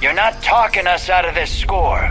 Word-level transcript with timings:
You're 0.00 0.12
not 0.12 0.42
talking 0.42 0.86
us 0.86 1.08
out 1.08 1.24
of 1.24 1.34
this 1.34 1.50
score. 1.56 2.10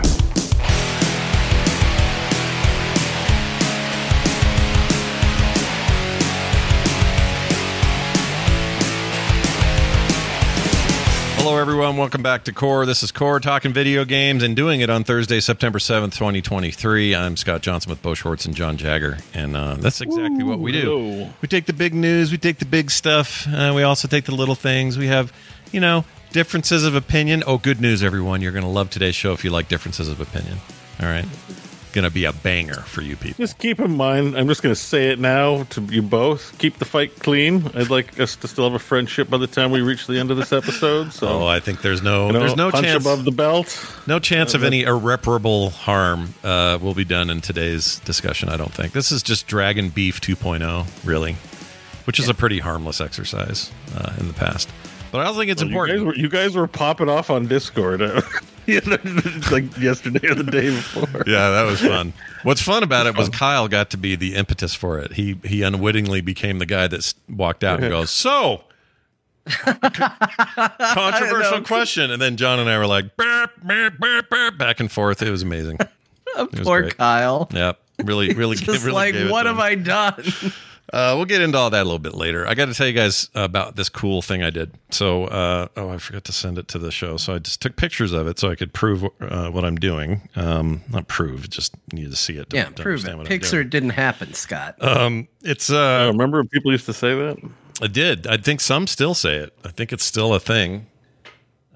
Hello, 11.36 11.58
everyone. 11.58 11.98
Welcome 11.98 12.22
back 12.22 12.44
to 12.44 12.54
Core. 12.54 12.86
This 12.86 13.02
is 13.02 13.12
Core 13.12 13.38
talking 13.38 13.74
video 13.74 14.06
games 14.06 14.42
and 14.42 14.56
doing 14.56 14.80
it 14.80 14.88
on 14.88 15.04
Thursday, 15.04 15.40
September 15.40 15.78
7th, 15.78 16.14
2023. 16.14 17.14
I'm 17.14 17.36
Scott 17.36 17.60
Johnson 17.60 17.90
with 17.90 18.00
Beau 18.00 18.14
Schwartz 18.14 18.46
and 18.46 18.54
Jon 18.54 18.78
Jagger, 18.78 19.18
and 19.34 19.54
uh, 19.54 19.74
that's 19.74 20.00
exactly 20.00 20.42
what 20.42 20.58
we 20.58 20.72
do. 20.72 20.80
hello. 20.80 21.30
We 21.42 21.48
take 21.48 21.66
the 21.66 21.74
big 21.74 21.92
news, 21.92 22.32
we 22.32 22.38
take 22.38 22.60
the 22.60 22.64
big 22.64 22.90
stuff, 22.90 23.46
uh, 23.46 23.72
we 23.76 23.82
also 23.82 24.08
take 24.08 24.24
the 24.24 24.34
little 24.34 24.54
things. 24.54 24.96
We 24.96 25.08
have, 25.08 25.34
you 25.70 25.80
know, 25.80 26.06
differences 26.34 26.84
of 26.84 26.96
opinion. 26.96 27.44
Oh, 27.46 27.58
good 27.58 27.80
news, 27.80 28.02
everyone. 28.02 28.42
You're 28.42 28.50
going 28.52 28.64
to 28.64 28.68
love 28.70 28.90
today's 28.90 29.14
show 29.14 29.32
if 29.32 29.44
you 29.44 29.50
like 29.50 29.68
differences 29.68 30.08
of 30.08 30.20
opinion. 30.20 30.58
All 31.00 31.06
right. 31.06 31.24
Going 31.92 32.02
to 32.04 32.10
be 32.10 32.24
a 32.24 32.32
banger 32.32 32.80
for 32.80 33.02
you 33.02 33.14
people. 33.14 33.40
Just 33.44 33.56
keep 33.58 33.78
in 33.78 33.96
mind, 33.96 34.36
I'm 34.36 34.48
just 34.48 34.60
going 34.60 34.74
to 34.74 34.80
say 34.80 35.10
it 35.12 35.20
now 35.20 35.62
to 35.62 35.80
you 35.82 36.02
both. 36.02 36.58
Keep 36.58 36.78
the 36.78 36.84
fight 36.84 37.20
clean. 37.20 37.70
I'd 37.72 37.88
like 37.88 38.18
us 38.18 38.34
to 38.34 38.48
still 38.48 38.64
have 38.64 38.74
a 38.74 38.80
friendship 38.80 39.30
by 39.30 39.36
the 39.38 39.46
time 39.46 39.70
we 39.70 39.80
reach 39.80 40.08
the 40.08 40.18
end 40.18 40.32
of 40.32 40.36
this 40.36 40.52
episode. 40.52 41.12
So, 41.12 41.28
Oh, 41.28 41.46
I 41.46 41.60
think 41.60 41.82
there's 41.82 42.02
no, 42.02 42.26
you 42.26 42.32
know, 42.32 42.40
there's 42.40 42.56
no 42.56 42.72
chance 42.72 43.00
above 43.00 43.24
the 43.24 43.30
belt. 43.30 43.78
No 44.08 44.18
chance 44.18 44.54
of 44.54 44.64
any 44.64 44.82
irreparable 44.82 45.70
harm 45.70 46.34
uh, 46.42 46.78
will 46.82 46.94
be 46.94 47.04
done 47.04 47.30
in 47.30 47.42
today's 47.42 48.00
discussion, 48.00 48.48
I 48.48 48.56
don't 48.56 48.74
think. 48.74 48.92
This 48.92 49.12
is 49.12 49.22
just 49.22 49.46
Dragon 49.46 49.88
Beef 49.90 50.20
2.0, 50.20 51.06
really, 51.06 51.36
which 52.06 52.18
is 52.18 52.28
a 52.28 52.34
pretty 52.34 52.58
harmless 52.58 53.00
exercise 53.00 53.70
uh, 53.96 54.12
in 54.18 54.26
the 54.26 54.34
past. 54.34 54.68
But 55.14 55.20
I 55.20 55.26
also 55.26 55.38
think 55.38 55.52
it's 55.52 55.62
You 55.62 55.68
important. 55.68 55.98
guys, 56.00 56.06
were, 56.06 56.16
you 56.16 56.28
guys 56.28 56.56
were 56.56 56.66
popping 56.66 57.08
off 57.08 57.30
on 57.30 57.46
Discord 57.46 58.02
uh, 58.02 58.20
like 58.66 59.78
yesterday 59.78 60.26
or 60.26 60.34
the 60.34 60.42
day 60.42 60.70
before. 60.70 61.22
yeah, 61.24 61.50
that 61.50 61.62
was 61.62 61.80
fun. 61.80 62.12
What's 62.42 62.60
fun 62.60 62.82
about 62.82 63.06
it 63.06 63.16
was 63.16 63.28
Kyle 63.28 63.68
got 63.68 63.90
to 63.90 63.96
be 63.96 64.16
the 64.16 64.34
impetus 64.34 64.74
for 64.74 64.98
it. 64.98 65.12
He 65.12 65.38
he 65.44 65.62
unwittingly 65.62 66.20
became 66.20 66.58
the 66.58 66.66
guy 66.66 66.88
that 66.88 67.14
walked 67.28 67.62
out 67.62 67.80
and 67.80 67.90
goes, 67.90 68.10
"So, 68.10 68.64
controversial 69.46 71.60
question." 71.62 72.10
And 72.10 72.20
then 72.20 72.36
Jon 72.36 72.58
and 72.58 72.68
I 72.68 72.76
were 72.76 72.88
like, 72.88 73.16
burp, 73.16 73.52
burp, 73.62 73.98
burp, 74.00 74.28
burp, 74.28 74.58
back 74.58 74.80
and 74.80 74.90
forth. 74.90 75.22
It 75.22 75.30
was 75.30 75.42
amazing. 75.42 75.78
It 75.80 75.88
was 76.50 76.60
Poor 76.62 76.80
great. 76.82 76.96
Kyle. 76.96 77.48
Yep, 77.52 77.78
really, 78.02 78.34
really, 78.34 78.56
Just 78.56 78.84
really 78.84 78.92
like, 78.92 79.14
gave 79.14 79.26
it 79.26 79.30
what 79.30 79.44
to 79.44 79.50
have 79.54 79.58
him. 79.58 79.62
I 79.62 79.74
done? 79.76 80.24
Uh, 80.92 81.14
we'll 81.16 81.24
get 81.24 81.40
into 81.40 81.56
all 81.56 81.70
that 81.70 81.80
a 81.80 81.84
little 81.84 81.98
bit 81.98 82.14
later. 82.14 82.46
I 82.46 82.54
got 82.54 82.66
to 82.66 82.74
tell 82.74 82.86
you 82.86 82.92
guys 82.92 83.30
about 83.34 83.74
this 83.74 83.88
cool 83.88 84.20
thing 84.20 84.42
I 84.42 84.50
did. 84.50 84.70
So, 84.90 85.24
uh, 85.24 85.68
oh, 85.76 85.88
I 85.88 85.96
forgot 85.98 86.24
to 86.24 86.32
send 86.32 86.58
it 86.58 86.68
to 86.68 86.78
the 86.78 86.90
show. 86.90 87.16
So 87.16 87.34
I 87.34 87.38
just 87.38 87.62
took 87.62 87.76
pictures 87.76 88.12
of 88.12 88.26
it 88.26 88.38
so 88.38 88.50
I 88.50 88.54
could 88.54 88.72
prove 88.74 89.04
uh, 89.20 89.50
what 89.50 89.64
I'm 89.64 89.76
doing. 89.76 90.28
Um, 90.36 90.82
not 90.90 91.08
prove, 91.08 91.48
just 91.48 91.74
needed 91.92 92.10
to 92.10 92.16
see 92.16 92.36
it. 92.36 92.50
To, 92.50 92.56
yeah, 92.56 92.64
to 92.66 92.82
prove 92.82 93.04
it. 93.06 93.16
Pixar 93.16 93.68
didn't 93.68 93.90
happen, 93.90 94.34
Scott. 94.34 94.76
Um, 94.80 95.26
it's 95.42 95.70
I 95.70 96.04
uh, 96.04 96.06
remember 96.08 96.38
when 96.38 96.48
people 96.48 96.70
used 96.70 96.86
to 96.86 96.92
say 96.92 97.14
that. 97.14 97.38
I 97.82 97.86
did. 97.86 98.26
I 98.26 98.36
think 98.36 98.60
some 98.60 98.86
still 98.86 99.14
say 99.14 99.36
it. 99.36 99.52
I 99.64 99.70
think 99.70 99.92
it's 99.92 100.04
still 100.04 100.32
a 100.34 100.40
thing 100.40 100.86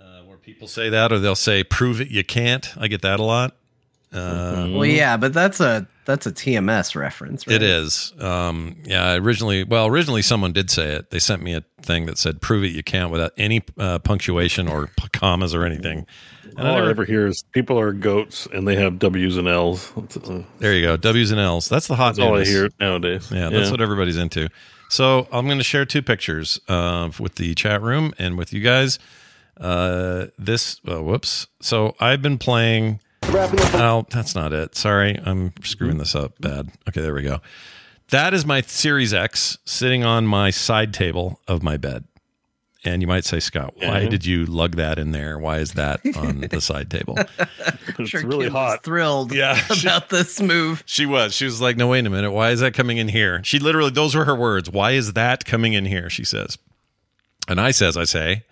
uh, 0.00 0.20
where 0.26 0.36
people 0.36 0.68
say 0.68 0.90
that, 0.90 1.12
or 1.12 1.18
they'll 1.18 1.34
say, 1.34 1.64
"Prove 1.64 2.00
it, 2.00 2.08
you 2.08 2.22
can't." 2.24 2.72
I 2.76 2.88
get 2.88 3.02
that 3.02 3.18
a 3.18 3.24
lot. 3.24 3.56
Well, 4.12 4.84
yeah, 4.86 5.16
but 5.16 5.32
that's 5.32 5.60
a 5.60 5.86
that's 6.04 6.26
a 6.26 6.32
TMS 6.32 6.96
reference, 6.96 7.46
right? 7.46 7.56
It 7.56 7.62
is. 7.62 8.12
Um, 8.18 8.76
yeah, 8.84 9.14
originally, 9.16 9.64
well, 9.64 9.86
originally 9.86 10.22
someone 10.22 10.52
did 10.52 10.70
say 10.70 10.92
it. 10.94 11.10
They 11.10 11.18
sent 11.18 11.42
me 11.42 11.54
a 11.54 11.62
thing 11.82 12.06
that 12.06 12.16
said, 12.18 12.40
"Prove 12.40 12.64
it, 12.64 12.68
you 12.68 12.82
can't," 12.82 13.10
without 13.10 13.32
any 13.36 13.62
uh, 13.78 13.98
punctuation 13.98 14.68
or 14.68 14.86
p- 14.86 15.08
commas 15.12 15.54
or 15.54 15.64
anything. 15.64 16.06
And 16.56 16.66
All 16.66 16.74
I 16.74 16.78
never- 16.78 16.90
ever 16.90 17.04
hear 17.04 17.26
is 17.26 17.44
people 17.52 17.78
are 17.78 17.92
goats 17.92 18.48
and 18.52 18.66
they 18.66 18.76
have 18.76 18.98
W's 18.98 19.36
and 19.36 19.46
L's. 19.46 19.92
Uh, 19.96 20.42
there 20.58 20.74
you 20.74 20.82
go. 20.86 20.96
W's 20.96 21.30
and 21.30 21.38
L's. 21.40 21.68
That's 21.68 21.86
the 21.86 21.94
hot 21.94 22.16
that's 22.16 22.20
all 22.20 22.36
I 22.38 22.44
hear 22.44 22.70
nowadays. 22.80 23.30
Yeah, 23.30 23.50
that's 23.50 23.70
what 23.70 23.80
everybody's 23.80 24.16
into. 24.16 24.48
So 24.88 25.28
I'm 25.30 25.44
going 25.44 25.58
to 25.58 25.64
share 25.64 25.84
two 25.84 26.00
pictures 26.00 26.58
uh, 26.66 27.10
with 27.20 27.34
the 27.34 27.54
chat 27.54 27.82
room 27.82 28.14
and 28.18 28.38
with 28.38 28.54
you 28.54 28.60
guys. 28.62 28.98
Uh, 29.60 30.26
this, 30.38 30.80
oh, 30.86 31.02
whoops. 31.02 31.46
So 31.60 31.94
I've 32.00 32.22
been 32.22 32.38
playing. 32.38 33.00
Oh, 33.22 34.06
that's 34.10 34.34
not 34.34 34.52
it. 34.52 34.74
Sorry, 34.74 35.20
I'm 35.24 35.52
screwing 35.62 35.92
mm-hmm. 35.94 35.98
this 36.00 36.14
up 36.14 36.40
bad. 36.40 36.70
Okay, 36.88 37.00
there 37.00 37.14
we 37.14 37.22
go. 37.22 37.40
That 38.10 38.32
is 38.32 38.46
my 38.46 38.62
Series 38.62 39.12
X 39.12 39.58
sitting 39.64 40.02
on 40.04 40.26
my 40.26 40.50
side 40.50 40.94
table 40.94 41.40
of 41.46 41.62
my 41.62 41.76
bed. 41.76 42.04
And 42.84 43.02
you 43.02 43.08
might 43.08 43.24
say, 43.24 43.40
Scott, 43.40 43.74
why 43.76 44.00
Yeah. 44.02 44.08
did 44.08 44.24
you 44.24 44.46
lug 44.46 44.76
that 44.76 44.98
in 44.98 45.10
there? 45.10 45.38
Why 45.38 45.58
is 45.58 45.72
that 45.72 46.00
on 46.16 46.40
the 46.50 46.60
side 46.60 46.90
table? 46.90 47.18
It's 47.98 48.10
Sure, 48.10 48.24
really 48.24 48.44
Kim 48.44 48.54
was 48.54 48.62
hot. 48.62 48.84
thrilled 48.84 49.32
Yeah. 49.34 49.60
about 49.82 50.08
this 50.10 50.40
move. 50.40 50.84
She 50.86 51.04
was. 51.04 51.34
She 51.34 51.44
was 51.44 51.60
like, 51.60 51.76
no, 51.76 51.88
wait 51.88 52.06
a 52.06 52.10
minute. 52.10 52.30
Why 52.30 52.50
is 52.50 52.60
that 52.60 52.74
coming 52.74 52.98
in 52.98 53.08
here? 53.08 53.42
She 53.42 53.58
literally, 53.58 53.90
those 53.90 54.14
were 54.14 54.24
her 54.24 54.36
words. 54.36 54.70
Why 54.70 54.92
is 54.92 55.14
that 55.14 55.44
coming 55.44 55.72
in 55.72 55.84
here? 55.84 56.08
She 56.08 56.24
says. 56.24 56.56
And 57.48 57.60
I 57.60 57.72
says, 57.72 57.96
I 57.96 58.04
say, 58.04 58.44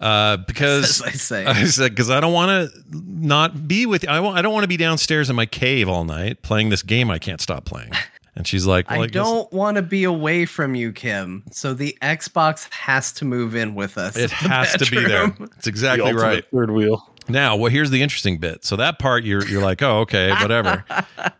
uh, 0.00 0.38
because 0.38 1.02
I 1.06 1.10
say. 1.10 1.44
I 1.44 1.64
said, 1.64 1.90
because 1.90 2.10
I 2.10 2.20
don't 2.20 2.32
want 2.32 2.72
to 2.72 2.82
not 2.92 3.66
be 3.66 3.86
with 3.86 4.08
I, 4.08 4.20
want, 4.20 4.38
I 4.38 4.42
don't 4.42 4.52
want 4.52 4.64
to 4.64 4.68
be 4.68 4.76
downstairs 4.76 5.30
in 5.30 5.36
my 5.36 5.46
cave 5.46 5.88
all 5.88 6.04
night 6.04 6.42
playing 6.42 6.68
this 6.68 6.82
game 6.82 7.10
I 7.10 7.18
can't 7.18 7.40
stop 7.40 7.64
playing. 7.64 7.92
And 8.36 8.46
she's 8.46 8.66
like, 8.66 8.88
well, 8.88 9.02
I 9.02 9.06
guess- 9.06 9.14
don't 9.14 9.52
want 9.52 9.78
to 9.78 9.82
be 9.82 10.04
away 10.04 10.46
from 10.46 10.76
you, 10.76 10.92
Kim. 10.92 11.42
So 11.50 11.74
the 11.74 11.98
Xbox 12.00 12.70
has 12.72 13.10
to 13.14 13.24
move 13.24 13.56
in 13.56 13.74
with 13.74 13.98
us. 13.98 14.16
It 14.16 14.20
in 14.20 14.28
the 14.42 14.48
has 14.48 14.74
to 14.74 14.88
be 14.88 15.04
there. 15.04 15.34
It's 15.56 15.66
exactly 15.66 16.04
ultimate 16.04 16.22
right. 16.22 16.44
Third 16.52 16.70
wheel. 16.70 17.04
Now, 17.28 17.56
well, 17.56 17.68
here's 17.68 17.90
the 17.90 18.00
interesting 18.00 18.38
bit. 18.38 18.64
So 18.64 18.76
that 18.76 19.00
part, 19.00 19.24
you're 19.24 19.44
you're 19.48 19.60
like, 19.60 19.82
oh, 19.82 20.02
okay, 20.02 20.30
whatever. 20.30 20.84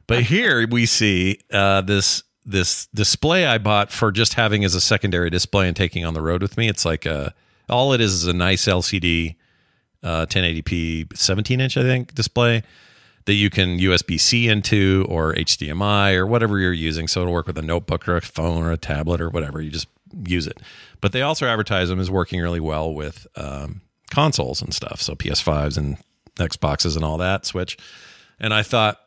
but 0.08 0.24
here 0.24 0.66
we 0.66 0.86
see 0.86 1.38
uh, 1.52 1.82
this 1.82 2.24
this 2.44 2.86
display 2.94 3.46
I 3.46 3.58
bought 3.58 3.92
for 3.92 4.10
just 4.10 4.34
having 4.34 4.64
as 4.64 4.74
a 4.74 4.80
secondary 4.80 5.30
display 5.30 5.68
and 5.68 5.76
taking 5.76 6.04
on 6.04 6.14
the 6.14 6.22
road 6.22 6.42
with 6.42 6.56
me. 6.56 6.68
It's 6.68 6.84
like 6.84 7.06
a, 7.06 7.32
all 7.68 7.92
it 7.92 8.00
is 8.00 8.12
is 8.12 8.26
a 8.26 8.32
nice 8.32 8.66
LCD, 8.66 9.36
uh, 10.02 10.26
1080p, 10.26 11.16
17 11.16 11.60
inch, 11.60 11.76
I 11.76 11.82
think, 11.82 12.14
display 12.14 12.62
that 13.28 13.34
you 13.34 13.50
can 13.50 13.78
USB 13.78 14.18
C 14.18 14.48
into 14.48 15.04
or 15.08 15.34
HDMI 15.34 16.14
or 16.14 16.26
whatever 16.26 16.58
you're 16.58 16.72
using. 16.72 17.06
So 17.06 17.20
it'll 17.20 17.32
work 17.32 17.46
with 17.46 17.58
a 17.58 17.62
notebook 17.62 18.08
or 18.08 18.16
a 18.16 18.22
phone 18.22 18.64
or 18.64 18.72
a 18.72 18.78
tablet 18.78 19.20
or 19.20 19.28
whatever. 19.28 19.60
You 19.60 19.70
just 19.70 19.88
use 20.24 20.46
it. 20.46 20.58
But 21.02 21.12
they 21.12 21.20
also 21.20 21.46
advertise 21.46 21.90
them 21.90 22.00
as 22.00 22.10
working 22.10 22.40
really 22.40 22.60
well 22.60 22.92
with 22.92 23.26
um, 23.36 23.82
consoles 24.10 24.62
and 24.62 24.72
stuff. 24.72 25.02
So 25.02 25.14
PS5s 25.14 25.76
and 25.76 25.98
Xboxes 26.36 26.96
and 26.96 27.04
all 27.04 27.18
that, 27.18 27.44
Switch. 27.44 27.76
And 28.40 28.54
I 28.54 28.62
thought, 28.62 28.98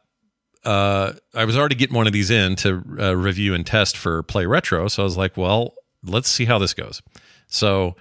uh, 0.63 1.13
I 1.33 1.45
was 1.45 1.57
already 1.57 1.73
getting 1.73 1.95
one 1.95 2.05
of 2.05 2.13
these 2.13 2.29
in 2.29 2.55
to 2.57 2.83
uh, 2.99 3.16
review 3.16 3.55
and 3.55 3.66
test 3.66 3.97
for 3.97 4.22
Play 4.22 4.45
Retro. 4.45 4.88
So 4.88 5.01
I 5.01 5.05
was 5.05 5.17
like, 5.17 5.35
well, 5.35 5.73
let's 6.03 6.29
see 6.29 6.45
how 6.45 6.59
this 6.59 6.75
goes. 6.75 7.01
So 7.47 7.95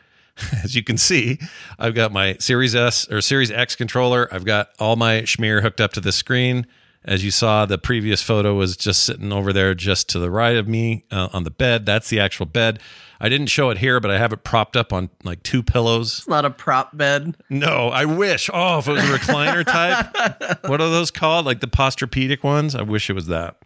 as 0.64 0.74
you 0.74 0.82
can 0.82 0.98
see, 0.98 1.38
I've 1.78 1.94
got 1.94 2.12
my 2.12 2.36
Series 2.38 2.74
S 2.74 3.10
or 3.10 3.20
Series 3.20 3.50
X 3.50 3.76
controller. 3.76 4.28
I've 4.32 4.44
got 4.44 4.70
all 4.78 4.96
my 4.96 5.22
schmear 5.22 5.62
hooked 5.62 5.80
up 5.80 5.92
to 5.94 6.00
the 6.00 6.12
screen. 6.12 6.66
As 7.02 7.24
you 7.24 7.30
saw, 7.30 7.64
the 7.64 7.78
previous 7.78 8.22
photo 8.22 8.54
was 8.54 8.76
just 8.76 9.04
sitting 9.04 9.32
over 9.32 9.54
there, 9.54 9.74
just 9.74 10.08
to 10.10 10.18
the 10.18 10.30
right 10.30 10.56
of 10.56 10.68
me 10.68 11.04
uh, 11.10 11.28
on 11.32 11.44
the 11.44 11.50
bed. 11.50 11.86
That's 11.86 12.10
the 12.10 12.20
actual 12.20 12.44
bed. 12.44 12.78
I 13.22 13.28
didn't 13.28 13.48
show 13.48 13.70
it 13.70 13.78
here, 13.78 14.00
but 14.00 14.10
I 14.10 14.18
have 14.18 14.32
it 14.32 14.44
propped 14.44 14.76
up 14.76 14.92
on 14.92 15.10
like 15.24 15.42
two 15.42 15.62
pillows. 15.62 16.18
It's 16.18 16.28
not 16.28 16.44
a 16.44 16.50
prop 16.50 16.96
bed. 16.96 17.36
No, 17.48 17.88
I 17.88 18.04
wish. 18.06 18.48
Oh, 18.52 18.78
if 18.78 18.88
it 18.88 18.92
was 18.92 19.04
a 19.04 19.18
recliner 19.18 19.64
type. 19.64 20.60
What 20.68 20.80
are 20.80 20.90
those 20.90 21.10
called? 21.10 21.46
Like 21.46 21.60
the 21.60 21.66
Posturepedic 21.66 22.42
ones? 22.42 22.74
I 22.74 22.82
wish 22.82 23.10
it 23.10 23.14
was 23.14 23.26
that. 23.26 23.56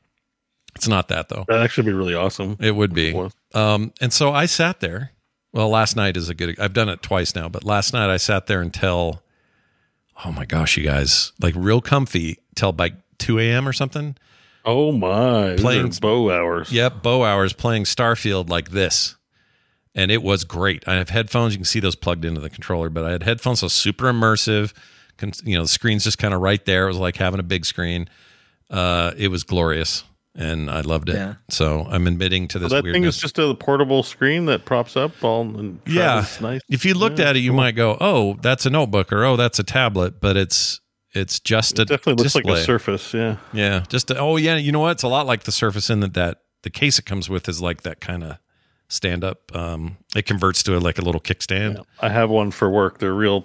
It's 0.75 0.89
not 0.89 1.09
that 1.09 1.29
though. 1.29 1.45
That'd 1.47 1.63
actually 1.63 1.87
be 1.87 1.93
really 1.93 2.15
awesome. 2.15 2.57
It 2.61 2.75
would 2.75 2.95
be. 2.95 3.15
Um, 3.53 3.93
and 4.01 4.13
so 4.13 4.33
I 4.33 4.47
sat 4.47 4.81
there. 4.81 5.13
Well, 5.55 5.69
last 5.71 5.95
night 5.97 6.17
is 6.17 6.29
a 6.29 6.35
good. 6.35 6.59
I've 6.59 6.73
done 6.75 6.89
it 6.89 7.01
twice 7.01 7.35
now, 7.35 7.49
but 7.49 7.65
last 7.65 7.93
night 7.95 8.11
I 8.11 8.17
sat 8.17 8.47
there 8.49 8.61
until, 8.61 9.23
oh 10.25 10.33
my 10.33 10.45
gosh, 10.45 10.77
you 10.77 10.83
guys, 10.85 11.33
like 11.41 11.55
real 11.57 11.81
comfy 11.81 12.39
till 12.57 12.75
like 12.77 12.95
two 13.19 13.39
a.m. 13.39 13.67
or 13.69 13.73
something. 13.73 14.17
Oh 14.65 14.91
my! 14.93 15.55
Playing- 15.57 15.91
Beau 16.01 16.31
hours. 16.31 16.73
Yep, 16.73 17.03
Beau 17.03 17.23
hours 17.23 17.53
playing 17.53 17.85
Starfield 17.85 18.49
like 18.49 18.71
this, 18.71 19.15
and 19.95 20.11
it 20.11 20.23
was 20.25 20.43
great. 20.45 20.83
I 20.89 20.95
have 20.95 21.11
headphones. 21.11 21.53
You 21.53 21.59
can 21.59 21.65
see 21.67 21.81
those 21.81 21.95
plugged 21.95 22.25
into 22.25 22.41
the 22.41 22.51
controller, 22.51 22.89
but 22.91 23.05
I 23.05 23.13
had 23.13 23.23
headphones, 23.23 23.61
so 23.61 23.69
super 23.69 24.07
immersive. 24.07 24.73
You 25.45 25.57
know, 25.57 25.63
the 25.63 25.69
screen's 25.69 26.03
just 26.03 26.19
kind 26.19 26.35
of 26.35 26.41
right 26.41 26.65
there. 26.65 26.87
It 26.87 26.89
was 26.89 26.97
like 26.97 27.17
having 27.17 27.39
a 27.39 27.45
big 27.45 27.65
screen. 27.65 28.09
Uh, 28.69 29.13
it 29.17 29.29
was 29.29 29.45
glorious, 29.45 30.03
and 30.35 30.71
I 30.71 30.81
loved 30.81 31.09
it. 31.09 31.15
Yeah. 31.15 31.35
So 31.49 31.87
I'm 31.89 32.07
admitting 32.07 32.49
to 32.49 32.59
this 32.59 32.71
that 32.71 32.83
weirdness. 32.83 32.95
thing 33.03 33.05
is 33.09 33.19
just 33.19 33.39
a 33.39 33.55
portable 33.55 34.03
screen 34.03 34.47
that 34.47 34.65
props 34.65 34.97
up 34.97 35.13
all 35.23 35.43
and 35.43 35.81
yeah, 35.87 36.25
nice. 36.41 36.61
if 36.69 36.85
you 36.85 36.95
looked 36.95 37.19
Yeah, 37.19 37.31
at 37.31 37.37
it, 37.37 37.41
you 37.41 37.53
might 37.53 37.73
go, 37.77 37.97
"Oh, 38.01 38.37
that's 38.43 38.67
a 38.67 38.71
notebook," 38.71 39.13
or 39.13 39.25
"Oh, 39.25 39.37
that's 39.37 39.59
a 39.59 39.65
tablet," 39.65 40.21
but 40.21 40.37
it's 40.37 40.81
it's 41.13 41.39
just 41.41 41.79
a 41.79 41.83
It 41.83 41.89
definitely 41.89 42.23
looks 42.25 42.35
like 42.35 42.47
a 42.47 42.63
Surface. 42.63 43.15
Yeah, 43.15 43.37
Yeah, 43.53 43.85
just 43.89 44.11
a, 44.11 44.19
oh 44.19 44.37
yeah, 44.37 44.57
you 44.57 44.73
know 44.73 44.81
what? 44.81 44.93
It's 44.93 45.03
a 45.05 45.09
lot 45.09 45.27
like 45.27 45.45
the 45.45 45.53
Surface 45.53 45.89
in 45.91 46.01
that 46.01 46.15
that 46.15 46.39
the 46.63 46.71
case 46.71 46.99
it 46.99 47.05
comes 47.05 47.29
with 47.31 47.49
is 47.49 47.61
like 47.63 47.83
that 47.83 48.01
kind 48.01 48.25
of 48.25 48.39
stand 48.89 49.23
up. 49.25 49.55
Um, 49.55 49.99
it 50.17 50.27
converts 50.27 50.63
to 50.65 50.77
a, 50.77 50.81
like 50.81 50.99
a 50.99 51.03
little 51.03 51.21
kickstand. 51.21 51.85
I 52.01 52.09
have 52.09 52.31
one 52.31 52.51
for 52.51 52.69
work. 52.71 52.99
They're 52.99 53.15
real. 53.15 53.45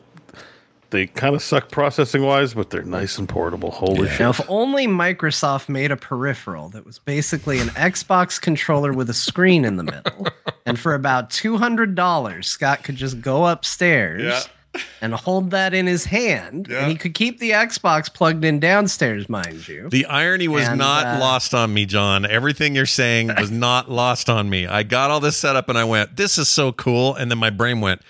They 0.92 1.08
kind 1.08 1.36
of 1.36 1.42
suck 1.44 1.70
processing 1.70 2.24
wise, 2.24 2.54
but 2.54 2.70
they're 2.72 2.82
nice 2.84 3.18
and 3.18 3.30
portable. 3.30 3.72
Holy 3.72 4.10
shit! 4.10 4.20
Now, 4.20 4.32
if 4.32 4.42
only 4.50 4.88
Microsoft 4.88 5.70
made 5.70 5.92
a 5.92 5.98
peripheral 5.98 6.70
that 6.70 6.86
was 6.86 6.98
basically 7.00 7.60
an 7.60 7.68
Xbox 7.70 8.42
controller 8.42 8.92
with 8.92 9.10
a 9.10 9.14
screen 9.14 9.66
in 9.66 9.76
the 9.78 9.84
middle, 9.84 10.28
and 10.66 10.80
for 10.80 10.96
about 10.96 11.30
two 11.30 11.58
hundred 11.58 11.96
dollars, 11.96 12.48
Scott 12.48 12.84
could 12.84 12.96
just 12.96 13.22
go 13.22 13.46
upstairs 13.46 14.50
and 15.02 15.14
hold 15.14 15.52
that 15.52 15.74
in 15.74 15.88
his 15.88 16.06
hand, 16.06 16.68
and 16.72 16.92
he 16.92 16.96
could 16.96 17.14
keep 17.14 17.40
the 17.40 17.52
Xbox 17.52 18.12
plugged 18.12 18.46
in 18.46 18.60
downstairs, 18.60 19.28
mind 19.30 19.68
you. 19.68 19.90
The 19.90 20.06
irony 20.06 20.48
was 20.48 20.68
And, 20.68 20.78
not 20.78 21.06
uh, 21.06 21.20
lost 21.20 21.54
on 21.54 21.74
me, 21.74 21.86
Jon. 21.86 22.26
Everything 22.26 22.76
you're 22.76 22.86
saying 22.86 23.28
was 23.36 23.52
not 23.52 23.90
lost 23.90 24.30
on 24.30 24.50
me. 24.50 24.68
I 24.68 24.84
got 24.84 25.12
all 25.12 25.20
this 25.20 25.38
set 25.38 25.56
up 25.56 25.70
and 25.70 25.78
I 25.78 25.84
went, 25.84 26.16
"This 26.16 26.38
is 26.38 26.48
so 26.50 26.72
cool," 26.72 27.16
and 27.16 27.30
then 27.30 27.38
my 27.38 27.50
brain 27.50 27.80
went. 27.82 28.02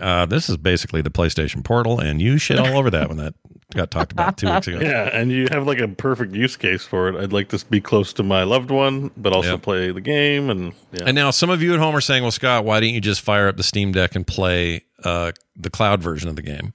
Uh, 0.00 0.26
this 0.26 0.48
is 0.48 0.56
basically 0.56 1.02
the 1.02 1.10
PlayStation 1.10 1.64
Portal, 1.64 1.98
and 2.00 2.20
you 2.20 2.38
shit 2.38 2.58
all 2.58 2.76
over 2.78 2.90
that 2.90 3.08
when 3.08 3.16
that 3.18 3.34
got 3.74 3.90
talked 3.90 4.12
about 4.12 4.36
two 4.38 4.50
weeks 4.52 4.66
ago. 4.66 4.78
Yeah, 4.80 5.04
and 5.12 5.30
you 5.30 5.46
have 5.50 5.66
like 5.66 5.78
a 5.78 5.88
perfect 5.88 6.34
use 6.34 6.56
case 6.56 6.84
for 6.84 7.08
it. 7.08 7.16
I'd 7.22 7.32
like 7.32 7.48
to 7.50 7.64
be 7.66 7.80
close 7.80 8.12
to 8.14 8.22
my 8.22 8.42
loved 8.44 8.70
one, 8.70 9.10
but 9.16 9.32
also 9.32 9.52
Yep. 9.52 9.62
play 9.62 9.90
the 9.92 10.00
game. 10.00 10.48
And 10.50 10.72
yeah, 10.92 11.04
And 11.06 11.14
now 11.14 11.30
some 11.30 11.50
of 11.50 11.62
you 11.62 11.74
at 11.74 11.80
home 11.80 11.94
are 11.96 12.00
saying, 12.00 12.22
"Well, 12.22 12.30
Scott, 12.32 12.64
why 12.64 12.80
didn't 12.80 12.94
you 12.94 13.00
just 13.00 13.20
fire 13.20 13.48
up 13.48 13.56
the 13.56 13.62
Steam 13.62 13.92
Deck 13.92 14.14
and 14.14 14.26
play 14.26 14.84
uh, 15.04 15.32
the 15.56 15.70
cloud 15.70 16.02
version 16.02 16.28
of 16.28 16.36
the 16.36 16.42
game?" 16.42 16.72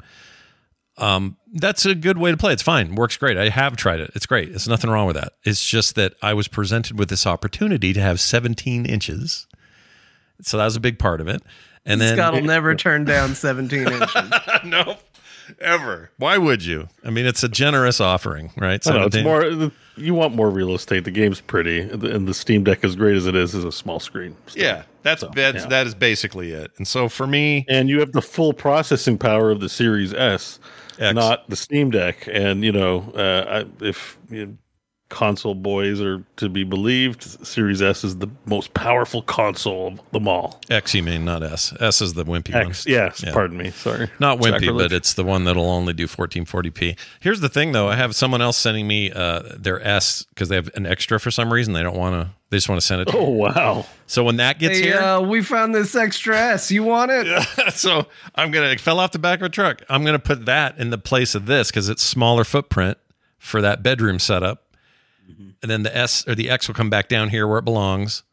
Um, 0.98 1.38
that's 1.54 1.86
a 1.88 1.96
good 1.96 2.20
way 2.20 2.30
to 2.30 2.38
play. 2.38 2.54
It's 2.54 2.62
fine, 2.62 2.94
works 2.94 3.18
great. 3.18 3.36
I 3.38 3.50
have 3.50 3.76
tried 3.76 4.00
it. 4.00 4.12
It's 4.14 4.28
great. 4.28 4.50
There's 4.50 4.68
nothing 4.68 4.92
wrong 4.92 5.08
with 5.08 5.16
that. 5.16 5.34
It's 5.44 5.66
just 5.66 5.96
that 5.96 6.14
I 6.22 6.36
was 6.36 6.48
presented 6.48 7.00
with 7.00 7.10
this 7.10 7.26
opportunity 7.26 7.94
to 7.94 8.00
have 8.02 8.20
17 8.20 8.86
inches, 8.86 9.48
so 10.42 10.58
that 10.58 10.66
was 10.66 10.76
a 10.76 10.80
big 10.80 11.00
part 11.00 11.20
of 11.20 11.28
it. 11.28 11.42
And 11.86 12.00
then 12.00 12.16
Scott 12.16 12.34
will 12.34 12.42
never 12.42 12.76
turn 12.76 13.06
down 13.06 13.36
17 13.36 13.80
inches. 13.92 14.32
no, 14.64 14.98
ever. 15.60 16.12
Why 16.18 16.38
would 16.38 16.64
you? 16.64 16.88
I 17.04 17.10
mean, 17.10 17.26
it's 17.26 17.44
a 17.44 17.50
generous 17.50 18.00
offering, 18.00 18.52
right? 18.58 18.86
I 18.88 18.92
know, 18.94 19.06
it's 19.06 19.22
more. 19.22 19.72
You 19.96 20.16
want 20.16 20.34
more 20.34 20.50
real 20.50 20.74
estate. 20.74 21.04
The 21.04 21.12
game's 21.12 21.40
pretty, 21.42 21.82
and 21.82 22.28
the 22.28 22.34
Steam 22.34 22.64
Deck, 22.64 22.84
as 22.84 22.96
great 22.96 23.16
as 23.16 23.28
it 23.28 23.36
is, 23.36 23.54
is 23.54 23.64
a 23.64 23.72
small 23.72 24.00
screen. 24.00 24.36
still. 24.48 24.64
Yeah, 24.64 24.84
that's 25.04 25.22
So, 25.22 25.30
that's 25.36 25.64
yeah. 25.64 25.68
that 25.68 25.86
is 25.88 25.94
basically 25.94 26.52
it. 26.52 26.72
And 26.78 26.88
so 26.88 27.08
for 27.10 27.28
me, 27.28 27.66
and 27.70 27.90
you 27.90 28.00
have 28.00 28.12
the 28.12 28.22
full 28.22 28.54
processing 28.54 29.18
power 29.20 29.52
of 29.52 29.60
the 29.60 29.70
Series 29.70 30.12
S, 30.14 30.60
X. 30.98 31.14
not 31.14 31.48
the 31.50 31.56
Steam 31.56 31.92
Deck. 31.92 32.28
And 32.32 32.64
you 32.64 32.72
know, 32.72 33.12
uh, 33.16 33.66
I, 33.66 33.86
if 33.86 34.18
you 34.32 34.46
know, 34.48 34.58
console 35.14 35.56
boys 35.56 36.02
are 36.02 36.24
to 36.38 36.50
be 36.50 36.64
believed, 36.64 37.22
Series 37.46 37.82
S 37.82 38.04
is 38.04 38.18
the 38.18 38.28
most 38.46 38.74
powerful 38.74 39.22
console 39.22 39.88
of 39.88 40.02
them 40.12 40.28
all. 40.28 40.60
X, 40.70 40.94
you 40.96 41.04
mean 41.04 41.24
not 41.24 41.44
S? 41.44 41.72
S 41.80 42.02
is 42.02 42.14
the 42.16 42.26
wimpy 42.26 42.54
one. 42.54 42.74
Yes, 42.86 43.24
Yeah. 43.24 43.32
pardon 43.32 43.58
me, 43.58 43.70
sorry, 43.72 44.10
Not 44.20 44.40
wimpy, 44.40 44.60
Sacrilege. 44.62 44.90
but 44.90 44.92
it's 44.92 45.14
the 45.14 45.24
one 45.24 45.44
that'll 45.46 45.70
only 45.70 45.94
do 45.94 46.08
1440p. 46.08 46.98
Here's 47.20 47.40
the 47.40 47.50
thing, 47.50 47.72
though. 47.72 47.88
I 47.88 47.96
have 47.96 48.16
someone 48.16 48.42
else 48.42 48.58
sending 48.58 48.88
me 48.88 49.12
uh, 49.12 49.44
their 49.58 49.82
S 49.86 50.24
because 50.30 50.50
they 50.50 50.56
have 50.56 50.70
an 50.76 50.86
extra 50.86 51.20
for 51.20 51.32
some 51.32 51.54
reason. 51.54 51.74
They 51.74 51.84
don't 51.84 51.96
want 51.98 52.16
to. 52.16 52.32
They 52.50 52.58
just 52.58 52.70
want 52.70 52.82
to 52.82 52.86
send 52.86 53.02
it. 53.02 53.08
To 53.10 53.18
Oh 53.18 53.30
wow! 53.30 53.86
So 54.06 54.24
when 54.24 54.36
that 54.38 54.60
gets 54.60 54.78
Hey, 54.78 54.84
here, 54.86 55.00
uh, 55.00 55.22
we 55.22 55.42
found 55.42 55.74
this 55.74 55.96
extra 55.96 56.38
S. 56.38 56.70
You 56.72 56.84
want 56.84 57.10
it? 57.12 57.26
Yeah, 57.26 57.70
so 57.70 58.08
I'm 58.36 58.52
gonna 58.52 58.68
it 58.68 58.80
fell 58.80 59.00
off 59.00 59.12
the 59.12 59.18
back 59.20 59.40
of 59.40 59.46
a 59.46 59.50
truck. 59.50 59.82
I'm 59.90 60.04
gonna 60.06 60.20
put 60.20 60.46
that 60.46 60.78
in 60.78 60.90
the 60.92 60.98
place 61.00 61.34
of 61.34 61.46
this 61.48 61.70
because 61.72 61.90
it's 61.90 62.04
smaller 62.04 62.44
footprint 62.44 62.98
for 63.40 63.60
that 63.62 63.82
bedroom 63.84 64.20
setup, 64.20 64.63
and 65.62 65.72
then 65.72 65.84
the 65.84 65.96
S 65.96 66.28
or 66.28 66.36
the 66.36 66.50
X 66.50 66.68
will 66.68 66.76
come 66.76 66.90
back 66.90 67.08
down 67.10 67.30
here 67.30 67.48
where 67.48 67.60
it 67.60 67.66
belongs, 67.66 68.24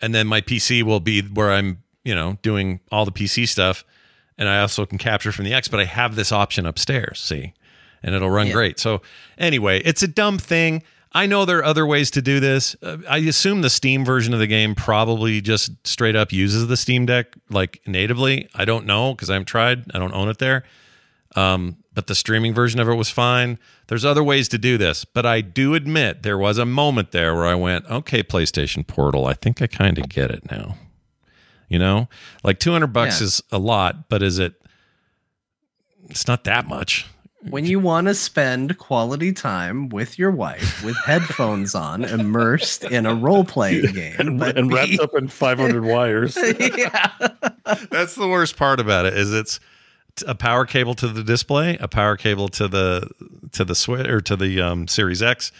and 0.00 0.14
then 0.14 0.26
my 0.26 0.40
PC 0.40 0.82
will 0.82 1.00
be 1.00 1.22
where 1.22 1.50
I'm 1.52 1.82
you 2.04 2.14
know 2.14 2.38
doing 2.42 2.80
all 2.92 3.04
the 3.04 3.12
PC 3.12 3.46
stuff, 3.48 3.84
and 4.36 4.48
I 4.48 4.60
also 4.60 4.86
can 4.86 4.98
capture 4.98 5.32
from 5.32 5.44
the 5.44 5.54
X. 5.54 5.68
But 5.68 5.80
I 5.80 5.84
have 5.84 6.14
this 6.16 6.32
option 6.32 6.66
upstairs. 6.66 7.20
See, 7.20 7.52
and 8.02 8.14
it'll 8.14 8.30
run 8.30 8.48
Yeah. 8.48 8.52
great. 8.54 8.78
So 8.78 9.02
anyway, 9.38 9.80
it's 9.84 10.02
a 10.02 10.08
dumb 10.08 10.38
thing. 10.38 10.82
I 11.12 11.24
know 11.24 11.46
there 11.46 11.58
are 11.58 11.64
other 11.64 11.86
ways 11.86 12.10
to 12.12 12.22
do 12.22 12.38
this. 12.38 12.76
Uh, 12.82 12.98
I 13.08 13.16
assume 13.18 13.62
the 13.62 13.70
Steam 13.70 14.04
version 14.04 14.34
of 14.34 14.40
the 14.40 14.46
game 14.46 14.74
probably 14.74 15.40
just 15.40 15.70
straight 15.86 16.14
up 16.14 16.32
uses 16.32 16.66
the 16.66 16.76
Steam 16.76 17.06
Deck 17.06 17.34
like 17.48 17.80
natively. 17.86 18.46
I 18.54 18.66
don't 18.66 18.84
know 18.84 19.14
because 19.14 19.30
I 19.30 19.32
haven't 19.32 19.46
tried. 19.46 19.84
I 19.94 19.98
don't 19.98 20.12
own 20.12 20.28
it 20.28 20.36
there. 20.38 20.64
Um, 21.34 21.78
but 21.98 22.06
the 22.06 22.14
streaming 22.14 22.54
version 22.54 22.78
of 22.78 22.88
it 22.88 22.94
was 22.94 23.10
fine. 23.10 23.58
There's 23.88 24.04
other 24.04 24.22
ways 24.22 24.46
to 24.50 24.56
do 24.56 24.78
this, 24.78 25.04
but 25.04 25.26
I 25.26 25.40
do 25.40 25.74
admit 25.74 26.22
there 26.22 26.38
was 26.38 26.56
a 26.56 26.64
moment 26.64 27.10
there 27.10 27.34
where 27.34 27.44
I 27.44 27.56
went, 27.56 27.86
"Okay, 27.86 28.22
PlayStation 28.22 28.86
Portal, 28.86 29.26
I 29.26 29.32
think 29.32 29.60
I 29.60 29.66
kind 29.66 29.98
of 29.98 30.08
get 30.08 30.30
it 30.30 30.48
now." 30.48 30.76
You 31.68 31.80
know, 31.80 32.08
like 32.44 32.60
200 32.60 32.86
bucks 32.92 33.20
Yeah. 33.20 33.24
is 33.24 33.42
a 33.50 33.58
lot, 33.58 34.08
but 34.08 34.22
is 34.22 34.38
it? 34.38 34.54
It's 36.08 36.28
not 36.28 36.44
that 36.44 36.68
much. 36.68 37.04
When 37.50 37.66
you 37.66 37.80
want 37.80 38.06
to 38.06 38.14
spend 38.14 38.78
quality 38.78 39.32
time 39.32 39.88
with 39.88 40.20
your 40.20 40.30
wife 40.30 40.84
with 40.84 40.96
headphones 41.04 41.74
on, 41.74 42.04
immersed 42.04 42.84
in 42.84 43.06
a 43.06 43.14
role 43.14 43.44
playing 43.44 43.86
game, 43.92 44.14
And, 44.20 44.40
and 44.40 44.72
wrapped 44.72 45.00
up 45.00 45.16
in 45.16 45.26
500 45.26 45.84
wires. 45.84 46.36
yeah. 46.60 47.10
That's 47.90 48.14
the 48.14 48.28
worst 48.28 48.56
part 48.56 48.78
about 48.78 49.04
it 49.06 49.14
is 49.14 49.32
it's 49.34 49.58
t- 49.58 49.64
a 50.26 50.34
power 50.34 50.64
cable 50.64 50.94
to 50.94 51.08
the 51.08 51.22
display, 51.22 51.76
a 51.80 51.88
power 51.88 52.16
cable 52.16 52.48
to 52.50 52.68
the 52.68 53.08
to 53.52 53.64
the 53.64 53.74
switch 53.74 54.06
or 54.06 54.20
to 54.22 54.36
the 54.36 54.60
um, 54.60 54.88
Series 54.88 55.22
X, 55.22 55.52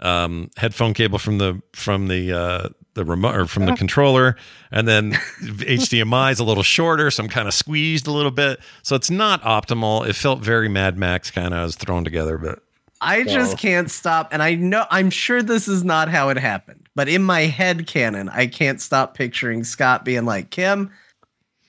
um, 0.00 0.50
headphone 0.56 0.94
cable 0.94 1.18
from 1.18 1.38
the 1.38 1.62
from 1.72 2.08
the 2.08 2.32
uh, 2.32 2.68
the 2.94 3.04
remote 3.04 3.34
or 3.34 3.46
from 3.46 3.66
the 3.66 3.74
controller, 3.74 4.36
and 4.70 4.86
then 4.86 5.12
HDMI 5.42 6.32
is 6.32 6.38
a 6.38 6.44
little 6.44 6.62
shorter, 6.62 7.10
so 7.10 7.22
I'm 7.22 7.28
kind 7.28 7.48
of 7.48 7.54
squeezed 7.54 8.06
a 8.06 8.12
little 8.12 8.30
bit. 8.30 8.60
So 8.82 8.96
it's 8.96 9.10
not 9.10 9.42
optimal. 9.42 10.08
It 10.08 10.14
felt 10.14 10.40
very 10.40 10.68
Mad 10.68 10.96
Max 10.96 11.30
kind 11.30 11.52
of 11.52 11.62
was 11.64 11.76
thrown 11.76 12.04
together, 12.04 12.38
but 12.38 12.60
I 13.00 13.24
just 13.24 13.58
can't 13.58 13.90
stop. 13.90 14.28
And 14.32 14.42
I 14.42 14.54
know, 14.54 14.86
I'm 14.90 15.10
sure 15.10 15.42
this 15.42 15.68
is 15.68 15.84
not 15.84 16.08
how 16.08 16.30
it 16.30 16.38
happened, 16.38 16.88
but 16.94 17.08
in 17.08 17.22
my 17.22 17.42
head 17.42 17.86
canon, 17.86 18.28
I 18.28 18.46
can't 18.46 18.80
stop 18.80 19.14
picturing 19.14 19.64
Scott 19.64 20.04
being 20.04 20.24
like, 20.24 20.50
Kim, 20.50 20.90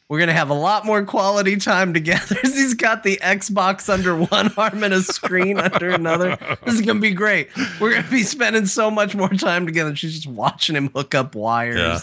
we're 0.09 0.19
going 0.19 0.27
to 0.27 0.33
have 0.33 0.49
a 0.49 0.53
lot 0.55 0.85
more 0.85 1.03
quality 1.03 1.55
time 1.57 1.93
together. 1.93 2.35
He's 2.43 2.73
got 2.75 3.03
the 3.03 3.17
Xbox 3.17 3.89
under 3.91 4.15
one 4.15 4.53
arm 4.55 4.83
and 4.83 4.93
a 4.93 5.01
screen 5.01 5.59
under 5.59 5.89
another. 5.89 6.37
This 6.63 6.75
is 6.75 6.81
going 6.81 6.97
to 6.97 7.01
be 7.01 7.11
great. 7.11 7.49
We're 7.79 7.91
going 7.91 8.03
to 8.03 8.11
be 8.11 8.23
spending 8.23 8.65
so 8.67 8.91
much 8.91 9.15
more 9.15 9.29
time 9.29 9.65
together. 9.65 9.95
She's 9.95 10.13
just 10.13 10.27
watching 10.27 10.75
him 10.75 10.89
hook 10.89 11.15
up 11.15 11.33
wires, 11.33 11.77
Yeah. 11.77 11.99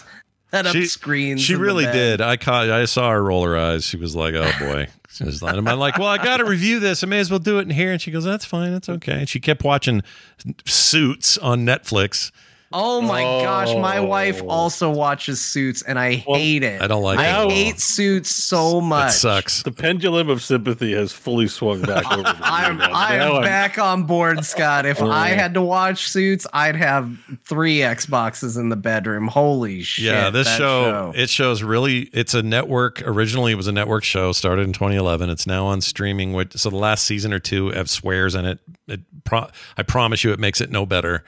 set 0.51 0.65
up 0.67 0.73
She- 0.73 0.85
screens. 0.85 1.41
She 1.41 1.55
really 1.55 1.85
did. 1.85 2.19
I 2.19 2.35
caught. 2.37 2.69
I 2.69 2.85
saw 2.85 3.09
her 3.11 3.23
roll 3.23 3.43
her 3.45 3.57
eyes. 3.57 3.85
She 3.85 3.95
was 3.97 4.15
like, 4.15 4.33
"Oh 4.33 4.51
boy." 4.59 4.87
Like, 5.41 5.55
I'm 5.55 5.63
like, 5.79 5.97
"Well, 5.99 6.07
I 6.07 6.17
got 6.17 6.37
to 6.37 6.45
review 6.45 6.79
this. 6.79 7.03
I 7.03 7.07
may 7.07 7.19
as 7.19 7.29
well 7.29 7.39
do 7.39 7.59
it 7.59 7.61
in 7.61 7.69
here." 7.69 7.91
And 7.91 8.01
she 8.01 8.09
goes, 8.11 8.23
"That's 8.23 8.45
fine. 8.45 8.71
That's 8.73 8.89
okay." 8.89 9.19
And 9.19 9.29
she 9.29 9.39
kept 9.39 9.63
watching 9.63 10.01
Suits 10.65 11.37
on 11.37 11.65
Netflix. 11.65 12.31
Oh 12.73 13.01
my 13.01 13.21
gosh, 13.21 13.73
my 13.75 13.99
wife 13.99 14.41
Oh. 14.43 14.47
also 14.49 14.89
watches 14.89 15.39
Suits 15.39 15.81
and 15.83 15.99
I 15.99 16.23
Well, 16.27 16.39
hate 16.39 16.63
it. 16.63 16.81
I 16.81 16.87
don't 16.87 17.03
like 17.03 17.19
I 17.19 17.25
it 17.27 17.29
at 17.29 17.39
all. 17.39 17.49
hate 17.49 17.79
Suits 17.79 18.29
so 18.35 18.81
much. 18.81 19.11
It 19.11 19.13
sucks. 19.13 19.61
The 19.63 19.71
pendulum 19.71 20.29
of 20.29 20.41
sympathy 20.41 20.93
has 20.93 21.11
fully 21.13 21.47
swung 21.47 21.83
back 21.83 22.05
over. 22.11 22.23
to 22.23 22.33
me 22.33 22.39
I'm. 22.41 22.81
I 22.81 23.17
Now 23.17 23.27
am 23.27 23.33
I'm- 23.35 23.43
back 23.43 23.77
on 23.77 24.03
board, 24.03 24.43
Scott. 24.43 24.85
If 24.85 25.01
I 25.01 25.31
Oh. 25.31 25.35
had 25.35 25.53
to 25.53 25.61
watch 25.61 26.09
Suits, 26.09 26.47
I'd 26.51 26.75
have 26.75 27.09
three 27.45 27.77
Xboxes 27.77 28.57
in 28.57 28.69
the 28.69 28.75
bedroom. 28.75 29.27
Holy 29.27 29.83
shit! 29.83 30.05
yeah, 30.05 30.29
this 30.31 30.47
that 30.47 30.57
show, 30.57 31.13
it 31.15 31.29
shows 31.29 31.61
really. 31.63 32.09
It's 32.13 32.33
a 32.33 32.41
network. 32.41 33.01
Originally, 33.05 33.51
it 33.51 33.55
was 33.55 33.67
a 33.67 33.71
network 33.71 34.03
show. 34.03 34.31
Started 34.31 34.63
in 34.65 34.73
2011. 34.73 35.29
It's 35.29 35.45
now 35.45 35.65
on 35.67 35.81
streaming. 35.81 36.33
Which 36.33 36.53
so 36.53 36.69
the 36.69 36.75
last 36.77 37.05
season 37.05 37.31
or 37.33 37.39
two 37.39 37.69
have 37.69 37.89
swears 37.89 38.33
in 38.35 38.45
it. 38.45 38.59
It 38.87 39.01
pro, 39.23 39.47
I 39.77 39.83
promise 39.83 40.23
you, 40.23 40.31
it 40.31 40.39
makes 40.39 40.59
it 40.59 40.71
no 40.71 40.85
better. 40.85 41.23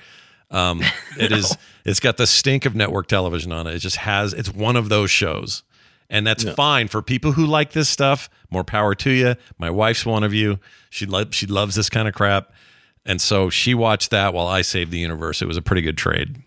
Um, 0.51 0.81
it 1.19 1.31
is. 1.31 1.57
It's 1.85 1.99
got 1.99 2.17
the 2.17 2.27
stink 2.27 2.65
of 2.65 2.75
network 2.75 3.07
television 3.07 3.51
on 3.51 3.67
it. 3.67 3.75
It 3.75 3.79
just 3.79 3.97
has. 3.97 4.33
It's 4.33 4.53
one 4.53 4.75
of 4.75 4.89
those 4.89 5.11
shows, 5.11 5.63
and 6.09 6.25
that's 6.25 6.43
fine 6.55 6.87
for 6.87 7.01
people 7.01 7.33
who 7.33 7.45
like 7.45 7.71
this 7.71 7.89
stuff. 7.89 8.29
More 8.49 8.63
power 8.63 8.95
to 8.95 9.09
you. 9.09 9.35
My 9.57 9.69
wife's 9.69 10.05
one 10.05 10.23
of 10.23 10.33
you. 10.33 10.59
She 10.89 11.05
lo- 11.05 11.29
she 11.31 11.45
loves 11.45 11.75
this 11.75 11.89
kind 11.89 12.07
of 12.07 12.13
crap, 12.13 12.51
and 13.05 13.21
so 13.21 13.49
she 13.49 13.73
watched 13.73 14.11
that 14.11 14.33
while 14.33 14.47
I 14.47 14.61
saved 14.61 14.91
the 14.91 14.99
universe. 14.99 15.41
It 15.41 15.47
was 15.47 15.57
a 15.57 15.61
pretty 15.61 15.81
good 15.81 15.97
trade. 15.97 16.37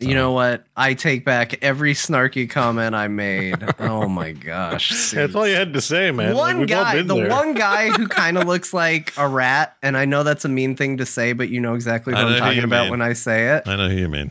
You 0.00 0.14
know 0.14 0.30
what? 0.32 0.64
I 0.76 0.94
take 0.94 1.24
back 1.24 1.62
every 1.62 1.92
snarky 1.94 2.48
comment 2.48 2.94
I 2.94 3.08
made. 3.08 3.56
oh 3.80 4.08
my 4.08 4.30
gosh. 4.32 5.10
That's 5.10 5.34
all 5.34 5.46
you 5.46 5.56
had 5.56 5.72
to 5.72 5.80
say, 5.80 6.12
man. 6.12 6.36
One 6.36 6.60
we've 6.60 6.68
guy, 6.68 7.02
the 7.02 7.14
there. 7.14 7.28
one 7.28 7.54
guy 7.54 7.90
who 7.90 8.06
kind 8.08 8.38
of 8.38 8.46
looks 8.46 8.72
like 8.72 9.12
a 9.16 9.26
rat, 9.26 9.76
and 9.82 9.96
I 9.96 10.04
know 10.04 10.22
that's 10.22 10.44
a 10.44 10.48
mean 10.48 10.76
thing 10.76 10.98
to 10.98 11.06
say, 11.06 11.32
but 11.32 11.48
you 11.48 11.60
know 11.60 11.74
exactly 11.74 12.14
what 12.14 12.22
know 12.22 12.28
I'm 12.28 12.38
talking 12.38 12.62
about 12.64 12.84
mean. 12.84 12.90
when 12.92 13.02
I 13.02 13.12
say 13.14 13.56
it. 13.56 13.66
I 13.66 13.74
know 13.76 13.88
who 13.88 13.96
you 13.96 14.08
mean. 14.08 14.30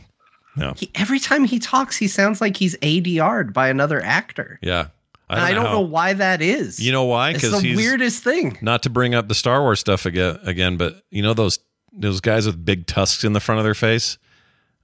No. 0.56 0.72
He, 0.76 0.90
every 0.94 1.20
time 1.20 1.44
he 1.44 1.58
talks, 1.58 1.96
he 1.96 2.08
sounds 2.08 2.40
like 2.40 2.56
he's 2.56 2.74
ADR'd 2.78 3.52
by 3.52 3.68
another 3.68 4.02
actor. 4.02 4.58
Yeah. 4.62 4.86
And 5.30 5.38
I 5.38 5.52
don't 5.52 5.66
how- 5.66 5.72
know 5.74 5.80
why 5.82 6.14
that 6.14 6.40
is. 6.40 6.80
You 6.80 6.92
know 6.92 7.04
why? 7.04 7.30
it's 7.32 7.42
Because 7.42 7.60
the 7.60 7.76
weirdest 7.76 8.24
thing. 8.24 8.56
not 8.62 8.82
to 8.84 8.90
bring 8.90 9.14
up 9.14 9.28
the 9.28 9.34
Star 9.34 9.60
Wars 9.60 9.78
stuff 9.80 10.06
again, 10.06 10.38
again, 10.44 10.78
but 10.78 11.02
you 11.10 11.22
know 11.22 11.34
those 11.34 11.58
those 11.92 12.20
guys 12.22 12.46
with 12.46 12.64
big 12.64 12.86
tusks 12.86 13.22
in 13.24 13.34
the 13.34 13.40
front 13.40 13.58
of 13.58 13.64
their 13.64 13.74
face. 13.74 14.16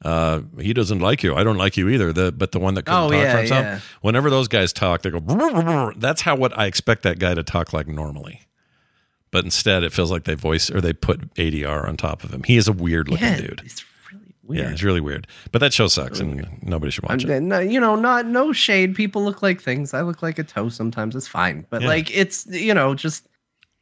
Uh, 0.05 0.43
he 0.61 0.75
doesn't 0.75 0.99
like 1.01 1.23
you. 1.23 1.35
I 1.35 1.43
don't 1.43 1.57
like 1.57 1.77
you 1.79 1.89
either. 1.89 2.13
The 2.13 2.31
but 2.31 2.53
the 2.53 2.61
one 2.61 2.75
that 2.75 2.85
couldn't 2.85 3.01
Oh, 3.01 3.11
talk 3.11 3.17
yeah, 3.19 3.33
for 3.33 3.39
himself. 3.39 3.65
yeah. 3.65 3.81
Whenever 4.03 4.29
those 4.29 4.49
guys 4.49 4.73
talk, 4.73 5.01
they 5.03 5.11
go. 5.11 5.19
"Brr, 5.21 5.37
brr, 5.51 5.63
brr." 5.63 5.95
That's 5.97 6.21
how 6.23 6.37
what 6.37 6.57
I 6.59 6.67
expect 6.67 7.03
that 7.05 7.19
guy 7.19 7.33
to 7.35 7.43
talk 7.43 7.73
like 7.73 7.89
normally. 7.89 8.43
But 9.31 9.45
instead, 9.45 9.83
it 9.83 9.93
feels 9.93 10.11
like 10.11 10.25
they 10.25 10.35
voice 10.35 10.71
or 10.71 10.81
they 10.81 10.93
put 10.93 11.35
ADR 11.37 11.89
on 11.89 11.97
top 11.97 12.23
of 12.23 12.33
him. 12.33 12.43
He 12.45 12.57
is 12.57 12.69
a 12.69 12.73
weird 12.73 13.09
looking 13.09 13.27
Yeah, 13.27 13.39
dude. 13.39 13.63
it's 13.65 13.83
really 14.13 14.23
weird. 14.45 14.59
Yeah, 14.59 14.63
weird. 14.65 14.73
it's 14.75 14.83
really 14.83 15.01
weird. 15.01 15.27
But 15.51 15.59
that 15.61 15.73
show 15.73 15.87
sucks, 15.89 16.21
and 16.21 16.47
nobody 16.63 16.93
should 16.93 17.03
watch 17.05 17.25
I'm, 17.25 17.31
it. 17.31 17.41
no, 17.41 17.59
you 17.59 17.81
know, 17.81 17.97
not 17.97 18.27
no 18.27 18.53
shade. 18.53 18.95
People 18.95 19.25
look 19.25 19.43
like 19.43 19.61
things. 19.63 19.95
I 19.95 20.03
look 20.03 20.23
like 20.23 20.39
a 20.39 20.45
toe 20.45 20.69
sometimes. 20.69 21.17
It's 21.17 21.27
fine, 21.27 21.67
but 21.71 21.83
like 21.83 22.15
it's 22.15 22.47
you 22.47 22.75
know 22.75 22.95
just 22.95 23.27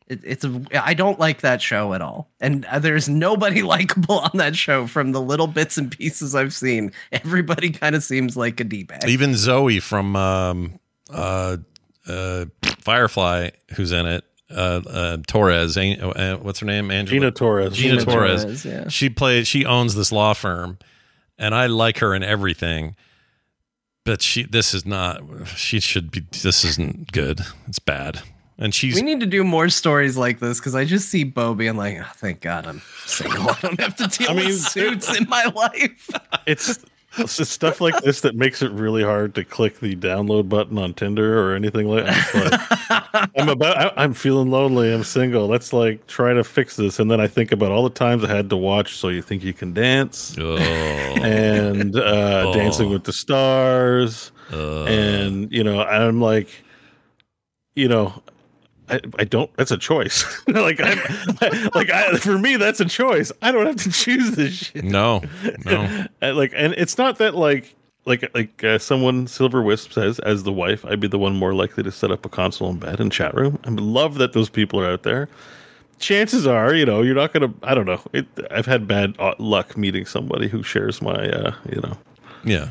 it, 0.08 0.20
it's 0.24 0.44
a. 0.44 0.62
I 0.74 0.94
don't 0.94 1.18
like 1.18 1.40
that 1.42 1.60
show 1.62 1.94
at 1.94 2.02
all, 2.02 2.28
and 2.40 2.64
uh, 2.66 2.78
there's 2.78 3.08
nobody 3.08 3.62
likable 3.74 4.18
on 4.20 4.30
that 4.34 4.56
show. 4.56 4.86
From 4.86 5.12
the 5.12 5.20
little 5.20 5.46
bits 5.46 5.76
and 5.78 5.90
pieces 5.90 6.34
I've 6.34 6.52
seen, 6.54 6.92
everybody 7.12 7.70
kind 7.70 7.94
of 7.94 8.02
seems 8.02 8.36
like 8.36 8.60
a 8.60 8.64
d 8.64 8.82
bag. 8.84 9.08
Even 9.08 9.34
Zoe 9.36 9.80
from 9.80 10.16
um, 10.16 10.78
uh, 11.10 11.56
uh, 12.08 12.46
Firefly, 12.78 13.50
who's 13.76 13.92
in 13.92 14.06
it, 14.06 14.24
uh, 14.50 14.80
uh, 14.88 15.16
Torres. 15.26 15.76
ain't- 15.76 16.02
Uh, 16.02 16.36
what's 16.38 16.58
her 16.60 16.66
name? 16.66 16.90
Angela. 16.90 17.20
Gina 17.20 17.30
Torres. 17.30 17.72
Gina 17.76 17.98
Gina 18.00 18.04
Torres. 18.12 18.42
Torres, 18.42 18.64
yeah. 18.64 18.88
She 18.88 19.08
plays. 19.08 19.46
She 19.48 19.64
owns 19.64 19.94
this 19.94 20.10
law 20.12 20.32
firm, 20.34 20.78
and 21.38 21.54
I 21.54 21.66
like 21.66 21.98
her 21.98 22.14
in 22.14 22.22
everything. 22.22 22.96
But 24.04 24.20
she, 24.20 24.42
this 24.42 24.74
is 24.74 24.84
not. 24.84 25.22
She 25.56 25.78
should 25.78 26.10
be. 26.10 26.24
This 26.42 26.64
isn't 26.64 27.12
good. 27.12 27.40
It's 27.68 27.78
bad. 27.78 28.20
And 28.58 28.74
she's. 28.74 28.94
We 28.94 29.02
need 29.02 29.20
to 29.20 29.26
do 29.26 29.42
more 29.44 29.68
stories 29.68 30.16
like 30.16 30.38
this 30.38 30.60
because 30.60 30.74
I 30.74 30.84
just 30.84 31.08
see 31.08 31.24
Beau 31.24 31.54
being 31.54 31.76
like, 31.76 31.98
oh, 31.98 32.06
"Thank 32.14 32.40
God 32.42 32.66
I'm 32.66 32.82
single. 33.06 33.50
I 33.50 33.58
don't 33.60 33.80
have 33.80 33.96
to 33.96 34.06
deal 34.18 34.30
I 34.30 34.34
mean, 34.34 34.46
with 34.46 34.60
suits 34.60 35.16
in 35.16 35.28
my 35.28 35.44
life." 35.46 36.10
it's 36.46 36.78
it's 37.18 37.36
just 37.36 37.52
stuff 37.52 37.80
like 37.80 38.00
this 38.02 38.20
that 38.22 38.36
makes 38.36 38.62
it 38.62 38.70
really 38.72 39.02
hard 39.02 39.34
to 39.34 39.44
click 39.44 39.80
the 39.80 39.94
download 39.96 40.48
button 40.48 40.78
on 40.78 40.94
Tinder 40.94 41.38
or 41.42 41.54
anything 41.54 41.88
like 41.88 42.04
that. 42.06 42.70
Like, 43.12 43.30
I'm 43.36 43.48
about 43.48 43.76
I, 43.78 43.92
I'm 44.02 44.14
feeling 44.14 44.50
lonely, 44.50 44.92
I'm 44.94 45.04
single. 45.04 45.46
Let's 45.46 45.72
like 45.72 46.06
try 46.06 46.32
to 46.32 46.44
fix 46.44 46.76
this. 46.76 46.98
And 46.98 47.10
then 47.10 47.20
I 47.20 47.26
think 47.26 47.52
about 47.52 47.72
all 47.72 47.82
the 47.84 47.90
times 47.90 48.22
I 48.24 48.28
had 48.34 48.48
to 48.50 48.56
watch 48.56 48.96
So 48.96 49.08
You 49.08 49.22
Think 49.22 49.42
You 49.44 49.52
Can 49.54 49.72
Dance 49.72 50.36
oh, 50.38 50.56
and 50.56 51.96
uh, 51.96 52.44
Oh. 52.46 52.54
Dancing 52.54 52.90
with 52.90 53.04
the 53.04 53.12
Stars. 53.12 54.30
uh, 54.52 54.84
and 54.84 55.50
you 55.52 55.64
know 55.64 55.82
I'm 55.82 56.20
like, 56.20 56.48
you 57.74 57.88
know, 57.88 58.22
I, 58.92 59.00
I 59.18 59.24
don't. 59.24 59.50
That's 59.56 59.70
a 59.70 59.78
choice. 59.78 60.24
like 60.48 60.80
I'm, 60.80 60.98
like 61.74 61.90
I, 61.90 62.16
for 62.18 62.38
me, 62.38 62.56
that's 62.56 62.80
a 62.80 62.84
choice. 62.84 63.32
I 63.42 63.50
don't 63.50 63.66
have 63.66 63.76
to 63.76 63.90
choose 63.90 64.32
this 64.32 64.52
shit. 64.52 64.84
no, 64.84 65.22
no. 65.64 66.06
Like, 66.22 66.52
and 66.54 66.74
it's 66.74 66.98
not 66.98 67.18
that 67.18 67.34
like 67.34 67.74
like 68.04 68.30
like 68.34 68.62
uh, 68.64 68.78
someone 68.78 69.26
Silver 69.26 69.62
Wisp 69.62 69.92
says 69.92 70.18
as 70.20 70.42
the 70.42 70.52
wife, 70.52 70.84
I'd 70.84 71.00
be 71.00 71.08
the 71.08 71.18
one 71.18 71.36
more 71.36 71.54
likely 71.54 71.82
to 71.84 71.90
set 71.92 72.10
up 72.10 72.24
a 72.26 72.28
console 72.28 72.70
in 72.70 72.78
bed 72.78 73.00
and 73.00 73.10
chat 73.10 73.34
room. 73.34 73.58
I 73.64 73.70
love 73.70 74.16
that 74.18 74.32
those 74.32 74.48
people 74.50 74.80
are 74.80 74.90
out 74.90 75.02
there. 75.04 75.28
Chances 75.98 76.46
are, 76.46 76.74
you 76.74 76.84
know, 76.84 77.00
you're 77.02 77.14
not 77.14 77.32
gonna. 77.32 77.52
I 77.62 77.74
don't 77.74 77.86
know. 77.86 78.00
It, 78.12 78.26
I've 78.50 78.66
had 78.66 78.86
bad 78.88 79.14
uh, 79.18 79.34
luck 79.38 79.76
meeting 79.76 80.04
somebody 80.04 80.48
who 80.48 80.62
shares 80.62 81.00
my, 81.00 81.28
uh, 81.30 81.54
you 81.70 81.80
know, 81.80 81.96
Yeah. 82.44 82.70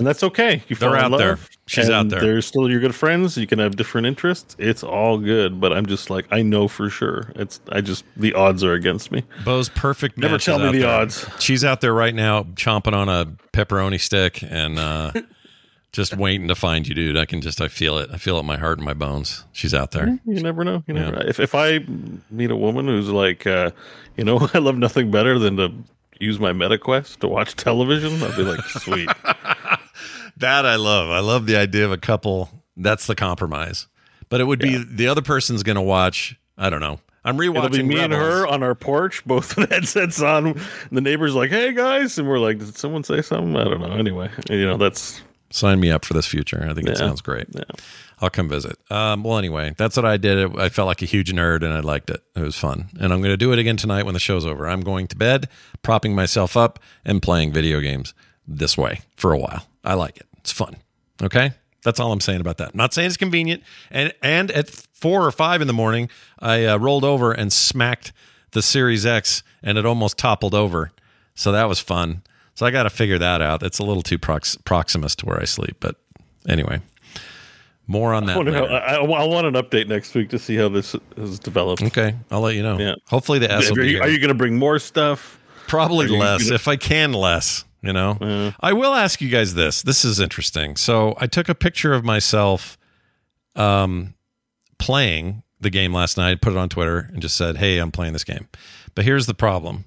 And 0.00 0.06
that's 0.06 0.22
okay. 0.22 0.62
You 0.66 0.76
They're 0.76 0.96
out 0.96 1.18
there. 1.18 1.38
She's 1.66 1.90
out 1.90 2.08
there. 2.08 2.20
They're 2.22 2.40
still 2.40 2.70
your 2.70 2.80
good 2.80 2.94
friends. 2.94 3.36
You 3.36 3.46
can 3.46 3.58
have 3.58 3.76
different 3.76 4.06
interests. 4.06 4.56
It's 4.58 4.82
all 4.82 5.18
good. 5.18 5.60
But 5.60 5.74
I'm 5.74 5.84
just 5.84 6.08
like, 6.08 6.26
I 6.30 6.40
know 6.40 6.68
for 6.68 6.88
sure. 6.88 7.30
It's 7.36 7.60
I 7.68 7.82
just 7.82 8.06
the 8.16 8.32
odds 8.32 8.64
are 8.64 8.72
against 8.72 9.12
me. 9.12 9.24
Beau's 9.44 9.68
perfect. 9.68 10.16
Never 10.16 10.38
tell 10.38 10.58
me 10.58 10.72
the 10.72 10.78
there. 10.78 10.88
odds. 10.88 11.28
She's 11.38 11.66
out 11.66 11.82
there 11.82 11.92
right 11.92 12.14
now, 12.14 12.44
chomping 12.44 12.94
on 12.94 13.10
a 13.10 13.26
pepperoni 13.52 14.00
stick 14.00 14.42
and 14.42 14.78
uh, 14.78 15.12
just 15.92 16.16
waiting 16.16 16.48
to 16.48 16.54
find 16.54 16.88
you, 16.88 16.94
dude. 16.94 17.18
I 17.18 17.26
can 17.26 17.42
just, 17.42 17.60
I 17.60 17.68
feel 17.68 17.98
it. 17.98 18.08
I 18.10 18.16
feel 18.16 18.38
it 18.38 18.40
in 18.40 18.46
my 18.46 18.56
heart 18.56 18.78
and 18.78 18.86
my 18.86 18.94
bones. 18.94 19.44
She's 19.52 19.74
out 19.74 19.90
there. 19.90 20.18
You 20.24 20.40
never 20.40 20.64
know. 20.64 20.82
You 20.86 20.94
never 20.94 21.12
know. 21.12 21.22
If 21.26 21.38
if 21.38 21.54
I 21.54 21.80
meet 22.30 22.50
a 22.50 22.56
woman 22.56 22.86
who's 22.86 23.10
like, 23.10 23.46
uh, 23.46 23.70
you 24.16 24.24
know, 24.24 24.48
I 24.54 24.60
love 24.60 24.78
nothing 24.78 25.10
better 25.10 25.38
than 25.38 25.58
to 25.58 25.74
use 26.18 26.38
my 26.38 26.52
MetaQuest 26.52 27.18
to 27.20 27.28
watch 27.28 27.54
television, 27.56 28.22
I'd 28.22 28.36
be 28.36 28.44
like, 28.44 28.64
sweet. 28.64 29.08
That 30.40 30.66
I 30.66 30.76
love. 30.76 31.10
I 31.10 31.20
love 31.20 31.46
the 31.46 31.56
idea 31.56 31.84
of 31.84 31.92
a 31.92 31.98
couple. 31.98 32.50
That's 32.76 33.06
the 33.06 33.14
compromise. 33.14 33.86
But 34.28 34.40
it 34.40 34.44
would 34.44 34.58
be 34.58 34.82
the 34.82 35.08
other 35.08 35.22
person's 35.22 35.62
going 35.62 35.76
to 35.76 35.82
watch. 35.82 36.38
I 36.56 36.70
don't 36.70 36.80
know. 36.80 37.00
I'm 37.24 37.36
rewatching. 37.36 37.56
It'll 37.56 37.68
be 37.70 37.82
me 37.82 38.00
and 38.00 38.12
her 38.12 38.46
on 38.46 38.62
our 38.62 38.74
porch, 38.74 39.24
both 39.26 39.56
with 39.56 39.70
headsets 39.70 40.22
on. 40.22 40.46
And 40.46 40.58
the 40.92 41.00
neighbor's 41.00 41.34
like, 41.34 41.50
"Hey 41.50 41.74
guys," 41.74 42.16
and 42.18 42.28
we're 42.28 42.38
like, 42.38 42.58
"Did 42.58 42.76
someone 42.76 43.04
say 43.04 43.20
something?" 43.22 43.56
I 43.56 43.64
don't 43.64 43.80
know. 43.80 43.92
Anyway, 43.92 44.30
you 44.48 44.66
know, 44.66 44.76
that's 44.78 45.20
Sign 45.52 45.80
me 45.80 45.90
up 45.90 46.04
for 46.04 46.14
this 46.14 46.26
future. 46.26 46.64
I 46.68 46.74
think 46.74 46.88
it 46.88 46.96
sounds 46.96 47.20
great. 47.20 47.48
Yeah. 47.50 47.64
I'll 48.20 48.30
come 48.30 48.48
visit. 48.48 48.78
Um, 48.88 49.24
well, 49.24 49.36
anyway, 49.36 49.74
that's 49.76 49.96
what 49.96 50.04
I 50.04 50.16
did. 50.16 50.56
I 50.56 50.68
felt 50.68 50.86
like 50.86 51.02
a 51.02 51.06
huge 51.06 51.32
nerd 51.32 51.64
and 51.64 51.72
I 51.72 51.80
liked 51.80 52.08
it. 52.08 52.22
It 52.36 52.42
was 52.42 52.56
fun. 52.56 52.88
And 53.00 53.12
I'm 53.12 53.20
going 53.20 53.32
to 53.32 53.36
do 53.36 53.52
it 53.52 53.58
again 53.58 53.76
tonight 53.76 54.04
when 54.04 54.14
the 54.14 54.20
show's 54.20 54.46
over. 54.46 54.68
I'm 54.68 54.82
going 54.82 55.08
to 55.08 55.16
bed, 55.16 55.48
propping 55.82 56.14
myself 56.14 56.56
up, 56.56 56.78
and 57.04 57.20
playing 57.20 57.52
video 57.52 57.80
games 57.80 58.14
this 58.46 58.78
way 58.78 59.00
for 59.16 59.32
a 59.32 59.38
while. 59.38 59.66
I 59.82 59.94
like 59.94 60.18
it. 60.18 60.26
It's 60.50 60.58
fun. 60.58 60.76
Okay? 61.22 61.52
That's 61.84 62.00
all 62.00 62.10
I'm 62.12 62.20
saying 62.20 62.40
about 62.40 62.56
that. 62.58 62.74
not 62.74 62.92
saying 62.92 63.06
it's 63.06 63.16
convenient. 63.16 63.62
And 63.90 64.12
and 64.20 64.50
at 64.50 64.68
four 64.68 65.24
or 65.24 65.30
five 65.30 65.60
in 65.60 65.68
the 65.68 65.72
morning, 65.72 66.10
I 66.40 66.64
uh, 66.66 66.76
rolled 66.76 67.04
over 67.04 67.30
and 67.32 67.52
smacked 67.52 68.12
the 68.50 68.62
Series 68.62 69.06
X, 69.06 69.42
and 69.62 69.78
it 69.78 69.86
almost 69.86 70.18
toppled 70.18 70.54
over. 70.54 70.90
So 71.36 71.52
that 71.52 71.68
was 71.68 71.78
fun. 71.78 72.22
So 72.54 72.66
I 72.66 72.72
got 72.72 72.82
to 72.82 72.90
figure 72.90 73.16
that 73.18 73.40
out. 73.40 73.62
It's 73.62 73.78
a 73.78 73.84
little 73.84 74.02
too 74.02 74.18
prox- 74.18 74.56
proximus 74.64 75.14
to 75.16 75.26
where 75.26 75.40
I 75.40 75.44
sleep, 75.44 75.76
but 75.78 75.94
anyway, 76.48 76.80
more 77.86 78.12
on 78.12 78.26
that. 78.26 78.36
wonder 78.36 78.52
how. 78.52 78.64
I, 78.64 78.96
I 78.96 79.04
I 79.04 79.24
want 79.24 79.46
an 79.46 79.54
update 79.54 79.86
next 79.86 80.14
week 80.14 80.30
to 80.30 80.38
see 80.38 80.56
how 80.56 80.68
this 80.68 80.96
has 81.16 81.38
developed. 81.38 81.82
Okay, 81.82 82.16
I'll 82.30 82.40
let 82.40 82.56
you 82.56 82.62
know. 82.64 82.76
Yeah. 82.78 82.96
Hopefully 83.08 83.38
the 83.38 83.50
S 83.50 83.70
will 83.70 83.78
Are 83.78 83.82
be 83.82 83.92
you, 83.92 84.00
are 84.02 84.08
you 84.08 84.18
going 84.18 84.28
to 84.28 84.34
bring 84.34 84.58
more 84.58 84.78
stuff? 84.80 85.38
Probably 85.68 86.08
less 86.08 86.42
gonna- 86.42 86.56
if 86.56 86.66
I 86.66 86.74
can 86.76 87.12
less. 87.12 87.64
You 87.82 87.92
know, 87.94 88.52
I 88.60 88.72
will 88.74 88.92
ask 88.94 89.20
you 89.22 89.28
guys 89.30 89.54
this. 89.54 89.82
This 89.82 90.04
is 90.04 90.20
interesting. 90.20 90.76
So 90.76 91.14
I 91.18 91.26
took 91.26 91.48
a 91.48 91.54
picture 91.54 91.94
of 91.94 92.04
myself, 92.04 92.76
um, 93.56 94.14
playing 94.78 95.42
the 95.60 95.70
game 95.70 95.94
last 95.94 96.16
night. 96.18 96.40
Put 96.42 96.52
it 96.52 96.58
on 96.58 96.68
Twitter 96.68 97.08
and 97.12 97.22
just 97.22 97.36
said, 97.36 97.56
"Hey, 97.56 97.78
I'm 97.78 97.90
playing 97.90 98.12
this 98.12 98.24
game." 98.24 98.48
But 98.94 99.04
here's 99.04 99.26
the 99.26 99.34
problem. 99.34 99.84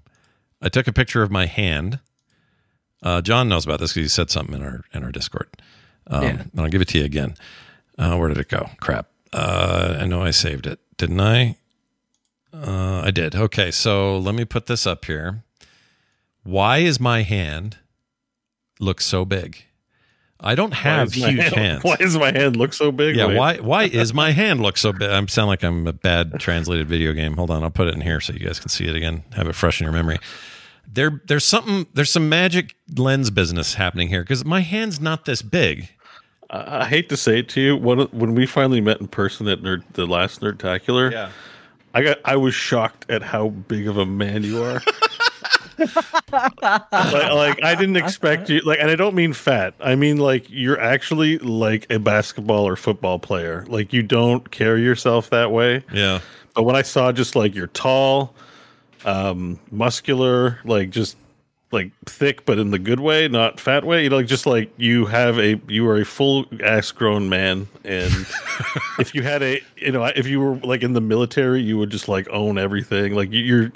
I 0.61 0.69
took 0.69 0.87
a 0.87 0.93
picture 0.93 1.21
of 1.21 1.29
my 1.29 1.45
hand. 1.45 1.99
Uh, 3.03 3.21
Jon 3.21 3.47
knows 3.49 3.65
about 3.65 3.79
this 3.79 3.91
because 3.93 4.05
he 4.05 4.09
said 4.09 4.31
something 4.31 4.55
in 4.55 4.63
our 4.63 4.83
in 4.93 5.03
our 5.03 5.11
Discord. 5.11 5.49
Um, 6.07 6.23
Yeah. 6.23 6.29
And 6.29 6.51
I'll 6.61 6.69
give 6.69 6.81
it 6.81 6.87
to 6.89 6.97
you 6.99 7.05
again. 7.05 7.35
Uh, 7.97 8.15
where 8.17 8.27
did 8.29 8.37
it 8.39 8.49
go? 8.49 8.69
Crap. 8.79 9.07
Uh, 9.31 9.97
I 9.99 10.05
know 10.05 10.21
I 10.23 10.31
saved 10.31 10.65
it, 10.65 10.79
didn't 10.97 11.19
I? 11.19 11.57
Uh, 12.53 13.01
I 13.05 13.11
did. 13.11 13.35
Okay, 13.35 13.71
so 13.71 14.17
let 14.17 14.33
me 14.35 14.45
put 14.45 14.65
this 14.67 14.87
up 14.87 15.05
here. 15.05 15.43
Why 16.43 16.79
is 16.79 16.99
my 16.99 17.21
hand 17.23 17.77
look 18.83 19.01
so 19.01 19.25
big? 19.25 19.57
I 20.39 20.55
don't 20.55 20.73
have 20.73 21.13
huge 21.13 21.37
hand- 21.39 21.53
hands. 21.55 21.83
Why 21.83 21.95
does 21.95 22.17
my 22.17 22.31
hand 22.31 22.57
look 22.57 22.73
so 22.73 22.91
big? 22.91 23.15
Yeah, 23.15 23.37
why 23.37 23.57
why 23.57 23.83
is 23.85 24.13
my 24.13 24.31
hand 24.31 24.59
look 24.61 24.77
so 24.77 24.91
big? 24.91 25.09
I'm 25.09 25.27
sound 25.27 25.47
like 25.47 25.63
I'm 25.63 25.87
a 25.87 25.93
bad 25.93 26.39
translated 26.39 26.87
video 26.87 27.13
game. 27.13 27.37
Hold 27.37 27.49
on, 27.49 27.63
I'll 27.63 27.71
put 27.71 27.87
it 27.87 27.93
in 27.93 28.01
here 28.01 28.19
so 28.19 28.33
you 28.33 28.39
guys 28.39 28.59
can 28.59 28.69
see 28.69 28.85
it 28.87 28.95
again. 28.95 29.23
Have 29.33 29.47
it 29.47 29.53
fresh 29.55 29.79
in 29.79 29.85
your 29.85 29.93
memory. 29.93 30.19
There 30.91 31.21
there's 31.27 31.45
something 31.45 31.87
there's 31.93 32.11
some 32.11 32.27
magic 32.27 32.75
lens 32.97 33.29
business 33.31 33.75
happening 33.75 34.09
here 34.09 34.21
because 34.21 34.43
my 34.43 34.59
hand's 34.59 34.99
not 34.99 35.23
this 35.25 35.41
big. 35.41 35.89
I, 36.49 36.81
I 36.81 36.85
hate 36.85 37.07
to 37.09 37.17
say 37.17 37.39
it 37.39 37.47
to 37.49 37.61
you. 37.61 37.77
When 37.77 37.99
when 38.07 38.35
we 38.35 38.45
finally 38.45 38.81
met 38.81 38.99
in 38.99 39.07
person 39.07 39.47
at 39.47 39.61
Nerd, 39.61 39.83
the 39.93 40.05
last 40.05 40.41
Nerdtacular, 40.41 41.11
yeah. 41.11 41.29
I 41.93 42.01
got 42.03 42.17
I 42.25 42.35
was 42.35 42.53
shocked 42.53 43.05
at 43.09 43.21
how 43.23 43.47
big 43.49 43.87
of 43.87 43.97
a 43.97 44.05
man 44.05 44.43
you 44.43 44.61
are. 44.61 44.81
like, 45.79 46.61
like 46.91 47.63
I 47.63 47.75
didn't 47.75 47.95
expect 48.03 48.49
you 48.49 48.61
like 48.61 48.79
and 48.79 48.89
I 48.89 48.95
don't 48.95 49.15
mean 49.15 49.33
fat. 49.33 49.73
I 49.79 49.95
mean 49.95 50.17
like 50.17 50.45
you're 50.49 50.79
actually 50.79 51.37
like 51.39 51.85
a 51.91 51.99
basketball 51.99 52.67
or 52.67 52.75
football 52.75 53.19
player. 53.19 53.65
Like 53.67 53.93
you 53.93 54.03
don't 54.03 54.49
carry 54.51 54.83
yourself 54.83 55.29
that 55.31 55.51
way. 55.51 55.83
Yeah. 55.93 56.19
But 56.55 56.63
when 56.63 56.75
I 56.75 56.81
saw 56.83 57.11
just 57.11 57.35
like 57.35 57.55
you're 57.55 57.67
tall, 57.67 58.35
um, 59.05 59.59
muscular, 59.71 60.59
like 60.65 60.89
just 60.91 61.17
like 61.71 61.91
thick, 62.05 62.45
but 62.45 62.59
in 62.59 62.69
the 62.69 62.77
good 62.77 62.99
way, 62.99 63.27
not 63.27 63.59
fat 63.59 63.83
way. 63.83 64.03
You 64.03 64.09
know, 64.11 64.17
like 64.17 64.27
just 64.27 64.45
like 64.45 64.71
you 64.77 65.07
have 65.07 65.39
a 65.39 65.59
you 65.67 65.87
are 65.89 65.99
a 65.99 66.05
full 66.05 66.45
ass 66.63 66.91
grown 66.91 67.29
man, 67.29 67.67
and 67.83 68.13
if 68.99 69.15
you 69.15 69.23
had 69.23 69.41
a 69.41 69.59
you 69.77 69.91
know 69.91 70.03
if 70.05 70.27
you 70.27 70.39
were 70.39 70.55
like 70.57 70.83
in 70.83 70.93
the 70.93 71.01
military, 71.01 71.61
you 71.63 71.79
would 71.79 71.89
just 71.89 72.07
like 72.07 72.27
own 72.29 72.59
everything. 72.59 73.15
Like 73.15 73.31
you- 73.31 73.41
you're 73.43 73.71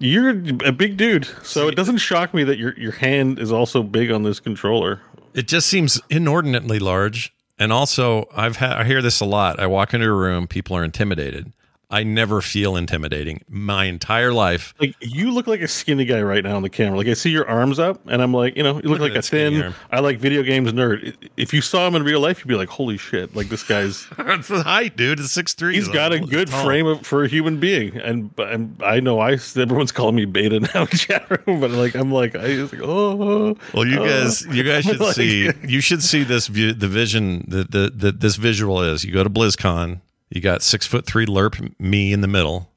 you're 0.00 0.30
a 0.64 0.72
big 0.72 0.96
dude, 0.96 1.28
so 1.42 1.68
it 1.68 1.76
doesn't 1.76 1.98
shock 1.98 2.34
me 2.34 2.42
that 2.44 2.58
your 2.58 2.76
your 2.78 2.92
hand 2.92 3.38
is 3.38 3.52
also 3.52 3.82
big 3.82 4.10
on 4.10 4.22
this 4.22 4.40
controller. 4.40 5.00
It 5.34 5.46
just 5.46 5.68
seems 5.68 6.00
inordinately 6.10 6.80
large. 6.80 7.32
And 7.58 7.72
also, 7.72 8.26
I've 8.34 8.56
had 8.56 8.72
I 8.72 8.84
hear 8.84 9.02
this 9.02 9.20
a 9.20 9.26
lot. 9.26 9.60
I 9.60 9.66
walk 9.66 9.92
into 9.92 10.06
a 10.06 10.12
room, 10.12 10.48
people 10.48 10.74
are 10.74 10.82
intimidated. 10.82 11.52
I 11.90 12.04
never 12.04 12.40
feel 12.40 12.76
intimidating 12.76 13.42
my 13.48 13.86
entire 13.86 14.32
life. 14.32 14.74
Like 14.78 14.94
you 15.00 15.32
look 15.32 15.46
like 15.46 15.60
a 15.60 15.68
skinny 15.68 16.04
guy 16.04 16.22
right 16.22 16.44
now 16.44 16.56
on 16.56 16.62
the 16.62 16.70
camera. 16.70 16.96
Like 16.96 17.08
I 17.08 17.14
see 17.14 17.30
your 17.30 17.48
arms 17.48 17.78
up, 17.78 18.00
and 18.08 18.22
I'm 18.22 18.32
like, 18.32 18.56
you 18.56 18.62
know, 18.62 18.76
you 18.80 18.88
look, 18.88 19.00
like 19.00 19.14
a 19.14 19.22
thin. 19.22 19.60
arm. 19.62 19.74
I 19.90 20.00
like 20.00 20.18
video 20.18 20.42
games 20.42 20.72
nerd. 20.72 21.16
If 21.36 21.52
you 21.52 21.60
saw 21.60 21.86
him 21.86 21.94
in 21.96 22.02
real 22.04 22.20
life, 22.20 22.38
you'd 22.38 22.48
be 22.48 22.54
like, 22.54 22.68
holy 22.68 22.96
shit! 22.96 23.34
Like 23.34 23.48
this 23.48 23.64
guy's. 23.64 24.06
That's 24.16 24.48
the 24.48 24.62
height, 24.62 24.96
dude. 24.96 25.18
It's 25.20 25.32
six 25.32 25.54
three. 25.54 25.74
He's 25.74 25.88
got 25.88 26.12
a 26.12 26.20
good 26.20 26.48
frame 26.48 26.86
of, 26.86 27.04
for 27.06 27.24
a 27.24 27.28
human 27.28 27.58
being, 27.58 27.96
and, 27.96 28.30
and 28.38 28.80
I 28.84 29.00
know 29.00 29.18
I 29.18 29.32
everyone's 29.56 29.92
calling 29.92 30.14
me 30.14 30.24
beta 30.26 30.60
now 30.74 30.82
in 30.82 30.86
chat 30.88 31.28
room, 31.46 31.60
but 31.60 31.70
like 31.72 31.94
I'm 31.96 32.12
like 32.12 32.36
I 32.36 32.60
was 32.60 32.72
like 32.72 32.82
oh 32.84 33.56
Well, 33.74 33.86
you 33.86 34.00
oh." 34.00 34.06
guys, 34.06 34.46
you 34.46 34.62
guys 34.62 34.84
should 34.84 35.00
Like- 35.00 35.14
see. 35.14 35.50
You 35.66 35.80
should 35.80 36.02
see 36.02 36.22
this 36.22 36.46
view. 36.46 36.72
The 36.72 36.88
vision 36.88 37.44
that 37.48 37.70
the, 37.72 37.90
the 37.94 38.12
this 38.12 38.36
visual 38.36 38.80
is. 38.82 39.04
You 39.04 39.12
go 39.12 39.24
to 39.24 39.30
BlizzCon. 39.30 40.00
You 40.30 40.40
got 40.40 40.62
six 40.62 40.86
foot 40.86 41.06
three 41.06 41.26
lerp 41.26 41.56
me 41.80 42.12
in 42.12 42.20
the 42.20 42.28
middle. 42.28 42.70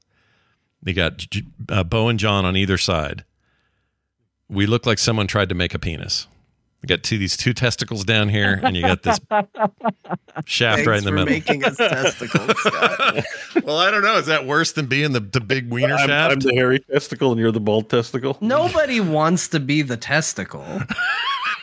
You 0.85 0.93
got 0.93 1.17
J- 1.17 1.43
uh, 1.69 1.83
Bo 1.83 2.09
and 2.09 2.19
John 2.19 2.45
on 2.45 2.57
either 2.57 2.77
side. 2.77 3.23
We 4.49 4.65
look 4.65 4.85
like 4.85 4.99
someone 4.99 5.27
tried 5.27 5.49
to 5.49 5.55
make 5.55 5.73
a 5.73 5.79
penis. 5.79 6.27
You 6.81 6.87
got 6.87 7.01
two 7.03 7.17
these 7.17 7.37
two 7.37 7.53
testicles 7.53 8.03
down 8.03 8.27
here, 8.27 8.59
and 8.61 8.75
you 8.75 8.81
got 8.81 9.03
this 9.03 9.17
shaft 10.45 10.77
Thanks 10.79 10.87
right 10.87 10.97
in 10.97 11.05
the 11.05 11.11
for 11.11 11.15
middle. 11.15 11.29
making 11.29 11.63
us 11.63 11.77
testicles. 11.77 12.59
Scott. 12.59 13.23
well, 13.63 13.77
I 13.77 13.89
don't 13.89 14.01
know. 14.03 14.17
Is 14.17 14.25
that 14.25 14.45
worse 14.45 14.73
than 14.73 14.87
being 14.87 15.13
the, 15.13 15.21
the 15.21 15.39
big 15.39 15.71
wiener 15.71 15.93
I'm, 15.95 16.07
shaft? 16.09 16.33
I'm 16.33 16.39
the 16.41 16.53
hairy 16.53 16.79
testicle, 16.79 17.31
and 17.31 17.39
you're 17.39 17.53
the 17.53 17.61
bald 17.61 17.89
testicle. 17.89 18.37
Nobody 18.41 18.99
wants 18.99 19.47
to 19.49 19.59
be 19.61 19.81
the 19.81 19.97
testicle. 19.97 20.65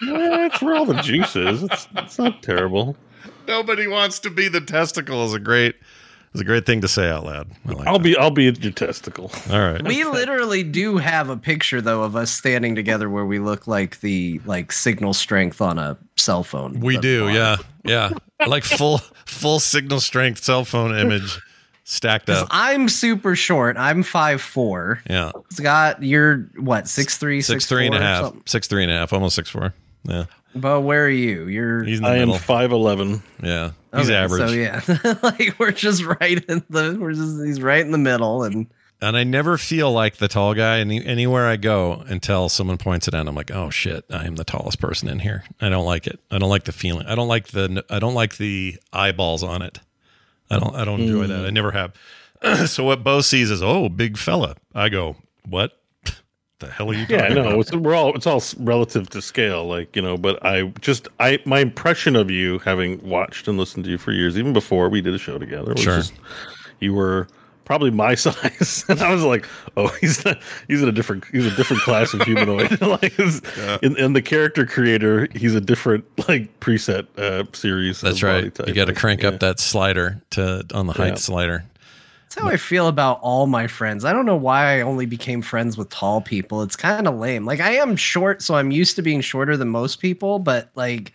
Yeah, 0.02 0.48
where 0.60 0.76
all 0.76 0.86
the 0.86 0.98
juice 1.02 1.36
is. 1.36 1.62
It's, 1.62 1.86
it's 1.94 2.18
not 2.18 2.42
terrible. 2.42 2.96
Nobody 3.46 3.86
wants 3.86 4.18
to 4.20 4.30
be 4.30 4.48
the 4.48 4.60
testicle. 4.60 5.24
Is 5.24 5.34
a 5.34 5.40
great 5.40 5.76
is 6.34 6.40
a 6.40 6.44
great 6.44 6.64
thing 6.64 6.80
to 6.80 6.88
say 6.88 7.10
out 7.10 7.24
loud. 7.24 7.50
I 7.66 7.72
like 7.72 7.86
I'll 7.88 7.98
that. 7.98 8.04
be 8.04 8.16
I'll 8.16 8.30
be 8.30 8.44
your 8.44 8.72
testicle. 8.72 9.30
all 9.50 9.58
right. 9.60 9.82
We 9.82 10.04
literally 10.04 10.62
do 10.62 10.98
have 10.98 11.28
a 11.28 11.36
picture 11.36 11.80
though 11.80 12.02
of 12.02 12.14
us 12.16 12.30
standing 12.30 12.74
together 12.74 13.10
where 13.10 13.26
we 13.26 13.38
look 13.38 13.66
like 13.66 14.00
the 14.00 14.40
like 14.44 14.72
signal 14.72 15.12
strength 15.14 15.60
on 15.60 15.78
a 15.78 15.98
cell 16.16 16.44
phone. 16.44 16.80
We 16.80 16.98
do, 16.98 17.24
font. 17.24 17.34
yeah, 17.34 17.56
yeah. 17.84 18.46
Like 18.46 18.64
full 18.64 18.98
full 19.26 19.60
signal 19.60 20.00
strength 20.00 20.42
cell 20.42 20.64
phone 20.64 20.96
image 20.96 21.40
stacked 21.84 22.30
up. 22.30 22.46
I'm 22.50 22.88
super 22.88 23.34
short. 23.34 23.76
I'm 23.76 24.02
five 24.02 24.40
four. 24.40 25.02
Yeah, 25.10 25.32
Scott, 25.50 26.02
you're 26.02 26.48
what 26.56 26.88
six 26.88 27.18
three, 27.18 27.42
six 27.42 27.66
three 27.66 27.86
and 27.86 27.94
a 27.94 28.00
half, 28.00 28.32
six 28.46 28.68
three 28.68 28.82
and 28.84 28.92
a 28.92 28.94
half, 28.94 29.12
almost 29.12 29.34
six 29.34 29.50
four. 29.50 29.74
Yeah, 30.04 30.24
But 30.54 30.80
where 30.80 31.04
are 31.04 31.08
you? 31.10 31.46
You're 31.46 31.84
he's 31.84 31.98
in 31.98 32.04
the 32.04 32.10
I 32.10 32.14
am 32.14 32.28
middle. 32.28 32.38
five 32.38 32.72
eleven. 32.72 33.22
yeah, 33.42 33.70
he's 33.94 34.10
Okay, 34.10 34.16
average. 34.16 34.48
So 34.48 34.54
yeah, 34.54 35.14
like 35.22 35.58
we're 35.58 35.70
just 35.70 36.04
right 36.04 36.42
in 36.44 36.64
the 36.68 36.96
we're 37.00 37.12
just 37.12 37.44
he's 37.44 37.62
right 37.62 37.80
in 37.80 37.92
the 37.92 37.98
middle, 37.98 38.42
and 38.42 38.66
And 39.00 39.16
I 39.16 39.24
never 39.24 39.56
feel 39.56 39.92
like 39.92 40.16
the 40.16 40.28
tall 40.28 40.54
guy 40.54 40.80
any, 40.80 41.04
anywhere 41.04 41.46
I 41.48 41.56
go 41.56 42.02
until 42.06 42.48
someone 42.48 42.78
points 42.78 43.06
it 43.08 43.14
out. 43.14 43.28
I'm 43.28 43.34
like, 43.34 43.50
oh 43.50 43.70
shit, 43.70 44.04
I 44.10 44.26
am 44.26 44.36
the 44.36 44.44
tallest 44.44 44.80
person 44.80 45.08
in 45.08 45.20
here. 45.20 45.44
I 45.60 45.68
don't 45.68 45.86
like 45.86 46.06
it. 46.06 46.18
I 46.30 46.38
don't 46.38 46.50
like 46.50 46.64
the 46.64 46.72
feeling. 46.72 47.06
I 47.06 47.14
don't 47.14 47.28
like 47.28 47.48
the. 47.48 47.84
I 47.88 47.98
don't 47.98 48.14
like 48.14 48.36
the 48.36 48.76
eyeballs 48.92 49.42
on 49.42 49.62
it. 49.62 49.78
I 50.50 50.58
don't. 50.58 50.74
I 50.74 50.84
don't 50.84 51.00
enjoy 51.00 51.28
that. 51.28 51.40
Mm. 51.42 51.46
I 51.46 51.50
never 51.50 51.70
have. 51.70 51.94
so 52.68 52.84
what 52.84 53.04
Beau 53.04 53.20
sees 53.20 53.50
is, 53.50 53.62
oh, 53.62 53.88
big 53.88 54.18
fella. 54.18 54.56
I 54.74 54.88
go, 54.88 55.16
what? 55.48 55.79
The 56.60 56.70
hell 56.70 56.90
are 56.90 56.94
you 56.94 57.00
talking 57.06 57.16
Yeah, 57.18 57.24
I 57.24 57.28
know. 57.30 57.48
about? 57.48 57.58
It's 57.60 57.72
we're 57.74 57.94
all 57.94 58.14
it's 58.14 58.26
all 58.26 58.42
relative 58.58 59.10
to 59.10 59.20
scale, 59.22 59.66
like 59.66 59.96
you 59.96 60.02
know. 60.02 60.16
But 60.16 60.44
I 60.44 60.64
just 60.80 61.08
I 61.18 61.38
my 61.44 61.60
impression 61.60 62.16
of 62.16 62.30
you, 62.30 62.58
having 62.60 63.02
watched 63.06 63.48
and 63.48 63.58
listened 63.58 63.84
to 63.84 63.90
you 63.90 63.98
for 63.98 64.12
years, 64.12 64.38
even 64.38 64.52
before 64.52 64.88
we 64.88 65.00
did 65.00 65.14
a 65.14 65.18
show 65.18 65.38
together, 65.38 65.72
was 65.72 65.82
Sure. 65.82 65.96
just 65.96 66.12
you 66.78 66.94
were 66.94 67.26
probably 67.64 67.90
my 67.90 68.14
size, 68.26 68.84
and 68.88 69.00
I 69.00 69.12
was 69.14 69.22
like, 69.22 69.46
oh, 69.76 69.88
he's 70.00 70.24
not, 70.24 70.38
he's 70.68 70.82
in 70.82 70.88
a 70.88 70.92
different 70.92 71.24
he's 71.32 71.46
a 71.46 71.54
different 71.56 71.82
class 71.82 72.12
of 72.14 72.22
humanoid. 72.22 72.80
like, 72.82 73.18
it's- 73.18 73.40
in, 73.82 73.96
in 73.96 74.12
the 74.12 74.22
character 74.22 74.66
creator, 74.66 75.28
he's 75.34 75.54
a 75.54 75.60
different 75.62 76.04
like 76.28 76.60
preset 76.60 77.06
uh, 77.18 77.44
series. 77.54 78.00
That's 78.02 78.16
of 78.22 78.28
body 78.28 78.42
right. 78.44 78.54
type. 78.54 78.68
You 78.68 78.74
got 78.74 78.86
to 78.86 78.92
crank 78.94 79.22
yeah. 79.22 79.28
up 79.28 79.40
that 79.40 79.60
slider 79.60 80.20
to 80.30 80.64
on 80.74 80.86
the 80.88 80.92
height 80.92 81.08
Yeah. 81.08 81.14
slider. 81.14 81.64
That's 82.30 82.42
how 82.42 82.48
I 82.48 82.56
feel 82.58 82.86
about 82.86 83.18
all 83.22 83.48
my 83.48 83.66
friends. 83.66 84.04
I 84.04 84.12
don't 84.12 84.24
know 84.24 84.36
why 84.36 84.78
I 84.78 84.82
only 84.82 85.04
became 85.04 85.42
friends 85.42 85.76
with 85.76 85.88
tall 85.88 86.20
people. 86.20 86.62
It's 86.62 86.76
kind 86.76 87.08
of 87.08 87.16
lame. 87.18 87.44
Like 87.44 87.58
I 87.58 87.72
am 87.72 87.96
short, 87.96 88.40
so 88.40 88.54
I'm 88.54 88.70
used 88.70 88.94
to 88.96 89.02
being 89.02 89.20
shorter 89.20 89.56
than 89.56 89.68
most 89.68 89.96
people. 89.96 90.38
But 90.38 90.70
like, 90.76 91.12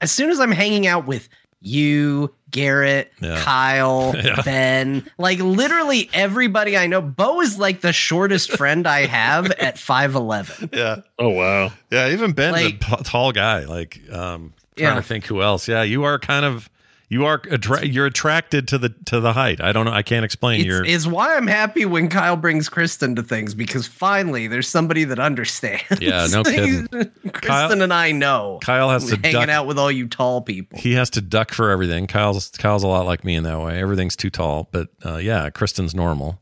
as 0.00 0.10
soon 0.10 0.30
as 0.30 0.40
I'm 0.40 0.52
hanging 0.52 0.86
out 0.86 1.06
with 1.06 1.28
you, 1.60 2.32
Garrett, 2.50 3.12
Yeah. 3.20 3.40
Kyle, 3.44 4.14
Yeah. 4.16 4.40
Ben, 4.42 5.06
like 5.18 5.38
literally 5.40 6.08
everybody 6.14 6.78
I 6.78 6.86
know, 6.86 7.02
Beau 7.02 7.42
is 7.42 7.58
like 7.58 7.82
the 7.82 7.92
shortest 7.92 8.52
friend 8.52 8.86
I 8.86 9.04
have 9.04 9.50
at 9.52 9.78
five 9.78 10.14
eleven. 10.14 10.70
Yeah. 10.72 11.00
Oh 11.18 11.28
wow. 11.28 11.72
Yeah, 11.90 12.08
even 12.08 12.32
Ben, 12.32 12.52
Like- 12.52 12.76
a 12.90 12.96
p- 12.96 13.02
tall 13.04 13.32
guy. 13.32 13.64
Like, 13.64 14.00
um, 14.10 14.54
trying 14.76 14.92
Yeah. 14.92 14.94
to 14.94 15.02
think 15.02 15.26
who 15.26 15.42
else. 15.42 15.68
Yeah, 15.68 15.82
you 15.82 16.04
are 16.04 16.18
kind 16.18 16.46
of 16.46 16.70
you 17.08 17.24
are 17.24 17.40
attra- 17.50 17.86
you're 17.86 18.06
attracted 18.06 18.66
to 18.68 18.78
the 18.78 18.88
to 19.06 19.20
the 19.20 19.32
height. 19.32 19.60
I 19.60 19.72
don't 19.72 19.86
know. 19.86 19.92
I 19.92 20.02
can't 20.02 20.24
explain. 20.24 20.68
It's, 20.68 20.88
it's 20.88 21.06
why 21.06 21.36
I'm 21.36 21.46
happy 21.46 21.84
when 21.84 22.08
Kyle 22.08 22.36
brings 22.36 22.68
Kristen 22.68 23.14
to 23.16 23.22
things 23.22 23.54
because 23.54 23.86
finally 23.86 24.48
there's 24.48 24.66
somebody 24.68 25.04
that 25.04 25.18
understands. 25.18 26.00
Yeah, 26.00 26.26
no 26.30 26.42
kidding. 26.44 26.86
Kristen 26.88 27.30
Kyle- 27.32 27.82
and 27.82 27.92
I 27.94 28.12
know. 28.12 28.58
Kyle 28.62 28.90
has 28.90 29.06
to 29.06 29.16
hanging 29.16 29.32
duck. 29.32 29.48
out 29.48 29.66
with 29.66 29.78
all 29.78 29.92
you 29.92 30.08
tall 30.08 30.40
people. 30.42 30.78
He 30.78 30.94
has 30.94 31.10
to 31.10 31.20
duck 31.20 31.52
for 31.52 31.70
everything. 31.70 32.06
Kyle's 32.06 32.48
Kyle's 32.50 32.82
a 32.82 32.88
lot 32.88 33.06
like 33.06 33.24
me 33.24 33.36
in 33.36 33.44
that 33.44 33.60
way. 33.60 33.80
Everything's 33.80 34.16
too 34.16 34.30
tall, 34.30 34.68
but 34.72 34.88
uh, 35.04 35.16
yeah, 35.16 35.48
Kristen's 35.50 35.94
normal. 35.94 36.40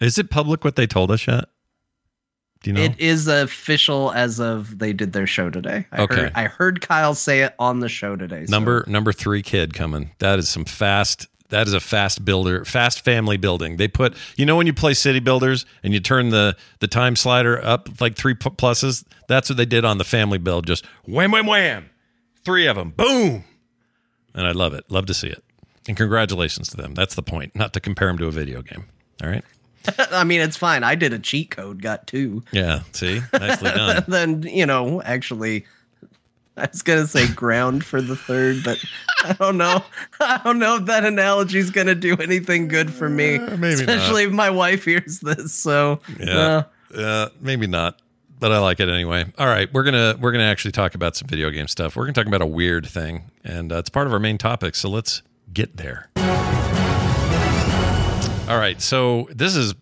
Is 0.00 0.18
it 0.18 0.30
public 0.30 0.64
what 0.64 0.76
they 0.76 0.86
told 0.86 1.10
us 1.10 1.26
yet? 1.26 1.46
Do 2.64 2.70
you 2.70 2.74
know? 2.74 2.82
It 2.82 2.98
is 2.98 3.28
official 3.28 4.10
as 4.12 4.40
of 4.40 4.78
they 4.78 4.94
did 4.94 5.12
their 5.12 5.26
show 5.26 5.50
today. 5.50 5.86
I 5.92 6.02
Okay. 6.02 6.16
Heard, 6.22 6.32
I 6.34 6.44
heard 6.44 6.80
Kyle 6.80 7.14
say 7.14 7.42
it 7.42 7.54
on 7.58 7.80
the 7.80 7.90
show 7.90 8.16
today. 8.16 8.46
so- 8.46 8.50
number 8.50 8.84
number 8.88 9.12
three 9.12 9.42
kid 9.42 9.74
coming. 9.74 10.10
That 10.18 10.38
is 10.38 10.48
some 10.48 10.64
fast. 10.64 11.26
That 11.50 11.66
is 11.68 11.74
a 11.74 11.78
fast 11.80 12.24
builder, 12.24 12.64
fast 12.64 13.04
family 13.04 13.36
building. 13.36 13.76
They 13.76 13.86
put, 13.86 14.16
you 14.36 14.46
know, 14.46 14.56
when 14.56 14.66
you 14.66 14.72
play 14.72 14.94
city 14.94 15.20
builders 15.20 15.66
and 15.82 15.92
you 15.92 16.00
turn 16.00 16.30
the 16.30 16.56
the 16.80 16.88
time 16.88 17.16
slider 17.16 17.62
up 17.62 18.00
like 18.00 18.16
three 18.16 18.34
pluses. 18.34 19.04
That's 19.28 19.50
what 19.50 19.56
they 19.58 19.66
did 19.66 19.84
on 19.84 19.98
the 19.98 20.04
family 20.04 20.38
build. 20.38 20.66
Just 20.66 20.86
wham, 21.04 21.32
wham, 21.32 21.46
wham, 21.46 21.90
three 22.46 22.66
of 22.66 22.76
them, 22.76 22.90
boom. 22.96 23.44
And 24.34 24.46
I 24.46 24.52
love 24.52 24.72
it. 24.72 24.84
Love 24.90 25.04
to 25.06 25.14
see 25.14 25.28
it. 25.28 25.44
And 25.86 25.98
congratulations 25.98 26.68
to 26.70 26.78
them. 26.78 26.94
That's 26.94 27.14
the 27.14 27.22
point. 27.22 27.54
Not 27.54 27.74
to 27.74 27.80
compare 27.80 28.08
them 28.08 28.16
to 28.18 28.26
a 28.26 28.30
video 28.30 28.62
game. 28.62 28.84
All 29.22 29.28
right. 29.28 29.44
I 30.10 30.24
mean, 30.24 30.40
it's 30.40 30.56
fine. 30.56 30.82
I 30.84 30.94
did 30.94 31.12
a 31.12 31.18
cheat 31.18 31.50
code, 31.50 31.82
got 31.82 32.06
two. 32.06 32.42
Yeah. 32.52 32.80
See, 32.92 33.20
nicely 33.32 33.70
done. 33.74 34.04
then 34.08 34.42
you 34.42 34.66
know, 34.66 35.02
actually, 35.02 35.66
I 36.56 36.68
was 36.70 36.82
gonna 36.82 37.06
say 37.06 37.26
ground 37.34 37.84
for 37.84 38.00
the 38.00 38.16
third, 38.16 38.62
but 38.64 38.82
I 39.24 39.32
don't 39.34 39.56
know. 39.58 39.82
I 40.20 40.40
don't 40.44 40.58
know 40.58 40.76
if 40.76 40.84
that 40.86 41.04
analogy 41.04 41.58
is 41.58 41.70
gonna 41.70 41.94
do 41.94 42.16
anything 42.16 42.68
good 42.68 42.92
for 42.92 43.08
me, 43.08 43.36
Uh, 43.36 43.56
especially 43.66 44.24
if 44.24 44.32
my 44.32 44.50
wife 44.50 44.84
hears 44.84 45.20
this. 45.20 45.52
So 45.52 46.00
Yeah. 46.18 46.62
uh, 46.94 46.96
Uh, 46.96 47.28
maybe 47.40 47.66
not, 47.66 48.00
but 48.38 48.52
I 48.52 48.58
like 48.60 48.78
it 48.78 48.88
anyway. 48.88 49.24
All 49.36 49.46
right, 49.48 49.72
we're 49.72 49.82
gonna 49.82 50.16
we're 50.20 50.30
gonna 50.32 50.44
actually 50.44 50.72
talk 50.72 50.94
about 50.94 51.16
some 51.16 51.26
video 51.26 51.50
game 51.50 51.66
stuff. 51.66 51.96
We're 51.96 52.04
gonna 52.04 52.12
talk 52.12 52.26
about 52.26 52.42
a 52.42 52.46
weird 52.46 52.86
thing, 52.86 53.24
and 53.42 53.72
uh, 53.72 53.78
it's 53.78 53.90
part 53.90 54.06
of 54.06 54.12
our 54.12 54.20
main 54.20 54.38
topic. 54.38 54.76
So 54.76 54.88
let's 54.88 55.22
get 55.52 55.76
there. 55.76 56.08
All 58.46 58.58
right, 58.58 58.80
so 58.80 59.26
this 59.30 59.56
is 59.56 59.74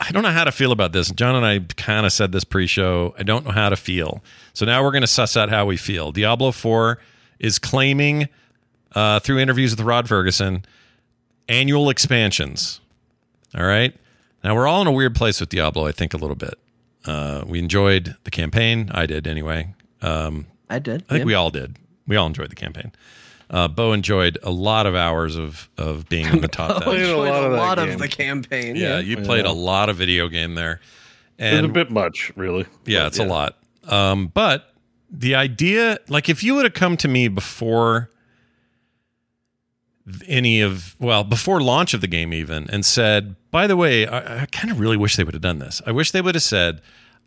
I 0.00 0.10
don't 0.10 0.22
know 0.22 0.30
how 0.30 0.44
to 0.44 0.52
feel 0.52 0.72
about 0.72 0.92
this. 0.92 1.10
Jon 1.10 1.36
and 1.36 1.46
I 1.46 1.60
kind 1.74 2.04
of 2.04 2.12
said 2.12 2.32
this 2.32 2.44
pre-show. 2.44 3.14
I 3.18 3.22
don't 3.22 3.44
know 3.44 3.52
how 3.52 3.68
to 3.68 3.76
feel. 3.76 4.22
So 4.54 4.66
now 4.66 4.82
we're 4.82 4.90
going 4.90 5.02
to 5.02 5.08
suss 5.08 5.36
out 5.36 5.50
how 5.50 5.66
we 5.66 5.76
feel. 5.76 6.12
Diablo 6.12 6.52
4 6.52 6.98
is 7.38 7.58
claiming 7.58 8.28
uh, 8.94 9.20
through 9.20 9.38
interviews 9.38 9.72
with 9.72 9.80
Rod 9.80 10.08
Ferguson 10.08 10.64
annual 11.48 11.90
expansions. 11.90 12.80
All 13.56 13.64
right. 13.64 13.94
Now 14.44 14.54
we're 14.54 14.66
all 14.66 14.82
in 14.82 14.86
a 14.86 14.92
weird 14.92 15.14
place 15.14 15.40
with 15.40 15.48
Diablo, 15.48 15.86
I 15.86 15.92
think, 15.92 16.14
a 16.14 16.16
little 16.16 16.36
bit. 16.36 16.54
Uh, 17.04 17.44
we 17.46 17.58
enjoyed 17.58 18.16
the 18.24 18.30
campaign. 18.30 18.90
I 18.92 19.06
did 19.06 19.26
anyway. 19.26 19.74
Um, 20.02 20.46
I 20.68 20.78
did. 20.78 21.04
I 21.04 21.14
think 21.14 21.20
yeah. 21.20 21.24
we 21.24 21.34
all 21.34 21.50
did. 21.50 21.76
We 22.06 22.16
all 22.16 22.26
enjoyed 22.26 22.50
the 22.50 22.56
campaign. 22.56 22.92
Uh, 23.50 23.66
Bo 23.66 23.92
enjoyed 23.92 24.38
a 24.42 24.50
lot 24.50 24.86
of 24.86 24.94
hours 24.94 25.36
of 25.36 25.68
of 25.78 26.08
being 26.08 26.26
in 26.26 26.40
the 26.40 26.48
top. 26.48 26.82
Played 26.84 27.00
edge. 27.00 27.08
a 27.10 27.16
lot 27.16 27.44
of 27.44 27.52
that 27.52 27.56
lot 27.58 27.78
of 27.78 27.98
the 27.98 28.08
campaign. 28.08 28.76
Yeah, 28.76 28.96
Yeah, 28.96 28.98
you 29.00 29.16
played 29.18 29.46
a 29.46 29.52
lot 29.52 29.88
of 29.88 29.96
video 29.96 30.28
game 30.28 30.54
there. 30.54 30.80
And 31.38 31.66
it's 31.66 31.70
a 31.70 31.72
bit 31.72 31.90
much, 31.90 32.32
really. 32.36 32.66
yeah, 32.84 33.00
But, 33.04 33.06
it's 33.06 33.18
a 33.18 33.24
lot. 33.24 33.56
Um, 33.86 34.26
but 34.26 34.74
the 35.10 35.34
idea, 35.36 35.98
like, 36.08 36.28
if 36.28 36.42
you 36.42 36.54
would 36.56 36.64
have 36.64 36.74
come 36.74 36.96
to 36.98 37.08
me 37.08 37.28
before 37.28 38.10
any 40.26 40.60
of, 40.60 40.96
well, 40.98 41.22
before 41.24 41.60
launch 41.60 41.94
of 41.94 42.00
the 42.00 42.06
game, 42.06 42.32
even, 42.32 42.68
and 42.70 42.84
said, 42.84 43.36
by 43.50 43.66
the 43.66 43.76
way, 43.76 44.06
I, 44.06 44.42
I 44.42 44.46
kind 44.46 44.70
of 44.70 44.80
really 44.80 44.96
wish 44.96 45.16
they 45.16 45.24
would 45.24 45.34
have 45.34 45.42
done 45.42 45.58
this. 45.58 45.80
I 45.86 45.92
wish 45.92 46.10
they 46.10 46.20
would 46.20 46.34
have 46.34 46.42
said, 46.42 46.80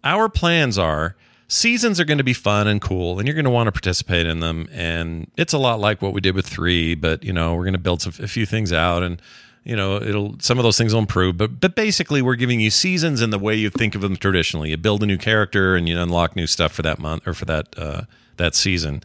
our 0.04 0.30
plans 0.30 0.78
are 0.78 1.16
seasons 1.52 2.00
are 2.00 2.06
going 2.06 2.18
to 2.18 2.24
be 2.24 2.34
fun 2.34 2.68
and 2.68 2.82
cool, 2.82 3.20
and 3.20 3.28
you're 3.28 3.36
going 3.36 3.46
to 3.46 3.52
want 3.52 3.68
to 3.68 3.72
participate 3.72 4.26
in 4.26 4.40
them. 4.40 4.70
And 4.72 5.30
it's 5.38 5.54
a 5.54 5.58
lot 5.58 5.80
like 5.80 6.02
what 6.02 6.14
we 6.14 6.22
did 6.22 6.34
with 6.34 6.48
three, 6.48 6.96
but, 6.96 7.24
you 7.24 7.34
know, 7.34 7.56
we're 7.56 7.66
going 7.66 7.74
to 7.74 7.80
build 7.80 8.02
some, 8.02 8.14
a 8.20 8.28
few 8.28 8.46
things 8.46 8.72
out 8.72 9.04
and, 9.04 9.22
you 9.64 9.76
know 9.76 9.98
it'll 9.98 10.36
some 10.40 10.58
of 10.58 10.64
those 10.64 10.76
things 10.76 10.92
will 10.92 11.02
improve 11.02 11.38
but 11.38 11.60
but 11.60 11.76
basically 11.76 12.20
we're 12.20 12.34
giving 12.34 12.60
you 12.60 12.72
seasons 12.72 13.22
in 13.22 13.30
the 13.30 13.38
way 13.38 13.54
you 13.54 13.70
think 13.70 13.94
of 13.94 14.02
them 14.02 14.16
traditionally 14.16 14.72
you 14.72 14.78
build 14.78 15.04
a 15.04 15.06
new 15.06 15.20
character 15.20 15.76
and 15.76 15.88
you 15.88 16.00
unlock 16.00 16.36
new 16.36 16.48
stuff 16.48 16.72
for 16.72 16.82
that 16.82 16.98
month 16.98 17.28
or 17.28 17.36
for 17.36 17.46
that 17.46 17.68
uh, 17.78 18.02
that 18.38 18.56
season 18.56 19.04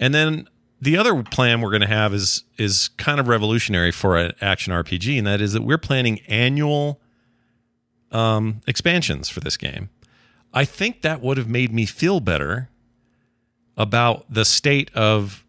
and 0.00 0.14
then 0.14 0.48
the 0.80 0.96
other 0.96 1.22
plan 1.22 1.60
we're 1.60 1.68
going 1.68 1.82
to 1.82 1.86
have 1.86 2.14
is 2.14 2.44
is 2.56 2.88
kind 2.96 3.20
of 3.20 3.28
revolutionary 3.28 3.92
for 3.92 4.16
an 4.16 4.32
action 4.40 4.72
rpg 4.72 5.18
and 5.18 5.26
that 5.26 5.42
is 5.42 5.52
that 5.52 5.62
we're 5.62 5.76
planning 5.76 6.20
annual 6.20 6.98
um, 8.12 8.62
expansions 8.66 9.28
for 9.28 9.40
this 9.40 9.58
game 9.58 9.90
i 10.56 10.64
think 10.64 11.02
that 11.02 11.22
would 11.22 11.36
have 11.36 11.48
made 11.48 11.72
me 11.72 11.86
feel 11.86 12.18
better 12.18 12.68
about 13.76 14.24
the 14.28 14.44
state 14.44 14.90
of 14.94 15.44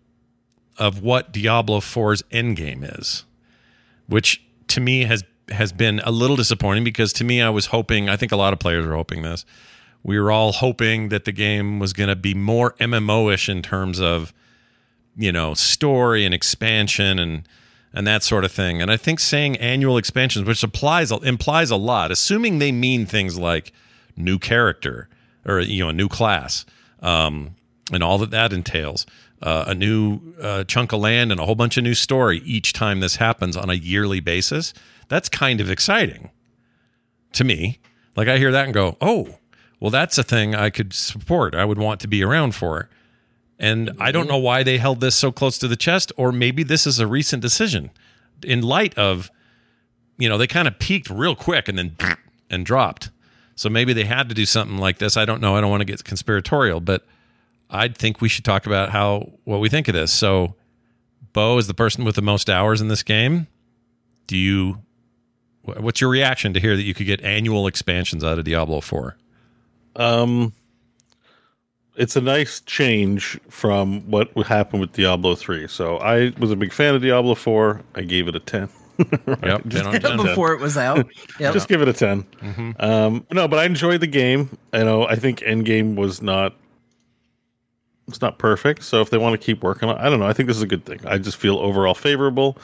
of 0.78 1.02
what 1.02 1.32
diablo 1.32 1.80
4's 1.80 2.22
endgame 2.24 3.00
is 3.00 3.26
which 4.08 4.44
to 4.68 4.80
me 4.80 5.06
has 5.06 5.24
has 5.50 5.72
been 5.72 6.02
a 6.04 6.12
little 6.12 6.36
disappointing 6.36 6.84
because 6.84 7.14
to 7.14 7.24
me 7.24 7.42
I 7.42 7.50
was 7.50 7.68
hoping 7.68 8.10
I 8.10 8.18
think 8.18 8.32
a 8.32 8.36
lot 8.36 8.54
of 8.54 8.60
players 8.60 8.86
were 8.86 8.96
hoping 8.96 9.22
this. 9.22 9.46
We 10.04 10.20
were 10.20 10.32
all 10.32 10.52
hoping 10.52 11.10
that 11.10 11.26
the 11.26 11.32
game 11.32 11.80
was 11.80 11.94
going 11.94 12.10
to 12.10 12.16
be 12.16 12.34
more 12.34 12.74
MMO-ish 12.80 13.50
in 13.50 13.62
terms 13.62 14.00
of 14.00 14.34
you 15.18 15.32
know, 15.32 15.56
story 15.56 16.26
and 16.26 16.34
expansion 16.34 17.18
and 17.20 17.48
and 17.94 18.06
that 18.06 18.22
sort 18.22 18.46
of 18.46 18.52
thing. 18.52 18.82
And 18.82 18.92
I 18.92 18.98
think 18.98 19.20
saying 19.20 19.58
annual 19.58 19.98
expansions 19.98 20.46
which 20.48 20.64
applies 20.64 21.12
implies 21.12 21.72
a 21.72 21.76
lot, 21.76 22.12
assuming 22.12 22.60
they 22.60 22.72
mean 22.72 23.06
things 23.06 23.38
like 23.38 23.74
new 24.18 24.40
character 24.40 25.10
or 25.46 25.60
you 25.60 25.84
know, 25.84 25.90
a 25.90 25.94
new 25.94 26.08
class. 26.08 26.66
Um 27.02 27.56
and 27.92 28.04
all 28.04 28.18
that 28.18 28.32
that 28.32 28.52
entails 28.52 29.06
uh, 29.42 29.66
a 29.68 29.76
new 29.76 30.20
uh, 30.42 30.64
chunk 30.64 30.92
of 30.94 31.00
land 31.00 31.32
and 31.32 31.40
a 31.40 31.46
whole 31.46 31.56
bunch 31.56 31.78
of 31.78 31.84
new 31.84 31.94
story 31.94 32.40
each 32.40 32.74
time 32.74 33.00
this 33.00 33.18
happens 33.18 33.56
on 33.56 33.70
a 33.70 33.76
yearly 33.76 34.20
basis. 34.20 34.74
That's 35.10 35.30
kind 35.30 35.62
of 35.62 35.70
exciting 35.70 36.32
to 37.34 37.44
me. 37.44 37.80
Like 38.16 38.28
I 38.28 38.38
hear 38.38 38.52
that 38.52 38.66
and 38.66 38.74
go, 38.74 38.98
oh, 39.00 39.38
well, 39.80 39.92
that's 39.92 40.18
a 40.18 40.24
thing 40.24 40.56
I 40.56 40.70
could 40.70 40.94
support. 40.94 41.54
I 41.54 41.66
would 41.66 41.78
want 41.78 42.00
to 42.02 42.08
be 42.08 42.24
around 42.24 42.56
for. 42.56 42.90
And 43.60 43.92
I 44.00 44.12
don't 44.12 44.28
know 44.28 44.38
why 44.38 44.64
they 44.64 44.78
held 44.78 45.02
this 45.02 45.16
so 45.16 45.32
close 45.32 45.58
to 45.60 45.68
the 45.68 45.76
chest, 45.76 46.12
or 46.18 46.32
maybe 46.32 46.64
this 46.64 46.86
is 46.86 47.00
a 47.00 47.08
recent 47.08 47.42
decision 47.42 47.92
in 48.44 48.62
light 48.62 48.96
of, 48.98 49.32
you 50.18 50.30
know, 50.30 50.38
they 50.38 50.48
kind 50.48 50.68
of 50.68 50.78
peaked 50.80 51.10
real 51.10 51.36
quick 51.36 51.68
and 51.68 51.78
then 51.78 51.96
and 52.50 52.66
dropped. 52.66 53.10
So 53.58 53.70
maybe 53.70 53.92
they 53.92 54.06
had 54.06 54.30
to 54.30 54.36
do 54.36 54.46
something 54.46 54.78
like 54.78 55.00
this. 55.00 55.18
I 55.18 55.26
don't 55.26 55.42
know. 55.42 55.58
I 55.58 55.62
don't 55.62 55.72
want 55.72 55.82
to 55.82 55.86
get 55.86 56.04
conspiratorial, 56.04 56.80
but 56.80 57.06
I 57.72 57.88
think 57.88 58.22
we 58.22 58.30
should 58.30 58.46
talk 58.46 58.68
about 58.68 58.92
how 58.92 59.34
what 59.46 59.60
we 59.60 59.68
think 59.68 59.88
of 59.88 59.96
this. 59.96 60.14
So, 60.14 60.56
Beau 61.34 61.58
is 61.58 61.66
the 61.66 61.74
person 61.74 62.06
with 62.06 62.16
the 62.16 62.22
most 62.22 62.52
hours 62.52 62.82
in 62.82 62.88
this 62.88 63.02
game. 63.02 63.48
Do 64.28 64.38
you? 64.38 64.84
What's 65.64 66.00
your 66.00 66.10
reaction 66.12 66.54
to 66.54 66.60
hear 66.60 66.78
that 66.78 66.84
you 66.84 66.94
could 66.94 67.08
get 67.08 67.22
annual 67.24 67.66
expansions 67.68 68.24
out 68.24 68.38
of 68.38 68.46
Diablo 68.46 68.80
Four? 68.80 69.18
Um, 69.96 70.54
it's 71.96 72.16
a 72.16 72.22
nice 72.22 72.62
change 72.62 73.40
from 73.50 74.10
what 74.10 74.30
happened 74.46 74.82
with 74.82 74.94
Diablo 74.94 75.34
three. 75.34 75.68
So 75.68 75.98
I 75.98 76.32
was 76.38 76.52
a 76.52 76.56
big 76.56 76.72
fan 76.72 76.94
of 76.94 77.02
Diablo 77.02 77.34
four. 77.34 77.82
I 77.96 78.02
gave 78.02 78.28
it 78.28 78.36
a 78.36 78.40
ten. 78.40 78.70
right? 79.26 79.44
Yep, 79.44 79.70
10 79.70 79.88
on 79.88 80.00
10. 80.00 80.18
before 80.18 80.54
it 80.54 80.60
was 80.60 80.78
out. 80.78 81.06
Yep. 81.40 81.54
Just 81.54 81.68
give 81.68 81.82
it 81.82 81.88
a 81.88 81.94
10 81.94 82.24
mm-hmm. 82.24 82.72
um, 82.80 83.26
no, 83.32 83.48
but 83.48 83.60
I 83.60 83.66
enjoyed 83.66 84.02
the 84.02 84.08
game. 84.08 84.58
You 84.74 84.86
know, 84.86 85.08
I 85.08 85.16
think 85.16 85.40
Endgame 85.42 85.96
was 85.96 86.22
not 86.22 86.56
it's 88.08 88.22
not 88.22 88.40
perfect. 88.40 88.84
So 88.84 89.02
if 89.02 89.10
they 89.10 89.18
want 89.18 89.40
to 89.40 89.46
keep 89.46 89.64
working 89.64 89.90
on, 89.90 89.98
I 89.98 90.10
don't 90.10 90.20
know. 90.20 90.28
I 90.28 90.34
think 90.34 90.48
this 90.48 90.58
is 90.58 90.64
a 90.64 90.68
good 90.68 90.86
thing. 90.86 91.00
I 91.06 91.18
just 91.18 91.38
feel 91.38 91.58
overall 91.58 91.94
favorable. 91.94 92.58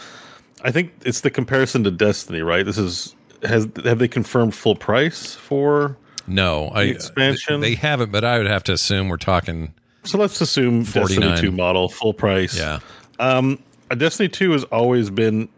I 0.63 0.71
think 0.71 0.93
it's 1.05 1.21
the 1.21 1.29
comparison 1.29 1.83
to 1.83 1.91
Destiny, 1.91 2.41
right? 2.41 2.65
This 2.65 2.77
is 2.77 3.15
has 3.43 3.67
have 3.83 3.99
they 3.99 4.07
confirmed 4.07 4.55
full 4.55 4.75
price 4.75 5.35
for 5.35 5.97
no 6.27 6.69
I, 6.69 6.83
expansion? 6.83 7.59
They 7.59 7.75
haven't, 7.75 8.11
but 8.11 8.23
I 8.23 8.37
would 8.37 8.47
have 8.47 8.63
to 8.65 8.73
assume 8.73 9.09
we're 9.09 9.17
talking. 9.17 9.73
So 10.05 10.17
let's 10.17 10.39
assume 10.39 10.85
49. 10.85 11.19
Destiny 11.19 11.49
two 11.49 11.55
model 11.55 11.89
full 11.89 12.13
price. 12.13 12.57
Yeah. 12.57 12.79
Um, 13.19 13.59
Destiny 13.89 14.29
two 14.29 14.51
has 14.51 14.63
always 14.65 15.09
been. 15.09 15.49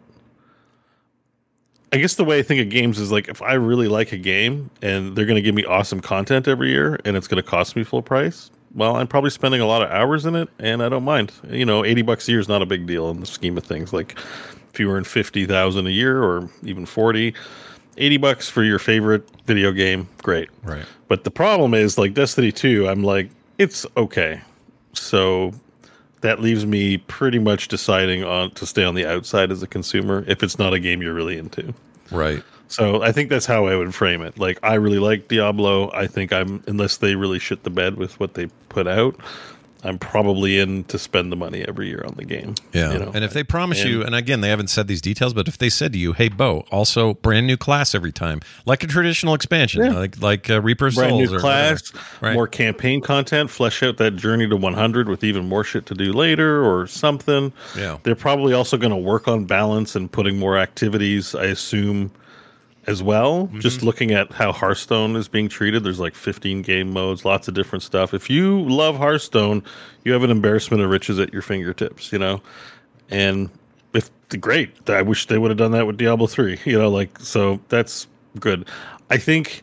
I 1.92 1.98
guess 1.98 2.16
the 2.16 2.24
way 2.24 2.38
I 2.38 2.42
think 2.42 2.60
of 2.60 2.68
games 2.68 2.98
is 2.98 3.12
like 3.12 3.28
if 3.28 3.42
I 3.42 3.54
really 3.54 3.88
like 3.88 4.12
a 4.12 4.18
game 4.18 4.70
and 4.82 5.16
they're 5.16 5.24
going 5.24 5.36
to 5.36 5.42
give 5.42 5.54
me 5.54 5.64
awesome 5.64 6.00
content 6.00 6.48
every 6.48 6.70
year 6.70 6.98
and 7.04 7.16
it's 7.16 7.28
going 7.28 7.42
to 7.42 7.48
cost 7.48 7.76
me 7.76 7.84
full 7.84 8.02
price, 8.02 8.50
well, 8.74 8.96
I'm 8.96 9.06
probably 9.06 9.30
spending 9.30 9.60
a 9.60 9.66
lot 9.66 9.82
of 9.82 9.90
hours 9.90 10.26
in 10.26 10.36
it, 10.36 10.48
and 10.58 10.82
I 10.82 10.88
don't 10.88 11.04
mind. 11.04 11.32
You 11.48 11.64
know, 11.64 11.84
eighty 11.84 12.02
bucks 12.02 12.28
a 12.28 12.32
year 12.32 12.40
is 12.40 12.48
not 12.48 12.60
a 12.60 12.66
big 12.66 12.86
deal 12.86 13.08
in 13.10 13.20
the 13.20 13.26
scheme 13.26 13.56
of 13.56 13.64
things. 13.64 13.92
Like 13.92 14.18
if 14.70 14.78
you 14.78 14.90
earn 14.90 15.04
fifty 15.04 15.46
thousand 15.46 15.86
a 15.86 15.90
year, 15.90 16.22
or 16.22 16.50
even 16.62 16.84
forty, 16.84 17.34
80 17.98 18.18
bucks 18.18 18.48
for 18.48 18.62
your 18.62 18.78
favorite 18.78 19.26
video 19.46 19.72
game, 19.72 20.08
great. 20.22 20.50
Right. 20.62 20.84
But 21.08 21.24
the 21.24 21.30
problem 21.30 21.72
is, 21.72 21.96
like 21.96 22.14
Destiny 22.14 22.52
Two, 22.52 22.88
I'm 22.88 23.02
like, 23.02 23.30
it's 23.58 23.86
okay. 23.96 24.42
So 24.92 25.52
that 26.26 26.40
leaves 26.40 26.66
me 26.66 26.98
pretty 26.98 27.38
much 27.38 27.68
deciding 27.68 28.24
on 28.24 28.50
to 28.52 28.66
stay 28.66 28.82
on 28.82 28.96
the 28.96 29.06
outside 29.06 29.52
as 29.52 29.62
a 29.62 29.66
consumer 29.66 30.24
if 30.26 30.42
it's 30.42 30.58
not 30.58 30.74
a 30.74 30.80
game 30.80 31.00
you're 31.00 31.14
really 31.14 31.38
into. 31.38 31.72
Right. 32.10 32.42
So 32.66 33.00
I 33.00 33.12
think 33.12 33.30
that's 33.30 33.46
how 33.46 33.66
I 33.66 33.76
would 33.76 33.94
frame 33.94 34.22
it. 34.22 34.36
Like 34.36 34.58
I 34.64 34.74
really 34.74 34.98
like 34.98 35.28
Diablo. 35.28 35.92
I 35.92 36.08
think 36.08 36.32
I'm 36.32 36.64
unless 36.66 36.96
they 36.96 37.14
really 37.14 37.38
shit 37.38 37.62
the 37.62 37.70
bed 37.70 37.96
with 37.96 38.18
what 38.18 38.34
they 38.34 38.46
put 38.68 38.88
out, 38.88 39.14
I'm 39.86 39.98
probably 39.98 40.58
in 40.58 40.84
to 40.84 40.98
spend 40.98 41.30
the 41.30 41.36
money 41.36 41.62
every 41.62 41.88
year 41.88 42.02
on 42.06 42.14
the 42.14 42.24
game. 42.24 42.54
Yeah. 42.72 42.92
You 42.92 42.98
know? 42.98 43.12
And 43.14 43.24
if 43.24 43.32
they 43.32 43.44
promise 43.44 43.80
and, 43.80 43.90
you, 43.90 44.02
and 44.02 44.14
again, 44.14 44.40
they 44.40 44.48
haven't 44.48 44.68
said 44.68 44.88
these 44.88 45.00
details, 45.00 45.34
but 45.34 45.48
if 45.48 45.58
they 45.58 45.68
said 45.68 45.92
to 45.92 45.98
you, 45.98 46.12
"Hey, 46.12 46.28
Beau, 46.28 46.64
also 46.70 47.14
brand 47.14 47.46
new 47.46 47.56
class 47.56 47.94
every 47.94 48.12
time, 48.12 48.40
like 48.64 48.82
a 48.82 48.86
traditional 48.86 49.34
expansion, 49.34 49.84
yeah. 49.84 49.92
like 49.92 50.20
like 50.20 50.50
uh, 50.50 50.60
Reaper 50.60 50.90
brand 50.90 51.10
Souls, 51.10 51.30
new 51.30 51.38
class, 51.38 51.92
right. 52.20 52.34
more 52.34 52.48
campaign 52.48 53.00
content, 53.00 53.50
flesh 53.50 53.82
out 53.82 53.96
that 53.98 54.16
journey 54.16 54.48
to 54.48 54.56
100 54.56 55.08
with 55.08 55.24
even 55.24 55.48
more 55.48 55.64
shit 55.64 55.86
to 55.86 55.94
do 55.94 56.12
later 56.12 56.64
or 56.64 56.86
something." 56.86 57.52
Yeah. 57.76 57.98
They're 58.02 58.16
probably 58.16 58.52
also 58.52 58.76
going 58.76 58.90
to 58.90 58.96
work 58.96 59.28
on 59.28 59.44
balance 59.44 59.94
and 59.94 60.10
putting 60.10 60.38
more 60.38 60.58
activities. 60.58 61.34
I 61.34 61.44
assume 61.44 62.10
as 62.86 63.02
well. 63.02 63.46
Mm-hmm. 63.46 63.60
Just 63.60 63.82
looking 63.82 64.12
at 64.12 64.32
how 64.32 64.52
Hearthstone 64.52 65.16
is 65.16 65.28
being 65.28 65.48
treated, 65.48 65.84
there's 65.84 66.00
like 66.00 66.14
15 66.14 66.62
game 66.62 66.92
modes, 66.92 67.24
lots 67.24 67.48
of 67.48 67.54
different 67.54 67.82
stuff. 67.82 68.14
If 68.14 68.30
you 68.30 68.62
love 68.62 68.96
Hearthstone, 68.96 69.62
you 70.04 70.12
have 70.12 70.22
an 70.22 70.30
embarrassment 70.30 70.82
of 70.82 70.90
riches 70.90 71.18
at 71.18 71.32
your 71.32 71.42
fingertips, 71.42 72.12
you 72.12 72.18
know? 72.18 72.40
And 73.10 73.50
if 73.92 74.10
great, 74.40 74.88
I 74.88 75.02
wish 75.02 75.26
they 75.26 75.38
would 75.38 75.50
have 75.50 75.58
done 75.58 75.72
that 75.72 75.86
with 75.86 75.96
Diablo 75.96 76.26
3, 76.26 76.60
you 76.64 76.78
know, 76.78 76.88
like, 76.88 77.18
so 77.18 77.60
that's 77.68 78.06
good. 78.38 78.66
I 79.10 79.18
think 79.18 79.62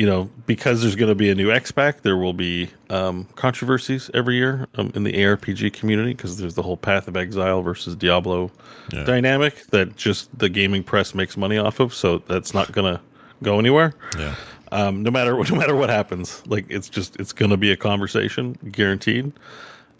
you 0.00 0.06
know, 0.06 0.30
because 0.46 0.80
there's 0.80 0.96
going 0.96 1.10
to 1.10 1.14
be 1.14 1.28
a 1.28 1.34
new 1.34 1.48
XPAC, 1.48 2.00
there 2.00 2.16
will 2.16 2.32
be 2.32 2.70
um, 2.88 3.24
controversies 3.34 4.10
every 4.14 4.36
year 4.36 4.66
um, 4.76 4.90
in 4.94 5.04
the 5.04 5.12
ARPG 5.12 5.74
community 5.74 6.14
because 6.14 6.38
there's 6.38 6.54
the 6.54 6.62
whole 6.62 6.78
Path 6.78 7.06
of 7.06 7.18
Exile 7.18 7.60
versus 7.60 7.94
Diablo 7.96 8.50
yeah. 8.94 9.04
dynamic 9.04 9.66
that 9.66 9.96
just 9.96 10.30
the 10.38 10.48
gaming 10.48 10.82
press 10.82 11.14
makes 11.14 11.36
money 11.36 11.58
off 11.58 11.80
of. 11.80 11.92
So 11.92 12.16
that's 12.16 12.54
not 12.54 12.72
going 12.72 12.94
to 12.94 12.98
go 13.42 13.58
anywhere. 13.58 13.92
Yeah. 14.18 14.36
Um, 14.72 15.02
no 15.02 15.10
matter 15.10 15.36
no 15.50 15.54
matter 15.54 15.76
what 15.76 15.90
happens, 15.90 16.42
like 16.46 16.64
it's 16.70 16.88
just 16.88 17.20
it's 17.20 17.34
going 17.34 17.50
to 17.50 17.58
be 17.58 17.70
a 17.70 17.76
conversation, 17.76 18.56
guaranteed. 18.72 19.30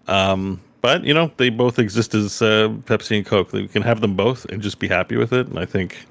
Um, 0.08 0.62
but 0.80 1.04
you 1.04 1.12
know, 1.12 1.30
they 1.36 1.50
both 1.50 1.78
exist 1.78 2.14
as 2.14 2.40
uh, 2.40 2.70
Pepsi 2.86 3.18
and 3.18 3.26
Coke. 3.26 3.52
We 3.52 3.68
can 3.68 3.82
have 3.82 4.00
them 4.00 4.16
both 4.16 4.46
and 4.46 4.62
just 4.62 4.78
be 4.78 4.88
happy 4.88 5.18
with 5.18 5.34
it. 5.34 5.46
And 5.46 5.58
I 5.58 5.66
think 5.66 6.06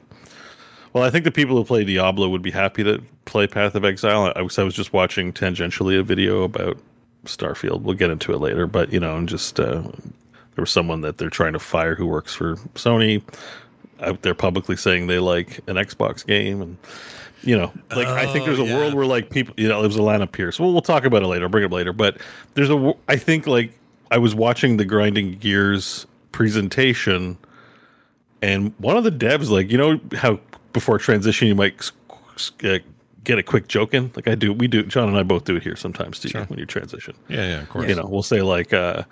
well, 0.94 1.04
I 1.04 1.10
think 1.10 1.24
the 1.26 1.32
people 1.32 1.56
who 1.56 1.64
play 1.64 1.84
Diablo 1.84 2.30
would 2.30 2.42
be 2.42 2.52
happy 2.52 2.84
to 2.84 3.02
play 3.26 3.48
Path 3.48 3.76
of 3.76 3.86
Exile. 3.86 4.34
I 4.36 4.42
was, 4.42 4.58
I 4.58 4.64
was 4.64 4.74
just 4.74 4.94
watching 4.94 5.34
tangentially 5.34 6.00
a 6.00 6.04
video 6.04 6.44
about 6.44 6.78
Starfield. 7.26 7.82
We'll 7.82 7.96
get 7.96 8.10
into 8.10 8.34
it 8.34 8.38
later, 8.38 8.68
but 8.68 8.92
you 8.92 9.00
know, 9.00 9.16
I'm 9.16 9.28
just 9.28 9.60
uh, 9.60 9.82
there 9.82 10.64
was 10.64 10.72
someone 10.72 11.02
that 11.02 11.18
they're 11.18 11.30
trying 11.30 11.54
to 11.54 11.60
fire 11.60 11.96
who 11.96 12.06
works 12.06 12.34
for 12.34 12.56
Sony 12.76 13.22
out 14.02 14.22
there 14.22 14.34
publicly 14.34 14.76
saying 14.78 15.08
they 15.08 15.20
like 15.20 15.58
an 15.68 15.76
Xbox 15.76 16.26
game 16.26 16.62
and 16.62 16.78
you 17.42 17.58
know, 17.58 17.72
like 17.96 18.08
oh, 18.08 18.16
I 18.16 18.26
think 18.26 18.46
there's 18.46 18.60
a 18.60 18.66
yeah. 18.66 18.76
world 18.76 18.94
where 18.94 19.06
like 19.06 19.30
people, 19.30 19.54
you 19.58 19.68
know, 19.68 19.82
it 19.82 19.88
was 19.88 19.96
Alana 19.96 20.30
Pierce. 20.30 20.60
Well, 20.60 20.74
we'll 20.74 20.82
talk 20.82 21.06
about 21.06 21.24
it 21.24 21.28
later. 21.28 21.46
I'll 21.46 21.50
bring 21.50 21.64
it 21.64 21.68
up 21.68 21.72
later, 21.72 21.94
but 21.94 22.18
there's 22.54 22.70
a. 22.70 22.94
I 23.08 23.16
think 23.16 23.48
like 23.48 23.72
I 24.12 24.18
was 24.18 24.36
watching 24.36 24.76
the 24.76 24.84
Grinding 24.84 25.38
Gears 25.38 26.06
presentation, 26.34 27.38
and 28.42 28.74
one 28.78 28.98
of 28.98 29.06
the 29.06 29.12
devs, 29.12 29.50
like 29.50 29.72
you 29.72 29.78
know 29.78 30.02
how 30.16 30.40
before 30.74 30.98
transition 30.98 31.48
you 31.48 31.56
might 31.56 31.92
uh, 32.64 32.80
get 33.24 33.38
a 33.38 33.44
quick 33.44 33.68
joke 33.68 33.94
in. 33.94 34.12
Like 34.16 34.28
I 34.28 34.36
do, 34.36 34.54
we 34.54 34.68
do. 34.68 34.84
Jon 34.84 35.08
and 35.08 35.18
I 35.18 35.24
both 35.24 35.46
do 35.46 35.56
it 35.56 35.64
here 35.64 35.76
sometimes 35.76 36.20
too 36.20 36.38
when 36.44 36.60
you 36.60 36.66
transition. 36.66 37.16
Yeah, 37.28 37.48
yeah, 37.48 37.62
of 37.62 37.70
course. 37.70 37.90
You 37.90 37.96
know, 37.96 38.06
we'll 38.06 38.24
say 38.24 38.42
like 38.42 38.74
uh, 38.74 39.04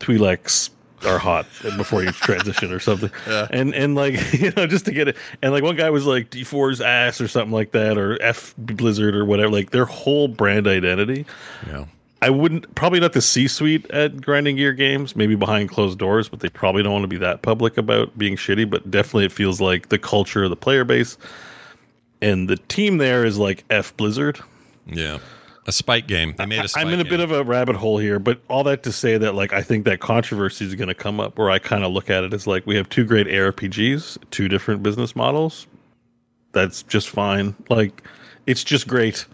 Twi'leks 0.00 0.70
are 1.06 1.18
hot 1.18 1.46
before 1.76 2.02
you 2.02 2.10
transition 2.10 2.72
or 2.72 2.80
something. 2.80 3.10
Yeah. 3.28 3.46
And 3.50 3.74
and 3.74 3.94
like 3.94 4.32
you 4.40 4.52
know 4.56 4.66
just 4.66 4.86
to 4.86 4.92
get 4.92 5.08
it. 5.08 5.16
And 5.42 5.52
like 5.52 5.62
one 5.62 5.76
guy 5.76 5.90
was 5.90 6.06
like 6.06 6.30
D4's 6.30 6.80
ass 6.80 7.20
or 7.20 7.28
something 7.28 7.52
like 7.52 7.72
that 7.72 7.98
or 7.98 8.20
F 8.22 8.54
Blizzard 8.56 9.14
or 9.14 9.24
whatever. 9.24 9.50
Like 9.50 9.70
their 9.70 9.84
whole 9.84 10.28
brand 10.28 10.66
identity. 10.66 11.26
Yeah. 11.66 11.84
I 12.20 12.30
wouldn't 12.30 12.74
probably 12.74 13.00
not 13.00 13.12
the 13.12 13.22
C 13.22 13.46
suite 13.46 13.88
at 13.90 14.20
Grinding 14.20 14.56
Gear 14.56 14.72
Games, 14.72 15.14
maybe 15.14 15.36
behind 15.36 15.68
closed 15.68 15.98
doors, 15.98 16.28
but 16.28 16.40
they 16.40 16.48
probably 16.48 16.82
don't 16.82 16.92
want 16.92 17.04
to 17.04 17.08
be 17.08 17.18
that 17.18 17.42
public 17.42 17.78
about 17.78 18.16
being 18.18 18.34
shitty. 18.36 18.68
But 18.68 18.90
definitely, 18.90 19.26
it 19.26 19.32
feels 19.32 19.60
like 19.60 19.88
the 19.88 19.98
culture 19.98 20.44
of 20.44 20.50
the 20.50 20.56
player 20.56 20.84
base 20.84 21.16
and 22.20 22.48
the 22.48 22.56
team 22.56 22.98
there 22.98 23.24
is 23.24 23.38
like 23.38 23.64
F 23.70 23.96
Blizzard. 23.96 24.40
Yeah. 24.86 25.18
A 25.66 25.72
spike 25.72 26.08
game. 26.08 26.34
They 26.38 26.46
made 26.46 26.64
a 26.64 26.68
spike 26.68 26.86
I'm 26.86 26.92
in 26.92 27.00
a 27.00 27.04
game. 27.04 27.10
bit 27.10 27.20
of 27.20 27.30
a 27.30 27.44
rabbit 27.44 27.76
hole 27.76 27.98
here, 27.98 28.18
but 28.18 28.40
all 28.48 28.64
that 28.64 28.82
to 28.84 28.92
say 28.92 29.18
that 29.18 29.34
like 29.34 29.52
I 29.52 29.62
think 29.62 29.84
that 29.84 30.00
controversy 30.00 30.64
is 30.64 30.74
going 30.74 30.88
to 30.88 30.94
come 30.94 31.20
up 31.20 31.38
where 31.38 31.50
I 31.50 31.58
kind 31.58 31.84
of 31.84 31.92
look 31.92 32.08
at 32.08 32.24
it 32.24 32.32
as 32.32 32.46
like 32.46 32.66
we 32.66 32.74
have 32.76 32.88
two 32.88 33.04
great 33.04 33.26
ARPGs, 33.26 34.18
two 34.30 34.48
different 34.48 34.82
business 34.82 35.14
models. 35.14 35.66
That's 36.52 36.82
just 36.84 37.10
fine. 37.10 37.54
Like 37.68 38.02
it's 38.46 38.64
just 38.64 38.88
great. 38.88 39.26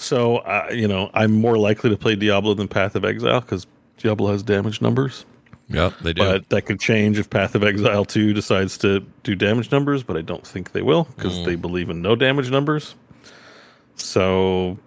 So 0.00 0.38
uh, 0.38 0.68
you 0.72 0.88
know, 0.88 1.10
I'm 1.12 1.32
more 1.32 1.58
likely 1.58 1.90
to 1.90 1.96
play 1.96 2.16
Diablo 2.16 2.54
than 2.54 2.68
Path 2.68 2.96
of 2.96 3.04
Exile 3.04 3.40
because 3.42 3.66
Diablo 3.98 4.32
has 4.32 4.42
damage 4.42 4.80
numbers. 4.80 5.26
Yeah, 5.68 5.90
they 6.00 6.14
do. 6.14 6.22
But 6.22 6.48
that 6.48 6.62
could 6.62 6.80
change 6.80 7.18
if 7.18 7.28
Path 7.30 7.54
of 7.54 7.62
Exile 7.62 8.04
2 8.04 8.32
decides 8.32 8.76
to 8.78 9.00
do 9.22 9.36
damage 9.36 9.70
numbers, 9.70 10.02
but 10.02 10.16
I 10.16 10.22
don't 10.22 10.44
think 10.44 10.72
they 10.72 10.82
will 10.82 11.04
because 11.16 11.38
Mm. 11.38 11.44
they 11.44 11.54
believe 11.54 11.90
in 11.90 12.00
no 12.02 12.16
damage 12.16 12.50
numbers. 12.50 12.94
So 13.96 14.78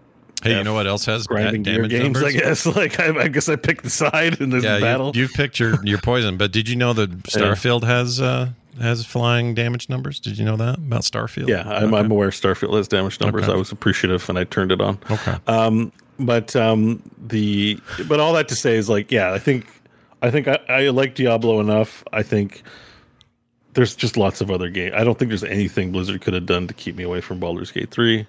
hey, 0.44 0.58
you 0.58 0.64
know 0.64 0.74
what 0.74 0.88
else 0.88 1.06
has 1.06 1.28
grinding 1.28 1.64
damage 1.64 1.92
games, 1.92 2.04
numbers? 2.04 2.24
I 2.24 2.32
guess. 2.32 2.66
Like 2.76 3.00
I, 3.00 3.18
I 3.24 3.28
guess 3.28 3.48
I 3.50 3.56
picked 3.56 3.84
the 3.84 3.90
side 3.90 4.42
in 4.42 4.50
this 4.50 4.64
Yeah, 4.64 4.80
battle. 4.80 5.12
you, 5.14 5.22
you've 5.22 5.34
picked 5.34 5.60
your, 5.60 5.76
your 5.86 6.00
poison, 6.00 6.38
but 6.38 6.52
did 6.52 6.68
you 6.68 6.76
know 6.76 6.94
that 6.94 7.12
Starfield 7.24 7.84
has 7.84 8.20
uh, 8.20 8.50
has 8.80 9.06
flying 9.06 9.54
damage 9.54 9.90
numbers? 9.90 10.20
Did 10.20 10.38
you 10.38 10.46
know 10.46 10.58
that 10.58 10.78
about 10.78 11.02
Starfield? 11.02 11.48
yeah, 11.48 11.68
I'm, 11.68 11.94
I'm 11.94 12.12
aware 12.12 12.30
Starfield 12.30 12.76
has 12.78 12.88
damage 12.88 13.20
numbers. 13.20 13.44
Okay. 13.44 13.54
I 13.54 13.56
was 13.56 13.72
appreciative 13.72 14.28
and 14.30 14.38
I 14.38 14.44
turned 14.44 14.72
it 14.72 14.82
on. 14.82 15.00
Okay. 15.10 15.36
Um, 15.48 15.92
but 16.20 16.56
um, 16.56 17.02
the 17.18 17.80
but 18.08 18.20
all 18.20 18.34
that 18.34 18.48
to 18.50 18.56
say 18.56 18.76
is 18.76 18.90
like, 18.90 19.12
yeah, 19.12 19.34
I 19.34 19.40
think 19.40 19.66
I 20.22 20.32
think 20.32 20.48
I, 20.48 20.60
I 20.70 20.90
like 20.90 21.16
Diablo 21.16 21.60
enough. 21.60 22.04
I 22.14 22.24
think 22.24 22.64
there's 23.74 23.96
just 23.96 24.18
lots 24.18 24.42
of 24.42 24.52
other 24.52 24.70
games. 24.70 24.94
I 24.96 25.04
don't 25.04 25.18
think 25.18 25.30
there's 25.30 25.44
anything 25.44 25.92
Blizzard 25.92 26.22
could 26.22 26.34
have 26.34 26.46
done 26.46 26.68
to 26.68 26.74
keep 26.74 26.96
me 26.96 27.04
away 27.04 27.22
from 27.22 27.40
Baldur's 27.40 27.72
Gate 27.72 27.92
three. 27.92 28.28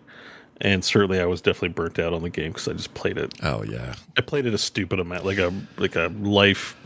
And 0.61 0.85
certainly, 0.85 1.21
I 1.21 1.27
was 1.27 1.41
definitely 1.41 1.71
burnt 1.71 1.99
out 1.99 2.13
on 2.13 2.23
the 2.23 2.31
game 2.31 2.53
because 2.53 2.69
I 2.69 2.73
just 2.75 2.95
played 2.95 3.19
it. 3.19 3.35
Oh 3.43 3.65
yeah. 3.65 3.95
I 4.17 4.21
played 4.21 4.47
it 4.47 4.55
a 4.55 4.59
stupid 4.59 5.01
amount, 5.01 5.25
like 5.25 5.39
a 5.39 5.53
like 5.77 5.97
a 5.97 6.13
life 6.21 6.77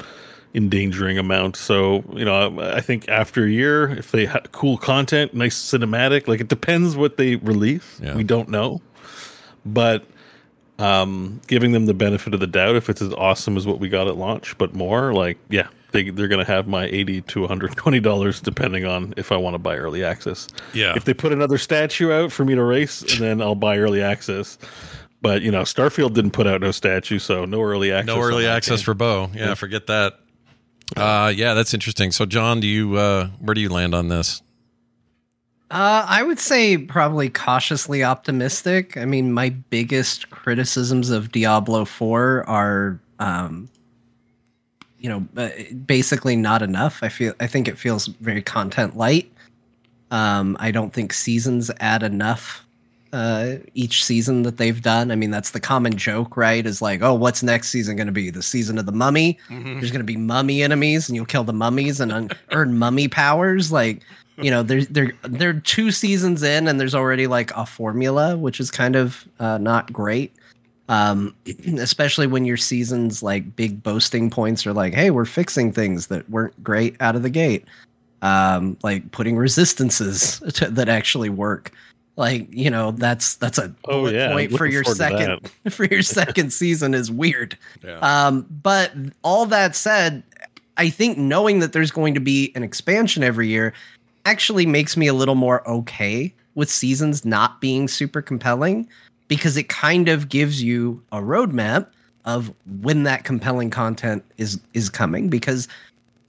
endangering 0.55 1.19
amount. 1.19 1.57
So 1.57 2.05
you 2.13 2.25
know, 2.25 2.61
I 2.61 2.81
think 2.81 3.09
after 3.09 3.45
a 3.45 3.51
year, 3.51 3.91
if 3.91 4.11
they 4.11 4.27
had 4.27 4.53
cool 4.53 4.79
content, 4.79 5.35
nice 5.35 5.57
cinematic, 5.57 6.29
like 6.29 6.41
it 6.41 6.49
depends 6.49 6.97
what 6.97 7.17
they 7.17 7.37
release. 7.37 8.01
Yeah. 8.03 8.15
We 8.17 8.25
don't 8.25 8.49
know, 8.49 8.81
but 9.65 10.05
um, 10.79 11.41
giving 11.47 11.73
them 11.73 11.87
the 11.87 11.95
benefit 11.95 12.35
of 12.35 12.41
the 12.41 12.47
doubt, 12.47 12.77
if 12.77 12.89
it's 12.89 13.03
as 13.03 13.13
awesome 13.15 13.57
as 13.57 13.67
what 13.67 13.81
we 13.81 13.89
got 13.89 14.09
at 14.09 14.17
launch, 14.17 14.57
but 14.59 14.75
more, 14.75 15.13
like 15.13 15.39
yeah, 15.51 15.69
they 15.93 16.11
they're 16.11 16.29
gonna 16.29 16.45
have 16.45 16.69
my 16.69 16.87
eighty 16.87 17.21
to 17.23 17.41
one 17.41 17.49
hundred 17.49 17.77
twenty 17.77 18.01
dollars, 18.01 18.41
depending 18.41 18.85
on 18.85 19.15
if 19.17 19.33
I 19.33 19.37
want 19.37 19.55
to 19.55 19.59
buy 19.59 19.77
early 19.77 20.05
access. 20.05 20.47
Yeah. 20.73 20.95
If 20.97 21.05
they 21.05 21.15
put 21.15 21.33
another 21.33 21.59
statue 21.59 22.13
out 22.13 22.33
for 22.33 22.45
me 22.45 22.55
to 22.55 22.63
race, 22.63 23.03
and 23.03 23.11
then 23.21 23.43
I'll 23.43 23.55
buy 23.55 23.79
early 23.79 24.03
access. 24.03 24.59
But 25.21 25.43
you 25.43 25.51
know, 25.51 25.63
Starfield 25.63 26.15
didn't 26.15 26.31
put 26.31 26.47
out 26.47 26.61
no 26.61 26.71
statue, 26.71 27.19
so 27.19 27.45
no 27.45 27.61
early 27.61 27.93
access. 27.93 28.15
No 28.15 28.23
early 28.23 28.47
access 28.47 28.81
game. 28.81 28.85
for 28.85 28.95
Beau. 28.95 29.31
Yeah, 29.35 29.55
forget 29.55 29.89
that. 29.89 30.21
Uh, 30.96 31.33
yeah, 31.35 31.55
that's 31.55 31.74
interesting. 31.74 32.12
So, 32.12 32.24
Jon, 32.27 32.61
do 32.61 32.66
you 32.66 32.96
uh, 32.96 33.29
where 33.40 33.55
do 33.55 33.61
you 33.61 33.68
land 33.68 33.94
on 33.94 34.09
this? 34.09 34.42
Uh, 35.70 36.05
I 36.09 36.22
would 36.22 36.38
say 36.38 36.79
probably 36.79 37.29
cautiously 37.29 38.03
optimistic. 38.03 38.96
I 38.96 39.05
mean, 39.05 39.33
my 39.33 39.51
biggest 39.51 40.31
criticisms 40.31 41.11
of 41.11 41.31
Diablo 41.31 41.85
4 41.85 42.48
are, 42.48 42.98
um, 43.18 43.68
you 44.98 45.11
know, 45.11 45.27
uh, 45.37 45.51
basically 45.85 46.37
not 46.37 46.62
enough. 46.62 47.03
I 47.03 47.11
feel 47.11 47.35
I 47.38 47.46
think 47.46 47.68
it 47.68 47.79
feels 47.79 48.07
very 48.07 48.40
content 48.40 48.96
light. 48.96 49.31
Um, 50.11 50.57
I 50.59 50.70
don't 50.70 50.92
think 50.92 51.12
seasons 51.12 51.70
add 51.81 52.03
enough 52.03 52.64
uh, 53.12 53.55
each 53.75 54.05
season 54.05 54.42
that 54.42 54.57
they've 54.57 54.83
done. 54.83 55.11
I 55.11 55.16
mean, 55.16 55.31
that's 55.31 55.51
the 55.51 55.61
common 55.61 55.97
joke, 55.97 56.37
right? 56.37 56.64
Is 56.64 56.83
like, 56.83 57.03
oh, 57.03 57.14
what's 57.14 57.42
next 57.42 57.71
season 57.71 57.97
going 57.97 58.07
to 58.07 58.12
be? 58.12 58.31
The 58.31 58.42
season 58.42 58.79
of 58.79 58.87
the 58.87 58.92
mummy? 58.92 59.38
There's 59.79 59.90
going 59.90 60.01
to 60.01 60.05
be 60.05 60.16
mummy 60.16 60.62
enemies, 60.62 61.09
and 61.09 61.16
you'll 61.16 61.27
kill 61.27 61.44
the 61.44 61.53
mummies 61.53 62.01
and 62.01 62.12
un- 62.12 62.31
earn 62.53 62.79
mummy 62.79 63.09
powers. 63.09 63.73
Like, 63.73 64.03
you 64.37 64.51
know, 64.51 64.62
there's 64.62 64.87
they're 64.88 65.12
they're 65.23 65.61
two 65.61 65.90
seasons 65.90 66.42
in, 66.42 66.68
and 66.68 66.81
there's 66.81 66.94
already 66.94 67.27
like 67.27 67.51
a 67.57 67.66
formula, 67.66 68.37
which 68.37 68.61
is 68.61 68.71
kind 68.71 68.97
of 68.97 69.27
uh, 69.40 69.59
not 69.59 69.92
great. 69.92 70.35
Um, 70.88 71.35
especially 71.79 72.27
when 72.27 72.44
your 72.44 72.57
seasons 72.57 73.23
like 73.23 73.57
big 73.57 73.83
boasting 73.83 74.31
points 74.31 74.66
are 74.66 74.73
like, 74.73 74.94
hey, 74.94 75.11
we're 75.11 75.25
fixing 75.25 75.73
things 75.73 76.07
that 76.09 76.29
weren't 76.31 76.62
great 76.62 76.97
out 77.01 77.16
of 77.16 77.23
the 77.23 77.31
gate 77.31 77.64
um, 78.23 78.77
like 78.83 79.11
putting 79.11 79.37
resistances 79.37 80.40
to, 80.55 80.71
that 80.71 80.88
actually 80.88 81.31
work. 81.31 81.73
Like 82.18 82.52
you 82.52 82.68
know, 82.68 82.90
that's 82.90 83.37
that's 83.37 83.59
a 83.59 83.72
Oh, 83.85 84.09
yeah, 84.09 84.33
point 84.33 84.50
for 84.50 84.66
your 84.66 84.83
second 84.83 85.48
for 85.70 85.85
your 85.85 86.02
second 86.02 86.52
season 86.52 86.92
is 86.92 87.12
weird. 87.12 87.57
Yeah. 87.85 87.98
Um, 88.00 88.44
but 88.50 88.92
all 89.22 89.46
that 89.46 89.76
said, 89.76 90.24
I 90.76 90.90
think 90.90 91.16
knowing 91.16 91.61
that 91.61 91.72
there's 91.72 91.92
going 91.92 92.14
to 92.14 92.20
be 92.20 92.50
an 92.57 92.64
expansion 92.64 93.22
every 93.22 93.46
year 93.46 93.72
actually 94.26 94.66
makes 94.66 94.96
me 94.96 95.07
a 95.07 95.14
little 95.14 95.37
more 95.37 95.66
okay 95.70 96.35
with 96.57 96.68
seasons 96.68 97.24
not 97.24 97.61
being 97.61 97.87
super 97.87 98.20
compelling 98.20 98.88
because 99.28 99.57
it 99.57 99.68
kind 99.68 100.09
of 100.09 100.28
gives 100.28 100.61
you 100.61 101.00
a 101.12 101.18
roadmap 101.18 101.87
of 102.24 102.52
when 102.81 103.04
that 103.04 103.22
compelling 103.22 103.70
content 103.70 104.24
is 104.38 104.59
is 104.74 104.90
coming 104.90 105.28
because 105.28 105.68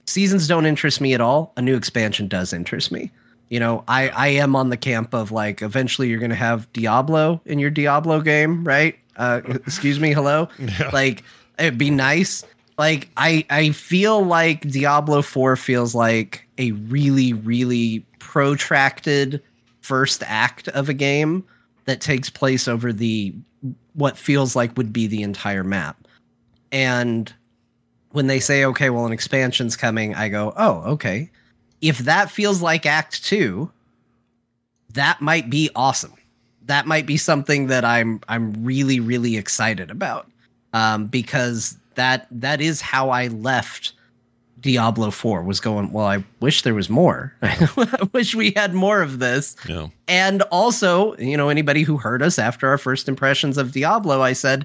seasons 0.06 0.46
don't 0.46 0.66
interest 0.66 1.00
me 1.00 1.14
at 1.14 1.20
all 1.20 1.52
a 1.56 1.62
new 1.62 1.74
expansion 1.74 2.28
does 2.28 2.52
interest 2.52 2.92
me 2.92 3.10
you 3.50 3.60
know 3.60 3.84
i 3.88 4.08
i 4.10 4.28
am 4.28 4.56
on 4.56 4.70
the 4.70 4.76
camp 4.76 5.12
of 5.12 5.30
like 5.30 5.60
eventually 5.60 6.08
you're 6.08 6.18
gonna 6.18 6.34
have 6.34 6.72
diablo 6.72 7.40
in 7.44 7.58
your 7.58 7.70
diablo 7.70 8.20
game 8.20 8.64
right? 8.64 8.98
Uh 9.16 9.42
excuse 9.48 10.00
me 10.00 10.12
hello? 10.12 10.48
Like 10.92 11.22
it'd 11.58 11.76
be 11.76 11.90
nice. 11.90 12.44
Like 12.78 13.10
i 13.18 13.44
i 13.50 13.70
feel 13.70 14.24
like 14.24 14.62
diablo 14.70 15.20
4 15.20 15.56
feels 15.56 15.94
like 15.94 16.48
a 16.56 16.72
really 16.72 17.34
really 17.34 18.06
protracted 18.18 19.42
first 19.82 20.22
act 20.26 20.68
of 20.68 20.88
a 20.88 20.94
game 20.94 21.44
that 21.84 22.00
takes 22.00 22.30
place 22.30 22.68
over 22.68 22.92
the 22.92 23.34
what 23.94 24.16
feels 24.16 24.56
like 24.56 24.74
would 24.76 24.92
be 24.92 25.06
the 25.06 25.22
entire 25.22 25.64
map. 25.64 26.06
And 26.70 27.32
when 28.12 28.26
they 28.26 28.40
say 28.40 28.64
okay 28.64 28.90
well 28.90 29.06
an 29.06 29.12
expansion's 29.12 29.76
coming 29.76 30.14
i 30.14 30.28
go 30.28 30.52
oh 30.56 30.82
okay 30.82 31.30
if 31.80 31.98
that 31.98 32.30
feels 32.30 32.62
like 32.62 32.86
act 32.86 33.24
2 33.24 33.70
that 34.94 35.20
might 35.20 35.48
be 35.48 35.70
awesome. 35.76 36.14
That 36.66 36.86
might 36.86 37.06
be 37.06 37.16
something 37.16 37.66
that 37.68 37.84
i'm 37.84 38.20
i'm 38.28 38.52
really 38.64 39.00
really 39.00 39.36
excited 39.36 39.90
about 39.90 40.28
um, 40.72 41.06
because 41.06 41.76
that 41.94 42.26
that 42.30 42.60
is 42.60 42.80
how 42.80 43.10
i 43.10 43.26
left 43.28 43.92
diablo 44.60 45.10
4 45.10 45.42
was 45.42 45.58
going 45.58 45.90
well 45.92 46.06
i 46.06 46.22
wish 46.40 46.62
there 46.62 46.74
was 46.74 46.88
more. 46.88 47.34
I 47.42 48.08
wish 48.12 48.34
we 48.34 48.52
had 48.54 48.74
more 48.74 49.02
of 49.02 49.18
this. 49.18 49.56
Yeah. 49.68 49.88
and 50.06 50.42
also, 50.42 51.16
you 51.16 51.36
know, 51.36 51.48
anybody 51.48 51.82
who 51.82 51.96
heard 51.96 52.22
us 52.22 52.38
after 52.38 52.68
our 52.68 52.78
first 52.78 53.08
impressions 53.08 53.58
of 53.58 53.72
Diablo, 53.72 54.22
I 54.22 54.32
said 54.32 54.64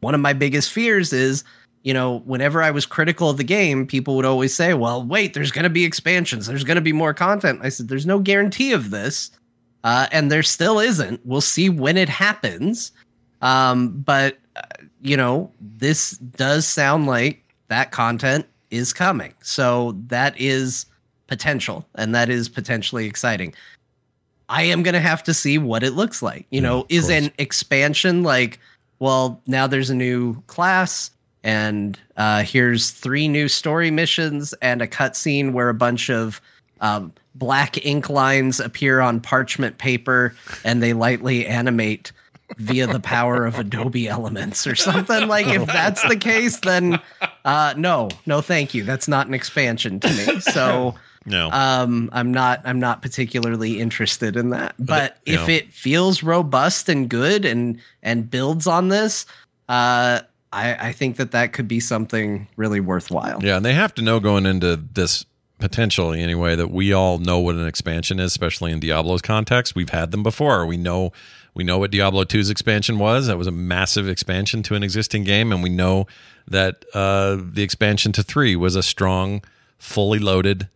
one 0.00 0.14
of 0.14 0.20
my 0.20 0.32
biggest 0.32 0.72
fears 0.72 1.12
is, 1.12 1.42
you 1.82 1.94
know, 1.94 2.18
whenever 2.20 2.62
I 2.62 2.70
was 2.70 2.84
critical 2.86 3.30
of 3.30 3.36
the 3.36 3.44
game, 3.44 3.86
people 3.86 4.16
would 4.16 4.24
always 4.24 4.54
say, 4.54 4.74
well, 4.74 5.02
wait, 5.02 5.34
there's 5.34 5.50
going 5.50 5.64
to 5.64 5.70
be 5.70 5.84
expansions, 5.84 6.46
there's 6.46 6.64
going 6.64 6.76
to 6.76 6.82
be 6.82 6.92
more 6.92 7.14
content. 7.14 7.60
I 7.62 7.70
said, 7.70 7.88
there's 7.88 8.06
no 8.06 8.18
guarantee 8.18 8.72
of 8.72 8.90
this. 8.90 9.30
Uh, 9.82 10.06
and 10.12 10.30
there 10.30 10.42
still 10.42 10.78
isn't. 10.78 11.24
We'll 11.24 11.40
see 11.40 11.70
when 11.70 11.96
it 11.96 12.08
happens. 12.10 12.92
Um, 13.40 13.88
but, 14.02 14.38
uh, 14.56 14.60
you 15.00 15.16
know, 15.16 15.50
this 15.58 16.18
does 16.18 16.66
sound 16.68 17.06
like 17.06 17.42
that 17.68 17.90
content 17.90 18.46
is 18.70 18.92
coming. 18.92 19.32
So 19.40 19.96
that 20.08 20.38
is 20.38 20.84
potential 21.28 21.86
and 21.94 22.14
that 22.14 22.28
is 22.28 22.48
potentially 22.48 23.06
exciting. 23.06 23.54
I 24.50 24.64
am 24.64 24.82
going 24.82 24.94
to 24.94 25.00
have 25.00 25.22
to 25.22 25.32
see 25.32 25.56
what 25.56 25.82
it 25.82 25.92
looks 25.92 26.22
like. 26.22 26.44
You 26.50 26.60
know, 26.60 26.80
of 26.80 26.86
is 26.90 27.06
course. 27.06 27.12
an 27.12 27.32
expansion 27.38 28.22
like, 28.22 28.58
well, 28.98 29.40
now 29.46 29.66
there's 29.66 29.88
a 29.88 29.94
new 29.94 30.42
class 30.42 31.10
and 31.42 31.98
uh, 32.16 32.42
here's 32.42 32.90
three 32.90 33.28
new 33.28 33.48
story 33.48 33.90
missions 33.90 34.52
and 34.62 34.82
a 34.82 34.86
cutscene 34.86 35.52
where 35.52 35.68
a 35.68 35.74
bunch 35.74 36.10
of 36.10 36.40
um, 36.80 37.12
black 37.34 37.84
ink 37.84 38.08
lines 38.10 38.60
appear 38.60 39.00
on 39.00 39.20
parchment 39.20 39.78
paper 39.78 40.34
and 40.64 40.82
they 40.82 40.92
lightly 40.92 41.46
animate 41.46 42.12
via 42.56 42.86
the 42.86 43.00
power 43.00 43.46
of 43.46 43.58
Adobe 43.58 44.08
Elements 44.08 44.66
or 44.66 44.74
something. 44.74 45.28
Like 45.28 45.46
if 45.46 45.66
that's 45.66 46.06
the 46.08 46.16
case, 46.16 46.58
then 46.60 47.00
uh, 47.44 47.74
no, 47.76 48.08
no, 48.26 48.40
thank 48.40 48.74
you. 48.74 48.82
That's 48.82 49.06
not 49.08 49.26
an 49.26 49.34
expansion 49.34 50.00
to 50.00 50.08
me. 50.08 50.40
So 50.40 50.94
No. 51.26 51.50
um, 51.52 52.08
I'm 52.12 52.32
not 52.32 52.60
I'm 52.64 52.80
not 52.80 53.02
particularly 53.02 53.78
interested 53.80 54.36
in 54.36 54.50
that. 54.50 54.74
But 54.78 55.18
if 55.26 55.48
it 55.48 55.72
feels 55.72 56.22
robust 56.22 56.88
and 56.88 57.08
good 57.08 57.44
and 57.44 57.78
and 58.02 58.28
builds 58.28 58.66
on 58.66 58.88
this, 58.88 59.26
uh, 59.68 60.20
I, 60.52 60.88
I 60.88 60.92
think 60.92 61.16
that 61.16 61.30
that 61.32 61.52
could 61.52 61.68
be 61.68 61.80
something 61.80 62.48
really 62.56 62.80
worthwhile. 62.80 63.38
Yeah, 63.42 63.56
and 63.56 63.64
they 63.64 63.74
have 63.74 63.94
to 63.94 64.02
know 64.02 64.20
going 64.20 64.46
into 64.46 64.76
this 64.76 65.24
potentially 65.58 66.22
anyway 66.22 66.56
that 66.56 66.70
we 66.70 66.92
all 66.92 67.18
know 67.18 67.38
what 67.38 67.54
an 67.54 67.66
expansion 67.66 68.18
is, 68.18 68.32
especially 68.32 68.72
in 68.72 68.80
Diablo's 68.80 69.22
context. 69.22 69.74
We've 69.74 69.90
had 69.90 70.10
them 70.10 70.22
before. 70.22 70.66
We 70.66 70.76
know 70.76 71.12
we 71.54 71.64
know 71.64 71.78
what 71.78 71.90
Diablo 71.90 72.24
2's 72.24 72.48
expansion 72.48 72.98
was. 72.98 73.26
That 73.26 73.36
was 73.36 73.46
a 73.46 73.52
massive 73.52 74.08
expansion 74.08 74.62
to 74.64 74.74
an 74.74 74.82
existing 74.82 75.24
game, 75.24 75.52
and 75.52 75.62
we 75.62 75.68
know 75.68 76.06
that 76.46 76.84
uh, 76.94 77.38
the 77.40 77.62
expansion 77.62 78.12
to 78.12 78.22
three 78.22 78.56
was 78.56 78.76
a 78.76 78.82
strong, 78.82 79.42
fully 79.78 80.18
loaded 80.18 80.68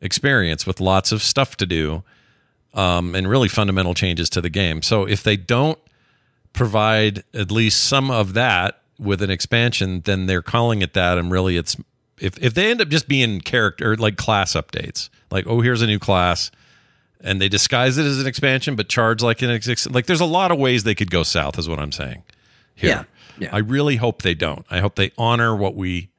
experience 0.00 0.66
with 0.66 0.80
lots 0.80 1.12
of 1.12 1.22
stuff 1.22 1.56
to 1.58 1.66
do 1.66 2.02
um, 2.74 3.14
and 3.14 3.28
really 3.28 3.48
fundamental 3.48 3.94
changes 3.94 4.30
to 4.30 4.40
the 4.40 4.50
game. 4.50 4.82
So 4.82 5.06
if 5.06 5.22
they 5.22 5.36
don't 5.36 5.78
provide 6.52 7.22
at 7.34 7.50
least 7.50 7.84
some 7.84 8.10
of 8.10 8.34
that 8.34 8.82
with 9.00 9.22
an 9.22 9.30
expansion, 9.30 10.02
then 10.04 10.26
they're 10.26 10.42
calling 10.42 10.82
it 10.82 10.92
that, 10.92 11.18
and 11.18 11.30
really 11.30 11.56
it's 11.56 11.76
if 12.20 12.38
if 12.38 12.54
they 12.54 12.70
end 12.70 12.80
up 12.80 12.88
just 12.88 13.08
being 13.08 13.40
character 13.40 13.96
like 13.96 14.16
class 14.16 14.52
updates, 14.52 15.08
like 15.30 15.46
oh 15.46 15.60
here's 15.60 15.82
a 15.82 15.86
new 15.86 15.98
class, 15.98 16.50
and 17.20 17.40
they 17.40 17.48
disguise 17.48 17.96
it 17.98 18.04
as 18.04 18.20
an 18.20 18.26
expansion 18.26 18.76
but 18.76 18.88
charge 18.88 19.22
like 19.22 19.42
an 19.42 19.50
ex- 19.50 19.88
like 19.88 20.06
there's 20.06 20.20
a 20.20 20.26
lot 20.26 20.52
of 20.52 20.58
ways 20.58 20.84
they 20.84 20.94
could 20.94 21.10
go 21.10 21.22
south, 21.22 21.58
is 21.58 21.68
what 21.68 21.78
I'm 21.80 21.92
saying. 21.92 22.22
Here. 22.74 22.90
Yeah, 22.90 23.04
yeah. 23.46 23.48
I 23.52 23.58
really 23.58 23.96
hope 23.96 24.22
they 24.22 24.34
don't. 24.34 24.64
I 24.70 24.80
hope 24.80 24.96
they 24.96 25.12
honor 25.16 25.56
what 25.56 25.74
we 25.74 26.10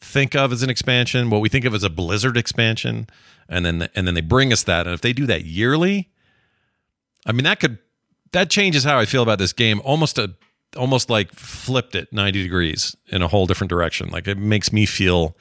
think 0.00 0.34
of 0.34 0.52
as 0.52 0.62
an 0.62 0.70
expansion, 0.70 1.30
what 1.30 1.40
we 1.40 1.48
think 1.48 1.64
of 1.64 1.74
as 1.74 1.82
a 1.82 1.90
Blizzard 1.90 2.36
expansion, 2.36 3.08
and 3.48 3.64
then 3.64 3.88
and 3.94 4.06
then 4.06 4.14
they 4.14 4.20
bring 4.20 4.52
us 4.52 4.62
that. 4.64 4.86
And 4.86 4.94
if 4.94 5.00
they 5.00 5.14
do 5.14 5.26
that 5.26 5.44
yearly, 5.44 6.10
I 7.26 7.32
mean 7.32 7.44
that 7.44 7.58
could 7.58 7.78
that 8.32 8.50
changes 8.50 8.84
how 8.84 8.98
I 8.98 9.06
feel 9.06 9.22
about 9.22 9.38
this 9.38 9.54
game. 9.54 9.80
Almost 9.82 10.18
a 10.18 10.34
almost 10.76 11.10
like 11.10 11.32
flipped 11.32 11.94
it 11.94 12.12
90 12.12 12.42
degrees 12.42 12.96
in 13.08 13.22
a 13.22 13.28
whole 13.28 13.46
different 13.46 13.70
direction. 13.70 14.08
Like 14.10 14.28
it 14.28 14.38
makes 14.38 14.72
me 14.72 14.86
feel 14.86 15.36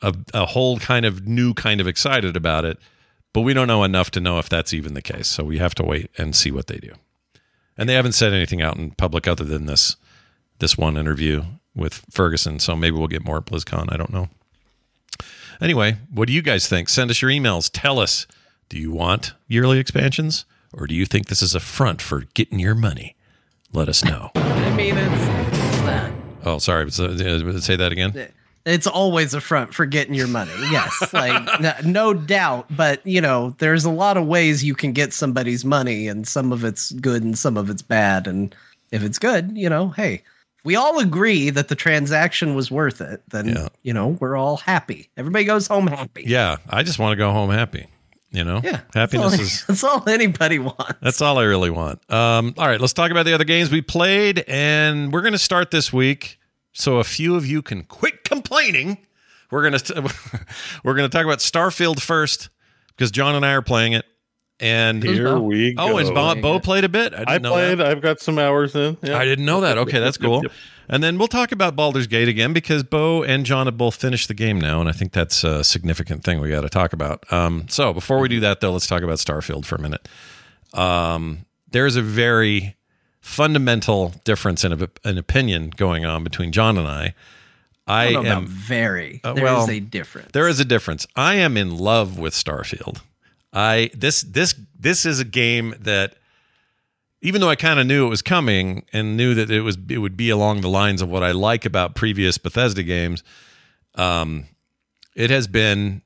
a, 0.00 0.14
a 0.34 0.46
whole 0.46 0.78
kind 0.78 1.04
of 1.04 1.26
new 1.26 1.54
kind 1.54 1.80
of 1.80 1.86
excited 1.86 2.36
about 2.36 2.64
it. 2.64 2.78
But 3.32 3.42
we 3.42 3.54
don't 3.54 3.66
know 3.66 3.82
enough 3.82 4.10
to 4.12 4.20
know 4.20 4.38
if 4.38 4.48
that's 4.48 4.74
even 4.74 4.94
the 4.94 5.02
case. 5.02 5.26
So 5.26 5.42
we 5.42 5.58
have 5.58 5.74
to 5.76 5.82
wait 5.82 6.10
and 6.18 6.36
see 6.36 6.50
what 6.50 6.66
they 6.66 6.76
do. 6.76 6.92
And 7.78 7.88
they 7.88 7.94
haven't 7.94 8.12
said 8.12 8.34
anything 8.34 8.60
out 8.60 8.76
in 8.76 8.90
public 8.92 9.26
other 9.26 9.44
than 9.44 9.66
this 9.66 9.96
this 10.58 10.76
one 10.76 10.96
interview 10.96 11.42
with 11.74 12.04
Fergusson. 12.12 12.60
So 12.60 12.76
maybe 12.76 12.96
we'll 12.96 13.08
get 13.08 13.24
more 13.24 13.38
at 13.38 13.46
BlizzCon. 13.46 13.92
I 13.92 13.96
don't 13.96 14.12
know. 14.12 14.28
Anyway, 15.60 15.96
what 16.12 16.26
do 16.26 16.32
you 16.32 16.42
guys 16.42 16.68
think? 16.68 16.88
Send 16.88 17.10
us 17.10 17.22
your 17.22 17.30
emails. 17.30 17.70
Tell 17.72 17.98
us 17.98 18.26
do 18.68 18.78
you 18.78 18.92
want 18.92 19.34
yearly 19.48 19.78
expansions 19.78 20.44
or 20.72 20.86
do 20.86 20.94
you 20.94 21.04
think 21.04 21.26
this 21.26 21.42
is 21.42 21.54
a 21.54 21.60
front 21.60 22.00
for 22.00 22.24
getting 22.34 22.58
your 22.58 22.74
money? 22.74 23.16
Let 23.72 23.88
us 23.88 24.04
know. 24.04 24.30
I 24.34 24.74
mean, 24.76 24.96
it's 24.96 25.26
that 25.82 26.12
oh, 26.44 26.58
sorry. 26.58 26.90
So, 26.90 27.06
uh, 27.06 27.58
Say 27.60 27.76
that 27.76 27.92
again. 27.92 28.28
it's 28.66 28.86
always 28.86 29.34
a 29.34 29.40
front 29.40 29.74
for 29.74 29.86
getting 29.86 30.14
your 30.14 30.28
money. 30.28 30.52
Yes, 30.70 30.92
like 31.12 31.84
no 31.84 32.14
doubt. 32.14 32.66
But 32.76 33.04
you 33.06 33.20
know, 33.20 33.54
there's 33.58 33.84
a 33.84 33.90
lot 33.90 34.16
of 34.16 34.26
ways 34.26 34.62
you 34.64 34.74
can 34.74 34.92
get 34.92 35.12
somebody's 35.12 35.64
money, 35.64 36.08
and 36.08 36.26
some 36.28 36.52
of 36.52 36.64
it's 36.64 36.92
good 36.92 37.22
and 37.22 37.36
some 37.38 37.56
of 37.56 37.70
it's 37.70 37.82
bad. 37.82 38.26
And 38.26 38.54
if 38.90 39.02
it's 39.02 39.18
good, 39.18 39.56
you 39.56 39.68
know, 39.68 39.88
hey, 39.90 40.22
we 40.64 40.76
all 40.76 40.98
agree 40.98 41.50
that 41.50 41.68
the 41.68 41.74
transaction 41.74 42.54
was 42.54 42.70
worth 42.70 43.00
it, 43.00 43.22
then 43.30 43.48
Yeah. 43.48 43.68
you 43.82 43.92
know 43.94 44.08
we're 44.20 44.36
all 44.36 44.58
happy. 44.58 45.08
Everybody 45.16 45.44
goes 45.44 45.66
home 45.66 45.86
happy. 45.86 46.24
Yeah, 46.26 46.56
I 46.68 46.82
just 46.82 46.98
want 46.98 47.12
to 47.12 47.16
go 47.16 47.32
home 47.32 47.50
happy. 47.50 47.86
You 48.32 48.44
know, 48.44 48.62
Yeah, 48.64 48.80
happiness 48.94 49.32
that's 49.32 49.40
all, 49.40 49.46
is 49.46 49.64
that's 49.66 49.84
all 49.84 50.08
anybody 50.08 50.58
wants. 50.58 50.94
That's 51.02 51.20
all 51.20 51.38
I 51.38 51.44
really 51.44 51.70
want. 51.70 52.00
Um, 52.10 52.54
all 52.56 52.66
right, 52.66 52.80
let's 52.80 52.94
talk 52.94 53.10
about 53.10 53.26
the 53.26 53.34
other 53.34 53.44
games 53.44 53.70
we 53.70 53.82
played, 53.82 54.42
and 54.48 55.12
we're 55.12 55.20
going 55.20 55.34
to 55.34 55.38
start 55.38 55.70
this 55.70 55.92
week. 55.92 56.38
So 56.72 56.98
a 56.98 57.04
few 57.04 57.36
of 57.36 57.46
you 57.46 57.60
can 57.60 57.82
quit 57.82 58.24
complaining. 58.24 58.98
We're 59.50 59.68
going 59.68 59.78
to 59.78 60.02
we're 60.84 60.94
going 60.94 61.08
to 61.08 61.14
talk 61.14 61.26
about 61.26 61.40
Starfield 61.40 62.00
first 62.00 62.48
because 62.88 63.10
Jon 63.10 63.34
and 63.34 63.44
I 63.44 63.52
are 63.52 63.62
playing 63.62 63.92
it. 63.92 64.06
And 64.62 65.02
Here 65.02 65.36
we 65.38 65.74
go. 65.74 65.82
oh, 65.82 65.98
and 65.98 66.14
Beau, 66.14 66.34
Beau 66.40 66.60
played 66.60 66.84
a 66.84 66.88
bit. 66.88 67.12
I, 67.12 67.18
didn't 67.18 67.28
I 67.28 67.38
know 67.38 67.50
played. 67.50 67.78
That. 67.78 67.86
I've 67.88 68.00
got 68.00 68.20
some 68.20 68.38
hours 68.38 68.76
in. 68.76 68.96
Yeah. 69.02 69.18
I 69.18 69.24
didn't 69.24 69.44
know 69.44 69.60
that. 69.62 69.76
Okay, 69.76 69.98
that's 69.98 70.16
Yep, 70.20 70.24
cool. 70.24 70.42
yep. 70.44 70.52
And 70.88 71.02
then 71.02 71.18
we'll 71.18 71.26
talk 71.26 71.50
about 71.50 71.74
Baldur's 71.74 72.06
Gate 72.06 72.28
again 72.28 72.52
because 72.52 72.84
Beau 72.84 73.24
and 73.24 73.44
Jon 73.44 73.66
have 73.66 73.76
both 73.76 73.96
finished 73.96 74.28
the 74.28 74.34
game 74.34 74.60
now, 74.60 74.78
and 74.80 74.88
I 74.88 74.92
think 74.92 75.12
that's 75.12 75.42
a 75.42 75.64
significant 75.64 76.22
thing 76.22 76.40
we 76.40 76.48
got 76.48 76.60
to 76.60 76.68
talk 76.68 76.92
about. 76.92 77.30
Um, 77.32 77.66
so 77.68 77.92
before 77.92 78.20
we 78.20 78.28
do 78.28 78.38
that, 78.40 78.60
though, 78.60 78.70
let's 78.72 78.86
talk 78.86 79.02
about 79.02 79.18
Starfield 79.18 79.64
for 79.64 79.74
a 79.74 79.80
minute. 79.80 80.08
Um, 80.74 81.44
there's 81.70 81.96
a 81.96 82.02
very 82.02 82.76
fundamental 83.20 84.14
difference 84.24 84.64
in 84.64 84.72
an 85.04 85.18
opinion 85.18 85.70
going 85.76 86.04
on 86.04 86.22
between 86.24 86.52
Jon 86.52 86.78
and 86.78 86.86
I. 86.86 87.14
I, 87.86 88.04
I 88.08 88.12
don't 88.12 88.24
know 88.24 88.30
am 88.30 88.38
about 88.44 88.48
very. 88.50 89.20
Uh, 89.24 89.32
There 89.32 89.44
is 89.46 89.50
well, 89.50 89.70
a 89.70 89.80
difference. 89.80 90.30
there 90.32 90.46
is 90.48 90.60
a 90.60 90.64
difference. 90.64 91.06
I 91.16 91.34
am 91.36 91.56
in 91.56 91.76
love 91.78 92.18
with 92.18 92.32
Starfield. 92.34 93.00
I 93.52 93.90
this 93.94 94.22
this 94.22 94.54
this 94.78 95.04
is 95.04 95.20
a 95.20 95.24
game 95.24 95.74
that 95.80 96.16
even 97.20 97.40
though 97.40 97.48
I 97.48 97.56
kind 97.56 97.78
of 97.78 97.86
knew 97.86 98.06
it 98.06 98.10
was 98.10 98.22
coming 98.22 98.84
and 98.92 99.16
knew 99.16 99.34
that 99.34 99.50
it 99.50 99.60
was 99.60 99.76
it 99.88 99.98
would 99.98 100.16
be 100.16 100.30
along 100.30 100.60
the 100.60 100.68
lines 100.68 101.02
of 101.02 101.08
what 101.08 101.22
I 101.22 101.32
like 101.32 101.64
about 101.64 101.94
previous 101.94 102.38
Bethesda 102.38 102.82
games, 102.82 103.22
um, 103.94 104.46
it 105.14 105.30
has 105.30 105.46
been 105.46 106.02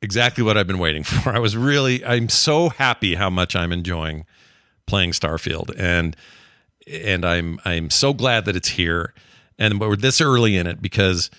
exactly 0.00 0.44
what 0.44 0.56
I've 0.56 0.66
been 0.66 0.78
waiting 0.78 1.02
for. 1.04 1.30
I 1.30 1.38
was 1.38 1.56
really 1.56 2.04
I'm 2.04 2.28
so 2.28 2.68
happy 2.68 3.14
how 3.14 3.30
much 3.30 3.56
I'm 3.56 3.72
enjoying 3.72 4.26
playing 4.86 5.12
Starfield 5.12 5.74
and 5.78 6.16
and 6.86 7.24
I'm 7.24 7.60
I'm 7.64 7.90
so 7.90 8.12
glad 8.12 8.44
that 8.44 8.56
it's 8.56 8.68
here 8.68 9.14
and 9.58 9.80
we're 9.80 9.96
this 9.96 10.20
early 10.20 10.56
in 10.56 10.66
it 10.66 10.82
because 10.82 11.30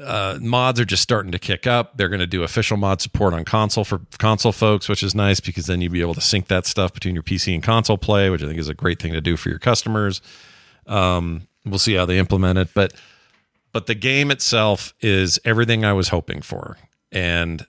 uh, 0.00 0.38
mods 0.40 0.78
are 0.80 0.84
just 0.84 1.02
starting 1.02 1.32
to 1.32 1.38
kick 1.38 1.66
up. 1.66 1.96
They're 1.96 2.08
going 2.08 2.20
to 2.20 2.26
do 2.26 2.42
official 2.42 2.76
mod 2.76 3.00
support 3.00 3.34
on 3.34 3.44
console 3.44 3.84
for 3.84 4.00
console 4.18 4.52
folks, 4.52 4.88
which 4.88 5.02
is 5.02 5.14
nice 5.14 5.40
because 5.40 5.66
then 5.66 5.80
you'll 5.80 5.92
be 5.92 6.00
able 6.00 6.14
to 6.14 6.20
sync 6.20 6.48
that 6.48 6.66
stuff 6.66 6.92
between 6.92 7.14
your 7.14 7.22
PC 7.22 7.54
and 7.54 7.62
console 7.62 7.98
play, 7.98 8.30
which 8.30 8.42
I 8.42 8.46
think 8.46 8.58
is 8.58 8.68
a 8.68 8.74
great 8.74 9.00
thing 9.00 9.12
to 9.12 9.20
do 9.20 9.36
for 9.36 9.48
your 9.48 9.58
customers. 9.58 10.20
Um, 10.86 11.48
we'll 11.64 11.78
see 11.78 11.94
how 11.94 12.06
they 12.06 12.18
implement 12.18 12.58
it, 12.58 12.68
but 12.74 12.94
but 13.72 13.86
the 13.86 13.94
game 13.94 14.30
itself 14.30 14.94
is 15.00 15.38
everything 15.44 15.84
I 15.84 15.92
was 15.92 16.08
hoping 16.08 16.40
for, 16.40 16.78
and 17.12 17.66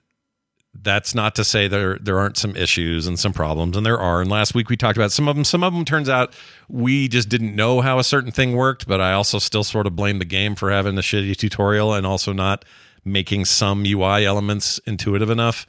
that's 0.74 1.14
not 1.14 1.34
to 1.34 1.44
say 1.44 1.68
there 1.68 1.98
there 1.98 2.18
aren't 2.18 2.36
some 2.36 2.54
issues 2.56 3.06
and 3.06 3.18
some 3.18 3.32
problems, 3.32 3.76
and 3.76 3.84
there 3.84 3.98
are. 3.98 4.20
And 4.20 4.30
last 4.30 4.54
week 4.54 4.68
we 4.68 4.76
talked 4.76 4.96
about 4.96 5.12
some 5.12 5.28
of 5.28 5.34
them. 5.34 5.44
Some 5.44 5.64
of 5.64 5.72
them 5.72 5.84
turns 5.84 6.08
out 6.08 6.34
we 6.68 7.08
just 7.08 7.28
didn't 7.28 7.54
know 7.56 7.80
how 7.80 7.98
a 7.98 8.04
certain 8.04 8.30
thing 8.30 8.54
worked, 8.54 8.86
but 8.86 9.00
I 9.00 9.12
also 9.12 9.38
still 9.38 9.64
sort 9.64 9.86
of 9.86 9.96
blame 9.96 10.18
the 10.18 10.24
game 10.24 10.54
for 10.54 10.70
having 10.70 10.96
a 10.96 11.02
shitty 11.02 11.36
tutorial 11.36 11.92
and 11.92 12.06
also 12.06 12.32
not 12.32 12.64
making 13.04 13.46
some 13.46 13.84
UI 13.84 14.24
elements 14.26 14.78
intuitive 14.86 15.30
enough 15.30 15.66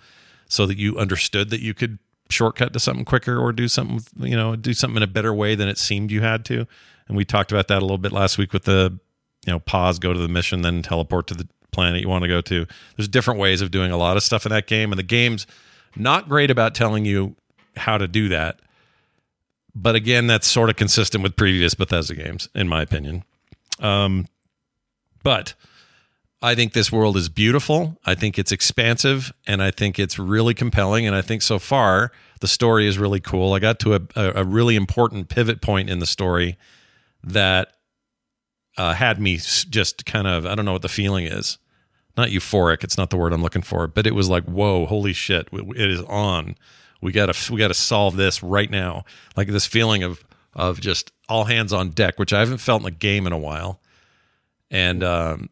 so 0.48 0.66
that 0.66 0.78
you 0.78 0.98
understood 0.98 1.50
that 1.50 1.62
you 1.62 1.74
could 1.74 1.98
shortcut 2.30 2.74
to 2.74 2.80
something 2.80 3.06
quicker 3.06 3.38
or 3.38 3.52
do 3.52 3.68
something 3.68 4.00
you 4.26 4.38
know 4.38 4.56
do 4.56 4.74
something 4.74 4.98
in 4.98 5.04
a 5.04 5.08
better 5.08 5.34
way 5.34 5.56
than 5.56 5.68
it 5.68 5.78
seemed 5.78 6.12
you 6.12 6.22
had 6.22 6.46
to. 6.46 6.68
And 7.08 7.18
we 7.18 7.26
talked 7.26 7.52
about 7.52 7.68
that 7.70 7.80
a 7.80 7.82
little 7.82 7.98
bit 7.98 8.12
last 8.12 8.38
week 8.38 8.54
with 8.54 8.64
the 8.64 8.98
you 9.48 9.52
know 9.52 9.60
pause, 9.60 9.98
go 9.98 10.14
to 10.14 10.20
the 10.20 10.28
mission, 10.28 10.62
then 10.62 10.84
teleport 10.84 11.28
to 11.28 11.34
the 11.34 11.48
planet 11.72 12.02
you 12.02 12.10
want 12.10 12.24
to 12.24 12.28
go 12.28 12.42
to. 12.42 12.66
There's 12.96 13.08
different 13.08 13.40
ways 13.40 13.62
of 13.62 13.72
doing 13.72 13.92
a 13.92 13.98
lot 13.98 14.18
of 14.18 14.24
stuff 14.24 14.46
in 14.46 14.52
that 14.52 14.68
game, 14.68 14.92
and 14.92 15.00
the 15.00 15.04
game's 15.04 15.48
not 15.96 16.30
great 16.30 16.52
about 16.52 16.76
telling 16.76 17.06
you 17.06 17.36
how 17.76 17.98
to 17.98 18.08
do 18.08 18.30
that. 18.30 18.60
But 19.74 19.96
again, 19.96 20.28
that's 20.28 20.48
sort 20.48 20.70
of 20.70 20.76
consistent 20.76 21.24
with 21.24 21.36
previous 21.36 21.74
Bethesda 21.74 22.16
games, 22.16 22.50
in 22.54 22.68
my 22.68 22.82
opinion. 22.82 23.24
Um, 23.80 24.28
but 25.24 25.54
I 26.42 26.56
think 26.56 26.74
this 26.74 26.92
world 26.92 27.16
is 27.18 27.30
beautiful. 27.30 27.98
I 28.06 28.16
think 28.16 28.40
it's 28.40 28.52
expansive, 28.52 29.32
and 29.48 29.62
I 29.62 29.72
think 29.72 30.00
it's 30.00 30.18
really 30.18 30.54
compelling. 30.54 31.06
And 31.06 31.16
I 31.16 31.22
think 31.22 31.42
so 31.42 31.60
far 31.60 32.12
the 32.42 32.48
story 32.48 32.88
is 32.88 32.98
really 32.98 33.20
cool. 33.20 33.54
I 33.54 33.60
got 33.60 33.80
to 33.82 33.94
a, 33.94 34.02
a, 34.16 34.44
really 34.44 34.76
important 34.76 35.30
pivot 35.30 35.62
point 35.62 35.90
in 35.90 36.00
the 36.00 36.08
story 36.08 36.58
that 37.24 37.74
uh, 38.82 38.94
had 38.94 39.20
me 39.20 39.38
just 39.38 40.08
kind 40.08 40.26
of 40.26 40.48
I 40.48 40.56
don't 40.56 40.66
know 40.66 40.74
what 40.74 40.82
the 40.82 40.90
feeling 40.90 41.26
is. 41.26 41.60
Not 42.18 42.30
euphoric. 42.30 42.84
It's 42.84 42.98
not 42.98 43.12
the 43.12 43.18
word 43.18 43.32
I'm 43.32 43.44
looking 43.44 43.62
for, 43.62 43.88
but 43.88 44.08
it 44.08 44.16
was 44.16 44.28
like, 44.28 44.44
whoa, 44.46 44.88
holy 44.88 45.14
shit! 45.14 45.48
It 45.52 45.92
is 45.92 46.02
on. 46.02 46.56
We 47.00 47.12
gotta 47.12 47.36
we 47.54 47.60
gotta 47.60 47.76
solve 47.76 48.16
this 48.16 48.42
right 48.42 48.72
now. 48.72 49.06
Like 49.38 49.50
this 49.50 49.68
feeling 49.68 50.02
of 50.02 50.24
of 50.56 50.82
just 50.82 51.12
all 51.30 51.46
hands 51.46 51.72
on 51.72 51.92
deck, 51.92 52.18
which 52.18 52.34
I 52.34 52.40
haven't 52.40 52.58
felt 52.58 52.82
in 52.82 52.88
a 52.88 52.92
game 52.92 53.28
in 53.28 53.34
a 53.34 53.38
while. 53.38 53.80
And 54.72 55.04
um, 55.04 55.50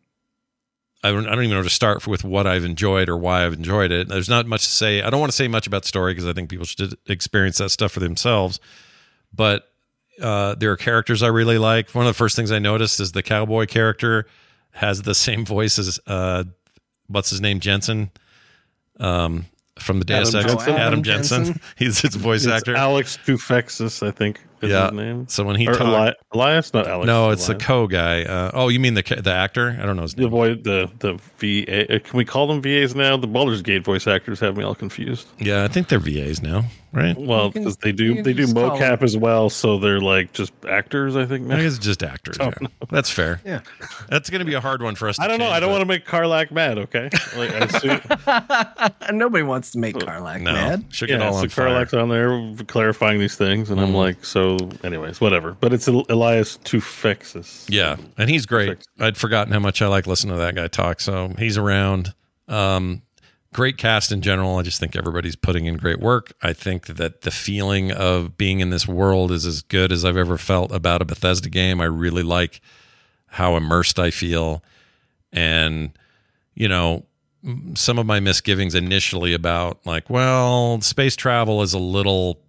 I 1.04 1.12
don't, 1.12 1.28
I 1.28 1.36
don't 1.36 1.44
even 1.44 1.56
know 1.56 1.64
to 1.64 1.70
start 1.70 2.08
with 2.08 2.24
what 2.24 2.48
I've 2.48 2.66
enjoyed 2.66 3.10
or 3.10 3.18
why 3.18 3.46
I've 3.46 3.54
enjoyed 3.54 3.92
it. 3.92 4.08
There's 4.08 4.30
not 4.30 4.48
much 4.48 4.64
to 4.64 4.72
say. 4.72 5.04
I 5.04 5.12
don't 5.12 5.20
want 5.20 5.32
to 5.32 5.36
say 5.36 5.48
much 5.48 5.68
about 5.68 5.84
the 5.84 5.88
story 5.88 6.14
because 6.14 6.28
I 6.28 6.34
think 6.34 6.50
people 6.50 6.66
should 6.66 6.96
experience 7.06 7.60
that 7.60 7.70
stuff 7.70 7.92
for 7.92 8.00
themselves. 8.00 8.60
But 9.32 9.69
uh, 10.22 10.56
there 10.56 10.72
are 10.72 10.78
characters 10.78 11.24
I 11.24 11.28
really 11.28 11.58
like. 11.58 11.92
One 11.92 12.06
of 12.06 12.10
the 12.10 12.18
first 12.18 12.36
things 12.36 12.52
I 12.52 12.60
noticed 12.60 13.00
is 13.00 13.12
the 13.12 13.24
cowboy 13.24 13.66
character 13.66 14.26
has 14.72 15.02
the 15.02 15.16
same 15.16 15.46
voice 15.46 15.80
as 15.80 16.00
uh, 16.08 16.44
what's 17.08 17.30
his 17.30 17.42
name 17.42 17.60
Jensen 17.60 18.12
um, 19.00 19.46
from 19.80 20.00
the 20.00 20.06
Deus 20.06 20.34
Adam 20.34 20.42
Ex. 20.42 20.54
Jensen? 20.54 20.74
Adam, 20.74 20.82
Adam 20.88 21.04
Jensen. 21.04 21.46
Jensen. 21.46 21.62
He's 21.78 22.00
his 22.02 22.16
voice 22.16 22.46
It's 22.46 22.54
actor. 22.54 22.76
Alex 22.76 23.18
Toufexis, 23.26 24.06
I 24.06 24.12
think. 24.12 24.42
Is 24.62 24.70
Yeah. 24.72 24.84
his 24.86 24.94
name. 24.94 25.28
So 25.30 25.44
when 25.46 25.56
he 25.56 25.68
Or 25.68 25.74
talks, 25.74 25.82
Eli- 25.90 26.12
Elias, 26.34 26.74
not 26.74 26.88
Alex. 26.88 27.08
no, 27.08 27.30
it's 27.30 27.48
the 27.48 27.56
co 27.56 27.88
guy. 27.88 28.24
Uh, 28.24 28.52
oh, 28.54 28.68
you 28.68 28.80
mean 28.80 28.94
the 28.94 29.02
the 29.04 29.32
actor? 29.34 29.78
I 29.82 29.86
don't 29.86 29.96
know 29.96 30.02
his 30.04 30.16
the 30.16 30.24
name. 30.24 30.32
boy, 30.32 30.56
the 30.56 30.90
the 31.00 31.18
VA. 31.38 31.96
uh, 31.96 32.00
Can 32.00 32.18
we 32.18 32.26
call 32.26 32.48
them 32.48 32.62
VAs 32.62 32.94
now? 32.96 33.16
The 33.18 33.28
Baldur's 33.28 33.62
Gate 33.62 33.84
voice 33.84 34.06
actors 34.08 34.40
have 34.42 34.58
me 34.58 34.64
all 34.64 34.76
confused. 34.76 35.28
Yeah, 35.40 35.64
I 35.64 35.68
think 35.70 35.88
they're 35.88 36.00
VAs 36.00 36.42
now, 36.42 36.66
right? 36.92 37.18
Well, 37.18 37.52
because 37.52 37.78
they 37.78 37.92
do 37.94 38.16
they 38.22 38.34
do 38.34 38.44
just 38.44 38.54
call 38.56 38.78
mocap 38.78 39.02
as 39.02 39.16
well, 39.16 39.50
so 39.50 39.78
they're 39.80 40.02
like 40.02 40.34
just 40.34 40.52
actors. 40.68 41.16
I 41.16 41.26
think. 41.26 41.46
I 41.46 41.56
Now. 41.56 41.62
guess 41.62 41.76
it's 41.78 41.86
just 41.86 42.04
actors. 42.04 42.38
yeah. 42.42 42.52
That's 42.90 43.10
fair. 43.10 43.40
Yeah. 43.46 43.62
That's 44.10 44.30
going 44.30 44.40
to 44.40 44.46
be 44.46 44.56
a 44.56 44.62
hard 44.62 44.82
one 44.82 44.96
for 44.96 45.08
us. 45.08 45.16
To 45.18 45.24
I 45.24 45.28
don't 45.28 45.40
know. 45.40 45.46
change, 45.46 45.56
I 45.56 45.60
don't 45.62 45.70
but- 45.70 45.74
want 45.74 45.82
to 45.84 45.86
make 45.88 46.06
Karlach 46.06 46.52
mad. 46.52 46.78
Okay. 46.80 47.10
Like, 47.38 47.52
I 47.54 47.60
assume, 47.60 48.02
Nobody 49.18 49.44
wants 49.44 49.72
to 49.72 49.80
make 49.80 49.96
Karlach 49.96 50.42
No, 50.42 50.52
mad. 50.54 50.86
should 50.90 51.08
get 51.08 51.20
yeah. 51.20 51.28
all 51.28 51.34
So 51.34 51.40
on 51.44 51.50
fire. 51.50 51.68
Karlach's 51.70 51.94
on 51.94 52.10
there 52.10 52.66
clarifying 52.66 53.20
these 53.20 53.36
things, 53.36 53.70
and 53.70 53.80
I'm 53.80 53.92
Mhm. 53.92 53.96
like, 53.96 54.26
so, 54.26 54.49
anyways, 54.84 55.22
whatever. 55.22 55.56
But 55.60 55.74
it's 55.74 55.88
El- 55.88 56.06
Elias 56.10 56.58
Toufexis. 56.60 57.66
Yeah, 57.70 57.98
and 58.18 58.30
he's 58.30 58.46
great. 58.46 58.70
Perfect. 58.70 58.88
I'd 59.00 59.18
forgotten 59.18 59.54
how 59.54 59.60
much 59.60 59.82
I 59.82 59.88
like 59.88 60.08
listening 60.08 60.34
to 60.36 60.40
that 60.40 60.56
guy 60.56 60.68
talk. 60.68 61.00
So 61.02 61.34
he's 61.38 61.58
around. 61.58 62.14
Um, 62.48 63.02
great 63.54 63.78
cast 63.78 64.12
in 64.12 64.22
general. 64.22 64.58
I 64.58 64.62
just 64.64 64.80
think 64.80 64.96
everybody's 64.96 65.36
putting 65.36 65.66
in 65.66 65.78
great 65.78 66.00
work. 66.00 66.34
I 66.42 66.54
think 66.54 66.88
that 66.88 67.22
the 67.22 67.32
feeling 67.32 67.92
of 67.92 68.38
being 68.38 68.60
in 68.60 68.70
this 68.70 68.88
world 68.88 69.32
is 69.32 69.46
as 69.46 69.62
good 69.62 69.92
as 69.92 70.06
I've 70.06 70.18
ever 70.18 70.38
felt 70.38 70.72
about 70.72 71.02
a 71.02 71.06
Bethesda 71.06 71.50
game. 71.50 71.82
I 71.82 71.86
really 71.86 72.24
like 72.24 72.62
how 73.28 73.56
immersed 73.56 74.00
I 74.00 74.12
feel, 74.12 74.64
and 75.32 75.92
you 76.56 76.68
know, 76.68 77.06
some 77.76 77.98
of 77.98 78.06
my 78.06 78.20
misgivings 78.20 78.76
initially 78.76 79.34
about 79.34 79.86
like, 79.86 80.10
well, 80.10 80.82
space 80.82 81.16
travel 81.16 81.62
is 81.62 81.74
a 81.74 81.80
little 81.80 82.42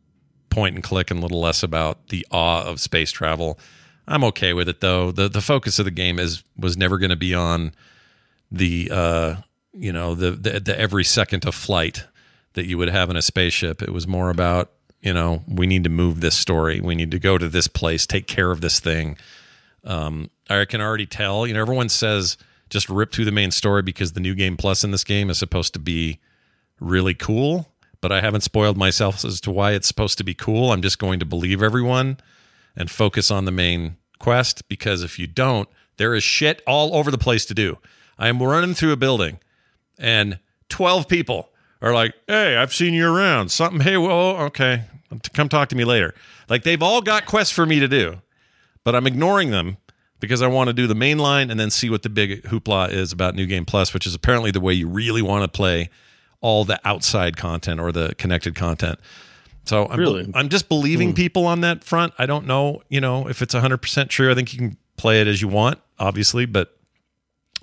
point 0.51 0.75
and 0.75 0.85
click 0.85 1.11
and 1.11 1.21
a 1.21 1.23
little 1.23 1.41
less 1.41 1.63
about 1.63 2.09
the 2.09 2.27
awe 2.31 2.65
of 2.65 2.81
space 2.81 3.11
travel. 3.11 3.59
I'm 4.07 4.25
okay 4.25 4.53
with 4.53 4.69
it 4.69 4.81
though. 4.81 5.13
The 5.13 5.29
the 5.29 5.41
focus 5.41 5.79
of 5.79 5.85
the 5.85 5.91
game 5.91 6.19
is 6.19 6.43
was 6.57 6.77
never 6.77 6.99
going 6.99 7.11
to 7.11 7.17
be 7.17 7.35
on 7.35 7.73
the 8.51 8.91
uh 8.93 9.37
you 9.73 9.93
know 9.93 10.15
the, 10.15 10.33
the 10.33 10.61
the 10.61 10.79
every 10.79 11.05
second 11.05 11.47
of 11.47 11.55
flight 11.55 12.05
that 12.55 12.67
you 12.67 12.77
would 12.77 12.89
have 12.89 13.11
in 13.11 13.17
a 13.17 13.23
spaceship. 13.23 13.81
It 13.81 13.93
was 13.93 14.09
more 14.09 14.29
about, 14.29 14.73
you 15.01 15.15
know, 15.15 15.45
we 15.47 15.69
need 15.69 15.85
to 15.85 15.91
move 15.91 16.21
this 16.21 16.37
story. 16.37 16.81
We 16.81 16.97
need 16.97 17.13
to 17.13 17.21
go 17.21 17.39
to 17.39 17.49
this 17.49 17.69
place, 17.69 18.07
take 18.07 18.27
care 18.27 18.51
of 18.51 18.61
this 18.61 18.81
thing. 18.81 19.17
Um 19.85 20.31
I 20.49 20.65
can 20.65 20.81
already 20.81 21.07
tell, 21.07 21.47
you 21.47 21.55
know, 21.55 21.61
everyone 21.61 21.89
says 21.89 22.37
just 22.69 22.89
rip 22.89 23.13
through 23.13 23.25
the 23.25 23.33
main 23.33 23.51
story 23.51 23.83
because 23.83 24.13
the 24.13 24.21
new 24.21 24.35
game 24.35 24.57
plus 24.57 24.83
in 24.83 24.91
this 24.91 25.05
game 25.05 25.31
is 25.31 25.39
supposed 25.39 25.73
to 25.75 25.79
be 25.79 26.19
really 26.81 27.15
cool, 27.15 27.69
but 28.01 28.13
I 28.13 28.21
haven't 28.21 28.43
spoiled 28.43 28.77
myself 28.77 29.25
as 29.25 29.41
to 29.43 29.51
why 29.51 29.73
it's 29.73 29.89
supposed 29.89 30.19
to 30.19 30.25
be 30.25 30.35
cool. 30.35 30.73
I'm 30.73 30.83
just 30.83 30.99
going 30.99 31.21
to 31.21 31.27
believe 31.27 31.63
everyone 31.63 32.19
and 32.77 32.91
focus 32.91 33.31
on 33.31 33.45
the 33.45 33.53
main 33.53 33.97
quest 34.19 34.69
because 34.69 35.03
if 35.03 35.19
you 35.19 35.27
don't, 35.27 35.69
there 35.97 36.15
is 36.15 36.23
shit 36.23 36.63
all 36.67 36.95
over 36.95 37.11
the 37.11 37.19
place 37.19 37.45
to 37.47 37.55
do. 37.55 37.79
I 38.19 38.29
am 38.29 38.43
running 38.43 38.75
through 38.75 38.93
a 38.93 38.97
building 38.97 39.39
and 39.99 40.39
12 40.69 41.09
people 41.09 41.51
are 41.83 41.93
like, 41.93 42.15
"Hey, 42.27 42.57
I've 42.57 42.75
seen 42.75 42.95
you 42.95 43.13
around. 43.13 43.51
Something, 43.51 43.81
hey, 43.81 43.97
well, 43.97 44.37
okay. 44.47 44.85
Come 45.33 45.49
talk 45.49 45.69
to 45.71 45.77
me 45.77 45.85
later." 45.85 46.15
Like 46.49 46.63
they've 46.63 46.83
all 46.83 47.01
got 47.01 47.27
quests 47.27 47.53
for 47.53 47.67
me 47.67 47.81
to 47.81 47.89
do, 47.89 48.23
but 48.85 48.95
I'm 48.95 49.07
ignoring 49.07 49.51
them 49.51 49.77
because 50.21 50.43
I 50.43 50.47
want 50.47 50.69
to 50.69 50.75
do 50.75 50.87
the 50.87 50.95
main 50.95 51.19
line 51.19 51.51
and 51.51 51.59
then 51.59 51.71
see 51.71 51.91
what 51.91 52.03
the 52.03 52.11
big 52.11 52.43
hoopla 52.45 52.91
is 52.91 53.13
about 53.13 53.35
New 53.35 53.47
Game 53.47 53.65
Plus, 53.65 53.95
which 53.95 54.07
is 54.07 54.15
apparently 54.15 54.51
the 54.51 54.61
way 54.61 54.75
you 54.75 54.89
really 54.89 55.23
want 55.23 55.43
to 55.43 55.49
play 55.49 55.89
all 56.41 56.65
the 56.65 56.81
outside 56.85 57.37
content 57.37 57.81
or 57.81 57.93
the 57.93 58.15
connected 58.17 58.55
content. 58.55 58.99
So 59.65 59.87
I'm, 59.89 59.99
Really? 59.99 60.31
I'm 60.35 60.49
just 60.49 60.69
believing 60.69 61.15
people 61.15 61.47
on 61.47 61.61
that 61.61 61.85
front. 61.85 62.13
I 62.19 62.27
don't 62.27 62.47
know, 62.47 62.83
you 62.89 63.01
know, 63.01 63.29
if 63.29 63.43
it's 63.43 63.55
100% 63.55 64.09
true. 64.09 64.31
I 64.31 64.35
think 64.35 64.53
you 64.53 64.59
can 64.59 64.77
play 64.97 65.21
it 65.21 65.27
as 65.27 65.41
you 65.43 65.49
want, 65.49 65.79
obviously, 65.99 66.47
but 66.47 66.77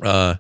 uh 0.04 0.36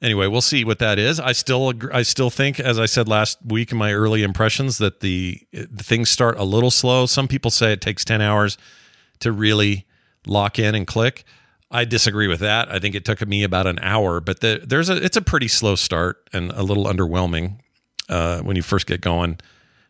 anyway, 0.00 0.26
we'll 0.26 0.40
see 0.40 0.64
what 0.64 0.78
that 0.80 0.98
is. 0.98 1.20
I 1.20 1.32
still 1.32 1.68
agree, 1.68 1.92
I 1.92 2.02
still 2.02 2.30
think 2.30 2.58
as 2.58 2.78
I 2.78 2.86
said 2.86 3.06
last 3.06 3.38
week 3.46 3.70
in 3.70 3.78
my 3.78 3.92
early 3.92 4.22
impressions 4.22 4.78
that 4.78 5.00
the, 5.00 5.40
the 5.52 5.84
things 5.84 6.10
start 6.10 6.38
a 6.38 6.44
little 6.44 6.70
slow. 6.70 7.06
Some 7.06 7.28
people 7.28 7.50
say 7.50 7.72
it 7.72 7.80
takes 7.80 8.04
10 8.04 8.20
hours 8.20 8.58
to 9.20 9.30
really 9.30 9.86
lock 10.26 10.58
in 10.58 10.74
and 10.74 10.86
click. 10.86 11.24
I 11.72 11.84
disagree 11.84 12.28
with 12.28 12.40
that. 12.40 12.70
I 12.70 12.78
think 12.78 12.94
it 12.94 13.04
took 13.04 13.26
me 13.26 13.42
about 13.42 13.66
an 13.66 13.78
hour, 13.80 14.20
but 14.20 14.40
the, 14.40 14.60
there's 14.64 14.88
a 14.90 14.96
it's 15.02 15.16
a 15.16 15.22
pretty 15.22 15.48
slow 15.48 15.74
start 15.74 16.28
and 16.32 16.50
a 16.52 16.62
little 16.62 16.84
underwhelming 16.84 17.58
uh, 18.08 18.40
when 18.42 18.56
you 18.56 18.62
first 18.62 18.86
get 18.86 19.00
going 19.00 19.38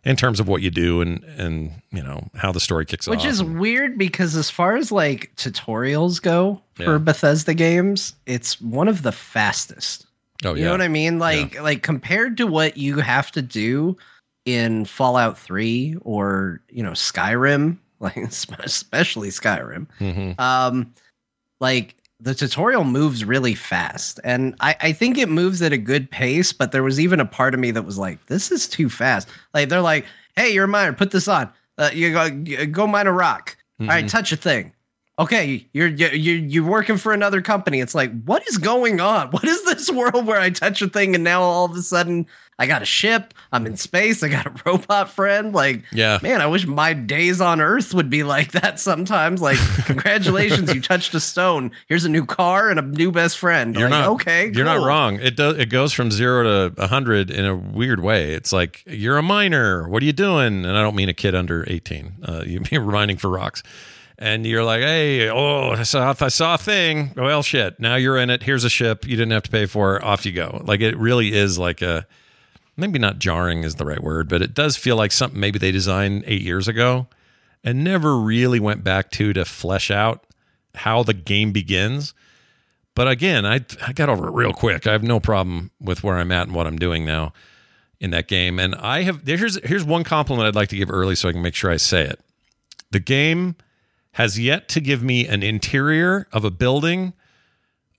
in 0.05 0.17
terms 0.17 0.41
of 0.41 0.49
what 0.49 0.63
you 0.63 0.71
do 0.71 1.01
and 1.01 1.23
and 1.37 1.73
you 1.93 2.03
know 2.03 2.29
how 2.35 2.53
the 2.53 2.61
story 2.61 2.85
kicks 2.87 3.07
Which 3.09 3.19
off. 3.21 3.25
Which 3.25 3.33
is 3.33 3.43
weird 3.43 3.99
because 3.99 4.37
as 4.37 4.49
far 4.49 4.77
as 4.77 4.91
like 4.93 5.33
tutorials 5.37 6.23
go 6.23 6.63
Yeah. 6.79 6.87
for 6.87 6.99
Bethesda 6.99 7.53
games, 7.55 8.15
it's 8.27 8.61
one 8.61 8.89
of 8.89 9.03
the 9.03 9.13
fastest. 9.13 10.07
oh 10.45 10.55
yeah. 10.55 10.59
You 10.61 10.65
know 10.67 10.71
what 10.73 10.83
I 10.83 10.89
mean? 10.89 11.19
Like 11.19 11.61
like 11.61 11.83
compared 11.83 12.37
to 12.39 12.47
what 12.47 12.77
you 12.77 12.99
have 12.99 13.31
to 13.33 13.43
do 13.43 13.97
in 14.45 14.85
Fallout 14.85 15.39
3 15.39 15.97
or, 16.03 16.61
you 16.69 16.83
know, 16.83 16.91
Skyrim, 16.93 17.79
like 18.01 18.17
especially 18.17 19.29
Skyrim. 19.31 19.87
Mhm. 20.01 20.39
Um 20.41 20.95
like 21.63 21.95
the 22.21 22.35
tutorial 22.35 22.85
moves 22.85 23.25
really 23.25 23.55
fast 23.55 24.21
and 24.23 24.55
I, 24.61 24.77
I 24.81 24.93
think 24.93 25.17
it 25.19 25.29
moves 25.29 25.61
at 25.63 25.73
a 25.73 25.79
good 25.79 26.11
pace, 26.11 26.53
but 26.53 26.71
there 26.71 26.83
was 26.83 27.01
even 27.01 27.19
a 27.19 27.25
part 27.25 27.55
of 27.55 27.59
me 27.61 27.71
that 27.73 27.83
was 27.85 27.99
like, 27.99 28.27
this 28.27 28.53
is 28.53 28.69
too 28.69 28.89
fast. 28.89 29.29
Like 29.55 29.69
they're 29.71 29.81
like, 29.81 30.05
hey, 30.37 30.51
you're 30.53 30.65
a 30.67 30.69
miner, 30.69 30.93
put 30.93 31.11
this 31.11 31.27
on. 31.27 31.51
Uh, 31.79 31.91
you 31.93 32.13
go 32.13 32.25
you 32.25 32.67
go 32.67 32.87
mine 32.87 33.07
a 33.07 33.13
rock. 33.13 33.57
All 33.81 33.87
right, 33.87 34.05
Mhm. 34.05 34.11
touch 34.11 34.31
a 34.33 34.37
thing. 34.37 34.73
Okay, 35.19 35.67
you're 35.73 35.89
you're 35.89 36.13
you're 36.15 36.65
working 36.65 36.97
for 36.97 37.13
another 37.13 37.41
company. 37.43 37.81
It's 37.81 37.95
like, 37.95 38.11
what 38.25 38.47
is 38.49 38.57
going 38.59 39.01
on? 39.01 39.29
What 39.33 39.45
is 39.45 39.65
this 39.65 39.91
world 39.91 40.27
where 40.27 40.41
I 40.41 40.51
touch 40.51 40.81
a 40.83 40.89
thing 40.89 41.15
and 41.15 41.25
now 41.25 41.43
all 41.43 41.65
of 41.65 41.75
a 41.77 41.83
sudden 41.83 42.27
I 42.59 42.67
got 42.67 42.83
a 42.83 42.85
ship, 42.85 43.35
I'm 43.51 43.67
in 43.67 43.77
space, 43.77 44.23
I 44.23 44.29
got 44.29 44.47
a 44.47 44.53
robot 44.67 45.11
friend? 45.11 45.53
Like, 45.55 45.83
Yeah. 45.93 46.19
man, 46.23 46.41
I 46.41 46.47
wish 46.47 46.67
my 46.67 46.93
days 46.93 47.41
on 47.41 47.61
Earth 47.61 47.93
would 47.95 48.11
be 48.11 48.23
like 48.35 48.53
that 48.53 48.79
sometimes. 48.79 49.41
Like, 49.43 49.59
congratulations, 49.87 50.73
you 50.75 50.81
touched 50.83 51.15
a 51.15 51.21
stone. 51.21 51.71
Here's 51.89 52.05
a 52.05 52.09
new 52.09 52.25
car 52.27 52.71
and 52.71 52.79
a 52.79 52.83
new 52.83 53.11
best 53.11 53.39
friend. 53.39 53.75
You're 53.75 53.89
Like, 53.89 54.01
not 54.01 54.09
okay. 54.11 54.51
You're 54.55 54.65
not 54.65 54.85
wrong. 54.85 55.19
It 55.21 55.37
does. 55.37 55.59
It 55.59 55.71
goes 55.71 55.93
from 55.93 56.11
zero 56.11 56.71
to 56.71 56.83
a 56.83 56.87
hundred 56.87 57.31
in 57.31 57.45
a 57.45 57.55
weird 57.57 58.01
way. 58.01 58.33
It's 58.35 58.53
like 58.53 58.83
you're 58.87 59.19
a 59.19 59.23
miner. 59.23 59.89
What 59.89 60.03
are 60.03 60.07
you 60.07 60.13
doing? 60.13 60.65
And 60.65 60.77
I 60.77 60.83
don't 60.83 60.95
mean 60.97 61.09
a 61.09 61.15
kid 61.15 61.35
under 61.35 61.65
eighteen. 61.69 62.15
Uh, 62.23 62.43
you 62.47 62.61
mean 62.71 62.85
mining 62.87 63.17
for 63.17 63.29
rocks. 63.31 63.63
And 64.19 64.47
you're 64.47 64.63
like, 64.63 64.83
hey, 64.83 65.29
oh, 65.31 65.71
I 65.71 65.83
saw, 65.83 66.15
I 66.21 66.29
saw 66.29 66.55
a 66.55 66.59
thing. 66.59 67.13
Well, 67.17 67.43
shit. 67.43 67.81
Now 67.81 67.97
you're 67.97 68.19
in 68.19 68.31
it. 68.31 68.43
Here's 68.45 68.63
a 68.63 68.71
ship. 68.71 69.05
You 69.05 69.17
didn't 69.17 69.33
have 69.33 69.43
to 69.45 69.51
pay 69.51 69.67
for 69.67 69.97
it. 69.97 70.05
Off 70.05 70.25
you 70.25 70.31
go. 70.33 70.63
Like 70.65 70.81
it 70.81 70.97
really 70.97 71.33
is 71.33 71.59
like 71.59 71.83
a 71.83 72.07
maybe 72.83 72.99
not 72.99 73.19
jarring 73.19 73.65
is 73.65 73.77
the 73.77 73.87
right 73.87 74.03
word, 74.03 74.29
but 74.29 74.43
it 74.43 74.55
does 74.55 74.77
feel 74.77 74.97
like 74.97 75.13
something 75.13 75.41
maybe 75.41 75.59
they 75.59 75.73
designed 75.73 76.25
eight 76.27 76.43
years 76.43 76.69
ago 76.69 77.07
and 77.65 77.85
never 77.85 78.19
really 78.19 78.61
went 78.61 78.85
back 78.85 79.11
to 79.13 79.33
to 79.33 79.45
flesh 79.45 79.91
out 79.91 80.25
how 80.75 81.03
the 81.03 81.15
game 81.15 81.53
begins. 81.53 82.13
But 82.95 83.09
again, 83.09 83.47
I 83.47 83.61
I 83.87 83.93
got 83.93 84.09
over 84.09 84.29
it 84.29 84.33
real 84.33 84.53
quick. 84.53 84.87
I 84.87 84.93
have 84.93 85.03
no 85.03 85.21
problem 85.21 85.71
with 85.81 86.03
where 86.03 86.19
I'm 86.19 86.33
at 86.33 86.49
and 86.49 86.55
what 86.55 86.67
I'm 86.67 86.79
doing 86.79 87.05
now 87.05 87.33
in 88.01 88.11
that 88.11 88.29
game. 88.29 88.59
And 88.59 88.75
I 88.75 89.03
have 89.03 89.23
here's 89.27 89.63
here's 89.65 89.85
one 89.85 90.05
compliment 90.05 90.47
I'd 90.47 90.55
like 90.55 90.69
to 90.71 90.77
give 90.77 90.91
early 90.91 91.15
so 91.15 91.29
I 91.29 91.33
can 91.33 91.43
make 91.43 91.55
sure 91.55 91.71
I 91.71 91.77
say 91.77 92.03
it. 92.03 92.21
The 92.91 93.01
game 93.01 93.57
has 94.13 94.39
yet 94.39 94.69
to 94.71 94.81
give 94.81 95.03
me 95.03 95.27
an 95.27 95.43
interior 95.43 96.27
of 96.33 96.45
a 96.45 96.51
building 96.51 97.15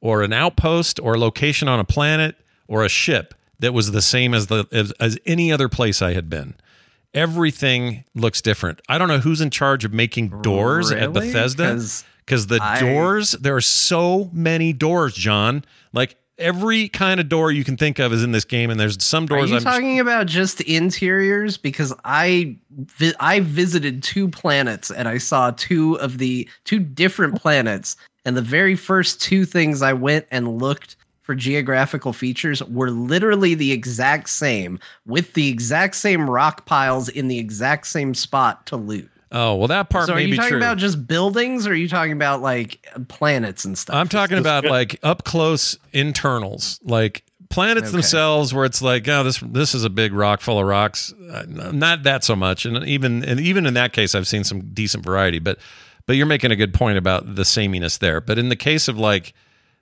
or 0.02 0.22
an 0.22 0.34
outpost 0.34 1.00
or 1.00 1.16
a 1.16 1.18
location 1.18 1.68
on 1.68 1.80
a 1.80 1.84
planet 1.84 2.36
or 2.68 2.84
a 2.84 2.90
ship 2.90 3.34
that 3.64 3.74
was 3.74 3.92
the 3.92 4.02
same 4.02 4.34
as 4.34 4.48
the 4.48 4.68
as, 4.72 4.92
as 5.00 5.18
any 5.26 5.52
other 5.52 5.70
place 5.70 6.02
I 6.02 6.14
had 6.14 6.30
been. 6.30 6.56
Everything 7.14 8.04
looks 8.16 8.42
different. 8.42 8.82
I 8.90 8.98
don't 8.98 9.08
know 9.08 9.20
who's 9.20 9.40
in 9.40 9.50
charge 9.50 9.86
of 9.86 9.94
making 9.94 10.42
doors 10.42 10.92
at 10.92 11.14
Bethesda 11.14 11.80
because 12.26 12.48
the 12.48 12.60
I- 12.62 12.80
doors 12.80 13.32
there 13.32 13.56
are 13.56 13.62
so 13.62 14.30
many 14.34 14.74
doors 14.74 15.14
Jon 15.14 15.64
like 15.94 16.16
every 16.40 16.90
kind 16.90 17.20
of 17.20 17.30
door 17.30 17.52
you 17.52 17.64
can 17.64 17.78
think 17.78 18.00
of 18.00 18.12
is 18.12 18.24
in 18.24 18.32
this 18.32 18.44
game 18.46 18.72
and 18.72 18.80
there's 18.80 19.02
some 19.04 19.26
Are 19.26 19.28
doors 19.28 19.52
you 19.52 19.58
i'm 19.58 19.64
talking 19.64 20.00
about 20.00 20.26
just 20.26 20.60
interiors? 20.62 21.58
Because 21.58 21.94
I 22.04 22.58
vi- 22.72 23.14
I 23.20 23.40
visited 23.42 24.04
two 24.04 24.28
planets 24.28 24.90
and 24.90 25.08
I 25.08 25.20
saw 25.20 25.52
two 25.52 26.00
of 26.00 26.18
the 26.18 26.50
two 26.66 26.80
different 26.80 27.40
planets, 27.40 27.96
and 28.26 28.36
the 28.36 28.42
very 28.42 28.76
first 28.76 29.22
two 29.22 29.46
things 29.46 29.82
I 29.82 29.94
went 29.94 30.26
and 30.32 30.60
looked 30.60 30.96
for 31.24 31.34
geographical 31.34 32.14
features 32.14 32.62
were 32.64 32.92
literally 32.92 33.56
the 33.56 33.72
exact 33.72 34.30
same 34.30 34.80
with 35.06 35.34
the 35.34 35.50
exact 35.50 35.96
same 35.96 36.30
rock 36.30 36.66
piles 36.66 37.10
in 37.10 37.28
the 37.28 37.40
exact 37.40 37.88
same 37.88 38.14
spot 38.14 38.66
to 38.68 38.76
loot. 38.78 39.10
Oh 39.32 39.56
well, 39.56 39.68
that 39.70 39.90
part 39.90 40.06
so 40.06 40.14
are 40.14 40.20
you 40.20 40.36
talking 40.36 40.50
true. 40.50 40.58
about 40.60 40.78
just 40.78 41.08
buildings 41.08 41.66
or 41.66 41.72
are 41.72 41.76
you 41.76 41.88
talking 41.88 42.12
about 42.12 42.42
like 42.42 42.86
planets 43.08 43.66
and 43.66 43.76
stuff? 43.76 43.96
I'm 43.96 44.08
talking 44.08 44.38
about 44.38 44.66
like 44.66 45.00
up 45.02 45.24
close 45.24 45.76
internals, 45.92 46.80
like 46.84 47.24
planets 47.50 47.88
Okay. 47.88 47.94
themselves, 47.94 48.54
where 48.54 48.66
it's 48.66 48.82
like, 48.82 49.08
oh, 49.08 49.24
this 49.24 49.40
this 49.40 49.74
is 49.74 49.86
a 49.86 49.90
big 49.90 50.14
rock 50.14 50.42
full 50.42 50.60
of 50.60 50.68
rocks. 50.68 51.12
Uh, 51.32 51.46
not 51.48 52.04
that 52.04 52.24
so 52.24 52.36
much, 52.36 52.66
and 52.66 52.86
even 52.86 53.24
and 53.24 53.40
even 53.40 53.66
in 53.66 53.74
that 53.74 53.92
case, 53.92 54.14
I've 54.14 54.28
seen 54.28 54.44
some 54.44 54.72
decent 54.74 55.04
variety. 55.04 55.40
But 55.40 55.58
but 56.06 56.16
you're 56.16 56.28
making 56.28 56.52
a 56.52 56.56
good 56.56 56.74
point 56.74 57.00
about 57.00 57.36
the 57.36 57.46
sameness 57.46 57.98
there. 57.98 58.22
But 58.22 58.38
in 58.38 58.50
the 58.50 58.56
case 58.56 58.88
of 58.88 59.00
like, 59.00 59.34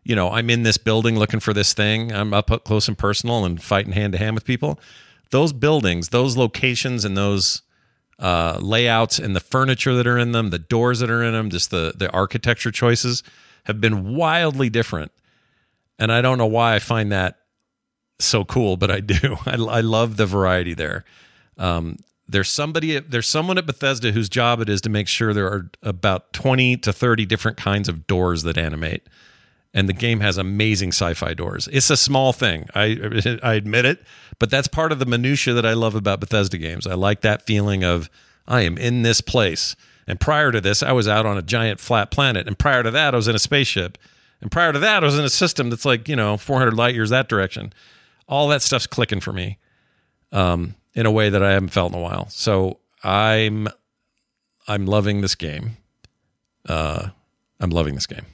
you 0.03 0.15
know, 0.15 0.31
I'm 0.31 0.49
in 0.49 0.63
this 0.63 0.77
building 0.77 1.17
looking 1.17 1.39
for 1.39 1.53
this 1.53 1.73
thing. 1.73 2.11
I'm 2.11 2.33
up 2.33 2.49
close 2.63 2.87
and 2.87 2.97
personal 2.97 3.45
and 3.45 3.61
fighting 3.61 3.93
hand 3.93 4.13
to 4.13 4.19
hand 4.19 4.35
with 4.35 4.45
people. 4.45 4.79
Those 5.29 5.53
buildings, 5.53 6.09
those 6.09 6.35
locations, 6.35 7.05
and 7.05 7.15
those 7.15 7.61
uh, 8.19 8.57
layouts 8.61 9.19
and 9.19 9.35
the 9.35 9.39
furniture 9.39 9.93
that 9.95 10.07
are 10.07 10.17
in 10.17 10.31
them, 10.31 10.49
the 10.49 10.59
doors 10.59 10.99
that 10.99 11.09
are 11.09 11.23
in 11.23 11.33
them, 11.33 11.49
just 11.49 11.71
the 11.71 11.93
the 11.95 12.11
architecture 12.11 12.71
choices 12.71 13.23
have 13.65 13.79
been 13.79 14.15
wildly 14.15 14.69
different. 14.69 15.11
And 15.99 16.11
I 16.11 16.21
don't 16.21 16.37
know 16.37 16.47
why 16.47 16.75
I 16.75 16.79
find 16.79 17.11
that 17.11 17.37
so 18.19 18.43
cool, 18.43 18.77
but 18.77 18.89
I 18.89 18.99
do. 18.99 19.37
I, 19.45 19.53
I 19.53 19.81
love 19.81 20.17
the 20.17 20.25
variety 20.25 20.73
there. 20.73 21.05
Um, 21.57 21.97
there's 22.27 22.49
somebody, 22.49 22.97
there's 22.99 23.27
someone 23.27 23.57
at 23.57 23.65
Bethesda 23.65 24.11
whose 24.11 24.29
job 24.29 24.61
it 24.61 24.69
is 24.69 24.79
to 24.81 24.89
make 24.89 25.07
sure 25.07 25.33
there 25.33 25.47
are 25.47 25.69
about 25.83 26.31
20 26.31 26.77
to 26.77 26.93
30 26.93 27.25
different 27.25 27.57
kinds 27.57 27.89
of 27.89 28.07
doors 28.07 28.43
that 28.43 28.57
animate. 28.57 29.07
And 29.73 29.87
the 29.87 29.93
game 29.93 30.19
has 30.19 30.37
amazing 30.37 30.89
sci-fi 30.89 31.33
doors. 31.33 31.69
It's 31.71 31.89
a 31.89 31.95
small 31.95 32.33
thing, 32.33 32.67
I 32.75 33.39
I 33.43 33.53
admit 33.53 33.85
it, 33.85 34.03
but 34.37 34.49
that's 34.49 34.67
part 34.67 34.91
of 34.91 34.99
the 34.99 35.05
minutia 35.05 35.53
that 35.53 35.65
I 35.65 35.73
love 35.73 35.95
about 35.95 36.19
Bethesda 36.19 36.57
games. 36.57 36.85
I 36.85 36.93
like 36.95 37.21
that 37.21 37.45
feeling 37.45 37.83
of 37.83 38.09
I 38.47 38.61
am 38.61 38.77
in 38.77 39.03
this 39.03 39.21
place. 39.21 39.75
And 40.07 40.19
prior 40.19 40.51
to 40.51 40.59
this, 40.59 40.83
I 40.83 40.91
was 40.91 41.07
out 41.07 41.25
on 41.25 41.37
a 41.37 41.41
giant 41.41 41.79
flat 41.79 42.11
planet. 42.11 42.47
And 42.47 42.57
prior 42.57 42.83
to 42.83 42.91
that, 42.91 43.13
I 43.13 43.17
was 43.17 43.27
in 43.27 43.35
a 43.35 43.39
spaceship. 43.39 43.97
And 44.41 44.51
prior 44.51 44.73
to 44.73 44.79
that, 44.79 45.03
I 45.03 45.05
was 45.05 45.17
in 45.17 45.23
a 45.23 45.29
system 45.29 45.69
that's 45.69 45.85
like, 45.85 46.09
you 46.09 46.15
know, 46.15 46.37
400 46.37 46.73
light 46.73 46.95
years 46.95 47.11
that 47.11 47.29
direction. 47.29 47.71
All 48.27 48.47
that 48.49 48.61
stuff's 48.61 48.87
clicking 48.87 49.19
for 49.19 49.31
me 49.31 49.57
um, 50.31 50.75
in 50.93 51.05
a 51.05 51.11
way 51.11 51.29
that 51.29 51.43
I 51.43 51.51
haven't 51.51 51.69
felt 51.69 51.93
in 51.93 51.99
a 51.99 52.01
while. 52.01 52.27
So 52.29 52.79
I'm 53.03 53.67
I'm 54.67 54.85
loving 54.85 55.21
this 55.21 55.35
game. 55.35 55.77
Uh, 56.67 57.09
I'm 57.59 57.69
loving 57.69 57.95
this 57.95 58.07
game. 58.07 58.25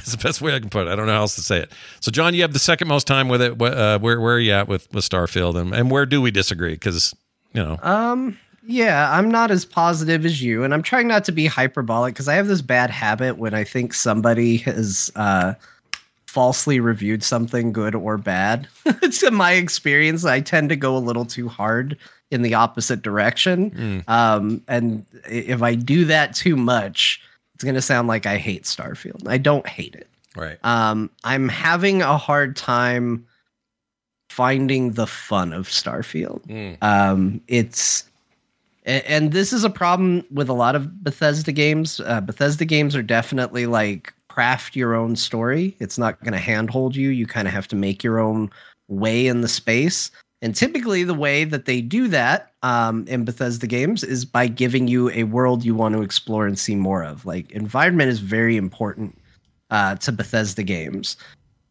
It's 0.04 0.12
the 0.12 0.22
best 0.22 0.40
way 0.40 0.54
I 0.54 0.60
can 0.60 0.70
put 0.70 0.86
it. 0.86 0.90
I 0.90 0.96
don't 0.96 1.06
know 1.06 1.12
how 1.12 1.20
else 1.20 1.36
to 1.36 1.42
say 1.42 1.58
it. 1.58 1.72
So, 2.00 2.10
Jon, 2.10 2.34
you 2.34 2.42
have 2.42 2.52
the 2.52 2.58
second 2.58 2.88
most 2.88 3.06
time 3.06 3.28
with 3.28 3.42
it. 3.42 3.60
Uh, 3.60 3.98
where 3.98 4.20
where 4.20 4.34
are 4.34 4.40
you 4.40 4.52
at 4.52 4.68
with, 4.68 4.92
with 4.92 5.08
Starfield, 5.08 5.56
and, 5.56 5.74
and 5.74 5.90
where 5.90 6.06
do 6.06 6.20
we 6.20 6.30
disagree? 6.30 6.74
Because 6.74 7.14
you 7.52 7.62
know, 7.62 7.78
Um, 7.82 8.38
yeah, 8.62 9.10
I'm 9.12 9.30
not 9.30 9.50
as 9.50 9.64
positive 9.64 10.24
as 10.24 10.42
you, 10.42 10.64
and 10.64 10.72
I'm 10.72 10.82
trying 10.82 11.08
not 11.08 11.24
to 11.24 11.32
be 11.32 11.46
hyperbolic 11.46 12.14
because 12.14 12.28
I 12.28 12.34
have 12.34 12.46
this 12.46 12.62
bad 12.62 12.90
habit 12.90 13.38
when 13.38 13.54
I 13.54 13.64
think 13.64 13.94
somebody 13.94 14.58
has 14.58 15.10
uh, 15.16 15.54
falsely 16.26 16.78
reviewed 16.78 17.22
something 17.24 17.72
good 17.72 17.94
or 17.94 18.16
bad. 18.18 18.68
it's 19.02 19.22
in 19.22 19.34
my 19.34 19.52
experience, 19.52 20.24
I 20.24 20.40
tend 20.40 20.68
to 20.68 20.76
go 20.76 20.96
a 20.96 20.98
little 20.98 21.24
too 21.24 21.48
hard 21.48 21.96
in 22.30 22.42
the 22.42 22.54
opposite 22.54 23.02
direction. 23.02 24.04
Um, 24.06 24.62
and 24.68 25.04
if 25.28 25.62
I 25.62 25.74
do 25.74 26.04
that 26.04 26.34
too 26.34 26.54
much, 26.54 27.20
it's 27.60 27.64
going 27.66 27.74
to 27.74 27.82
sound 27.82 28.08
like 28.08 28.24
I 28.24 28.38
hate 28.38 28.62
Starfield. 28.62 29.28
I 29.28 29.36
don't 29.36 29.66
hate 29.66 29.94
it. 29.94 30.08
right? 30.34 30.56
Um, 30.64 31.10
I'm 31.24 31.46
having 31.50 32.00
a 32.00 32.16
hard 32.16 32.56
time 32.56 33.26
finding 34.30 34.92
the 34.92 35.06
fun 35.06 35.52
of 35.52 35.68
Starfield. 35.68 36.40
Mm. 36.46 36.82
Um, 36.82 37.42
it's 37.48 38.04
a- 38.86 39.10
and 39.10 39.32
this 39.32 39.52
is 39.52 39.62
a 39.62 39.68
problem 39.68 40.24
with 40.30 40.48
a 40.48 40.54
lot 40.54 40.74
of 40.74 41.04
Bethesda 41.04 41.52
games. 41.52 42.00
Uh, 42.00 42.22
Bethesda 42.22 42.64
games 42.64 42.96
are 42.96 43.02
definitely 43.02 43.66
like 43.66 44.14
craft 44.28 44.74
your 44.74 44.94
own 44.94 45.14
story. 45.14 45.76
It's 45.80 45.98
not 45.98 46.18
going 46.24 46.32
to 46.32 46.38
handhold 46.38 46.96
you. 46.96 47.10
You 47.10 47.26
kind 47.26 47.46
of 47.46 47.52
have 47.52 47.68
to 47.68 47.76
make 47.76 48.02
your 48.02 48.20
own 48.20 48.48
way 48.88 49.26
in 49.26 49.42
the 49.42 49.48
space. 49.48 50.10
And 50.42 50.54
typically, 50.54 51.04
the 51.04 51.14
way 51.14 51.44
that 51.44 51.66
they 51.66 51.80
do 51.82 52.08
that 52.08 52.52
um, 52.62 53.06
in 53.06 53.24
Bethesda 53.24 53.66
games 53.66 54.02
is 54.02 54.24
by 54.24 54.46
giving 54.46 54.88
you 54.88 55.10
a 55.10 55.24
world 55.24 55.64
you 55.64 55.74
want 55.74 55.94
to 55.94 56.02
explore 56.02 56.46
and 56.46 56.58
see 56.58 56.74
more 56.74 57.04
of. 57.04 57.26
Like, 57.26 57.50
environment 57.52 58.10
is 58.10 58.20
very 58.20 58.56
important 58.56 59.18
uh, 59.70 59.96
to 59.96 60.12
Bethesda 60.12 60.62
games. 60.62 61.16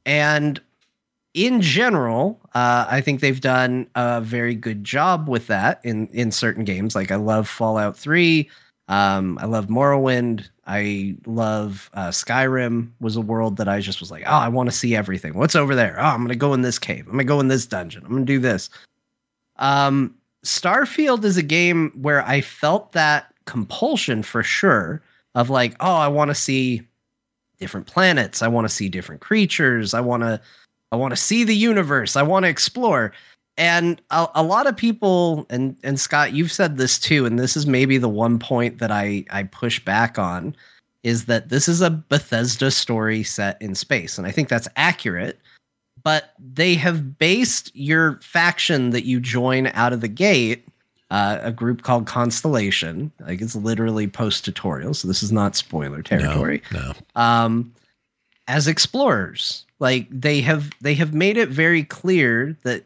And 0.06 0.62
in 1.34 1.62
general, 1.62 2.40
uh, 2.56 2.86
I 2.90 3.02
think 3.02 3.22
they've 3.22 3.40
done 3.42 3.88
a 3.96 4.22
very 4.22 4.56
good 4.56 4.84
job 4.84 5.28
with 5.28 5.48
that 5.48 5.80
in 5.84 6.08
in 6.08 6.32
certain 6.32 6.66
games. 6.66 6.96
Like 6.96 7.12
I 7.12 7.16
love 7.16 7.48
Fallout 7.48 7.96
Three, 7.98 8.50
um, 8.88 9.38
I 9.40 9.46
love 9.46 9.68
Morrowind, 9.68 10.50
I 10.70 11.16
love 11.26 11.90
uh, 11.96 12.10
Skyrim. 12.10 12.92
Was 13.02 13.16
a 13.16 13.22
world 13.22 13.58
that 13.58 13.68
I 13.68 13.80
just 13.80 14.00
was 14.00 14.12
like, 14.12 14.24
oh, 14.28 14.32
I 14.32 14.48
want 14.48 14.70
to 14.70 14.76
see 14.76 14.96
everything. 14.96 15.34
What's 15.34 15.56
over 15.56 15.74
there? 15.74 16.00
Oh, 16.00 16.04
I'm 16.04 16.22
gonna 16.22 16.36
go 16.36 16.54
in 16.54 16.62
this 16.62 16.78
cave. 16.78 17.06
I'm 17.08 17.14
gonna 17.14 17.24
go 17.24 17.40
in 17.40 17.48
this 17.48 17.66
dungeon. 17.66 18.04
I'm 18.06 18.12
gonna 18.12 18.26
do 18.26 18.40
this. 18.40 18.70
Um, 19.58 20.16
Starfield 20.46 21.24
is 21.26 21.38
a 21.38 21.44
game 21.44 21.92
where 22.00 22.26
I 22.26 22.42
felt 22.42 22.92
that 22.92 23.34
compulsion 23.46 24.22
for 24.22 24.44
sure 24.44 25.02
of 25.34 25.50
like, 25.50 25.76
oh, 25.80 25.96
I 25.96 26.08
want 26.08 26.30
to 26.30 26.36
see 26.36 26.84
different 27.60 27.88
planets. 27.88 28.44
I 28.44 28.48
want 28.48 28.66
to 28.68 28.74
see 28.74 28.90
different 28.90 29.22
creatures. 29.22 29.96
I 29.96 30.02
want 30.02 30.22
to 30.22 30.40
I 30.92 30.98
want 30.98 31.12
to 31.12 31.18
see 31.18 31.44
the 31.44 31.56
universe. 31.56 32.16
I 32.16 32.22
want 32.22 32.44
to 32.44 32.50
explore. 32.50 33.12
And 33.60 34.02
a, 34.10 34.28
a 34.36 34.44
lot 34.44 34.68
of 34.68 34.78
people, 34.78 35.46
and 35.50 35.76
and 35.84 36.00
Scott, 36.00 36.32
you've 36.32 36.52
said 36.52 36.78
this 36.78 36.98
too, 36.98 37.26
and 37.26 37.38
this 37.38 37.58
is 37.58 37.68
maybe 37.68 37.98
the 37.98 38.08
one 38.08 38.40
point 38.40 38.80
that 38.80 38.90
I 38.90 39.26
I 39.30 39.44
push 39.44 39.84
back 39.84 40.18
on, 40.18 40.56
is 41.04 41.26
that 41.26 41.50
this 41.50 41.68
is 41.68 41.82
a 41.82 41.90
Bethesda 41.90 42.72
story 42.72 43.22
set 43.22 43.62
in 43.62 43.76
space, 43.76 44.18
and 44.18 44.26
I 44.26 44.32
think 44.32 44.48
that's 44.48 44.70
accurate. 44.78 45.40
But 46.02 46.34
they 46.40 46.76
have 46.76 47.18
based 47.18 47.76
your 47.76 48.18
faction 48.22 48.92
that 48.92 49.04
you 49.04 49.20
join 49.20 49.68
out 49.74 49.92
of 49.92 50.00
the 50.00 50.08
gate, 50.08 50.66
uh, 51.12 51.40
a 51.42 51.52
group 51.52 51.82
called 51.82 52.08
Constellation, 52.08 53.12
like 53.28 53.42
it's 53.42 53.58
literally 53.58 54.08
post 54.08 54.46
tutorial, 54.46 54.94
so 54.94 55.06
this 55.06 55.22
is 55.22 55.34
not 55.34 55.58
spoiler 55.58 56.02
territory 56.02 56.62
No, 56.72 56.94
um, 57.18 57.74
as 58.48 58.70
explorers. 58.70 59.66
Like 59.80 60.08
they 60.10 60.40
have 60.40 60.72
they 60.80 60.94
have 60.94 61.14
made 61.14 61.36
it 61.36 61.50
very 61.50 61.84
clear 61.84 62.58
that 62.64 62.86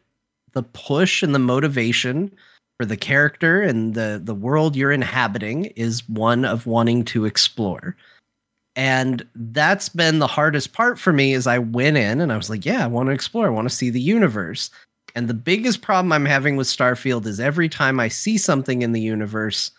the 0.54 0.64
push 0.64 1.24
and 1.24 1.34
the 1.34 1.40
motivation 1.40 2.32
for 2.80 2.86
the 2.86 2.98
character 2.98 3.62
and 3.62 3.94
the 3.94 4.22
the 4.24 4.36
world 4.36 4.76
you're 4.76 4.92
inhabiting 4.92 5.66
is 5.76 6.08
one 6.10 6.46
of 6.46 6.66
wanting 6.66 7.06
to 7.06 7.26
explore. 7.26 7.96
And 8.76 9.28
that's 9.36 9.90
been 9.90 10.18
the 10.18 10.28
hardest 10.28 10.74
part 10.74 10.98
for 10.98 11.14
me 11.14 11.34
is 11.34 11.46
I 11.46 11.60
went 11.60 11.98
in 11.98 12.20
and 12.20 12.34
I 12.34 12.38
was 12.38 12.50
like, 12.50 12.66
yeah, 12.66 12.84
I 12.84 12.88
want 12.88 13.08
to 13.08 13.14
explore. 13.14 13.46
I 13.46 13.52
want 13.52 13.70
to 13.70 13.76
see 13.76 13.92
the 13.92 14.02
universe. 14.02 14.72
And 15.16 15.28
the 15.28 15.36
biggest 15.36 15.84
problem 15.84 16.12
I'm 16.12 16.26
having 16.26 16.56
with 16.56 16.66
Starfield 16.66 17.28
is 17.28 17.40
every 17.40 17.70
time 17.70 18.00
I 18.00 18.08
see 18.08 18.38
something 18.38 18.82
in 18.82 18.94
the 18.94 19.02
universe, 19.02 19.70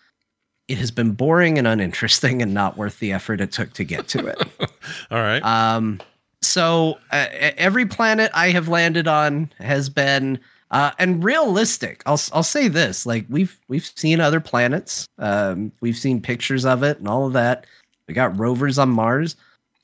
it 0.69 0.77
has 0.77 0.91
been 0.91 1.11
boring 1.11 1.57
and 1.57 1.67
uninteresting 1.67 2.41
and 2.41 2.53
not 2.53 2.77
worth 2.77 2.99
the 2.99 3.11
effort 3.11 3.41
it 3.41 3.51
took 3.51 3.73
to 3.73 3.83
get 3.83 4.07
to 4.09 4.27
it. 4.27 4.41
all 5.11 5.19
right. 5.19 5.43
Um, 5.43 5.99
so 6.41 6.97
uh, 7.11 7.27
every 7.31 7.85
planet 7.85 8.31
I 8.33 8.51
have 8.51 8.69
landed 8.69 9.07
on 9.07 9.51
has 9.59 9.89
been 9.89 10.39
uh, 10.75 10.91
and 10.99 11.23
realistic. 11.23 12.03
I'll 12.05 12.19
I'll 12.33 12.43
say 12.43 12.67
this: 12.67 13.05
like 13.05 13.25
we've 13.29 13.57
we've 13.69 13.85
seen 13.85 14.19
other 14.19 14.41
planets, 14.41 15.07
um, 15.17 15.71
we've 15.79 15.95
seen 15.95 16.21
pictures 16.21 16.65
of 16.65 16.83
it 16.83 16.99
and 16.99 17.07
all 17.07 17.25
of 17.25 17.33
that. 17.33 17.65
We 18.09 18.13
got 18.13 18.37
rovers 18.37 18.77
on 18.77 18.89
Mars. 18.89 19.37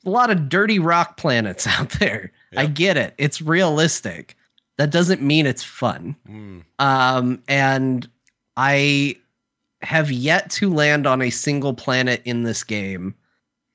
A 0.04 0.10
lot 0.10 0.28
of 0.28 0.50
dirty 0.50 0.78
rock 0.78 1.16
planets 1.16 1.66
out 1.78 1.88
there. 1.92 2.30
I 2.54 2.66
get 2.66 2.98
it. 2.98 3.14
It's 3.16 3.40
realistic. 3.40 4.36
That 4.76 4.90
doesn't 4.90 5.22
mean 5.22 5.46
it's 5.46 5.62
fun. 5.62 6.14
Mm. 6.28 6.64
Um, 6.78 7.42
and 7.48 8.06
I 8.58 9.16
have 9.80 10.12
yet 10.12 10.50
to 10.50 10.72
land 10.72 11.06
on 11.06 11.22
a 11.22 11.30
single 11.30 11.72
planet 11.72 12.20
in 12.26 12.42
this 12.42 12.62
game 12.62 13.14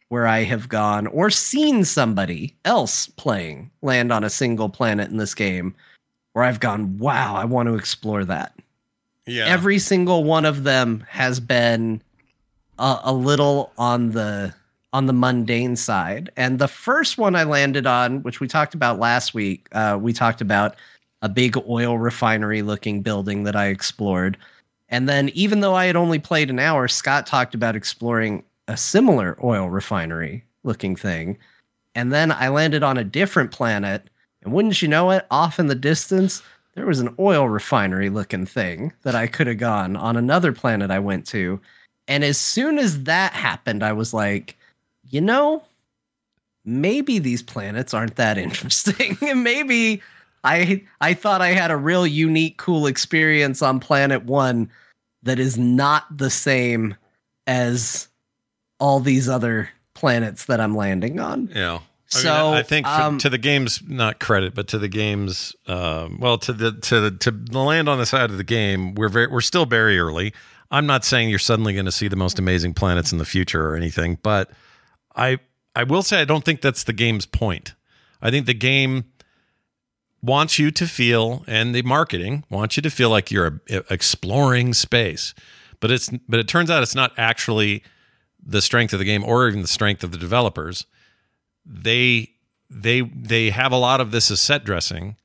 where 0.09 0.27
I 0.27 0.43
have 0.43 0.69
gone 0.69 1.07
or 1.07 1.31
seen 1.31 1.83
somebody 1.83 2.55
else 2.63 3.07
playing 3.07 3.71
land 3.81 4.13
on 4.13 4.23
a 4.23 4.29
single 4.29 4.69
planet 4.69 5.09
in 5.09 5.17
this 5.17 5.33
game 5.33 5.75
where 6.37 6.45
I've 6.45 6.59
gone, 6.59 6.99
wow, 6.99 7.35
I 7.35 7.45
want 7.45 7.65
to 7.65 7.73
explore 7.73 8.23
that. 8.25 8.53
yeah. 9.25 9.45
Every 9.47 9.79
single 9.79 10.23
one 10.23 10.45
of 10.45 10.65
them 10.65 11.03
has 11.09 11.39
been 11.39 11.99
a, 12.77 12.99
a 13.05 13.11
little 13.11 13.73
on 13.75 14.11
the 14.11 14.53
on 14.93 15.07
the 15.07 15.13
mundane 15.13 15.75
side. 15.75 16.29
And 16.37 16.59
the 16.59 16.67
first 16.67 17.17
one 17.17 17.35
I 17.35 17.43
landed 17.43 17.87
on, 17.87 18.21
which 18.21 18.39
we 18.39 18.47
talked 18.47 18.75
about 18.75 18.99
last 18.99 19.33
week, 19.33 19.67
uh, 19.71 19.97
we 19.99 20.13
talked 20.13 20.39
about 20.39 20.75
a 21.23 21.27
big 21.27 21.57
oil 21.67 21.97
refinery 21.97 22.61
looking 22.61 23.01
building 23.01 23.43
that 23.45 23.55
I 23.55 23.69
explored. 23.69 24.37
And 24.89 25.09
then, 25.09 25.29
even 25.29 25.61
though 25.61 25.73
I 25.73 25.85
had 25.85 25.95
only 25.95 26.19
played 26.19 26.51
an 26.51 26.59
hour, 26.59 26.87
Scott 26.87 27.25
talked 27.25 27.55
about 27.55 27.75
exploring 27.75 28.43
a 28.67 28.77
similar 28.77 29.39
oil 29.43 29.71
refinery 29.71 30.43
looking 30.61 30.95
thing. 30.95 31.39
And 31.95 32.13
then 32.13 32.31
I 32.31 32.49
landed 32.49 32.83
on 32.83 32.95
a 32.95 33.03
different 33.03 33.49
planet 33.49 34.07
And 34.47 34.53
wouldn't 34.53 34.81
you 34.81 34.87
know 34.87 35.11
it, 35.11 35.27
off 35.29 35.59
in 35.59 35.67
the 35.67 35.75
distance, 35.75 36.41
there 36.73 36.85
was 36.85 37.01
an 37.01 37.13
oil 37.19 37.49
refinery 37.49 38.09
looking 38.09 38.45
thing 38.45 38.93
that 39.03 39.13
I 39.13 39.27
could 39.27 39.45
have 39.45 39.57
gone 39.57 39.97
on 39.97 40.15
another 40.15 40.53
planet 40.53 40.89
I 40.89 40.99
went 40.99 41.27
to. 41.27 41.59
And 42.07 42.23
as 42.23 42.37
soon 42.37 42.79
as 42.79 43.03
that 43.03 43.33
happened, 43.33 43.83
I 43.83 43.91
was 43.91 44.13
like, 44.13 44.57
you 45.09 45.19
know, 45.19 45.63
maybe 46.63 47.19
these 47.19 47.43
planets 47.43 47.93
aren't 47.93 48.15
that 48.15 48.37
interesting. 48.37 49.17
And 49.21 49.43
maybe 49.43 50.01
I 50.45 50.81
I 51.01 51.13
thought 51.13 51.41
I 51.41 51.49
had 51.49 51.69
a 51.69 51.75
real 51.75 52.07
unique, 52.07 52.55
cool 52.55 52.87
experience 52.87 53.61
on 53.61 53.81
planet 53.81 54.23
one 54.23 54.71
that 55.23 55.39
is 55.39 55.57
not 55.57 56.05
the 56.17 56.29
same 56.29 56.95
as 57.47 58.07
all 58.79 59.01
these 59.01 59.27
other 59.27 59.67
planets 59.93 60.45
that 60.45 60.61
I'm 60.61 60.77
landing 60.77 61.19
on. 61.19 61.49
Yeah. 61.53 61.79
I 62.15 62.19
So, 62.19 62.29
mean, 62.49 62.53
I 62.59 62.63
think 62.63 62.85
for- 62.87 62.93
um, 62.93 63.17
to 63.19 63.29
the 63.29 63.37
game's 63.37 63.81
not 63.85 64.19
credit, 64.19 64.55
but 64.55 64.67
to 64.69 64.77
the 64.77 64.87
game's 64.87 65.55
um, 65.67 66.19
well, 66.19 66.37
to 66.39 66.53
the 66.53 66.71
to 66.71 66.99
the 67.01 67.11
to 67.11 67.31
the 67.31 67.59
land 67.59 67.89
on 67.89 67.97
the 67.97 68.05
side 68.05 68.29
of 68.29 68.37
the 68.37 68.43
game, 68.43 68.95
we're 68.95 69.09
very 69.09 69.27
we're 69.27 69.41
still 69.41 69.65
very 69.65 69.99
early. 69.99 70.33
I'm 70.71 70.85
not 70.85 71.05
saying 71.05 71.29
you're 71.29 71.39
suddenly 71.39 71.73
going 71.73 71.85
to 71.85 71.91
see 71.91 72.07
the 72.07 72.15
most 72.17 72.39
amazing 72.39 72.73
planets 72.73 73.11
in 73.11 73.17
the 73.17 73.25
future 73.25 73.67
or 73.69 73.75
anything, 73.75 74.17
but 74.23 74.51
I 75.15 75.39
I 75.75 75.83
will 75.83 76.01
say 76.03 76.21
I 76.21 76.25
don't 76.25 76.43
think 76.45 76.61
that's 76.61 76.83
the 76.85 76.93
game's 76.93 77.25
point. 77.25 77.73
I 78.21 78.31
think 78.31 78.45
the 78.45 78.53
game 78.53 79.05
wants 80.21 80.57
you 80.57 80.71
to 80.71 80.87
feel, 80.87 81.43
and 81.47 81.75
the 81.75 81.81
marketing 81.83 82.43
wants 82.49 82.75
you 82.77 82.81
to 82.83 82.89
feel 82.89 83.09
like 83.09 83.31
you're 83.31 83.61
uh, 83.71 83.81
exploring 83.89 84.73
space, 84.73 85.33
but 85.79 85.91
it's 85.91 86.09
but 86.27 86.39
it 86.39 86.47
turns 86.47 86.69
out 86.69 86.83
it's 86.83 86.95
not 86.95 87.11
actually 87.17 87.83
the 88.43 88.61
strength 88.61 88.93
of 88.93 88.99
the 88.99 89.05
game 89.05 89.23
or 89.23 89.47
even 89.47 89.61
the 89.61 89.67
strength 89.67 90.03
of 90.03 90.11
the 90.11 90.17
developers 90.17 90.85
they 91.67 92.31
they 92.69 93.01
they 93.01 93.49
have 93.49 93.71
a 93.71 93.77
lot 93.77 93.99
of 94.01 94.11
this 94.11 94.31
as 94.31 94.39
set 94.41 94.63
dressing 94.63 95.15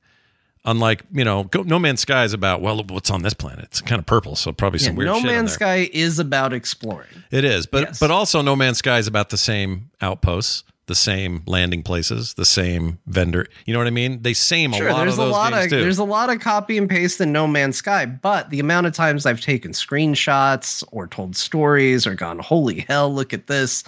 unlike 0.65 1.03
you 1.11 1.23
know 1.25 1.43
Go, 1.45 1.61
no 1.63 1.77
man's 1.79 2.01
sky 2.01 2.23
is 2.23 2.33
about 2.33 2.61
well 2.61 2.83
what's 2.89 3.09
on 3.11 3.21
this 3.21 3.33
planet 3.33 3.65
it's 3.65 3.81
kind 3.81 3.99
of 3.99 4.05
purple 4.05 4.35
so 4.35 4.51
probably 4.53 4.79
Yeah, 4.79 4.87
some 4.87 4.95
weird 4.95 5.07
no 5.07 5.21
Man's. 5.21 5.53
Sky 5.53 5.89
is 5.91 6.19
about 6.19 6.53
exploring. 6.53 7.09
it 7.31 7.43
is 7.43 7.65
but 7.65 7.81
Yes. 7.81 7.99
but 7.99 8.11
also 8.11 8.41
no 8.41 8.55
man's 8.55 8.77
sky 8.77 8.97
is 8.97 9.07
about 9.07 9.29
the 9.29 9.37
same 9.37 9.89
outposts 10.01 10.63
the 10.85 10.95
same 10.95 11.43
landing 11.47 11.81
places 11.83 12.33
the 12.35 12.43
same 12.45 12.99
vendor 13.07 13.47
you 13.65 13.73
know 13.73 13.79
what 13.79 13.87
i 13.87 13.91
mean 13.91 14.21
they 14.21 14.33
same 14.33 14.71
Sure, 14.73 14.87
a 14.89 14.91
lot 14.93 14.99
there's 14.99 15.13
of 15.13 15.17
those 15.25 15.29
a 15.29 15.31
lot 15.31 15.53
of 15.53 15.63
too 15.69 15.81
there's 15.81 15.97
a 15.97 16.03
lot 16.03 16.29
of 16.29 16.39
copy 16.41 16.77
and 16.77 16.89
paste 16.89 17.19
in 17.21 17.31
No 17.31 17.47
Man's 17.47 17.77
Sky, 17.77 18.05
but 18.05 18.49
the 18.49 18.59
amount 18.59 18.87
of 18.87 18.93
times 18.93 19.25
I've 19.25 19.39
taken 19.41 19.71
screenshots 19.71 20.83
or 20.91 21.07
told 21.07 21.35
stories 21.35 22.05
or 22.07 22.15
gone, 22.15 22.39
"Holy 22.39 22.81
hell, 22.87 23.13
look 23.13 23.33
at 23.33 23.47
this!" 23.47 23.83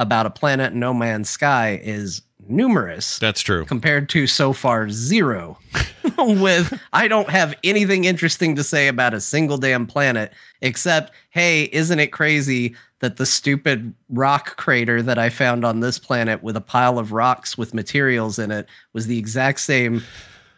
About 0.00 0.24
a 0.24 0.30
planet 0.30 0.72
No 0.72 0.94
Man's 0.94 1.28
Sky 1.28 1.78
is 1.84 2.22
numerous 2.48 3.18
that's 3.18 3.42
true 3.42 3.64
compared 3.66 4.08
to 4.08 4.26
so 4.26 4.52
far 4.52 4.88
zero. 4.88 5.58
With 6.18 6.78
I 6.92 7.06
don't 7.06 7.28
have 7.30 7.54
anything 7.62 8.04
interesting 8.04 8.56
to 8.56 8.64
say 8.64 8.88
about 8.88 9.14
a 9.14 9.20
single 9.20 9.58
damn 9.58 9.86
planet 9.86 10.32
except, 10.62 11.12
hey, 11.30 11.64
isn't 11.72 11.98
it 11.98 12.08
crazy 12.08 12.74
that 13.00 13.18
the 13.18 13.26
stupid 13.26 13.94
rock 14.08 14.56
crater 14.56 15.02
that 15.02 15.18
I 15.18 15.28
found 15.28 15.64
on 15.64 15.80
this 15.80 15.98
planet 15.98 16.42
with 16.42 16.56
a 16.56 16.60
pile 16.62 16.98
of 16.98 17.12
rocks 17.12 17.56
with 17.56 17.74
materials 17.74 18.38
in 18.38 18.50
it 18.50 18.66
was 18.94 19.06
the 19.06 19.18
exact 19.18 19.60
same 19.60 20.02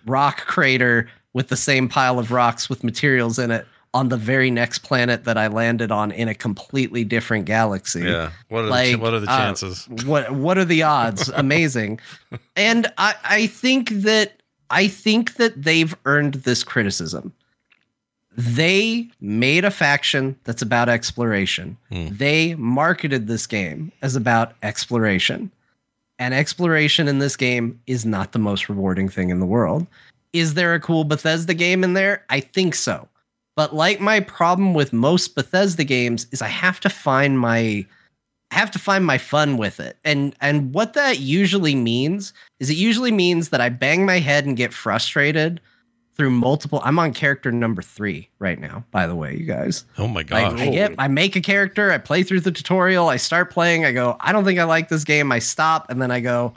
rock 0.06 0.46
crater 0.46 1.08
with 1.32 1.48
the 1.48 1.56
same 1.56 1.88
pile 1.88 2.18
of 2.18 2.30
rocks 2.30 2.68
with 2.68 2.84
materials 2.84 3.38
in 3.38 3.50
it 3.50 3.66
on 3.94 4.08
the 4.08 4.16
very 4.16 4.50
next 4.50 4.78
planet 4.78 5.24
that 5.24 5.36
I 5.36 5.48
landed 5.48 5.90
on 5.90 6.12
in 6.12 6.28
a 6.28 6.34
completely 6.34 7.04
different 7.04 7.44
galaxy. 7.44 8.04
Yeah. 8.04 8.30
What 8.48 8.64
are 8.64 8.68
like 8.68 8.92
the, 8.92 8.96
what 8.96 9.12
are 9.12 9.20
the 9.20 9.30
uh, 9.30 9.38
chances? 9.38 9.86
what 10.04 10.30
what 10.32 10.56
are 10.58 10.64
the 10.64 10.82
odds? 10.82 11.28
Amazing. 11.34 12.00
And 12.56 12.90
i 12.98 13.14
i 13.24 13.46
think 13.46 13.90
that 13.90 14.42
i 14.70 14.88
think 14.88 15.34
that 15.34 15.62
they've 15.62 15.94
earned 16.06 16.34
this 16.34 16.64
criticism. 16.64 17.32
They 18.34 19.10
made 19.20 19.66
a 19.66 19.70
faction 19.70 20.36
that's 20.44 20.62
about 20.62 20.88
exploration. 20.88 21.76
Hmm. 21.90 22.08
they 22.12 22.54
marketed 22.54 23.26
this 23.26 23.46
game 23.46 23.92
as 24.00 24.16
about 24.16 24.54
exploration. 24.62 25.50
And 26.18 26.32
exploration 26.32 27.08
in 27.08 27.18
this 27.18 27.36
game 27.36 27.80
is 27.86 28.06
not 28.06 28.32
the 28.32 28.38
most 28.38 28.68
rewarding 28.68 29.08
thing 29.08 29.30
in 29.30 29.40
the 29.40 29.46
world. 29.46 29.86
Is 30.32 30.54
there 30.54 30.72
a 30.72 30.80
cool 30.80 31.04
bethesda 31.04 31.52
game 31.52 31.84
in 31.84 31.94
there? 31.94 32.24
I 32.30 32.40
think 32.40 32.74
so 32.74 33.08
but 33.56 33.74
like 33.74 34.00
my 34.00 34.20
problem 34.20 34.74
with 34.74 34.92
most 34.92 35.34
bethesda 35.34 35.84
games 35.84 36.26
is 36.32 36.40
i 36.42 36.48
have 36.48 36.80
to 36.80 36.88
find 36.88 37.38
my 37.38 37.84
I 38.50 38.56
have 38.56 38.70
to 38.72 38.78
find 38.78 39.06
my 39.06 39.16
fun 39.16 39.56
with 39.56 39.80
it. 39.80 39.96
And 40.04 40.36
and 40.42 40.74
what 40.74 40.92
that 40.92 41.18
usually 41.20 41.74
means 41.74 42.34
is 42.60 42.68
it 42.68 42.76
usually 42.76 43.10
means 43.10 43.48
that 43.48 43.62
I 43.62 43.70
bang 43.70 44.04
my 44.04 44.18
head 44.18 44.44
and 44.44 44.58
get 44.58 44.74
frustrated 44.74 45.58
through 46.14 46.28
multiple 46.32 46.78
I'm 46.84 46.98
on 46.98 47.14
character 47.14 47.50
number 47.50 47.80
3 47.80 48.28
right 48.40 48.60
now, 48.60 48.84
by 48.90 49.06
the 49.06 49.14
way, 49.14 49.34
you 49.38 49.46
guys. 49.46 49.86
oh 49.96 50.06
my 50.06 50.22
god. 50.22 50.52
gosh 50.52 50.60
I 50.60 50.68
get 50.68 50.94
I 50.98 51.08
make 51.08 51.34
a 51.34 51.40
character, 51.40 51.90
I 51.92 51.96
play 51.96 52.24
through 52.24 52.40
the 52.40 52.52
tutorial, 52.52 53.08
I 53.08 53.16
start 53.16 53.50
playing, 53.50 53.86
I 53.86 53.92
go, 53.92 54.18
I 54.20 54.32
don't 54.32 54.44
think 54.44 54.58
I 54.58 54.64
like 54.64 54.90
this 54.90 55.04
game, 55.04 55.32
I 55.32 55.38
stop 55.38 55.88
and 55.88 56.02
then 56.02 56.10
I 56.10 56.20
go, 56.20 56.52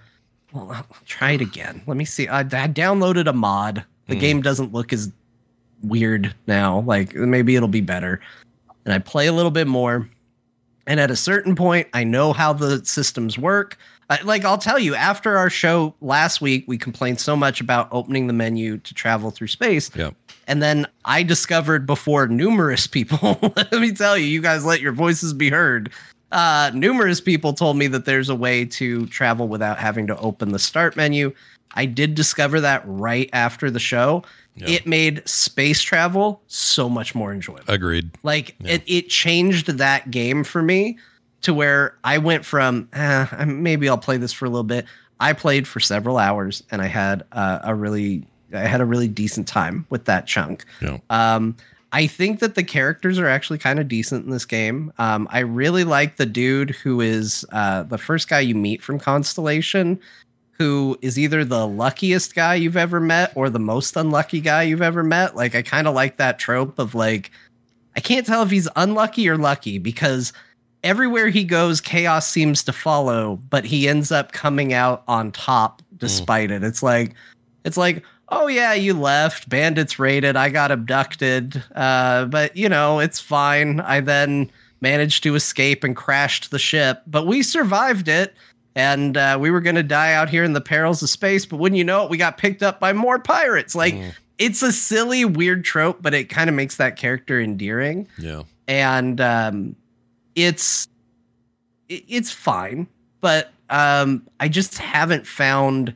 well, 0.51 0.71
I'll 0.73 0.85
try 1.05 1.31
it 1.31 1.39
again. 1.41 1.81
Let 1.87 1.95
me 1.95 2.03
see. 2.03 2.27
I, 2.27 2.41
I 2.41 2.43
downloaded 2.67 3.27
a 3.27 3.33
mod. 3.33 3.85
The 4.07 4.15
Hmm. 4.15 4.19
game 4.19 4.41
doesn't 4.41 4.73
look 4.73 4.91
as 4.91 5.13
weird 5.87 6.33
now. 6.47 6.81
Like 6.81 7.15
maybe 7.15 7.55
it'll 7.55 7.67
be 7.67 7.81
better. 7.81 8.19
And 8.85 8.93
I 8.93 8.99
play 8.99 9.27
a 9.27 9.33
little 9.33 9.51
bit 9.51 9.67
more. 9.67 10.09
And 10.87 10.99
at 10.99 11.09
a 11.09 11.15
certain 11.15 11.55
point, 11.55 11.87
I 11.93 12.03
know 12.03 12.31
how 12.31 12.53
the 12.53 12.85
systems 12.85 13.37
work. 13.37 13.77
I, 14.09 14.21
like 14.21 14.45
I'll 14.45 14.59
tell 14.59 14.77
you, 14.77 14.93
after 14.93 15.37
our 15.37 15.49
show 15.49 15.95
last 16.01 16.41
week, 16.41 16.65
we 16.67 16.77
complained 16.77 17.19
so 17.19 17.35
much 17.35 17.59
about 17.59 17.87
opening 17.91 18.27
the 18.27 18.33
menu 18.33 18.77
to 18.77 18.93
travel 18.93 19.31
through 19.31 19.47
space. 19.47 19.89
Yep. 19.95 20.13
And 20.47 20.61
then 20.61 20.85
I 21.05 21.23
discovered 21.23 21.87
before 21.87 22.27
numerous 22.27 22.85
people, 22.87 23.39
let 23.41 23.71
me 23.73 23.91
tell 23.93 24.17
you, 24.17 24.25
you 24.25 24.41
guys 24.41 24.63
let 24.63 24.81
your 24.81 24.91
voices 24.91 25.33
be 25.33 25.49
heard. 25.49 25.91
Uh, 26.31 26.71
numerous 26.73 27.21
people 27.21 27.53
told 27.53 27.77
me 27.77 27.87
that 27.87 28.05
there's 28.05 28.29
a 28.29 28.35
way 28.35 28.65
to 28.65 29.05
travel 29.07 29.47
without 29.47 29.77
having 29.79 30.05
to 30.07 30.17
open 30.19 30.51
the 30.51 30.59
start 30.59 30.95
menu. 30.95 31.33
I 31.75 31.85
did 31.85 32.15
discover 32.15 32.61
that 32.61 32.83
right 32.85 33.29
after 33.33 33.69
the 33.69 33.79
show. 33.79 34.23
Yeah. 34.57 34.69
It 34.69 34.87
made 34.87 35.27
space 35.27 35.81
travel 35.81 36.41
so 36.47 36.87
much 36.87 37.13
more 37.13 37.33
enjoyable. 37.33 37.65
agreed 37.67 38.11
Like 38.23 38.55
it, 38.63 38.83
it 38.87 39.09
changed 39.09 39.67
that 39.67 40.11
game 40.11 40.45
for 40.45 40.61
me 40.61 40.97
to 41.41 41.53
where 41.53 41.97
I 42.03 42.19
went 42.19 42.45
from 42.45 42.87
eh, 42.93 43.45
maybe 43.45 43.89
I'll 43.89 43.97
play 43.97 44.17
this 44.17 44.31
for 44.31 44.45
a 44.45 44.49
little 44.49 44.63
bit. 44.63 44.85
I 45.19 45.33
played 45.33 45.67
for 45.67 45.79
several 45.79 46.17
hours 46.17 46.63
and 46.71 46.81
I 46.81 46.87
had 46.87 47.23
uh, 47.33 47.59
a 47.63 47.75
really 47.75 48.25
I 48.53 48.59
had 48.59 48.79
a 48.79 48.85
really 48.85 49.07
decent 49.07 49.47
time 49.47 49.85
with 49.89 50.05
that 50.05 50.25
chunk. 50.27 50.63
yeah 50.81 50.99
Um, 51.09 51.57
I 51.91 52.07
think 52.07 52.39
that 52.39 52.55
the 52.55 52.63
characters 52.63 53.17
are 53.19 53.27
actually 53.27 53.57
kind 53.57 53.79
of 53.79 53.87
decent 53.87 54.25
in 54.25 54.31
this 54.31 54.43
game. 54.43 54.91
Um, 54.97 55.29
I 55.31 55.39
really 55.39 55.85
like 55.85 56.17
the 56.17 56.25
dude 56.25 56.71
who 56.71 56.99
is 56.99 57.45
uh, 57.53 57.83
the 57.83 57.97
first 57.97 58.27
guy 58.27 58.41
you 58.41 58.53
meet 58.53 58.83
from 58.83 58.99
Constellation, 58.99 60.01
who 60.57 60.97
is 61.01 61.19
either 61.19 61.43
the 61.43 61.67
luckiest 61.67 62.33
guy 62.33 62.55
you've 62.55 62.77
ever 62.77 62.99
met 62.99 63.31
or 63.35 63.49
the 63.49 63.59
most 63.59 63.95
unlucky 63.95 64.39
guy 64.39 64.63
you've 64.63 64.81
ever 64.81 65.03
met. 65.03 65.35
Like, 65.35 65.53
I 65.53 65.61
kind 65.61 65.87
of 65.87 65.93
like 65.93 66.17
that 66.17 66.39
trope 66.39 66.79
of 66.79 66.95
like, 66.95 67.31
I 67.95 67.99
can't 67.99 68.25
tell 68.25 68.41
if 68.43 68.51
he's 68.51 68.67
unlucky 68.75 69.27
or 69.27 69.37
lucky 69.37 69.77
because 69.77 70.31
everywhere 70.83 71.29
he 71.29 71.43
goes, 71.43 71.81
chaos 71.81 72.29
seems 72.29 72.63
to 72.63 72.73
follow, 72.73 73.37
but 73.49 73.65
he 73.65 73.87
ends 73.87 74.11
up 74.11 74.31
coming 74.31 74.73
out 74.73 75.03
on 75.07 75.31
top 75.31 75.81
despite 75.97 76.51
it. 76.51 76.63
It's 76.63 76.83
like, 76.83 77.15
it's 77.65 77.77
like, 77.77 78.03
oh 78.29 78.47
yeah, 78.47 78.73
you 78.73 78.93
left, 78.93 79.49
bandits 79.49 79.99
raided, 79.99 80.35
I 80.35 80.49
got 80.49 80.71
abducted, 80.71 81.61
uh, 81.75 82.25
but 82.25 82.55
you 82.55 82.69
know, 82.69 82.99
it's 82.99 83.19
fine. 83.19 83.79
I 83.81 83.99
then 83.99 84.49
managed 84.81 85.23
to 85.23 85.35
escape 85.35 85.83
and 85.83 85.95
crashed 85.95 86.51
the 86.51 86.59
ship, 86.59 87.01
but 87.07 87.27
we 87.27 87.43
survived 87.43 88.07
it. 88.07 88.33
And 88.75 89.15
uh, 89.15 89.37
we 89.39 89.51
were 89.51 89.61
going 89.61 89.77
to 89.77 89.83
die 89.83 90.13
out 90.13 90.29
here 90.29 90.43
in 90.43 90.51
the 90.53 90.59
perils 90.61 91.01
of 91.01 91.09
space, 91.09 91.45
but 91.45 91.57
wouldn't 91.57 91.77
you 91.77 91.83
know 91.85 92.03
it, 92.03 92.09
we 92.09 92.17
got 92.17 92.37
picked 92.37 92.61
up 92.61 92.79
by 92.79 92.91
more 92.93 93.17
pirates. 93.19 93.73
Like, 93.73 93.95
it's 94.37 94.61
a 94.61 94.71
silly, 94.73 95.23
weird 95.23 95.63
trope, 95.63 95.99
but 96.01 96.13
it 96.13 96.25
kind 96.25 96.49
of 96.49 96.55
makes 96.55 96.75
that 96.77 96.97
character 96.97 97.39
endearing 97.39 98.07
yeah 98.17 98.41
and 98.67 99.21
um, 99.21 99.75
it's 100.35 100.87
it- 101.87 102.03
it's 102.07 102.31
fine, 102.31 102.87
but 103.21 103.51
um, 103.69 104.23
I 104.39 104.47
just 104.49 104.77
haven't 104.79 105.25
found 105.25 105.93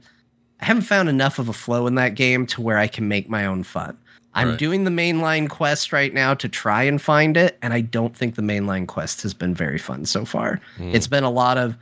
I 0.61 0.65
haven't 0.65 0.83
found 0.83 1.09
enough 1.09 1.39
of 1.39 1.49
a 1.49 1.53
flow 1.53 1.87
in 1.87 1.95
that 1.95 2.15
game 2.15 2.45
to 2.47 2.61
where 2.61 2.77
I 2.77 2.87
can 2.87 3.07
make 3.07 3.27
my 3.29 3.45
own 3.45 3.63
fun. 3.63 3.97
I'm 4.35 4.49
Right. 4.49 4.57
doing 4.59 4.83
the 4.83 4.91
mainline 4.91 5.49
quest 5.49 5.91
right 5.91 6.13
now 6.13 6.33
to 6.35 6.47
try 6.47 6.83
and 6.83 7.01
find 7.01 7.35
it, 7.35 7.57
and 7.61 7.73
I 7.73 7.81
don't 7.81 8.15
think 8.15 8.35
the 8.35 8.41
mainline 8.41 8.85
quest 8.87 9.21
has 9.23 9.33
been 9.33 9.53
very 9.55 9.77
fun 9.79 10.05
so 10.05 10.23
far. 10.25 10.61
Mm. 10.77 10.93
It's 10.93 11.07
been 11.07 11.23
a 11.23 11.31
lot 11.31 11.57
of 11.57 11.75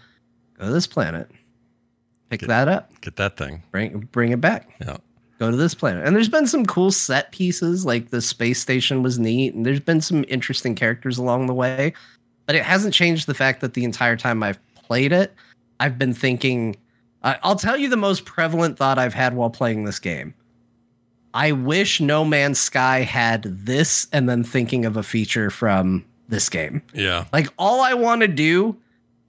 go 0.60 0.66
to 0.66 0.72
this 0.72 0.88
planet, 0.88 1.30
pick 2.30 2.42
Get- 2.42 2.48
that 2.48 2.68
up, 2.68 3.02
get 3.02 3.16
that 3.18 3.38
thing 3.38 3.64
bring 3.72 4.08
bring 4.12 4.32
it 4.32 4.42
back 4.42 4.70
yeah 4.82 4.98
go 5.40 5.52
to 5.52 5.58
this 5.58 5.76
planet. 5.76 6.06
And 6.06 6.16
there's 6.16 6.30
been 6.30 6.48
some 6.48 6.66
cool 6.66 6.92
set 6.92 7.32
pieces, 7.32 7.86
like 7.86 8.10
the 8.10 8.22
space 8.22 8.60
station 8.60 9.04
was 9.04 9.20
neat, 9.20 9.54
and 9.54 9.66
there's 9.66 9.80
been 9.80 10.02
some 10.02 10.26
interesting 10.28 10.76
characters 10.76 11.18
along 11.18 11.48
the 11.48 11.54
way. 11.54 11.94
But 12.46 12.56
it 12.56 12.64
hasn't 12.64 12.94
changed 12.94 13.28
the 13.28 13.34
fact 13.34 13.62
that 13.62 13.74
the 13.74 13.84
entire 13.84 14.16
time 14.16 14.42
I've 14.42 14.60
played 14.76 15.12
it, 15.12 15.34
I've 15.80 15.98
been 15.98 16.14
thinking, 16.14 16.78
I, 17.24 17.38
I'll 17.44 17.56
tell 17.56 17.78
you 17.78 17.90
the 17.90 17.98
most 17.98 18.26
prevalent 18.26 18.78
thought 18.78 18.98
I've 18.98 19.14
had 19.14 19.36
while 19.36 19.50
playing 19.50 19.84
this 19.84 20.00
game. 20.00 20.34
I 21.34 21.52
wish 21.52 22.00
No 22.02 22.26
Man's 22.26 22.60
Sky 22.60 23.02
had 23.02 23.44
this, 23.44 24.08
and 24.12 24.28
then 24.28 24.44
thinking 24.44 24.86
of 24.86 24.98
a 24.98 25.04
feature 25.04 25.50
from 25.50 26.06
this 26.30 26.50
game. 26.50 26.82
Yeah. 26.94 27.26
Like 27.32 27.48
all 27.58 27.82
I 27.82 27.94
want 27.94 28.22
to 28.22 28.28
do 28.28 28.76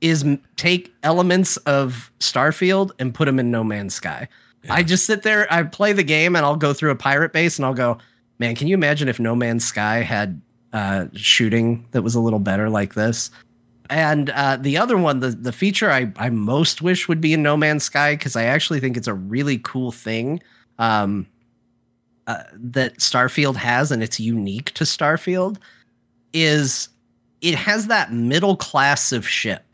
is 0.01 0.25
take 0.57 0.95
elements 1.03 1.57
of 1.59 2.13
Starfield 2.21 2.93
and 2.99 3.15
put 3.15 3.27
them 3.27 3.39
in 3.39 3.51
No 3.51 3.65
Man's 3.65 3.95
Sky. 3.95 4.29
I 4.71 4.83
just 4.83 5.07
sit 5.07 5.23
there, 5.23 5.51
I 5.53 5.63
play 5.63 5.93
the 5.93 6.03
game, 6.03 6.37
and 6.37 6.45
I'll 6.45 6.57
go 6.57 6.73
through 6.73 6.91
a 6.91 6.97
pirate 6.97 7.33
base, 7.33 7.59
and 7.59 7.65
I'll 7.65 7.75
go, 7.75 7.99
man, 8.39 8.55
can 8.55 8.69
you 8.69 8.75
imagine 8.75 9.09
if 9.09 9.19
No 9.19 9.35
Man's 9.35 9.65
Sky 9.65 10.03
had 10.03 10.41
uh, 10.73 11.07
shooting 11.15 11.87
that 11.93 12.03
was 12.03 12.15
a 12.15 12.21
little 12.21 12.39
better 12.39 12.69
like 12.69 12.95
this? 12.95 13.31
And 13.91 14.31
uh, 14.31 14.59
the 14.61 14.77
other 14.77 14.99
one, 14.99 15.21
the 15.21 15.31
the 15.31 15.53
feature 15.53 15.91
I 15.91 16.13
I 16.17 16.29
most 16.29 16.83
wish 16.83 17.09
would 17.09 17.21
be 17.21 17.33
in 17.33 17.43
No 17.43 17.57
Man's 17.57 17.85
Sky 17.85 18.15
because 18.15 18.37
I 18.37 18.45
actually 18.45 18.81
think 18.81 18.97
it's 18.97 19.09
a 19.09 19.15
really 19.15 19.59
cool 19.59 19.93
thing. 19.93 20.43
Um, 20.79 21.27
uh, 22.27 22.43
that 22.53 22.99
Starfield 22.99 23.57
has, 23.57 23.91
and 23.91 24.03
it's 24.03 24.21
unique 24.21 24.73
to 24.75 24.85
Starfield, 24.85 25.57
is 26.35 26.91
it 27.41 27.55
has 27.55 27.87
that 27.87 28.13
middle 28.13 28.55
class 28.55 29.13
of 29.13 29.27
ship. 29.27 29.65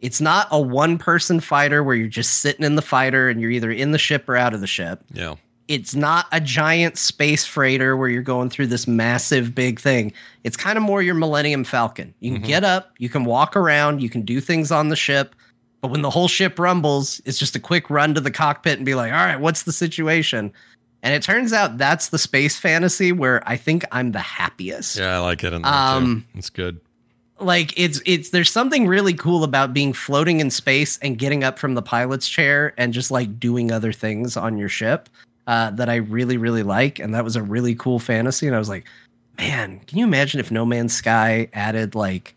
It's 0.00 0.20
not 0.20 0.48
a 0.50 0.60
one 0.60 0.96
person 0.98 1.40
fighter 1.40 1.82
where 1.84 1.94
you're 1.94 2.08
just 2.08 2.38
sitting 2.40 2.64
in 2.64 2.74
the 2.74 2.82
fighter 2.82 3.28
and 3.28 3.40
you're 3.40 3.50
either 3.50 3.70
in 3.70 3.92
the 3.92 3.98
ship 3.98 4.28
or 4.28 4.36
out 4.36 4.54
of 4.54 4.60
the 4.60 4.66
ship. 4.66 5.02
Yeah. 5.12 5.34
It's 5.68 5.94
not 5.94 6.26
a 6.32 6.40
giant 6.40 6.98
space 6.98 7.46
freighter 7.46 7.96
where 7.96 8.08
you're 8.08 8.22
going 8.22 8.50
through 8.50 8.66
this 8.68 8.88
massive 8.88 9.54
big 9.54 9.78
thing. 9.78 10.12
It's 10.42 10.56
kind 10.56 10.76
of 10.76 10.82
more 10.82 11.00
your 11.00 11.14
Millennium 11.14 11.62
Falcon. 11.62 12.12
You 12.18 12.32
can 12.32 12.42
get 12.42 12.64
up, 12.64 12.92
you 12.98 13.08
can 13.08 13.24
walk 13.24 13.54
around, 13.56 14.02
you 14.02 14.08
can 14.10 14.22
do 14.22 14.40
things 14.40 14.72
on 14.72 14.88
the 14.88 14.96
ship. 14.96 15.36
But 15.80 15.92
when 15.92 16.02
the 16.02 16.10
whole 16.10 16.28
ship 16.28 16.58
rumbles, 16.58 17.20
it's 17.24 17.38
just 17.38 17.54
a 17.54 17.60
quick 17.60 17.88
run 17.88 18.14
to 18.14 18.20
the 18.20 18.30
cockpit 18.32 18.78
and 18.78 18.84
be 18.86 18.94
like, 18.94 19.12
all 19.12 19.18
right, 19.18 19.38
what's 19.40 19.62
the 19.62 19.72
situation? 19.72 20.52
And 21.02 21.14
it 21.14 21.22
turns 21.22 21.52
out 21.52 21.78
that's 21.78 22.08
the 22.08 22.18
space 22.18 22.58
fantasy 22.58 23.12
where 23.12 23.42
I 23.48 23.56
think 23.56 23.84
I'm 23.92 24.12
the 24.12 24.18
happiest. 24.18 24.98
Yeah, 24.98 25.16
I 25.16 25.18
like 25.20 25.44
it 25.44 25.52
in 25.52 25.64
Um, 25.64 26.26
too. 26.32 26.38
It's 26.38 26.50
good. 26.50 26.80
Like 27.40 27.72
it's 27.78 28.00
it's 28.04 28.30
there's 28.30 28.50
something 28.50 28.86
really 28.86 29.14
cool 29.14 29.44
about 29.44 29.72
being 29.72 29.92
floating 29.92 30.40
in 30.40 30.50
space 30.50 30.98
and 30.98 31.18
getting 31.18 31.42
up 31.42 31.58
from 31.58 31.74
the 31.74 31.82
pilot's 31.82 32.28
chair 32.28 32.74
and 32.76 32.92
just 32.92 33.10
like 33.10 33.40
doing 33.40 33.72
other 33.72 33.92
things 33.92 34.36
on 34.36 34.58
your 34.58 34.68
ship 34.68 35.08
uh, 35.46 35.70
that 35.72 35.88
I 35.88 35.96
really 35.96 36.36
really 36.36 36.62
like. 36.62 36.98
And 36.98 37.14
that 37.14 37.24
was 37.24 37.36
a 37.36 37.42
really 37.42 37.74
cool 37.74 37.98
fantasy. 37.98 38.46
And 38.46 38.54
I 38.54 38.58
was 38.58 38.68
like, 38.68 38.84
man, 39.38 39.80
can 39.86 39.98
you 39.98 40.04
imagine 40.04 40.40
if 40.40 40.50
No 40.50 40.64
Man's 40.64 40.94
Sky 40.94 41.48
added 41.52 41.94
like 41.94 42.34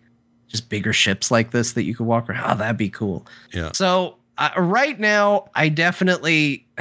just 0.48 0.70
bigger 0.70 0.94
ships 0.94 1.32
like 1.32 1.52
this 1.52 1.74
that 1.74 1.84
you 1.84 1.96
could 1.96 2.08
walk 2.08 2.30
around? 2.30 2.52
Oh, 2.52 2.56
that'd 2.56 2.78
be 2.78 2.90
cool. 2.90 3.26
Yeah. 3.52 3.72
So 3.74 4.18
uh, 4.38 4.50
right 4.58 5.00
now, 5.00 5.50
I 5.56 5.70
definitely, 5.70 6.66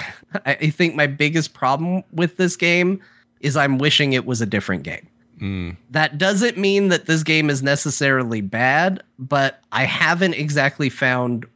I 0.47 0.57
I 0.61 0.71
think 0.71 0.95
my 0.95 1.07
biggest 1.07 1.55
problem 1.55 2.03
with 2.13 2.37
this 2.37 2.57
game 2.57 3.01
is 3.41 3.57
I'm 3.57 3.79
wishing 3.79 4.13
it 4.13 4.25
was 4.25 4.41
a 4.41 4.47
different 4.47 4.85
game. 4.85 5.07
Mm. 5.41 5.77
That 5.91 6.19
doesn't 6.19 6.57
mean 6.57 6.89
that 6.89 7.07
this 7.07 7.23
game 7.23 7.51
is 7.51 7.63
necessarily 7.63 8.41
bad, 8.41 9.03
but 9.19 9.61
I 9.73 9.85
haven't 9.85 10.35
exactly 10.35 10.89
found 10.89 11.47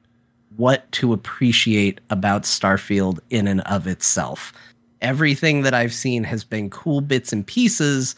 what 0.56 0.90
to 0.92 1.12
appreciate 1.12 2.00
about 2.10 2.42
Starfield 2.42 3.18
in 3.30 3.46
and 3.46 3.60
of 3.62 3.86
itself. 3.86 4.52
Everything 5.02 5.62
that 5.62 5.74
I've 5.74 5.92
seen 5.92 6.24
has 6.24 6.42
been 6.44 6.70
cool 6.70 7.00
bits 7.00 7.32
and 7.32 7.46
pieces, 7.46 8.14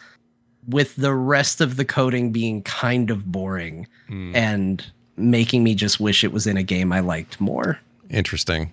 with 0.68 0.94
the 0.96 1.14
rest 1.14 1.61
of 1.62 1.76
the 1.76 1.84
coding 1.84 2.30
being 2.30 2.62
kind 2.62 3.11
of 3.11 3.24
boring 3.32 3.86
Mm. 4.11 4.34
and 4.36 4.84
making 5.16 5.64
me 5.64 5.74
just 5.74 5.98
wish 5.98 6.22
it 6.22 6.30
was 6.32 6.46
in 6.46 6.56
a 6.59 6.62
game 6.62 6.92
I 6.92 7.00
liked 7.00 7.40
more. 7.40 7.78
Interesting. 8.11 8.72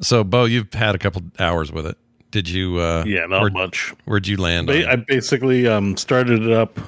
So, 0.00 0.24
Beau, 0.24 0.44
you've 0.44 0.72
had 0.74 0.94
a 0.94 0.98
couple 0.98 1.22
hours 1.38 1.70
with 1.72 1.86
it. 1.86 1.96
Did 2.30 2.48
you? 2.48 2.78
Uh, 2.78 3.04
Yeah, 3.06 3.26
not 3.26 3.42
where, 3.42 3.50
much. 3.50 3.94
Where'd 4.04 4.26
you 4.26 4.36
land? 4.36 4.66
Ba- 4.66 4.90
I 4.90 4.96
basically 4.96 5.66
um, 5.66 5.96
started 5.96 6.42
it 6.42 6.52
up, 6.52 6.78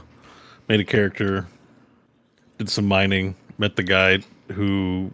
made 0.69 0.81
a 0.81 0.85
character, 0.85 1.47
did 2.59 2.69
some 2.69 2.87
mining, 2.87 3.35
met 3.57 3.77
the 3.77 3.83
guy 3.83 4.19
who 4.53 5.11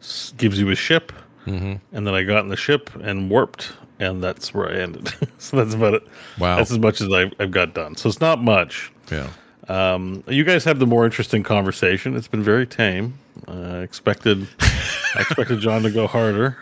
s- 0.00 0.32
gives 0.36 0.58
you 0.58 0.70
a 0.70 0.74
ship, 0.76 1.12
Mm-hmm. 1.46 1.76
and 1.96 2.06
then 2.06 2.14
I 2.14 2.22
got 2.22 2.40
in 2.44 2.48
the 2.48 2.56
ship 2.56 2.90
and 3.02 3.30
warped, 3.30 3.72
and 3.98 4.22
that's 4.22 4.52
where 4.52 4.68
I 4.70 4.74
ended. 4.74 5.08
so 5.38 5.56
that's 5.56 5.74
about 5.74 5.94
it. 5.94 6.02
Wow. 6.38 6.56
That's 6.56 6.70
as 6.70 6.78
much 6.78 7.00
as 7.00 7.10
I've, 7.10 7.32
I've 7.40 7.50
got 7.50 7.72
done. 7.74 7.96
So 7.96 8.08
it's 8.10 8.20
not 8.20 8.42
much. 8.42 8.92
yeah. 9.10 9.28
Um, 9.68 10.24
you 10.26 10.42
guys 10.44 10.64
have 10.64 10.80
the 10.80 10.86
more 10.86 11.04
interesting 11.04 11.42
conversation. 11.44 12.16
It's 12.16 12.26
been 12.28 12.42
very 12.42 12.66
tame. 12.66 13.14
Uh, 13.46 13.52
I 13.52 13.78
expected, 13.78 14.48
I 14.60 15.20
expected 15.20 15.60
Jon 15.60 15.82
to 15.82 15.90
go 15.90 16.06
harder. 16.08 16.58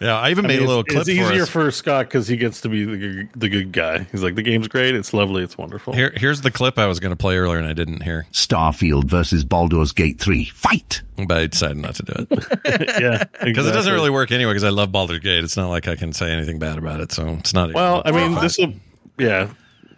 Yeah. 0.00 0.18
I 0.18 0.30
even 0.30 0.44
I 0.44 0.48
made 0.48 0.60
mean, 0.60 0.64
a 0.64 0.68
little 0.68 0.82
it's, 0.82 0.92
clip 0.92 1.08
it's 1.08 1.18
for 1.18 1.32
easier 1.32 1.42
us. 1.42 1.48
for 1.48 1.70
Scott 1.70 2.06
because 2.06 2.26
he 2.26 2.36
gets 2.36 2.60
to 2.62 2.68
be 2.68 2.84
the, 2.84 2.96
good- 2.96 3.28
the 3.34 3.48
good 3.48 3.72
guy. 3.72 4.06
He's 4.10 4.22
like, 4.22 4.34
the 4.34 4.42
game's 4.42 4.68
great. 4.68 4.94
It's 4.94 5.12
lovely. 5.12 5.42
It's 5.42 5.58
wonderful. 5.58 5.92
Here, 5.92 6.12
here's 6.16 6.40
the 6.40 6.50
clip 6.50 6.78
I 6.78 6.86
was 6.86 7.00
going 7.00 7.10
to 7.10 7.16
play 7.16 7.36
earlier 7.36 7.58
and 7.58 7.66
I 7.66 7.72
didn't 7.72 8.02
hear, 8.02 8.26
Starfield 8.32 9.04
versus 9.04 9.44
Baldur's 9.44 9.92
Gate 9.92 10.18
3. 10.18 10.46
Fight! 10.46 11.02
but 11.26 11.36
I 11.36 11.46
decided 11.48 11.76
not 11.76 11.94
to 11.96 12.02
do 12.02 12.26
it 12.30 13.00
yeah, 13.00 13.24
because 13.44 13.66
it 13.66 13.72
doesn't 13.72 13.92
really 13.92 14.08
work 14.10 14.32
anyway. 14.32 14.52
Because 14.52 14.64
I 14.64 14.70
love 14.70 14.90
Baldur's 14.90 15.18
Gate. 15.20 15.44
It's 15.44 15.56
not 15.56 15.68
like 15.68 15.88
I 15.88 15.96
can 15.96 16.12
say 16.12 16.30
anything 16.30 16.58
bad 16.58 16.78
about 16.78 17.00
it, 17.00 17.12
so 17.12 17.28
it's 17.38 17.52
not. 17.52 17.72
Well, 17.74 18.02
I 18.04 18.10
mean, 18.10 18.34
this 18.36 18.58
will. 18.58 18.72
Yeah, 19.18 19.50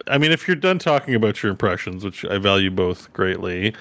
I 0.09 0.19
mean, 0.19 0.33
if 0.33 0.49
you're 0.49 0.57
done 0.57 0.79
talking 0.79 1.15
about 1.15 1.43
your 1.43 1.51
impressions, 1.51 2.05
which 2.05 2.25
I 2.25 2.39
value 2.39 2.71
both 2.71 3.13
greatly, 3.13 3.75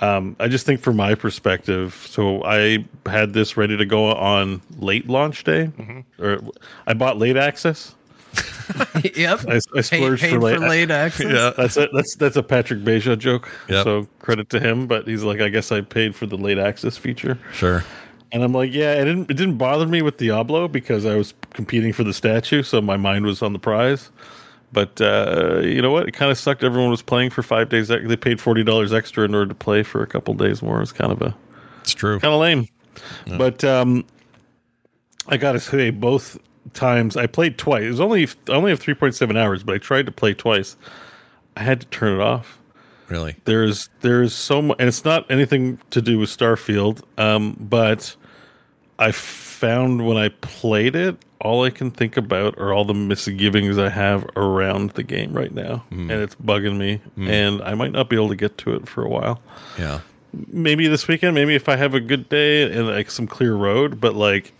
um, 0.00 0.36
I 0.40 0.48
just 0.48 0.66
think 0.66 0.80
from 0.80 0.96
my 0.96 1.14
perspective, 1.14 2.06
so 2.08 2.42
I 2.44 2.84
had 3.06 3.32
this 3.32 3.56
ready 3.56 3.76
to 3.76 3.86
go 3.86 4.12
on 4.12 4.60
late 4.78 5.08
launch 5.08 5.44
day, 5.44 5.70
or 6.18 6.40
I 6.86 6.94
bought 6.94 7.18
late 7.18 7.36
access. 7.36 7.94
yep. 9.14 9.40
I, 9.48 9.60
I 9.76 9.80
splurged 9.80 10.22
paid 10.22 10.32
for 10.32 10.40
late. 10.40 10.58
for 10.58 10.68
late 10.68 10.90
access. 10.90 11.32
yeah. 11.32 11.52
That's 11.56 11.76
it. 11.76 11.90
That's 11.92 12.16
that's 12.16 12.36
a 12.36 12.42
Patrick 12.42 12.80
Beja 12.80 13.16
joke. 13.16 13.50
Yep. 13.68 13.84
So 13.84 14.08
credit 14.18 14.50
to 14.50 14.60
him, 14.60 14.86
but 14.86 15.06
he's 15.06 15.22
like, 15.22 15.40
I 15.40 15.48
guess 15.48 15.70
I 15.70 15.80
paid 15.80 16.16
for 16.16 16.26
the 16.26 16.36
late 16.36 16.58
access 16.58 16.96
feature. 16.96 17.38
Sure. 17.52 17.84
And 18.32 18.42
I'm 18.42 18.52
like, 18.52 18.72
yeah, 18.72 18.94
it 18.94 19.04
didn't 19.04 19.30
it 19.30 19.36
didn't 19.36 19.58
bother 19.58 19.86
me 19.86 20.02
with 20.02 20.16
Diablo 20.16 20.66
because 20.66 21.06
I 21.06 21.14
was 21.14 21.34
competing 21.52 21.92
for 21.92 22.02
the 22.02 22.12
statue, 22.12 22.62
so 22.62 22.80
my 22.80 22.96
mind 22.96 23.26
was 23.26 23.42
on 23.42 23.52
the 23.52 23.60
prize. 23.60 24.10
But 24.74 25.00
uh, 25.00 25.60
you 25.62 25.80
know 25.80 25.90
what? 25.90 26.06
It 26.08 26.12
kind 26.12 26.30
of 26.30 26.36
sucked. 26.36 26.62
Everyone 26.62 26.90
was 26.90 27.00
playing 27.00 27.30
for 27.30 27.42
five 27.42 27.70
days. 27.70 27.88
They 27.88 28.16
paid 28.16 28.40
forty 28.40 28.62
dollars 28.62 28.92
extra 28.92 29.24
in 29.24 29.34
order 29.34 29.48
to 29.48 29.54
play 29.54 29.82
for 29.82 30.02
a 30.02 30.06
couple 30.06 30.34
days 30.34 30.60
more. 30.62 30.82
It's 30.82 30.92
kind 30.92 31.10
of 31.12 31.22
a 31.22 31.34
It's 31.80 31.94
true. 31.94 32.20
kind 32.20 32.34
of 32.34 32.40
lame. 32.40 32.68
But 33.38 33.64
um, 33.64 34.04
I 35.28 35.36
got 35.38 35.52
to 35.52 35.60
say, 35.60 35.90
both 35.90 36.36
times 36.74 37.16
I 37.16 37.26
played 37.26 37.56
twice. 37.58 37.84
It 37.84 37.88
was 37.90 38.00
only 38.00 38.28
I 38.48 38.52
only 38.52 38.70
have 38.70 38.80
three 38.80 38.94
point 38.94 39.14
seven 39.14 39.36
hours, 39.36 39.62
but 39.62 39.74
I 39.74 39.78
tried 39.78 40.06
to 40.06 40.12
play 40.12 40.34
twice. 40.34 40.76
I 41.56 41.62
had 41.62 41.80
to 41.80 41.86
turn 41.86 42.12
it 42.14 42.20
off 42.20 42.58
Really. 43.08 43.36
there's 43.44 43.88
there's 44.00 44.34
so 44.34 44.60
much 44.60 44.76
and 44.80 44.88
it's 44.88 45.04
not 45.04 45.30
anything 45.30 45.78
to 45.90 46.02
do 46.02 46.18
with 46.18 46.30
starfield 46.30 47.02
um 47.16 47.54
but 47.60 48.16
i 48.98 49.12
found 49.12 50.04
when 50.06 50.16
i 50.16 50.30
played 50.30 50.96
it 50.96 51.16
all 51.44 51.64
i 51.64 51.70
can 51.70 51.90
think 51.90 52.16
about 52.16 52.58
are 52.58 52.72
all 52.72 52.84
the 52.84 52.94
misgivings 52.94 53.78
i 53.78 53.88
have 53.88 54.24
around 54.36 54.90
the 54.92 55.02
game 55.02 55.32
right 55.32 55.52
now. 55.52 55.84
Mm. 55.92 56.10
And 56.10 56.22
it's 56.22 56.34
bugging 56.34 56.76
me. 56.78 57.00
Mm. 57.16 57.28
And 57.28 57.62
i 57.62 57.74
might 57.74 57.92
not 57.92 58.08
be 58.08 58.16
able 58.16 58.30
to 58.30 58.36
get 58.36 58.58
to 58.58 58.74
it 58.74 58.88
for 58.88 59.04
a 59.04 59.08
while. 59.08 59.40
Yeah. 59.78 60.00
maybe 60.48 60.88
this 60.88 61.06
weekend 61.06 61.34
maybe 61.36 61.54
if 61.54 61.68
i 61.68 61.76
have 61.76 61.94
a 61.94 62.00
good 62.00 62.28
day 62.28 62.62
and 62.62 62.88
like 62.88 63.10
some 63.10 63.26
clear 63.28 63.54
road 63.54 64.00
but 64.00 64.14
like 64.16 64.52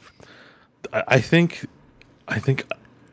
i, 0.93 1.03
I 1.09 1.20
think 1.20 1.66
i 2.28 2.39
think 2.39 2.64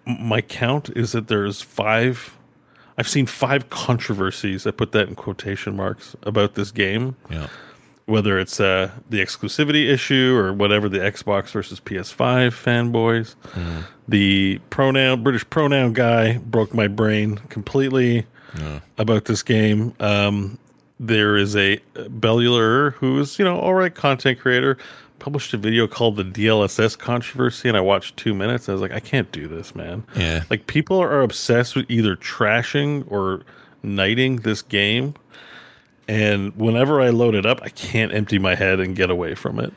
my 0.05 0.41
count 0.41 0.89
is 0.95 1.13
that 1.13 1.28
there's 1.28 1.61
five 1.61 2.38
i've 2.97 3.07
seen 3.07 3.26
five 3.26 3.69
controversies 3.72 4.67
i 4.67 4.72
put 4.72 4.91
that 4.91 5.07
in 5.07 5.15
quotation 5.15 5.76
marks 5.76 6.15
about 6.24 6.53
this 6.55 6.72
game. 6.72 7.15
Yeah. 7.32 7.47
Whether 8.06 8.39
it's 8.39 8.60
uh, 8.60 8.89
the 9.10 9.20
exclusivity 9.22 9.89
issue 9.89 10.36
or 10.36 10.54
whatever 10.54 10.89
the 10.89 10.99
xbox 10.99 11.52
versus 11.52 11.80
ps5 11.80 12.49
fanboys. 12.52 13.36
The 14.08 14.60
pronoun 14.70 15.24
british 15.24 15.49
pronoun 15.49 15.93
guy 15.93 16.38
broke 16.39 16.74
my 16.74 16.88
brain 16.88 17.38
completely 17.49 18.26
about 18.97 19.26
this 19.26 19.43
game. 19.43 19.93
Um, 19.99 20.58
there 20.99 21.38
is 21.38 21.56
a 21.56 21.78
bellular 21.95 22.93
who's 22.93 23.39
you 23.39 23.45
know 23.45 23.58
all 23.60 23.74
right 23.74 23.95
content 23.95 24.39
creator 24.39 24.78
published 25.20 25.54
a 25.54 25.58
video 25.58 25.88
called 25.88 26.16
the 26.16 26.24
dlss 26.24 26.97
controversy 26.97 27.68
and 27.68 27.78
i 27.78 27.82
watched 27.82 28.18
two 28.18 28.34
minutes 28.34 28.68
and 28.68 28.74
i 28.74 28.74
was 28.74 28.82
like 28.82 28.91
i 28.91 28.99
can't 28.99 29.32
do 29.32 29.47
this 29.47 29.74
man. 29.76 30.04
Yeah. 30.16 30.43
like 30.49 30.68
people 30.68 30.99
are 31.02 31.22
obsessed 31.22 31.76
with 31.76 31.89
either 31.89 32.16
trashing 32.16 33.06
or 33.10 33.41
knighting 33.84 34.38
this 34.38 34.62
game 34.62 35.16
and 36.08 36.56
whenever 36.56 37.02
i 37.02 37.10
load 37.10 37.36
it 37.36 37.45
up 37.45 37.60
i 37.64 37.70
can't 37.70 38.14
empty 38.14 38.39
my 38.39 38.56
head 38.56 38.80
and 38.80 38.95
get 38.95 39.10
away 39.10 39.36
from 39.36 39.60
it 39.60 39.74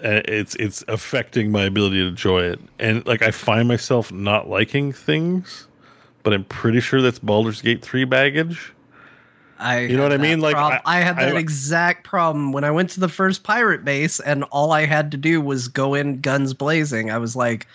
And 0.00 0.24
it's 0.28 0.54
it's 0.56 0.84
affecting 0.88 1.50
my 1.50 1.64
ability 1.64 1.96
to 1.98 2.08
enjoy 2.08 2.42
it 2.42 2.60
and 2.78 3.06
like 3.06 3.22
i 3.22 3.30
find 3.30 3.68
myself 3.68 4.10
not 4.12 4.48
liking 4.48 4.92
things 4.92 5.66
but 6.22 6.32
i'm 6.32 6.44
pretty 6.44 6.80
sure 6.80 7.00
that's 7.02 7.18
Baldur's 7.18 7.62
Gate 7.62 7.82
3 7.82 8.04
baggage 8.04 8.72
I 9.60 9.80
You 9.80 9.96
know 9.96 10.04
what 10.04 10.12
I 10.12 10.18
mean? 10.18 10.38
Like, 10.40 10.54
prob- 10.54 10.80
I- 10.84 10.98
I, 10.98 11.00
had 11.00 11.16
that 11.16 11.34
I- 11.34 11.38
exact 11.40 12.04
problem 12.04 12.52
when 12.52 12.62
I 12.62 12.70
went 12.70 12.90
to 12.90 13.00
the 13.00 13.08
first 13.08 13.42
pirate 13.42 13.84
base, 13.84 14.20
and 14.20 14.44
all 14.52 14.70
I 14.70 14.86
had 14.86 15.10
to 15.10 15.16
do 15.16 15.40
was 15.40 15.66
go 15.66 15.94
in 15.94 16.20
guns 16.20 16.54
blazing. 16.54 17.10
I 17.10 17.18
was 17.18 17.34
like, 17.34 17.66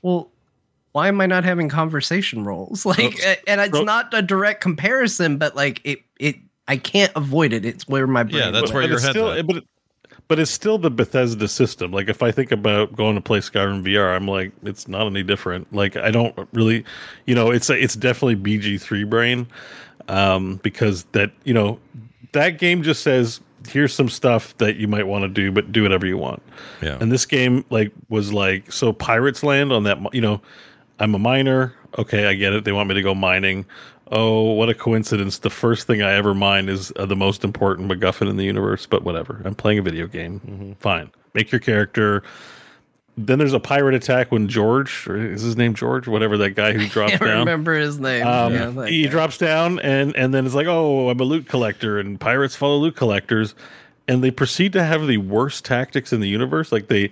well. 0.00 0.30
Why 0.92 1.08
am 1.08 1.20
I 1.20 1.26
not 1.26 1.44
having 1.44 1.68
conversation 1.68 2.42
rolls? 2.44 2.86
Like, 2.86 3.20
and 3.46 3.60
it's 3.60 3.76
so- 3.76 3.84
not 3.84 4.14
a 4.14 4.22
direct 4.22 4.62
comparison, 4.62 5.36
but 5.36 5.54
like 5.54 5.82
it, 5.84 5.98
it, 6.18 6.36
I 6.68 6.76
can't 6.76 7.12
avoid 7.14 7.52
it. 7.52 7.64
It's 7.64 7.86
where 7.88 8.06
my 8.06 8.22
brain. 8.22 8.36
Yeah, 8.36 8.50
that's 8.50 8.72
went. 8.72 8.74
where 8.74 8.82
but 8.82 8.88
your 8.88 8.96
it's 8.96 9.04
head's 9.04 9.12
still. 9.12 9.42
But, 9.44 9.56
it, 9.56 9.64
but 10.28 10.38
it's 10.38 10.50
still 10.50 10.78
the 10.78 10.90
Bethesda 10.90 11.46
system. 11.46 11.92
Like 11.92 12.08
if 12.08 12.22
I 12.22 12.32
think 12.32 12.50
about 12.50 12.94
going 12.96 13.14
to 13.14 13.20
play 13.20 13.38
Skyrim 13.38 13.84
VR, 13.84 14.14
I'm 14.14 14.26
like, 14.26 14.52
it's 14.64 14.88
not 14.88 15.06
any 15.06 15.22
different. 15.22 15.72
Like 15.72 15.96
I 15.96 16.10
don't 16.10 16.36
really, 16.52 16.84
you 17.26 17.34
know, 17.34 17.50
it's 17.50 17.70
it's 17.70 17.94
definitely 17.94 18.36
BG3 18.36 19.08
brain, 19.08 19.46
um, 20.08 20.56
because 20.62 21.04
that 21.12 21.30
you 21.44 21.54
know 21.54 21.78
that 22.32 22.58
game 22.58 22.82
just 22.82 23.02
says 23.02 23.40
here's 23.68 23.94
some 23.94 24.08
stuff 24.08 24.56
that 24.58 24.76
you 24.76 24.88
might 24.88 25.06
want 25.06 25.22
to 25.22 25.28
do, 25.28 25.52
but 25.52 25.72
do 25.72 25.82
whatever 25.82 26.06
you 26.06 26.18
want. 26.18 26.42
Yeah. 26.82 26.98
And 27.00 27.10
this 27.10 27.26
game 27.26 27.64
like 27.70 27.92
was 28.08 28.32
like 28.32 28.70
so 28.72 28.92
pirates 28.92 29.42
land 29.42 29.72
on 29.72 29.84
that. 29.84 29.98
You 30.12 30.20
know, 30.20 30.40
I'm 30.98 31.14
a 31.14 31.18
miner. 31.18 31.72
Okay, 31.98 32.26
I 32.26 32.34
get 32.34 32.52
it. 32.52 32.64
They 32.64 32.72
want 32.72 32.88
me 32.88 32.94
to 32.94 33.02
go 33.02 33.14
mining. 33.14 33.64
Oh, 34.12 34.52
what 34.52 34.68
a 34.68 34.74
coincidence! 34.74 35.38
The 35.38 35.50
first 35.50 35.86
thing 35.86 36.00
I 36.02 36.12
ever 36.14 36.32
mine 36.34 36.68
is 36.68 36.92
uh, 36.96 37.06
the 37.06 37.16
most 37.16 37.42
important 37.42 37.90
MacGuffin 37.90 38.28
in 38.30 38.36
the 38.36 38.44
universe. 38.44 38.86
But 38.86 39.02
whatever. 39.02 39.42
I'm 39.44 39.54
playing 39.54 39.78
a 39.80 39.82
video 39.82 40.06
game. 40.06 40.76
Fine. 40.78 41.10
Make 41.34 41.50
your 41.50 41.58
character. 41.60 42.22
Then 43.18 43.38
there's 43.38 43.54
a 43.54 43.60
pirate 43.60 43.94
attack 43.94 44.30
when 44.30 44.46
George, 44.46 45.06
or 45.08 45.16
is 45.16 45.40
his 45.42 45.56
name 45.56 45.74
George? 45.74 46.06
Whatever 46.06 46.36
that 46.38 46.50
guy 46.50 46.72
who 46.74 46.86
drops 46.88 47.18
down. 47.18 47.38
remember 47.40 47.74
his 47.74 47.98
name. 47.98 48.26
Um, 48.26 48.52
Yeah, 48.52 48.86
he 48.86 49.04
guy. 49.04 49.10
drops 49.10 49.38
down, 49.38 49.80
and 49.80 50.14
and 50.14 50.32
then 50.32 50.46
it's 50.46 50.54
like, 50.54 50.66
oh, 50.68 51.08
I'm 51.10 51.18
a 51.18 51.24
loot 51.24 51.48
collector, 51.48 51.98
and 51.98 52.20
pirates 52.20 52.54
follow 52.54 52.76
loot 52.76 52.94
collectors, 52.94 53.54
and 54.06 54.22
they 54.22 54.30
proceed 54.30 54.72
to 54.74 54.84
have 54.84 55.06
the 55.08 55.16
worst 55.16 55.64
tactics 55.64 56.12
in 56.12 56.20
the 56.20 56.28
universe. 56.28 56.70
Like 56.70 56.88
they, 56.88 57.10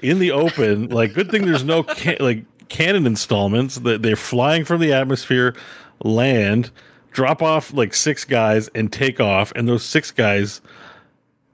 in 0.00 0.20
the 0.20 0.30
open, 0.30 0.90
like 0.90 1.14
good 1.14 1.30
thing 1.30 1.44
there's 1.46 1.64
no 1.64 1.82
ca- 1.84 2.18
like 2.20 2.44
cannon 2.68 3.06
installments. 3.06 3.76
That 3.76 4.02
they're 4.02 4.14
flying 4.16 4.64
from 4.66 4.80
the 4.82 4.92
atmosphere, 4.92 5.56
land, 6.04 6.70
drop 7.12 7.42
off 7.42 7.72
like 7.72 7.94
six 7.94 8.24
guys, 8.24 8.68
and 8.74 8.92
take 8.92 9.20
off, 9.20 9.52
and 9.56 9.68
those 9.68 9.84
six 9.84 10.10
guys 10.10 10.60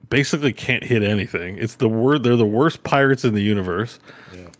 basically 0.09 0.53
can't 0.53 0.83
hit 0.83 1.03
anything. 1.03 1.57
It's 1.57 1.75
the 1.75 1.89
word 1.89 2.23
they're 2.23 2.35
the 2.37 2.45
worst 2.45 2.83
pirates 2.83 3.25
in 3.25 3.33
the 3.33 3.41
universe. 3.43 3.99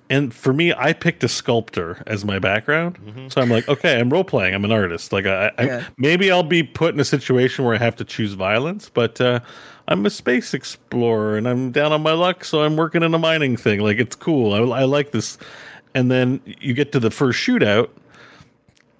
And 0.09 0.33
for 0.33 0.53
me, 0.53 0.73
I 0.73 0.93
picked 0.93 1.21
a 1.25 1.27
sculptor 1.27 2.01
as 2.07 2.23
my 2.23 2.39
background. 2.39 2.97
So 3.29 3.41
I'm 3.41 3.49
like, 3.49 3.67
okay, 3.67 3.99
I'm 3.99 4.09
role 4.09 4.23
playing. 4.23 4.53
I'm 4.55 4.63
an 4.63 4.71
artist. 4.71 5.11
Like, 5.11 5.25
I, 5.25 5.51
I 5.57 5.63
Yeah. 5.65 5.83
maybe 5.97 6.31
I'll 6.31 6.43
be 6.43 6.63
put 6.63 6.93
in 6.93 6.99
a 7.01 7.05
situation 7.05 7.65
where 7.65 7.75
I 7.75 7.77
have 7.77 7.97
to 7.97 8.05
choose 8.05 8.31
violence, 8.31 8.89
but 8.89 9.19
uh, 9.19 9.41
I'm 9.89 10.05
a 10.05 10.09
space 10.09 10.53
explorer 10.53 11.35
and 11.38 11.45
I'm 11.45 11.71
down 11.71 11.91
on 11.91 12.03
my 12.03 12.13
luck, 12.13 12.45
so 12.45 12.61
I'm 12.63 12.77
working 12.77 13.03
in 13.03 13.13
a 13.13 13.19
mining 13.19 13.57
thing. 13.57 13.81
Like, 13.81 13.97
it's 13.97 14.15
cool. 14.15 14.53
I, 14.53 14.79
I 14.79 14.83
like 14.85 15.11
this. 15.11 15.38
And 15.93 16.09
then 16.09 16.39
you 16.45 16.73
get 16.73 16.93
to 16.93 17.01
the 17.01 17.11
first 17.11 17.39
shootout, 17.45 17.89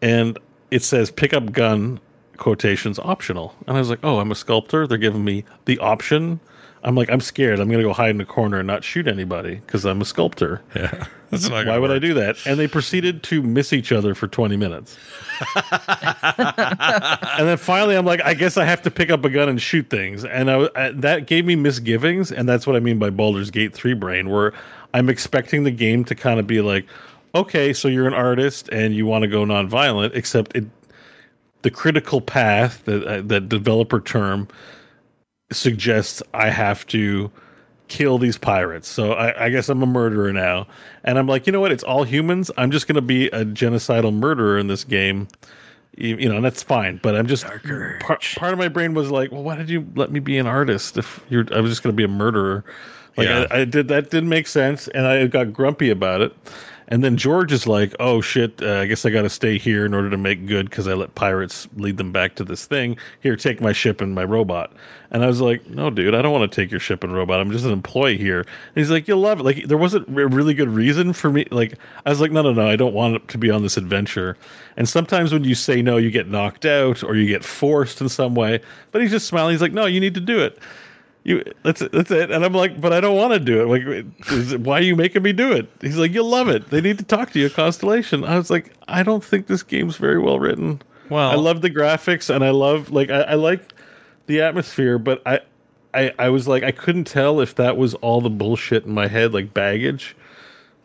and 0.02 0.38
it 0.72 0.84
says 0.84 1.12
pick 1.12 1.34
up 1.34 1.52
gun 1.52 2.00
quotations 2.38 3.00
optional. 3.00 3.56
And 3.68 3.76
I 3.76 3.80
was 3.80 3.90
like, 3.90 4.00
oh, 4.04 4.20
I'm 4.20 4.32
a 4.32 4.36
sculptor. 4.36 4.88
They're 4.88 4.98
giving 4.98 5.24
me 5.24 5.44
the 5.66 5.80
option. 5.80 6.40
I'm 6.84 6.96
like, 6.96 7.10
I'm 7.10 7.20
scared. 7.20 7.60
I'm 7.60 7.68
going 7.68 7.80
to 7.80 7.88
go 7.88 7.94
hide 7.94 8.12
in 8.12 8.22
a 8.22 8.26
corner 8.26 8.60
and 8.60 8.68
not 8.68 8.84
shoot 8.84 9.08
anybody 9.08 9.56
because 9.56 9.86
I'm 9.86 10.02
a 10.02 10.06
sculptor. 10.06 10.62
Yeah. 10.76 11.08
That's 11.30 11.50
not 11.50 11.66
Why 11.66 11.78
would 11.78 11.92
I 11.92 12.00
do 12.00 12.14
that? 12.14 12.38
And 12.46 12.58
they 12.58 12.70
proceeded 12.70 13.22
to 13.24 13.42
miss 13.42 13.74
each 13.74 13.92
other 13.92 14.16
for 14.16 14.30
20 14.30 14.56
minutes. 14.56 14.98
and 15.56 17.48
then 17.50 17.58
finally, 17.58 17.98
I'm 17.98 18.06
like, 18.06 18.22
I 18.24 18.34
guess 18.34 18.56
I 18.56 18.64
have 18.64 18.82
to 18.84 18.92
pick 18.92 19.10
up 19.10 19.26
a 19.26 19.30
gun 19.30 19.50
and 19.50 19.62
shoot 19.62 19.90
things. 19.90 20.24
And 20.24 20.50
I, 20.50 20.70
I, 20.74 20.92
that 20.92 21.28
gave 21.28 21.44
me 21.44 21.58
misgivings. 21.58 22.32
And 22.32 22.48
that's 22.48 22.66
what 22.66 22.78
I 22.78 22.80
mean 22.80 22.98
by 22.98 23.10
Baldur's 23.10 23.52
Gate 23.52 23.74
3 23.74 23.94
brain, 23.96 24.30
where 24.30 24.54
I'm 24.94 25.10
expecting 25.10 25.66
the 25.66 25.72
game 25.72 26.06
to 26.06 26.16
kind 26.16 26.40
of 26.40 26.48
be 26.48 26.62
like, 26.62 26.86
okay, 27.38 27.74
so 27.74 27.88
you're 27.88 28.08
an 28.08 28.14
artist 28.14 28.70
and 28.72 28.96
you 28.96 29.06
want 29.06 29.24
to 29.24 29.28
go 29.28 29.44
nonviolent, 29.44 30.12
except 30.14 30.56
it, 30.56 30.66
the 31.62 31.72
critical 31.72 32.22
path, 32.22 32.84
that, 32.86 33.06
uh, 33.06 33.22
that 33.22 33.50
developer 33.50 34.00
term, 34.00 34.48
suggests 35.52 36.22
I 36.34 36.50
have 36.50 36.86
to 36.88 37.32
kill 37.88 38.18
these 38.18 38.38
pirates. 38.38 38.88
So 38.88 39.14
I, 39.14 39.46
I 39.46 39.50
guess 39.50 39.70
I'm 39.70 39.82
a 39.82 39.86
murderer 39.86 40.34
now. 40.34 40.68
And 41.04 41.18
I'm 41.18 41.28
like, 41.28 41.48
you 41.48 41.54
know 41.54 41.62
what? 41.62 41.72
It's 41.72 41.84
all 41.84 42.04
humans. 42.04 42.52
I'm 42.58 42.72
just 42.72 42.88
going 42.88 42.96
to 42.96 43.02
be 43.02 43.28
a 43.28 43.46
genocidal 43.46 44.14
murderer 44.14 44.58
in 44.58 44.68
this 44.68 44.84
game. 44.84 45.28
You, 45.96 46.18
you 46.18 46.30
know, 46.30 46.36
and 46.36 46.46
that's 46.46 46.62
fine. 46.62 47.00
But 47.02 47.16
I'm 47.16 47.28
just 47.28 47.46
part, 48.02 48.22
part 48.36 48.54
of 48.54 48.60
my 48.60 48.68
brain 48.68 48.94
was 48.94 49.10
like, 49.10 49.32
well, 49.32 49.44
why 49.44 49.56
did 49.56 49.70
you 49.70 49.88
let 49.96 50.12
me 50.12 50.20
be 50.20 50.38
an 50.38 50.48
artist 50.48 50.98
if 50.98 51.24
you're? 51.30 51.46
I 51.54 51.60
was 51.60 51.72
just 51.72 51.82
going 51.82 51.94
to 51.94 51.98
be 51.98 52.04
a 52.04 52.10
murderer. 52.10 52.66
Like 53.16 53.28
Yeah. 53.28 53.48
I, 53.50 53.62
I 53.62 53.66
did 53.66 53.88
that 53.88 54.12
didn't 54.12 54.30
make 54.30 54.48
sense, 54.48 54.88
and 54.90 55.08
I 55.08 55.26
got 55.28 55.52
grumpy 55.52 55.90
about 55.90 56.22
it. 56.22 56.36
And 56.90 57.04
then 57.04 57.18
George 57.18 57.52
is 57.52 57.68
like, 57.68 57.94
"Oh 58.00 58.22
shit! 58.22 58.62
Uh, 58.62 58.80
I 58.80 58.86
guess 58.86 59.06
I 59.06 59.10
got 59.10 59.24
to 59.24 59.30
stay 59.30 59.58
here 59.58 59.86
in 59.86 59.94
order 59.94 60.10
to 60.10 60.18
make 60.18 60.46
good 60.46 60.70
because 60.70 60.88
I 60.88 60.94
let 60.94 61.16
pirates 61.16 61.68
lead 61.76 61.98
them 61.98 62.14
back 62.14 62.36
to 62.36 62.46
this 62.46 62.66
thing. 62.66 62.98
Here, 63.20 63.36
take 63.36 63.60
my 63.60 63.74
ship 63.74 64.00
and 64.00 64.16
my 64.16 64.24
robot." 64.24 64.72
And 65.12 65.24
I 65.24 65.28
was 65.28 65.42
like, 65.42 65.68
"No, 65.70 65.90
dude, 65.90 66.16
I 66.16 66.22
don't 66.22 66.32
want 66.32 66.50
to 66.50 66.56
take 66.56 66.72
your 66.72 66.80
ship 66.80 67.04
and 67.04 67.14
robot. 67.14 67.42
I'm 67.42 67.52
just 67.52 67.66
an 67.66 67.72
employee 67.72 68.18
here." 68.18 68.40
And 68.40 68.48
he's 68.76 68.90
like, 68.90 69.08
"You'll 69.08 69.20
love 69.20 69.42
it." 69.42 69.44
Like 69.44 69.68
there 69.68 69.78
wasn't 69.78 70.08
a 70.08 70.28
really 70.28 70.54
good 70.54 70.70
reason 70.70 71.12
for 71.12 71.30
me. 71.30 71.46
Like 71.52 71.74
I 72.06 72.10
was 72.10 72.22
like, 72.22 72.32
"No, 72.32 72.42
no, 72.42 72.54
no, 72.54 72.68
I 72.68 72.78
don't 72.78 72.94
want 72.94 73.28
to 73.28 73.38
be 73.38 73.52
on 73.52 73.64
this 73.64 73.76
adventure." 73.76 74.38
And 74.78 74.88
sometimes 74.88 75.34
when 75.34 75.44
you 75.44 75.56
say 75.56 75.82
no, 75.82 75.98
you 75.98 76.10
get 76.10 76.30
knocked 76.30 76.66
out 76.66 77.04
or 77.04 77.16
you 77.16 77.28
get 77.28 77.44
forced 77.44 78.00
in 78.00 78.08
some 78.08 78.34
way. 78.34 78.62
But 78.92 79.02
he's 79.02 79.12
just 79.12 79.28
smiling. 79.28 79.52
He's 79.52 79.62
like, 79.62 79.74
"No, 79.74 79.88
you 79.88 80.00
need 80.00 80.14
to 80.14 80.22
do 80.22 80.40
it." 80.40 80.58
You 81.28 81.44
that's 81.64 81.82
it, 81.82 81.92
that's 81.92 82.10
it. 82.10 82.32
And 82.32 82.44
i'm 82.44 82.54
like 82.54 82.80
but 82.80 82.94
i 82.94 83.02
don't 83.02 83.18
want 83.18 83.34
to 83.34 83.40
do 83.40 83.62
it. 83.62 83.66
Like 83.68 84.06
is 84.32 84.54
it, 84.54 84.62
why 84.62 84.80
are 84.80 84.82
you 84.82 84.96
making 84.96 85.24
me 85.24 85.34
do 85.34 85.52
it? 85.52 85.70
He's 85.82 85.98
like 85.98 86.14
you'll 86.14 86.30
love 86.30 86.48
it. 86.48 86.70
They 86.70 86.82
need 86.82 86.98
to 87.00 87.04
talk 87.04 87.32
to 87.34 87.40
you 87.40 87.50
constellation. 87.50 88.24
I 88.24 88.38
was 88.38 88.50
like 88.50 88.74
i 88.88 89.04
don't 89.04 89.24
think 89.24 89.48
this 89.48 89.62
game's 89.62 89.98
very 89.98 90.20
well 90.20 90.40
written. 90.40 90.82
Well- 91.10 91.30
i 91.30 91.36
love 91.36 91.62
the 91.62 91.70
graphics 91.70 92.34
and 92.34 92.44
i 92.44 92.50
love 92.50 92.92
like 92.92 93.10
i, 93.10 93.22
I 93.22 93.34
like 93.36 93.74
the 94.26 94.42
atmosphere 94.42 94.98
but 94.98 95.22
I, 95.26 95.40
I 95.94 96.14
i 96.20 96.30
was 96.30 96.48
like 96.48 96.64
i 96.64 96.72
couldn't 96.72 97.06
tell 97.06 97.40
if 97.40 97.56
that 97.56 97.78
was 97.78 97.94
all 97.96 98.20
the 98.20 98.30
bullshit 98.30 98.86
in 98.86 98.94
my 98.94 99.08
head 99.08 99.34
like 99.34 99.54
baggage 99.54 100.16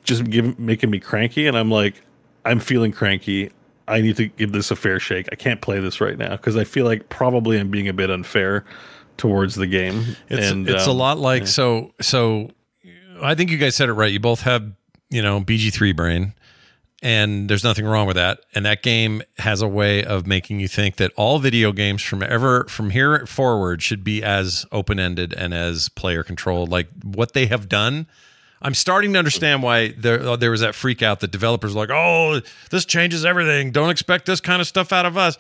just 0.05 0.25
give, 0.25 0.59
making 0.59 0.91
me 0.91 0.99
cranky. 0.99 1.47
And 1.47 1.57
i'm 1.57 1.71
like 1.71 2.03
i'm 2.45 2.59
feeling 2.61 2.93
cranky. 2.93 3.51
I 3.89 4.01
need 4.01 4.17
to 4.17 4.27
give 4.29 4.53
this 4.53 4.71
a 4.71 4.77
fair 4.77 5.01
shake. 5.01 5.29
I 5.33 5.35
can't 5.35 5.61
play 5.61 5.81
this 5.81 6.01
right 6.01 6.17
now 6.17 6.31
because 6.37 6.57
i 6.57 6.65
feel 6.65 6.85
like 6.85 7.09
probably 7.09 7.59
i'm 7.59 7.71
being 7.71 7.89
a 7.89 7.93
bit 7.93 8.11
unfair 8.11 8.65
towards 9.17 9.55
the 9.55 9.67
game 9.67 10.17
It's 10.29 10.51
and 10.51 10.69
it's 10.69 10.87
a 10.87 10.91
um, 10.91 10.99
lot 10.99 11.19
like 11.19 11.47
so 11.47 11.93
so. 12.01 12.51
I 13.23 13.37
think 13.37 13.51
you 13.51 13.59
guys 13.59 13.77
said 13.77 13.89
it 13.89 13.93
right. 13.93 14.11
You 14.11 14.19
both 14.19 14.41
have 14.43 14.73
you 15.11 15.23
know 15.23 15.41
BG 15.41 15.73
three 15.73 15.93
brain, 15.93 16.35
and 17.03 17.49
there's 17.49 17.65
nothing 17.65 17.85
wrong 17.85 18.07
with 18.07 18.17
that. 18.17 18.41
And 18.55 18.65
that 18.65 18.83
game 18.83 19.23
has 19.39 19.61
a 19.61 19.69
way 19.69 20.05
of 20.05 20.27
making 20.27 20.61
you 20.61 20.69
think 20.69 20.97
that 20.97 21.13
all 21.17 21.39
video 21.39 21.73
games 21.73 22.03
from 22.03 22.23
ever 22.23 22.65
from 22.65 22.91
here 22.91 23.27
forward 23.27 23.83
should 23.83 24.05
be 24.05 24.23
as 24.23 24.65
open 24.73 24.99
ended 24.99 25.35
and 25.35 25.53
as 25.53 25.89
player 25.91 26.23
controlled. 26.23 26.71
Like 26.71 26.89
what 27.03 27.33
they 27.33 27.47
have 27.47 27.69
done. 27.69 28.07
I'm 28.65 28.75
starting 28.75 29.13
to 29.15 29.19
understand 29.19 29.65
why 29.65 29.89
there 29.99 30.37
there 30.37 30.53
was 30.53 30.61
that 30.61 30.77
freak 30.77 31.03
out 31.03 31.19
that 31.21 31.33
developers 31.33 31.75
were 31.75 31.81
like, 31.81 31.91
oh, 31.91 32.41
this 32.71 32.85
changes 32.85 33.25
everything. 33.25 33.73
Don't 33.73 33.91
expect 33.91 34.27
this 34.27 34.41
kind 34.41 34.61
of 34.61 34.69
stuff 34.69 34.93
out 34.93 35.05
of 35.05 35.17
us. 35.17 35.37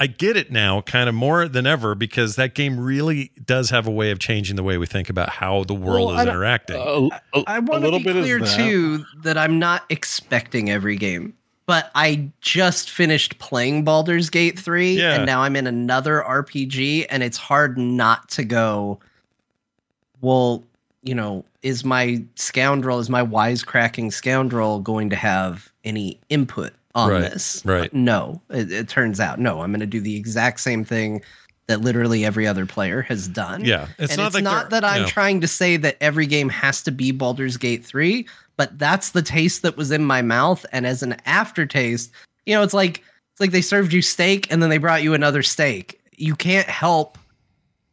I 0.00 0.06
get 0.06 0.36
it 0.36 0.50
now, 0.50 0.80
kind 0.80 1.08
of 1.10 1.14
more 1.14 1.46
than 1.46 1.66
ever, 1.66 1.94
because 1.94 2.36
that 2.36 2.54
game 2.54 2.80
really 2.80 3.30
does 3.44 3.68
have 3.70 3.86
a 3.86 3.90
way 3.90 4.10
of 4.10 4.18
changing 4.18 4.56
the 4.56 4.62
way 4.62 4.78
we 4.78 4.86
think 4.86 5.10
about 5.10 5.28
how 5.28 5.62
the 5.64 5.74
world 5.74 6.06
Well, 6.08 6.14
is 6.14 6.20
I 6.20 6.24
don't- 6.24 6.34
interacting. 6.34 6.76
Uh, 6.80 7.18
a, 7.34 7.38
a- 7.40 7.44
I 7.46 7.56
a 7.58 7.60
want 7.60 7.72
to 7.72 7.78
little 7.80 7.98
be 7.98 8.04
bit 8.06 8.16
is 8.16 8.24
clear 8.24 8.40
that. 8.40 8.56
too 8.56 9.04
that 9.22 9.36
I'm 9.36 9.58
not 9.58 9.84
expecting 9.90 10.70
every 10.70 10.96
game, 10.96 11.34
but 11.66 11.90
I 11.94 12.30
just 12.40 12.90
finished 12.90 13.38
playing 13.38 13.84
Baldur's 13.84 14.30
Gate 14.30 14.58
3 14.58 14.94
Yeah. 14.94 15.14
and 15.16 15.26
now 15.26 15.42
I'm 15.42 15.54
in 15.54 15.66
another 15.66 16.24
RPG 16.26 17.06
and 17.10 17.22
it's 17.22 17.36
hard 17.36 17.76
not 17.78 18.28
to 18.30 18.44
go 18.44 18.98
well, 20.22 20.64
you 21.02 21.14
know, 21.14 21.44
is 21.62 21.84
my 21.84 22.22
scoundrel 22.34 22.98
is 22.98 23.08
my 23.08 23.22
wisecracking 23.24 24.12
scoundrel 24.12 24.80
going 24.80 25.10
to 25.10 25.16
have 25.16 25.72
any 25.84 26.18
input 26.28 26.72
on 26.94 27.10
Right, 27.10 27.20
this? 27.20 27.62
right. 27.64 27.92
No, 27.92 28.40
it, 28.50 28.70
it 28.72 28.88
turns 28.88 29.20
out 29.20 29.38
no, 29.38 29.60
I'm 29.60 29.70
going 29.70 29.80
to 29.80 29.86
do 29.86 30.00
the 30.00 30.16
exact 30.16 30.60
same 30.60 30.84
thing 30.84 31.22
that 31.66 31.80
literally 31.82 32.24
every 32.24 32.46
other 32.48 32.66
player 32.66 33.02
has 33.02 33.28
done. 33.28 33.64
yeah, 33.64 33.86
it's 33.98 34.12
and 34.12 34.18
not 34.18 34.26
it's 34.26 34.34
like 34.34 34.44
not 34.44 34.70
that 34.70 34.84
I'm 34.84 35.02
no. 35.02 35.08
trying 35.08 35.40
to 35.40 35.48
say 35.48 35.76
that 35.76 35.96
every 36.00 36.26
game 36.26 36.48
has 36.48 36.82
to 36.82 36.90
be 36.90 37.12
Baldur's 37.12 37.56
Gate 37.56 37.84
3, 37.84 38.26
but 38.56 38.76
that's 38.78 39.10
the 39.10 39.22
taste 39.22 39.62
that 39.62 39.76
was 39.76 39.92
in 39.92 40.04
my 40.04 40.20
mouth. 40.20 40.66
And 40.72 40.84
as 40.86 41.02
an 41.04 41.16
aftertaste, 41.26 42.10
you 42.44 42.54
know, 42.54 42.62
it's 42.62 42.74
like 42.74 42.98
it's 43.32 43.40
like 43.40 43.52
they 43.52 43.62
served 43.62 43.92
you 43.92 44.02
steak 44.02 44.50
and 44.50 44.60
then 44.62 44.68
they 44.68 44.78
brought 44.78 45.02
you 45.04 45.14
another 45.14 45.42
steak. 45.44 46.00
You 46.16 46.34
can't 46.34 46.68
help 46.68 47.16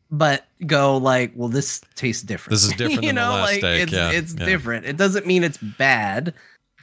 but 0.10 0.46
go 0.66 0.98
like, 0.98 1.32
well, 1.36 1.50
this 1.50 1.82
tastes 1.96 2.24
different. 2.24 2.52
This 2.52 2.64
is 2.64 2.72
different 2.78 3.04
you 3.04 3.10
than 3.10 3.16
the 3.16 3.22
know, 3.22 3.30
last 3.30 3.52
like 3.52 3.60
steak, 3.60 3.82
it's 3.84 3.92
yeah, 3.92 4.12
it's 4.12 4.34
yeah. 4.34 4.46
different. 4.46 4.86
It 4.86 4.98
doesn't 4.98 5.26
mean 5.28 5.44
it's 5.44 5.58
bad. 5.58 6.34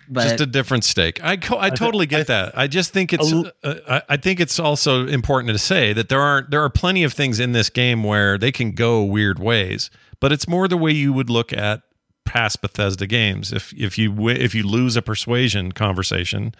But 0.08 0.24
just 0.24 0.40
a 0.40 0.46
different 0.46 0.84
steak. 0.84 1.22
I 1.22 1.36
co- 1.36 1.58
I 1.58 1.70
totally 1.70 2.06
get 2.06 2.26
that. 2.26 2.56
I 2.56 2.66
just 2.66 2.92
think 2.92 3.12
it's 3.12 3.32
uh, 3.32 3.74
I 3.88 4.02
I 4.10 4.16
think 4.16 4.40
it's 4.40 4.58
also 4.58 5.06
important 5.06 5.52
to 5.52 5.58
say 5.58 5.92
that 5.92 6.08
there 6.08 6.20
aren't 6.20 6.50
there 6.50 6.62
are 6.62 6.70
plenty 6.70 7.04
of 7.04 7.12
things 7.12 7.40
in 7.40 7.52
this 7.52 7.70
game 7.70 8.02
where 8.04 8.36
they 8.38 8.52
can 8.52 8.72
go 8.72 9.02
weird 9.02 9.38
ways, 9.38 9.90
but 10.20 10.32
it's 10.32 10.46
more 10.48 10.68
the 10.68 10.76
way 10.76 10.92
you 10.92 11.12
would 11.12 11.30
look 11.30 11.52
at 11.52 11.82
past 12.24 12.60
Bethesda 12.60 13.06
games. 13.06 13.52
If 13.52 13.72
if 13.74 13.96
you 13.98 14.28
if 14.28 14.54
you 14.54 14.62
lose 14.66 14.96
a 14.96 15.02
persuasion 15.02 15.72
conversation, 15.72 16.54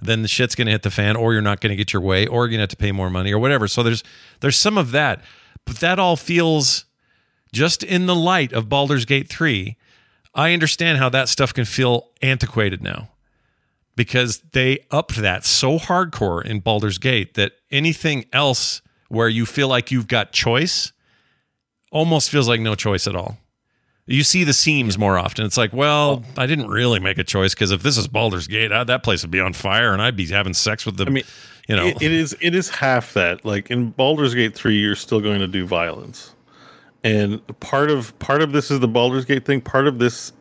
then 0.00 0.22
the 0.22 0.28
shit's 0.28 0.54
going 0.54 0.66
to 0.66 0.72
hit 0.72 0.82
the 0.82 0.90
fan 0.90 1.16
or 1.16 1.32
you're 1.32 1.42
not 1.42 1.60
going 1.60 1.70
to 1.70 1.76
get 1.76 1.92
your 1.92 2.02
way 2.02 2.26
or 2.26 2.42
you're 2.44 2.48
going 2.48 2.58
to 2.58 2.62
have 2.62 2.68
to 2.70 2.76
pay 2.76 2.92
more 2.92 3.10
money 3.10 3.32
or 3.32 3.38
whatever. 3.38 3.68
So 3.68 3.82
there's 3.82 4.02
there's 4.40 4.56
some 4.56 4.76
of 4.76 4.90
that. 4.92 5.22
But 5.64 5.76
that 5.76 5.98
all 5.98 6.16
feels 6.16 6.86
just 7.52 7.82
in 7.84 8.06
the 8.06 8.14
light 8.14 8.52
of 8.52 8.68
Baldur's 8.68 9.04
Gate 9.04 9.28
3. 9.28 9.76
I 10.34 10.52
understand 10.52 10.98
how 10.98 11.08
that 11.10 11.28
stuff 11.28 11.52
can 11.52 11.64
feel 11.64 12.08
antiquated 12.22 12.82
now 12.82 13.10
because 13.96 14.38
they 14.52 14.86
upped 14.90 15.16
that 15.16 15.44
so 15.44 15.78
hardcore 15.78 16.44
in 16.44 16.60
Baldur's 16.60 16.98
Gate 16.98 17.34
that 17.34 17.52
anything 17.70 18.24
else 18.32 18.80
where 19.08 19.28
you 19.28 19.44
feel 19.44 19.68
like 19.68 19.90
you've 19.90 20.08
got 20.08 20.32
choice 20.32 20.92
almost 21.90 22.30
feels 22.30 22.48
like 22.48 22.60
no 22.60 22.74
choice 22.74 23.06
at 23.06 23.14
all. 23.14 23.36
You 24.06 24.24
see 24.24 24.42
the 24.44 24.52
seams 24.52 24.98
more 24.98 25.16
often. 25.18 25.44
It's 25.44 25.56
like, 25.56 25.72
well, 25.72 26.24
I 26.36 26.46
didn't 26.46 26.68
really 26.68 26.98
make 26.98 27.18
a 27.18 27.24
choice 27.24 27.54
because 27.54 27.70
if 27.70 27.82
this 27.82 27.96
is 27.96 28.08
Baldur's 28.08 28.46
Gate, 28.48 28.72
I, 28.72 28.82
that 28.84 29.02
place 29.04 29.22
would 29.22 29.30
be 29.30 29.38
on 29.40 29.52
fire 29.52 29.92
and 29.92 30.02
I'd 30.02 30.16
be 30.16 30.26
having 30.26 30.54
sex 30.54 30.84
with 30.84 30.96
the, 30.96 31.04
I 31.06 31.10
mean, 31.10 31.24
you 31.68 31.76
know, 31.76 31.86
it- 31.86 32.02
it 32.02 32.10
is 32.10 32.36
it 32.40 32.54
is 32.54 32.68
half 32.70 33.12
that. 33.14 33.44
Like 33.44 33.70
in 33.70 33.90
Baldur's 33.90 34.34
Gate 34.34 34.54
three, 34.54 34.76
you're 34.80 34.96
still 34.96 35.20
going 35.20 35.38
to 35.40 35.46
do 35.46 35.64
violence, 35.66 36.31
and 37.04 37.44
part 37.60 37.90
of 37.90 38.16
part 38.18 38.42
of 38.42 38.52
this 38.52 38.70
is 38.70 38.80
the 38.80 38.88
Baldur's 38.88 39.24
Gate 39.24 39.44
thing. 39.44 39.60
Part 39.60 39.86
of 39.86 39.98
this 39.98 40.32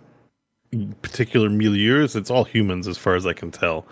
particular 1.01 1.49
milieu 1.49 2.03
is 2.03 2.15
it's 2.15 2.31
all 2.31 2.43
humans, 2.43 2.87
as 2.87 2.97
far 2.97 3.15
as 3.15 3.25
I 3.25 3.33
can 3.33 3.51
tell. 3.51 3.85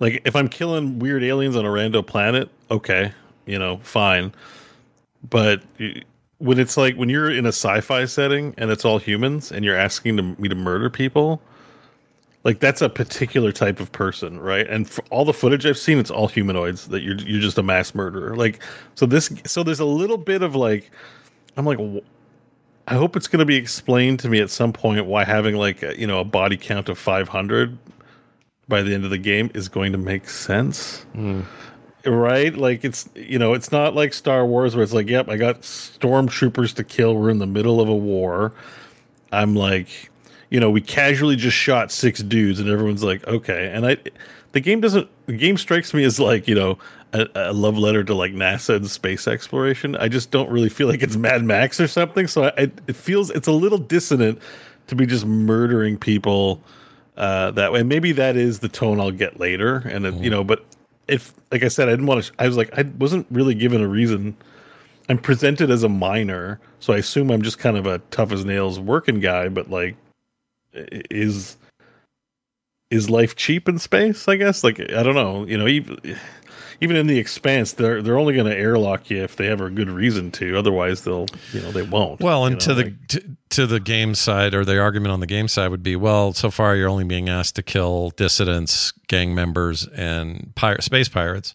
Like 0.00 0.22
if 0.24 0.34
I'm 0.34 0.48
killing 0.48 0.98
weird 0.98 1.22
aliens 1.22 1.56
on 1.56 1.64
a 1.64 1.68
rando 1.68 2.06
planet, 2.06 2.48
okay, 2.70 3.12
you 3.46 3.58
know, 3.58 3.78
fine. 3.78 4.32
But 5.28 5.62
when 6.38 6.58
it's 6.58 6.76
like 6.76 6.96
when 6.96 7.10
you're 7.10 7.30
in 7.30 7.44
a 7.44 7.50
sci-fi 7.50 8.06
setting 8.06 8.54
and 8.56 8.70
it's 8.70 8.84
all 8.84 8.98
humans 8.98 9.52
and 9.52 9.64
you're 9.64 9.76
asking 9.76 10.16
to, 10.16 10.22
me 10.22 10.48
to 10.48 10.54
murder 10.54 10.88
people, 10.88 11.42
like 12.44 12.60
that's 12.60 12.80
a 12.80 12.88
particular 12.88 13.52
type 13.52 13.78
of 13.78 13.92
person, 13.92 14.40
right? 14.40 14.66
And 14.66 14.88
for 14.88 15.04
all 15.10 15.26
the 15.26 15.34
footage 15.34 15.66
I've 15.66 15.76
seen, 15.76 15.98
it's 15.98 16.10
all 16.10 16.28
humanoids 16.28 16.88
that 16.88 17.02
you're 17.02 17.16
you're 17.16 17.42
just 17.42 17.58
a 17.58 17.62
mass 17.62 17.94
murderer. 17.94 18.34
Like 18.34 18.62
so 18.94 19.04
this 19.04 19.30
so 19.44 19.62
there's 19.62 19.80
a 19.80 19.84
little 19.84 20.16
bit 20.16 20.42
of 20.42 20.56
like 20.56 20.90
I'm 21.60 21.66
like 21.66 22.02
I 22.88 22.94
hope 22.94 23.16
it's 23.16 23.28
going 23.28 23.40
to 23.40 23.46
be 23.46 23.56
explained 23.56 24.20
to 24.20 24.28
me 24.28 24.40
at 24.40 24.50
some 24.50 24.72
point 24.72 25.04
why 25.04 25.24
having 25.24 25.56
like 25.56 25.82
a, 25.82 25.98
you 25.98 26.06
know 26.06 26.20
a 26.20 26.24
body 26.24 26.56
count 26.56 26.88
of 26.88 26.98
500 26.98 27.76
by 28.66 28.82
the 28.82 28.94
end 28.94 29.04
of 29.04 29.10
the 29.10 29.18
game 29.18 29.50
is 29.54 29.68
going 29.68 29.92
to 29.92 29.98
make 29.98 30.28
sense. 30.28 31.02
Hmm. 31.12 31.42
Right? 32.06 32.54
Like 32.54 32.82
it's 32.82 33.10
you 33.14 33.38
know, 33.38 33.52
it's 33.52 33.70
not 33.70 33.94
like 33.94 34.14
Star 34.14 34.46
Wars 34.46 34.74
where 34.74 34.82
it's 34.82 34.94
like, 34.94 35.08
yep, 35.08 35.28
I 35.28 35.36
got 35.36 35.60
stormtroopers 35.60 36.74
to 36.76 36.84
kill. 36.84 37.14
We're 37.14 37.28
in 37.28 37.38
the 37.38 37.46
middle 37.46 37.80
of 37.80 37.88
a 37.90 37.94
war. 37.94 38.54
I'm 39.32 39.54
like, 39.54 40.10
you 40.48 40.60
know, 40.60 40.70
we 40.70 40.80
casually 40.80 41.36
just 41.36 41.56
shot 41.56 41.92
six 41.92 42.20
dudes, 42.20 42.58
and 42.58 42.70
everyone's 42.70 43.04
like, 43.04 43.26
okay. 43.28 43.70
And 43.70 43.86
I, 43.86 43.98
the 44.52 44.60
game 44.60 44.80
doesn't. 44.80 45.08
The 45.26 45.36
game 45.36 45.56
strikes 45.56 45.94
me 45.94 46.04
as 46.04 46.18
like, 46.18 46.48
you 46.48 46.54
know, 46.54 46.78
a, 47.12 47.28
a 47.34 47.52
love 47.52 47.78
letter 47.78 48.04
to 48.04 48.14
like 48.14 48.32
NASA 48.32 48.76
and 48.76 48.88
space 48.88 49.26
exploration. 49.28 49.96
I 49.96 50.08
just 50.08 50.30
don't 50.30 50.50
really 50.50 50.68
feel 50.68 50.88
like 50.88 51.02
it's 51.02 51.16
Mad 51.16 51.44
Max 51.44 51.80
or 51.80 51.88
something. 51.88 52.26
So 52.26 52.44
I, 52.44 52.52
I 52.56 52.70
it 52.86 52.96
feels 52.96 53.30
it's 53.30 53.48
a 53.48 53.52
little 53.52 53.78
dissonant 53.78 54.40
to 54.88 54.94
be 54.96 55.06
just 55.06 55.24
murdering 55.24 55.96
people 55.96 56.60
uh, 57.16 57.50
that 57.52 57.72
way. 57.72 57.82
Maybe 57.82 58.12
that 58.12 58.36
is 58.36 58.60
the 58.60 58.68
tone 58.68 59.00
I'll 59.00 59.10
get 59.10 59.38
later, 59.38 59.78
and 59.88 60.06
it, 60.06 60.14
you 60.14 60.30
know, 60.30 60.42
but 60.42 60.64
if 61.06 61.32
like 61.52 61.62
I 61.62 61.68
said, 61.68 61.88
I 61.88 61.92
didn't 61.92 62.06
want 62.06 62.24
to. 62.24 62.32
I 62.38 62.46
was 62.46 62.56
like, 62.56 62.76
I 62.78 62.82
wasn't 62.98 63.26
really 63.30 63.54
given 63.54 63.80
a 63.80 63.88
reason. 63.88 64.36
I'm 65.08 65.18
presented 65.18 65.70
as 65.70 65.82
a 65.82 65.88
miner, 65.88 66.60
so 66.78 66.92
I 66.92 66.98
assume 66.98 67.30
I'm 67.30 67.42
just 67.42 67.58
kind 67.58 67.76
of 67.76 67.86
a 67.86 67.98
tough 68.10 68.30
as 68.32 68.44
nails 68.44 68.78
working 68.78 69.20
guy. 69.20 69.48
But 69.48 69.70
like, 69.70 69.96
is 70.72 71.56
is 72.90 73.08
life 73.08 73.36
cheap 73.36 73.68
in 73.68 73.78
space? 73.78 74.28
I 74.28 74.36
guess. 74.36 74.64
Like, 74.64 74.80
I 74.80 75.02
don't 75.02 75.14
know. 75.14 75.44
You 75.46 75.58
know, 75.58 75.66
even 75.66 76.18
even 76.80 76.96
in 76.96 77.06
the 77.06 77.18
expanse, 77.18 77.72
they're 77.72 78.02
they're 78.02 78.18
only 78.18 78.34
going 78.34 78.46
to 78.46 78.56
airlock 78.56 79.10
you 79.10 79.22
if 79.22 79.36
they 79.36 79.46
have 79.46 79.60
a 79.60 79.70
good 79.70 79.90
reason 79.90 80.30
to. 80.32 80.56
Otherwise, 80.56 81.04
they'll 81.04 81.26
you 81.52 81.60
know 81.60 81.70
they 81.72 81.82
won't. 81.82 82.20
Well, 82.20 82.40
you 82.40 82.52
and 82.52 82.60
to 82.62 82.68
know, 82.70 82.74
the 82.74 82.94
to, 83.08 83.36
to 83.50 83.66
the 83.66 83.80
game 83.80 84.14
side 84.14 84.54
or 84.54 84.64
the 84.64 84.78
argument 84.80 85.12
on 85.12 85.20
the 85.20 85.26
game 85.26 85.48
side 85.48 85.68
would 85.68 85.82
be, 85.82 85.96
well, 85.96 86.32
so 86.32 86.50
far 86.50 86.76
you're 86.76 86.88
only 86.88 87.04
being 87.04 87.28
asked 87.28 87.56
to 87.56 87.62
kill 87.62 88.10
dissidents, 88.10 88.92
gang 89.08 89.34
members, 89.34 89.86
and 89.88 90.52
pirate, 90.54 90.82
space 90.82 91.08
pirates. 91.08 91.54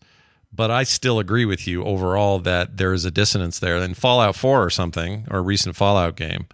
But 0.53 0.71
I 0.71 0.83
still 0.83 1.19
agree 1.19 1.43
with 1.43 1.67
you 1.67 1.83
overall 1.83 2.39
that 2.39 2.77
there 2.77 2.93
is 2.93 3.03
a 3.03 3.11
dissonance 3.11 3.59
there. 3.59 3.75
In 3.77 3.93
Fallout 3.93 4.37
4 4.37 4.63
or 4.63 4.69
something, 4.69 5.27
or 5.29 5.39
a 5.39 5.41
recent 5.41 5.75
Fallout 5.75 6.15
game, 6.15 6.47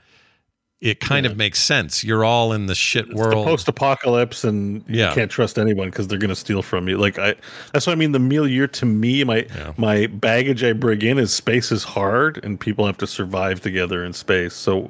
it 0.82 1.00
kind 1.00 1.26
of 1.28 1.38
makes 1.38 1.60
sense. 1.60 2.04
You're 2.04 2.26
all 2.26 2.54
in 2.54 2.66
the 2.66 2.74
shit 2.74 3.06
It's 3.06 3.14
world. 3.14 3.46
post-apocalypse, 3.46 4.44
and 4.44 4.84
Yeah. 4.88 5.10
you 5.10 5.16
can't 5.16 5.30
trust 5.30 5.60
anyone 5.60 5.90
because 5.92 6.08
they're 6.08 6.18
going 6.18 6.30
to 6.30 6.36
steal 6.36 6.62
from 6.64 6.88
you. 6.90 6.98
Like 6.98 7.20
I, 7.20 7.36
that's 7.72 7.86
what 7.86 7.94
I 7.94 7.96
mean. 7.96 8.12
The 8.14 8.20
milieu 8.20 8.66
to 8.68 8.86
me, 8.86 9.24
my 9.24 9.46
Yeah. 9.56 9.74
my 9.78 10.08
baggage 10.08 10.64
I 10.64 10.74
bring 10.74 11.02
in 11.04 11.20
is 11.20 11.32
space 11.32 11.72
is 11.72 11.84
hard, 11.84 12.44
and 12.44 12.60
people 12.60 12.86
have 12.88 12.98
to 12.98 13.08
survive 13.08 13.62
together 13.62 14.04
in 14.04 14.14
space. 14.14 14.54
So 14.56 14.90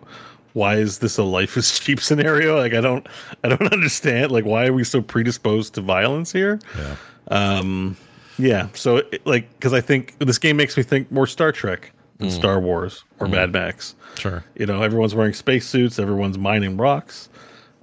why 0.54 0.76
is 0.76 1.00
this 1.00 1.18
a 1.18 1.24
life 1.24 1.56
is 1.58 1.78
cheap 1.80 2.00
scenario? 2.02 2.58
Like 2.58 2.74
I 2.74 2.82
don't, 2.82 3.06
I 3.44 3.50
don't 3.50 3.62
understand. 3.74 4.32
Like 4.32 4.46
why 4.46 4.68
are 4.68 4.74
we 4.74 4.84
so 4.86 5.02
predisposed 5.02 5.74
to 5.76 5.82
violence 5.82 6.32
here? 6.32 6.60
Yeah. 6.78 6.96
Um, 7.28 7.98
yeah. 8.38 8.68
So 8.74 8.98
it, 8.98 9.26
like, 9.28 9.50
because 9.60 9.74
I 9.74 9.82
think 9.82 10.18
this 10.20 10.38
game 10.38 10.56
makes 10.58 10.76
me 10.78 10.84
think 10.84 11.12
more 11.12 11.28
Star 11.28 11.52
Trek 11.52 11.92
than 12.22 12.30
Mm. 12.30 12.34
Star 12.34 12.60
Wars 12.60 13.04
or 13.20 13.28
Mad 13.28 13.52
Max. 13.52 13.96
Sure. 14.18 14.44
You 14.56 14.66
know, 14.66 14.82
everyone's 14.82 15.14
wearing 15.14 15.34
spacesuits, 15.34 16.00
everyone's 16.00 16.38
mining 16.38 16.78
rocks. 16.78 17.30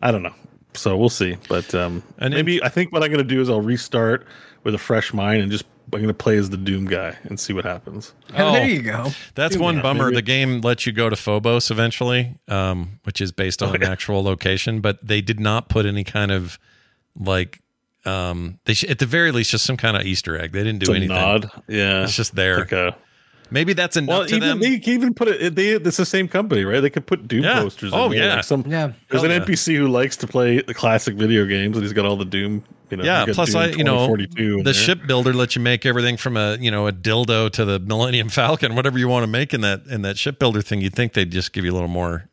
I 0.03 0.11
don't 0.11 0.23
know. 0.23 0.35
So 0.75 0.97
we'll 0.97 1.09
see. 1.09 1.37
But 1.49 1.75
um 1.75 2.03
And 2.19 2.33
maybe 2.33 2.63
I 2.63 2.69
think 2.69 2.93
what 2.93 3.03
I'm 3.03 3.11
gonna 3.11 3.25
do 3.25 3.41
is 3.41 3.51
I'll 3.51 3.61
restart 3.61 4.27
with 4.65 4.75
a 4.75 4.79
fresh 4.79 5.13
mind 5.13 5.43
and 5.43 5.51
just 5.51 5.65
I'm 5.93 6.01
gonna 6.03 6.13
play 6.15 6.37
as 6.37 6.51
the 6.51 6.57
Doom 6.59 6.85
guy 6.87 7.17
and 7.25 7.41
see 7.41 7.53
what 7.55 7.65
happens. 7.65 8.13
Oh. 8.37 8.53
there 8.53 8.69
you 8.69 8.83
go. 8.83 9.11
That's 9.35 9.57
one 9.57 9.81
bummer. 9.81 10.05
Maybe- 10.07 10.17
The 10.17 10.23
game 10.23 10.61
lets 10.61 10.87
you 10.87 10.93
go 10.93 11.09
to 11.09 11.17
Phobos 11.17 11.71
eventually, 11.71 12.35
um, 12.47 13.01
which 13.05 13.21
is 13.23 13.33
based 13.33 13.63
on 13.63 13.71
Oh, 13.71 13.73
an 13.73 13.81
yeah. 13.81 13.91
actual 13.91 14.23
location, 14.23 14.81
but 14.81 14.99
they 15.07 15.23
did 15.23 15.41
not 15.41 15.69
put 15.71 15.87
any 15.87 16.05
kind 16.05 16.31
of 16.31 16.59
like 17.19 17.61
um 18.05 18.59
they 18.67 18.75
sh- 18.75 18.85
at 18.85 18.99
the 19.01 19.07
very 19.07 19.33
least 19.33 19.51
just 19.51 19.65
some 19.65 19.77
kind 19.77 19.97
of 19.97 20.05
Easter 20.05 20.39
egg. 20.41 20.53
They 20.53 20.63
didn't 20.63 20.79
do 20.81 20.85
It's 20.85 20.91
a 20.91 20.97
anything. 20.97 21.09
nod. 21.17 21.51
Yeah. 21.67 22.05
It's 22.05 22.15
just 22.15 22.35
there. 22.37 22.59
like 22.59 22.73
a 22.73 22.95
Maybe 23.51 23.73
that's 23.73 23.97
enough 23.97 24.09
well, 24.09 24.27
to 24.27 24.37
even 24.37 24.49
them. 24.49 24.61
they 24.61 24.81
even 24.85 25.15
put 25.15 25.29
it. 25.29 25.55
They 25.55 25.69
it's 25.71 25.97
the 25.97 26.05
same 26.07 26.29
company, 26.29 26.65
right? 26.65 26.81
They 26.81 26.91
could 26.91 27.07
put 27.07 27.27
Doom 27.29 27.45
Yeah. 27.45 27.63
posters. 27.63 27.93
Oh, 27.95 28.07
in 28.07 28.13
there, 28.13 28.25
yeah. 28.29 28.35
like 28.37 28.45
some 28.45 28.65
Yeah. 28.67 28.93
There's 29.09 29.23
Hell 29.23 29.31
an 29.31 29.31
yeah. 29.31 29.47
NPC 29.47 29.77
who 29.77 29.89
likes 29.89 30.17
to 30.19 30.27
play 30.27 30.61
the 30.61 30.75
classic 30.75 31.15
video 31.17 31.45
games, 31.47 31.77
and 31.77 31.85
he's 31.85 31.93
got 31.93 32.05
all 32.05 32.17
the 32.17 32.25
Doom. 32.25 32.65
You 32.91 32.97
know, 32.99 33.05
yeah. 33.05 33.27
Plus, 33.33 33.53
Doom 33.53 33.61
I 33.61 33.67
you 33.69 33.85
know 33.85 34.07
2042 34.09 34.57
the 34.59 34.63
there. 34.65 34.75
shipbuilder 34.75 35.33
lets 35.35 35.55
you 35.57 35.63
make 35.63 35.85
everything 35.87 36.17
from 36.17 36.37
a 36.37 36.57
you 36.59 36.71
know 36.71 36.87
a 36.87 36.93
dildo 36.93 37.51
to 37.53 37.65
the 37.65 37.79
Millennium 37.79 38.29
Falcon, 38.29 38.75
whatever 38.75 38.99
you 38.99 39.09
want 39.09 39.25
to 39.25 39.29
make 39.29 39.53
in 39.53 39.61
that 39.63 39.83
in 39.91 40.03
that 40.03 40.17
shipbuilder 40.19 40.63
thing. 40.63 40.81
You'd 40.81 40.95
think 40.95 41.13
they'd 41.13 41.31
just 41.31 41.53
give 41.53 41.65
you 41.65 41.71
a 41.73 41.75
little 41.75 41.89
more, 41.89 42.29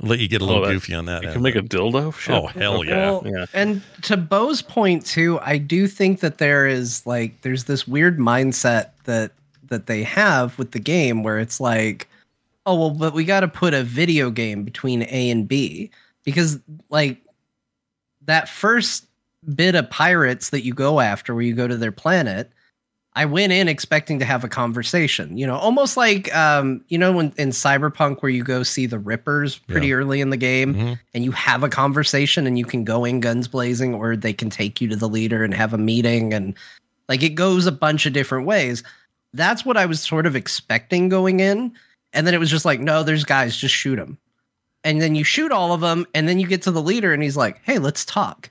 let 0.00 0.18
you 0.18 0.28
get 0.28 0.42
a 0.42 0.44
little 0.44 0.62
Oh, 0.62 0.66
that- 0.66 0.72
goofy 0.74 0.94
on 0.94 1.06
that. 1.06 1.22
You 1.22 1.28
end, 1.28 1.34
can 1.36 1.42
make 1.42 1.56
a 1.56 1.62
dildo. 1.62 2.14
Shit. 2.16 2.34
Oh, 2.34 2.46
hell 2.48 2.84
yeah. 2.84 2.96
Well, 3.12 3.22
Yeah. 3.26 3.46
And 3.54 3.80
to 4.02 4.16
Beau's 4.18 4.60
point 4.62 5.06
too, 5.06 5.38
I 5.42 5.56
do 5.58 5.86
think 5.86 6.20
that 6.20 6.36
there 6.38 6.66
is 6.66 7.06
like 7.06 7.40
there's 7.40 7.64
this 7.64 7.88
weird 7.88 8.18
mindset 8.18 8.90
that 9.04 9.32
that 9.68 9.86
they 9.86 10.02
have 10.02 10.58
with 10.58 10.72
the 10.72 10.78
game 10.78 11.22
where 11.22 11.38
it's 11.38 11.60
like, 11.60 12.08
oh 12.66 12.78
well, 12.78 12.90
but 12.90 13.14
we 13.14 13.24
got 13.24 13.40
to 13.40 13.48
put 13.48 13.74
a 13.74 13.82
video 13.82 14.30
game 14.30 14.64
between 14.64 15.02
A 15.02 15.30
and 15.30 15.46
B 15.48 15.90
because 16.24 16.58
like 16.90 17.18
that 18.26 18.48
first 18.48 19.06
bit 19.54 19.74
of 19.74 19.88
pirates 19.88 20.50
that 20.50 20.64
you 20.64 20.74
go 20.74 21.00
after 21.00 21.34
where 21.34 21.44
you 21.44 21.54
go 21.54 21.68
to 21.68 21.76
their 21.76 21.92
planet 21.92 22.50
I 23.14 23.24
went 23.24 23.52
in 23.52 23.66
expecting 23.66 24.20
to 24.20 24.24
have 24.24 24.44
a 24.44 24.48
conversation, 24.48 25.36
you 25.36 25.44
know, 25.44 25.56
almost 25.56 25.96
like 25.96 26.32
um, 26.36 26.84
you 26.86 26.96
know, 26.96 27.10
when 27.10 27.32
in 27.36 27.48
Cyberpunk 27.50 28.20
where 28.20 28.30
you 28.30 28.44
go 28.44 28.62
see 28.62 28.86
the 28.86 28.98
Rippers 28.98 29.58
pretty 29.58 29.88
Yeah. 29.88 29.94
early 29.94 30.20
in 30.20 30.30
the 30.30 30.36
game 30.36 30.74
Mhm. 30.74 31.00
and 31.14 31.24
you 31.24 31.32
have 31.32 31.64
a 31.64 31.68
conversation 31.68 32.46
and 32.46 32.56
you 32.56 32.64
can 32.64 32.84
go 32.84 33.04
in 33.04 33.18
guns 33.18 33.48
blazing 33.48 33.92
or 33.92 34.14
they 34.14 34.32
can 34.32 34.50
take 34.50 34.80
you 34.80 34.86
to 34.88 34.94
the 34.94 35.08
leader 35.08 35.42
and 35.42 35.52
have 35.52 35.74
a 35.74 35.78
meeting 35.78 36.32
and 36.32 36.54
like 37.08 37.24
it 37.24 37.30
goes 37.30 37.66
a 37.66 37.72
bunch 37.72 38.06
of 38.06 38.12
different 38.12 38.46
ways. 38.46 38.84
That's 39.32 39.64
what 39.64 39.76
I 39.76 39.86
was 39.86 40.00
sort 40.00 40.26
of 40.26 40.36
expecting 40.36 41.08
going 41.08 41.40
in. 41.40 41.72
And 42.12 42.26
then 42.26 42.34
it 42.34 42.38
was 42.38 42.50
just 42.50 42.64
like, 42.64 42.80
no, 42.80 43.02
there's 43.02 43.24
guys, 43.24 43.56
just 43.56 43.74
shoot 43.74 43.96
them. 43.96 44.18
And 44.84 45.02
then 45.02 45.14
you 45.14 45.24
shoot 45.24 45.52
all 45.52 45.72
of 45.72 45.80
them 45.80 46.06
and 46.14 46.28
then 46.28 46.38
you 46.40 46.46
get 46.46 46.62
to 46.62 46.70
the 46.70 46.80
leader 46.82 47.12
and 47.12 47.22
he's 47.22 47.36
like, 47.36 47.60
"Hey, 47.64 47.78
let's 47.78 48.04
talk." 48.04 48.48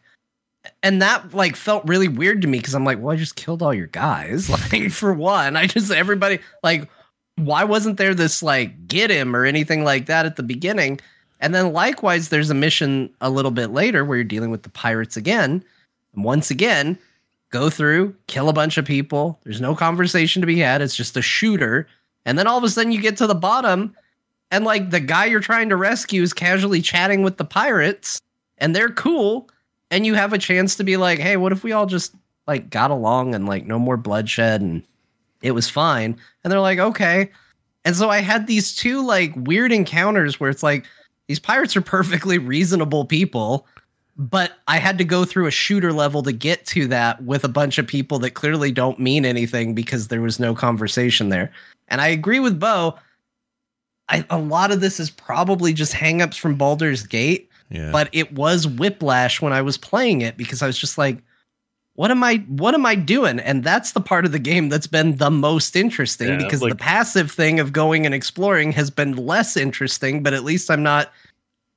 and 0.84 1.02
that 1.02 1.34
like 1.34 1.56
felt 1.56 1.86
really 1.86 2.08
weird 2.08 2.42
to 2.42 2.48
me 2.48 2.60
because 2.60 2.74
I'm 2.74 2.86
like, 2.86 3.00
well, 3.00 3.14
I 3.14 3.18
just 3.18 3.36
killed 3.36 3.62
all 3.62 3.74
your 3.74 3.88
guys. 3.88 4.50
Like 4.72 4.92
for 4.92 5.14
one, 5.14 5.56
I 5.56 5.68
just 5.68 5.92
everybody 5.92 6.40
like, 6.64 6.90
why 7.36 7.64
wasn't 7.64 7.98
there 7.98 8.14
this 8.14 8.44
like 8.44 8.88
get 8.88 9.10
him 9.10 9.36
or 9.36 9.46
anything 9.46 9.84
like 9.84 10.08
that 10.08 10.26
at 10.26 10.36
the 10.36 10.44
beginning? 10.44 11.00
And 11.40 11.54
then 11.54 11.72
likewise, 11.72 12.30
there's 12.30 12.50
a 12.50 12.56
mission 12.56 13.14
a 13.22 13.30
little 13.30 13.52
bit 13.52 13.68
later 13.68 14.04
where 14.04 14.18
you're 14.18 14.24
dealing 14.24 14.50
with 14.50 14.64
the 14.64 14.70
pirates 14.70 15.16
again. 15.16 15.64
And 16.16 16.24
once 16.24 16.50
again, 16.50 16.98
go 17.50 17.70
through, 17.70 18.16
kill 18.28 18.50
a 18.50 18.54
bunch 18.54 18.78
of 18.78 18.86
people. 18.86 19.40
There's 19.44 19.62
no 19.62 19.76
conversation 19.76 20.42
to 20.42 20.48
be 20.48 20.60
had. 20.60 20.82
It's 20.82 20.96
just 20.96 21.18
a 21.18 21.22
shooter. 21.22 21.88
And 22.26 22.38
then 22.38 22.48
all 22.48 22.58
of 22.58 22.64
a 22.64 22.70
sudden 22.70 22.92
you 22.92 23.02
get 23.02 23.18
to 23.18 23.28
the 23.28 23.36
bottom 23.36 23.96
and 24.52 24.66
like 24.66 24.90
the 24.90 25.00
guy 25.00 25.26
you're 25.26 25.40
trying 25.40 25.70
to 25.70 25.76
rescue 25.76 26.22
is 26.22 26.34
casually 26.34 26.82
chatting 26.82 27.24
with 27.24 27.38
the 27.38 27.46
pirates 27.46 28.22
and 28.58 28.76
they're 28.76 28.90
cool. 28.90 29.50
And 29.92 30.06
you 30.06 30.16
have 30.16 30.34
a 30.34 30.38
chance 30.38 30.76
to 30.76 30.84
be 30.84 30.98
like, 30.98 31.20
hey, 31.20 31.38
what 31.38 31.52
if 31.52 31.64
we 31.64 31.72
all 31.72 31.86
just 31.86 32.14
like 32.46 32.70
got 32.70 32.92
along 32.92 33.36
and 33.36 33.46
like 33.46 33.66
no 33.66 33.80
more 33.80 33.98
bloodshed 33.98 34.62
and 34.62 34.84
it 35.42 35.52
was 35.52 35.70
fine? 35.70 36.18
And 36.44 36.52
they're 36.52 36.60
like, 36.60 36.80
okay. 36.80 37.32
And 37.86 37.96
so 37.96 38.10
I 38.10 38.20
had 38.20 38.48
these 38.48 38.76
two 38.76 39.06
like 39.06 39.32
weird 39.36 39.72
encounters 39.72 40.40
where 40.40 40.50
it's 40.50 40.64
like 40.64 40.86
these 41.28 41.40
pirates 41.40 41.76
are 41.78 41.82
perfectly 41.98 42.38
reasonable 42.38 43.06
people, 43.06 43.66
but 44.18 44.54
I 44.68 44.78
had 44.78 44.98
to 44.98 45.04
go 45.04 45.26
through 45.26 45.46
a 45.46 45.52
shooter 45.52 45.94
level 45.94 46.24
to 46.24 46.32
get 46.32 46.66
to 46.68 46.88
that 46.88 47.24
with 47.24 47.44
a 47.44 47.50
bunch 47.50 47.78
of 47.78 47.86
people 47.86 48.18
that 48.20 48.32
clearly 48.32 48.72
don't 48.72 49.00
mean 49.00 49.26
anything 49.26 49.76
because 49.76 50.08
there 50.08 50.22
was 50.22 50.40
no 50.40 50.56
conversation 50.56 51.30
there. 51.30 51.52
And 51.88 52.02
I 52.02 52.08
agree 52.08 52.40
with 52.40 52.60
Beau. 52.60 52.98
I, 54.10 54.26
a 54.30 54.38
lot 54.40 54.72
of 54.72 54.82
this 54.82 55.00
is 55.00 55.10
probably 55.12 55.74
just 55.74 55.94
hangups 55.94 56.40
from 56.40 56.56
Baldur's 56.56 57.04
Gate, 57.04 57.50
Yeah. 57.70 57.92
but 57.92 58.10
it 58.12 58.34
was 58.34 58.68
whiplash 58.68 59.42
when 59.42 59.54
I 59.54 59.62
was 59.62 59.78
playing 59.78 60.22
it 60.22 60.36
because 60.36 60.62
I 60.62 60.68
was 60.68 60.78
just 60.80 60.98
like, 60.98 61.20
what 61.94 62.12
am 62.12 62.24
I 62.24 62.38
what 62.48 62.74
am 62.76 62.86
I 62.86 62.94
doing? 62.96 63.40
And 63.40 63.64
that's 63.64 63.92
the 63.94 64.02
part 64.02 64.24
of 64.26 64.32
the 64.32 64.40
game 64.40 64.70
that's 64.70 64.86
been 64.88 65.18
the 65.18 65.32
most 65.32 65.76
interesting 65.76 66.28
Yeah, 66.30 66.38
because 66.38 66.60
the 66.62 66.76
passive 66.76 67.32
thing 67.32 67.60
of 67.60 67.74
going 67.74 68.06
and 68.06 68.14
exploring 68.14 68.72
has 68.74 68.90
been 68.92 69.16
less 69.16 69.58
interesting, 69.58 70.22
but 70.24 70.34
at 70.34 70.44
least 70.44 70.70
I'm 70.72 70.84
not 70.84 71.12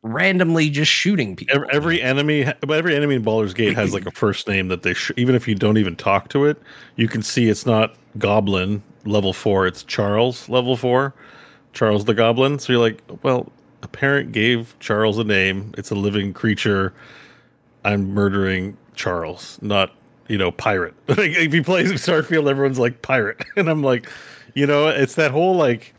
randomly 0.02 0.70
just 0.70 0.90
shooting 0.90 1.36
people. 1.36 1.64
Every, 1.70 2.00
enemy, 2.00 2.50
but 2.60 2.70
every 2.70 2.96
enemy 2.96 3.16
in 3.16 3.22
Baldur's 3.22 3.54
Gate 3.54 3.74
has 3.74 3.92
like 3.92 4.06
a 4.06 4.10
first 4.10 4.48
name 4.48 4.68
that 4.68 4.82
they 4.82 4.94
sh- 4.94 5.12
even 5.16 5.34
if 5.34 5.46
you 5.46 5.54
don't 5.54 5.76
even 5.76 5.96
talk 5.96 6.28
to 6.30 6.46
it, 6.46 6.60
you 6.96 7.08
can 7.08 7.22
see 7.22 7.48
it's 7.48 7.66
not 7.66 7.94
Goblin 8.18 8.82
level 9.04 9.32
four, 9.32 9.66
it's 9.66 9.82
Charles 9.84 10.48
level 10.48 10.76
four, 10.76 11.14
Charles 11.72 12.04
the 12.04 12.14
Goblin. 12.14 12.58
So 12.58 12.72
you're 12.72 12.82
like, 12.82 13.02
well, 13.22 13.50
a 13.82 13.88
parent 13.88 14.32
gave 14.32 14.74
Charles 14.80 15.18
a 15.18 15.24
name. 15.24 15.72
It's 15.76 15.90
a 15.90 15.94
living 15.94 16.32
creature. 16.32 16.92
I'm 17.84 18.12
murdering 18.12 18.76
Charles, 18.94 19.58
not 19.62 19.92
you 20.28 20.38
know 20.38 20.50
pirate. 20.50 20.94
like 21.08 21.32
if 21.32 21.54
you 21.54 21.62
play 21.62 21.84
Starfield, 21.84 22.48
everyone's 22.48 22.78
like 22.78 23.02
pirate, 23.02 23.44
and 23.56 23.68
I'm 23.68 23.82
like, 23.82 24.08
you 24.54 24.66
know, 24.66 24.88
it's 24.88 25.14
that 25.14 25.30
whole 25.30 25.56
like 25.56 25.94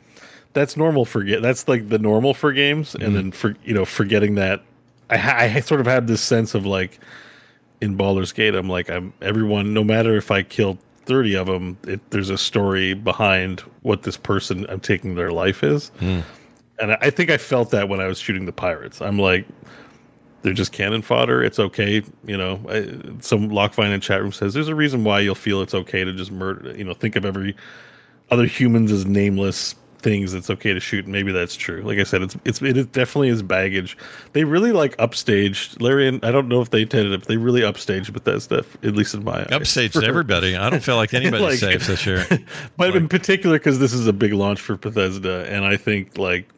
that's 0.53 0.75
normal 0.75 1.05
for 1.05 1.23
that's 1.23 1.67
like 1.67 1.89
the 1.89 1.99
normal 1.99 2.33
for 2.33 2.51
games 2.51 2.93
and 2.95 3.03
mm-hmm. 3.03 3.13
then 3.13 3.31
for 3.31 3.55
you 3.63 3.73
know 3.73 3.85
forgetting 3.85 4.35
that 4.35 4.61
I, 5.09 5.55
I 5.55 5.59
sort 5.61 5.81
of 5.81 5.87
had 5.87 6.07
this 6.07 6.21
sense 6.21 6.55
of 6.55 6.65
like 6.65 6.99
in 7.79 7.95
Baldur's 7.95 8.31
Gate 8.31 8.55
I'm 8.55 8.69
like 8.69 8.89
I'm 8.89 9.13
everyone 9.21 9.73
no 9.73 9.83
matter 9.83 10.15
if 10.17 10.31
I 10.31 10.43
kill 10.43 10.77
30 11.05 11.35
of 11.35 11.47
them 11.47 11.77
it, 11.87 11.99
there's 12.11 12.29
a 12.29 12.37
story 12.37 12.93
behind 12.93 13.61
what 13.81 14.03
this 14.03 14.17
person 14.17 14.65
I'm 14.69 14.79
taking 14.79 15.15
their 15.15 15.31
life 15.31 15.63
is. 15.63 15.91
Mm. 15.99 16.23
And 16.79 16.91
I, 16.93 16.97
I 17.01 17.09
think 17.09 17.29
I 17.29 17.37
felt 17.37 17.71
that 17.71 17.89
when 17.89 17.99
I 17.99 18.07
was 18.07 18.19
shooting 18.19 18.45
the 18.45 18.51
pirates. 18.51 19.01
I'm 19.01 19.19
like 19.19 19.45
they're 20.41 20.53
just 20.53 20.71
cannon 20.71 21.03
fodder 21.03 21.43
it's 21.43 21.59
okay 21.59 22.01
you 22.25 22.35
know 22.35 22.59
I, 22.67 22.85
some 23.21 23.49
Lockvine 23.49 23.93
in 23.93 24.01
chat 24.01 24.21
room 24.21 24.31
says 24.31 24.55
there's 24.55 24.69
a 24.69 24.75
reason 24.75 25.03
why 25.03 25.19
you'll 25.19 25.35
feel 25.35 25.61
it's 25.61 25.75
okay 25.75 26.03
to 26.03 26.13
just 26.13 26.31
murder 26.31 26.75
you 26.75 26.83
know 26.83 26.95
think 26.95 27.15
of 27.15 27.25
every 27.25 27.55
other 28.31 28.45
humans 28.45 28.91
as 28.91 29.05
nameless 29.05 29.75
things 30.01 30.33
it's 30.33 30.49
okay 30.49 30.73
to 30.73 30.79
shoot 30.79 31.07
maybe 31.07 31.31
that's 31.31 31.55
true 31.55 31.81
like 31.83 31.99
i 31.99 32.03
said 32.03 32.21
it's 32.21 32.35
it's 32.45 32.61
it 32.61 32.77
is 32.77 32.85
definitely 32.87 33.29
is 33.29 33.41
baggage 33.41 33.97
they 34.33 34.43
really 34.43 34.71
like 34.71 34.95
upstaged 34.97 35.81
larry 35.81 36.07
and 36.07 36.23
i 36.25 36.31
don't 36.31 36.47
know 36.47 36.61
if 36.61 36.69
they 36.69 36.81
intended 36.81 37.13
it 37.13 37.19
but 37.19 37.27
they 37.27 37.37
really 37.37 37.61
upstaged 37.61 38.11
Bethesda 38.11 38.65
at 38.83 38.95
least 38.95 39.13
in 39.13 39.23
my. 39.23 39.43
Upstaged 39.45 40.03
everybody. 40.07 40.55
I 40.55 40.69
don't 40.69 40.83
feel 40.83 40.95
like 40.95 41.13
anybody's 41.13 41.41
Like- 41.61 41.79
safe 41.81 41.87
this 41.87 42.05
year. 42.05 42.25
but 42.77 42.95
in 42.95 43.07
particular 43.07 43.57
because 43.57 43.79
this 43.79 43.93
is 43.93 44.07
a 44.07 44.13
big 44.13 44.33
launch 44.33 44.59
for 44.59 44.75
Bethesda, 44.77 45.45
and 45.49 45.65
I 45.65 45.77
think 45.77 46.17
like 46.17 46.49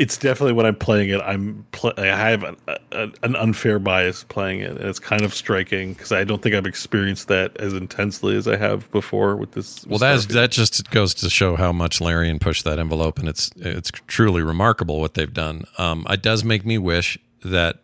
it's 0.00 0.16
definitely 0.16 0.54
when 0.54 0.64
I'm 0.64 0.76
playing 0.76 1.10
it, 1.10 1.20
I'm 1.20 1.66
pl- 1.72 1.92
I 1.98 2.06
have 2.06 2.42
an, 2.42 2.56
a, 2.90 3.10
an 3.22 3.36
unfair 3.36 3.78
bias 3.78 4.24
playing 4.24 4.60
it, 4.60 4.70
and 4.70 4.80
it's 4.80 4.98
kind 4.98 5.20
of 5.20 5.34
striking 5.34 5.92
because 5.92 6.10
I 6.10 6.24
don't 6.24 6.40
think 6.40 6.54
I've 6.54 6.64
experienced 6.64 7.28
that 7.28 7.54
as 7.58 7.74
intensely 7.74 8.34
as 8.34 8.48
I 8.48 8.56
have 8.56 8.90
before 8.92 9.36
with 9.36 9.52
this. 9.52 9.84
Well, 9.84 9.92
with 9.92 10.00
that's 10.00 10.24
that 10.26 10.52
just 10.52 10.90
goes 10.90 11.12
to 11.16 11.28
show 11.28 11.54
how 11.54 11.70
much 11.70 12.00
Larian 12.00 12.38
pushed 12.38 12.64
that 12.64 12.78
envelope, 12.78 13.18
and 13.18 13.28
it's 13.28 13.50
it's 13.56 13.90
truly 14.06 14.42
remarkable 14.42 15.00
what 15.00 15.12
they've 15.12 15.32
done. 15.32 15.64
Um, 15.76 16.06
it 16.08 16.22
does 16.22 16.44
make 16.44 16.64
me 16.64 16.78
wish 16.78 17.18
that 17.44 17.80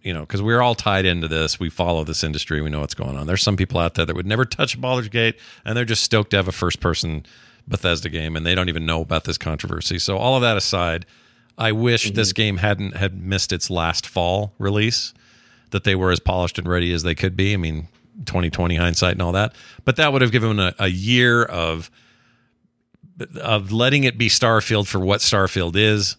you 0.00 0.14
know 0.14 0.20
because 0.20 0.40
we're 0.40 0.62
all 0.62 0.74
tied 0.74 1.04
into 1.04 1.28
this. 1.28 1.60
We 1.60 1.68
follow 1.68 2.04
this 2.04 2.24
industry. 2.24 2.62
We 2.62 2.70
know 2.70 2.80
what's 2.80 2.94
going 2.94 3.18
on. 3.18 3.26
There's 3.26 3.42
some 3.42 3.58
people 3.58 3.78
out 3.80 3.96
there 3.96 4.06
that 4.06 4.16
would 4.16 4.26
never 4.26 4.46
touch 4.46 4.80
Baldur's 4.80 5.10
Gate, 5.10 5.38
and 5.66 5.76
they're 5.76 5.84
just 5.84 6.04
stoked 6.04 6.30
to 6.30 6.38
have 6.38 6.48
a 6.48 6.52
first 6.52 6.80
person 6.80 7.26
Bethesda 7.68 8.08
game, 8.08 8.36
and 8.36 8.44
they 8.44 8.54
don't 8.54 8.68
even 8.68 8.86
know 8.86 9.00
about 9.00 9.24
this 9.24 9.38
controversy. 9.38 9.98
So 9.98 10.16
all 10.16 10.36
of 10.36 10.42
that 10.42 10.56
aside, 10.56 11.06
I 11.56 11.72
wish 11.72 12.06
mm-hmm. 12.06 12.14
this 12.14 12.32
game 12.32 12.58
hadn't 12.58 12.96
had 12.96 13.20
missed 13.20 13.52
its 13.52 13.70
last 13.70 14.06
fall 14.06 14.54
release. 14.58 15.14
That 15.70 15.84
they 15.84 15.94
were 15.94 16.10
as 16.10 16.18
polished 16.18 16.58
and 16.58 16.66
ready 16.66 16.94
as 16.94 17.02
they 17.02 17.14
could 17.14 17.36
be. 17.36 17.52
I 17.52 17.58
mean, 17.58 17.88
2020 18.24 18.76
hindsight 18.76 19.12
and 19.12 19.22
all 19.22 19.32
that, 19.32 19.54
but 19.84 19.96
that 19.96 20.12
would 20.12 20.22
have 20.22 20.32
given 20.32 20.58
a, 20.58 20.74
a 20.78 20.88
year 20.88 21.44
of 21.44 21.90
of 23.40 23.72
letting 23.72 24.04
it 24.04 24.16
be 24.16 24.28
Starfield 24.28 24.86
for 24.86 24.98
what 25.00 25.20
Starfield 25.20 25.76
is. 25.76 26.16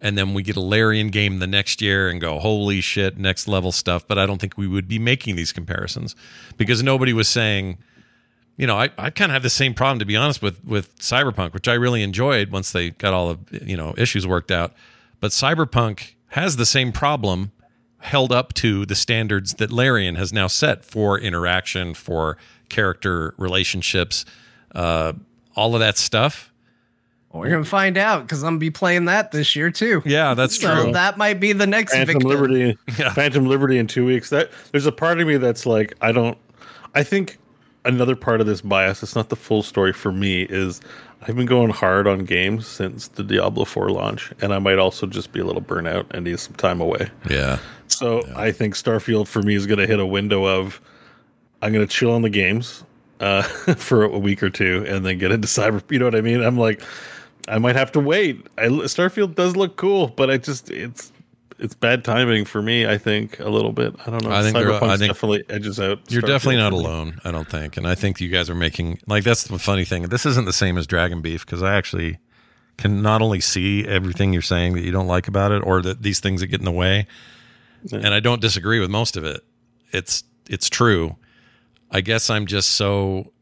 And 0.00 0.18
then 0.18 0.34
we 0.34 0.42
get 0.42 0.56
a 0.56 0.60
Larian 0.60 1.08
game 1.08 1.38
the 1.38 1.46
next 1.46 1.80
year 1.80 2.08
and 2.08 2.20
go, 2.20 2.40
holy 2.40 2.80
shit, 2.80 3.18
next 3.18 3.46
level 3.46 3.70
stuff. 3.70 4.06
But 4.06 4.18
I 4.18 4.26
don't 4.26 4.40
think 4.40 4.58
we 4.58 4.66
would 4.66 4.88
be 4.88 4.98
making 4.98 5.36
these 5.36 5.52
comparisons 5.52 6.16
because 6.56 6.82
nobody 6.82 7.12
was 7.12 7.28
saying, 7.28 7.78
you 8.56 8.66
know, 8.66 8.76
I, 8.78 8.90
I 8.98 9.10
kind 9.10 9.30
of 9.30 9.34
have 9.34 9.42
the 9.42 9.50
same 9.50 9.74
problem 9.74 9.98
to 9.98 10.04
be 10.04 10.16
honest 10.16 10.42
with 10.42 10.62
with 10.64 10.96
Cyberpunk, 10.98 11.52
which 11.54 11.68
I 11.68 11.74
really 11.74 12.02
enjoyed 12.02 12.50
once 12.50 12.72
they 12.72 12.90
got 12.90 13.12
all 13.12 13.34
the 13.34 13.64
you 13.64 13.76
know 13.76 13.94
issues 13.96 14.26
worked 14.26 14.50
out. 14.50 14.72
But 15.20 15.30
Cyberpunk 15.30 16.14
has 16.28 16.56
the 16.56 16.66
same 16.66 16.92
problem 16.92 17.52
held 17.98 18.32
up 18.32 18.52
to 18.54 18.84
the 18.84 18.94
standards 18.96 19.54
that 19.54 19.70
Larian 19.70 20.16
has 20.16 20.32
now 20.32 20.48
set 20.48 20.84
for 20.84 21.18
interaction, 21.18 21.94
for 21.94 22.36
character 22.68 23.32
relationships, 23.38 24.24
uh, 24.74 25.12
all 25.54 25.74
of 25.74 25.80
that 25.80 25.96
stuff. 25.96 26.52
We're 27.32 27.48
gonna 27.48 27.64
find 27.64 27.96
out 27.96 28.22
because 28.22 28.42
I'm 28.42 28.50
gonna 28.54 28.58
be 28.58 28.70
playing 28.70 29.06
that 29.06 29.32
this 29.32 29.56
year 29.56 29.70
too. 29.70 30.02
Yeah, 30.04 30.34
that's 30.34 30.60
so 30.60 30.82
true. 30.82 30.92
that 30.92 31.16
might 31.16 31.40
be 31.40 31.52
the 31.54 31.66
next 31.66 31.92
Phantom 31.92 32.14
victim. 32.14 32.28
Liberty, 32.28 32.78
Yeah. 32.98 33.10
Phantom 33.14 33.46
Liberty 33.46 33.78
in 33.78 33.86
two 33.86 34.04
weeks. 34.04 34.28
That 34.28 34.50
there's 34.70 34.84
a 34.84 34.92
part 34.92 35.18
of 35.20 35.26
me 35.26 35.38
that's 35.38 35.64
like, 35.64 35.94
I 36.02 36.12
don't. 36.12 36.36
I 36.94 37.02
think 37.02 37.38
another 37.84 38.16
part 38.16 38.40
of 38.40 38.46
this 38.46 38.60
bias. 38.60 39.02
It's 39.02 39.14
not 39.14 39.28
the 39.28 39.36
full 39.36 39.62
story 39.62 39.92
for 39.92 40.12
me. 40.12 40.42
Is 40.42 40.80
I've 41.22 41.36
been 41.36 41.46
going 41.46 41.70
hard 41.70 42.06
on 42.06 42.24
games 42.24 42.66
since 42.66 43.08
the 43.08 43.22
Diablo 43.22 43.64
4 43.64 43.90
launch, 43.90 44.32
and 44.40 44.52
I 44.52 44.58
might 44.58 44.78
also 44.78 45.06
just 45.06 45.32
be 45.32 45.40
a 45.40 45.44
little 45.44 45.62
burnout 45.62 46.06
and 46.10 46.24
need 46.24 46.40
some 46.40 46.54
time 46.54 46.80
away. 46.80 47.10
Yeah. 47.28 47.58
So 47.88 48.22
I 48.34 48.52
think 48.52 48.74
Starfield 48.74 49.28
for 49.28 49.42
me 49.42 49.54
is 49.54 49.66
going 49.66 49.78
to 49.78 49.86
hit 49.86 50.00
a 50.00 50.06
window 50.06 50.46
of 50.46 50.80
I'm 51.60 51.72
going 51.72 51.86
to 51.86 51.92
chill 51.92 52.12
on 52.12 52.22
the 52.22 52.30
games 52.30 52.84
uh, 53.20 53.42
for 53.76 54.02
a 54.04 54.18
week 54.18 54.42
or 54.42 54.50
two, 54.50 54.84
and 54.88 55.06
then 55.06 55.18
get 55.18 55.32
into 55.32 55.48
cyber. 55.48 55.82
You 55.90 55.98
know 55.98 56.06
what 56.06 56.16
I 56.16 56.20
mean? 56.20 56.42
I'm 56.42 56.58
like, 56.58 56.82
I 57.48 57.58
might 57.58 57.76
have 57.76 57.92
to 57.92 58.00
wait. 58.00 58.46
I, 58.58 58.64
Starfield 58.66 59.34
does 59.34 59.56
look 59.56 59.76
cool, 59.76 60.08
but 60.08 60.30
I 60.30 60.38
just 60.38 60.70
it's 60.70 61.11
it's 61.62 61.74
bad 61.74 62.04
timing 62.04 62.44
for 62.44 62.60
me. 62.60 62.86
I 62.86 62.98
think 62.98 63.38
a 63.40 63.48
little 63.48 63.72
bit. 63.72 63.94
I 64.06 64.10
don't 64.10 64.22
know. 64.24 64.30
I 64.32 64.42
think 64.42 64.54
they're- 64.54 64.72
I 64.72 64.96
think 64.96 65.12
definitely 65.12 65.44
edges 65.48 65.80
out. 65.80 66.00
You're 66.10 66.20
definitely 66.22 66.56
not 66.56 66.72
alone, 66.72 67.20
I 67.24 67.30
don't 67.30 67.48
think. 67.48 67.76
And 67.76 67.86
I 67.86 67.94
think 67.94 68.20
you 68.20 68.28
guys 68.28 68.50
are 68.50 68.54
making 68.54 68.98
like 69.06 69.24
that's 69.24 69.44
the 69.44 69.58
funny 69.58 69.84
thing. 69.84 70.02
This 70.04 70.26
isn't 70.26 70.44
the 70.44 70.52
same 70.52 70.76
as 70.76 70.86
Dragon 70.86 71.20
Beef 71.22 71.46
because 71.46 71.62
I 71.62 71.74
actually 71.76 72.18
can 72.78 73.00
not 73.02 73.22
only 73.22 73.40
see 73.40 73.86
everything 73.86 74.32
you're 74.32 74.42
saying 74.42 74.74
that 74.74 74.82
you 74.82 74.90
don't 74.92 75.06
like 75.06 75.28
about 75.28 75.52
it 75.52 75.62
or 75.64 75.80
that 75.82 76.02
these 76.02 76.20
things 76.20 76.40
that 76.40 76.48
get 76.48 76.60
in 76.60 76.64
the 76.64 76.72
way. 76.72 77.06
And 77.92 78.14
I 78.14 78.20
don't 78.20 78.40
disagree 78.40 78.80
with 78.80 78.90
most 78.90 79.16
of 79.16 79.24
it. 79.24 79.42
It's 79.92 80.24
it's 80.48 80.68
true. 80.68 81.16
I 81.90 82.00
guess 82.00 82.28
I'm 82.30 82.46
just 82.46 82.70
so 82.70 83.32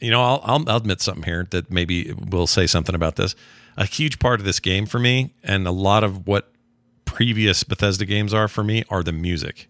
you 0.00 0.10
know, 0.10 0.22
I'll, 0.22 0.40
I'll 0.44 0.64
I'll 0.70 0.76
admit 0.76 1.00
something 1.00 1.24
here 1.24 1.46
that 1.50 1.70
maybe 1.70 2.12
will 2.12 2.46
say 2.46 2.66
something 2.66 2.94
about 2.94 3.16
this. 3.16 3.34
A 3.76 3.84
huge 3.84 4.18
part 4.18 4.38
of 4.40 4.46
this 4.46 4.60
game 4.60 4.86
for 4.86 4.98
me, 4.98 5.34
and 5.42 5.66
a 5.66 5.70
lot 5.72 6.04
of 6.04 6.26
what 6.26 6.52
previous 7.08 7.64
Bethesda 7.64 8.04
games 8.04 8.32
are 8.34 8.48
for 8.48 8.62
me, 8.62 8.84
are 8.90 9.02
the 9.02 9.12
music. 9.12 9.68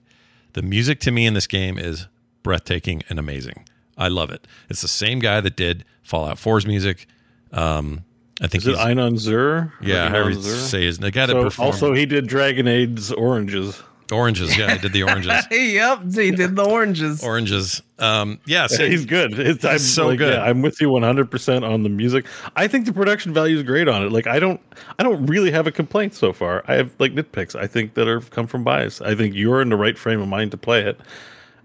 The 0.54 0.62
music 0.62 1.00
to 1.00 1.10
me 1.10 1.26
in 1.26 1.34
this 1.34 1.46
game 1.46 1.78
is 1.78 2.06
breathtaking 2.42 3.02
and 3.08 3.18
amazing. 3.18 3.64
I 3.96 4.08
love 4.08 4.30
it. 4.30 4.46
It's 4.68 4.82
the 4.82 4.88
same 4.88 5.18
guy 5.18 5.40
that 5.40 5.56
did 5.56 5.84
Fallout 6.02 6.36
4's 6.36 6.66
music. 6.66 7.06
Um, 7.52 8.04
I 8.40 8.46
think 8.46 8.62
Is 8.62 8.68
it 8.68 8.76
Inon 8.76 9.16
Zur? 9.18 9.72
yeah, 9.80 10.08
however 10.08 10.30
you 10.30 10.40
Zur? 10.40 10.56
say 10.56 10.84
his 10.84 10.98
the 10.98 11.10
guy 11.10 11.26
that 11.26 11.32
So 11.32 11.42
performed. 11.44 11.72
also, 11.74 11.92
he 11.94 12.06
did 12.06 12.26
Dragon 12.26 12.68
Age's 12.68 13.10
Oranges. 13.12 13.82
Oranges, 14.10 14.56
yeah, 14.56 14.72
I 14.72 14.78
did 14.78 14.92
the 14.92 15.02
oranges. 15.02 15.46
yep, 15.50 16.02
he 16.14 16.30
did 16.30 16.56
the 16.56 16.64
oranges. 16.64 17.22
oranges. 17.22 17.82
Um, 17.98 18.40
yeah, 18.46 18.66
so 18.66 18.88
he's 18.88 19.04
good. 19.04 19.38
It's, 19.38 19.64
I'm 19.64 19.78
so 19.78 20.08
like, 20.08 20.18
good. 20.18 20.34
yeah, 20.34 20.42
I'm 20.42 20.62
with 20.62 20.80
you 20.80 20.88
100 20.88 21.30
percent 21.30 21.64
on 21.64 21.82
the 21.82 21.90
music. 21.90 22.24
I 22.56 22.68
think 22.68 22.86
the 22.86 22.92
production 22.92 23.34
value 23.34 23.56
is 23.56 23.62
great 23.64 23.86
on 23.86 24.02
it. 24.02 24.10
Like 24.10 24.26
I 24.26 24.38
don't, 24.38 24.60
I 24.98 25.02
don't 25.02 25.26
really 25.26 25.50
have 25.50 25.66
a 25.66 25.72
complaint 25.72 26.14
so 26.14 26.32
far. 26.32 26.64
I 26.68 26.74
have 26.76 26.90
like 26.98 27.12
nitpicks. 27.12 27.54
I 27.54 27.66
think 27.66 27.94
that 27.94 28.08
are 28.08 28.20
come 28.20 28.46
from 28.46 28.64
bias. 28.64 29.02
I 29.02 29.14
think 29.14 29.34
you're 29.34 29.60
in 29.60 29.68
the 29.68 29.76
right 29.76 29.98
frame 29.98 30.20
of 30.20 30.28
mind 30.28 30.52
to 30.52 30.56
play 30.56 30.82
it, 30.82 30.98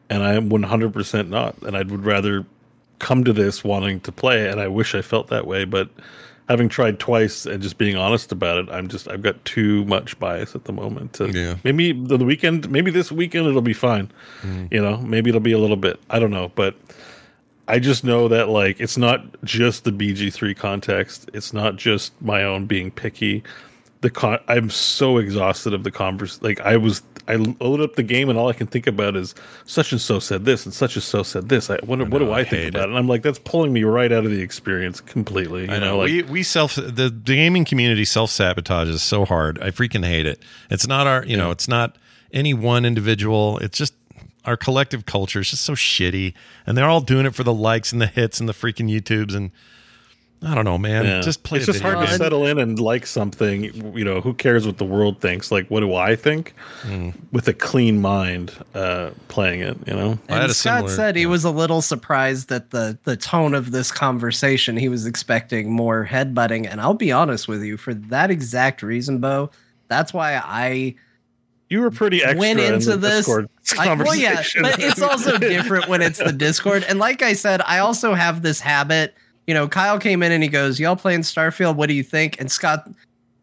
and 0.10 0.22
I 0.24 0.34
am 0.34 0.50
100 0.50 0.92
percent 0.92 1.30
not. 1.30 1.56
And 1.62 1.78
I 1.78 1.84
would 1.84 2.04
rather 2.04 2.46
come 3.00 3.24
to 3.24 3.32
this 3.32 3.64
wanting 3.64 4.02
to 4.02 4.12
play, 4.12 4.46
it, 4.46 4.52
and 4.52 4.60
I 4.60 4.68
wish 4.68 4.96
I 4.96 5.02
felt 5.02 5.28
that 5.28 5.48
way, 5.48 5.64
but. 5.66 5.90
Having 6.50 6.70
tried 6.70 7.00
twice 7.00 7.46
and 7.46 7.64
just 7.64 7.78
being 7.78 7.96
honest 7.96 8.32
about 8.32 8.58
it, 8.58 8.70
I'm 8.70 8.90
just 8.90 9.08
I've 9.08 9.22
got 9.22 9.44
too 9.46 9.86
much 9.86 10.20
bias 10.20 10.56
at 10.56 10.66
the 10.66 10.74
moment. 10.74 11.14
To, 11.14 11.30
Yeah. 11.30 11.56
Maybe 11.64 11.94
the 11.94 12.18
the 12.18 12.26
weekend, 12.26 12.70
maybe 12.70 12.92
this 12.92 13.12
weekend 13.12 13.48
it'll 13.48 13.62
be 13.62 13.74
fine. 13.74 14.12
Mm. 14.42 14.72
You 14.72 14.82
know, 14.82 14.98
maybe 14.98 15.30
it'll 15.30 15.40
be 15.42 15.54
a 15.54 15.60
little 15.60 15.78
bit. 15.78 16.00
I 16.10 16.20
don't 16.20 16.32
know, 16.32 16.52
but 16.56 16.76
I 17.68 17.80
just 17.80 18.04
know 18.04 18.28
that 18.28 18.50
like 18.50 18.80
it's 18.80 18.98
not 18.98 19.26
just 19.44 19.86
the 19.86 19.92
BG3 19.92 20.56
context. 20.56 21.30
It's 21.34 21.54
not 21.54 21.78
just 21.78 22.12
my 22.22 22.44
own 22.44 22.66
being 22.66 22.92
picky. 22.92 23.44
The 24.04 24.10
con- 24.10 24.40
I'm 24.50 24.70
so 24.70 25.18
exhausted 25.18 25.74
of 25.74 25.84
the 25.84 25.92
converse. 25.92 26.42
Like 26.42 26.60
I 26.60 26.76
was, 26.76 27.02
I 27.30 27.36
load 27.36 27.80
up 27.80 27.96
the 27.96 28.04
game 28.04 28.30
and 28.30 28.38
all 28.38 28.50
I 28.50 28.54
can 28.54 28.68
think 28.68 28.86
about 28.86 29.16
is 29.16 29.34
such 29.66 29.94
and 29.94 30.02
so 30.02 30.20
said 30.20 30.44
this 30.44 30.66
and 30.66 30.74
such 30.74 30.96
and 30.96 31.04
so 31.04 31.24
said 31.24 31.48
this. 31.48 31.70
I 31.70 31.78
what, 31.86 32.00
what 32.10 32.20
do 32.20 32.30
I, 32.32 32.40
I 32.40 32.44
think 32.44 32.76
about 32.76 32.82
it. 32.82 32.84
it? 32.84 32.90
And 32.90 32.98
I'm 32.98 33.08
like, 33.08 33.24
that's 33.24 33.40
pulling 33.40 33.72
me 33.72 33.86
right 33.86 34.12
out 34.12 34.26
of 34.26 34.32
the 34.32 34.42
experience 34.42 35.00
completely. 35.00 35.68
You 35.68 35.72
I 35.72 35.80
know. 35.80 35.98
like 36.00 36.08
we 36.08 36.24
we 36.24 36.44
self 36.44 36.76
the, 36.76 36.82
the 36.82 37.10
gaming 37.10 37.64
community 37.64 38.04
self 38.04 38.30
sabotages 38.30 39.00
so 39.00 39.24
hard. 39.24 39.58
I 39.62 39.72
freaking 39.72 40.06
hate 40.06 40.26
it. 40.26 40.44
It's 40.70 40.86
not 40.86 41.08
our 41.08 41.26
you 41.26 41.38
know, 41.38 41.50
it's 41.52 41.70
not 41.70 41.98
any 42.34 42.54
one 42.54 42.84
individual. 42.84 43.58
It's 43.60 43.78
just 43.78 43.94
our 44.44 44.58
collective 44.58 45.06
culture 45.06 45.40
is 45.40 45.52
just 45.52 45.64
so 45.64 45.74
shitty. 45.74 46.34
And 46.68 46.78
they're 46.78 46.90
all 46.90 47.02
doing 47.02 47.26
it 47.26 47.36
for 47.36 47.44
the 47.44 47.54
likes 47.54 47.94
and 47.94 48.02
the 48.02 48.08
hits 48.08 48.40
and 48.40 48.50
the 48.50 48.54
freaking 48.54 48.92
YouTubes 48.92 49.34
and 49.34 49.52
I 50.46 50.56
don't 50.56 50.66
know, 50.66 50.78
man. 50.78 51.06
Yeah. 51.06 51.22
Just 51.22 51.44
play 51.44 51.58
It's 51.60 51.66
just 51.68 51.80
video 51.82 51.96
hard 51.96 52.08
to 52.10 52.16
settle 52.18 52.46
in 52.46 52.60
and 52.60 52.80
like 52.80 53.06
something. 53.06 53.64
You 53.98 54.04
know, 54.04 54.20
who 54.22 54.34
cares 54.34 54.66
what 54.68 54.78
the 54.78 54.86
world 54.86 55.22
thinks? 55.22 55.52
Like, 55.52 55.68
what 55.70 55.80
do 55.80 55.96
I 55.96 56.16
think? 56.16 56.54
Hmm. 56.82 57.12
With 57.32 57.48
a 57.48 57.54
clean 57.54 58.02
mind, 58.02 58.52
uh, 58.76 59.12
playing 59.30 59.62
it. 59.62 59.78
You 59.88 59.94
know. 59.94 60.20
I 60.30 60.34
had 60.34 60.42
And 60.44 60.52
a 60.52 60.54
Scott 60.54 60.78
similar- 60.80 60.96
said 60.96 61.16
he 61.16 61.26
was 61.26 61.44
a 61.44 61.52
little 61.52 61.82
surprised 61.82 62.50
that 62.50 62.72
the 62.72 62.98
the 63.06 63.16
tone 63.16 63.54
of 63.54 63.72
this 63.72 63.92
conversation. 63.92 64.76
He 64.78 64.90
was 64.90 65.06
expecting 65.06 65.72
more 65.72 66.06
headbutting, 66.10 66.68
and 66.70 66.82
I'll 66.82 66.94
be 66.94 67.12
honest 67.12 67.48
with 67.48 67.64
you, 67.64 67.78
for 67.78 67.94
that 67.94 68.30
exact 68.32 68.84
reason, 68.84 69.20
Beau, 69.20 69.50
that's 69.88 70.14
why 70.14 70.36
I 70.44 70.96
You 71.70 71.82
were 71.82 71.92
pretty 71.92 72.22
extra 72.22 72.38
went 72.40 72.60
in 72.60 72.74
into 72.76 72.92
the 72.92 72.98
this. 72.98 73.26
Discord 73.26 73.50
I, 73.80 73.96
well, 73.96 74.14
yeah, 74.16 74.34
conversation. 74.34 74.62
but 74.64 74.80
it's 74.80 75.02
also 75.02 75.38
different 75.40 75.88
when 75.88 76.02
it's 76.02 76.20
the 76.20 76.34
Discord. 76.34 76.84
And 76.88 77.00
like 77.00 77.22
I 77.22 77.34
said, 77.34 77.62
I 77.66 77.80
also 77.80 78.14
have 78.14 78.42
this 78.42 78.60
habit. 78.60 79.16
You 79.48 79.54
know, 79.54 79.68
Kyle 79.68 80.00
came 80.00 80.24
in 80.24 80.32
and 80.32 80.42
he 80.44 80.50
goes, 80.50 80.80
"Y'all 80.80 80.96
playing 80.96 81.22
Starfield? 81.22 81.76
What 81.76 81.88
do 81.90 81.94
you 81.96 82.04
think?" 82.04 82.40
And 82.40 82.52
Scott, 82.52 82.90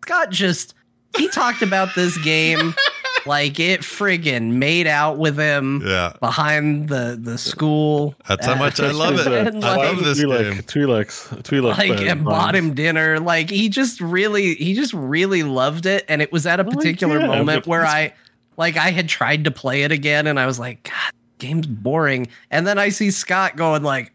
Scott 0.02 0.30
just 0.30 0.74
he 1.16 1.28
talked 1.28 1.60
about 1.62 1.94
this 1.94 2.16
game 2.18 2.74
like 3.26 3.60
it 3.60 3.80
friggin' 3.80 4.52
made 4.52 4.86
out 4.86 5.18
with 5.18 5.36
him 5.36 5.82
Yeah. 5.84 6.12
behind 6.20 6.88
the 6.88 7.18
the 7.20 7.36
school. 7.36 8.14
That's 8.28 8.46
how 8.46 8.54
much 8.54 8.80
I 8.80 8.92
love 8.92 9.18
it. 9.18 9.26
And, 9.26 9.62
I 9.64 9.76
love 9.76 9.96
like- 9.96 10.04
this 10.06 10.18
game. 10.20 10.30
Twi'lek, 10.30 10.64
Twi'lek, 10.66 11.42
Twi'lek, 11.42 11.76
like 11.76 12.00
and 12.00 12.24
bought 12.24 12.54
him 12.54 12.72
dinner. 12.74 13.20
Like 13.20 13.50
he 13.50 13.68
just 13.68 14.00
really, 14.00 14.54
he 14.54 14.72
just 14.74 14.94
really 14.94 15.42
loved 15.42 15.84
it, 15.84 16.04
and 16.08 16.22
it 16.22 16.32
was 16.32 16.46
at 16.46 16.60
a 16.60 16.62
Well, 16.64 16.72
particular 16.76 17.20
yeah, 17.20 17.26
moment 17.26 17.66
where 17.66 17.84
I, 17.84 18.14
like, 18.56 18.76
I 18.78 18.90
had 18.90 19.08
tried 19.08 19.44
to 19.44 19.50
play 19.50 19.82
it 19.82 19.92
again, 19.92 20.26
and 20.26 20.38
I 20.40 20.46
was 20.46 20.58
like, 20.58 20.84
God, 20.84 21.12
game's 21.38 21.66
boring. 21.66 22.28
And 22.50 22.66
then 22.66 22.78
I 22.78 22.88
see 22.90 23.10
Scott 23.10 23.56
going 23.56 23.82
like, 23.82 24.12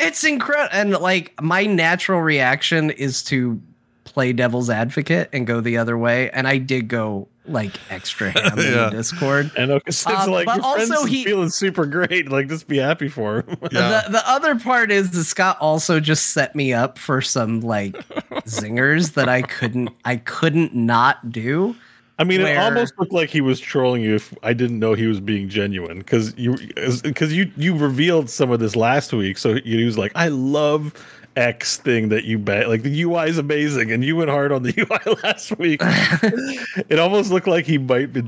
it's 0.00 0.24
incredible, 0.24 0.70
and 0.72 0.90
like 0.92 1.40
my 1.42 1.64
natural 1.66 2.20
reaction 2.20 2.90
is 2.90 3.22
to 3.24 3.60
play 4.04 4.32
devil's 4.32 4.68
advocate 4.70 5.28
and 5.32 5.46
go 5.46 5.60
the 5.60 5.76
other 5.78 5.96
way, 5.96 6.30
and 6.30 6.48
I 6.48 6.58
did 6.58 6.88
go 6.88 7.28
like 7.46 7.72
extra 7.90 8.30
ham 8.38 8.58
in 8.58 8.64
Yeah. 8.64 8.84
the 8.84 8.90
Discord. 8.90 9.50
And 9.56 9.68
know, 9.70 9.78
because 9.78 9.96
it's 10.06 10.06
Uh, 10.06 10.30
like 10.30 10.46
but 10.46 10.56
your 10.56 10.64
also 10.66 11.04
he- 11.04 11.24
feeling 11.24 11.48
super 11.50 11.86
great. 11.86 12.28
Like, 12.30 12.48
just 12.48 12.68
be 12.68 12.78
happy 12.78 13.08
for 13.08 13.38
him. 13.42 13.56
Yeah. 13.72 14.02
The 14.06 14.10
the 14.12 14.28
other 14.30 14.58
part 14.58 14.90
is 14.90 15.10
that 15.12 15.24
Scott 15.24 15.56
also 15.60 16.00
just 16.00 16.28
set 16.28 16.54
me 16.54 16.72
up 16.72 16.98
for 16.98 17.20
some 17.22 17.60
like 17.60 17.92
zingers 18.46 19.14
that 19.14 19.28
I 19.28 19.42
couldn't 19.42 19.90
I 20.04 20.16
couldn't 20.16 20.74
not 20.74 21.30
do. 21.32 21.76
I 22.20 22.24
mean, 22.24 22.42
it 22.42 22.58
almost 22.58 22.92
looked 22.98 23.12
like 23.12 23.30
he 23.30 23.40
was 23.40 23.58
trolling 23.58 24.02
you 24.02 24.14
if 24.14 24.34
I 24.42 24.52
didn't 24.52 24.78
know 24.78 24.92
he 24.92 25.06
was 25.06 25.20
being 25.20 25.48
genuine 25.48 25.98
because 25.98 26.36
you 26.36 26.54
because 27.02 27.32
you 27.32 27.50
you 27.56 27.74
revealed 27.74 28.28
some 28.28 28.50
of 28.50 28.60
this 28.60 28.76
last 28.76 29.12
week. 29.14 29.38
So 29.38 29.54
he 29.54 29.82
was 29.84 29.96
like, 29.96 30.12
"I 30.14 30.28
love 30.28 30.92
X 31.36 31.78
thing 31.78 32.10
that 32.10 32.24
you 32.24 32.38
bet. 32.38 32.68
Like 32.68 32.82
the 32.82 33.02
UI 33.02 33.30
is 33.30 33.38
amazing," 33.38 33.90
and 33.90 34.04
you 34.04 34.16
went 34.16 34.28
hard 34.28 34.52
on 34.52 34.64
the 34.64 34.74
UI 34.76 35.16
last 35.22 35.58
week. 35.58 35.80
it 36.90 36.98
almost 36.98 37.30
looked 37.30 37.46
like 37.46 37.64
he 37.64 37.78
might. 37.78 38.12
Be, 38.12 38.22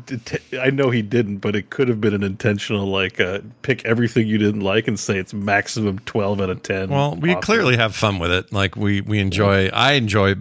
I 0.58 0.70
know 0.70 0.88
he 0.88 1.02
didn't, 1.02 1.38
but 1.38 1.54
it 1.54 1.68
could 1.68 1.88
have 1.88 2.00
been 2.00 2.14
an 2.14 2.22
intentional 2.22 2.86
like 2.86 3.20
uh, 3.20 3.40
pick 3.60 3.84
everything 3.84 4.26
you 4.26 4.38
didn't 4.38 4.62
like 4.62 4.88
and 4.88 4.98
say 4.98 5.18
it's 5.18 5.34
maximum 5.34 5.98
twelve 6.06 6.40
out 6.40 6.48
of 6.48 6.62
ten. 6.62 6.88
Well, 6.88 7.16
we 7.16 7.32
Awesome. 7.32 7.42
clearly 7.42 7.76
have 7.76 7.94
fun 7.94 8.18
with 8.18 8.32
it. 8.32 8.50
Like 8.54 8.74
we 8.74 9.02
we 9.02 9.18
enjoy. 9.18 9.66
I 9.68 9.92
enjoy 9.92 10.36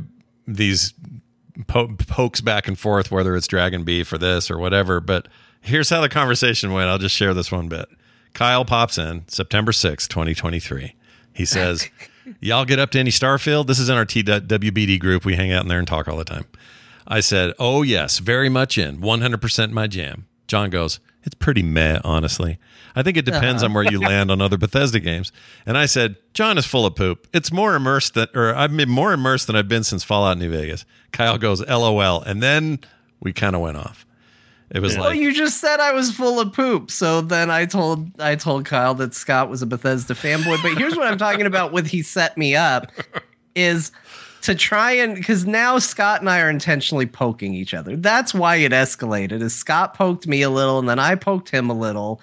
these 0.47 0.93
po- 1.67 1.95
pokes 2.07 2.41
back 2.41 2.67
and 2.67 2.77
forth, 2.77 3.11
whether 3.11 3.35
it's 3.35 3.47
Dragon 3.47 3.83
Beef 3.83 4.11
or 4.11 4.17
this 4.17 4.49
or 4.51 4.57
whatever. 4.57 4.99
But 4.99 5.27
here's 5.61 5.89
how 5.89 6.01
the 6.01 6.09
conversation 6.09 6.71
went. 6.71 6.89
I'll 6.89 6.97
just 6.97 7.15
share 7.15 7.33
this 7.33 7.51
one 7.51 7.67
bit. 7.67 7.87
Kyle 8.33 8.65
pops 8.65 8.97
in 8.97 9.27
September 9.27 9.71
sixth, 9.71 10.09
2023. 10.09 10.95
He 11.33 11.45
says, 11.45 11.89
Y'all 12.39 12.65
get 12.65 12.79
up 12.79 12.91
to 12.91 12.99
any 12.99 13.09
Starfield? 13.11 13.67
This 13.67 13.79
is 13.79 13.89
in 13.89 13.97
our 13.97 14.05
TWBD 14.05 14.99
group. 14.99 15.25
We 15.25 15.35
hang 15.35 15.51
out 15.51 15.63
in 15.63 15.67
there 15.67 15.79
and 15.79 15.87
talk 15.87 16.07
all 16.07 16.17
the 16.17 16.23
time. 16.23 16.45
I 17.07 17.19
said, 17.19 17.53
Oh, 17.59 17.81
yes, 17.81 18.19
very 18.19 18.47
much 18.49 18.77
in. 18.77 18.99
100% 18.99 19.71
my 19.71 19.87
jam. 19.87 20.27
Jon 20.47 20.69
goes, 20.69 20.99
It's 21.23 21.35
pretty 21.35 21.63
meh, 21.63 21.99
honestly. 22.03 22.57
I 22.95 23.03
think 23.03 23.17
it 23.17 23.25
depends 23.25 23.63
on 23.63 23.73
where 23.73 23.83
you 23.83 23.99
land 24.01 24.31
on 24.31 24.41
other 24.41 24.57
Bethesda 24.57 24.99
games. 24.99 25.31
And 25.65 25.77
I 25.77 25.85
said, 25.85 26.15
Jon 26.33 26.57
is 26.57 26.65
full 26.65 26.85
of 26.85 26.95
poop. 26.95 27.27
It's 27.33 27.51
more 27.51 27.75
immersed 27.75 28.13
than, 28.13 28.27
or 28.35 28.55
I've 28.55 28.75
been 28.75 28.89
more 28.89 29.13
immersed 29.13 29.47
than 29.47 29.55
I've 29.55 29.67
been 29.67 29.83
since 29.83 30.03
Fallout 30.03 30.37
New 30.37 30.51
Vegas. 30.51 30.85
Kyle 31.11 31.37
goes, 31.37 31.65
LOL. 31.67 32.21
And 32.21 32.41
then 32.41 32.79
we 33.19 33.33
kind 33.33 33.55
of 33.55 33.61
went 33.61 33.77
off. 33.77 34.05
It 34.73 34.81
was 34.81 34.95
Well, 34.95 35.09
like, 35.09 35.19
you 35.19 35.33
just 35.33 35.59
said 35.59 35.79
I 35.81 35.91
was 35.91 36.11
full 36.11 36.39
of 36.39 36.53
poop. 36.53 36.91
So 36.91 37.21
then 37.21 37.51
I 37.51 37.65
told 37.65 38.09
I 38.21 38.35
told 38.35 38.65
Kyle 38.65 38.93
that 38.95 39.13
Scott 39.13 39.49
was 39.49 39.61
a 39.61 39.65
Bethesda 39.65 40.13
fanboy. 40.13 40.61
But 40.63 40.77
here's 40.77 40.95
what 40.95 41.07
I'm 41.07 41.17
talking 41.17 41.45
about 41.45 41.73
with 41.73 41.87
he 41.87 42.01
set 42.01 42.37
me 42.37 42.55
up 42.55 42.89
is 43.53 43.91
to 44.43 44.55
try 44.55 44.93
and 44.93 45.15
because 45.15 45.45
now 45.45 45.77
Scott 45.77 46.21
and 46.21 46.29
I 46.29 46.39
are 46.39 46.49
intentionally 46.49 47.05
poking 47.05 47.53
each 47.53 47.73
other. 47.73 47.97
That's 47.97 48.33
why 48.33 48.55
it 48.57 48.71
escalated. 48.71 49.41
Is 49.41 49.53
Scott 49.53 49.93
poked 49.93 50.25
me 50.25 50.41
a 50.41 50.49
little 50.49 50.79
and 50.79 50.87
then 50.87 50.99
I 50.99 51.15
poked 51.15 51.49
him 51.49 51.69
a 51.69 51.73
little. 51.73 52.21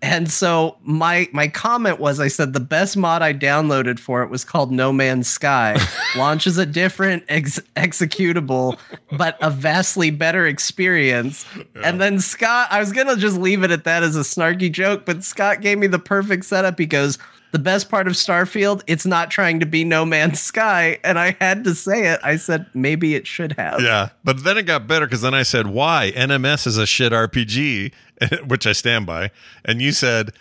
And 0.00 0.30
so 0.30 0.76
my 0.82 1.28
my 1.32 1.48
comment 1.48 1.98
was 1.98 2.20
I 2.20 2.28
said 2.28 2.52
the 2.52 2.60
best 2.60 2.96
mod 2.96 3.20
I 3.20 3.34
downloaded 3.34 3.98
for 3.98 4.22
it 4.22 4.30
was 4.30 4.44
called 4.44 4.70
No 4.70 4.92
Man's 4.92 5.28
Sky. 5.28 5.76
Launches 6.16 6.56
a 6.56 6.66
different 6.66 7.24
ex- 7.28 7.60
executable 7.74 8.78
but 9.10 9.36
a 9.40 9.50
vastly 9.50 10.10
better 10.10 10.46
experience. 10.46 11.44
And 11.82 12.00
then 12.00 12.20
Scott 12.20 12.68
I 12.70 12.78
was 12.78 12.92
going 12.92 13.08
to 13.08 13.16
just 13.16 13.38
leave 13.38 13.64
it 13.64 13.72
at 13.72 13.84
that 13.84 14.04
as 14.04 14.14
a 14.14 14.20
snarky 14.20 14.70
joke, 14.70 15.04
but 15.04 15.24
Scott 15.24 15.60
gave 15.60 15.78
me 15.78 15.88
the 15.88 15.98
perfect 15.98 16.44
setup. 16.44 16.78
He 16.78 16.86
goes, 16.86 17.18
"The 17.52 17.58
best 17.58 17.88
part 17.88 18.06
of 18.06 18.14
Starfield, 18.14 18.82
it's 18.86 19.06
not 19.06 19.30
trying 19.30 19.60
to 19.60 19.66
be 19.66 19.84
No 19.84 20.04
Man's 20.04 20.40
Sky." 20.40 20.98
And 21.04 21.18
I 21.18 21.36
had 21.40 21.64
to 21.64 21.74
say 21.74 22.06
it. 22.08 22.20
I 22.22 22.36
said 22.36 22.66
maybe 22.74 23.14
it 23.14 23.26
should 23.26 23.52
have. 23.52 23.80
Yeah, 23.80 24.10
but 24.24 24.44
then 24.44 24.58
it 24.58 24.64
got 24.64 24.86
better 24.86 25.06
because 25.06 25.22
then 25.22 25.34
I 25.34 25.42
said, 25.42 25.66
"Why 25.68 26.12
NMS 26.14 26.66
is 26.66 26.76
a 26.78 26.86
shit 26.86 27.12
RPG," 27.12 27.92
which 28.46 28.66
I 28.66 28.72
stand 28.72 29.06
by, 29.06 29.30
and 29.64 29.80
you 29.80 29.92
said, 29.92 30.32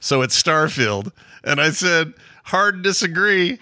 "So 0.00 0.22
it's 0.22 0.40
Starfield," 0.40 1.12
and 1.42 1.60
I 1.60 1.70
said, 1.70 2.14
"Hard 2.44 2.82
disagree." 2.82 3.58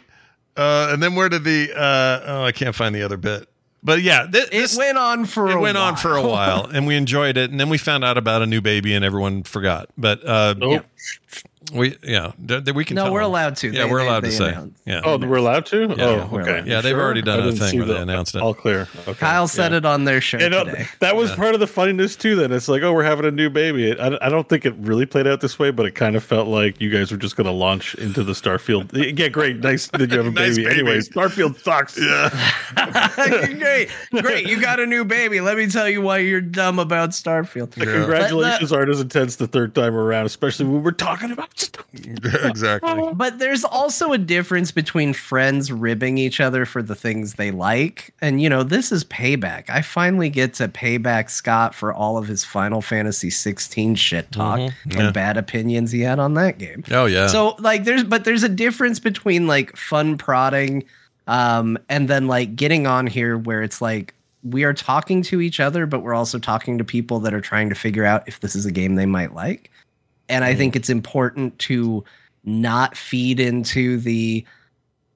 Uh, 0.56 0.90
and 0.92 1.02
then 1.02 1.14
where 1.14 1.28
did 1.30 1.44
the? 1.44 1.72
Uh, 1.74 2.20
oh, 2.26 2.44
I 2.44 2.52
can't 2.52 2.74
find 2.74 2.94
the 2.94 3.02
other 3.02 3.16
bit. 3.16 3.48
But 3.84 4.02
yeah, 4.02 4.30
thi- 4.30 4.46
It 4.52 4.74
went 4.78 4.96
on 4.96 5.24
for 5.24 5.48
it 5.50 5.56
a 5.56 5.58
went 5.58 5.76
on 5.76 5.94
while. 5.94 5.96
for 5.96 6.14
a 6.16 6.22
while, 6.22 6.66
and 6.66 6.86
we 6.86 6.94
enjoyed 6.94 7.36
it. 7.36 7.50
And 7.50 7.58
then 7.58 7.68
we 7.68 7.78
found 7.78 8.04
out 8.04 8.16
about 8.18 8.40
a 8.42 8.46
new 8.46 8.60
baby, 8.60 8.94
and 8.94 9.04
everyone 9.04 9.42
forgot. 9.42 9.88
But 9.98 10.24
uh, 10.24 10.54
Nope. 10.56 10.84
We 11.72 11.96
yeah, 12.02 12.32
th- 12.46 12.64
th- 12.64 12.74
we 12.74 12.84
can. 12.84 12.96
No, 12.96 13.04
tell 13.04 13.12
we're 13.12 13.20
them. 13.20 13.30
allowed 13.30 13.56
to. 13.56 13.68
Yeah, 13.68 13.84
They- 13.84 13.90
we're 13.90 14.00
they- 14.00 14.06
allowed 14.08 14.24
to 14.24 14.32
say. 14.32 14.48
announced. 14.50 14.76
Yeah. 14.84 15.00
Oh, 15.04 15.16
we're 15.18 15.36
allowed 15.36 15.66
to. 15.66 15.80
Yeah, 15.82 15.94
oh, 16.04 16.38
okay. 16.38 16.50
allowed. 16.52 16.66
Yeah, 16.66 16.80
they've 16.80 16.90
Sure? 16.92 17.00
already 17.00 17.22
done 17.22 17.40
a 17.40 17.52
thing 17.52 17.68
see 17.70 17.78
where 17.78 17.86
they 17.86 17.94
the- 17.94 18.00
announced 18.02 18.34
it. 18.34 18.42
All 18.42 18.52
clear. 18.54 18.88
Okay. 19.08 19.14
Kyle 19.14 19.48
said 19.48 19.72
Yeah. 19.72 19.78
it 19.78 19.84
on 19.86 20.04
their 20.04 20.20
show 20.20 20.38
And, 20.38 20.54
uh, 20.54 20.64
today. 20.64 20.86
that 21.00 21.16
was 21.16 21.30
part 21.32 21.54
of 21.54 21.60
the 21.60 21.66
funniness 21.66 22.14
too. 22.16 22.36
Then 22.36 22.52
it's 22.52 22.68
like, 22.68 22.82
oh, 22.82 22.92
we're 22.92 23.04
having 23.04 23.24
a 23.24 23.30
new 23.30 23.48
baby. 23.50 23.98
I, 23.98 24.18
I 24.20 24.28
don't 24.28 24.48
think 24.48 24.66
it 24.66 24.74
really 24.78 25.06
played 25.06 25.26
out 25.26 25.40
this 25.40 25.58
way, 25.58 25.70
but 25.70 25.86
it 25.86 25.92
kind 25.94 26.14
of 26.16 26.22
felt 26.22 26.48
like 26.48 26.80
you 26.80 26.90
guys 26.90 27.10
were 27.10 27.16
just 27.16 27.36
going 27.36 27.46
to 27.46 27.52
launch 27.52 27.94
into 27.94 28.22
the 28.24 28.32
Starfield. 28.32 28.90
Yeah, 29.22 29.28
great, 29.28 29.58
nice 29.60 29.86
that 29.88 30.10
you 30.10 30.16
have 30.18 30.26
a 30.26 30.30
Nice 30.32 30.56
baby. 30.56 30.64
baby. 30.68 30.80
Anyways, 30.80 31.08
Starfield 31.10 31.60
sucks. 31.62 31.98
Yeah, 31.98 32.28
great, 33.58 33.88
great. 34.22 34.46
You 34.46 34.60
got 34.60 34.80
a 34.80 34.86
new 34.86 35.04
baby. 35.04 35.40
Let 35.40 35.56
me 35.56 35.66
tell 35.68 35.88
you 35.88 36.00
why 36.00 36.18
you're 36.18 36.40
dumb 36.40 36.78
about 36.78 37.10
Starfield. 37.10 37.72
congratulations 37.72 38.72
aren't 38.72 38.90
as 38.90 39.00
intense 39.00 39.36
the 39.36 39.46
third 39.46 39.74
time 39.74 39.94
around, 39.94 40.26
especially 40.26 40.66
when 40.66 40.82
we're 40.82 40.90
talking 40.92 41.30
about. 41.30 41.61
exactly. 42.44 43.10
But 43.14 43.38
there's 43.38 43.64
also 43.64 44.12
a 44.12 44.18
difference 44.18 44.70
between 44.72 45.12
friends 45.12 45.70
ribbing 45.72 46.18
each 46.18 46.40
other 46.40 46.64
for 46.66 46.82
the 46.82 46.94
things 46.94 47.34
they 47.34 47.50
like. 47.50 48.14
And, 48.20 48.40
you 48.40 48.48
know, 48.48 48.62
this 48.62 48.92
is 48.92 49.04
payback. 49.04 49.68
I 49.70 49.82
finally 49.82 50.30
get 50.30 50.54
to 50.54 50.68
pay 50.68 50.96
back 50.98 51.30
Scott 51.30 51.74
for 51.74 51.92
all 51.92 52.18
of 52.18 52.26
his 52.26 52.44
Final 52.44 52.80
Fantasy 52.82 53.30
16 53.30 53.94
shit 53.94 54.30
talk 54.32 54.58
Mhm, 54.58 54.72
yeah. 54.90 55.00
and 55.04 55.14
bad 55.14 55.36
opinions 55.36 55.90
he 55.92 56.00
had 56.00 56.18
on 56.18 56.34
that 56.34 56.58
game. 56.58 56.84
Oh 56.90 57.06
yeah. 57.06 57.26
So 57.26 57.56
like 57.58 57.84
there's 57.84 58.04
but 58.04 58.24
there's 58.24 58.42
a 58.42 58.48
difference 58.48 58.98
between 58.98 59.46
like 59.46 59.76
fun 59.76 60.16
prodding 60.18 60.84
um 61.26 61.78
and 61.88 62.08
then 62.08 62.26
like 62.26 62.56
getting 62.56 62.86
on 62.86 63.06
here 63.06 63.38
where 63.38 63.62
it's 63.62 63.80
like 63.80 64.14
we 64.42 64.64
are 64.64 64.74
talking 64.74 65.22
to 65.22 65.40
each 65.40 65.60
other 65.60 65.86
but 65.86 66.00
we're 66.00 66.14
also 66.14 66.38
talking 66.38 66.78
to 66.78 66.84
people 66.84 67.20
that 67.20 67.32
are 67.32 67.40
trying 67.40 67.68
to 67.68 67.76
figure 67.76 68.04
out 68.04 68.26
if 68.26 68.40
this 68.40 68.56
is 68.56 68.66
a 68.66 68.72
game 68.72 68.96
they 68.96 69.06
might 69.06 69.34
like. 69.34 69.70
And 70.32 70.44
I 70.44 70.54
think 70.54 70.74
it's 70.74 70.90
important 70.90 71.58
to 71.60 72.04
not 72.44 72.96
feed 72.96 73.38
into 73.38 73.98
the 73.98 74.44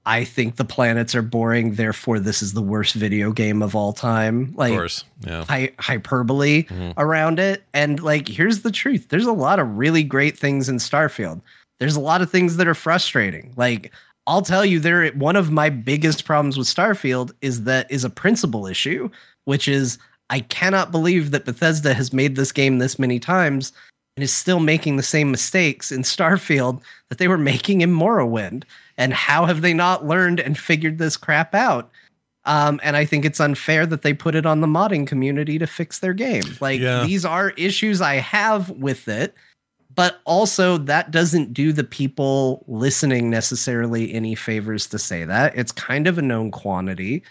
I 0.09 0.23
think 0.23 0.55
the 0.55 0.65
planets 0.65 1.17
are 1.17 1.23
boring 1.23 1.75
therefore 1.75 2.21
this 2.21 2.41
is 2.41 2.53
the 2.53 2.63
worst 2.63 2.95
video 2.95 3.33
game 3.33 3.61
of 3.61 3.75
all 3.75 3.93
time. 3.93 4.43
of 4.43 4.55
Like 4.57 4.73
course. 4.75 5.05
Yeah. 5.27 5.45
hy- 5.49 5.73
hyperbole 5.81 6.63
Mhm. 6.65 6.93
around 6.97 7.41
it. 7.41 7.65
And 7.75 8.01
like, 8.01 8.29
here's 8.29 8.61
the 8.61 8.71
truth: 8.71 9.09
there's 9.09 9.27
a 9.27 9.33
lot 9.33 9.59
of 9.59 9.77
really 9.77 10.05
great 10.05 10.39
things 10.39 10.69
in 10.69 10.77
Starfield. 10.77 11.41
There's 11.81 11.97
a 11.97 12.01
lot 12.01 12.23
of 12.23 12.31
things 12.31 12.57
that 12.57 12.69
are 12.69 12.75
frustrating. 12.75 13.53
Like, 13.57 13.91
I'll 14.29 14.43
tell 14.43 14.65
you, 14.65 14.79
there 14.79 15.09
one 15.11 15.35
of 15.35 15.51
my 15.51 15.71
biggest 15.71 16.25
problems 16.25 16.57
with 16.57 16.69
Starfield 16.69 17.33
is 17.41 17.65
that 17.65 17.91
is 17.91 18.05
a 18.05 18.11
principal 18.11 18.67
issue, 18.69 19.11
which 19.47 19.67
is 19.67 19.99
I 20.31 20.41
cannot 20.41 20.93
believe 20.93 21.33
that 21.33 21.45
Bethesda 21.47 21.95
has 21.95 22.13
made 22.13 22.37
this 22.37 22.53
game 22.53 22.79
this 22.79 22.97
many 22.99 23.19
times 23.19 23.73
and 24.17 24.25
is 24.25 24.33
still 24.33 24.61
making 24.61 24.97
the 24.97 25.03
same 25.03 25.31
mistakes 25.31 25.93
in 25.93 26.01
Starfield 26.03 26.81
that 27.11 27.19
they 27.19 27.29
were 27.29 27.37
making 27.39 27.83
in 27.83 27.93
Morrowind. 27.95 28.65
And 28.97 29.13
how 29.13 29.45
have 29.45 29.61
they 29.61 29.75
not 29.75 30.07
learned 30.07 30.41
and 30.41 30.59
figured 30.59 30.97
this 30.99 31.19
crap 31.19 31.55
out? 31.55 31.91
Um, 32.47 32.81
and 32.83 32.97
I 32.97 33.05
think 33.05 33.25
it's 33.25 33.41
unfair 33.41 33.85
that 33.87 34.03
they 34.03 34.15
put 34.15 34.35
it 34.35 34.47
on 34.47 34.61
the 34.63 34.67
modding 34.67 35.07
community 35.07 35.59
to 35.59 35.67
fix 35.67 35.99
their 35.99 36.15
game. 36.15 36.45
Like 36.61 36.81
Yeah. 36.81 37.05
these 37.05 37.25
are 37.27 37.51
issues 37.51 38.01
I 38.01 38.15
have 38.15 38.71
with 38.71 39.07
it, 39.09 39.35
but 39.95 40.21
also 40.25 40.79
that 40.79 41.11
doesn't 41.11 41.53
do 41.53 41.73
the 41.73 41.85
people 41.85 42.65
listening 42.69 43.29
necessarily 43.29 44.15
any 44.15 44.35
favors 44.35 44.87
to 44.87 44.99
say 44.99 45.25
that. 45.25 45.55
It's 45.57 45.73
kind 45.73 46.07
of 46.07 46.17
a 46.17 46.23
known 46.23 46.51
quantity. 46.53 47.23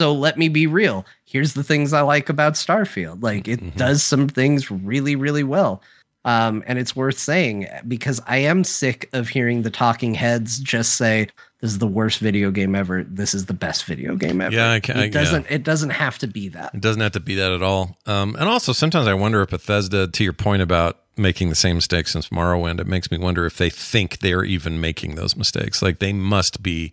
So 0.00 0.12
let 0.12 0.36
me 0.36 0.48
be 0.48 0.66
real. 0.66 1.06
Here's 1.24 1.54
the 1.54 1.62
things 1.64 1.92
I 1.94 2.00
like 2.02 2.28
about 2.28 2.54
Starfield. 2.54 3.22
Like 3.22 3.46
it 3.48 3.60
Mhm. 3.62 3.76
does 3.76 4.02
some 4.02 4.28
things 4.28 4.70
really, 4.70 5.14
really 5.16 5.44
well. 5.44 5.80
Um, 6.26 6.64
and 6.66 6.78
it's 6.78 6.96
worth 6.96 7.18
saying 7.18 7.66
because 7.86 8.20
I 8.26 8.38
am 8.38 8.64
sick 8.64 9.10
of 9.12 9.28
hearing 9.28 9.62
the 9.62 9.70
talking 9.70 10.14
heads 10.14 10.58
just 10.58 10.94
say, 10.94 11.28
"This 11.60 11.72
is 11.72 11.78
the 11.78 11.86
worst 11.86 12.18
video 12.18 12.50
game 12.50 12.74
ever. 12.74 13.04
This 13.04 13.34
is 13.34 13.44
the 13.46 13.52
best 13.52 13.84
video 13.84 14.16
game 14.16 14.40
ever." 14.40 14.54
Yeah, 14.54 14.70
I 14.72 14.80
can- 14.80 14.98
it 14.98 15.10
doesn't. 15.10 15.46
It 15.50 15.62
doesn't 15.64 15.90
have 15.90 16.18
to 16.18 16.26
be 16.26 16.48
that. 16.48 16.74
It 16.74 16.80
doesn't 16.80 17.02
have 17.02 17.12
to 17.12 17.20
be 17.20 17.34
that 17.34 17.52
at 17.52 17.62
all. 17.62 17.98
Um, 18.06 18.36
and 18.38 18.48
also, 18.48 18.72
sometimes 18.72 19.06
I 19.06 19.12
wonder 19.14 19.42
if 19.42 19.50
Bethesda, 19.50 20.08
to 20.08 20.24
your 20.24 20.32
point 20.32 20.62
about 20.62 20.98
making 21.16 21.48
the 21.50 21.54
same 21.54 21.76
mistakes 21.76 22.12
since 22.12 22.28
Morrowind, 22.30 22.80
it 22.80 22.86
makes 22.86 23.10
me 23.10 23.18
wonder 23.18 23.44
if 23.44 23.56
they 23.58 23.70
think 23.70 24.18
they're 24.20 24.44
even 24.44 24.80
making 24.80 25.14
those 25.16 25.36
mistakes. 25.36 25.80
Like 25.82 25.98
they 25.98 26.12
must 26.12 26.62
be, 26.62 26.92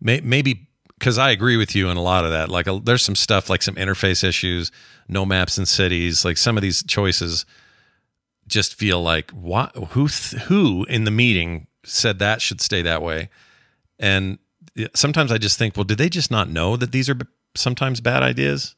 may, 0.00 0.20
maybe 0.22 0.68
because 0.98 1.18
I 1.18 1.30
agree 1.30 1.56
with 1.56 1.74
you 1.74 1.88
in 1.90 1.96
a 1.96 2.02
lot 2.02 2.24
of 2.24 2.30
that. 2.30 2.48
Like 2.50 2.66
a, 2.68 2.80
there's 2.82 3.02
some 3.04 3.16
stuff 3.16 3.50
like 3.50 3.62
some 3.62 3.74
interface 3.74 4.22
issues, 4.22 4.70
no 5.08 5.26
maps 5.26 5.58
in 5.58 5.66
cities. 5.66 6.24
Like 6.24 6.36
some 6.36 6.56
of 6.56 6.62
these 6.62 6.82
choices 6.84 7.44
just 8.50 8.74
feel 8.74 9.00
like 9.02 9.30
what 9.30 9.74
who 9.90 10.08
th- 10.08 10.42
who 10.44 10.84
in 10.84 11.04
the 11.04 11.10
meeting 11.10 11.68
said 11.84 12.18
that 12.18 12.42
should 12.42 12.60
stay 12.60 12.82
that 12.82 13.00
way, 13.02 13.30
and 13.98 14.38
sometimes 14.94 15.32
I 15.32 15.38
just 15.38 15.58
think, 15.58 15.76
well, 15.76 15.84
did 15.84 15.98
they 15.98 16.08
just 16.08 16.30
not 16.30 16.48
know 16.50 16.76
that 16.76 16.92
these 16.92 17.08
are 17.08 17.14
b- 17.14 17.26
sometimes 17.54 18.00
bad 18.00 18.22
ideas? 18.22 18.74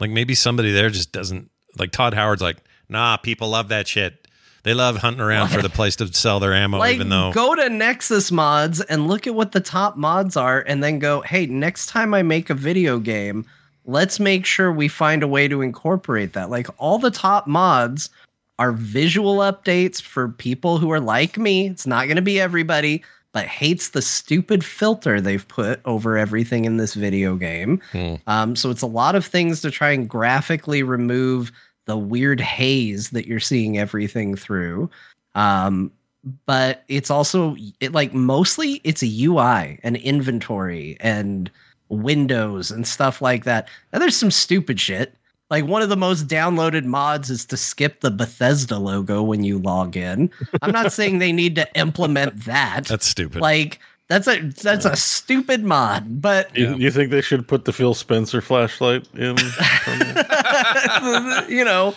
Like 0.00 0.10
maybe 0.10 0.34
somebody 0.34 0.72
there 0.72 0.90
just 0.90 1.12
doesn't 1.12 1.50
like 1.78 1.90
Todd 1.90 2.14
Howard's 2.14 2.42
like, 2.42 2.58
nah, 2.88 3.16
people 3.16 3.48
love 3.48 3.68
that 3.68 3.88
shit. 3.88 4.26
They 4.62 4.72
love 4.72 4.96
hunting 4.96 5.20
around 5.20 5.48
for 5.48 5.60
the 5.60 5.68
place 5.68 5.96
to 5.96 6.12
sell 6.14 6.40
their 6.40 6.54
ammo, 6.54 6.78
Like, 6.78 6.94
even 6.94 7.10
though 7.10 7.32
go 7.32 7.54
to 7.54 7.68
Nexus 7.68 8.32
mods 8.32 8.80
and 8.80 9.08
look 9.08 9.26
at 9.26 9.34
what 9.34 9.52
the 9.52 9.60
top 9.60 9.96
mods 9.96 10.36
are, 10.36 10.64
and 10.66 10.82
then 10.82 10.98
go, 10.98 11.20
"Hey, 11.20 11.46
next 11.46 11.86
time 11.86 12.14
I 12.14 12.22
make 12.22 12.48
a 12.48 12.54
video 12.54 12.98
game, 12.98 13.44
let's 13.84 14.18
make 14.18 14.46
sure 14.46 14.72
we 14.72 14.88
find 14.88 15.22
a 15.22 15.28
way 15.28 15.48
to 15.48 15.60
incorporate 15.60 16.32
that." 16.32 16.48
Like 16.48 16.66
all 16.78 16.98
the 16.98 17.10
top 17.10 17.46
mods 17.46 18.08
are 18.58 18.72
visual 18.72 19.38
updates 19.38 20.00
for 20.00 20.28
people 20.28 20.78
who 20.78 20.90
are 20.92 21.00
like 21.00 21.38
me. 21.38 21.68
It's 21.68 21.86
not 21.86 22.06
going 22.06 22.16
to 22.16 22.22
be 22.22 22.40
everybody, 22.40 23.02
but 23.32 23.46
hates 23.46 23.90
the 23.90 24.02
stupid 24.02 24.64
filter 24.64 25.20
they've 25.20 25.46
put 25.48 25.80
over 25.84 26.16
everything 26.16 26.64
in 26.64 26.76
this 26.76 26.94
video 26.94 27.34
game. 27.34 27.82
Hmm. 27.92 28.14
Um, 28.26 28.56
so 28.56 28.70
it's 28.70 28.82
a 28.82 28.86
lot 28.86 29.16
of 29.16 29.26
things 29.26 29.60
to 29.62 29.70
try 29.70 29.90
and 29.90 30.08
graphically 30.08 30.82
remove 30.82 31.50
the 31.86 31.98
weird 31.98 32.40
haze 32.40 33.10
that 33.10 33.26
you're 33.26 33.40
seeing 33.40 33.76
everything 33.76 34.36
through. 34.36 34.88
Um, 35.34 35.90
but 36.46 36.84
it's 36.88 37.10
also 37.10 37.56
it 37.80 37.92
like 37.92 38.14
mostly 38.14 38.80
it's 38.84 39.02
a 39.02 39.24
UI 39.24 39.78
and 39.82 39.96
inventory 39.96 40.96
and 41.00 41.50
windows 41.88 42.70
and 42.70 42.86
stuff 42.86 43.20
like 43.20 43.44
that. 43.44 43.68
And 43.92 44.00
there's 44.00 44.16
some 44.16 44.30
stupid 44.30 44.80
shit. 44.80 45.14
Like 45.54 45.66
one 45.66 45.82
of 45.82 45.88
the 45.88 45.96
most 45.96 46.26
downloaded 46.26 46.84
mods 46.84 47.30
is 47.30 47.46
to 47.46 47.56
skip 47.56 48.00
the 48.00 48.10
Bethesda 48.10 48.76
logo 48.76 49.22
when 49.22 49.44
you 49.44 49.60
log 49.60 49.96
in. 49.96 50.28
I'm 50.62 50.72
not 50.72 50.92
saying 50.92 51.20
they 51.20 51.30
need 51.30 51.54
to 51.54 51.72
implement 51.78 52.46
that. 52.46 52.86
that's 52.86 53.06
stupid. 53.06 53.40
like 53.40 53.78
that's 54.08 54.26
a 54.26 54.40
that's 54.40 54.84
a 54.84 54.96
stupid 54.96 55.62
mod, 55.62 56.20
but 56.20 56.56
You, 56.56 56.74
you 56.74 56.90
think 56.90 57.12
they 57.12 57.20
should 57.20 57.46
put 57.46 57.66
the 57.66 57.72
Phil 57.72 57.94
Spencer 57.94 58.40
flashlight 58.40 59.06
in? 59.14 59.36
you 61.48 61.64
know, 61.64 61.94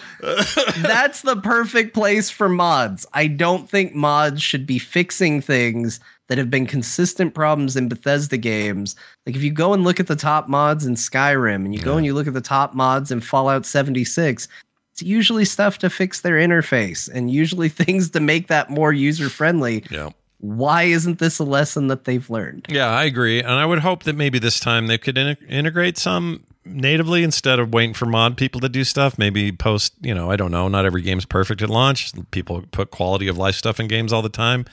that's 0.84 1.24
the 1.24 1.42
perfect 1.44 1.96
place 1.96 2.30
for 2.30 2.50
mods. 2.50 3.08
I 3.16 3.26
don't 3.26 3.68
think 3.68 3.96
mods 3.96 4.44
should 4.44 4.68
be 4.68 4.78
fixing 4.78 5.42
things 5.42 6.00
that 6.28 6.38
have 6.38 6.50
been 6.50 6.66
consistent 6.66 7.34
problems 7.34 7.76
in 7.76 7.88
Bethesda 7.88 8.38
games. 8.38 8.96
Like 9.26 9.36
if 9.36 9.44
you 9.44 9.52
go 9.52 9.74
and 9.74 9.84
look 9.84 10.00
at 10.00 10.08
the 10.08 10.16
top 10.16 10.48
mods 10.48 10.86
in 10.86 10.96
Skyrim 10.96 11.66
and 11.66 11.74
you 11.74 11.82
go 11.82 11.98
and 11.98 12.06
you 12.06 12.14
look 12.14 12.28
at 12.28 12.34
the 12.34 12.42
top 12.42 12.74
mods 12.74 13.12
in 13.12 13.22
Fallout 13.22 13.66
76, 13.66 14.48
it's 14.92 15.02
usually 15.02 15.46
stuff 15.46 15.78
to 15.80 15.90
fix 15.90 16.22
their 16.22 16.36
interface 16.36 17.10
and 17.14 17.32
usually 17.32 17.70
things 17.84 18.10
to 18.12 18.20
make 18.20 18.48
that 18.48 18.70
more 18.70 18.92
user 18.92 19.30
friendly. 19.30 19.84
yeah. 19.90 20.10
Why 20.40 20.84
isn't 20.84 21.18
this 21.18 21.40
a 21.40 21.44
lesson 21.44 21.88
that 21.88 22.04
they've 22.04 22.30
learned? 22.30 22.68
Yeah, 22.70 22.90
I 22.90 23.06
agree, 23.06 23.40
and 23.40 23.54
I 23.54 23.66
would 23.66 23.80
hope 23.80 24.04
that 24.04 24.16
maybe 24.16 24.38
this 24.38 24.60
time 24.60 24.86
they 24.86 25.00
could 25.00 25.18
in- 25.18 25.36
integrate 25.50 25.98
some 25.98 26.44
natively 26.64 27.24
instead 27.24 27.58
of 27.58 27.74
waiting 27.74 27.96
for 27.96 28.06
mod 28.06 28.38
people 28.38 28.62
to 28.62 28.70
do 28.70 28.84
stuff. 28.84 29.18
Maybe 29.18 29.52
post, 29.52 29.94
you 30.00 30.14
know, 30.14 30.30
I 30.30 30.36
don't 30.36 30.52
know. 30.52 30.68
Not 30.68 30.86
every 30.86 31.02
game's 31.02 31.26
perfect 31.26 31.64
at 31.64 31.72
launch. 31.72 32.12
People 32.30 32.64
put 32.72 32.92
quality 32.92 33.28
of 33.28 33.36
life 33.36 33.56
stuff 33.56 33.80
in 33.80 33.88
games 33.88 34.14
all 34.14 34.22
the 34.22 34.30
time, 34.30 34.66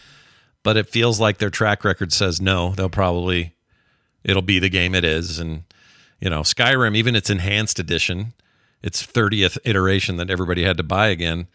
but 0.65 0.77
it 0.77 0.89
feels 0.89 1.20
like 1.20 1.39
their 1.39 1.51
track 1.51 1.85
record 1.85 2.12
says 2.12 2.41
no. 2.41 2.70
They'll 2.70 2.89
probably 2.89 3.55
it'll 4.24 4.43
be 4.43 4.59
the 4.59 4.69
game 4.69 4.97
it 4.97 5.05
is, 5.05 5.39
and 5.39 5.62
you 6.20 6.28
know, 6.28 6.41
Skyrim, 6.41 6.97
even 6.97 7.15
its 7.15 7.31
enhanced 7.31 7.78
edition, 7.78 8.32
its 8.82 9.03
thirtieth 9.03 9.57
iteration 9.65 10.16
that 10.16 10.31
everybody 10.31 10.65
had 10.65 10.77
to 10.78 10.82
buy 10.82 11.09
again, 11.09 11.47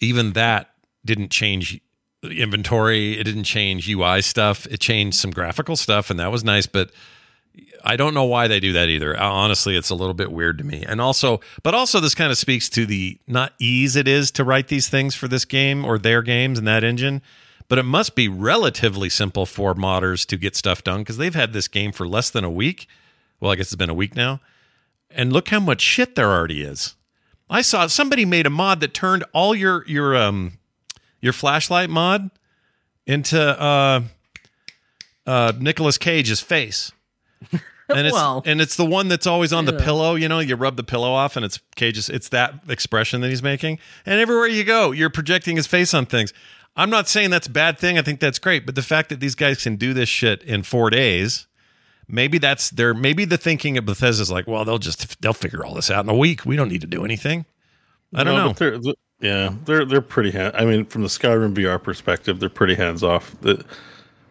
even 0.00 0.34
that 0.34 0.74
didn't 1.04 1.30
change 1.30 1.80
inventory. 2.22 3.18
It 3.18 3.24
didn't 3.24 3.44
change 3.44 3.88
UI 3.88 4.20
stuff. 4.20 4.66
It 4.66 4.80
changed 4.80 5.16
some 5.16 5.30
graphical 5.30 5.76
stuff, 5.76 6.10
and 6.10 6.20
that 6.20 6.30
was 6.30 6.44
nice. 6.44 6.66
But 6.66 6.90
I 7.84 7.96
don't 7.96 8.14
know 8.14 8.24
why 8.24 8.48
they 8.48 8.60
do 8.60 8.72
that 8.72 8.88
either. 8.88 9.18
Uh, 9.18 9.30
Honestly, 9.30 9.76
it's 9.76 9.90
a 9.90 9.94
little 9.94 10.14
bit 10.14 10.30
weird 10.30 10.58
to 10.58 10.64
me. 10.64 10.84
And 10.86 11.00
also, 11.00 11.40
but 11.62 11.74
also, 11.74 12.00
this 12.00 12.14
kind 12.14 12.30
of 12.30 12.38
speaks 12.38 12.68
to 12.70 12.86
the 12.86 13.18
not 13.26 13.54
ease 13.58 13.96
it 13.96 14.08
is 14.08 14.30
to 14.32 14.44
write 14.44 14.68
these 14.68 14.88
things 14.88 15.14
for 15.14 15.28
this 15.28 15.44
game 15.44 15.84
or 15.84 15.98
their 15.98 16.22
games 16.22 16.58
in 16.58 16.64
that 16.66 16.84
engine. 16.84 17.22
But 17.70 17.78
it 17.78 17.84
must 17.84 18.16
be 18.16 18.28
relatively 18.28 19.08
simple 19.08 19.46
for 19.46 19.76
modders 19.76 20.26
to 20.26 20.36
get 20.36 20.56
stuff 20.56 20.82
done 20.82 21.02
because 21.02 21.18
they've 21.18 21.36
had 21.36 21.52
this 21.52 21.68
game 21.68 21.92
for 21.92 22.06
less 22.06 22.28
than 22.28 22.42
a 22.42 22.50
week. 22.50 22.88
Well, 23.38 23.52
I 23.52 23.54
guess 23.54 23.68
it's 23.68 23.76
been 23.76 23.88
a 23.88 23.94
week 23.94 24.16
now. 24.16 24.40
And 25.08 25.32
look 25.32 25.50
how 25.50 25.60
much 25.60 25.80
shit 25.80 26.16
there 26.16 26.28
already 26.28 26.62
is. 26.62 26.96
I 27.48 27.62
saw 27.62 27.86
somebody 27.86 28.24
made 28.24 28.44
a 28.44 28.50
mod 28.50 28.80
that 28.80 28.92
turned 28.92 29.22
all 29.32 29.54
your 29.54 29.86
your 29.86 30.16
um 30.16 30.58
your 31.20 31.32
flashlight 31.32 31.90
mod 31.90 32.30
into 33.06 33.40
uh, 33.40 34.02
uh, 35.24 35.52
Nicolas 35.58 35.96
Cage's 35.96 36.40
face. 36.40 36.90
And 37.92 38.06
it's 38.06 38.14
Well, 38.14 38.42
and 38.46 38.60
it's 38.60 38.76
the 38.76 38.84
one 38.84 39.08
that's 39.08 39.26
always 39.26 39.52
on 39.52 39.64
the 39.64 39.72
pillow. 39.72 40.14
You 40.14 40.28
know, 40.28 40.38
you 40.38 40.54
rub 40.54 40.76
the 40.76 40.84
pillow 40.84 41.10
off, 41.10 41.36
and 41.36 41.44
it's 41.44 41.58
Cage's. 41.74 42.08
It's 42.08 42.28
that 42.28 42.54
expression 42.68 43.20
that 43.22 43.28
he's 43.30 43.42
making. 43.42 43.80
And 44.06 44.20
everywhere 44.20 44.46
you 44.46 44.62
go, 44.64 44.92
you're 44.92 45.10
projecting 45.10 45.56
his 45.56 45.66
face 45.66 45.92
on 45.92 46.06
things. 46.06 46.32
I'm 46.76 46.90
not 46.90 47.08
saying 47.08 47.30
that's 47.30 47.46
a 47.46 47.50
bad 47.50 47.78
thing. 47.78 47.98
I 47.98 48.02
think 48.02 48.20
that's 48.20 48.38
great. 48.38 48.64
But 48.64 48.74
the 48.74 48.82
fact 48.82 49.08
that 49.10 49.20
these 49.20 49.34
guys 49.34 49.62
can 49.62 49.76
do 49.76 49.92
this 49.92 50.08
shit 50.08 50.42
in 50.42 50.62
four 50.62 50.88
days, 50.90 51.46
maybe 52.08 52.38
that's 52.38 52.70
their 52.70 52.94
maybe 52.94 53.24
the 53.24 53.36
thinking 53.36 53.76
of 53.76 53.84
Bethesda's 53.84 54.30
like, 54.30 54.46
well, 54.46 54.64
they'll 54.64 54.78
just 54.78 55.20
they'll 55.20 55.32
figure 55.32 55.64
all 55.64 55.74
this 55.74 55.90
out 55.90 56.04
in 56.04 56.10
a 56.10 56.16
week. 56.16 56.44
We 56.46 56.56
don't 56.56 56.68
need 56.68 56.80
to 56.82 56.86
do 56.86 57.04
anything. 57.04 57.44
I 58.14 58.24
don't 58.24 58.34
No, 58.36 58.42
know. 58.46 58.48
but 58.50 58.56
they're, 58.58 58.94
yeah, 59.20 59.54
they're 59.64 59.84
they're 59.84 60.00
pretty. 60.00 60.30
Hand, 60.30 60.54
I 60.56 60.64
mean, 60.64 60.84
from 60.86 61.02
the 61.02 61.08
Skyrim 61.08 61.54
VR 61.54 61.82
perspective, 61.82 62.40
they're 62.40 62.48
pretty 62.48 62.74
hands 62.76 63.02
off. 63.02 63.36
The 63.40 63.64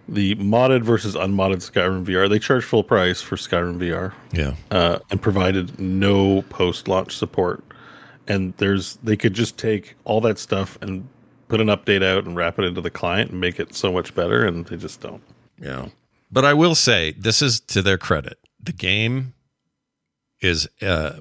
the 0.08 0.34
modded 0.36 0.82
versus 0.82 1.14
unmodded 1.16 1.60
Skyrim 1.60 2.04
VR, 2.04 2.28
they 2.28 2.40
charge 2.40 2.64
full 2.64 2.84
price 2.84 3.22
for 3.22 3.36
Skyrim 3.36 3.78
VR, 3.78 4.14
Yeah. 4.34 4.56
uh, 4.72 4.98
and 5.12 5.22
provided 5.22 5.80
no 5.80 6.42
post 6.50 6.88
launch 6.88 7.16
support. 7.16 7.64
And 8.28 8.56
there's 8.58 8.96
they 9.04 9.16
could 9.16 9.34
just 9.36 9.58
take 9.58 9.96
all 10.06 10.20
that 10.22 10.40
stuff 10.40 10.80
and 10.82 11.08
put 11.50 11.60
an 11.60 11.68
update 11.68 12.04
out 12.04 12.26
and 12.26 12.36
wrap 12.38 12.58
it 12.60 12.64
into 12.64 12.80
the 12.80 12.90
client 12.90 13.32
and 13.32 13.42
make 13.42 13.60
it 13.60 13.76
so 13.76 13.92
much 13.92 14.16
better, 14.16 14.46
and 14.46 14.66
they 14.68 14.78
just 14.78 15.02
don't. 15.02 15.22
Yeah. 15.60 15.90
But 16.32 16.46
I 16.46 16.54
will 16.54 16.76
say, 16.76 17.12
this 17.18 17.42
is 17.42 17.60
to 17.62 17.82
their 17.82 17.98
credit. 17.98 18.38
The 18.64 18.72
game 18.72 19.34
is 20.42 20.70
uh, 20.82 21.20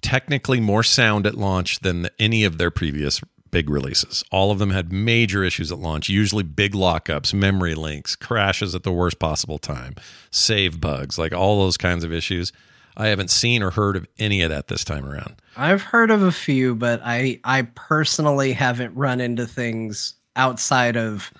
technically 0.00 0.60
more 0.60 0.82
sound 0.82 1.26
at 1.26 1.34
launch 1.34 1.80
than 1.80 2.08
any 2.18 2.44
of 2.44 2.56
their 2.56 2.70
previous 2.70 3.20
big 3.50 3.68
releases. 3.68 4.24
All 4.32 4.50
of 4.50 4.58
them 4.58 4.70
had 4.70 4.92
major 4.92 5.44
issues 5.44 5.70
at 5.70 5.78
launch, 5.78 6.08
usually 6.08 6.42
big 6.42 6.72
lockups, 6.72 7.34
memory 7.34 7.74
links, 7.74 8.16
crashes 8.16 8.74
at 8.74 8.84
the 8.84 8.92
worst 8.92 9.18
possible 9.18 9.58
time, 9.58 9.96
save 10.30 10.80
bugs, 10.80 11.18
like 11.18 11.34
all 11.34 11.60
those 11.60 11.76
kinds 11.76 12.04
of 12.04 12.12
issues. 12.12 12.52
I 12.96 13.08
haven't 13.08 13.30
seen 13.30 13.62
or 13.62 13.70
heard 13.70 13.96
of 13.96 14.06
any 14.18 14.42
of 14.42 14.50
that 14.50 14.68
this 14.68 14.84
time 14.84 15.04
around. 15.06 15.36
I've 15.56 15.82
heard 15.82 16.10
of 16.10 16.22
a 16.22 16.32
few, 16.32 16.74
but 16.74 17.00
I 17.04 17.40
I 17.44 17.62
personally 17.74 18.52
haven't 18.52 18.94
run 18.94 19.20
into 19.20 19.46
things 19.46 20.14
outside 20.36 20.96
of 20.96 21.32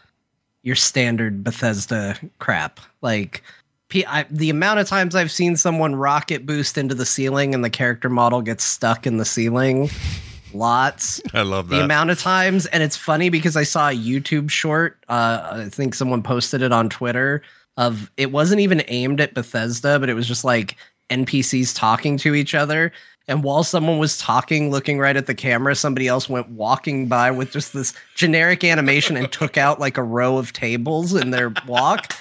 your 0.62 0.76
standard 0.76 1.42
Bethesda 1.42 2.16
crap. 2.38 2.80
Like 3.00 3.42
P- 3.88 4.06
I, 4.06 4.24
the 4.30 4.48
amount 4.48 4.80
of 4.80 4.86
times 4.86 5.14
I've 5.14 5.30
seen 5.30 5.56
someone 5.56 5.94
rocket 5.96 6.46
boost 6.46 6.78
into 6.78 6.94
the 6.94 7.04
ceiling 7.04 7.54
and 7.54 7.62
the 7.64 7.70
character 7.70 8.08
model 8.08 8.40
gets 8.40 8.64
stuck 8.64 9.06
in 9.06 9.18
the 9.18 9.24
ceiling, 9.26 9.90
lots. 10.54 11.20
I 11.34 11.42
love 11.42 11.68
that. 11.68 11.76
the 11.76 11.84
amount 11.84 12.10
of 12.10 12.18
times 12.18 12.66
and 12.66 12.82
it's 12.82 12.96
funny 12.96 13.28
because 13.30 13.56
i 13.56 13.62
saw 13.62 13.88
a 13.88 13.96
youtube 13.96 14.50
short 14.50 14.98
uh 15.08 15.62
i 15.64 15.68
think 15.70 15.94
someone 15.94 16.22
posted 16.22 16.60
it 16.62 16.72
on 16.72 16.88
twitter 16.90 17.42
of 17.78 18.10
it 18.18 18.30
wasn't 18.32 18.60
even 18.60 18.82
aimed 18.88 19.18
at 19.20 19.32
bethesda 19.34 19.98
but 19.98 20.10
it 20.10 20.14
was 20.14 20.28
just 20.28 20.44
like 20.44 20.76
npcs 21.12 21.76
talking 21.76 22.16
to 22.16 22.34
each 22.34 22.54
other 22.54 22.92
and 23.28 23.44
while 23.44 23.62
someone 23.62 23.98
was 23.98 24.18
talking 24.18 24.70
looking 24.70 24.98
right 24.98 25.16
at 25.16 25.26
the 25.26 25.34
camera 25.34 25.74
somebody 25.76 26.08
else 26.08 26.28
went 26.28 26.48
walking 26.48 27.06
by 27.06 27.30
with 27.30 27.52
just 27.52 27.72
this 27.72 27.92
generic 28.14 28.64
animation 28.64 29.16
and 29.16 29.30
took 29.30 29.56
out 29.56 29.78
like 29.78 29.96
a 29.98 30.02
row 30.02 30.36
of 30.38 30.52
tables 30.52 31.14
in 31.14 31.30
their 31.30 31.52
walk 31.66 32.14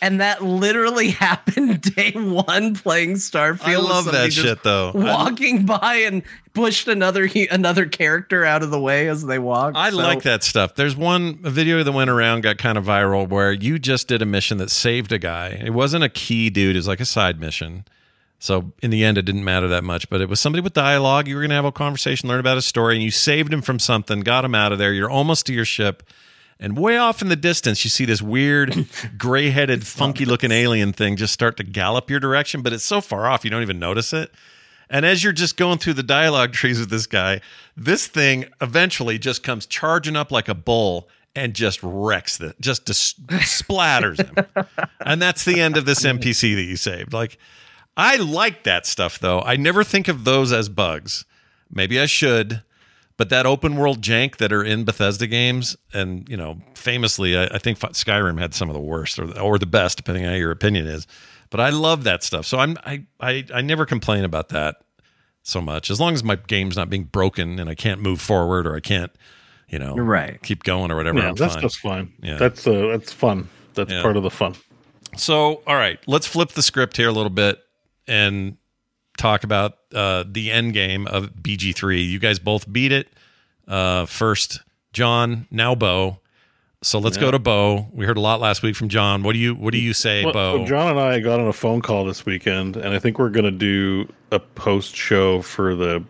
and 0.00 0.20
that 0.20 0.44
literally 0.44 1.10
happened 1.26 1.80
day 1.94 2.12
one 2.12 2.74
playing 2.74 3.14
starfield 3.14 3.66
I 3.66 3.76
love 3.78 4.04
that 4.12 4.32
shit 4.32 4.62
though. 4.62 4.92
Walking 4.94 5.66
by 5.66 5.94
and 5.96 6.22
pushed 6.54 6.86
another 6.86 7.28
another 7.50 7.84
character 7.86 8.44
out 8.44 8.62
of 8.62 8.70
the 8.70 8.78
way 8.80 9.08
as 9.08 9.26
they 9.26 9.40
walked. 9.40 9.76
I 9.76 9.90
So- 9.90 9.96
like 9.96 10.22
that 10.22 10.44
stuff. 10.44 10.76
There's 10.76 10.94
one 10.94 11.38
video 11.42 11.82
that 11.82 11.90
went 11.90 12.10
around, 12.10 12.42
got 12.42 12.58
kind 12.58 12.78
of 12.78 12.84
viral, 12.84 13.28
where 13.28 13.50
you 13.52 13.80
just 13.80 14.06
did 14.06 14.22
a 14.22 14.24
mission 14.26 14.58
that 14.58 14.70
saved 14.70 15.10
a 15.10 15.18
guy. 15.18 15.48
It 15.64 15.70
wasn't 15.70 16.04
a 16.04 16.08
key 16.08 16.48
dude; 16.48 16.76
it 16.76 16.78
was 16.78 16.86
like 16.86 17.00
a 17.00 17.04
side 17.04 17.40
mission. 17.40 17.84
So 18.38 18.72
in 18.82 18.90
the 18.90 19.04
end, 19.04 19.18
it 19.18 19.22
didn't 19.22 19.44
matter 19.44 19.68
that 19.68 19.84
much. 19.84 20.08
But 20.08 20.20
it 20.20 20.28
was 20.28 20.40
somebody 20.40 20.62
with 20.62 20.72
dialogue. 20.72 21.26
You 21.26 21.34
were 21.34 21.40
going 21.40 21.50
to 21.50 21.56
have 21.56 21.64
a 21.64 21.72
conversation, 21.72 22.28
learn 22.28 22.40
about 22.40 22.56
his 22.56 22.66
story, 22.66 22.94
and 22.94 23.02
you 23.02 23.10
saved 23.10 23.52
him 23.52 23.62
from 23.62 23.78
something, 23.78 24.20
got 24.20 24.44
him 24.44 24.54
out 24.54 24.72
of 24.72 24.78
there. 24.78 24.92
You're 24.92 25.10
almost 25.10 25.46
to 25.46 25.52
your 25.52 25.64
ship, 25.64 26.04
and 26.60 26.76
way 26.76 26.96
off 26.96 27.22
in 27.22 27.28
the 27.28 27.36
distance, 27.36 27.84
you 27.84 27.90
see 27.90 28.04
this 28.04 28.20
weird, 28.20 28.88
gray-headed, 29.18 29.86
funky-looking 29.86 30.50
alien 30.50 30.92
thing 30.92 31.16
just 31.16 31.32
start 31.32 31.56
to 31.58 31.64
gallop 31.64 32.10
your 32.10 32.20
direction. 32.20 32.62
But 32.62 32.72
it's 32.72 32.84
so 32.84 33.00
far 33.00 33.26
off, 33.26 33.44
you 33.44 33.50
don't 33.50 33.62
even 33.62 33.78
notice 33.78 34.12
it. 34.12 34.32
And 34.90 35.04
as 35.04 35.22
you're 35.22 35.32
just 35.32 35.56
going 35.56 35.78
through 35.78 35.94
the 35.94 36.02
dialogue 36.02 36.52
trees 36.54 36.80
with 36.80 36.90
this 36.90 37.06
guy, 37.06 37.40
this 37.76 38.06
thing 38.06 38.46
eventually 38.60 39.18
just 39.18 39.42
comes 39.42 39.66
charging 39.66 40.16
up 40.16 40.32
like 40.32 40.48
a 40.48 40.54
bull 40.54 41.08
and 41.36 41.54
just 41.54 41.80
wrecks 41.82 42.40
it, 42.40 42.60
just 42.60 42.84
dis- 42.84 43.14
splatters 43.28 44.16
him. 44.24 44.66
And 45.00 45.22
that's 45.22 45.44
the 45.44 45.60
end 45.60 45.76
of 45.76 45.84
this 45.84 46.04
NPC 46.04 46.56
that 46.56 46.62
you 46.62 46.76
saved. 46.76 47.12
Like, 47.12 47.38
I 47.98 48.16
like 48.16 48.62
that 48.64 48.86
stuff 48.86 49.18
though. 49.18 49.40
I 49.40 49.56
never 49.56 49.84
think 49.84 50.08
of 50.08 50.24
those 50.24 50.52
as 50.52 50.68
bugs. 50.70 51.26
Maybe 51.70 52.00
I 52.00 52.06
should. 52.06 52.62
But 53.18 53.30
that 53.30 53.46
open 53.46 53.74
world 53.74 54.00
jank 54.00 54.36
that 54.36 54.52
are 54.52 54.62
in 54.62 54.84
Bethesda 54.84 55.26
games, 55.26 55.76
and 55.92 56.28
you 56.28 56.36
know, 56.36 56.60
famously, 56.74 57.36
I, 57.36 57.46
I 57.46 57.58
think 57.58 57.80
Skyrim 57.80 58.38
had 58.38 58.54
some 58.54 58.70
of 58.70 58.74
the 58.74 58.80
worst, 58.80 59.18
or 59.18 59.26
the, 59.26 59.40
or 59.40 59.58
the 59.58 59.66
best, 59.66 59.96
depending 59.96 60.24
on 60.24 60.30
how 60.30 60.36
your 60.36 60.52
opinion 60.52 60.86
is. 60.86 61.04
But 61.50 61.58
I 61.58 61.70
love 61.70 62.04
that 62.04 62.22
stuff, 62.22 62.46
so 62.46 62.58
I'm 62.58 62.76
I, 62.86 63.04
I 63.18 63.44
I 63.52 63.60
never 63.60 63.84
complain 63.86 64.22
about 64.22 64.50
that 64.50 64.76
so 65.42 65.60
much 65.60 65.90
as 65.90 65.98
long 65.98 66.14
as 66.14 66.22
my 66.22 66.36
game's 66.36 66.76
not 66.76 66.90
being 66.90 67.04
broken 67.04 67.58
and 67.58 67.68
I 67.68 67.74
can't 67.74 68.00
move 68.00 68.20
forward 68.20 68.66
or 68.68 68.76
I 68.76 68.80
can't, 68.80 69.10
you 69.68 69.78
know, 69.80 69.96
You're 69.96 70.04
right. 70.04 70.40
keep 70.42 70.62
going 70.62 70.92
or 70.92 70.96
whatever. 70.96 71.18
Yeah, 71.18 71.30
I'm 71.30 71.34
that's 71.34 71.54
fine. 71.54 71.62
just 71.62 71.78
fine. 71.78 72.12
Yeah. 72.22 72.36
That's 72.36 72.66
uh, 72.68 72.86
that's 72.92 73.12
fun. 73.12 73.48
That's 73.74 73.90
Yeah. 73.90 74.02
part 74.02 74.16
of 74.16 74.22
the 74.22 74.30
fun. 74.30 74.54
So, 75.16 75.62
all 75.66 75.74
right, 75.74 75.98
let's 76.06 76.26
flip 76.28 76.50
the 76.50 76.62
script 76.62 76.96
here 76.96 77.08
a 77.08 77.12
little 77.12 77.30
bit 77.30 77.58
and 78.08 78.56
talk 79.16 79.44
about 79.44 79.74
uh, 79.94 80.24
the 80.26 80.50
end 80.50 80.72
game 80.72 81.06
of 81.06 81.30
BG3. 81.34 82.08
You 82.08 82.18
guys 82.18 82.38
both 82.38 82.70
beat 82.72 82.92
it. 82.92 83.08
Uh, 83.66 84.06
first, 84.06 84.60
Jon, 84.92 85.46
now 85.50 85.74
Beau. 85.74 86.18
So 86.80 87.00
let's 87.00 87.16
go 87.16 87.32
to 87.32 87.40
Beau. 87.40 87.88
We 87.92 88.06
heard 88.06 88.16
a 88.16 88.20
lot 88.20 88.40
last 88.40 88.62
week 88.62 88.76
from 88.76 88.88
Jon. 88.88 89.24
What 89.24 89.32
do 89.32 89.40
you 89.40 89.54
What 89.54 89.72
do 89.72 89.78
you 89.78 89.92
say, 89.92 90.24
Well, 90.24 90.32
Beau? 90.32 90.58
so 90.58 90.64
Jon 90.66 90.88
and 90.90 91.00
I 91.00 91.18
got 91.18 91.40
on 91.40 91.48
a 91.48 91.52
phone 91.52 91.82
call 91.82 92.04
this 92.04 92.24
weekend, 92.24 92.76
and 92.76 92.94
I 92.94 93.00
think 93.00 93.18
we're 93.18 93.30
going 93.30 93.44
to 93.44 93.50
do 93.50 94.08
a 94.30 94.38
post 94.38 94.94
show 94.94 95.42
for 95.42 95.74
the 95.74 96.04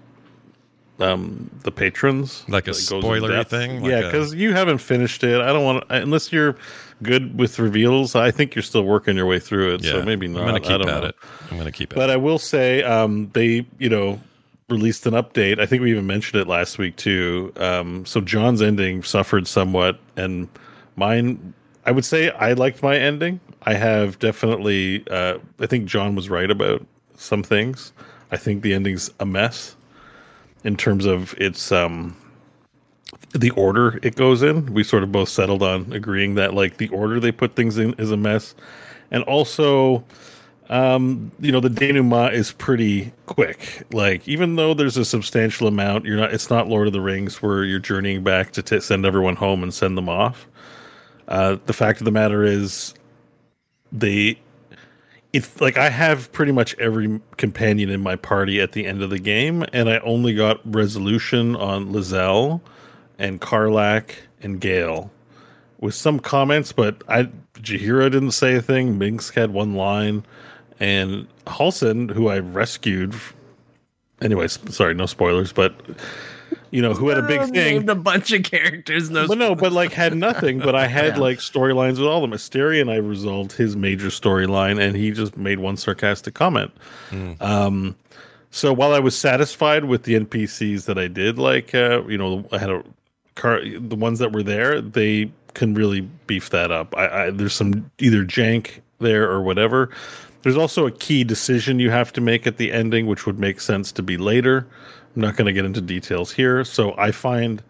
um 1.00 1.50
the 1.62 1.70
patrons, 1.72 2.44
Like 2.48 2.68
a 2.68 2.72
that 2.72 2.86
goes 2.90 2.92
in 2.92 3.00
spoilery 3.00 3.46
thing? 3.46 3.80
Like 3.82 3.90
yeah, 3.90 4.02
because 4.02 4.34
you 4.34 4.52
haven't 4.52 4.78
finished 4.78 5.24
it. 5.24 5.40
I 5.40 5.52
don't 5.52 5.64
want 5.64 5.84
unless 5.88 6.32
you're 6.32 6.56
good 7.02 7.38
with 7.38 7.58
reveals. 7.58 8.14
I 8.14 8.30
think 8.30 8.54
you're 8.54 8.62
still 8.62 8.84
working 8.84 9.16
your 9.16 9.26
way 9.26 9.38
through 9.38 9.74
it, 9.74 9.84
so 9.84 10.02
maybe 10.02 10.28
not. 10.28 10.40
I'm 10.40 10.46
gonna 10.46 10.56
I 10.56 10.60
keep 10.60 10.70
at 10.72 10.86
know. 10.86 11.08
it. 11.08 11.14
I'm 11.50 11.58
gonna 11.58 11.72
keep 11.72 11.92
at 11.92 11.96
But. 11.96 12.10
I 12.10 12.16
will 12.16 12.38
say, 12.38 12.82
um, 12.82 13.30
they, 13.34 13.66
you 13.78 13.88
know, 13.88 14.20
released 14.68 15.06
an 15.06 15.14
update. 15.14 15.60
I 15.60 15.66
think 15.66 15.82
we 15.82 15.90
even 15.90 16.06
mentioned 16.06 16.40
it 16.40 16.46
last 16.46 16.78
week 16.78 16.96
too. 16.96 17.52
Um, 17.56 18.04
so 18.04 18.20
Jon's 18.20 18.62
ending 18.62 19.02
suffered 19.02 19.46
somewhat, 19.46 19.98
and 20.16 20.48
mine. 20.96 21.54
I 21.86 21.90
would 21.90 22.04
say 22.04 22.30
I 22.30 22.52
liked 22.52 22.82
my 22.82 22.96
ending. 22.96 23.40
I 23.62 23.74
have 23.74 24.18
definitely. 24.18 25.04
Uh, 25.10 25.38
I 25.60 25.66
think 25.66 25.86
Jon 25.86 26.14
was 26.14 26.28
right 26.28 26.50
about 26.50 26.84
some 27.16 27.42
things. 27.42 27.92
I 28.30 28.36
think 28.36 28.62
the 28.62 28.74
ending's 28.74 29.10
a 29.20 29.26
mess 29.26 29.74
in 30.64 30.76
terms 30.76 31.06
of 31.06 31.34
its 31.38 31.72
um, 31.72 32.16
the 33.32 33.50
order 33.50 33.98
it 34.02 34.16
goes 34.16 34.42
in. 34.42 34.72
We 34.72 34.84
sort 34.84 35.02
of 35.02 35.12
both 35.12 35.28
settled 35.28 35.62
on 35.62 35.92
agreeing 35.92 36.34
that 36.36 36.54
like 36.54 36.78
the 36.78 36.88
order 36.88 37.20
they 37.20 37.32
put 37.32 37.56
things 37.56 37.78
in 37.78 37.94
is 37.94 38.10
a 38.10 38.16
mess, 38.16 38.54
and 39.10 39.22
also 39.24 40.04
um, 40.70 41.32
you 41.40 41.50
know, 41.50 41.60
the 41.60 41.70
denouement 41.70 42.34
is 42.34 42.52
pretty 42.52 43.12
quick. 43.26 43.84
Like, 43.92 44.26
even 44.28 44.56
though 44.56 44.74
there's 44.74 44.96
a 44.96 45.04
substantial 45.04 45.66
amount, 45.66 46.04
you're 46.04 46.16
not. 46.16 46.32
It's 46.32 46.50
not 46.50 46.68
Lord 46.68 46.86
of 46.86 46.92
the 46.92 47.00
Rings 47.00 47.42
where 47.42 47.64
you're 47.64 47.78
journeying 47.78 48.22
back 48.22 48.52
to 48.52 48.62
t- 48.62 48.80
send 48.80 49.06
everyone 49.06 49.36
home 49.36 49.62
and 49.62 49.72
send 49.72 49.96
them 49.96 50.08
off. 50.08 50.46
Uh, 51.26 51.56
the 51.66 51.72
fact 51.72 52.00
of 52.00 52.04
the 52.04 52.10
matter 52.10 52.44
is, 52.44 52.94
they. 53.92 54.38
It's 55.32 55.60
like 55.60 55.76
I 55.76 55.90
have 55.90 56.32
pretty 56.32 56.52
much 56.52 56.74
every 56.78 57.20
companion 57.36 57.90
in 57.90 58.00
my 58.02 58.16
party 58.16 58.60
at 58.60 58.72
the 58.72 58.86
end 58.86 59.02
of 59.02 59.10
the 59.10 59.18
game, 59.18 59.64
and 59.72 59.88
I 59.88 59.98
only 59.98 60.34
got 60.34 60.60
resolution 60.64 61.54
on 61.56 61.92
Lae'zel 61.92 62.60
and 63.18 63.40
Karlach 63.40 64.10
and 64.42 64.60
Gale 64.60 65.10
with 65.80 65.94
some 65.94 66.20
comments, 66.20 66.72
but 66.72 67.02
I 67.08 67.28
Jaheira 67.54 68.10
didn't 68.10 68.32
say 68.32 68.54
a 68.56 68.62
thing. 68.62 68.98
Minsc 68.98 69.34
had 69.34 69.50
one 69.52 69.74
line, 69.74 70.24
and 70.80 71.26
Halsin, 71.46 72.10
who 72.10 72.28
I 72.28 72.38
rescued. 72.38 73.14
Anyways, 74.20 74.58
sorry, 74.74 74.94
no 74.94 75.06
spoilers, 75.06 75.52
but 75.52 75.74
you 76.70 76.82
know 76.82 76.92
who 76.94 77.08
had 77.08 77.18
a 77.18 77.22
big 77.22 77.40
thing. 77.42 77.52
Named 77.52 77.90
a 77.90 77.94
bunch 77.94 78.32
of 78.32 78.42
characters. 78.42 79.10
No, 79.10 79.26
But 79.28 79.38
no, 79.38 79.54
but 79.54 79.72
like 79.72 79.92
had 79.92 80.14
nothing. 80.16 80.58
But 80.58 80.74
I 80.74 80.86
had 80.86 81.16
Yeah. 81.16 81.22
like 81.22 81.38
storylines 81.38 81.98
with 81.98 82.06
all 82.08 82.20
the 82.20 82.26
them. 82.26 82.36
Astarion, 82.36 82.90
I 82.90 82.96
resolved 82.96 83.52
his 83.52 83.76
major 83.76 84.08
storyline, 84.08 84.80
and 84.80 84.96
he 84.96 85.10
just 85.12 85.36
made 85.36 85.58
one 85.60 85.76
sarcastic 85.76 86.34
comment. 86.34 86.72
Um, 87.40 87.94
so 88.50 88.72
while 88.72 88.92
I 88.92 88.98
was 88.98 89.16
satisfied 89.16 89.84
with 89.84 90.02
the 90.04 90.14
NPCs 90.18 90.86
that 90.86 90.98
I 90.98 91.06
did, 91.06 91.38
like 91.38 91.74
uh, 91.74 92.02
you 92.08 92.18
know, 92.18 92.44
I 92.50 92.58
had 92.58 92.70
a 92.70 92.82
car, 93.38 93.60
the 93.64 93.96
ones 93.96 94.18
that 94.18 94.32
were 94.32 94.42
there, 94.42 94.80
they 94.80 95.30
can 95.54 95.74
really 95.74 96.02
beef 96.26 96.50
that 96.50 96.70
up. 96.70 96.94
I, 96.96 97.26
I 97.26 97.30
there's 97.30 97.54
some 97.54 97.90
either 97.98 98.24
jank 98.24 98.80
there 98.98 99.30
or 99.30 99.42
whatever. 99.42 99.90
There's 100.42 100.56
also 100.56 100.86
a 100.86 100.90
key 100.90 101.24
decision 101.24 101.80
you 101.80 101.90
have 101.90 102.12
to 102.12 102.20
make 102.20 102.46
at 102.46 102.58
the 102.58 102.72
ending, 102.72 103.06
which 103.06 103.26
would 103.26 103.40
make 103.40 103.60
sense 103.60 103.90
to 103.92 104.02
be 104.02 104.16
later. 104.16 104.66
I'm 105.16 105.22
not 105.22 105.36
going 105.36 105.46
to 105.46 105.52
get 105.52 105.64
into 105.64 105.80
details 105.80 106.32
here. 106.32 106.64
So 106.64 106.94
I 106.96 107.10
find 107.10 107.62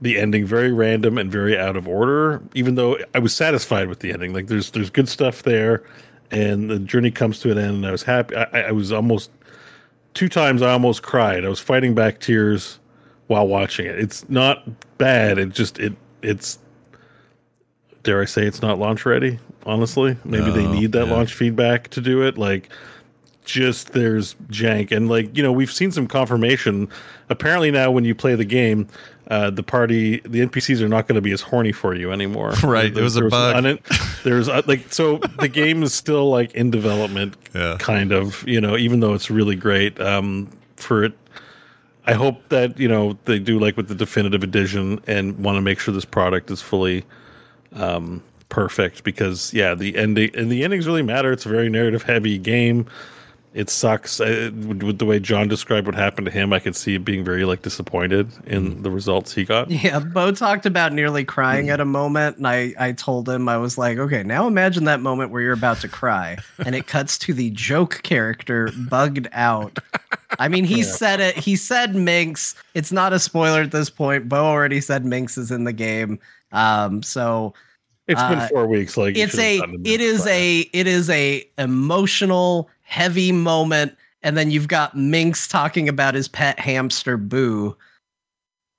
the 0.00 0.18
ending 0.18 0.46
very 0.46 0.72
random 0.72 1.18
and 1.18 1.30
very 1.30 1.58
out 1.58 1.76
of 1.76 1.86
order, 1.86 2.42
even 2.54 2.74
though 2.74 2.98
I 3.14 3.18
was 3.18 3.34
satisfied 3.34 3.88
with 3.88 4.00
the 4.00 4.12
ending. 4.12 4.32
Like 4.32 4.46
there's 4.46 4.70
there's 4.70 4.90
good 4.90 5.08
stuff 5.08 5.42
there, 5.42 5.82
and 6.30 6.70
the 6.70 6.78
journey 6.78 7.10
comes 7.10 7.40
to 7.40 7.50
an 7.50 7.58
end, 7.58 7.76
and 7.76 7.86
I 7.86 7.90
was 7.90 8.02
happy. 8.02 8.36
I, 8.36 8.68
I 8.68 8.72
was 8.72 8.92
almost 8.92 9.30
two 10.14 10.28
times 10.28 10.62
I 10.62 10.72
almost 10.72 11.02
cried. 11.02 11.44
I 11.44 11.48
was 11.48 11.60
fighting 11.60 11.94
back 11.94 12.20
tears 12.20 12.78
while 13.30 13.46
watching 13.46 13.86
it. 13.86 13.96
It's 13.98 14.28
not 14.28 14.64
bad. 14.98 15.38
It 15.38 15.50
just 15.50 15.78
it 15.78 15.92
it's 16.20 16.58
dare 18.02 18.20
I 18.20 18.24
say 18.24 18.44
it's 18.44 18.60
not 18.60 18.78
launch 18.78 19.06
ready. 19.06 19.38
Honestly, 19.64 20.16
maybe 20.24 20.50
they 20.50 20.66
Oh, 20.66 20.72
need 20.72 20.92
that 20.92 21.06
yeah. 21.06 21.12
launch 21.12 21.32
feedback 21.34 21.88
to 21.90 22.00
do 22.00 22.22
it. 22.26 22.36
Like 22.36 22.68
just 23.44 23.92
there's 23.92 24.34
jank 24.48 24.92
and 24.92 25.08
like 25.08 25.34
you 25.36 25.42
know 25.42 25.50
we've 25.52 25.72
seen 25.72 25.90
some 25.90 26.06
confirmation 26.06 26.88
apparently 27.30 27.70
now 27.70 27.90
when 27.90 28.04
you 28.04 28.14
play 28.14 28.34
the 28.36 28.44
game 28.44 28.86
uh 29.28 29.50
the 29.50 29.62
party 29.62 30.20
the 30.20 30.40
npcs 30.46 30.80
are 30.80 30.88
not 30.88 31.08
going 31.08 31.16
to 31.16 31.22
be 31.22 31.32
as 31.32 31.40
horny 31.40 31.72
for 31.72 31.94
you 31.94 32.12
anymore 32.12 32.52
Right, 32.62 32.94
it 32.96 33.02
was 33.02 33.16
a 33.16 33.22
bug. 33.28 33.64
an- 33.64 33.78
there's 34.24 34.48
uh, 34.48 34.62
like 34.66 34.92
so 34.92 35.16
the 35.40 35.48
game 35.52 35.82
is 35.82 35.92
still 35.94 36.28
like 36.30 36.52
in 36.54 36.70
development 36.70 37.34
Yeah. 37.54 37.76
kind 37.80 38.12
of 38.12 38.46
you 38.46 38.60
know 38.60 38.76
even 38.76 39.00
though 39.00 39.14
it's 39.14 39.30
really 39.30 39.56
great 39.56 39.98
um 40.00 40.48
for 40.76 41.02
it 41.02 41.14
i 42.06 42.12
hope 42.14 42.48
that 42.48 42.78
you 42.78 42.88
know 42.88 43.18
they 43.24 43.38
do 43.38 43.58
like 43.58 43.76
with 43.76 43.88
the 43.88 43.94
definitive 43.94 44.42
edition 44.42 45.00
and 45.06 45.38
want 45.38 45.56
to 45.56 45.60
make 45.60 45.78
sure 45.78 45.92
this 45.92 46.04
product 46.04 46.50
is 46.50 46.62
fully 46.62 47.04
um 47.74 48.22
perfect 48.50 49.04
because 49.04 49.54
yeah 49.54 49.74
the 49.74 49.96
ending 49.96 50.30
and 50.36 50.52
the 50.52 50.62
endings 50.62 50.86
really 50.86 51.02
matter. 51.02 51.32
It's 51.32 51.46
a 51.46 51.48
very 51.48 51.70
narrative 51.70 52.02
heavy 52.02 52.36
game 52.36 52.86
it 53.54 53.70
sucks 53.70 54.20
I, 54.20 54.48
with, 54.48 54.82
with 54.82 54.98
the 54.98 55.04
way 55.04 55.18
jon 55.18 55.48
described 55.48 55.86
what 55.86 55.96
happened 55.96 56.26
to 56.26 56.30
him 56.30 56.52
i 56.52 56.58
could 56.58 56.76
see 56.76 56.94
it 56.94 57.04
being 57.04 57.24
very 57.24 57.44
like 57.44 57.62
disappointed 57.62 58.30
in 58.46 58.82
the 58.82 58.90
results 58.90 59.32
he 59.32 59.44
got 59.44 59.70
Yeah, 59.70 59.98
Beau 60.00 60.32
talked 60.32 60.66
about 60.66 60.92
nearly 60.92 61.24
crying 61.24 61.70
at 61.70 61.80
a 61.80 61.84
moment, 61.84 62.36
and 62.36 62.46
I, 62.46 62.74
I 62.78 62.92
told 62.92 63.28
him 63.28 63.48
I 63.48 63.56
was 63.56 63.78
like, 63.78 63.98
okay, 63.98 64.22
now 64.22 64.46
imagine 64.46 64.84
that 64.84 65.00
moment 65.00 65.30
where 65.30 65.40
you're 65.40 65.52
about 65.54 65.78
to 65.78 65.88
cry, 65.88 66.36
and 66.66 66.74
it 66.74 66.86
cuts 66.86 67.16
to 67.18 67.32
the 67.32 67.50
joke 67.50 68.00
character 68.02 68.70
bugged 68.88 69.28
out. 69.32 69.78
I 70.38 70.48
mean, 70.48 70.64
he 70.64 70.82
said 70.82 71.20
it. 71.20 71.36
He 71.36 71.56
said 71.56 71.92
Minsc. 71.92 72.56
It's 72.74 72.92
not 72.92 73.12
a 73.12 73.18
spoiler 73.18 73.62
at 73.62 73.72
this 73.72 73.90
point. 73.90 74.28
Beau 74.28 74.44
already 74.44 74.80
said 74.80 75.04
Minsc 75.04 75.38
is 75.38 75.50
in 75.50 75.64
the 75.64 75.72
game. 75.72 76.18
Um, 76.52 77.02
so 77.02 77.54
It's 78.06 78.22
been 78.22 78.38
Uh, 78.38 78.48
four 78.48 78.66
weeks. 78.66 78.96
Like 78.96 79.16
it's 79.16 79.38
a 79.38 79.58
it 79.58 79.60
is 79.62 79.70
to 79.70 79.74
it 79.74 79.98
this 79.98 80.20
is 80.20 80.24
by 80.24 80.30
a 80.30 80.58
it 80.72 80.86
is 80.86 81.10
a 81.10 81.48
emotional 81.58 82.68
heavy 82.90 83.30
moment 83.30 83.96
and 84.22 84.36
then 84.36 84.50
you've 84.50 84.66
got 84.68 84.96
minsc 84.96 85.48
talking 85.48 85.88
about 85.88 86.12
his 86.14 86.26
pet 86.26 86.58
hamster 86.58 87.16
boo 87.16 87.76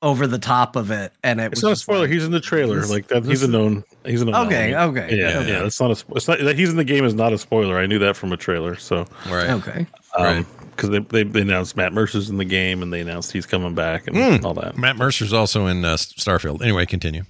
over 0.01 0.25
the 0.27 0.37
top 0.39 0.75
of 0.75 0.91
it 0.91 1.13
and 1.23 1.39
it. 1.39 1.45
It's 1.53 1.61
was 1.61 1.63
not 1.63 1.71
a 1.71 1.75
spoiler. 1.77 2.01
like- 2.01 2.09
he's 2.09 2.25
in 2.25 2.31
the 2.31 2.39
trailer. 2.41 2.81
this- 2.81 2.89
like 2.89 3.07
that. 3.07 3.23
He's 3.23 3.41
this 3.41 3.47
a 3.49 3.51
known. 3.51 3.83
He's 4.05 4.21
a 4.21 4.25
known. 4.25 4.47
okay 4.47 4.73
element. 4.73 5.05
okay 5.05 5.15
Yeah, 5.17 5.39
okay. 5.39 5.47
yeah. 5.51 5.65
It's 5.65 5.79
not 5.79 5.91
a. 5.91 5.95
sp- 5.95 6.11
It's 6.17 6.27
not 6.27 6.39
that 6.39 6.57
he's 6.57 6.69
in 6.71 6.75
the 6.75 6.83
game 6.83 7.05
is 7.05 7.13
not 7.13 7.31
a 7.33 7.37
spoiler. 7.37 7.77
I 7.77 7.85
knew 7.85 7.99
that 7.99 8.15
from 8.17 8.33
a 8.33 8.37
trailer. 8.37 8.75
So, 8.75 9.05
Right. 9.29 9.49
okay 9.51 9.85
Right. 10.17 10.45
because 10.71 10.89
they, 10.89 10.99
they 10.99 11.23
they 11.23 11.41
announced 11.41 11.77
Matt 11.77 11.93
Mercer's 11.93 12.29
in 12.29 12.37
the 12.37 12.45
game 12.45 12.81
and 12.83 12.91
they 12.91 12.99
announced 13.01 13.31
he's 13.31 13.45
coming 13.45 13.75
back 13.75 14.07
and 14.07 14.15
Mm. 14.17 14.43
all 14.43 14.55
that. 14.55 14.75
Matt 14.77 14.97
Mercer's 14.97 15.31
also 15.33 15.67
in 15.67 15.85
uh, 15.85 15.95
Starfield. 15.97 16.61
Anyway, 16.63 16.85
continue. 16.87 17.23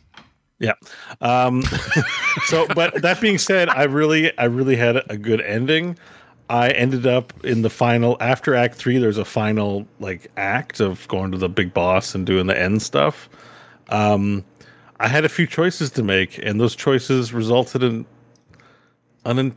Yeah. 0.59 0.73
Um, 1.19 1.63
so, 2.45 2.67
but 2.73 3.01
that 3.01 3.19
being 3.19 3.37
said, 3.37 3.67
I 3.67 3.83
really, 3.83 4.35
I 4.37 4.45
really 4.45 4.75
had 4.77 4.95
a 5.09 5.17
good 5.17 5.41
ending. 5.41 5.97
I 6.51 6.71
ended 6.71 7.07
up 7.07 7.31
in 7.45 7.61
the 7.61 7.69
final 7.69 8.17
after 8.19 8.55
Act 8.55 8.75
Three. 8.75 8.97
There's 8.97 9.17
a 9.17 9.23
final 9.23 9.87
like 10.01 10.29
act 10.35 10.81
of 10.81 11.07
going 11.07 11.31
to 11.31 11.37
the 11.37 11.47
big 11.47 11.73
boss 11.73 12.13
and 12.13 12.25
doing 12.25 12.47
the 12.47 12.59
end 12.59 12.81
stuff. 12.81 13.29
Um, 13.87 14.43
I 14.99 15.07
had 15.07 15.23
a 15.23 15.29
few 15.29 15.47
choices 15.47 15.91
to 15.91 16.03
make, 16.03 16.37
and 16.39 16.59
those 16.59 16.75
choices 16.75 17.31
resulted 17.33 17.83
in 17.83 18.05
un. 19.23 19.55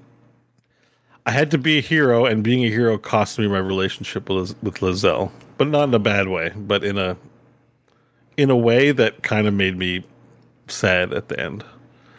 I 1.27 1.33
had 1.33 1.51
to 1.51 1.59
be 1.59 1.79
a 1.79 1.81
hero, 1.81 2.27
and 2.27 2.45
being 2.45 2.65
a 2.65 2.71
hero 2.71 2.97
cost 2.97 3.41
me 3.41 3.49
my 3.49 3.59
relationship 3.59 4.31
with 4.31 4.55
with 4.63 4.77
Lae'zel, 4.77 5.33
but 5.59 5.67
not 5.67 5.89
in 5.89 5.95
a 5.95 5.99
bad 5.99 6.29
way, 6.29 6.53
but 6.55 6.85
in 6.85 6.97
a 6.97 7.17
in 8.37 8.51
a 8.51 8.57
way 8.57 8.93
that 8.93 9.25
kind 9.25 9.49
of 9.49 9.55
made 9.55 9.77
me 9.77 10.05
sad 10.69 11.13
at 11.13 11.29
the 11.29 11.41
end. 11.41 11.65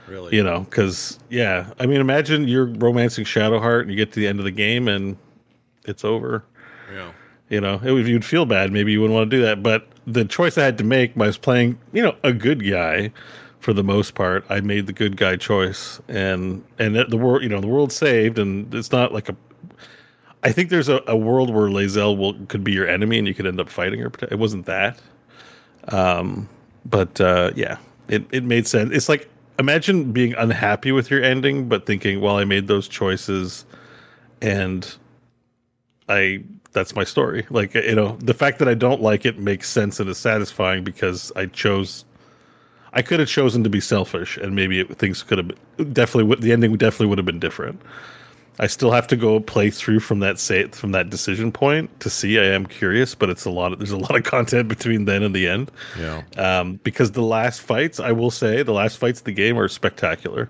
Really? 0.07 0.36
You 0.36 0.44
know, 0.44 0.61
because 0.61 1.19
yeah, 1.30 1.72
I 1.80 1.86
mean, 1.86 1.99
imagine 1.99 2.48
you're 2.48 2.65
romancing 2.65 3.26
Shadowheart 3.26 3.82
and 3.82 3.90
you 3.90 3.95
get 3.95 4.11
to 4.14 4.19
the 4.19 4.27
end 4.27 4.40
of 4.40 4.45
the 4.45 4.52
game 4.52 4.88
and 4.88 5.18
it's 5.86 6.06
over. 6.06 6.44
Yeah. 6.94 7.11
You 7.49 7.61
know, 7.61 7.80
if 7.84 8.07
you'd 8.07 8.26
feel 8.26 8.45
bad. 8.45 8.72
Maybe 8.72 8.91
you 8.91 9.02
wouldn't 9.02 9.15
want 9.15 9.30
to 9.30 9.38
do 9.38 9.44
that. 9.44 9.61
But 9.61 9.88
the 10.07 10.26
choice 10.26 10.57
I 10.57 10.64
had 10.64 10.77
to 10.80 10.84
make, 10.84 11.15
I 11.18 11.27
was 11.27 11.38
playing, 11.38 11.80
you 11.94 12.02
know, 12.02 12.15
a 12.23 12.34
good 12.34 12.68
guy 12.68 13.11
for 13.60 13.73
the 13.73 13.84
most 13.84 14.15
part. 14.15 14.45
I 14.49 14.61
made 14.61 14.86
the 14.88 14.94
good 14.94 15.18
guy 15.18 15.36
choice, 15.38 15.99
and 16.07 16.64
and 16.77 16.95
the 16.95 17.18
world, 17.18 17.44
you 17.44 17.49
know, 17.49 17.60
the 17.60 17.68
world 17.68 17.91
saved, 17.91 18.38
and 18.38 18.72
it's 18.73 18.91
not 18.91 19.11
like 19.14 19.30
a. 19.30 19.36
I 20.44 20.52
think 20.52 20.69
there's 20.69 20.90
a, 20.90 21.02
a 21.07 21.18
world 21.18 21.52
where 21.52 21.68
Lae'zel 21.68 22.15
will 22.15 22.34
could 22.45 22.64
be 22.64 22.72
your 22.72 22.88
enemy, 22.88 23.18
and 23.18 23.27
you 23.27 23.34
could 23.34 23.48
end 23.48 23.60
up 23.60 23.69
fighting 23.69 23.99
her. 23.99 24.11
It 24.30 24.38
wasn't 24.38 24.68
that. 24.68 24.99
Um, 25.88 26.48
but 26.86 27.19
uh, 27.19 27.52
yeah, 27.56 27.77
it 28.07 28.26
it 28.32 28.44
made 28.44 28.68
sense. 28.68 28.91
It's 28.94 29.10
like 29.10 29.30
imagine 29.60 30.11
being 30.11 30.34
unhappy 30.36 30.91
with 30.91 31.10
your 31.10 31.23
ending, 31.23 31.68
but 31.68 31.86
thinking, 31.86 32.22
well, 32.22 32.38
I 32.38 32.45
made 32.45 32.68
those 32.68 32.88
choices, 32.88 33.65
and 34.41 34.95
I 36.10 36.44
that's 36.72 36.95
my 36.95 37.03
story. 37.03 37.45
Like 37.49 37.73
you 37.73 37.95
know, 37.95 38.18
the 38.18 38.34
fact 38.34 38.60
that 38.60 38.68
I 38.68 38.73
don't 38.73 39.02
like 39.02 39.26
it 39.26 39.40
makes 39.40 39.69
sense 39.69 39.99
and 39.99 40.10
is 40.10 40.18
satisfying 40.18 40.84
because 40.84 41.32
I 41.36 41.48
chose. 41.48 42.06
I 42.94 43.02
could 43.02 43.19
have 43.19 43.27
chosen 43.27 43.64
to 43.65 43.69
be 43.69 43.82
selfish, 43.82 44.38
and 44.38 44.56
maybe 44.56 44.80
it, 44.80 44.98
things 44.98 45.22
could 45.22 45.38
have 45.38 45.94
definitely 45.94 46.36
the 46.40 46.53
ending 46.53 46.76
definitely 46.77 47.07
would 47.07 47.18
have 47.18 47.26
been 47.26 47.40
different. 47.40 47.82
I 48.60 48.68
still 48.68 48.91
have 48.91 49.07
to 49.07 49.15
go 49.18 49.40
play 49.40 49.69
through 49.69 49.99
from 49.99 50.19
that 50.19 50.40
say 50.40 50.68
from 50.68 50.91
that 50.94 51.10
decision 51.10 51.52
point 51.52 51.99
to 51.99 52.10
see. 52.10 52.40
I 52.40 52.45
am 52.45 52.65
curious, 52.65 53.14
but 53.14 53.30
it's 53.30 53.45
a 53.45 53.49
lot. 53.52 53.73
Of, 53.73 53.80
there's 53.80 53.91
a 53.91 53.98
lot 53.98 54.15
of 54.15 54.23
content 54.36 54.68
between 54.69 55.06
then 55.06 55.23
and 55.23 55.36
the 55.36 55.48
end 55.48 55.72
Yeah. 55.99 56.23
um, 56.38 56.80
because 56.84 57.11
the 57.11 57.22
last 57.22 57.61
fights, 57.61 57.99
I 57.99 58.11
will 58.14 58.32
say, 58.32 58.64
the 58.64 58.73
last 58.73 58.98
fights 58.98 59.19
of 59.19 59.26
the 59.26 59.34
game 59.34 59.57
are 59.60 59.68
spectacular. 59.68 60.49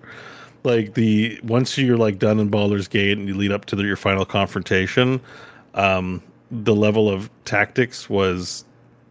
Like 0.63 0.93
the 0.95 1.39
once 1.43 1.77
you're 1.77 1.97
like 1.97 2.19
done 2.19 2.39
in 2.39 2.49
Baldur's 2.49 2.87
Gate 2.87 3.17
and 3.17 3.27
you 3.27 3.35
lead 3.35 3.51
up 3.51 3.65
to 3.65 3.75
the, 3.75 3.83
your 3.83 3.95
final 3.97 4.25
confrontation, 4.25 5.19
um, 5.73 6.21
the 6.51 6.75
level 6.75 7.09
of 7.09 7.29
tactics 7.45 8.09
was 8.09 8.65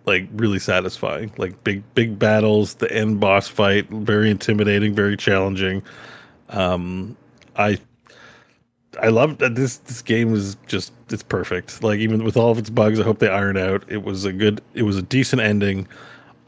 like 0.06 0.28
really 0.34 0.58
satisfying. 0.58 1.32
Like 1.36 1.62
big 1.64 1.82
big 1.94 2.18
battles, 2.18 2.74
the 2.74 2.92
end 2.92 3.20
boss 3.20 3.48
fight, 3.48 3.88
very 3.90 4.30
intimidating, 4.30 4.94
very 4.94 5.16
challenging. 5.16 5.82
Um, 6.50 7.16
I 7.56 7.78
I 9.00 9.08
love 9.08 9.38
that 9.38 9.54
this 9.54 9.78
this 9.78 10.02
game 10.02 10.34
is 10.34 10.56
just 10.66 10.92
it's 11.10 11.22
perfect. 11.22 11.82
Like 11.82 11.98
even 12.00 12.24
with 12.24 12.36
all 12.36 12.50
of 12.50 12.58
its 12.58 12.70
bugs, 12.70 13.00
I 13.00 13.04
hope 13.04 13.18
they 13.18 13.28
iron 13.28 13.56
out. 13.56 13.84
It 13.88 14.02
was 14.02 14.24
a 14.24 14.32
good 14.32 14.60
it 14.74 14.82
was 14.82 14.96
a 14.96 15.02
decent 15.02 15.42
ending. 15.42 15.86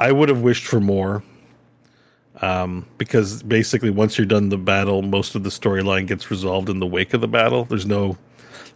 I 0.01 0.13
would 0.13 0.29
have 0.29 0.41
wished 0.41 0.67
for 0.67 0.81
more. 0.81 1.23
Um, 2.43 2.87
because 2.99 3.43
basically 3.43 3.89
once 3.89 4.19
you're 4.19 4.27
done 4.27 4.51
the 4.51 4.59
battle, 4.59 5.01
most 5.01 5.35
of 5.35 5.43
the 5.43 5.49
storyline 5.49 6.07
gets 6.07 6.31
resolved 6.31 6.69
in 6.69 6.81
the 6.81 6.87
wake 6.87 7.15
of 7.15 7.23
the 7.23 7.29
battle. 7.29 7.65
There's 7.65 7.87
no 7.87 8.19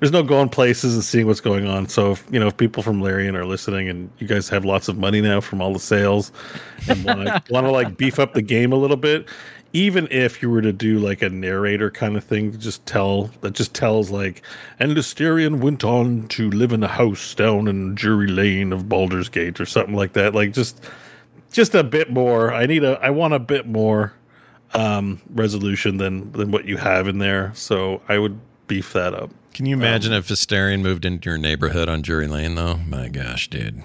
there's 0.00 0.12
no 0.12 0.22
going 0.22 0.48
places 0.48 0.94
and 0.94 1.04
seeing 1.04 1.26
what's 1.26 1.42
going 1.42 1.66
on. 1.66 1.86
So 1.86 2.12
if 2.12 2.26
you 2.30 2.40
know 2.40 2.46
if 2.46 2.56
people 2.56 2.82
from 2.82 3.02
Larian 3.02 3.36
are 3.36 3.44
listening 3.44 3.88
and 3.88 4.10
you 4.18 4.26
guys 4.26 4.48
have 4.48 4.64
lots 4.64 4.88
of 4.88 4.96
money 4.96 5.20
now 5.20 5.40
from 5.40 5.60
all 5.60 5.72
the 5.74 5.78
sales 5.78 6.32
and 6.88 7.04
want 7.04 7.46
to 7.46 7.70
like 7.70 7.98
beef 7.98 8.18
up 8.18 8.32
the 8.32 8.42
game 8.42 8.72
a 8.72 8.76
little 8.76 8.96
bit, 8.96 9.28
even 9.72 10.08
if 10.10 10.42
you 10.42 10.50
were 10.50 10.62
to 10.62 10.72
do 10.72 10.98
like 10.98 11.22
a 11.22 11.28
narrator 11.28 11.90
kind 11.90 12.16
of 12.16 12.24
thing, 12.24 12.58
just 12.58 12.84
tell 12.86 13.30
that 13.40 13.52
just 13.52 13.74
tells 13.74 14.10
like, 14.10 14.42
and 14.78 14.96
Astarion 14.96 15.60
went 15.60 15.84
on 15.84 16.28
to 16.28 16.50
live 16.50 16.72
in 16.72 16.82
a 16.82 16.88
house 16.88 17.34
down 17.34 17.68
in 17.68 17.96
Jury 17.96 18.26
Lane 18.26 18.72
of 18.72 18.88
Baldur's 18.88 19.28
Gate 19.28 19.60
or 19.60 19.66
something 19.66 19.94
like 19.94 20.12
that. 20.14 20.34
Like 20.34 20.52
just 20.52 20.84
just 21.52 21.74
a 21.74 21.84
bit 21.84 22.10
more. 22.10 22.52
I 22.52 22.66
need 22.66 22.84
a 22.84 22.98
I 23.00 23.10
want 23.10 23.34
a 23.34 23.38
bit 23.38 23.66
more 23.66 24.12
um 24.74 25.20
resolution 25.30 25.96
than 25.98 26.32
than 26.32 26.50
what 26.50 26.64
you 26.64 26.76
have 26.76 27.08
in 27.08 27.18
there. 27.18 27.52
So 27.54 28.02
I 28.08 28.18
would 28.18 28.38
beef 28.66 28.92
that 28.92 29.14
up. 29.14 29.30
Can 29.52 29.66
you 29.66 29.74
imagine 29.74 30.12
if 30.12 30.28
Astarion 30.28 30.80
moved 30.80 31.04
into 31.04 31.28
your 31.28 31.38
neighborhood 31.38 31.88
on 31.88 32.02
Jury 32.02 32.28
Lane, 32.28 32.54
though? 32.54 32.76
My 32.76 33.08
gosh, 33.08 33.50
dude. 33.50 33.82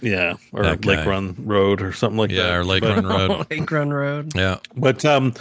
Yeah, 0.00 0.34
or 0.52 0.64
Lake. 0.64 1.06
Run 1.06 1.34
Road 1.38 1.80
or 1.82 1.92
something 1.92 2.18
like 2.18 2.30
that. 2.30 2.36
Yeah, 2.36 2.54
or 2.56 2.64
Lake 2.64 2.82
But- 2.82 2.96
Run 3.02 3.06
Road. 3.06 3.46
Lake 3.50 3.70
Run 3.70 3.90
Road. 3.92 4.32
Yeah. 4.34 4.58
But 4.76 5.04
um, 5.04 5.34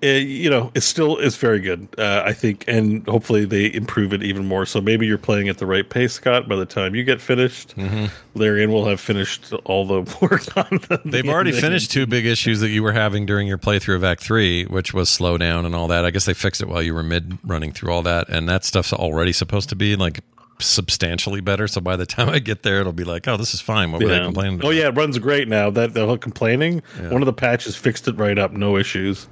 it, 0.00 0.28
you 0.28 0.48
know, 0.48 0.70
it's 0.76 0.86
still 0.86 1.18
it's 1.18 1.36
very 1.36 1.58
good. 1.58 1.88
Uh, 1.98 2.22
I 2.24 2.32
think, 2.32 2.64
and 2.68 3.04
hopefully 3.08 3.44
they 3.44 3.72
improve 3.74 4.12
it 4.12 4.22
even 4.22 4.46
more. 4.46 4.64
So 4.64 4.80
maybe 4.80 5.06
you're 5.08 5.18
playing 5.18 5.48
at 5.48 5.58
the 5.58 5.66
right 5.66 5.88
pace, 5.90 6.12
Scott. 6.12 6.48
By 6.48 6.54
the 6.54 6.66
time 6.66 6.94
you 6.94 7.02
get 7.02 7.20
finished, 7.20 7.74
Mm-hmm. 7.76 8.06
Larian 8.38 8.70
will 8.70 8.84
have 8.86 9.00
finished 9.00 9.52
all 9.64 9.84
the 9.84 10.02
work 10.22 10.56
on 10.56 10.78
the. 10.88 11.00
They've 11.04 11.28
already 11.28 11.50
finished 11.52 11.90
two 11.90 12.06
big 12.06 12.26
issues 12.26 12.60
that 12.60 12.68
you 12.68 12.84
were 12.84 12.92
having 12.92 13.26
during 13.26 13.48
your 13.48 13.58
playthrough 13.58 13.96
of 13.96 14.04
Act 14.04 14.22
Three, 14.22 14.64
which 14.66 14.94
was 14.94 15.08
slow 15.10 15.36
down 15.36 15.66
and 15.66 15.74
all 15.74 15.88
that. 15.88 16.04
I 16.04 16.10
guess 16.12 16.26
they 16.26 16.34
fixed 16.34 16.60
it 16.60 16.68
while 16.68 16.80
you 16.82 16.94
were 16.94 17.02
mid 17.02 17.36
running 17.42 17.72
through 17.72 17.92
all 17.92 18.02
that, 18.02 18.28
and 18.28 18.48
that 18.48 18.64
stuff's 18.64 18.92
already 18.92 19.32
supposed 19.32 19.68
to 19.70 19.74
be 19.76 19.96
like 19.96 20.20
substantially 20.60 21.40
better. 21.40 21.68
So 21.68 21.80
by 21.80 21.96
the 21.96 22.06
time 22.06 22.28
I 22.28 22.38
get 22.38 22.62
there, 22.62 22.80
it'll 22.80 22.92
be 22.92 23.04
like, 23.04 23.28
oh, 23.28 23.36
this 23.36 23.54
is 23.54 23.60
fine. 23.60 23.92
What 23.92 24.02
were 24.02 24.08
they 24.08 24.18
complaining 24.20 24.56
about? 24.56 24.68
Oh 24.68 24.70
yeah, 24.70 24.88
it 24.88 24.96
runs 24.96 25.18
great 25.18 25.48
now. 25.48 25.70
That 25.70 25.94
the 25.94 26.06
whole 26.06 26.18
complaining, 26.18 26.82
one 27.08 27.22
of 27.22 27.26
the 27.26 27.32
patches 27.32 27.76
fixed 27.76 28.08
it 28.08 28.16
right 28.16 28.38
up, 28.38 28.52
no 28.52 28.76
issues. 28.76 29.28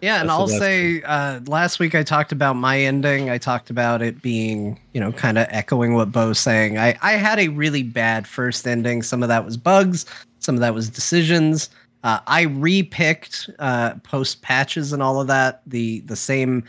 Yeah, 0.00 0.20
and 0.20 0.28
So 0.28 0.34
I'll 0.34 0.48
say 0.48 1.02
uh, 1.02 1.40
last 1.46 1.78
week 1.78 1.94
I 1.94 2.02
talked 2.02 2.32
about 2.32 2.54
my 2.54 2.80
ending. 2.80 3.30
I 3.30 3.38
talked 3.38 3.70
about 3.70 4.02
it 4.02 4.22
being, 4.22 4.80
you 4.92 5.00
know, 5.00 5.12
kind 5.12 5.38
of 5.38 5.46
echoing 5.50 5.94
what 5.94 6.12
Beau's 6.12 6.38
saying. 6.38 6.78
I, 6.78 6.96
I 7.02 7.12
had 7.12 7.38
a 7.38 7.48
really 7.48 7.82
bad 7.82 8.26
first 8.26 8.66
ending. 8.66 9.02
Some 9.02 9.22
of 9.22 9.28
that 9.28 9.44
was 9.44 9.56
bugs, 9.56 10.06
some 10.40 10.54
of 10.54 10.60
that 10.60 10.74
was 10.74 10.88
decisions. 10.90 11.70
Uh, 12.02 12.20
I 12.26 12.44
repicked 12.46 13.48
uh, 13.58 13.94
post 14.02 14.42
patches 14.42 14.92
and 14.92 15.02
all 15.02 15.20
of 15.20 15.26
that 15.28 15.62
the 15.66 16.00
the 16.00 16.16
same 16.16 16.64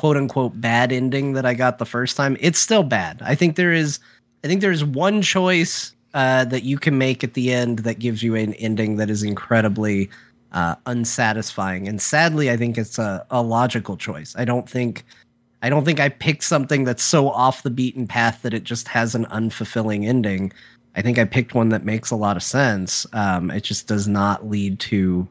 quote 0.00 0.16
unquote 0.16 0.58
bad 0.58 0.92
ending 0.92 1.34
that 1.34 1.44
I 1.44 1.52
got 1.52 1.76
the 1.76 1.84
first 1.84 2.16
time. 2.16 2.34
It's 2.40 2.58
still 2.58 2.82
bad. 2.82 3.20
I 3.20 3.34
think 3.34 3.56
there 3.56 3.74
is 3.74 3.98
I 4.42 4.48
think 4.48 4.62
there's 4.62 4.82
one 4.82 5.20
choice 5.20 5.94
uh, 6.14 6.46
that 6.46 6.62
you 6.62 6.78
can 6.78 6.96
make 6.96 7.22
at 7.22 7.34
the 7.34 7.52
end 7.52 7.80
that 7.80 7.98
gives 7.98 8.22
you 8.22 8.34
an 8.34 8.54
ending 8.54 8.96
that 8.96 9.10
is 9.10 9.22
incredibly 9.22 10.08
uh, 10.52 10.76
unsatisfying. 10.86 11.86
And 11.86 12.00
sadly, 12.00 12.50
I 12.50 12.56
think 12.56 12.78
it's 12.78 12.98
a, 12.98 13.26
a 13.30 13.42
logical 13.42 13.98
choice. 13.98 14.34
I 14.38 14.46
don't 14.46 14.66
think 14.66 15.04
I 15.60 15.68
don't 15.68 15.84
think 15.84 16.00
I 16.00 16.08
picked 16.08 16.44
something 16.44 16.84
that's 16.84 17.02
so 17.02 17.28
off 17.28 17.62
the 17.62 17.68
beaten 17.68 18.06
path 18.06 18.40
that 18.40 18.54
it 18.54 18.64
just 18.64 18.88
has 18.88 19.14
an 19.14 19.26
unfulfilling 19.26 20.08
ending. 20.08 20.50
I 20.94 21.02
think 21.02 21.18
I 21.18 21.26
picked 21.26 21.52
one 21.52 21.68
that 21.68 21.84
makes 21.84 22.10
a 22.10 22.16
lot 22.16 22.38
of 22.38 22.42
sense. 22.42 23.06
Um, 23.12 23.50
it 23.50 23.64
just 23.64 23.86
does 23.86 24.08
not 24.08 24.48
lead 24.48 24.80
to 24.80 25.28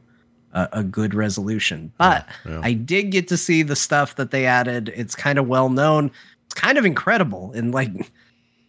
a, 0.54 0.70
a 0.74 0.84
good 0.84 1.14
resolution. 1.14 1.92
But 1.98 2.28
yeah. 2.46 2.62
I 2.64 2.74
did 2.74 3.12
get 3.12 3.28
to 3.30 3.38
see 3.38 3.64
the 3.64 3.76
stuff 3.76 4.16
that 4.16 4.32
they 4.32 4.46
added. 4.46 4.92
It's 4.96 5.16
kind 5.16 5.40
of 5.40 5.48
well 5.48 5.70
known. 5.70 6.12
It's 6.46 6.56
kind 6.56 6.78
of 6.78 6.86
incredible. 6.86 7.52
In 7.54 7.72
like 7.72 7.92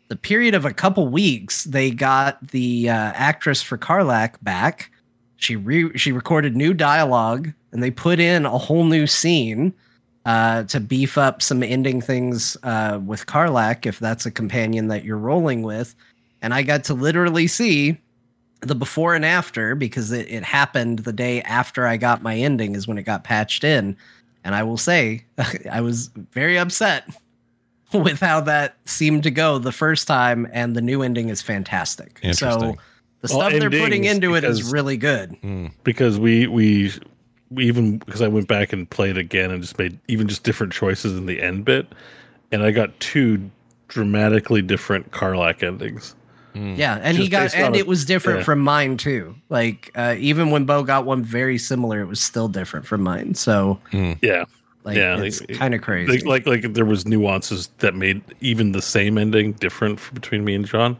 the 0.09 0.17
period 0.17 0.55
of 0.55 0.65
a 0.65 0.73
couple 0.73 1.09
weeks, 1.09 1.65
they 1.65 1.91
got 1.91 2.49
the 2.49 2.91
uh, 2.91 2.95
actress 3.15 3.63
for 3.63 3.79
Karlach 3.79 4.35
back. 4.43 4.91
She 5.37 5.57
re- 5.57 5.97
she 5.97 6.13
recorded 6.13 6.57
new 6.57 6.75
dialogue, 6.75 7.51
and 7.73 7.83
they 7.83 7.91
put 7.91 8.21
in 8.21 8.45
a 8.45 8.59
whole 8.59 8.85
new 8.85 9.07
scene 9.07 9.73
uh, 10.27 10.65
to 10.65 10.81
beef 10.81 11.17
up 11.17 11.41
some 11.41 11.63
ending 11.63 12.01
things 12.01 12.57
uh, 12.63 13.01
with 13.05 13.27
Karlach, 13.27 13.87
if 13.87 13.99
that's 13.99 14.27
a 14.27 14.31
companion 14.31 14.89
that 14.89 15.05
you're 15.05 15.17
rolling 15.17 15.63
with. 15.63 15.95
And 16.43 16.53
I 16.53 16.63
got 16.63 16.85
to 16.85 16.95
literally 16.95 17.47
see 17.47 17.99
the 18.61 18.75
before 18.75 19.15
and 19.15 19.25
after 19.25 19.75
because 19.75 20.13
it, 20.13 20.29
it 20.31 20.43
happened 20.45 21.01
the 21.01 21.13
day 21.13 21.43
after 21.43 21.87
I 21.87 21.97
got 21.97 22.23
my 22.23 22.37
ending 22.37 22.75
is 22.75 22.87
when 22.87 22.99
it 22.99 23.03
got 23.05 23.25
patched 23.25 23.65
in. 23.65 23.97
And 24.45 24.55
I 24.55 24.63
will 24.63 24.77
say, 24.77 25.25
I 25.71 25.81
was 25.81 26.09
very 26.33 26.59
upset 26.59 27.09
with 27.93 28.21
how 28.21 28.41
that 28.43 28.77
seemed 28.85 29.23
to 29.25 29.31
go 29.31 29.59
the 29.59 29.73
first 29.73 30.07
time, 30.07 30.47
and 30.53 30.75
the 30.77 30.81
new 30.83 31.03
ending 31.03 31.29
is 31.29 31.43
fantastic. 31.43 32.19
So 32.23 32.29
Interesting. 32.29 32.79
the 33.23 33.35
Well, 33.37 33.49
stuff 33.49 33.53
they're 33.61 33.71
putting 33.71 34.07
endings, 34.07 34.15
into 34.15 34.35
it 34.35 34.45
is 34.45 34.73
really 34.73 34.97
good. 34.97 35.37
Hmm. 35.43 35.67
because 35.85 36.19
we 36.19 36.47
we 36.47 36.93
we 37.51 37.67
even 37.67 37.99
because 37.99 38.23
I 38.23 38.29
went 38.29 38.47
back 38.49 38.73
and 38.73 38.89
played 38.89 39.19
again 39.19 39.51
and 39.51 39.61
just 39.61 39.79
made 39.79 39.99
even 40.09 40.29
just 40.29 40.45
different 40.45 40.73
choices 40.73 41.17
in 41.19 41.27
the 41.27 41.43
end 41.43 41.65
bit, 41.65 41.87
and 42.53 42.63
I 42.63 42.71
got 42.71 42.99
two 43.01 43.51
dramatically 43.89 44.63
different 44.63 45.11
Karlach 45.11 45.63
endings. 45.63 46.15
Yeah, 46.55 46.99
and 47.03 47.17
he 47.17 47.29
got 47.29 47.55
and 47.55 47.77
it 47.77 47.87
was 47.87 48.05
different 48.05 48.41
yeah. 48.41 48.45
from 48.45 48.61
mine 48.61 48.97
too. 48.97 49.35
Like 49.49 49.91
uh, 49.95 50.17
even 50.19 50.51
when 50.51 50.65
Beau 50.65 50.83
got 50.83 51.05
one 51.07 51.23
very 51.23 51.59
similar, 51.59 52.01
it 52.01 52.07
was 52.07 52.21
still 52.21 52.49
different 52.49 52.87
from 52.87 53.03
mine. 53.03 53.35
So 53.35 53.79
Yeah, 53.93 54.45
like 54.85 54.97
Yeah, 54.97 55.21
it's 55.21 55.41
like- 55.41 55.59
kind 55.59 55.75
of 55.75 55.83
crazy. 55.83 56.13
like, 56.13 56.47
like 56.47 56.47
like 56.65 56.73
there 56.75 56.85
was 56.85 57.07
nuances 57.07 57.69
that 57.79 57.95
made 57.95 58.23
even 58.41 58.73
the 58.73 58.83
same 58.83 59.19
ending 59.19 59.53
different 59.53 59.99
f- 59.99 60.11
between 60.15 60.45
me 60.45 60.55
and 60.55 60.67
Jon. 60.67 60.97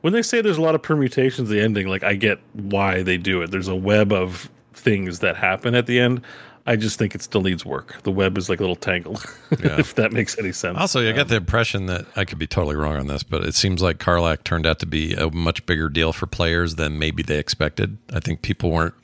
When 0.00 0.12
they 0.12 0.22
say 0.22 0.40
there's 0.40 0.58
a 0.58 0.62
lot 0.62 0.74
of 0.76 0.82
permutations, 0.82 1.48
the 1.48 1.60
ending, 1.60 1.88
like 1.88 2.04
I 2.04 2.14
get 2.14 2.38
why 2.52 3.02
they 3.02 3.16
do 3.16 3.42
it. 3.42 3.50
There's 3.50 3.68
a 3.68 3.74
web 3.74 4.12
of 4.12 4.48
things 4.72 5.18
that 5.18 5.36
happen 5.36 5.74
at 5.74 5.86
the 5.86 5.98
end. 5.98 6.22
I 6.68 6.76
just 6.76 6.98
think 6.98 7.14
it 7.14 7.22
still 7.22 7.40
needs 7.42 7.64
work. 7.64 8.00
The 8.02 8.10
web 8.12 8.36
is 8.38 8.48
like 8.48 8.60
a 8.60 8.62
little 8.62 8.76
tangled, 8.76 9.24
Yeah. 9.58 9.78
if 9.80 9.94
that 9.94 10.12
makes 10.12 10.38
any 10.38 10.52
sense. 10.52 10.76
Also, 10.78 11.00
I 11.00 11.12
get 11.12 11.22
um, 11.22 11.28
the 11.28 11.36
impression 11.36 11.86
that 11.86 12.04
I 12.14 12.24
could 12.24 12.38
be 12.38 12.46
totally 12.46 12.76
wrong 12.76 12.96
on 12.96 13.06
this, 13.06 13.22
but 13.22 13.42
it 13.44 13.54
seems 13.54 13.80
like 13.82 13.98
Karlach 13.98 14.44
turned 14.44 14.66
out 14.66 14.78
to 14.80 14.86
be 14.86 15.14
a 15.14 15.30
much 15.30 15.64
bigger 15.66 15.88
deal 15.88 16.12
for 16.12 16.26
players 16.26 16.74
than 16.74 16.98
maybe 16.98 17.22
they 17.22 17.38
expected. 17.38 17.96
I 18.12 18.20
think 18.20 18.42
people 18.42 18.70
weren't 18.70 18.94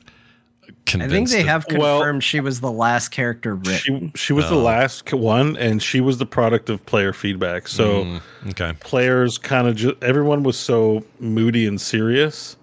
convinced. 0.86 0.92
I 0.92 0.98
convinced. 1.08 1.10
think 1.10 1.28
they 1.30 1.42
that- 1.46 1.48
have 1.48 1.66
Well- 1.80 1.98
confirmed 2.00 2.22
she 2.24 2.40
was 2.40 2.60
the 2.60 2.70
last 2.70 3.08
character 3.08 3.54
written. 3.54 4.12
she 4.14 4.26
she 4.26 4.32
was 4.34 4.46
the 4.50 4.56
oh. 4.56 4.62
last 4.62 5.12
one, 5.14 5.56
and 5.56 5.82
she 5.82 6.00
was 6.02 6.18
the 6.18 6.26
product 6.26 6.68
of 6.68 6.84
player 6.86 7.12
feedback. 7.14 7.66
So 7.68 8.04
mm, 8.04 8.20
Okay. 8.50 8.72
players 8.80 9.38
kind 9.38 9.66
of 9.68 9.76
just 9.76 9.94
everyone 10.02 10.42
was 10.42 10.58
so 10.58 11.02
moody 11.18 11.66
and 11.66 11.80
serious. 11.80 12.56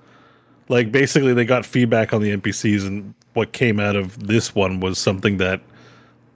Like 0.69 0.91
basically, 0.91 1.33
they 1.33 1.45
got 1.45 1.65
feedback 1.65 2.13
on 2.13 2.21
the 2.21 2.31
NPCs, 2.31 2.85
and 2.85 3.13
what 3.33 3.53
came 3.53 3.79
out 3.79 3.95
of 3.95 4.27
this 4.27 4.53
one 4.53 4.79
was 4.79 4.97
something 4.97 5.37
that 5.37 5.61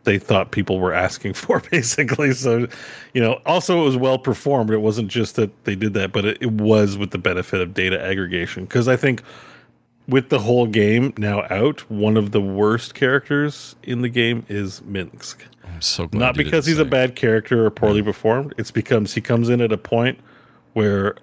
they 0.06 0.20
thought 0.20 0.52
people 0.52 0.80
were 0.80 0.94
asking 0.94 1.34
for, 1.36 1.62
basically. 1.72 2.34
So, 2.34 2.68
you 3.14 3.22
know, 3.22 3.42
also 3.46 3.82
it 3.82 3.86
was 3.86 3.98
well 3.98 4.18
performed. 4.18 4.72
It 4.72 4.78
wasn't 4.78 5.10
just 5.10 5.36
that 5.36 5.66
they 5.66 5.76
did 5.76 5.94
that, 5.96 6.12
but 6.12 6.26
it, 6.26 6.38
it 6.42 6.52
was 6.52 6.98
with 6.98 7.12
the 7.12 7.18
benefit 7.18 7.62
of 7.62 7.74
data 7.74 8.02
aggregation. 8.02 8.66
Because 8.66 8.88
I 8.88 8.96
think 8.96 9.22
with 10.08 10.30
the 10.30 10.40
whole 10.40 10.68
game 10.68 11.14
now 11.18 11.44
out, 11.50 11.90
one 11.90 12.16
of 12.16 12.32
the 12.32 12.42
worst 12.42 12.94
characters 12.94 13.76
in 13.84 14.02
the 14.02 14.10
game 14.10 14.46
is 14.48 14.82
Minsc. 14.82 15.38
I'm 15.66 15.82
so 15.82 16.08
glad. 16.08 16.20
Not 16.20 16.36
because 16.36 16.66
he's 16.66 16.78
a 16.78 16.86
bad 16.86 17.16
character 17.16 17.66
or 17.66 17.72
poorly 17.72 18.04
performed. 18.04 18.54
It's 18.58 18.72
because 18.72 19.14
he 19.14 19.22
comes 19.22 19.50
in 19.50 19.62
at 19.62 19.72
a 19.72 19.78
point 19.78 20.20
where 20.74 21.16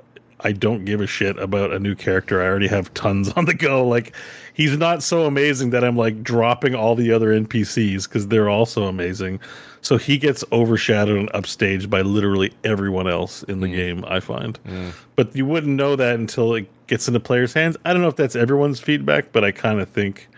I 0.44 0.52
don't 0.52 0.84
give 0.84 1.00
a 1.00 1.06
shit 1.06 1.38
about 1.38 1.72
a 1.72 1.78
new 1.78 1.94
character. 1.94 2.42
I 2.42 2.46
already 2.46 2.68
have 2.68 2.92
tons 2.94 3.28
on 3.36 3.44
the 3.44 3.54
go. 3.54 3.86
Like 3.86 4.14
he's 4.54 4.76
not 4.76 5.02
so 5.02 5.26
amazing 5.26 5.70
that 5.70 5.84
I'm 5.84 5.96
like 5.96 6.22
dropping 6.22 6.74
all 6.74 6.94
the 6.94 7.12
other 7.12 7.28
NPCs 7.28 8.04
because 8.04 8.28
they're 8.28 8.50
also 8.50 8.84
amazing. 8.84 9.40
So 9.80 9.96
he 9.96 10.16
gets 10.16 10.44
overshadowed 10.52 11.18
and 11.18 11.32
upstaged 11.32 11.90
by 11.90 12.02
literally 12.02 12.52
everyone 12.62 13.08
else 13.08 13.42
in 13.44 13.60
the 13.60 13.66
hmm. 13.66 13.74
game, 13.74 14.04
I 14.06 14.20
find. 14.20 14.58
But 15.16 15.34
you 15.34 15.44
wouldn't 15.44 15.74
know 15.74 15.96
that 15.96 16.14
until 16.14 16.54
it 16.54 16.66
gets 16.86 17.08
into 17.08 17.20
players' 17.20 17.52
hands. 17.52 17.76
I 17.84 17.92
don't 17.92 18.02
know 18.02 18.08
if 18.08 18.16
that's 18.16 18.36
everyone's 18.36 18.78
feedback, 18.78 19.32
but 19.32 19.44
I 19.44 19.50
kind 19.50 19.80
of 19.80 19.88
think 19.88 20.28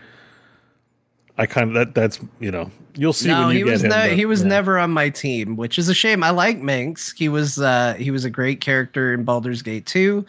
I 1.37 1.45
kind 1.45 1.69
of 1.69 1.73
that 1.75 1.93
that's 1.95 2.19
you 2.39 2.51
know 2.51 2.71
you'll 2.95 3.13
see 3.13 3.27
no, 3.27 3.47
when 3.47 3.57
you 3.57 3.57
he 3.57 3.63
get 3.65 3.71
was 3.71 3.83
him, 3.83 3.89
ne- 3.89 4.09
but- 4.09 4.17
he 4.17 4.25
was 4.25 4.41
yeah. 4.41 4.47
never 4.49 4.79
on 4.79 4.91
my 4.91 5.09
team, 5.09 5.55
which 5.57 5.77
is 5.77 5.89
a 5.89 5.93
shame. 5.93 6.23
I 6.23 6.29
like 6.29 6.61
Minsc. 6.61 7.17
He 7.17 7.27
was 7.29 7.59
uh 7.59 7.95
he 7.97 8.11
was 8.11 8.23
a 8.25 8.29
great 8.29 8.61
character 8.61 9.13
in 9.13 9.23
Baldur's 9.23 9.61
Gate 9.61 9.85
2. 9.85 10.25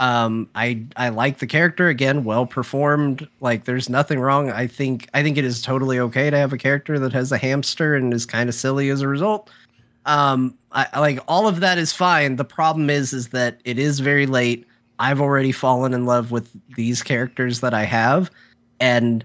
Um 0.00 0.48
I 0.54 0.84
I 0.96 1.10
like 1.10 1.38
the 1.38 1.46
character 1.46 1.88
again, 1.88 2.24
well 2.24 2.46
performed. 2.46 3.26
Like 3.40 3.64
there's 3.64 3.88
nothing 3.88 4.18
wrong. 4.20 4.50
I 4.50 4.66
think 4.66 5.08
I 5.14 5.22
think 5.22 5.36
it 5.38 5.44
is 5.44 5.62
totally 5.62 5.98
okay 6.00 6.28
to 6.30 6.36
have 6.36 6.52
a 6.52 6.58
character 6.58 6.98
that 6.98 7.12
has 7.12 7.30
a 7.32 7.38
hamster 7.38 7.94
and 7.94 8.12
is 8.12 8.26
kind 8.26 8.48
of 8.48 8.54
silly 8.54 8.90
as 8.90 9.00
a 9.00 9.08
result. 9.08 9.50
Um 10.06 10.54
I, 10.72 10.86
like 10.98 11.20
all 11.28 11.46
of 11.48 11.60
that 11.60 11.78
is 11.78 11.92
fine. 11.92 12.36
The 12.36 12.44
problem 12.44 12.90
is 12.90 13.12
is 13.12 13.28
that 13.28 13.60
it 13.64 13.78
is 13.78 14.00
very 14.00 14.26
late. 14.26 14.66
I've 14.98 15.20
already 15.20 15.52
fallen 15.52 15.94
in 15.94 16.04
love 16.04 16.32
with 16.32 16.50
these 16.74 17.02
characters 17.04 17.60
that 17.60 17.72
I 17.74 17.84
have 17.84 18.30
and 18.80 19.24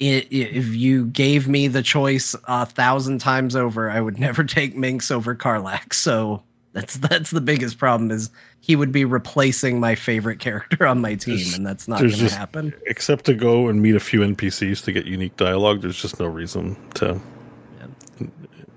if 0.00 0.66
you 0.74 1.06
gave 1.06 1.48
me 1.48 1.68
the 1.68 1.82
choice 1.82 2.34
a 2.44 2.66
thousand 2.66 3.18
times 3.18 3.56
over, 3.56 3.90
I 3.90 4.00
would 4.00 4.18
never 4.20 4.44
take 4.44 4.76
Minsc 4.76 5.10
over 5.10 5.34
Karlach. 5.34 5.92
So 5.92 6.42
that's 6.72 6.96
that's 6.98 7.30
the 7.30 7.40
biggest 7.40 7.78
problem 7.78 8.10
is 8.10 8.30
he 8.60 8.76
would 8.76 8.92
be 8.92 9.04
replacing 9.04 9.80
my 9.80 9.94
favorite 9.94 10.38
character 10.38 10.86
on 10.86 11.00
my 11.00 11.14
team, 11.14 11.36
There's- 11.36 11.56
and 11.56 11.66
that's 11.66 11.88
not 11.88 11.98
going 12.00 12.10
to 12.12 12.16
just- 12.16 12.36
happen. 12.36 12.74
except 12.86 13.24
to 13.26 13.34
go 13.34 13.68
and 13.68 13.80
meet 13.80 13.94
a 13.96 14.00
few 14.00 14.20
NPCs 14.20 14.84
to 14.84 14.92
get 14.92 15.06
unique 15.06 15.36
dialogue. 15.36 15.80
There's 15.82 16.00
just 16.00 16.20
no 16.20 16.26
reason 16.26 16.76
to 16.94 17.20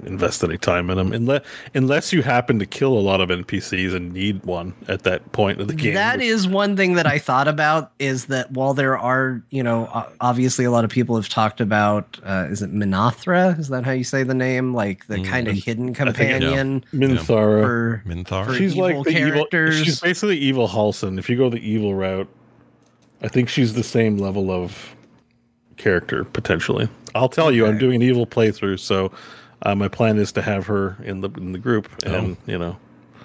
invest 0.05 0.43
any 0.43 0.57
time 0.57 0.89
in 0.89 0.97
them 0.97 1.11
unless 1.13 1.43
unless 1.73 2.11
you 2.13 2.21
happen 2.21 2.59
to 2.59 2.65
kill 2.65 2.93
a 2.97 2.99
lot 2.99 3.21
of 3.21 3.29
NPCs 3.29 3.93
and 3.95 4.11
need 4.13 4.43
one 4.45 4.73
at 4.87 5.03
that 5.03 5.31
point 5.31 5.59
of 5.61 5.67
the 5.67 5.73
game. 5.75 5.93
That 5.93 6.21
is 6.21 6.47
one 6.47 6.75
thing 6.75 6.93
that 6.95 7.05
I 7.05 7.19
thought 7.19 7.47
about 7.47 7.91
is 7.99 8.25
that 8.25 8.51
while 8.51 8.73
there 8.73 8.97
are, 8.97 9.41
you 9.49 9.63
know, 9.63 9.89
obviously 10.21 10.65
a 10.65 10.71
lot 10.71 10.83
of 10.83 10.89
people 10.89 11.15
have 11.15 11.29
talked 11.29 11.61
about, 11.61 12.19
uh, 12.25 12.47
is 12.49 12.61
it 12.61 12.73
Minothra? 12.73 13.57
Is 13.59 13.69
that 13.69 13.83
how 13.85 13.91
you 13.91 14.03
say 14.03 14.23
the 14.23 14.33
name? 14.33 14.73
Like 14.73 15.07
the 15.07 15.23
kind 15.23 15.47
of 15.47 15.55
hidden 15.55 15.93
Mm, 15.93 15.95
think 15.95 15.99
it- 16.09 16.15
companion 16.17 16.85
Minthara. 16.93 17.25
for, 17.25 18.03
Minthar. 18.07 18.45
for 18.45 18.53
she's 18.53 18.75
evil 18.75 18.97
like 18.97 19.05
the 19.05 19.13
characters. 19.13 19.75
evil. 19.75 19.85
She's 19.85 19.99
basically 19.99 20.37
evil 20.37 20.67
Halsin. 20.67 21.17
If 21.19 21.29
you 21.29 21.37
go 21.37 21.49
the 21.49 21.57
evil 21.57 21.93
route, 21.95 22.27
I 23.21 23.27
think 23.27 23.49
she's 23.49 23.73
the 23.73 23.83
same 23.83 24.17
level 24.17 24.49
of 24.51 24.95
character 25.77 26.23
potentially. 26.23 26.87
I'll 27.15 27.29
tell 27.29 27.51
you, 27.51 27.65
I'm 27.65 27.77
doing 27.77 27.95
an 27.95 28.01
evil 28.07 28.25
playthrough, 28.25 28.79
so 28.79 29.11
uh, 29.63 29.75
my 29.75 29.87
plan 29.87 30.17
is 30.17 30.31
to 30.33 30.41
have 30.41 30.65
her 30.67 30.97
in 31.03 31.21
the 31.21 31.29
in 31.37 31.51
the 31.51 31.59
group, 31.59 31.87
and 32.05 32.37
you 32.47 32.57
know, 32.57 32.77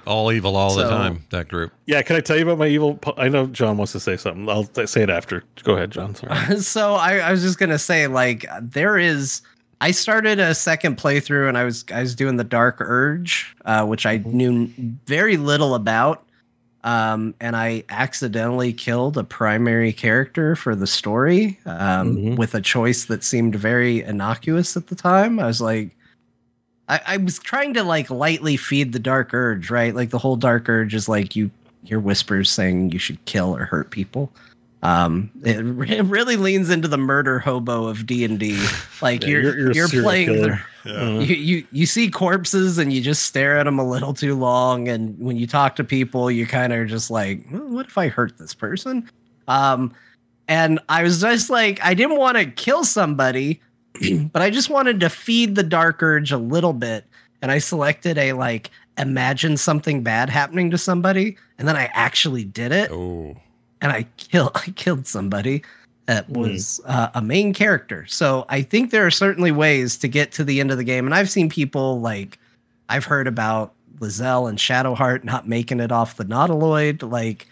All 0.06 0.30
evil 0.32 0.56
all 0.56 0.74
the 0.74 0.88
time. 0.88 1.24
That 1.30 1.48
group. 1.48 1.72
yeah. 1.86 2.02
Can 2.02 2.16
I 2.16 2.20
tell 2.20 2.36
you 2.36 2.42
about 2.44 2.58
my 2.58 2.68
evil? 2.68 2.94
po- 2.96 3.14
I 3.16 3.28
know 3.28 3.46
Jon 3.46 3.76
wants 3.76 3.92
to 3.92 4.00
say 4.00 4.16
something. 4.16 4.48
I'll 4.48 4.64
th- 4.64 4.88
say 4.88 5.02
it 5.02 5.10
after. 5.10 5.42
Go 5.64 5.74
ahead, 5.74 5.90
Jon. 5.92 6.14
Sorry. 6.14 6.60
so 6.60 6.94
I, 6.94 7.18
I 7.18 7.30
was 7.32 7.42
just 7.42 7.58
gonna 7.58 7.78
say, 7.78 8.06
like, 8.06 8.46
there 8.60 8.98
is. 8.98 9.42
I 9.80 9.90
started 9.90 10.38
a 10.40 10.54
second 10.54 10.96
playthrough, 10.96 11.48
and 11.48 11.58
I 11.58 11.64
was 11.64 11.84
I 11.92 12.00
was 12.00 12.14
doing 12.14 12.36
the 12.36 12.44
Dark 12.44 12.76
Urge, 12.80 13.54
uh, 13.64 13.84
which 13.84 14.06
I 14.06 14.18
knew 14.18 14.68
very 15.06 15.36
little 15.36 15.74
about, 15.74 16.26
um, 16.84 17.34
and 17.40 17.54
I 17.56 17.82
accidentally 17.90 18.72
killed 18.72 19.18
a 19.18 19.24
primary 19.24 19.92
character 19.92 20.56
for 20.56 20.74
the 20.74 20.86
story 20.86 21.58
um, 21.66 22.16
Mhm. 22.16 22.36
with 22.38 22.54
a 22.54 22.60
choice 22.62 23.04
that 23.06 23.22
seemed 23.24 23.54
very 23.54 24.02
innocuous 24.02 24.76
at 24.76 24.86
the 24.86 24.94
time. 24.94 25.40
I 25.40 25.46
was 25.46 25.60
like. 25.60 25.90
I, 26.88 27.00
I 27.06 27.16
was 27.16 27.38
trying 27.38 27.74
to 27.74 27.82
like 27.82 28.10
lightly 28.10 28.56
feed 28.56 28.92
the 28.92 28.98
dark 28.98 29.34
urge, 29.34 29.70
right? 29.70 29.94
Like 29.94 30.10
the 30.10 30.18
whole 30.18 30.36
dark 30.36 30.68
urge 30.68 30.94
is 30.94 31.08
like 31.08 31.34
you 31.34 31.50
hear 31.84 31.98
whispers 32.00 32.50
saying 32.50 32.92
you 32.92 32.98
should 32.98 33.24
kill 33.24 33.56
or 33.56 33.64
hurt 33.64 33.90
people. 33.90 34.30
Um, 34.82 35.30
it, 35.42 35.56
re- 35.62 35.96
it 35.98 36.04
really 36.04 36.36
leans 36.36 36.70
into 36.70 36.86
the 36.86 36.98
murder 36.98 37.38
hobo 37.40 37.86
of 37.86 38.06
D 38.06 38.24
and 38.24 38.38
D. 38.38 38.62
Like 39.02 39.22
Yeah, 39.22 39.28
you're 39.28 39.42
you're- 39.42 39.74
you're 39.74 39.88
you're, 39.88 40.02
playing. 40.02 40.28
The, 40.28 40.60
Uh, 40.86 41.18
you, 41.18 41.34
you 41.34 41.66
you 41.72 41.84
see 41.86 42.08
corpses 42.08 42.78
and 42.78 42.92
you 42.92 43.00
just 43.02 43.24
stare 43.24 43.58
at 43.58 43.64
them 43.64 43.78
a 43.80 43.84
little 43.88 44.14
too 44.14 44.36
long, 44.36 44.86
and 44.88 45.18
when 45.18 45.36
you 45.36 45.46
talk 45.48 45.74
to 45.76 45.84
people, 45.84 46.30
you 46.30 46.46
kind 46.46 46.72
of 46.72 46.86
just 46.86 47.10
like, 47.10 47.44
"Well, 47.50 47.66
what 47.68 47.86
if 47.86 47.98
I 47.98 48.06
hurt 48.08 48.38
this 48.38 48.54
person? 48.54 49.10
Um, 49.48 49.92
and 50.46 50.78
I 50.88 51.02
was 51.02 51.20
just 51.20 51.50
like, 51.50 51.84
I 51.84 51.92
didn't 51.94 52.18
want 52.18 52.36
to 52.38 52.46
kill 52.46 52.84
somebody, 52.84 53.60
but 54.32 54.42
I 54.42 54.50
just 54.50 54.70
wanted 54.70 55.00
to 55.00 55.08
feed 55.10 55.54
the 55.54 55.62
dark 55.62 56.02
urge 56.02 56.32
a 56.32 56.38
little 56.38 56.72
bit, 56.72 57.04
and 57.42 57.50
I 57.50 57.58
selected 57.58 58.18
a 58.18 58.32
like 58.32 58.70
imagine 58.98 59.56
something 59.56 60.02
bad 60.02 60.30
happening 60.30 60.70
to 60.70 60.78
somebody, 60.78 61.36
and 61.58 61.68
then 61.68 61.76
I 61.76 61.90
actually 61.92 62.44
did 62.44 62.72
it 62.72 62.90
Oh. 62.90 63.36
and 63.80 63.92
I 63.92 64.06
kill 64.16 64.50
I 64.54 64.70
killed 64.76 65.06
somebody 65.06 65.62
that 66.06 66.28
was 66.30 66.80
uh, 66.84 67.08
a 67.14 67.20
main 67.20 67.52
character. 67.52 68.06
So 68.06 68.46
I 68.48 68.62
think 68.62 68.90
there 68.92 69.04
are 69.04 69.10
certainly 69.10 69.50
ways 69.50 69.98
to 69.98 70.08
get 70.08 70.30
to 70.32 70.44
the 70.44 70.60
end 70.60 70.70
of 70.70 70.78
the 70.78 70.84
game, 70.84 71.04
and 71.06 71.14
I've 71.14 71.30
seen 71.30 71.48
people 71.48 72.00
like 72.00 72.38
I've 72.88 73.04
heard 73.04 73.26
about 73.26 73.72
Lae'zel 73.98 74.48
and 74.48 74.58
Shadowheart 74.58 75.24
not 75.24 75.48
making 75.48 75.80
it 75.80 75.90
off 75.90 76.16
the 76.16 76.24
Nautiloid. 76.24 77.10
Like 77.10 77.46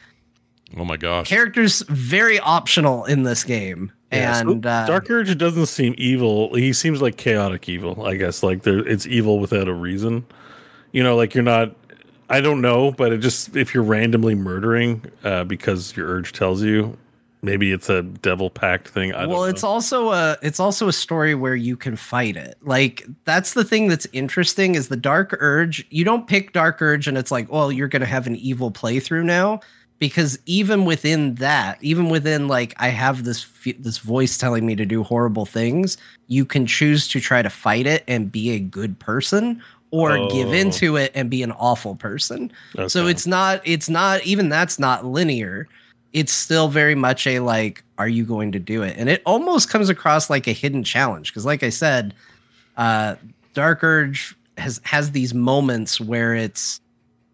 Oh 0.77 0.85
my 0.85 0.97
gosh. 0.97 1.29
characters 1.29 1.83
very 1.89 2.39
optional 2.41 3.05
in 3.05 3.23
this 3.23 3.45
game, 3.45 3.93
Yeah, 4.11 4.33
so 4.35 4.51
and 4.51 4.67
uh, 4.67 4.87
Dark 4.87 5.09
Urge 5.11 5.37
doesn't 5.39 5.67
seem 5.67 5.95
evil. 5.99 6.55
He 6.55 6.73
seems 6.73 7.01
like 7.01 7.17
chaotic 7.17 7.69
evil, 7.69 8.05
I 8.07 8.17
guess. 8.17 8.43
Like 8.43 8.63
there, 8.63 8.79
it's 8.87 9.07
evil 9.07 9.39
without 9.39 9.69
a 9.69 9.75
reason. 9.75 10.27
You 10.93 11.03
know, 11.03 11.17
like 11.17 11.35
you're 11.35 11.45
not. 11.45 11.75
I 12.31 12.41
don't 12.41 12.63
know, 12.63 12.91
but 12.91 13.13
it 13.13 13.19
just 13.19 13.55
if 13.55 13.75
you're 13.75 13.83
randomly 13.83 14.35
murdering 14.35 15.05
uh, 15.23 15.45
because 15.45 15.95
your 15.95 16.09
urge 16.09 16.33
tells 16.33 16.63
you, 16.63 16.97
maybe 17.43 17.71
it's 17.71 17.91
a 17.91 18.03
devil 18.03 18.49
pact 18.49 18.89
thing. 18.89 19.13
I 19.13 19.21
don't 19.21 19.29
well 19.29 19.43
know. 19.43 19.45
it's 19.45 19.63
also 19.63 20.11
a 20.11 20.39
it's 20.43 20.59
also 20.59 20.89
a 20.89 20.93
story 20.93 21.35
where 21.35 21.55
you 21.55 21.77
can 21.77 21.97
fight 21.97 22.37
it 22.37 22.57
like 22.63 23.05
that's 23.25 23.53
the 23.55 23.63
thing 23.65 23.89
that's 23.89 24.07
interesting 24.13 24.75
is 24.75 24.89
the 24.89 24.97
dark 24.97 25.37
urge 25.39 25.87
you 25.91 26.05
don't 26.05 26.27
pick 26.27 26.53
dark 26.53 26.81
urge 26.81 27.07
and 27.07 27.19
it's 27.19 27.31
like 27.31 27.53
well 27.53 27.71
you're 27.71 27.89
gonna 27.89 28.07
have 28.07 28.27
an 28.27 28.37
evil 28.37 28.73
playthrough 28.73 29.25
now 29.25 29.61
because 29.99 30.39
even 30.47 30.85
within 30.85 31.35
that 31.37 31.79
even 31.83 32.09
within 32.11 32.49
like 32.49 32.75
i 32.79 32.89
have 32.89 33.25
this 33.25 33.47
this 33.79 33.99
voice 33.99 34.37
telling 34.37 34.67
me 34.67 34.75
to 34.75 34.85
do 34.85 35.03
horrible 35.03 35.47
things 35.47 35.97
you 36.27 36.45
can 36.45 36.67
choose 36.67 37.07
to 37.09 37.21
try 37.21 37.43
to 37.43 37.51
fight 37.51 37.87
it 37.87 38.03
and 38.09 38.33
be 38.33 38.51
a 38.51 38.59
good 38.59 38.99
person 38.99 39.63
or 39.91 40.19
give 40.29 40.49
Oh. 40.49 40.53
into 40.53 40.97
it 40.97 41.13
and 41.15 41.31
be 41.31 41.43
an 41.45 41.53
awful 41.53 41.95
person. 41.95 42.51
So 42.89 43.07
it's 43.07 43.27
not 43.29 43.61
it's 43.65 43.89
not 43.89 44.25
even 44.27 44.49
that's 44.49 44.79
not 44.81 45.05
linear. 45.05 45.69
It's 46.13 46.33
still 46.33 46.67
very 46.69 46.97
much 46.97 47.27
a 47.29 47.39
like 47.41 47.85
are 47.97 48.09
you 48.09 48.25
going 48.25 48.51
to 48.53 48.59
do 48.59 48.83
it? 48.83 48.97
And 48.99 49.09
it 49.09 49.23
almost 49.25 49.71
comes 49.71 49.89
across 49.89 50.29
like 50.29 50.49
a 50.49 50.53
hidden 50.53 50.83
challenge 50.83 51.31
because 51.31 51.45
like 51.47 51.63
i 51.63 51.69
said 51.71 52.13
uh 52.77 53.15
dark 53.53 53.85
urge 53.85 54.35
has 54.59 54.81
has 54.85 55.13
these 55.13 55.33
moments 55.33 56.01
where 56.01 56.35
it's 56.35 56.81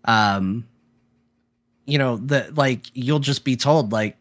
um 0.04 0.66
you 1.86 1.98
know 1.98 2.16
that 2.18 2.54
like 2.56 2.86
you'll 2.94 3.18
just 3.18 3.44
be 3.44 3.56
told 3.56 3.92
like 3.92 4.16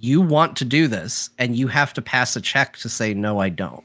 you 0.00 0.20
want 0.20 0.56
to 0.56 0.64
do 0.64 0.86
this 0.86 1.30
and 1.38 1.56
you 1.56 1.68
have 1.68 1.92
to 1.94 2.02
pass 2.02 2.36
a 2.36 2.40
check 2.40 2.76
to 2.76 2.88
say 2.88 3.14
no 3.14 3.38
i 3.38 3.48
don't 3.48 3.84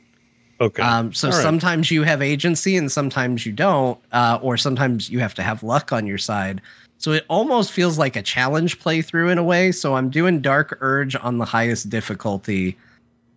okay. 0.61 0.83
um, 0.83 1.13
so 1.13 1.29
right. 1.29 1.41
sometimes 1.41 1.91
you 1.91 2.03
have 2.03 2.21
agency 2.21 2.77
and 2.77 2.91
sometimes 2.91 3.45
you 3.45 3.51
don't, 3.51 3.99
uh, 4.11 4.39
or 4.41 4.57
sometimes 4.57 5.09
you 5.09 5.19
have 5.19 5.33
to 5.35 5.43
have 5.43 5.63
luck 5.63 5.91
on 5.91 6.05
your 6.05 6.17
side. 6.17 6.61
So 6.97 7.11
it 7.11 7.25
almost 7.29 7.71
feels 7.71 7.97
like 7.97 8.15
a 8.15 8.21
challenge 8.21 8.79
playthrough 8.79 9.31
in 9.31 9.37
a 9.37 9.43
way. 9.43 9.71
So 9.71 9.95
I'm 9.95 10.09
doing 10.09 10.41
Dark 10.41 10.77
Urge 10.81 11.15
on 11.15 11.37
the 11.37 11.45
highest 11.45 11.89
difficulty 11.89 12.77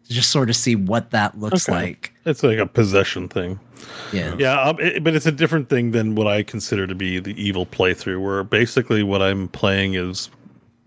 just 0.08 0.30
sort 0.30 0.50
of 0.50 0.56
see 0.56 0.76
what 0.76 1.10
that 1.10 1.38
looks 1.38 1.68
Okay. 1.68 1.78
like. 1.78 2.12
it's 2.24 2.42
like 2.42 2.58
a 2.58 2.66
possession 2.66 3.28
thing. 3.28 3.58
Yeah. 4.12 4.34
Yeah, 4.38 4.60
um, 4.60 4.78
it, 4.78 5.02
but 5.02 5.14
it's 5.14 5.26
a 5.26 5.32
different 5.32 5.68
thing 5.68 5.90
than 5.92 6.14
what 6.14 6.26
I 6.26 6.42
consider 6.42 6.86
to 6.86 6.94
be 6.94 7.18
the 7.18 7.40
evil 7.42 7.66
playthrough, 7.66 8.22
where 8.22 8.44
basically 8.44 9.02
what 9.02 9.22
I'm 9.22 9.48
playing 9.48 9.94
is 9.94 10.30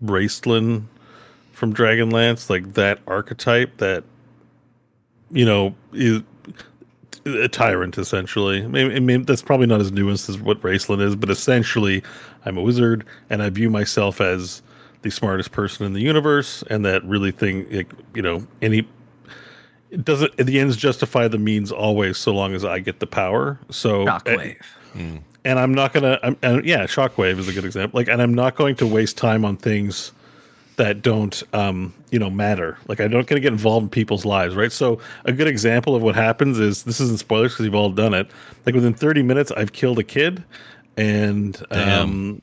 Raistlin 0.04 0.84
from 1.52 1.74
Dragonlance, 1.74 2.48
like 2.50 2.74
that 2.74 3.00
archetype 3.06 3.78
that 3.78 4.04
you 5.30 5.44
know 5.44 5.74
is 5.92 6.22
a 7.24 7.48
tyrant 7.48 7.98
essentially. 7.98 8.62
I 8.62 8.66
mean, 8.68 8.92
I 8.92 9.00
mean 9.00 9.24
that's 9.24 9.42
probably 9.42 9.66
not 9.66 9.80
as 9.80 9.90
nuanced 9.90 10.28
as 10.28 10.38
what 10.38 10.60
Raistlin 10.62 11.00
is, 11.00 11.16
but 11.16 11.28
essentially, 11.30 12.02
I'm 12.44 12.56
a 12.56 12.62
wizard 12.62 13.04
and 13.30 13.42
I 13.42 13.50
view 13.50 13.68
myself 13.70 14.20
as 14.20 14.62
the 15.02 15.10
smartest 15.10 15.52
person 15.52 15.84
in 15.86 15.92
the 15.92 16.00
universe, 16.00 16.62
and 16.70 16.84
that 16.84 17.04
really 17.04 17.30
thing, 17.32 17.66
like, 17.70 17.90
you 18.14 18.22
know, 18.22 18.46
any 18.62 18.88
it 19.90 20.04
doesn't 20.04 20.36
the 20.36 20.58
ends 20.58 20.76
justify 20.76 21.28
the 21.28 21.38
means 21.38 21.70
always 21.70 22.18
so 22.18 22.32
long 22.32 22.54
as 22.54 22.64
i 22.64 22.78
get 22.78 23.00
the 23.00 23.06
power? 23.06 23.58
So 23.70 24.04
Shockwave. 24.04 24.60
and 24.94 25.58
i'm 25.58 25.74
not 25.74 25.92
gonna 25.92 26.18
I'm, 26.22 26.36
and 26.42 26.64
yeah 26.64 26.84
shockwave 26.84 27.38
is 27.38 27.48
a 27.48 27.52
good 27.52 27.64
example. 27.64 27.98
Like 27.98 28.08
and 28.08 28.20
i'm 28.20 28.34
not 28.34 28.56
going 28.56 28.76
to 28.76 28.86
waste 28.86 29.16
time 29.16 29.44
on 29.44 29.56
things 29.56 30.12
that 30.76 31.00
don't 31.02 31.42
um 31.52 31.94
you 32.10 32.18
know 32.18 32.30
matter. 32.30 32.78
Like 32.88 33.00
i'm 33.00 33.10
not 33.10 33.26
going 33.26 33.40
to 33.40 33.40
get 33.40 33.52
involved 33.52 33.84
in 33.84 33.90
people's 33.90 34.24
lives 34.24 34.54
right? 34.54 34.72
So 34.72 35.00
a 35.24 35.32
good 35.32 35.48
example 35.48 35.94
of 35.94 36.02
what 36.02 36.14
happens 36.14 36.58
is 36.58 36.82
this 36.84 37.00
isn't 37.00 37.18
spoilers 37.18 37.52
because 37.52 37.64
you've 37.64 37.74
all 37.74 37.90
done 37.90 38.14
it. 38.14 38.30
Like 38.64 38.74
within 38.74 38.94
30 38.94 39.22
minutes 39.22 39.52
i've 39.52 39.72
killed 39.72 39.98
a 39.98 40.04
kid 40.04 40.44
and 40.96 41.64
um 41.70 42.42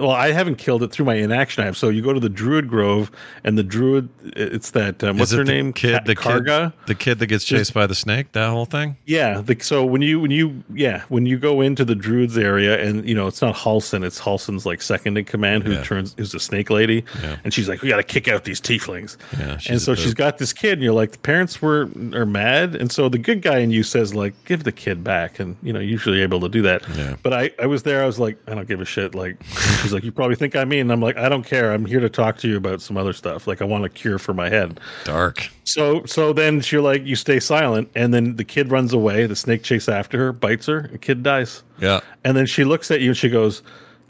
well, 0.00 0.10
I 0.10 0.32
haven't 0.32 0.56
killed 0.56 0.82
it 0.82 0.90
through 0.90 1.06
my 1.06 1.14
inaction. 1.14 1.62
I 1.62 1.66
have. 1.66 1.76
So 1.76 1.88
you 1.88 2.02
go 2.02 2.12
to 2.12 2.20
the 2.20 2.28
Druid 2.28 2.68
Grove, 2.68 3.10
and 3.44 3.56
the 3.58 3.62
Druid, 3.62 4.08
it's 4.24 4.70
that 4.72 5.02
um, 5.04 5.18
what's 5.18 5.32
it 5.32 5.36
her 5.38 5.44
name? 5.44 5.72
Kid, 5.72 6.04
the 6.06 6.16
Kagha. 6.16 6.72
kid, 6.72 6.86
the 6.86 6.94
kid 6.94 7.18
that 7.20 7.26
gets 7.26 7.44
chased 7.44 7.74
by 7.74 7.86
the 7.86 7.94
snake. 7.94 8.32
That 8.32 8.50
whole 8.50 8.64
thing. 8.66 8.96
Yeah. 9.06 9.40
The, 9.40 9.58
so 9.60 9.84
when 9.84 10.02
you 10.02 10.20
when 10.20 10.30
you 10.30 10.62
yeah 10.74 11.02
when 11.08 11.26
you 11.26 11.38
go 11.38 11.60
into 11.60 11.84
the 11.84 11.94
Druids 11.94 12.36
area 12.38 12.82
and 12.82 13.08
you 13.08 13.14
know 13.14 13.26
it's 13.26 13.42
not 13.42 13.54
Halsin, 13.54 14.04
it's 14.04 14.20
Halsin's 14.20 14.64
like 14.66 14.82
second 14.82 15.16
in 15.18 15.24
command 15.24 15.64
who 15.64 15.72
Yeah. 15.72 15.82
turns 15.84 16.14
who's 16.16 16.34
a 16.34 16.40
snake 16.40 16.70
lady, 16.70 17.04
Yeah. 17.22 17.36
and 17.44 17.52
she's 17.54 17.68
like, 17.68 17.82
we 17.82 17.88
got 17.88 17.96
to 17.98 18.02
kick 18.02 18.28
out 18.28 18.44
these 18.44 18.60
tieflings. 18.60 19.16
Yeah, 19.38 19.58
and 19.68 19.80
so 19.80 19.94
she's 19.94 20.14
got 20.14 20.38
this 20.38 20.52
kid, 20.52 20.74
and 20.74 20.82
you're 20.82 20.92
like, 20.94 21.12
the 21.12 21.18
parents 21.18 21.60
were 21.60 21.88
are 22.14 22.26
mad, 22.26 22.74
and 22.74 22.90
so 22.90 23.08
the 23.08 23.18
good 23.18 23.42
guy 23.42 23.58
in 23.58 23.70
you 23.70 23.82
says 23.82 24.14
like, 24.14 24.34
give 24.44 24.64
the 24.64 24.72
kid 24.72 25.04
back, 25.04 25.38
and 25.40 25.56
you 25.62 25.72
know 25.72 25.80
usually 25.80 26.20
able 26.22 26.40
to 26.40 26.48
do 26.48 26.62
that. 26.62 26.82
Yeah. 26.96 27.16
But 27.22 27.32
I 27.32 27.50
I 27.60 27.66
was 27.66 27.82
there, 27.82 28.02
I 28.02 28.06
was 28.06 28.18
like, 28.18 28.38
I 28.46 28.54
don't 28.54 28.68
give 28.68 28.80
a 28.80 28.84
shit. 28.84 29.14
Like 29.14 29.36
she's 29.90 29.94
like, 29.94 30.04
you 30.04 30.12
probably 30.12 30.36
think 30.36 30.54
I'm 30.56 30.68
mean. 30.68 30.80
And 30.82 30.92
I'm 30.92 31.00
like, 31.00 31.16
I 31.16 31.28
don't 31.28 31.42
care. 31.44 31.72
I'm 31.72 31.84
here 31.84 32.00
to 32.00 32.08
talk 32.08 32.38
to 32.38 32.48
you 32.48 32.56
about 32.56 32.80
some 32.80 32.96
other 32.96 33.12
stuff. 33.12 33.46
Like 33.46 33.60
I 33.60 33.64
want 33.64 33.84
a 33.84 33.88
cure 33.88 34.18
for 34.18 34.32
my 34.32 34.48
head. 34.48 34.78
Dark. 35.04 35.48
So 35.64 36.04
so 36.06 36.32
then 36.32 36.62
you're 36.66 36.80
like 36.82 37.04
you 37.04 37.16
stay 37.16 37.40
silent, 37.40 37.90
and 37.94 38.14
then 38.14 38.36
the 38.36 38.44
kid 38.44 38.70
runs 38.70 38.92
away. 38.92 39.26
The 39.26 39.36
snake 39.36 39.62
chase 39.62 39.88
after 39.88 40.18
her, 40.18 40.32
bites 40.32 40.66
her. 40.66 40.88
The 40.92 40.98
kid 40.98 41.22
dies, 41.22 41.62
Yeah. 41.78 42.00
and 42.24 42.36
then 42.36 42.46
she 42.46 42.64
looks 42.64 42.90
at 42.90 43.00
you 43.00 43.10
and 43.10 43.16
she 43.16 43.28
goes, 43.28 43.62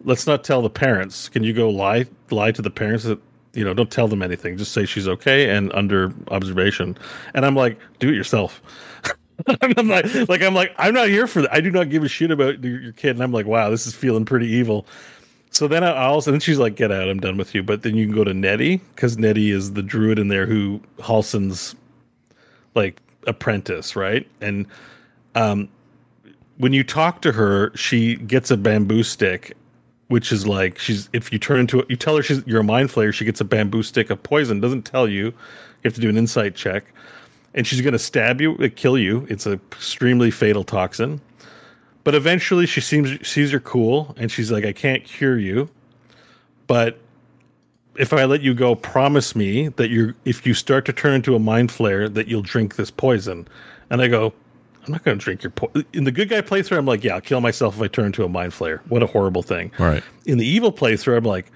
"Let's 0.05 0.27
not 0.27 0.45
tell 0.45 0.63
the 0.63 0.71
parents. 0.71 1.29
Can 1.29 1.43
you 1.45 1.53
go 1.53 1.69
lie 1.71 2.07
lie 2.31 2.53
to 2.53 2.63
the 2.63 2.71
parents 2.71 3.05
that 3.05 3.19
you 3.53 3.65
know? 3.65 3.75
Don't 3.75 3.91
tell 3.91 4.09
them 4.09 4.23
anything. 4.23 4.57
Just 4.57 4.73
say 4.73 4.85
she's 4.87 5.09
okay 5.09 5.51
and 5.51 5.73
under 5.75 6.13
observation." 6.31 6.97
And 7.35 7.45
I'm 7.45 7.55
like, 7.57 7.79
"Do 7.99 8.09
it 8.09 8.15
yourself." 8.15 8.63
I'm 9.63 9.89
like, 9.89 10.05
like 10.29 10.43
I'm 10.43 10.55
like 10.55 10.75
I'm 10.79 10.93
not 10.95 11.09
here 11.09 11.27
for 11.27 11.43
that. 11.43 11.53
I 11.55 11.61
do 11.61 11.71
not 11.71 11.89
give 11.89 12.05
a 12.05 12.09
shit 12.09 12.31
about 12.31 12.63
your 12.63 12.93
kid. 12.93 13.11
And 13.17 13.23
I'm 13.23 13.33
like, 13.33 13.47
wow, 13.47 13.71
this 13.71 13.87
is 13.87 13.95
feeling 13.95 14.25
pretty 14.27 14.47
evil. 14.49 14.87
So 15.51 15.69
then 15.69 15.83
I 15.85 15.93
also, 16.05 16.31
then 16.31 16.41
she's 16.41 16.59
like, 16.59 16.77
get 16.77 16.93
out, 16.93 17.09
I'm 17.09 17.21
done 17.21 17.37
with 17.37 17.55
you. 17.55 17.63
But 17.63 17.83
then 17.83 17.97
you 17.97 18.07
can 18.07 18.15
go 18.15 18.25
to 18.25 18.33
Nettie 18.33 18.79
because 18.95 19.19
Nettie 19.19 19.51
is 19.51 19.73
the 19.73 19.83
druid 19.83 20.19
in 20.19 20.29
there 20.29 20.47
who 20.47 20.81
Halsin's 21.03 21.75
like 22.75 23.01
apprentice, 23.27 23.97
right? 23.97 24.27
And 24.41 24.67
um, 25.35 25.69
when 26.59 26.73
you 26.73 26.85
talk 26.85 27.21
to 27.23 27.33
her, 27.33 27.77
she 27.77 28.17
gets 28.17 28.51
a 28.51 28.57
bamboo 28.57 29.03
stick, 29.03 29.57
which 30.09 30.31
is 30.33 30.47
like 30.47 30.79
she's 30.79 31.09
if 31.13 31.33
you 31.33 31.39
turn 31.39 31.61
into 31.61 31.81
a, 31.81 31.85
you 31.89 31.97
tell 31.97 32.17
her 32.17 32.23
she's 32.23 32.47
you're 32.47 32.61
a 32.61 32.65
mind 32.65 32.91
flayer, 32.91 33.13
she 33.13 33.25
gets 33.25 33.41
a 33.41 33.45
bamboo 33.45 33.83
stick 33.83 34.11
of 34.11 34.23
poison. 34.23 34.61
Doesn't 34.61 34.83
tell 34.83 35.09
you. 35.09 35.27
You 35.27 35.89
have 35.89 35.95
to 35.95 36.01
do 36.01 36.09
an 36.09 36.17
insight 36.17 36.55
check. 36.55 36.93
and 37.55 37.67
she's 37.67 37.81
going 37.81 37.93
to 37.93 37.99
stab 37.99 38.41
you, 38.41 38.55
uh, 38.57 38.69
kill 38.75 38.99
you. 38.99 39.27
It's 39.29 39.47
a 39.47 39.55
extremely 39.73 40.31
fatal 40.31 40.65
toxin. 40.65 41.21
But 42.05 42.15
eventually, 42.15 42.67
she 42.67 42.81
seems 42.81 43.27
sees 43.27 43.53
you're 43.53 43.61
cool, 43.61 44.15
and 44.19 44.31
she's 44.31 44.51
like, 44.51 44.65
"I 44.65 44.73
can't 44.73 45.05
cure 45.05 45.39
you, 45.39 45.69
but 46.67 46.99
if 47.97 48.13
I 48.13 48.25
let 48.25 48.41
you 48.41 48.55
go, 48.55 48.75
promise 48.75 49.37
me 49.37 49.69
that 49.69 49.91
you're 49.91 50.15
if 50.25 50.47
you 50.47 50.55
start 50.55 50.87
to 50.87 50.93
turn 50.93 51.15
into 51.15 51.35
a 51.35 51.39
mind 51.39 51.69
flayer, 51.71 52.13
that 52.13 52.29
you'll 52.29 52.43
drink 52.43 52.77
this 52.77 52.91
poison." 52.91 53.47
And 53.91 54.01
I 54.01 54.09
go, 54.09 54.33
"I'm 54.87 54.93
not 54.93 55.05
going 55.05 55.19
to 55.19 55.23
drink 55.23 55.43
your 55.43 55.51
poison." 55.51 55.85
In 55.93 56.05
the 56.05 56.13
good 56.13 56.31
guy 56.31 56.41
playthrough, 56.41 56.79
I'm 56.79 56.87
like, 56.87 57.05
"Yeah, 57.05 57.15
I'll 57.17 57.21
kill 57.21 57.43
myself 57.43 57.77
if 57.77 57.83
I 57.83 57.89
turn 57.89 58.07
into 58.07 58.25
a 58.25 58.29
mind 58.29 58.53
flayer." 58.53 58.81
What 58.89 59.03
a 59.03 59.07
horrible 59.07 59.43
thing! 59.43 59.71
Right. 59.79 60.03
In 60.25 60.39
the 60.39 60.47
evil 60.47 60.73
playthrough, 60.73 61.19
I'm 61.19 61.25
like, 61.25 61.53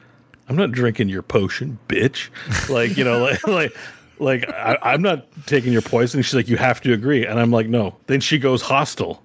"I'm 0.48 0.56
not 0.56 0.72
drinking 0.72 1.08
your 1.08 1.22
potion, 1.22 1.78
bitch!" 1.88 2.28
Like 2.68 2.98
you 2.98 3.04
know, 3.04 3.18
like 3.22 3.46
like 3.46 3.76
like 4.18 4.48
I, 4.50 4.76
I'm 4.82 5.00
not 5.00 5.26
taking 5.46 5.72
your 5.72 5.82
poison. 5.82 6.20
She's 6.20 6.34
like, 6.34 6.48
"You 6.48 6.58
have 6.58 6.82
to 6.82 6.92
agree," 6.92 7.24
and 7.24 7.40
I'm 7.40 7.50
like, 7.50 7.68
"No." 7.68 7.96
Then 8.08 8.20
she 8.20 8.38
goes 8.38 8.60
hostile, 8.60 9.22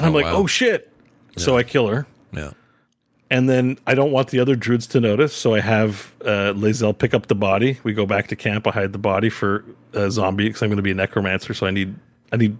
and 0.00 0.06
I'm 0.06 0.12
Oh, 0.12 0.16
like, 0.16 0.24
wow. 0.26 0.36
"Oh 0.42 0.46
shit!" 0.46 0.90
So 1.36 1.56
I 1.56 1.62
kill 1.62 1.86
her. 1.88 2.06
Yeah. 2.32 2.50
And 3.30 3.48
then 3.48 3.78
I 3.86 3.94
don't 3.94 4.10
want 4.10 4.28
the 4.28 4.40
other 4.40 4.56
druids 4.56 4.88
to 4.88 5.00
notice, 5.00 5.32
so 5.32 5.54
I 5.54 5.60
have 5.60 6.12
uh, 6.22 6.52
Lae'zel 6.56 6.98
pick 6.98 7.14
up 7.14 7.28
the 7.28 7.36
body. 7.36 7.78
We 7.84 7.92
go 7.92 8.04
back 8.04 8.26
to 8.28 8.36
camp. 8.36 8.66
I 8.66 8.70
hide 8.72 8.92
the 8.92 8.98
body 8.98 9.30
for 9.30 9.64
a 9.92 10.10
zombie 10.10 10.48
because 10.48 10.62
I'm 10.62 10.68
going 10.68 10.78
to 10.78 10.82
be 10.82 10.90
a 10.90 10.94
necromancer. 10.94 11.54
So 11.54 11.66
I 11.66 11.70
need, 11.70 11.94
I 12.32 12.36
need, 12.36 12.58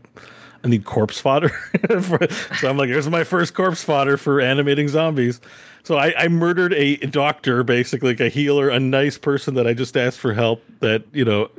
I 0.62 0.68
need 0.68 0.84
corpse 0.84 1.18
fodder. 1.20 1.48
for, 2.02 2.20
so 2.58 2.70
I'm 2.70 2.76
like, 2.76 2.88
here's 2.88 3.08
my 3.08 3.24
first 3.24 3.54
corpse 3.54 3.82
fodder 3.82 4.16
for 4.16 4.40
animating 4.40 4.86
zombies. 4.86 5.40
So 5.82 5.96
I, 5.96 6.14
I 6.16 6.28
murdered 6.28 6.72
a 6.74 6.96
doctor, 6.98 7.64
basically 7.64 8.10
like 8.10 8.20
a 8.20 8.28
healer, 8.28 8.68
a 8.68 8.78
nice 8.78 9.18
person 9.18 9.54
that 9.54 9.66
I 9.66 9.74
just 9.74 9.96
asked 9.96 10.20
for 10.20 10.32
help. 10.32 10.62
That 10.78 11.02
you 11.12 11.24
know 11.24 11.50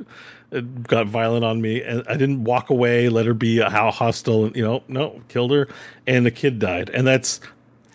got 0.60 1.06
violent 1.06 1.44
on 1.44 1.60
me, 1.60 1.82
and 1.82 2.02
I 2.08 2.16
didn't 2.16 2.44
walk 2.44 2.70
away, 2.70 3.08
let 3.08 3.26
her 3.26 3.34
be 3.34 3.58
how 3.60 3.90
hostile, 3.90 4.46
and 4.46 4.56
you 4.56 4.64
know, 4.64 4.82
no, 4.88 5.20
killed 5.28 5.52
her, 5.52 5.68
and 6.06 6.26
the 6.26 6.30
kid 6.30 6.58
died, 6.58 6.90
and 6.90 7.06
that's 7.06 7.40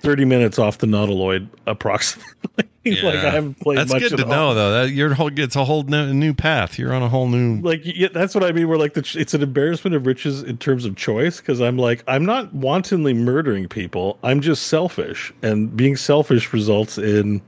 30 0.02 0.26
minutes 0.26 0.60
off 0.60 0.78
the 0.78 0.88
Nautiloid 0.88 1.50
approximately. 1.66 2.66
like 3.04 3.16
I 3.16 3.32
haven't 3.32 3.60
played 3.60 3.78
That's 3.80 3.92
much 3.92 4.04
good 4.04 4.18
to 4.18 4.24
all. 4.24 4.30
know, 4.30 4.54
though. 4.54 4.72
That 4.72 4.92
your 4.92 5.14
whole 5.14 5.30
it's 5.38 5.56
a 5.56 5.66
whole 5.66 5.84
new, 5.84 6.14
new 6.14 6.34
path. 6.34 6.80
You're 6.80 6.94
on 6.94 7.04
a 7.04 7.10
whole 7.10 7.28
new. 7.28 7.60
Like 7.62 7.82
yeah, 7.84 8.08
that's 8.14 8.34
what 8.34 8.44
I 8.44 8.52
mean. 8.52 8.68
Where 8.68 8.78
like 8.78 8.94
the, 8.94 9.06
it's 9.20 9.34
an 9.34 9.42
embarrassment 9.42 9.96
of 9.96 10.06
riches 10.06 10.44
in 10.44 10.58
terms 10.58 10.86
of 10.86 10.96
choice 10.96 11.42
because 11.42 11.60
I'm 11.60 11.78
like 11.78 12.04
I'm 12.08 12.26
not 12.26 12.54
wantonly 12.54 13.14
murdering 13.14 13.68
people. 13.68 14.18
I'm 14.24 14.40
just 14.40 14.68
selfish, 14.68 15.34
and 15.42 15.76
being 15.76 15.98
selfish 15.98 16.54
results 16.54 16.98
in 16.98 17.42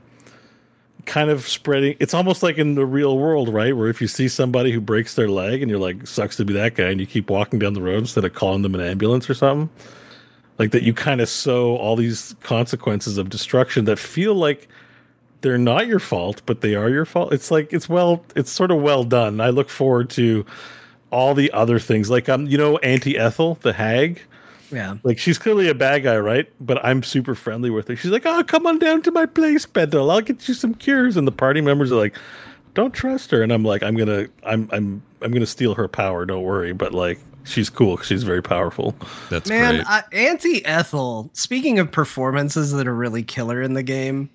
kind 1.06 1.30
of 1.30 1.48
spreading. 1.48 1.96
It's 2.00 2.14
almost 2.14 2.44
like 2.44 2.58
in 2.58 2.76
the 2.76 2.86
real 2.86 3.18
world, 3.18 3.50
right? 3.50 3.76
Where 3.76 3.88
if 3.88 4.02
you 4.02 4.08
see 4.08 4.28
somebody 4.28 4.72
who 4.72 4.82
breaks 4.82 5.16
their 5.16 5.30
leg 5.30 5.62
and 5.62 5.70
you're 5.70 5.80
like 5.80 6.08
sucks 6.08 6.36
to 6.38 6.46
be 6.46 6.54
that 6.54 6.76
guy, 6.76 6.90
and 6.90 7.00
you 7.00 7.06
keep 7.06 7.30
walking 7.30 7.60
down 7.60 7.74
the 7.74 7.82
road 7.82 8.00
instead 8.00 8.26
of 8.26 8.34
calling 8.34 8.62
them 8.62 8.76
an 8.76 8.82
ambulance 8.82 9.30
or 9.30 9.34
something, 9.34 9.70
like 10.58 10.72
that 10.72 10.84
you 10.84 10.94
kind 10.94 11.22
of 11.22 11.30
sow 11.30 11.76
all 11.78 11.96
these 11.96 12.36
consequences 12.42 13.18
of 13.18 13.30
destruction 13.30 13.86
that 13.86 13.98
feel 13.98 14.36
like 14.36 14.68
they're 15.42 15.58
not 15.58 15.88
your 15.88 16.00
fault, 16.00 16.42
but 16.46 16.62
they 16.62 16.76
are 16.76 16.90
your 16.90 17.06
fault. 17.06 17.34
It's 17.34 17.50
like 17.50 17.72
it's 17.74 17.88
well, 17.88 18.24
it's 18.36 18.52
sort 18.52 18.72
of 18.72 18.82
well 18.82 19.04
done. 19.04 19.40
I 19.42 19.50
look 19.50 19.70
forward 19.70 20.10
to 20.12 20.46
all 21.12 21.34
the 21.34 21.52
other 21.54 21.80
things, 21.80 22.10
like 22.10 22.30
um, 22.30 22.46
you 22.48 22.58
know, 22.58 22.78
Auntie 22.80 23.18
Ethel, 23.18 23.56
the 23.62 23.74
hag. 23.74 24.22
Yeah. 24.72 24.98
Like 25.04 25.18
she's 25.18 25.38
clearly 25.38 25.68
a 25.70 25.74
bad 25.74 26.04
guy, 26.04 26.18
right? 26.18 26.52
But 26.60 26.84
I'm 26.86 27.02
super 27.04 27.36
friendly 27.36 27.70
with 27.70 27.88
her. 27.88 27.96
She's 27.96 28.12
like, 28.12 28.26
"Oh, 28.26 28.44
come 28.44 28.68
on 28.68 28.80
down 28.80 29.02
to 29.04 29.12
my 29.12 29.26
place, 29.26 29.66
Bethel. 29.66 30.12
I'll 30.12 30.22
get 30.22 30.48
you 30.48 30.54
some 30.54 30.74
cures." 30.76 31.18
And 31.18 31.26
the 31.28 31.32
party 31.32 31.62
members 31.62 31.92
are 31.92 31.96
like, 31.96 32.16
"Don't 32.76 32.94
trust 32.94 33.32
her." 33.32 33.42
And 33.42 33.52
I'm 33.52 33.64
like, 33.64 33.82
"I'm 33.84 33.96
gonna, 33.96 34.28
I'm, 34.44 34.70
I'm, 34.72 35.02
I'm 35.22 35.32
gonna 35.32 35.46
steal 35.46 35.74
her 35.76 35.88
power. 35.88 36.26
Don't 36.26 36.44
worry." 36.44 36.74
But 36.74 36.94
like, 36.94 37.20
she's 37.46 37.70
cool. 37.70 37.98
'cause 37.98 38.06
She's 38.08 38.24
very 38.24 38.44
powerful. 38.44 38.96
That's 39.30 39.50
Man, 39.50 39.76
great. 39.76 39.88
uh, 39.88 40.02
Auntie 40.12 40.64
Ethel, 40.66 41.30
speaking 41.34 41.80
of 41.80 41.92
performances 41.92 42.72
that 42.74 42.88
are 42.88 42.96
really 42.96 43.24
killer 43.24 43.62
in 43.64 43.74
the 43.74 43.84
game, 43.84 44.30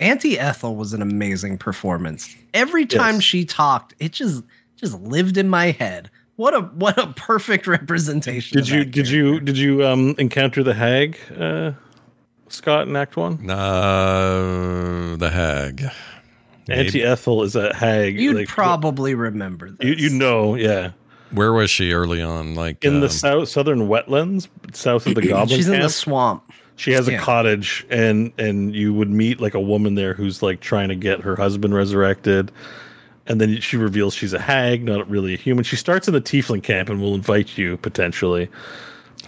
Auntie 0.00 0.38
Ethel 0.38 0.74
was 0.74 0.92
an 0.94 1.00
amazing 1.02 1.58
performance. 1.58 2.34
Every 2.54 2.86
time 2.86 3.14
Yes. 3.16 3.24
she 3.24 3.44
talked, 3.44 3.94
it 4.00 4.12
just 4.12 4.42
just 4.76 5.00
lived 5.00 5.36
in 5.38 5.48
my 5.48 5.70
head. 5.70 6.10
What 6.36 6.54
a 6.54 6.60
what 6.60 6.98
a 6.98 7.08
perfect 7.14 7.66
representation. 7.78 8.56
Did 8.56 8.68
of 8.68 8.74
you, 8.74 8.84
that 8.84 8.90
did 8.90 9.08
you, 9.08 9.40
did 9.40 9.58
you 9.58 9.86
um 9.86 10.14
encounter 10.18 10.62
the 10.62 10.74
hag, 10.74 11.18
uh, 11.38 11.72
Scott 12.48 12.88
in 12.88 12.96
Act 12.96 13.16
One? 13.16 13.48
uh, 13.50 15.16
the 15.18 15.30
hag. 15.30 15.84
Auntie 16.68 17.02
Ethel 17.02 17.42
is 17.44 17.54
a 17.54 17.72
hag. 17.74 18.18
You'd 18.18 18.36
like, 18.36 18.48
probably 18.48 19.14
remember 19.14 19.70
this. 19.70 19.86
You, 19.86 20.08
you 20.08 20.10
know, 20.10 20.56
yeah. 20.56 20.92
Where 21.30 21.52
was 21.52 21.70
she 21.70 21.92
early 21.92 22.22
on? 22.22 22.54
Like 22.54 22.84
In 22.84 23.00
the 23.00 23.06
um, 23.06 23.12
south 23.12 23.48
southern 23.48 23.88
wetlands, 23.88 24.48
south 24.72 25.06
of 25.06 25.14
the 25.14 25.22
goblin 25.28 25.56
She's 25.56 25.68
in 25.68 25.80
the 25.80 25.88
swamp. 25.88 26.52
she 26.76 26.92
has 26.92 27.08
a 27.08 27.18
cottage, 27.18 27.86
and 27.90 28.32
and 28.38 28.74
you 28.74 28.92
would 28.94 29.10
meet 29.10 29.40
like 29.40 29.54
a 29.54 29.60
woman 29.60 29.94
there 29.94 30.14
who's 30.14 30.42
like 30.42 30.60
trying 30.60 30.88
to 30.88 30.94
get 30.96 31.20
her 31.20 31.36
husband 31.36 31.74
resurrected, 31.74 32.52
and 33.28 33.40
then 33.40 33.60
she 33.60 33.76
reveals 33.76 34.14
she's 34.14 34.32
a 34.32 34.38
hag, 34.38 34.84
not 34.84 35.08
really 35.08 35.34
a 35.34 35.36
human. 35.36 35.64
She 35.64 35.76
starts 35.76 36.06
in 36.08 36.14
the 36.14 36.20
tiefling 36.20 36.62
camp 36.62 36.88
and 36.88 37.00
will 37.00 37.14
invite 37.14 37.56
you 37.58 37.76
potentially. 37.78 38.48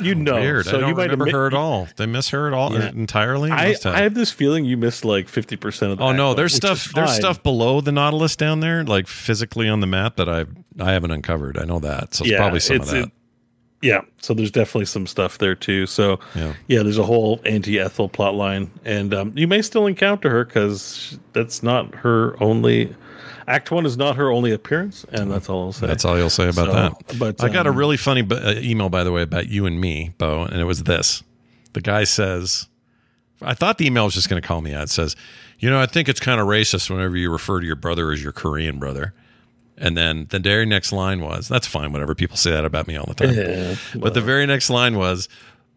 You 0.01 0.15
know, 0.15 0.35
weird. 0.37 0.65
so 0.67 0.77
I 0.77 0.81
don't 0.81 0.91
you 0.91 0.95
might 0.95 1.05
remember 1.05 1.25
admit- 1.25 1.35
her 1.35 1.47
at 1.49 1.55
all. 1.55 1.89
They 1.97 2.07
miss 2.07 2.29
her 2.29 2.47
at 2.47 2.53
all 2.55 2.73
Yeah. 2.73 2.91
entirely. 2.91 3.51
I, 3.51 3.73
have. 3.73 3.87
I 3.87 4.03
have 4.03 4.15
this 4.15 4.31
feeling 4.31 4.65
you 4.65 4.77
missed 4.77 5.05
like 5.05 5.29
fifty 5.29 5.57
percent 5.57 5.91
of 5.91 5.99
the. 5.99 6.05
Oh 6.05 6.13
no, 6.13 6.35
there's 6.35 6.55
stuff 6.55 6.93
there's 6.95 7.15
stuff 7.17 7.43
below 7.43 7.81
the 7.81 7.91
Nautilus 7.91 8.37
down 8.37 8.61
there, 8.61 8.85
like 8.85 9.09
physically 9.09 9.69
on 9.69 9.81
the 9.81 9.89
map 9.89 10.15
that 10.17 10.29
I 10.29 10.45
I 10.79 10.93
haven't 10.93 11.11
uncovered. 11.11 11.59
I 11.59 11.65
know 11.65 11.81
that. 11.81 12.15
So 12.15 12.25
it's 12.25 12.37
probably 12.37 12.61
some 12.61 12.81
of 12.81 12.87
that. 12.91 13.05
it- 13.07 13.11
yeah, 13.81 14.01
so 14.21 14.35
there's 14.35 14.51
definitely 14.51 14.87
some 14.87 15.07
stuff 15.07 15.39
there 15.39 15.55
too. 15.55 15.87
So 15.87 16.19
Yeah. 16.37 16.55
yeah, 16.69 16.83
there's 16.83 16.99
a 16.99 17.05
whole 17.05 17.41
Auntie 17.45 17.79
Ethel 17.81 18.09
plot 18.09 18.35
line, 18.35 18.71
and 18.85 19.15
um, 19.15 19.33
you 19.37 19.47
may 19.49 19.63
still 19.63 19.87
encounter 19.87 20.31
her 20.31 20.45
because 20.45 21.19
that's 21.33 21.63
not 21.63 21.95
her 21.97 22.41
only. 22.43 22.95
Act 23.49 23.71
one 23.71 23.87
is 23.87 23.97
not 23.97 24.17
her 24.17 24.31
only 24.31 24.53
appearance, 24.53 25.05
and 25.11 25.31
that's 25.31 25.49
all 25.49 25.65
I'll 25.65 25.73
say. 25.73 25.87
That's 25.87 26.05
all 26.05 26.19
you'll 26.19 26.29
say 26.29 26.51
about 26.51 26.67
So, 26.67 26.73
that. 26.73 27.19
but, 27.19 27.43
I 27.43 27.49
got 27.49 27.67
a 27.67 27.71
um, 27.71 27.77
really 27.77 27.97
funny 27.97 28.21
b- 28.21 28.37
uh, 28.37 28.55
email, 28.61 28.91
by 28.91 29.05
the 29.05 29.11
way, 29.11 29.23
about 29.23 29.49
you 29.49 29.65
and 29.65 29.81
me, 29.81 30.13
Beau, 30.19 30.43
and 30.43 30.61
it 30.61 30.65
was 30.65 30.83
this. 30.85 31.23
The 31.73 31.81
guy 31.81 32.05
says, 32.05 32.69
I 33.41 33.55
thought 33.55 33.79
the 33.79 33.87
email 33.87 34.05
was 34.05 34.13
just 34.15 34.29
going 34.29 34.41
to 34.41 34.47
call 34.47 34.61
me 34.61 34.75
out. 34.75 34.85
It 34.85 34.91
says, 34.91 35.17
you 35.59 35.71
know, 35.71 35.81
I 35.81 35.87
think 35.87 36.09
it's 36.11 36.21
kind 36.21 36.41
of 36.41 36.47
racist 36.47 36.91
whenever 36.91 37.17
you 37.17 37.33
refer 37.33 37.61
to 37.61 37.67
your 37.67 37.75
brother 37.77 38.13
as 38.13 38.23
your 38.23 38.33
Korean 38.33 38.79
brother. 38.79 39.15
And 39.79 39.97
then 39.97 40.27
the 40.29 40.41
very 40.41 40.67
next 40.67 40.93
line 40.93 41.21
was, 41.21 41.49
that's 41.49 41.67
fine, 41.67 41.91
whatever. 41.93 42.15
People 42.15 42.37
say 42.37 42.51
that 42.51 42.65
about 42.67 42.87
me 42.87 42.97
all 42.97 43.07
the 43.07 43.15
time. 43.15 43.33
Yeah, 43.35 43.77
but 43.99 44.13
the 44.13 44.21
very 44.21 44.45
next 44.45 44.69
line 44.71 44.97
was, 44.99 45.29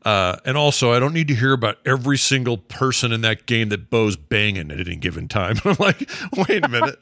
uh, 0.04 0.38
and 0.46 0.58
also, 0.58 0.92
I 0.94 1.00
don't 1.00 1.14
need 1.14 1.28
to 1.28 1.36
hear 1.36 1.54
about 1.54 1.78
every 1.86 2.18
single 2.18 2.58
person 2.58 3.12
in 3.12 3.22
that 3.22 3.46
game 3.46 3.70
that 3.70 3.90
Beau's 3.90 4.16
banging 4.16 4.72
at 4.72 4.80
any 4.80 4.96
given 4.96 5.28
time. 5.28 5.58
I'm 5.66 5.76
like, 5.80 6.10
wait 6.36 6.66
a 6.66 6.70
minute. 6.70 6.96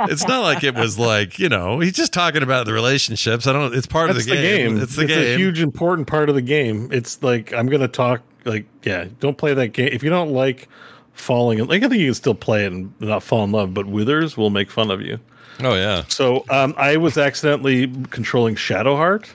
it's 0.00 0.26
not 0.28 0.42
like 0.42 0.62
it 0.62 0.74
was 0.74 0.98
like, 0.98 1.38
you 1.38 1.48
know, 1.48 1.80
he's 1.80 1.94
just 1.94 2.12
talking 2.12 2.42
about 2.42 2.66
the 2.66 2.72
relationships. 2.74 3.46
I 3.46 3.52
don't, 3.54 3.74
it's 3.74 3.86
part 3.86 4.08
That's 4.12 4.20
of 4.20 4.26
the 4.26 4.36
game. 4.36 4.74
game. 4.74 4.82
It's 4.82 4.96
the 4.96 5.04
a 5.04 5.06
game. 5.06 5.38
huge 5.38 5.60
important 5.60 6.06
part 6.06 6.28
of 6.28 6.34
the 6.34 6.42
game. 6.42 6.90
It's 6.92 7.22
like 7.22 7.52
I'm 7.54 7.66
gonna 7.66 7.88
talk 7.88 8.22
like 8.44 8.66
yeah, 8.82 9.06
don't 9.20 9.38
play 9.38 9.54
that 9.54 9.68
game 9.68 9.88
if 9.92 10.02
you 10.02 10.10
don't 10.10 10.32
like 10.32 10.68
falling 11.12 11.58
in 11.58 11.66
like 11.66 11.82
I 11.82 11.88
think 11.88 12.00
you 12.00 12.08
can 12.08 12.14
still 12.14 12.34
play 12.34 12.64
it 12.64 12.72
and 12.72 12.92
not 13.00 13.22
fall 13.22 13.42
in 13.44 13.52
love, 13.52 13.72
but 13.72 13.86
Withers 13.86 14.36
will 14.36 14.50
make 14.50 14.70
fun 14.70 14.90
of 14.90 15.00
you. 15.00 15.18
oh, 15.60 15.74
yeah. 15.74 16.04
So 16.08 16.44
um, 16.50 16.74
I 16.76 16.98
was 16.98 17.16
accidentally 17.18 17.88
controlling 18.10 18.54
Shadowheart 18.54 19.28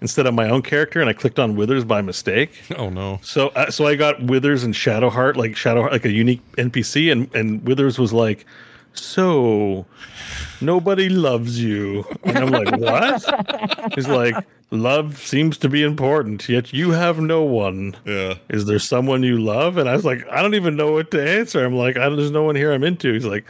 instead 0.00 0.26
of 0.26 0.34
my 0.34 0.48
own 0.48 0.62
character, 0.62 1.00
and 1.00 1.08
I 1.08 1.12
clicked 1.12 1.38
on 1.38 1.56
Withers 1.56 1.84
by 1.84 2.02
mistake. 2.02 2.50
Oh, 2.78 2.90
no. 2.90 3.18
So 3.22 3.48
uh, 3.48 3.70
so 3.70 3.86
I 3.86 3.96
got 3.96 4.22
Withers 4.22 4.62
and 4.62 4.72
Shadowheart, 4.72 5.34
like 5.36 5.52
Shadowheart, 5.52 5.90
like 5.90 6.04
a 6.04 6.12
unique 6.12 6.42
NPC, 6.52 7.10
and 7.10 7.34
and 7.34 7.66
Withers 7.66 7.98
was 7.98 8.12
like, 8.12 8.46
so 8.92 9.84
nobody 10.60 11.08
loves 11.08 11.60
you, 11.62 12.04
and 12.22 12.38
I'm 12.38 12.50
like, 12.50 12.70
what? 12.76 13.94
He's 13.94 14.06
like, 14.06 14.36
love 14.70 15.18
seems 15.18 15.58
to 15.58 15.68
be 15.68 15.82
important, 15.82 16.48
yet 16.48 16.72
you 16.72 16.90
have 16.90 17.18
no 17.18 17.42
one. 17.42 17.96
Yeah. 18.04 18.34
Is 18.50 18.66
there 18.66 18.78
someone 18.78 19.22
you 19.22 19.38
love? 19.38 19.76
And 19.76 19.88
I 19.88 19.94
was 19.94 20.04
like, 20.04 20.26
I 20.30 20.40
don't 20.42 20.54
even 20.54 20.76
know 20.76 20.92
what 20.92 21.10
to 21.12 21.28
answer. 21.28 21.64
I'm 21.64 21.74
like, 21.74 21.96
I, 21.96 22.08
there's 22.10 22.30
no 22.30 22.44
one 22.44 22.54
here 22.54 22.72
I'm 22.72 22.84
into. 22.84 23.12
He's 23.12 23.24
like, 23.24 23.44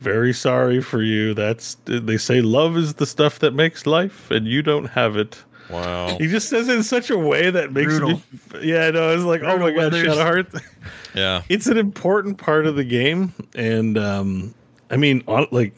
very 0.00 0.32
sorry 0.32 0.80
for 0.80 1.02
you. 1.02 1.34
That's 1.34 1.76
they 1.84 2.16
say 2.16 2.40
love 2.40 2.76
is 2.76 2.94
the 2.94 3.06
stuff 3.06 3.38
that 3.40 3.52
makes 3.52 3.86
life, 3.86 4.30
and 4.30 4.46
you 4.46 4.62
don't 4.62 4.86
have 4.86 5.16
it. 5.16 5.42
Wow. 5.70 6.16
He 6.18 6.26
just 6.26 6.48
says 6.48 6.68
it 6.68 6.76
in 6.76 6.82
such 6.82 7.10
a 7.10 7.18
way 7.18 7.50
that 7.50 7.72
makes 7.72 7.98
Brutal. 7.98 8.10
me. 8.10 8.22
Yeah, 8.62 8.86
I 8.86 8.90
know. 8.90 9.10
I 9.10 9.14
was 9.14 9.24
like, 9.24 9.42
oh 9.42 9.58
my 9.58 9.70
god, 9.70 9.92
Withers. 9.92 10.18
Heart. 10.18 10.48
Yeah. 11.12 11.42
it's 11.48 11.66
an 11.66 11.76
important 11.76 12.38
part 12.38 12.66
of 12.66 12.76
the 12.76 12.84
game, 12.84 13.32
and 13.56 13.98
um, 13.98 14.54
I 14.92 14.96
mean, 14.96 15.24
on, 15.26 15.48
like, 15.50 15.74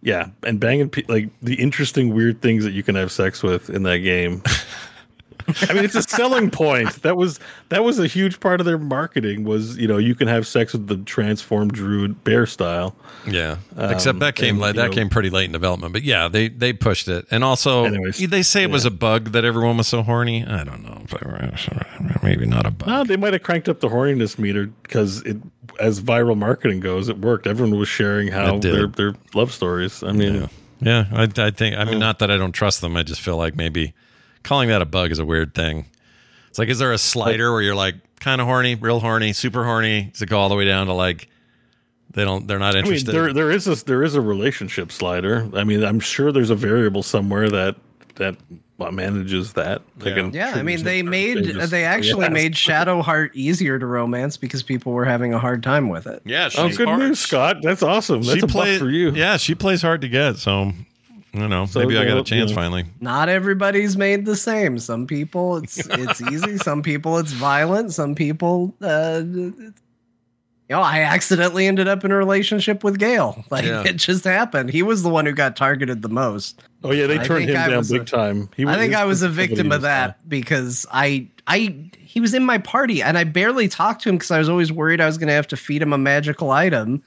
yeah, 0.00 0.30
and 0.44 0.58
banging 0.58 0.88
pe- 0.88 1.04
like 1.08 1.28
the 1.42 1.56
interesting, 1.56 2.14
weird 2.14 2.40
things 2.40 2.64
that 2.64 2.72
you 2.72 2.82
can 2.82 2.94
have 2.94 3.12
sex 3.12 3.42
with 3.42 3.68
in 3.68 3.82
that 3.82 3.98
game. 3.98 4.42
I 5.68 5.72
mean, 5.74 5.84
it's 5.84 5.94
a 5.94 6.02
selling 6.02 6.50
point. 6.50 7.02
That 7.02 7.16
was 7.16 7.40
that 7.68 7.84
was 7.84 7.98
a 7.98 8.06
huge 8.06 8.40
part 8.40 8.60
of 8.60 8.66
their 8.66 8.78
marketing. 8.78 9.44
Was 9.44 9.76
you 9.76 9.88
know 9.88 9.98
you 9.98 10.14
can 10.14 10.28
have 10.28 10.46
sex 10.46 10.72
with 10.72 10.86
the 10.88 10.96
transformed 10.98 11.72
druid 11.72 12.22
bear 12.24 12.46
style. 12.46 12.94
Yeah, 13.26 13.58
except 13.78 14.18
that 14.20 14.34
came 14.36 14.46
Um, 14.46 14.50
and, 14.54 14.60
like 14.60 14.76
that 14.76 14.90
know- 14.90 14.94
came 14.96 15.08
pretty 15.08 15.30
late 15.30 15.46
in 15.46 15.52
development. 15.52 15.92
But 15.92 16.02
yeah, 16.02 16.28
they 16.28 16.48
they 16.48 16.72
pushed 16.72 17.08
it, 17.08 17.26
and 17.30 17.44
also 17.44 17.84
Anyways, 17.84 18.18
they 18.28 18.42
say 18.42 18.62
it 18.62 18.70
was 18.70 18.84
a 18.84 18.90
bug 18.90 19.32
that 19.32 19.44
everyone 19.44 19.76
was 19.76 19.88
so 19.88 20.02
horny. 20.02 20.44
I 20.46 20.64
don't 20.64 20.82
know, 20.82 21.02
maybe 22.22 22.46
not 22.46 22.66
a 22.66 22.70
bug. 22.70 22.88
No, 22.88 23.04
they 23.04 23.16
might 23.16 23.32
have 23.32 23.42
cranked 23.42 23.68
up 23.68 23.80
the 23.80 23.88
horniness 23.88 24.38
meter 24.38 24.66
because 24.82 25.22
it, 25.22 25.36
as 25.80 26.00
viral 26.00 26.36
marketing 26.36 26.80
goes, 26.80 27.08
it 27.08 27.18
worked. 27.18 27.46
Everyone 27.46 27.78
was 27.78 27.88
sharing 27.88 28.28
how 28.28 28.58
their 28.58 28.86
their 28.86 29.14
love 29.34 29.52
stories. 29.52 30.02
I 30.02 30.12
mean, 30.12 30.34
Yeah, 30.34 30.46
yeah. 30.80 31.04
I, 31.12 31.46
I 31.46 31.50
think. 31.50 31.76
I 31.76 31.84
mean, 31.84 31.98
not 31.98 32.18
that 32.20 32.30
I 32.30 32.36
don't 32.36 32.52
trust 32.52 32.80
them. 32.80 32.96
I 32.96 33.02
just 33.02 33.20
feel 33.20 33.36
like 33.36 33.56
maybe 33.56 33.94
calling 34.42 34.68
that 34.68 34.82
a 34.82 34.86
bug 34.86 35.10
is 35.12 35.18
a 35.18 35.24
weird 35.24 35.54
thing. 35.54 35.86
It's 36.48 36.58
like, 36.58 36.68
is 36.68 36.78
there 36.78 36.92
a 36.92 36.98
slider 36.98 37.52
where 37.52 37.62
you're 37.62 37.74
like 37.74 37.94
kind 38.20 38.40
of 38.40 38.46
horny, 38.46 38.74
real 38.74 39.00
horny, 39.00 39.32
super 39.32 39.64
horny? 39.64 40.10
Does 40.12 40.22
it 40.22 40.28
go 40.28 40.38
all 40.38 40.48
the 40.48 40.54
way 40.54 40.64
down 40.66 40.86
to 40.86 40.92
like 40.92 41.28
they 42.12 42.24
don't? 42.24 42.46
They're 42.46 42.58
not 42.58 42.74
I 42.76 42.82
mean, 42.82 42.86
interested. 42.92 43.12
there 43.12 43.32
there 43.32 43.50
is 43.50 43.66
a 43.66 43.82
there 43.86 44.02
is 44.02 44.14
a 44.14 44.20
relationship 44.20 44.92
slider. 44.92 45.48
I 45.54 45.64
mean, 45.64 45.82
I'm 45.82 46.00
sure 46.00 46.30
there's 46.32 46.50
a 46.50 46.54
variable 46.54 47.02
somewhere 47.02 47.48
that 47.50 47.76
that 48.16 48.36
manages 48.92 49.52
that. 49.52 49.80
Like, 50.00 50.16
Yeah. 50.16 50.22
I'm 50.22 50.34
Yeah, 50.34 50.52
I 50.56 50.62
mean 50.62 50.82
they 50.82 50.98
a- 51.00 51.04
made 51.04 51.44
just- 51.44 51.70
they 51.70 51.84
actually 51.84 52.22
Yes. 52.22 52.32
made 52.32 52.54
Shadowheart 52.54 53.30
easier 53.32 53.78
to 53.78 53.86
romance 53.86 54.36
because 54.36 54.62
people 54.64 54.92
were 54.92 55.04
having 55.04 55.32
a 55.32 55.38
hard 55.38 55.62
time 55.62 55.88
with 55.88 56.06
it. 56.08 56.20
yeah, 56.26 56.50
Oh, 56.58 56.68
good 56.68 56.88
hard. 56.88 56.98
news, 57.00 57.20
Scott. 57.20 57.58
That's 57.62 57.82
awesome. 57.84 58.22
That's 58.22 58.32
she 58.34 58.38
a 58.40 58.42
buff 58.42 58.50
plays 58.50 58.78
for 58.80 58.90
you. 58.90 59.12
Yeah, 59.12 59.36
she 59.36 59.54
plays 59.54 59.82
hard 59.82 60.00
to 60.00 60.08
get. 60.08 60.36
So 60.36 60.72
you 61.32 61.48
know, 61.48 61.66
So, 61.66 61.80
maybe 61.80 61.96
I 61.98 62.04
got 62.04 62.18
a 62.18 62.24
chance 62.24 62.50
you 62.50 62.56
finally. 62.56 62.84
Not 63.00 63.28
everybody's 63.28 63.96
made 63.96 64.24
the 64.26 64.36
same. 64.36 64.78
Some 64.78 65.06
people 65.06 65.56
it's 65.58 65.78
it's 65.86 66.20
easy. 66.22 66.58
Some 66.58 66.82
people 66.82 67.18
it's 67.18 67.32
violent. 67.32 67.92
Some 67.92 68.14
people, 68.14 68.74
uh, 68.82 69.22
you 69.24 69.72
know, 70.78 70.80
I 70.80 71.00
accidentally 71.02 71.66
ended 71.66 71.88
up 71.88 72.04
in 72.04 72.10
a 72.12 72.16
relationship 72.16 72.82
with 72.84 72.98
Gale. 72.98 73.44
Like 73.50 73.64
Yeah. 73.64 73.82
it 73.86 73.96
just 73.96 74.24
happened. 74.24 74.70
He 74.70 74.82
was 74.82 75.02
the 75.02 75.08
one 75.10 75.26
who 75.26 75.32
got 75.32 75.56
targeted 75.56 76.02
the 76.02 76.08
most. 76.08 76.62
Oh 76.84 76.92
yeah, 76.92 77.06
they 77.06 77.18
I 77.18 77.24
turned 77.24 77.44
him 77.48 77.56
I 77.56 77.68
down 77.68 77.84
big 77.88 78.02
a- 78.02 78.04
time. 78.04 78.48
He 78.56 78.64
I 78.66 78.74
think 78.76 78.92
his- 78.92 79.00
I 79.00 79.04
was 79.04 79.22
a 79.22 79.28
victim 79.28 79.70
of 79.72 79.82
that 79.82 80.26
because 80.28 80.86
I 80.92 81.28
I 81.46 81.74
he 81.98 82.20
was 82.20 82.34
in 82.34 82.44
my 82.44 82.58
party 82.58 83.02
and 83.02 83.16
I 83.18 83.24
barely 83.24 83.68
talked 83.68 84.02
to 84.02 84.08
him 84.08 84.16
because 84.16 84.30
I 84.30 84.38
was 84.38 84.48
always 84.48 84.70
worried 84.72 85.00
I 85.00 85.06
was 85.06 85.18
going 85.18 85.28
to 85.28 85.34
have 85.34 85.48
to 85.48 85.56
feed 85.56 85.80
him 85.82 85.92
a 85.92 85.98
magical 85.98 86.50
item. 86.50 87.02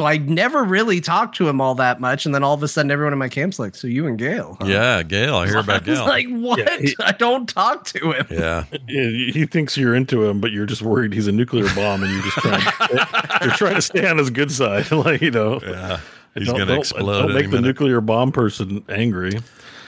So 0.00 0.06
I 0.06 0.18
never 0.18 0.62
really 0.62 1.00
talked 1.00 1.34
to 1.38 1.48
him 1.48 1.60
all 1.60 1.74
that 1.74 1.98
much, 2.00 2.24
and 2.24 2.32
then 2.32 2.44
all 2.44 2.54
of 2.54 2.62
a 2.62 2.68
sudden, 2.68 2.88
everyone 2.92 3.12
in 3.12 3.18
my 3.18 3.28
camp's 3.28 3.58
like, 3.58 3.74
"So 3.74 3.88
you 3.88 4.06
and 4.06 4.16
Gale?" 4.16 4.56
huh?" 4.60 4.66
Yeah, 4.68 5.02
Gale. 5.02 5.34
I 5.34 5.46
hear 5.48 5.58
about 5.58 5.82
I 5.82 5.84
Gale. 5.86 6.04
like, 6.06 6.28
"What? 6.28 6.60
Yeah, 6.60 6.78
he- 6.78 6.94
I 7.00 7.10
don't 7.10 7.48
talk 7.48 7.84
to 7.86 8.12
him." 8.12 8.26
yeah, 8.30 8.62
Yeah, 8.88 9.08
he 9.32 9.44
thinks 9.44 9.76
you're 9.76 9.96
into 9.96 10.24
him, 10.24 10.40
but 10.40 10.52
you're 10.52 10.66
just 10.66 10.82
worried 10.82 11.12
he's 11.14 11.26
a 11.26 11.32
nuclear 11.32 11.66
bomb, 11.74 12.04
and 12.04 12.12
you're 12.12 12.22
just 12.22 12.36
trying. 12.36 12.60
To, 12.60 13.38
you're 13.42 13.54
trying 13.54 13.74
to 13.74 13.82
stay 13.82 14.08
on 14.08 14.18
his 14.18 14.30
good 14.30 14.52
side, 14.52 14.88
like 14.92 15.20
you 15.20 15.32
know. 15.32 15.58
yeah. 15.66 15.98
He's 16.36 16.46
Don't- 16.46 16.58
gonna 16.58 16.66
don't- 16.66 16.78
explode. 16.78 17.22
Don't 17.22 17.34
make 17.34 17.46
the 17.46 17.56
minute. 17.56 17.62
nuclear 17.66 18.00
bomb 18.00 18.30
person 18.30 18.84
angry. 18.88 19.32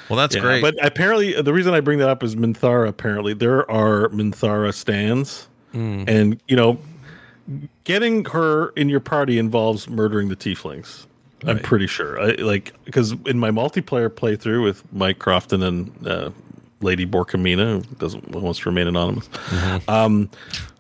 Well, 0.09 0.16
that's 0.16 0.35
Yeah, 0.35 0.41
great. 0.43 0.61
But 0.61 0.74
apparently, 0.85 1.41
the 1.41 1.53
reason 1.53 1.73
I 1.73 1.78
bring 1.78 2.01
that 2.01 2.09
up 2.09 2.24
is 2.24 2.35
Minthara. 2.35 2.89
Apparently, 2.89 3.32
there 3.32 3.70
are 3.70 4.09
Minthara 4.09 4.74
stands, 4.74 5.47
Hmm. 5.70 6.03
and 6.09 6.41
you 6.49 6.57
know, 6.57 6.81
getting 7.85 8.24
her 8.27 8.68
in 8.70 8.89
your 8.89 9.01
party 9.01 9.39
involves 9.39 9.89
murdering 9.89 10.28
the 10.28 10.36
tieflings. 10.36 11.06
I'm 11.47 11.59
pretty 11.59 11.86
sure. 11.86 12.20
I, 12.20 12.32
like 12.32 12.72
because 12.85 13.12
in 13.24 13.39
my 13.39 13.51
multiplayer 13.51 14.10
playthrough 14.10 14.62
with 14.62 14.82
Mike 14.93 15.18
Crofton 15.18 15.62
and 15.62 16.06
uh, 16.06 16.31
Lady 16.82 17.06
Borkamina, 17.06 17.85
who 17.86 17.94
doesn't 17.97 18.32
who 18.35 18.40
wants 18.40 18.60
to 18.60 18.68
remain 18.68 18.86
anonymous, 18.86 19.28
Mm-hmm. 19.28 19.90
um, 19.90 20.31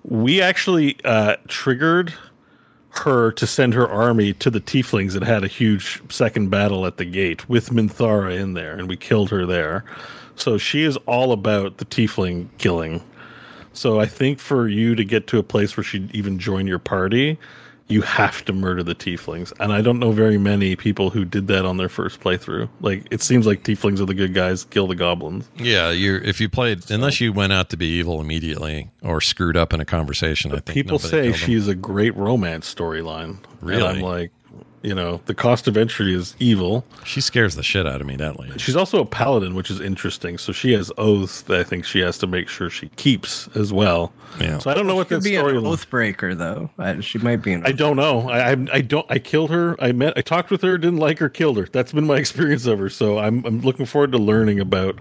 we 0.04 0.40
actually 0.42 0.98
uh, 1.04 1.36
triggered 1.48 2.12
her 2.90 3.32
to 3.32 3.46
send 3.46 3.72
her 3.72 3.88
army 3.88 4.32
to 4.34 4.50
the 4.50 4.60
tieflings 4.60 5.12
that 5.12 5.22
had 5.22 5.44
a 5.44 5.46
huge 5.46 6.02
second 6.12 6.50
battle 6.50 6.84
at 6.86 6.96
the 6.98 7.04
gate 7.04 7.48
with 7.48 7.70
Minthara 7.70 8.38
in 8.38 8.54
there, 8.54 8.74
and 8.74 8.88
we 8.88 8.96
killed 8.96 9.30
her 9.30 9.46
there. 9.46 9.84
So 10.36 10.58
she 10.58 10.82
is 10.84 10.96
all 11.06 11.32
about 11.32 11.78
the 11.78 11.84
tiefling 11.84 12.48
killing. 12.58 13.00
So 13.80 13.98
I 13.98 14.04
think 14.04 14.40
for 14.40 14.68
you 14.68 14.94
to 14.94 15.06
get 15.06 15.26
to 15.28 15.38
a 15.38 15.42
place 15.42 15.74
where 15.74 15.82
she'd 15.82 16.14
even 16.14 16.38
join 16.38 16.66
your 16.66 16.78
party, 16.78 17.38
you 17.88 18.02
have 18.02 18.44
to 18.44 18.52
murder 18.52 18.82
the 18.82 18.94
tieflings. 18.94 19.54
And 19.58 19.72
I 19.72 19.80
don't 19.80 19.98
know 19.98 20.12
very 20.12 20.36
many 20.36 20.76
people 20.76 21.08
who 21.08 21.24
did 21.24 21.46
that 21.46 21.64
on 21.64 21.78
their 21.78 21.88
first 21.88 22.20
playthrough. 22.20 22.68
Like 22.82 23.06
it 23.10 23.22
seems 23.22 23.46
like 23.46 23.64
tieflings 23.64 23.98
are 23.98 24.04
the 24.04 24.12
good 24.12 24.34
guys, 24.34 24.64
kill 24.64 24.86
the 24.86 24.96
goblins. 24.96 25.48
yeah, 25.56 25.88
you 25.88 26.16
if 26.22 26.42
you 26.42 26.50
played 26.50 26.90
unless 26.90 27.22
you 27.22 27.32
went 27.32 27.54
out 27.54 27.70
to 27.70 27.78
be 27.78 27.86
evil 27.86 28.20
immediately 28.20 28.90
or 29.02 29.22
screwed 29.22 29.56
up 29.56 29.72
in 29.72 29.80
a 29.80 29.86
conversation. 29.86 30.52
I 30.52 30.56
think 30.56 30.74
People 30.74 30.98
say 30.98 31.32
she's 31.32 31.66
a 31.66 31.74
great 31.74 32.14
romance 32.18 32.72
storyline. 32.72 33.38
Really? 33.62 33.80
And 33.80 33.96
I'm 33.96 34.02
like, 34.02 34.30
you 34.82 34.94
know, 34.94 35.20
the 35.26 35.34
cost 35.34 35.68
of 35.68 35.76
entry 35.76 36.14
is 36.14 36.34
evil. 36.38 36.84
she 37.04 37.20
scares 37.20 37.54
the 37.54 37.62
shit 37.62 37.86
out 37.86 38.00
of 38.00 38.06
me. 38.06 38.16
That 38.16 38.38
lady. 38.38 38.58
She's 38.58 38.76
also 38.76 39.00
a 39.00 39.04
paladin, 39.04 39.54
which 39.54 39.70
is 39.70 39.80
interesting. 39.80 40.38
So 40.38 40.52
she 40.52 40.72
has 40.72 40.90
oaths 40.96 41.42
that 41.42 41.60
I 41.60 41.64
think 41.64 41.84
she 41.84 42.00
has 42.00 42.16
to 42.18 42.26
make 42.26 42.48
sure 42.48 42.70
she 42.70 42.88
keeps 42.96 43.48
as 43.54 43.72
well. 43.72 44.12
Yeah. 44.40 44.58
So 44.58 44.70
I 44.70 44.74
don't 44.74 44.86
know 44.86 44.94
what 44.94 45.08
that 45.08 45.16
Could 45.16 45.24
be 45.24 45.36
an 45.36 45.66
oath 45.66 45.90
breaker, 45.90 46.34
though. 46.34 46.70
I, 46.78 47.00
she 47.00 47.18
might 47.18 47.42
be 47.42 47.52
an. 47.52 47.66
I 47.66 47.72
don't 47.72 47.96
know. 47.96 48.28
I, 48.30 48.52
I 48.52 48.56
I 48.72 48.80
don't. 48.80 49.06
I 49.10 49.18
killed 49.18 49.50
her. 49.50 49.76
I 49.82 49.92
met. 49.92 50.14
I 50.16 50.22
talked 50.22 50.50
with 50.50 50.62
her. 50.62 50.78
Didn't 50.78 50.98
like 50.98 51.18
her. 51.18 51.28
Killed 51.28 51.58
her. 51.58 51.66
That's 51.70 51.92
been 51.92 52.06
my 52.06 52.16
experience 52.18 52.66
of 52.66 52.78
her. 52.78 52.88
So 52.88 53.18
I'm 53.18 53.44
I'm 53.44 53.60
looking 53.60 53.86
forward 53.86 54.12
to 54.12 54.18
learning 54.18 54.60
about 54.60 54.98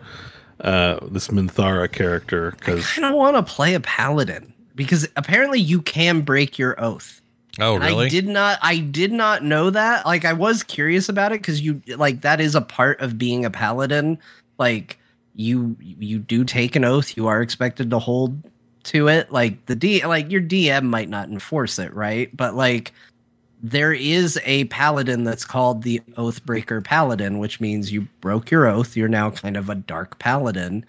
uh, 0.61 0.99
this 1.09 1.29
Minthara 1.29 1.91
character 1.91 2.51
because 2.51 2.85
I 2.97 3.01
don't 3.01 3.15
want 3.15 3.37
to 3.37 3.43
play 3.43 3.75
a 3.75 3.79
paladin 3.79 4.53
because 4.75 5.07
apparently 5.15 5.59
you 5.59 5.81
can 5.81 6.21
break 6.21 6.59
your 6.59 6.81
oath. 6.83 7.21
Oh, 7.59 7.75
And 7.75 7.83
really? 7.83 8.05
I 8.05 8.09
did 8.09 8.27
not. 8.27 8.59
I 8.61 8.79
did 8.79 9.11
not 9.11 9.43
know 9.43 9.69
that. 9.69 10.05
Like, 10.05 10.25
I 10.25 10.33
was 10.33 10.63
curious 10.63 11.09
about 11.09 11.31
it 11.31 11.41
because 11.41 11.61
you 11.61 11.81
like 11.97 12.21
that 12.21 12.39
is 12.39 12.55
a 12.55 12.61
part 12.61 13.01
of 13.01 13.17
being 13.17 13.45
a 13.45 13.49
paladin. 13.49 14.17
Like, 14.57 14.99
you 15.35 15.75
you 15.79 16.19
do 16.19 16.43
take 16.43 16.75
an 16.75 16.85
oath. 16.85 17.15
You 17.15 17.27
are 17.27 17.41
expected 17.41 17.89
to 17.89 17.99
hold 17.99 18.41
to 18.83 19.07
it. 19.07 19.31
Like 19.31 19.65
the 19.65 19.75
D, 19.75 20.05
like 20.05 20.31
your 20.31 20.41
DM 20.41 20.83
might 20.83 21.09
not 21.09 21.29
enforce 21.29 21.79
it, 21.79 21.93
right? 21.93 22.35
But 22.35 22.55
like, 22.55 22.93
there 23.61 23.93
is 23.93 24.39
a 24.45 24.65
paladin 24.65 25.23
that's 25.23 25.45
called 25.45 25.83
the 25.83 25.99
Oathbreaker 26.17 26.83
Paladin, 26.83 27.39
which 27.39 27.59
means 27.59 27.91
you 27.91 28.07
broke 28.21 28.51
your 28.51 28.67
oath. 28.67 28.95
You're 28.95 29.09
now 29.09 29.31
kind 29.31 29.57
of 29.57 29.69
a 29.69 29.75
dark 29.75 30.17
paladin. 30.19 30.85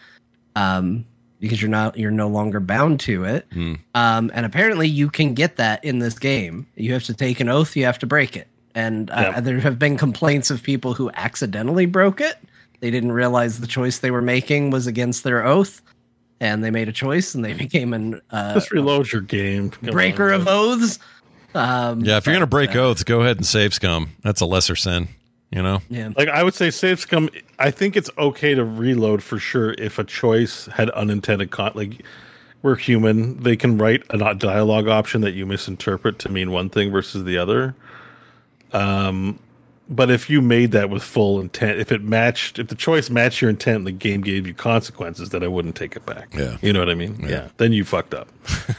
Um, 0.56 1.04
because 1.40 1.60
you're 1.60 1.70
not 1.70 1.98
you're 1.98 2.10
no 2.10 2.28
longer 2.28 2.60
bound 2.60 3.00
to 3.00 3.24
it. 3.24 3.46
Hmm. 3.52 3.74
Um, 3.94 4.30
and 4.34 4.46
apparently 4.46 4.86
you 4.88 5.10
can 5.10 5.34
get 5.34 5.56
that 5.56 5.84
in 5.84 5.98
this 5.98 6.18
game. 6.18 6.66
You 6.76 6.92
have 6.92 7.04
to 7.04 7.14
take 7.14 7.40
an 7.40 7.48
oath, 7.48 7.74
you 7.76 7.84
have 7.86 7.98
to 8.00 8.06
break 8.06 8.36
it. 8.36 8.46
And 8.74 9.10
uh, 9.10 9.32
Yeah. 9.34 9.40
there 9.40 9.58
have 9.60 9.78
been 9.78 9.96
complaints 9.96 10.50
of 10.50 10.62
people 10.62 10.94
who 10.94 11.10
accidentally 11.14 11.86
broke 11.86 12.20
it. 12.20 12.36
They 12.80 12.90
didn't 12.90 13.12
realize 13.12 13.58
the 13.60 13.66
choice 13.66 13.98
they 13.98 14.10
were 14.10 14.22
making 14.22 14.70
was 14.70 14.86
against 14.86 15.24
their 15.24 15.44
oath, 15.44 15.82
and 16.40 16.62
they 16.62 16.70
made 16.70 16.88
a 16.88 16.92
choice, 16.92 17.34
and 17.34 17.44
they 17.44 17.52
became 17.66 17.92
an 17.92 18.20
uh, 18.30 18.54
just 18.54 18.70
reload 18.70 19.10
your 19.12 19.22
game. 19.22 19.70
Come 19.70 19.90
breaker 19.90 20.32
on, 20.32 20.40
of 20.42 20.48
oaths. 20.48 20.98
Um, 21.54 22.00
yeah, 22.02 22.16
if 22.18 22.26
you're 22.26 22.34
gonna 22.34 22.46
break 22.46 22.76
uh, 22.76 22.80
oaths, 22.80 23.02
go 23.02 23.22
ahead 23.22 23.36
and 23.38 23.44
save 23.46 23.74
scum. 23.74 24.10
That's 24.22 24.40
a 24.40 24.46
lesser 24.46 24.76
sin. 24.76 25.08
You 25.50 25.62
know. 25.62 25.82
yeah, 25.88 26.10
Like 26.16 26.28
I 26.28 26.44
would 26.44 26.54
say, 26.54 26.70
save 26.70 27.00
scum. 27.00 27.28
I 27.58 27.72
think 27.72 27.96
it's 27.96 28.10
okay 28.16 28.54
to 28.54 28.64
reload 28.64 29.22
for 29.22 29.38
sure 29.38 29.72
if 29.72 29.98
a 29.98 30.04
choice 30.04 30.66
had 30.66 30.90
unintended 30.90 31.50
con. 31.50 31.72
Like 31.74 32.04
we're 32.62 32.76
human, 32.76 33.42
they 33.42 33.56
can 33.56 33.76
write 33.76 34.04
a 34.10 34.16
not 34.16 34.38
dialogue 34.38 34.86
option 34.86 35.22
that 35.22 35.32
you 35.32 35.46
misinterpret 35.46 36.20
to 36.20 36.28
mean 36.28 36.52
one 36.52 36.70
thing 36.70 36.92
versus 36.92 37.24
the 37.24 37.36
other. 37.38 37.74
Um, 38.72 39.40
but 39.90 40.08
if 40.10 40.30
you 40.30 40.40
made 40.40 40.70
that 40.70 40.88
with 40.88 41.02
full 41.02 41.40
intent, 41.40 41.80
if 41.80 41.90
it 41.90 42.02
matched, 42.02 42.60
if 42.60 42.68
the 42.68 42.76
choice 42.76 43.10
matched 43.10 43.40
your 43.40 43.50
intent, 43.50 43.78
and 43.78 43.86
the 43.86 43.92
game 43.92 44.20
gave 44.20 44.46
you 44.46 44.54
consequences, 44.54 45.30
then 45.30 45.42
I 45.42 45.48
wouldn't 45.48 45.74
take 45.74 45.96
it 45.96 46.06
back. 46.06 46.32
Yeah. 46.32 46.56
you 46.62 46.72
know 46.72 46.78
what 46.78 46.88
I 46.88 46.94
mean. 46.94 47.18
Yeah, 47.28 47.48
then 47.56 47.72
you 47.72 47.84
fucked 47.84 48.14
up. 48.14 48.28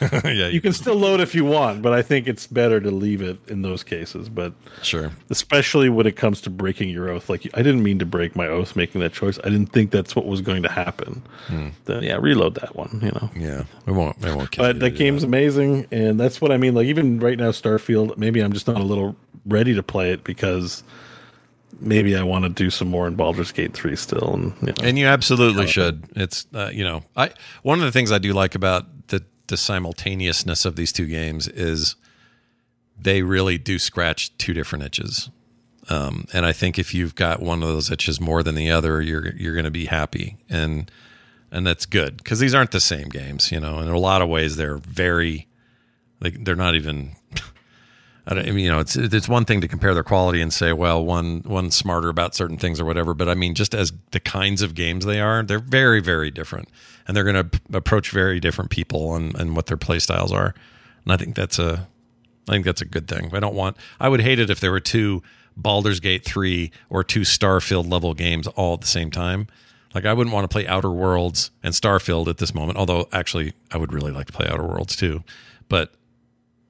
yeah, 0.24 0.48
You 0.48 0.60
can 0.60 0.72
still 0.72 0.96
load 0.96 1.20
if 1.20 1.34
you 1.34 1.44
want, 1.44 1.82
but 1.82 1.92
I 1.92 2.00
think 2.00 2.26
it's 2.26 2.46
better 2.46 2.80
to 2.80 2.90
leave 2.90 3.20
it 3.20 3.38
in 3.46 3.60
those 3.60 3.84
cases. 3.84 4.30
But 4.30 4.54
sure. 4.82 5.12
especially 5.28 5.90
when 5.90 6.06
it 6.06 6.16
comes 6.16 6.40
to 6.42 6.50
breaking 6.50 6.88
your 6.88 7.10
oath. 7.10 7.28
Like 7.28 7.46
I 7.54 7.62
didn't 7.62 7.82
mean 7.82 7.98
to 7.98 8.06
break 8.06 8.34
my 8.34 8.46
oath 8.46 8.74
making 8.74 9.02
that 9.02 9.12
choice. 9.12 9.38
I 9.40 9.50
didn't 9.50 9.66
think 9.66 9.90
that's 9.90 10.16
what 10.16 10.24
was 10.24 10.40
going 10.40 10.62
to 10.62 10.70
happen. 10.70 11.22
Hmm. 11.46 11.68
Then 11.84 12.02
yeah, 12.02 12.16
reload 12.16 12.54
that 12.54 12.74
one. 12.74 13.00
You 13.02 13.10
know. 13.10 13.30
Yeah, 13.36 13.64
we 13.86 13.92
won't. 13.92 14.18
We 14.20 14.34
won't. 14.34 14.50
kill 14.50 14.64
But 14.64 14.76
you 14.76 14.80
that 14.80 14.90
game's 14.90 15.24
amazing, 15.24 15.86
and 15.90 16.18
that's 16.18 16.40
what 16.40 16.50
I 16.52 16.56
mean. 16.56 16.74
Like 16.74 16.86
even 16.86 17.20
right 17.20 17.38
now, 17.38 17.50
Starfield. 17.50 18.16
Maybe 18.16 18.40
I'm 18.40 18.52
just 18.52 18.66
not 18.66 18.80
a 18.80 18.84
little 18.84 19.16
ready 19.46 19.74
to 19.74 19.82
play 19.82 20.12
it 20.12 20.24
because 20.24 20.82
maybe 21.80 22.16
I 22.16 22.22
want 22.22 22.44
to 22.44 22.48
do 22.48 22.70
some 22.70 22.88
more 22.88 23.06
in 23.06 23.14
Baldur's 23.14 23.52
Gate 23.52 23.74
three 23.74 23.96
still. 23.96 24.34
And 24.34 24.52
you 24.60 24.68
know. 24.68 24.74
And 24.82 24.98
you 24.98 25.06
absolutely 25.06 25.66
should. 25.66 26.04
It's 26.16 26.46
uh, 26.54 26.70
you 26.72 26.84
know, 26.84 27.02
I 27.16 27.30
one 27.62 27.78
of 27.78 27.84
the 27.84 27.92
things 27.92 28.12
I 28.12 28.18
do 28.18 28.32
like 28.32 28.54
about 28.54 29.08
the 29.08 29.24
the 29.48 29.56
simultaneousness 29.56 30.64
of 30.64 30.76
these 30.76 30.92
two 30.92 31.06
games 31.06 31.48
is 31.48 31.96
they 32.98 33.22
really 33.22 33.58
do 33.58 33.78
scratch 33.78 34.36
two 34.38 34.54
different 34.54 34.84
itches. 34.84 35.30
Um, 35.88 36.26
and 36.32 36.46
I 36.46 36.52
think 36.52 36.78
if 36.78 36.94
you've 36.94 37.16
got 37.16 37.42
one 37.42 37.62
of 37.62 37.68
those 37.68 37.90
itches 37.90 38.20
more 38.20 38.42
than 38.42 38.54
the 38.54 38.70
other, 38.70 39.02
you're 39.02 39.34
you're 39.34 39.54
going 39.54 39.64
to 39.64 39.70
be 39.70 39.86
happy. 39.86 40.38
And 40.48 40.90
and 41.50 41.66
that's 41.66 41.86
good 41.86 42.18
because 42.18 42.38
these 42.38 42.54
aren't 42.54 42.70
the 42.70 42.80
same 42.80 43.08
games, 43.08 43.50
you 43.50 43.60
know. 43.60 43.78
And 43.78 43.88
in 43.88 43.94
a 43.94 43.98
lot 43.98 44.22
of 44.22 44.28
ways, 44.28 44.56
they're 44.56 44.78
very 44.78 45.48
like 46.20 46.44
they're 46.44 46.56
not 46.56 46.74
even. 46.74 47.12
I, 48.26 48.34
mean, 48.34 48.58
you 48.58 48.70
know, 48.70 48.78
it's 48.78 48.94
it's 48.94 49.28
one 49.28 49.44
thing 49.44 49.60
to 49.62 49.68
compare 49.68 49.94
their 49.94 50.04
quality 50.04 50.40
and 50.40 50.52
say, 50.52 50.72
well, 50.72 51.04
one 51.04 51.42
one's 51.44 51.74
smarter 51.74 52.08
about 52.08 52.36
certain 52.36 52.56
things 52.56 52.80
or 52.80 52.84
whatever. 52.84 53.14
But 53.14 53.28
I 53.28 53.34
mean, 53.34 53.54
just 53.54 53.74
as 53.74 53.92
the 54.12 54.20
kinds 54.20 54.62
of 54.62 54.74
games 54.74 55.04
they 55.04 55.20
are, 55.20 55.42
they're 55.42 55.58
very 55.58 56.00
very 56.00 56.30
different, 56.30 56.68
and 57.06 57.16
they're 57.16 57.24
going 57.24 57.50
to 57.50 57.60
approach 57.72 58.10
very 58.10 58.38
different 58.38 58.70
people 58.70 59.16
and 59.16 59.34
and 59.34 59.56
what 59.56 59.66
their 59.66 59.76
play 59.76 59.98
styles 59.98 60.32
are. 60.32 60.54
And 61.04 61.12
I 61.12 61.16
think 61.16 61.34
that's 61.34 61.58
a, 61.58 61.88
I 62.48 62.52
think 62.52 62.64
that's 62.64 62.80
a 62.80 62.84
good 62.84 63.08
thing. 63.08 63.30
I 63.34 63.40
don't 63.40 63.56
want. 63.56 63.76
I 63.98 64.08
would 64.08 64.20
hate 64.20 64.38
it 64.38 64.50
if 64.50 64.60
there 64.60 64.70
were 64.70 64.80
two 64.80 65.22
Baldur's 65.56 65.98
Gate 65.98 66.24
three 66.24 66.70
or 66.88 67.02
two 67.02 67.22
Starfield 67.22 67.90
level 67.90 68.14
games 68.14 68.46
all 68.46 68.74
at 68.74 68.82
the 68.82 68.86
same 68.86 69.10
time. 69.10 69.48
Like 69.96 70.06
I 70.06 70.12
wouldn't 70.14 70.32
want 70.32 70.44
to 70.44 70.48
play 70.48 70.66
Outer 70.66 70.90
Worlds 70.90 71.50
and 71.62 71.74
Starfield 71.74 72.28
at 72.28 72.38
this 72.38 72.54
moment. 72.54 72.78
Although 72.78 73.08
actually, 73.12 73.52
I 73.72 73.78
would 73.78 73.92
really 73.92 74.12
like 74.12 74.28
to 74.28 74.32
play 74.32 74.46
Outer 74.48 74.62
Worlds 74.62 74.94
too, 74.94 75.24
but 75.68 75.92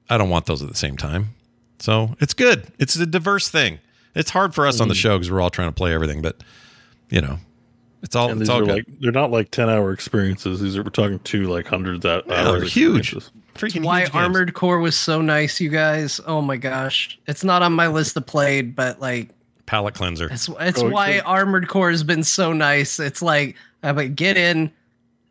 I 0.09 0.17
don't 0.17 0.29
want 0.29 0.47
those 0.47 0.61
at 0.61 0.69
the 0.69 0.75
same 0.75 0.97
time. 0.97 1.29
So 1.79 2.15
it's 2.19 2.33
good. 2.33 2.67
It's 2.79 2.95
a 2.95 3.05
diverse 3.05 3.49
thing. 3.49 3.79
It's 4.15 4.29
hard 4.29 4.53
for 4.53 4.67
us 4.67 4.79
on 4.79 4.87
the 4.87 4.93
mm. 4.93 4.97
show 4.97 5.17
because 5.17 5.31
we're 5.31 5.41
all 5.41 5.49
trying 5.49 5.69
to 5.69 5.73
play 5.73 5.93
everything, 5.93 6.21
but 6.21 6.43
you 7.09 7.19
know, 7.21 7.39
it's 8.03 8.15
all 8.15 8.29
it's 8.29 8.39
these 8.39 8.49
all 8.49 8.59
are 8.61 8.65
good. 8.65 8.75
like 8.75 8.85
they're 8.99 9.11
not 9.11 9.31
like 9.31 9.49
ten 9.51 9.69
hour 9.69 9.91
experiences. 9.91 10.61
These 10.61 10.77
are 10.77 10.83
we're 10.83 10.89
talking 10.89 11.19
two 11.19 11.45
like 11.47 11.65
hundreds 11.65 12.05
of 12.05 12.23
Yeah, 12.27 12.47
hours. 12.47 12.61
they're 12.61 12.69
huge. 12.69 13.15
Freaking 13.55 13.83
Why 13.83 14.01
huge. 14.01 14.13
Armored 14.15 14.53
Core 14.53 14.79
was 14.79 14.95
so 14.95 15.21
nice, 15.21 15.59
you 15.61 15.69
guys. 15.69 16.19
Oh 16.25 16.41
my 16.41 16.57
gosh. 16.57 17.19
It's 17.27 17.43
not 17.43 17.61
on 17.61 17.73
my 17.73 17.87
list 17.87 18.15
of 18.17 18.25
played, 18.25 18.75
but 18.75 18.99
like 18.99 19.29
palate 19.65 19.93
cleanser. 19.95 20.27
it's 20.31 20.49
it's 20.59 20.81
Oh, 20.81 20.89
why 20.89 21.13
good. 21.13 21.23
Armored 21.25 21.67
Core 21.69 21.91
has 21.91 22.03
been 22.03 22.23
so 22.23 22.51
nice. 22.53 22.99
It's 22.99 23.21
like 23.21 23.55
I 23.83 23.91
would 23.91 24.15
get 24.15 24.37
in 24.37 24.71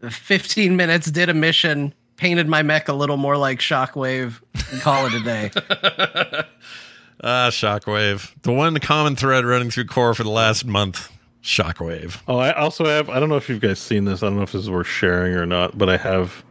15 0.09 0.77
minutes, 0.77 1.11
did 1.11 1.29
a 1.29 1.35
mission, 1.35 1.95
painted 2.17 2.49
my 2.49 2.63
mech 2.63 2.89
a 2.89 2.93
little 2.93 3.17
more 3.17 3.37
like 3.37 3.59
Shockwave, 3.61 4.41
and 4.71 4.81
call 4.81 5.07
it 5.07 5.15
a 5.15 5.21
day. 5.21 5.51
Ah, 7.25 7.51
Shockwave. 7.51 8.33
The 8.43 8.53
one 8.53 8.77
common 8.81 9.15
thread 9.15 9.45
running 9.45 9.71
through 9.71 9.85
core 9.85 10.13
for 10.13 10.25
the 10.25 10.31
last 10.31 10.65
month. 10.65 11.09
Shockwave. 11.41 12.21
Oh, 12.27 12.37
I 12.39 12.53
also 12.53 12.85
have. 12.85 13.09
I 13.09 13.21
don't 13.21 13.29
know 13.29 13.37
if 13.37 13.49
you 13.49 13.61
guys 13.61 13.79
seen 13.79 14.07
this. 14.07 14.25
I 14.25 14.27
don't 14.27 14.37
know 14.37 14.43
if 14.43 14.51
this 14.51 14.63
is 14.63 14.71
worth 14.71 14.89
sharing 14.89 15.35
or 15.35 15.47
not, 15.47 15.79
but 15.79 15.89
I 15.89 15.99
have. 15.99 16.43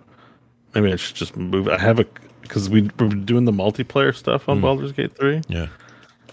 Maybe 0.74 0.94
I 0.94 0.96
should 0.96 1.16
just 1.18 1.36
move. 1.36 1.68
I 1.68 1.78
have 1.78 2.00
a 2.00 2.06
because 2.42 2.70
we 2.70 2.84
we're 3.00 3.10
doing 3.10 3.44
the 3.44 3.52
multiplayer 3.52 4.16
stuff 4.16 4.48
on 4.48 4.62
Baldur's 4.62 4.94
Gate 4.94 5.14
three, 5.18 5.42
Yeah. 5.50 5.68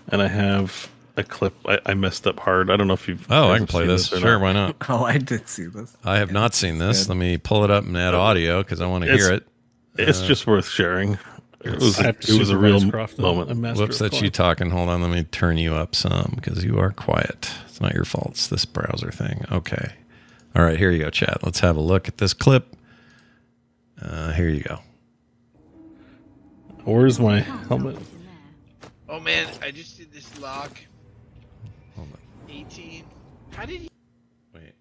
and 0.09 0.22
I 0.22 0.28
have 0.28 0.88
a 1.18 1.24
clip. 1.24 1.54
I, 1.66 1.80
I 1.86 1.94
messed 1.94 2.26
up 2.26 2.38
hard. 2.40 2.70
I 2.70 2.76
don't 2.76 2.86
know 2.86 2.94
if 2.94 3.08
you've. 3.08 3.26
Oh, 3.30 3.50
I 3.50 3.58
can 3.58 3.66
play 3.66 3.82
seen 3.82 3.88
this. 3.88 4.08
Sure, 4.08 4.38
not. 4.38 4.40
why 4.40 4.52
not? 4.52 4.76
Oh, 4.88 5.04
I 5.04 5.18
did 5.18 5.48
see 5.48 5.66
this. 5.66 5.96
I 6.04 6.18
have 6.18 6.32
not 6.32 6.54
seen 6.54 6.78
this. 6.78 7.08
Let 7.08 7.16
me 7.18 7.38
pull 7.38 7.64
it 7.64 7.70
up 7.70 7.84
and 7.84 7.96
add 7.96 8.14
audio 8.14 8.62
because 8.62 8.80
I 8.80 8.86
want 8.86 9.04
to 9.04 9.12
hear 9.12 9.32
it. 9.32 9.46
It's 9.96 10.22
just 10.22 10.46
worth 10.46 10.68
sharing. 10.68 11.18
It 11.64 11.74
was. 11.74 11.98
I 11.98 12.04
have 12.04 12.20
to 12.20 12.34
It 12.34 12.38
was 12.38 12.50
a 12.50 12.56
real 12.56 12.78
supervise 12.78 13.14
Crofton. 13.14 13.22
moment. 13.22 13.50
I'm 13.50 13.60
Whoops, 13.62 14.00
of 14.00 14.10
that's 14.10 14.22
you 14.22 14.30
talking. 14.30 14.70
Hold 14.70 14.88
on, 14.88 15.02
let 15.02 15.10
me 15.10 15.24
turn 15.24 15.58
you 15.58 15.74
up 15.74 15.94
some 15.96 16.32
because 16.36 16.64
you 16.64 16.78
are 16.78 16.92
quiet. 16.92 17.50
It's 17.66 17.80
not 17.80 17.94
your 17.94 18.04
fault. 18.04 18.30
It's 18.30 18.46
this 18.46 18.64
browser 18.64 19.10
thing. 19.10 19.44
Okay. 19.50 19.92
All 20.54 20.62
right, 20.64 20.78
here 20.78 20.90
you 20.90 21.00
go, 21.02 21.10
chat. 21.10 21.38
Let's 21.42 21.60
have 21.60 21.76
a 21.76 21.80
look 21.80 22.06
at 22.08 22.18
this 22.18 22.32
clip. 22.32 22.76
Uh, 24.00 24.32
here 24.32 24.48
you 24.48 24.62
go. 24.62 24.78
Where's 26.84 27.18
my 27.18 27.40
helmet? 27.40 27.96
Oh 29.08 29.20
man, 29.20 29.48
I 29.62 29.70
just 29.70 29.96
did 29.98 30.12
this 30.12 30.38
lock. 30.40 30.78
18. 32.50 33.04
How 33.52 33.64
did 33.64 33.80
he? 33.82 33.90
Wait. 34.54 34.72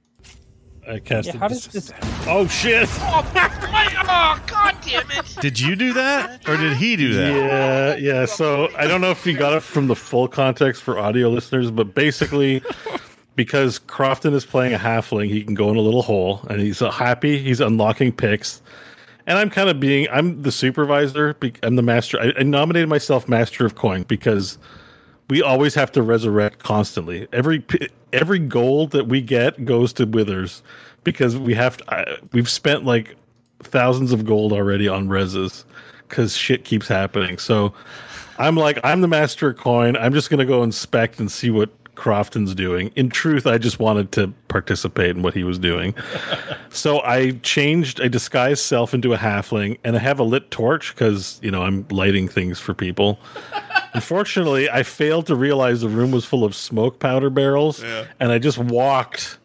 I 0.88 0.99
casted. 0.99 1.35
how 1.35 1.48
does 1.48 1.68
this- 1.68 1.91
Oh 2.27 2.48
shit! 2.48 2.88
Oh, 3.02 3.30
my, 3.34 3.88
oh 4.03 4.44
god 4.48 4.77
damn 4.85 5.10
it! 5.11 5.38
Did 5.41 5.60
you 5.60 5.76
do 5.76 5.94
that 5.94 6.48
or 6.48 6.57
did 6.57 6.77
he 6.77 6.95
do 6.95 7.14
that? 7.14 7.31
Yeah, 7.34 7.95
yeah. 8.19 8.26
So 8.26 8.69
I 8.77 8.88
don't 8.88 9.02
know 9.02 9.11
if 9.11 9.26
you 9.26 9.38
got 9.38 9.53
it 9.53 9.61
from 9.64 9.88
the 9.88 9.95
full 9.95 10.27
context 10.27 10.84
for 10.84 10.98
audio 10.99 11.30
listeners, 11.30 11.72
but 11.72 11.94
basically, 11.94 12.61
because 13.35 13.80
Crofton 13.80 14.34
is 14.34 14.45
playing 14.45 14.73
a 14.73 14.77
halfling, 14.77 15.30
he 15.30 15.44
can 15.44 15.53
go 15.53 15.69
in 15.69 15.77
a 15.77 15.81
little 15.81 16.02
hole, 16.03 16.41
and 16.49 16.60
he's 16.61 16.81
uh, 16.81 16.91
happy. 16.91 17.38
He's 17.38 17.60
unlocking 17.60 18.11
picks, 18.11 18.61
and 19.26 19.38
I'm 19.38 19.49
kind 19.49 19.69
of 19.69 19.80
being 19.80 20.07
I'm 20.11 20.41
the 20.41 20.52
supervisor. 20.52 21.35
I'm 21.64 21.76
the 21.76 21.81
master. 21.84 22.19
I, 22.19 22.34
I 22.39 22.44
nominated 22.44 22.89
myself 22.89 23.27
master 23.30 23.65
of 23.65 23.76
coin 23.76 24.03
because 24.03 24.57
we 25.30 25.41
always 25.41 25.76
have 25.76 25.91
to 25.94 26.02
resurrect 26.02 26.60
constantly. 26.60 27.28
Every 27.34 27.64
every 28.14 28.40
gold 28.40 28.91
that 28.91 29.08
we 29.08 29.22
get 29.22 29.66
goes 29.66 29.94
to 29.94 30.06
Withers 30.06 30.64
because 31.04 31.38
we 31.38 31.54
have 31.54 31.78
to, 31.78 31.94
I, 31.94 32.18
we've 32.32 32.49
spent 32.49 32.86
like 32.86 33.16
thousands 33.60 34.12
of 34.12 34.26
gold 34.26 34.54
already 34.54 34.88
on 34.88 35.08
reses 35.08 35.66
because 36.08 36.36
shit 36.36 36.64
keeps 36.64 36.88
happening. 36.88 37.38
So 37.38 37.74
I'm 38.38 38.56
like 38.56 38.80
I'm 38.84 39.02
the 39.02 39.08
master 39.08 39.49
of 39.49 39.58
coin. 39.58 39.98
I'm 39.98 40.14
just 40.14 40.30
gonna 40.30 40.45
go 40.45 40.64
inspect 40.64 41.20
and 41.20 41.32
see 41.32 41.49
what 41.49 41.70
Crofton's 41.98 42.54
doing. 42.54 42.91
In 42.95 43.10
truth, 43.10 43.48
I 43.48 43.58
just 43.58 43.80
wanted 43.80 44.12
to 44.14 44.32
participate 44.48 45.16
in 45.16 45.24
what 45.24 45.34
he 45.34 45.44
was 45.44 45.58
doing. 45.58 45.95
so 46.70 47.02
I 47.02 47.32
changed, 47.41 47.99
I 47.99 48.08
disguised 48.08 48.64
self 48.64 48.94
into 48.94 49.14
a 49.14 49.18
halfling, 49.18 49.80
and 49.84 49.95
I 49.95 49.99
have 49.99 50.20
a 50.20 50.24
lit 50.24 50.52
torch 50.52 50.94
because 50.94 51.40
you 51.41 51.52
know 51.52 51.64
I'm 51.64 51.86
lighting 51.90 52.28
things 52.28 52.60
for 52.60 52.74
people. 52.74 53.20
Unfortunately, 53.93 54.69
I 54.69 54.84
failed 54.84 55.27
to 55.27 55.35
realize 55.35 55.81
the 55.81 55.89
room 55.89 56.11
was 56.11 56.26
full 56.26 56.43
of 56.43 56.55
smoke 56.55 56.99
powder 56.99 57.30
barrels, 57.30 57.84
and 57.84 58.31
I 58.31 58.39
just 58.39 58.57
walked. 58.57 59.38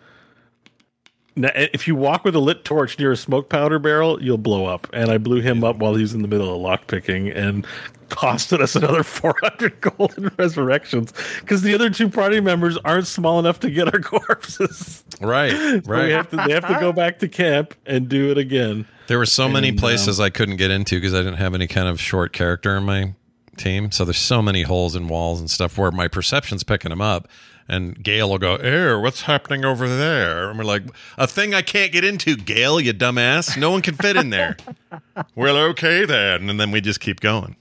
Now, 1.35 1.51
if 1.55 1.89
you 1.89 1.95
walk 1.97 2.25
with 2.27 2.35
a 2.35 2.39
lit 2.41 2.63
torch 2.63 2.99
near 2.99 3.13
a 3.13 3.17
smoke 3.17 3.49
powder 3.49 3.79
barrel, 3.79 4.23
you'll 4.23 4.37
blow 4.37 4.67
up. 4.67 4.87
And 4.93 5.11
I 5.11 5.17
blew 5.17 5.41
him 5.41 5.65
up 5.65 5.77
while 5.77 5.95
he 5.95 6.03
was 6.03 6.13
in 6.13 6.21
the 6.21 6.29
middle 6.29 6.55
of 6.55 6.61
lockpicking 6.61 7.35
and 7.35 7.67
costed 8.11 8.61
us 8.61 8.77
another 8.77 9.03
400 9.03 9.81
gold 9.81 10.13
in 10.19 10.31
resurrections 10.39 11.15
because 11.41 11.63
the 11.63 11.73
other 11.75 11.89
two 11.89 12.11
party 12.11 12.39
members 12.41 12.77
aren't 12.85 13.07
small 13.07 13.39
enough 13.39 13.61
to 13.61 13.71
get 13.71 13.95
our 13.95 14.01
corpses. 14.03 15.05
Right, 15.23 15.53
So 15.53 15.73
we 15.77 15.81
right. 15.87 16.11
have 16.13 16.29
to, 16.31 16.37
they 16.37 16.53
have 16.53 16.69
to 16.69 16.77
go 16.79 16.93
back 16.93 17.19
to 17.21 17.29
camp 17.29 17.75
and 17.87 18.11
do 18.11 18.31
it 18.31 18.37
again. 18.37 18.87
There 19.07 19.17
were 19.17 19.25
so 19.25 19.49
many 19.49 19.69
And, 19.71 19.79
places 19.79 20.21
um, 20.21 20.27
I 20.27 20.29
couldn't 20.31 20.57
get 20.57 20.71
into 20.71 20.97
because 20.97 21.15
I 21.15 21.19
didn't 21.23 21.39
have 21.39 21.55
any 21.55 21.67
kind 21.67 21.89
of 21.89 21.99
short 21.99 22.35
character 22.35 22.77
in 22.77 22.85
my 22.85 23.15
team. 23.57 23.91
So 23.91 24.05
there's 24.05 24.19
so 24.19 24.43
many 24.43 24.63
holes 24.63 24.95
in 24.97 25.09
walls 25.09 25.41
and 25.41 25.51
stuff 25.51 25.79
where 25.79 25.91
my 25.91 26.09
perception's 26.09 26.63
picking 26.65 26.91
them 26.91 27.01
up. 27.01 27.29
And 27.69 28.03
Gale 28.03 28.29
will 28.29 28.39
go, 28.39 28.57
Air, 28.57 28.99
what's 29.01 29.23
happening 29.23 29.65
over 29.65 29.89
there? 29.89 30.51
And 30.51 30.59
we're 30.59 30.65
like, 30.65 30.83
a 31.17 31.27
thing 31.27 31.55
I 31.55 31.63
can't 31.63 31.93
get 31.93 32.05
into, 32.05 32.37
Gale, 32.37 32.81
you 32.81 32.93
dumbass. 32.93 33.57
No 33.57 33.71
one 33.71 33.83
can 33.83 33.95
fit 33.95 34.17
in 34.17 34.31
there. 34.31 34.57
well, 35.37 35.57
okay 35.71 36.05
then. 36.05 36.51
And 36.51 36.59
then 36.59 36.71
we 36.71 36.81
just 36.81 37.01
keep 37.01 37.21
going. 37.21 37.57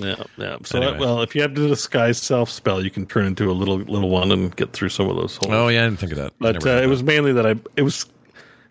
Yeah, 0.00 0.22
yeah. 0.36 0.56
So, 0.64 0.80
Anyway. 0.80 0.98
well, 0.98 1.22
if 1.22 1.34
you 1.34 1.42
have 1.42 1.54
the 1.54 1.68
disguise 1.68 2.18
self 2.18 2.50
spell, 2.50 2.82
you 2.82 2.90
can 2.90 3.06
turn 3.06 3.26
into 3.26 3.50
a 3.50 3.52
little 3.52 3.78
little 3.78 4.08
one 4.08 4.32
and 4.32 4.54
get 4.56 4.72
through 4.72 4.88
some 4.88 5.08
of 5.08 5.16
those 5.16 5.36
holes. 5.36 5.52
Oh, 5.54 5.68
yeah, 5.68 5.82
I 5.82 5.84
didn't 5.84 6.00
think 6.00 6.12
of 6.12 6.18
that. 6.18 6.32
But 6.40 6.56
uh, 6.56 6.58
it 6.58 6.62
that. 6.80 6.88
was 6.88 7.02
mainly 7.04 7.32
that 7.32 7.46
I 7.46 7.54
it 7.76 7.82
was 7.82 8.06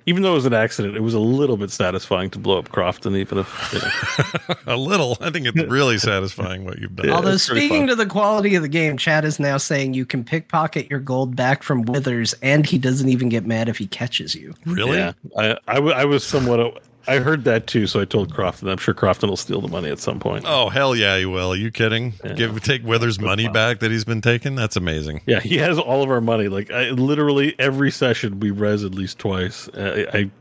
even 0.05 0.23
though 0.23 0.31
it 0.31 0.35
was 0.35 0.45
an 0.45 0.53
accident, 0.53 0.95
it 0.95 1.01
was 1.01 1.13
a 1.13 1.19
little 1.19 1.57
bit 1.57 1.71
satisfying 1.71 2.29
to 2.31 2.39
blow 2.39 2.57
up 2.59 2.69
Crofton, 2.69 3.15
even 3.15 3.37
if 3.37 3.73
you 3.73 3.79
know. 3.79 4.55
a 4.73 4.77
little. 4.77 5.17
I 5.21 5.29
think 5.29 5.47
it's 5.47 5.69
really 5.69 5.97
satisfying 5.97 6.65
what 6.65 6.79
you've 6.79 6.95
done. 6.95 7.07
Yeah. 7.07 7.15
Although 7.15 7.37
speaking 7.37 7.87
to 7.87 7.95
the 7.95 8.05
quality 8.05 8.55
of 8.55 8.63
the 8.63 8.69
game, 8.69 8.97
Chad 8.97 9.25
is 9.25 9.39
now 9.39 9.57
saying 9.57 9.93
you 9.93 10.05
can 10.05 10.23
pickpocket 10.23 10.89
your 10.89 10.99
gold 10.99 11.35
back 11.35 11.63
from 11.63 11.83
Withers, 11.83 12.33
and 12.41 12.65
he 12.65 12.77
doesn't 12.77 13.09
even 13.09 13.29
get 13.29 13.45
mad 13.45 13.69
if 13.69 13.77
he 13.77 13.87
catches 13.87 14.35
you. 14.35 14.53
Really? 14.65 14.97
Yeah, 14.97 15.13
I, 15.37 15.57
I, 15.67 15.75
w- 15.75 15.93
I 15.93 16.05
was 16.05 16.25
somewhat. 16.25 16.81
I 17.07 17.19
heard 17.19 17.43
that 17.43 17.67
too, 17.67 17.87
so 17.87 17.99
I 17.99 18.05
told 18.05 18.33
Crofton. 18.33 18.69
I'm 18.69 18.77
sure 18.77 18.93
Crofton 18.93 19.29
will 19.29 19.37
steal 19.37 19.61
the 19.61 19.67
money 19.67 19.89
at 19.89 19.99
some 19.99 20.19
point. 20.19 20.45
Oh 20.47 20.69
hell 20.69 20.95
yeah, 20.95 21.15
you 21.17 21.29
will. 21.29 21.53
Are 21.53 21.55
you 21.55 21.71
kidding? 21.71 22.13
Give 22.35 22.61
take 22.61 22.83
Withers' 22.83 23.19
money 23.19 23.47
back 23.49 23.79
that 23.79 23.91
he's 23.91 24.05
been 24.05 24.21
taking. 24.21 24.55
That's 24.55 24.75
amazing. 24.75 25.21
Yeah, 25.25 25.39
he 25.39 25.57
has 25.57 25.77
all 25.77 26.03
of 26.03 26.09
our 26.09 26.21
money. 26.21 26.47
Like 26.47 26.71
I, 26.71 26.89
literally 26.91 27.55
every 27.59 27.91
session, 27.91 28.39
we 28.39 28.51
res 28.51 28.83
at 28.83 28.93
least 28.93 29.19
twice. 29.19 29.67
Uh, 29.69 30.05
I, 30.13 30.17
I 30.17 30.31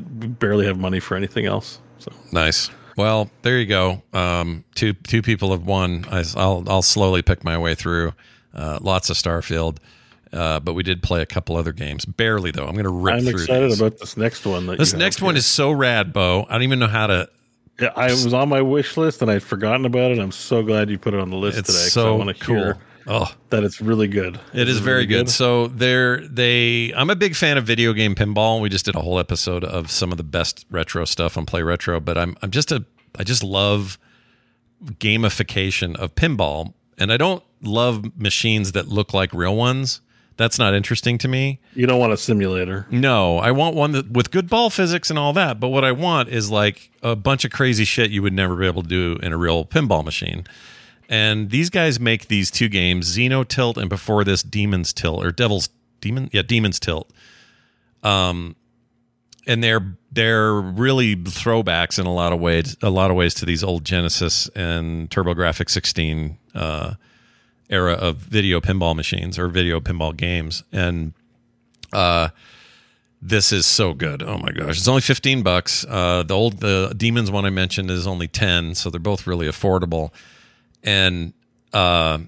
barely 0.00 0.66
have 0.66 0.78
money 0.78 1.00
for 1.00 1.16
anything 1.16 1.46
else. 1.46 1.80
So 1.98 2.12
Nice. 2.32 2.70
Well, 2.96 3.30
there 3.42 3.58
you 3.58 3.66
go. 3.66 4.02
Um, 4.12 4.64
two 4.74 4.94
two 4.94 5.22
people 5.22 5.52
have 5.52 5.64
won. 5.64 6.04
I, 6.10 6.24
will 6.34 6.64
I'll 6.68 6.82
slowly 6.82 7.22
pick 7.22 7.44
my 7.44 7.56
way 7.56 7.76
through. 7.76 8.12
Uh, 8.52 8.78
lots 8.82 9.08
of 9.08 9.16
Starfield, 9.16 9.76
uh, 10.32 10.60
but 10.60 10.74
we 10.74 10.82
did 10.82 11.02
play 11.02 11.22
a 11.22 11.26
couple 11.26 11.56
other 11.56 11.72
games. 11.72 12.04
Barely 12.04 12.50
though. 12.50 12.66
I'm 12.66 12.72
going 12.74 12.84
to 12.84 12.90
rip 12.90 13.14
I'm 13.16 13.20
through. 13.22 13.40
excited 13.42 13.70
these. 13.70 13.80
about 13.80 13.98
this 13.98 14.16
next 14.16 14.44
one. 14.46 14.66
This 14.66 14.92
next 14.94 15.22
one 15.22 15.34
here. 15.34 15.38
is 15.38 15.46
so 15.46 15.70
rad, 15.70 16.12
Beau. 16.12 16.46
I 16.48 16.52
don't 16.54 16.62
even 16.62 16.78
know 16.78 16.86
how 16.86 17.06
to. 17.08 17.28
Yeah, 17.80 17.92
I 17.94 18.06
was 18.10 18.32
on 18.34 18.48
my 18.48 18.60
wish 18.60 18.96
list 18.96 19.22
and 19.22 19.30
I'd 19.30 19.42
forgotten 19.42 19.86
about 19.86 20.10
it. 20.10 20.18
I'm 20.18 20.32
so 20.32 20.62
glad 20.64 20.90
you 20.90 20.98
put 20.98 21.14
it 21.14 21.20
on 21.20 21.30
the 21.30 21.36
list 21.36 21.58
It's 21.58 21.68
today. 21.68 21.78
'cause 21.78 21.96
I 21.96 22.00
so 22.00 22.16
want 22.16 22.36
to 22.36 22.44
cool. 22.44 22.56
hear 22.56 22.78
Oh, 23.10 23.32
that 23.50 23.62
it's 23.64 23.80
really 23.80 24.06
good. 24.08 24.38
It 24.52 24.68
is 24.68 24.80
very 24.80 24.96
really 24.96 25.06
good. 25.06 25.26
good? 25.26 25.30
So 25.30 25.68
they're 25.68 26.26
they 26.28 26.92
I'm 26.94 27.08
a 27.08 27.16
big 27.16 27.34
fan 27.36 27.56
of 27.56 27.64
video 27.64 27.92
game 27.94 28.14
pinball. 28.14 28.60
We 28.60 28.68
just 28.68 28.84
did 28.84 28.96
a 28.96 29.00
whole 29.00 29.18
episode 29.18 29.64
of 29.64 29.90
some 29.90 30.10
of 30.10 30.18
the 30.18 30.24
best 30.24 30.66
retro 30.70 31.04
stuff 31.06 31.38
on 31.38 31.46
Play 31.46 31.62
Retro, 31.62 32.00
but 32.00 32.18
I'm 32.18 32.36
I'm 32.42 32.50
just 32.50 32.70
a 32.72 32.84
I 33.18 33.22
just 33.24 33.42
love 33.44 33.96
gamification 34.98 35.96
of 35.96 36.14
pinball 36.14 36.74
and 36.98 37.12
I 37.12 37.16
don't 37.16 37.42
love 37.62 38.16
machines 38.18 38.72
that 38.72 38.88
look 38.88 39.14
like 39.14 39.32
real 39.32 39.56
ones 39.56 40.00
That's 40.38 40.56
not 40.56 40.72
interesting 40.72 41.18
to 41.18 41.28
me. 41.28 41.58
You 41.74 41.88
don't 41.88 41.98
want 41.98 42.12
a 42.12 42.16
simulator. 42.16 42.86
No, 42.92 43.38
I 43.38 43.50
want 43.50 43.74
one 43.74 43.90
that 43.90 44.12
with 44.12 44.30
good 44.30 44.48
ball 44.48 44.70
physics 44.70 45.10
and 45.10 45.18
all 45.18 45.32
that. 45.32 45.58
But 45.58 45.68
what 45.68 45.84
I 45.84 45.90
want 45.90 46.28
is 46.28 46.48
like 46.48 46.92
a 47.02 47.16
bunch 47.16 47.44
of 47.44 47.50
crazy 47.50 47.84
shit 47.84 48.12
you 48.12 48.22
would 48.22 48.32
never 48.32 48.54
be 48.54 48.64
able 48.64 48.82
to 48.82 48.88
do 48.88 49.18
in 49.20 49.32
a 49.32 49.36
real 49.36 49.64
pinball 49.64 50.04
machine. 50.04 50.44
And 51.08 51.50
these 51.50 51.70
guys 51.70 51.98
make 51.98 52.28
these 52.28 52.52
two 52.52 52.68
games, 52.68 53.16
Xenotilt 53.16 53.76
and 53.76 53.88
before 53.88 54.22
this 54.22 54.44
Demon's 54.44 54.92
Tilt 54.92 55.24
or 55.24 55.32
Devil's 55.32 55.70
Demon, 56.00 56.30
yeah, 56.32 56.42
Demon's 56.42 56.78
Tilt. 56.78 57.10
Um, 58.04 58.54
and 59.44 59.64
they're 59.64 59.96
they're 60.12 60.52
really 60.54 61.16
throwbacks 61.16 61.98
in 61.98 62.06
a 62.06 62.14
lot 62.14 62.32
of 62.32 62.38
ways, 62.38 62.76
a 62.80 62.90
lot 62.90 63.10
of 63.10 63.16
ways 63.16 63.34
to 63.34 63.44
these 63.44 63.64
old 63.64 63.84
Genesis 63.84 64.48
and 64.54 65.10
TurboGrafx 65.10 65.68
16 65.68 66.38
uh, 66.54 66.94
era 67.70 67.92
of 67.92 68.16
video 68.16 68.60
pinball 68.60 68.96
machines 68.96 69.38
or 69.38 69.48
video 69.48 69.80
pinball 69.80 70.16
games. 70.16 70.64
And 70.72 71.12
uh, 71.92 72.30
this 73.20 73.52
is 73.52 73.66
so 73.66 73.94
good. 73.94 74.22
Oh 74.22 74.38
my 74.38 74.52
gosh, 74.52 74.78
it's 74.78 74.88
only 74.88 75.00
fifteen 75.00 75.42
bucks. 75.42 75.84
Uh, 75.88 76.22
the 76.22 76.34
old 76.34 76.60
the 76.60 76.94
Demons 76.96 77.30
one 77.30 77.44
I 77.44 77.50
mentioned 77.50 77.90
is 77.90 78.06
only 78.06 78.28
ten, 78.28 78.74
so 78.74 78.90
they're 78.90 79.00
both 79.00 79.26
really 79.26 79.46
affordable. 79.46 80.12
And 80.82 81.32
uh, 81.72 82.18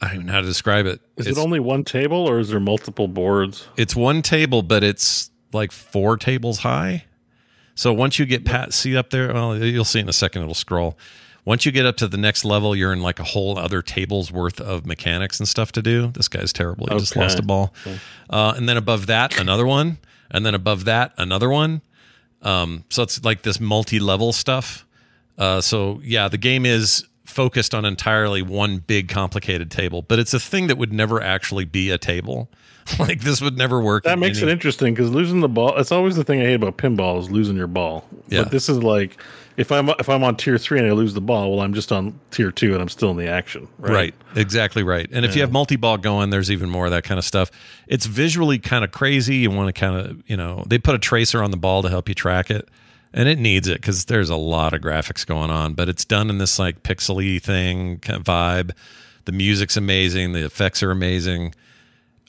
I 0.00 0.06
don't 0.06 0.14
even 0.14 0.26
know 0.26 0.32
how 0.32 0.40
to 0.40 0.46
describe 0.46 0.86
it. 0.86 1.00
Is 1.16 1.28
it's, 1.28 1.38
it 1.38 1.40
only 1.40 1.60
one 1.60 1.84
table 1.84 2.28
or 2.28 2.40
is 2.40 2.48
there 2.48 2.60
multiple 2.60 3.08
boards? 3.08 3.68
it's 3.76 3.94
one 3.94 4.20
table, 4.20 4.62
but 4.62 4.82
it's 4.82 5.30
like 5.52 5.70
four 5.70 6.16
tables 6.16 6.58
high. 6.58 7.04
So 7.74 7.92
once 7.92 8.18
you 8.18 8.26
get 8.26 8.44
pat 8.44 8.74
see 8.74 8.96
up 8.96 9.10
there, 9.10 9.32
well, 9.32 9.56
you'll 9.56 9.84
see 9.84 10.00
in 10.00 10.08
a 10.08 10.12
second. 10.12 10.42
It'll 10.42 10.54
scroll. 10.54 10.98
Once 11.44 11.66
you 11.66 11.72
get 11.72 11.84
up 11.84 11.96
to 11.96 12.06
the 12.06 12.16
next 12.16 12.44
level, 12.44 12.76
you're 12.76 12.92
in 12.92 13.02
like 13.02 13.18
a 13.18 13.24
whole 13.24 13.58
other 13.58 13.82
table's 13.82 14.30
worth 14.30 14.60
of 14.60 14.86
mechanics 14.86 15.40
and 15.40 15.48
stuff 15.48 15.72
to 15.72 15.82
do. 15.82 16.08
This 16.08 16.28
guy's 16.28 16.52
terrible. 16.52 16.86
He 16.86 16.98
just 16.98 17.16
lost 17.16 17.38
a 17.38 17.42
ball. 17.42 17.74
Uh, 18.30 18.54
and 18.56 18.68
then 18.68 18.76
above 18.76 19.06
that, 19.06 19.38
another 19.40 19.66
one. 19.66 19.98
And 20.30 20.46
then 20.46 20.54
above 20.54 20.84
that, 20.84 21.12
another 21.18 21.50
one. 21.50 21.82
Um, 22.42 22.84
so 22.90 23.02
it's 23.02 23.24
like 23.24 23.42
this 23.42 23.60
multi-level 23.60 24.32
stuff. 24.32 24.86
Uh, 25.36 25.60
so 25.60 26.00
yeah, 26.04 26.28
the 26.28 26.38
game 26.38 26.64
is 26.64 27.06
focused 27.24 27.74
on 27.74 27.84
entirely 27.84 28.42
one 28.42 28.78
big 28.78 29.08
complicated 29.08 29.70
table, 29.70 30.02
but 30.02 30.18
it's 30.18 30.34
a 30.34 30.40
thing 30.40 30.66
that 30.68 30.78
would 30.78 30.92
never 30.92 31.20
actually 31.20 31.64
be 31.64 31.90
a 31.90 31.98
table. 31.98 32.48
like 32.98 33.20
this 33.20 33.40
would 33.40 33.56
never 33.56 33.80
work. 33.80 34.04
That 34.04 34.14
in 34.14 34.20
makes 34.20 34.38
any- 34.38 34.50
it 34.50 34.52
interesting 34.52 34.92
because 34.92 35.10
losing 35.10 35.40
the 35.40 35.48
ball. 35.48 35.78
It's 35.78 35.92
always 35.92 36.16
the 36.16 36.24
thing 36.24 36.40
I 36.40 36.44
hate 36.44 36.54
about 36.54 36.78
pinball 36.78 37.20
is 37.20 37.30
losing 37.30 37.56
your 37.56 37.68
ball. 37.68 38.04
Yeah. 38.28 38.42
But 38.42 38.50
this 38.50 38.68
is 38.68 38.82
like 38.82 39.22
if 39.56 39.70
I'm 39.70 39.88
if 39.90 40.08
I'm 40.08 40.24
on 40.24 40.36
tier 40.36 40.58
three 40.58 40.78
and 40.78 40.88
I 40.88 40.92
lose 40.92 41.14
the 41.14 41.20
ball, 41.20 41.52
well, 41.52 41.60
I'm 41.60 41.74
just 41.74 41.92
on 41.92 42.18
tier 42.30 42.50
two 42.50 42.72
and 42.72 42.80
I'm 42.80 42.88
still 42.88 43.10
in 43.10 43.16
the 43.16 43.28
action. 43.28 43.68
Right. 43.78 43.92
Right. 43.92 44.14
Exactly 44.36 44.82
right. 44.82 45.08
And 45.12 45.24
if 45.24 45.34
you 45.34 45.42
have 45.42 45.52
multi 45.52 45.76
ball 45.76 45.98
going, 45.98 46.30
there's 46.30 46.50
even 46.50 46.70
more 46.70 46.86
of 46.86 46.92
that 46.92 47.04
kind 47.04 47.18
of 47.18 47.24
stuff. 47.24 47.50
It's 47.86 48.06
visually 48.06 48.58
kind 48.58 48.84
of 48.84 48.92
crazy. 48.92 49.36
You 49.36 49.50
want 49.50 49.74
to 49.74 49.78
kind 49.78 49.96
of, 49.96 50.22
you 50.26 50.36
know, 50.36 50.64
they 50.66 50.78
put 50.78 50.94
a 50.94 50.98
tracer 50.98 51.42
on 51.42 51.50
the 51.50 51.56
ball 51.56 51.82
to 51.82 51.88
help 51.88 52.08
you 52.08 52.14
track 52.14 52.50
it. 52.50 52.68
And 53.14 53.28
it 53.28 53.38
needs 53.38 53.68
it 53.68 53.80
because 53.80 54.06
there's 54.06 54.30
a 54.30 54.36
lot 54.36 54.72
of 54.72 54.80
graphics 54.80 55.26
going 55.26 55.50
on, 55.50 55.74
but 55.74 55.86
it's 55.88 56.04
done 56.04 56.30
in 56.30 56.38
this 56.38 56.58
like 56.58 56.82
pixely 56.82 57.42
thing 57.42 57.98
kind 57.98 58.18
of 58.18 58.24
vibe. 58.24 58.70
The 59.26 59.32
music's 59.32 59.76
amazing. 59.76 60.32
The 60.32 60.44
effects 60.44 60.82
are 60.82 60.90
amazing. 60.90 61.54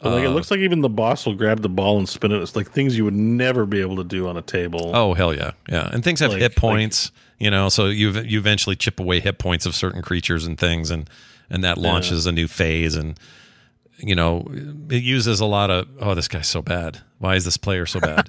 Like 0.03 0.23
it 0.23 0.27
Uh, 0.27 0.31
looks 0.31 0.51
like 0.51 0.59
even 0.59 0.81
the 0.81 0.89
boss 0.89 1.25
will 1.25 1.33
grab 1.35 1.61
the 1.61 1.69
ball 1.69 1.97
and 1.97 2.07
spin 2.09 2.31
it. 2.31 2.41
It's 2.41 2.55
like 2.55 2.71
things 2.71 2.97
you 2.97 3.05
would 3.05 3.13
never 3.13 3.65
be 3.65 3.79
able 3.81 3.95
to 3.97 4.03
do 4.03 4.27
on 4.27 4.35
a 4.37 4.41
table. 4.41 4.91
Oh 4.93 5.13
hell 5.13 5.33
yeah, 5.33 5.51
yeah. 5.69 5.89
And 5.91 6.03
things 6.03 6.19
have 6.19 6.31
Like- 6.31 6.41
hit 6.41 6.55
points, 6.55 7.11
you 7.39 7.49
know, 7.49 7.69
so 7.69 7.87
you 7.87 8.11
you 8.21 8.37
eventually 8.39 8.75
chip 8.75 8.99
away 8.99 9.19
hit 9.19 9.37
points 9.39 9.65
of 9.65 9.75
certain 9.75 10.01
creatures 10.01 10.45
and 10.45 10.57
things, 10.57 10.91
and 10.91 11.09
and 11.49 11.63
that 11.63 11.77
launches 11.77 12.25
a 12.25 12.31
new 12.31 12.47
phase, 12.47 12.95
and 12.95 13.17
you 13.99 14.15
know, 14.15 14.45
it 14.89 15.03
uses 15.03 15.39
a 15.39 15.45
lot 15.45 15.69
of. 15.69 15.87
Oh, 16.01 16.15
this 16.15 16.27
guy's 16.27 16.47
so 16.47 16.61
bad. 16.61 16.99
Why 17.19 17.35
is 17.35 17.45
this 17.45 17.55
player 17.57 17.85
so 17.85 17.99
bad? 18.01 18.27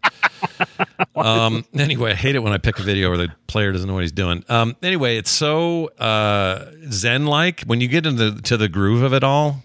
um. 1.16 1.64
Anyway, 1.74 2.12
I 2.12 2.14
hate 2.14 2.36
it 2.36 2.40
when 2.40 2.52
I 2.52 2.58
pick 2.58 2.78
a 2.78 2.82
video 2.82 3.08
where 3.08 3.18
the 3.18 3.28
player 3.46 3.72
doesn't 3.72 3.88
know 3.88 3.94
what 3.94 4.02
he's 4.02 4.12
doing. 4.12 4.44
Um. 4.48 4.76
Anyway, 4.82 5.16
it's 5.16 5.30
so 5.30 5.86
uh 5.98 6.66
zen 6.90 7.26
like 7.26 7.62
when 7.62 7.80
you 7.80 7.88
get 7.88 8.06
into 8.06 8.40
to 8.42 8.56
the 8.56 8.68
groove 8.68 9.02
of 9.02 9.12
it 9.12 9.24
all. 9.24 9.62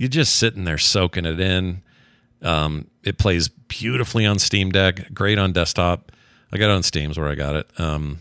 You're 0.00 0.08
just 0.08 0.36
sitting 0.36 0.64
there 0.64 0.78
soaking 0.78 1.26
it 1.26 1.38
in. 1.38 1.82
Um, 2.40 2.86
it 3.04 3.18
plays 3.18 3.48
beautifully 3.48 4.24
on 4.24 4.38
Steam 4.38 4.70
Deck, 4.72 5.12
great 5.12 5.38
on 5.38 5.52
desktop. 5.52 6.10
I 6.50 6.56
got 6.56 6.70
it 6.70 6.72
on 6.72 6.82
Steam's 6.82 7.18
where 7.18 7.28
I 7.28 7.34
got 7.34 7.54
it. 7.54 7.70
Um, 7.78 8.20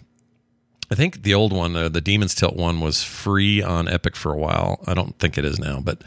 I 0.91 0.95
think 0.95 1.23
the 1.23 1.33
old 1.35 1.53
one, 1.53 1.77
uh, 1.77 1.87
the 1.87 2.01
Demon's 2.01 2.35
Tilt 2.35 2.57
one, 2.57 2.81
was 2.81 3.01
free 3.01 3.63
on 3.63 3.87
Epic 3.87 4.17
for 4.17 4.33
a 4.33 4.37
while. 4.37 4.81
I 4.87 4.93
don't 4.93 5.17
think 5.19 5.37
it 5.37 5.45
is 5.45 5.57
now, 5.57 5.79
but 5.79 6.01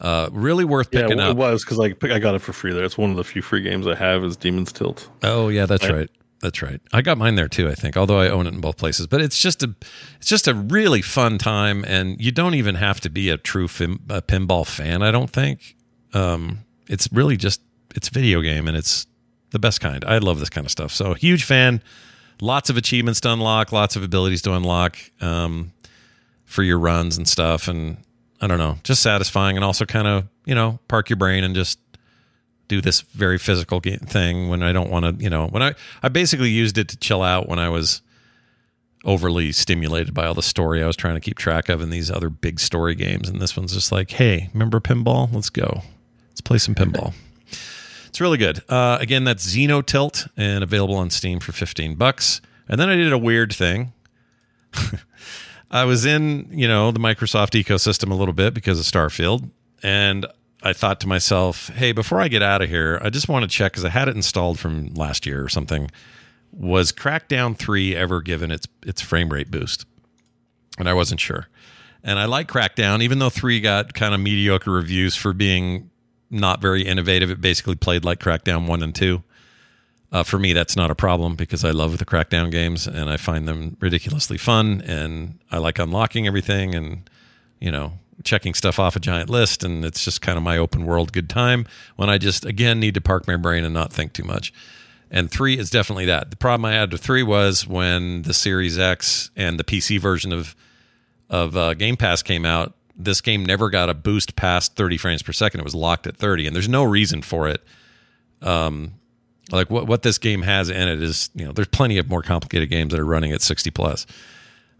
uh, 0.00 0.30
really 0.32 0.64
worth 0.64 0.88
yeah, 0.90 1.02
picking 1.02 1.18
it 1.18 1.24
up. 1.24 1.36
was 1.36 1.62
because 1.62 1.76
like 1.76 2.02
I 2.02 2.18
got 2.18 2.34
it 2.34 2.38
for 2.38 2.54
free 2.54 2.72
there. 2.72 2.84
It's 2.84 2.96
one 2.96 3.10
of 3.10 3.16
the 3.16 3.24
few 3.24 3.42
free 3.42 3.60
games 3.60 3.86
I 3.86 3.96
have 3.96 4.24
is 4.24 4.34
Demon's 4.38 4.72
Tilt. 4.72 5.10
Oh 5.22 5.48
yeah, 5.48 5.66
that's 5.66 5.84
Right. 5.90 5.94
right. 5.94 6.10
That's 6.46 6.62
right. 6.62 6.80
I 6.92 7.02
got 7.02 7.18
mine 7.18 7.34
there 7.34 7.48
too. 7.48 7.68
I 7.68 7.74
think, 7.74 7.96
although 7.96 8.20
I 8.20 8.28
own 8.28 8.46
it 8.46 8.54
in 8.54 8.60
both 8.60 8.76
places. 8.76 9.08
But 9.08 9.20
it's 9.20 9.42
just 9.42 9.64
a, 9.64 9.74
it's 10.18 10.28
just 10.28 10.46
a 10.46 10.54
really 10.54 11.02
fun 11.02 11.38
time, 11.38 11.84
and 11.88 12.20
you 12.20 12.30
don't 12.30 12.54
even 12.54 12.76
have 12.76 13.00
to 13.00 13.10
be 13.10 13.30
a 13.30 13.36
true 13.36 13.66
fin, 13.66 13.98
a 14.08 14.22
pinball 14.22 14.64
fan. 14.64 15.02
I 15.02 15.10
don't 15.10 15.28
think. 15.28 15.74
Um, 16.14 16.60
it's 16.86 17.08
really 17.12 17.36
just 17.36 17.60
it's 17.96 18.10
video 18.10 18.42
game, 18.42 18.68
and 18.68 18.76
it's 18.76 19.08
the 19.50 19.58
best 19.58 19.80
kind. 19.80 20.04
I 20.04 20.18
love 20.18 20.38
this 20.38 20.48
kind 20.48 20.64
of 20.64 20.70
stuff. 20.70 20.92
So 20.92 21.14
huge 21.14 21.42
fan. 21.42 21.82
Lots 22.40 22.70
of 22.70 22.76
achievements 22.76 23.20
to 23.22 23.32
unlock. 23.32 23.72
Lots 23.72 23.96
of 23.96 24.04
abilities 24.04 24.42
to 24.42 24.52
unlock 24.52 24.96
um, 25.20 25.72
for 26.44 26.62
your 26.62 26.78
runs 26.78 27.16
and 27.16 27.26
stuff. 27.26 27.66
And 27.66 27.96
I 28.40 28.46
don't 28.46 28.58
know, 28.58 28.78
just 28.84 29.02
satisfying, 29.02 29.56
and 29.56 29.64
also 29.64 29.84
kind 29.84 30.06
of 30.06 30.28
you 30.44 30.54
know 30.54 30.78
park 30.86 31.10
your 31.10 31.16
brain 31.16 31.42
and 31.42 31.56
just 31.56 31.80
do 32.68 32.80
this 32.80 33.00
very 33.00 33.38
physical 33.38 33.80
thing 33.80 34.48
when 34.48 34.62
I 34.62 34.72
don't 34.72 34.90
want 34.90 35.04
to, 35.18 35.22
you 35.22 35.30
know, 35.30 35.46
when 35.48 35.62
I 35.62 35.74
I 36.02 36.08
basically 36.08 36.50
used 36.50 36.78
it 36.78 36.88
to 36.88 36.96
chill 36.96 37.22
out 37.22 37.48
when 37.48 37.58
I 37.58 37.68
was 37.68 38.02
overly 39.04 39.52
stimulated 39.52 40.12
by 40.14 40.26
all 40.26 40.34
the 40.34 40.42
story 40.42 40.82
I 40.82 40.86
was 40.86 40.96
trying 40.96 41.14
to 41.14 41.20
keep 41.20 41.38
track 41.38 41.68
of 41.68 41.80
in 41.80 41.90
these 41.90 42.10
other 42.10 42.28
big 42.28 42.58
story 42.58 42.94
games 42.94 43.28
and 43.28 43.40
this 43.40 43.56
one's 43.56 43.72
just 43.72 43.92
like, 43.92 44.10
"Hey, 44.10 44.50
remember 44.52 44.80
pinball? 44.80 45.32
Let's 45.32 45.50
go. 45.50 45.82
Let's 46.30 46.40
play 46.40 46.58
some 46.58 46.74
pinball." 46.74 47.14
It's 48.08 48.20
really 48.22 48.38
good. 48.38 48.62
Uh, 48.66 48.96
again, 48.98 49.24
that's 49.24 49.46
Xenotilt 49.46 50.30
and 50.38 50.64
available 50.64 50.94
on 50.94 51.10
Steam 51.10 51.38
for 51.38 51.52
15 51.52 51.96
bucks. 51.96 52.40
And 52.66 52.80
then 52.80 52.88
I 52.88 52.96
did 52.96 53.12
a 53.12 53.18
weird 53.18 53.52
thing. 53.52 53.92
I 55.70 55.84
was 55.84 56.06
in, 56.06 56.48
you 56.50 56.66
know, 56.66 56.92
the 56.92 56.98
Microsoft 56.98 57.62
ecosystem 57.62 58.10
a 58.10 58.14
little 58.14 58.32
bit 58.32 58.54
because 58.54 58.80
of 58.80 58.86
Starfield, 58.86 59.50
and 59.82 60.24
I 60.66 60.72
thought 60.72 61.00
to 61.00 61.08
myself, 61.08 61.68
"Hey, 61.68 61.92
before 61.92 62.20
I 62.20 62.28
get 62.28 62.42
out 62.42 62.60
of 62.60 62.68
here, 62.68 63.00
I 63.02 63.10
just 63.10 63.28
want 63.28 63.44
to 63.44 63.48
check 63.48 63.72
because 63.72 63.84
I 63.84 63.90
had 63.90 64.08
it 64.08 64.16
installed 64.16 64.58
from 64.58 64.92
last 64.94 65.24
year 65.26 65.42
or 65.42 65.48
something. 65.48 65.90
Was 66.52 66.92
Crackdown 66.92 67.56
Three 67.56 67.94
ever 67.94 68.20
given 68.20 68.50
its 68.50 68.66
its 68.84 69.00
frame 69.00 69.30
rate 69.30 69.50
boost?" 69.50 69.86
And 70.78 70.88
I 70.88 70.94
wasn't 70.94 71.20
sure. 71.20 71.48
And 72.02 72.18
I 72.18 72.26
like 72.26 72.48
Crackdown, 72.48 73.02
even 73.02 73.18
though 73.18 73.30
three 73.30 73.60
got 73.60 73.94
kind 73.94 74.14
of 74.14 74.20
mediocre 74.20 74.70
reviews 74.70 75.16
for 75.16 75.32
being 75.32 75.90
not 76.30 76.60
very 76.60 76.82
innovative. 76.82 77.30
It 77.30 77.40
basically 77.40 77.76
played 77.76 78.04
like 78.04 78.20
Crackdown 78.20 78.66
one 78.66 78.82
and 78.82 78.94
two. 78.94 79.22
Uh, 80.12 80.22
for 80.22 80.38
me, 80.38 80.52
that's 80.52 80.76
not 80.76 80.90
a 80.90 80.94
problem 80.94 81.34
because 81.34 81.64
I 81.64 81.72
love 81.72 81.98
the 81.98 82.04
Crackdown 82.04 82.50
games 82.50 82.86
and 82.86 83.10
I 83.10 83.16
find 83.16 83.48
them 83.48 83.76
ridiculously 83.80 84.38
fun. 84.38 84.80
And 84.82 85.38
I 85.50 85.58
like 85.58 85.78
unlocking 85.78 86.26
everything 86.26 86.74
and, 86.74 87.10
you 87.60 87.72
know, 87.72 87.98
checking 88.24 88.54
stuff 88.54 88.78
off 88.78 88.96
a 88.96 89.00
giant 89.00 89.30
list. 89.30 89.62
And 89.62 89.84
it's 89.84 90.04
just 90.04 90.20
kind 90.20 90.36
of 90.36 90.44
my 90.44 90.58
open 90.58 90.84
world 90.84 91.12
good 91.12 91.28
time 91.28 91.66
when 91.96 92.10
I 92.10 92.18
just, 92.18 92.44
again, 92.44 92.80
need 92.80 92.94
to 92.94 93.00
park 93.00 93.26
my 93.26 93.36
brain 93.36 93.64
and 93.64 93.74
not 93.74 93.92
think 93.92 94.12
too 94.12 94.24
much. 94.24 94.52
And 95.10 95.30
three 95.30 95.58
is 95.58 95.70
definitely 95.70 96.06
that. 96.06 96.30
The 96.30 96.36
problem 96.36 96.64
I 96.64 96.72
had 96.72 96.90
with 96.90 97.00
three 97.00 97.22
was 97.22 97.66
when 97.66 98.22
the 98.22 98.34
Series 98.34 98.78
X 98.78 99.30
and 99.36 99.58
the 99.58 99.64
PC 99.64 100.00
version 100.00 100.32
of 100.32 100.54
of 101.28 101.56
uh, 101.56 101.74
Game 101.74 101.96
Pass 101.96 102.22
came 102.22 102.44
out, 102.44 102.74
this 102.96 103.20
game 103.20 103.44
never 103.44 103.68
got 103.68 103.90
a 103.90 103.94
boost 103.94 104.36
past 104.36 104.76
30 104.76 104.96
frames 104.96 105.22
per 105.22 105.32
second. 105.32 105.60
It 105.60 105.64
was 105.64 105.74
locked 105.74 106.06
at 106.06 106.16
30, 106.16 106.46
and 106.46 106.54
there's 106.54 106.68
no 106.68 106.84
reason 106.84 107.20
for 107.20 107.48
it. 107.48 107.62
Um, 108.42 108.94
like 109.52 109.70
what 109.70 109.86
what 109.86 110.02
this 110.02 110.18
game 110.18 110.42
has 110.42 110.68
in 110.68 110.88
it 110.88 111.02
is, 111.02 111.30
you 111.34 111.44
know, 111.44 111.52
there's 111.52 111.68
plenty 111.68 111.98
of 111.98 112.08
more 112.08 112.22
complicated 112.22 112.68
games 112.68 112.92
that 112.92 113.00
are 113.00 113.06
running 113.06 113.32
at 113.32 113.42
60 113.42 113.70
plus. 113.70 114.06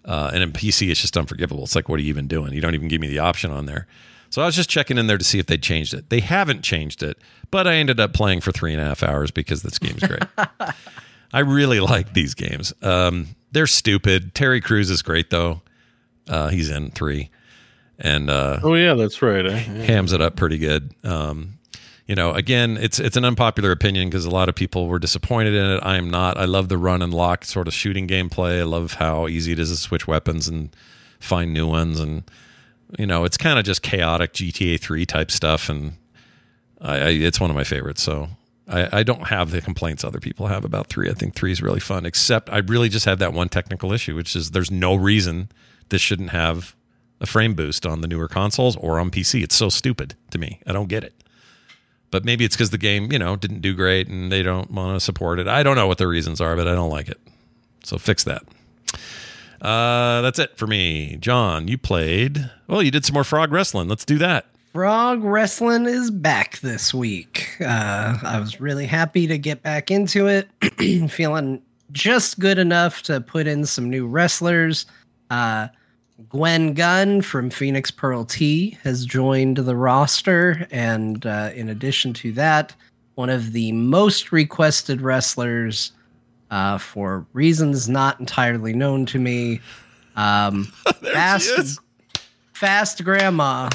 Uh, 0.06 0.30
and 0.32 0.42
in 0.42 0.52
PC, 0.52 0.88
it's 0.90 1.00
just 1.00 1.16
unforgivable. 1.16 1.64
It's 1.64 1.74
like, 1.74 1.88
what 1.88 1.98
are 1.98 2.02
you 2.02 2.08
even 2.10 2.28
doing? 2.28 2.52
You 2.52 2.60
don't 2.60 2.74
even 2.74 2.88
give 2.88 3.00
me 3.00 3.08
the 3.08 3.18
option 3.18 3.50
on 3.50 3.66
there. 3.66 3.86
So 4.30 4.40
I 4.42 4.46
was 4.46 4.54
just 4.54 4.70
checking 4.70 4.98
in 4.98 5.06
there 5.08 5.18
to 5.18 5.24
see 5.24 5.38
if 5.38 5.46
they 5.46 5.58
changed 5.58 5.94
it. 5.94 6.10
They 6.10 6.20
haven't 6.20 6.62
changed 6.62 7.02
it, 7.02 7.18
but 7.50 7.66
I 7.66 7.74
ended 7.74 7.98
up 8.00 8.12
playing 8.12 8.40
for 8.40 8.52
three 8.52 8.72
and 8.72 8.80
a 8.80 8.84
half 8.84 9.02
hours 9.02 9.30
because 9.30 9.62
this 9.62 9.78
game's 9.78 10.02
great. 10.02 10.22
I 11.32 11.40
really 11.40 11.80
like 11.80 12.12
these 12.12 12.34
games. 12.34 12.72
Um, 12.82 13.28
they're 13.52 13.66
stupid. 13.66 14.34
Terry 14.34 14.60
Crews 14.60 14.90
is 14.90 15.02
great 15.02 15.30
though. 15.30 15.62
Uh, 16.28 16.48
he's 16.48 16.70
in 16.70 16.90
three, 16.90 17.30
and 17.98 18.28
uh, 18.28 18.58
Oh 18.62 18.74
yeah, 18.74 18.94
that's 18.94 19.22
right. 19.22 19.46
Eh? 19.46 19.50
Yeah. 19.50 19.82
hams 19.84 20.12
it 20.12 20.20
up 20.20 20.34
pretty 20.36 20.58
good. 20.58 20.92
Um, 21.04 21.55
you 22.06 22.14
know, 22.14 22.32
again, 22.32 22.76
it's 22.80 23.00
it's 23.00 23.16
an 23.16 23.24
unpopular 23.24 23.72
opinion 23.72 24.08
because 24.08 24.24
a 24.24 24.30
lot 24.30 24.48
of 24.48 24.54
people 24.54 24.86
were 24.86 25.00
disappointed 25.00 25.54
in 25.54 25.70
it. 25.72 25.80
I 25.82 25.96
am 25.96 26.08
not. 26.08 26.38
I 26.38 26.44
love 26.44 26.68
the 26.68 26.78
run 26.78 27.02
and 27.02 27.12
lock 27.12 27.44
sort 27.44 27.66
of 27.66 27.74
shooting 27.74 28.06
gameplay. 28.06 28.60
I 28.60 28.64
love 28.64 28.94
how 28.94 29.26
easy 29.26 29.52
it 29.52 29.58
is 29.58 29.70
to 29.70 29.76
switch 29.76 30.06
weapons 30.06 30.46
and 30.46 30.74
find 31.18 31.52
new 31.52 31.66
ones, 31.66 31.98
and 31.98 32.22
you 32.96 33.06
know, 33.06 33.24
it's 33.24 33.36
kind 33.36 33.58
of 33.58 33.64
just 33.64 33.82
chaotic 33.82 34.34
GTA 34.34 34.80
three 34.80 35.04
type 35.04 35.32
stuff. 35.32 35.68
And 35.68 35.94
I, 36.80 36.96
I 36.98 37.08
it's 37.08 37.40
one 37.40 37.50
of 37.50 37.56
my 37.56 37.64
favorites. 37.64 38.02
So 38.02 38.28
I, 38.68 39.00
I 39.00 39.02
don't 39.02 39.26
have 39.26 39.50
the 39.50 39.60
complaints 39.60 40.04
other 40.04 40.20
people 40.20 40.46
have 40.46 40.64
about 40.64 40.86
three. 40.86 41.10
I 41.10 41.12
think 41.12 41.34
three 41.34 41.50
is 41.50 41.60
really 41.60 41.80
fun. 41.80 42.06
Except 42.06 42.50
I 42.50 42.58
really 42.58 42.88
just 42.88 43.06
have 43.06 43.18
that 43.18 43.32
one 43.32 43.48
technical 43.48 43.92
issue, 43.92 44.14
which 44.14 44.36
is 44.36 44.52
there's 44.52 44.70
no 44.70 44.94
reason 44.94 45.48
this 45.88 46.02
shouldn't 46.02 46.30
have 46.30 46.76
a 47.20 47.26
frame 47.26 47.54
boost 47.54 47.84
on 47.84 48.00
the 48.00 48.06
newer 48.06 48.28
consoles 48.28 48.76
or 48.76 49.00
on 49.00 49.10
PC. 49.10 49.42
It's 49.42 49.56
so 49.56 49.68
stupid 49.68 50.14
to 50.30 50.38
me. 50.38 50.60
I 50.68 50.72
don't 50.72 50.88
get 50.88 51.02
it. 51.02 51.14
But 52.10 52.24
maybe 52.24 52.44
it's 52.44 52.56
because 52.56 52.70
the 52.70 52.78
game, 52.78 53.10
you 53.10 53.18
know, 53.18 53.36
didn't 53.36 53.60
do 53.60 53.74
great 53.74 54.08
and 54.08 54.30
they 54.30 54.42
don't 54.42 54.70
want 54.70 54.96
to 54.96 55.00
support 55.00 55.38
it. 55.38 55.48
I 55.48 55.62
don't 55.62 55.76
know 55.76 55.86
what 55.86 55.98
the 55.98 56.06
reasons 56.06 56.40
are, 56.40 56.56
but 56.56 56.68
I 56.68 56.74
don't 56.74 56.90
like 56.90 57.08
it. 57.08 57.18
So 57.82 57.98
fix 57.98 58.24
that. 58.24 58.42
Uh, 59.60 60.20
that's 60.22 60.38
it 60.38 60.56
for 60.56 60.66
me. 60.66 61.16
Jon, 61.16 61.66
you 61.66 61.78
played. 61.78 62.50
Well, 62.68 62.82
you 62.82 62.90
did 62.90 63.04
some 63.04 63.14
more 63.14 63.24
frog 63.24 63.52
wrestling. 63.52 63.88
Let's 63.88 64.04
do 64.04 64.18
that. 64.18 64.46
Frog 64.76 65.24
Wrestling 65.24 65.86
is 65.86 66.10
back 66.10 66.58
this 66.58 66.92
week. 66.92 67.56
Uh, 67.62 68.18
I 68.22 68.38
was 68.38 68.60
really 68.60 68.84
happy 68.84 69.26
to 69.26 69.38
get 69.38 69.62
back 69.62 69.90
into 69.90 70.26
it, 70.26 70.50
feeling 71.10 71.62
just 71.92 72.38
good 72.38 72.58
enough 72.58 73.00
to 73.04 73.22
put 73.22 73.46
in 73.46 73.64
some 73.64 73.88
new 73.88 74.06
wrestlers. 74.06 74.84
Uh, 75.30 75.68
Gwen 76.28 76.74
Gunn 76.74 77.22
from 77.22 77.51
Phoenix 77.51 77.90
Pearl 77.90 78.24
T 78.24 78.78
has 78.82 79.05
joined 79.05 79.59
the 79.59 79.76
roster, 79.76 80.66
and 80.70 81.24
uh, 81.26 81.51
in 81.55 81.68
addition 81.68 82.12
to 82.14 82.32
that, 82.32 82.74
one 83.16 83.28
of 83.30 83.52
the 83.52 83.72
most 83.72 84.32
requested 84.32 85.01
wrestlers 85.01 85.93
uh, 86.51 86.78
for 86.78 87.26
reasons 87.32 87.88
not 87.88 88.18
entirely 88.20 88.72
known 88.72 89.05
to 89.06 89.18
me. 89.18 89.60
Um, 90.16 90.64
fast, 91.02 91.80
fast 92.55 93.05
Grandma 93.05 93.68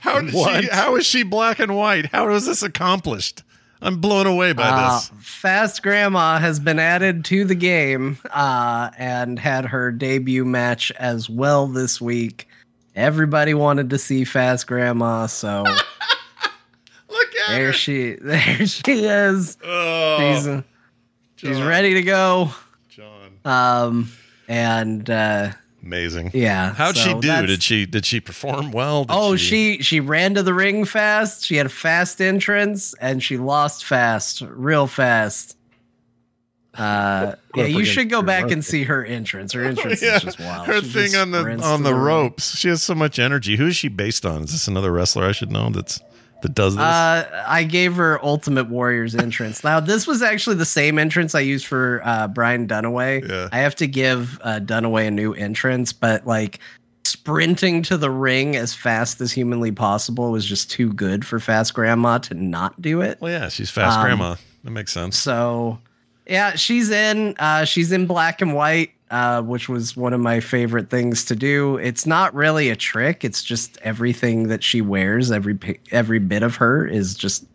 How 0.00 0.20
did 0.20 0.32
she? 0.32 0.68
How 0.70 0.96
is 0.96 1.06
she 1.06 1.22
black 1.22 1.58
and 1.58 1.76
white? 1.76 2.06
How 2.06 2.28
was 2.28 2.46
this 2.46 2.62
accomplished? 2.62 3.42
I'm 3.84 4.00
blown 4.00 4.26
away 4.26 4.52
by 4.54 4.64
Uh, 4.68 4.94
this. 4.98 5.10
Fast 5.20 5.82
Grandma 5.82 6.38
has 6.38 6.58
been 6.58 6.78
added 6.78 7.24
to 7.26 7.44
the 7.44 7.54
game 7.54 8.18
uh, 8.32 8.90
and 8.98 9.38
had 9.38 9.66
her 9.66 9.92
debut 9.92 10.44
match 10.44 10.90
as 10.92 11.28
well 11.30 11.66
this 11.66 12.00
week. 12.00 12.48
Everybody 12.96 13.54
wanted 13.54 13.90
to 13.90 13.98
see 13.98 14.24
Fast 14.24 14.66
Grandma, 14.66 15.26
so 15.26 15.64
Look 17.10 17.28
at 17.48 17.48
there 17.54 17.66
her. 17.66 17.72
she 17.72 18.14
there 18.20 18.66
she 18.66 19.04
is. 19.04 19.56
Oh, 19.62 20.18
She's 20.18 20.62
she's 21.36 21.60
ready 21.62 21.94
to 21.94 22.02
go. 22.02 22.50
Jon. 22.88 23.38
Um, 23.44 24.10
and 24.48 25.08
uh, 25.10 25.50
Amazing. 25.84 26.30
yeah, 26.32 26.72
How'd 26.74 26.96
she 26.96 27.12
do? 27.14 27.46
Did 27.46 27.62
she 27.62 27.84
did 27.86 28.06
she 28.06 28.18
perform 28.20 28.72
well? 28.72 29.04
Did 29.04 29.12
Oh, 29.14 29.36
she 29.36 29.82
she 29.82 30.00
ran 30.00 30.34
to 30.34 30.42
the 30.42 30.54
ring 30.54 30.84
fast. 30.84 31.44
She 31.44 31.56
had 31.56 31.66
a 31.66 31.70
fast 31.70 32.20
entrance, 32.20 32.94
and 33.00 33.22
she 33.22 33.36
lost 33.36 33.84
fast, 33.84 34.40
real 34.46 34.86
fast. 34.86 35.56
Uh, 36.76 37.36
yeah, 37.54 37.66
you 37.66 37.84
should 37.84 38.10
go 38.10 38.20
back 38.20 38.50
and 38.50 38.64
see 38.64 38.82
her 38.82 39.04
entrance. 39.04 39.52
Her 39.52 39.62
entrance 39.64 40.02
Yeah, 40.02 40.16
is 40.16 40.22
just 40.22 40.40
wild. 40.40 40.66
her 40.66 40.80
She 40.82 40.88
thing 40.88 41.14
on 41.14 41.30
the 41.30 41.62
on 41.62 41.84
the 41.84 41.94
ropes. 41.94 42.56
She 42.56 42.66
has 42.66 42.82
so 42.82 42.96
much 42.96 43.20
energy. 43.20 43.54
Who 43.56 43.68
is 43.68 43.76
she 43.76 43.86
based 43.86 44.26
on? 44.26 44.42
Is 44.42 44.50
this 44.50 44.66
another 44.66 44.90
wrestler 44.90 45.24
I 45.24 45.30
should 45.30 45.52
know 45.52 45.70
that's 45.70 46.00
that 46.44 46.54
does 46.54 46.76
this? 46.76 46.82
Uh, 46.82 47.44
I 47.48 47.64
gave 47.64 47.96
her 47.96 48.24
Ultimate 48.24 48.68
Warrior's 48.68 49.14
entrance. 49.14 49.64
Now, 49.64 49.80
this 49.80 50.06
was 50.06 50.22
actually 50.22 50.56
the 50.56 50.64
same 50.64 50.98
entrance 50.98 51.34
I 51.34 51.40
used 51.40 51.66
for 51.66 52.00
uh, 52.04 52.28
Brian 52.28 52.68
Dunaway. 52.68 53.28
Yeah. 53.28 53.48
I 53.50 53.58
have 53.58 53.74
to 53.76 53.86
give 53.86 54.38
uh, 54.42 54.60
Dunaway 54.60 55.08
a 55.08 55.10
new 55.10 55.34
entrance, 55.34 55.92
but 55.92 56.26
like 56.26 56.60
sprinting 57.04 57.82
to 57.82 57.96
the 57.96 58.10
ring 58.10 58.56
as 58.56 58.74
fast 58.74 59.20
as 59.20 59.32
humanly 59.32 59.72
possible 59.72 60.30
was 60.30 60.44
just 60.46 60.70
too 60.70 60.92
good 60.92 61.26
for 61.26 61.40
Fast 61.40 61.74
Grandma 61.74 62.18
to 62.18 62.34
not 62.34 62.80
do 62.80 63.00
it. 63.00 63.20
well, 63.20 63.32
yeah, 63.32 63.48
she's 63.48 63.70
fast 63.70 63.98
um, 63.98 64.04
grandma. 64.04 64.36
That 64.62 64.70
makes 64.70 64.92
sense. 64.92 65.18
So, 65.18 65.78
yeah, 66.26 66.54
she's 66.56 66.90
in. 66.90 67.34
Uh, 67.38 67.64
she's 67.64 67.92
in 67.92 68.06
black 68.06 68.40
and 68.40 68.54
white, 68.54 68.92
uh, 69.14 69.40
which 69.40 69.68
was 69.68 69.96
one 69.96 70.12
of 70.12 70.20
my 70.20 70.40
favorite 70.40 70.90
things 70.90 71.24
to 71.24 71.36
do. 71.36 71.76
It's 71.76 72.04
not 72.04 72.34
really 72.34 72.68
a 72.68 72.74
trick. 72.74 73.24
It's 73.24 73.44
just 73.44 73.78
everything 73.82 74.48
that 74.48 74.64
she 74.64 74.80
wears. 74.80 75.30
Every 75.30 75.56
every 75.92 76.18
bit 76.18 76.42
of 76.42 76.56
her 76.56 76.84
is 76.84 77.14
just 77.14 77.46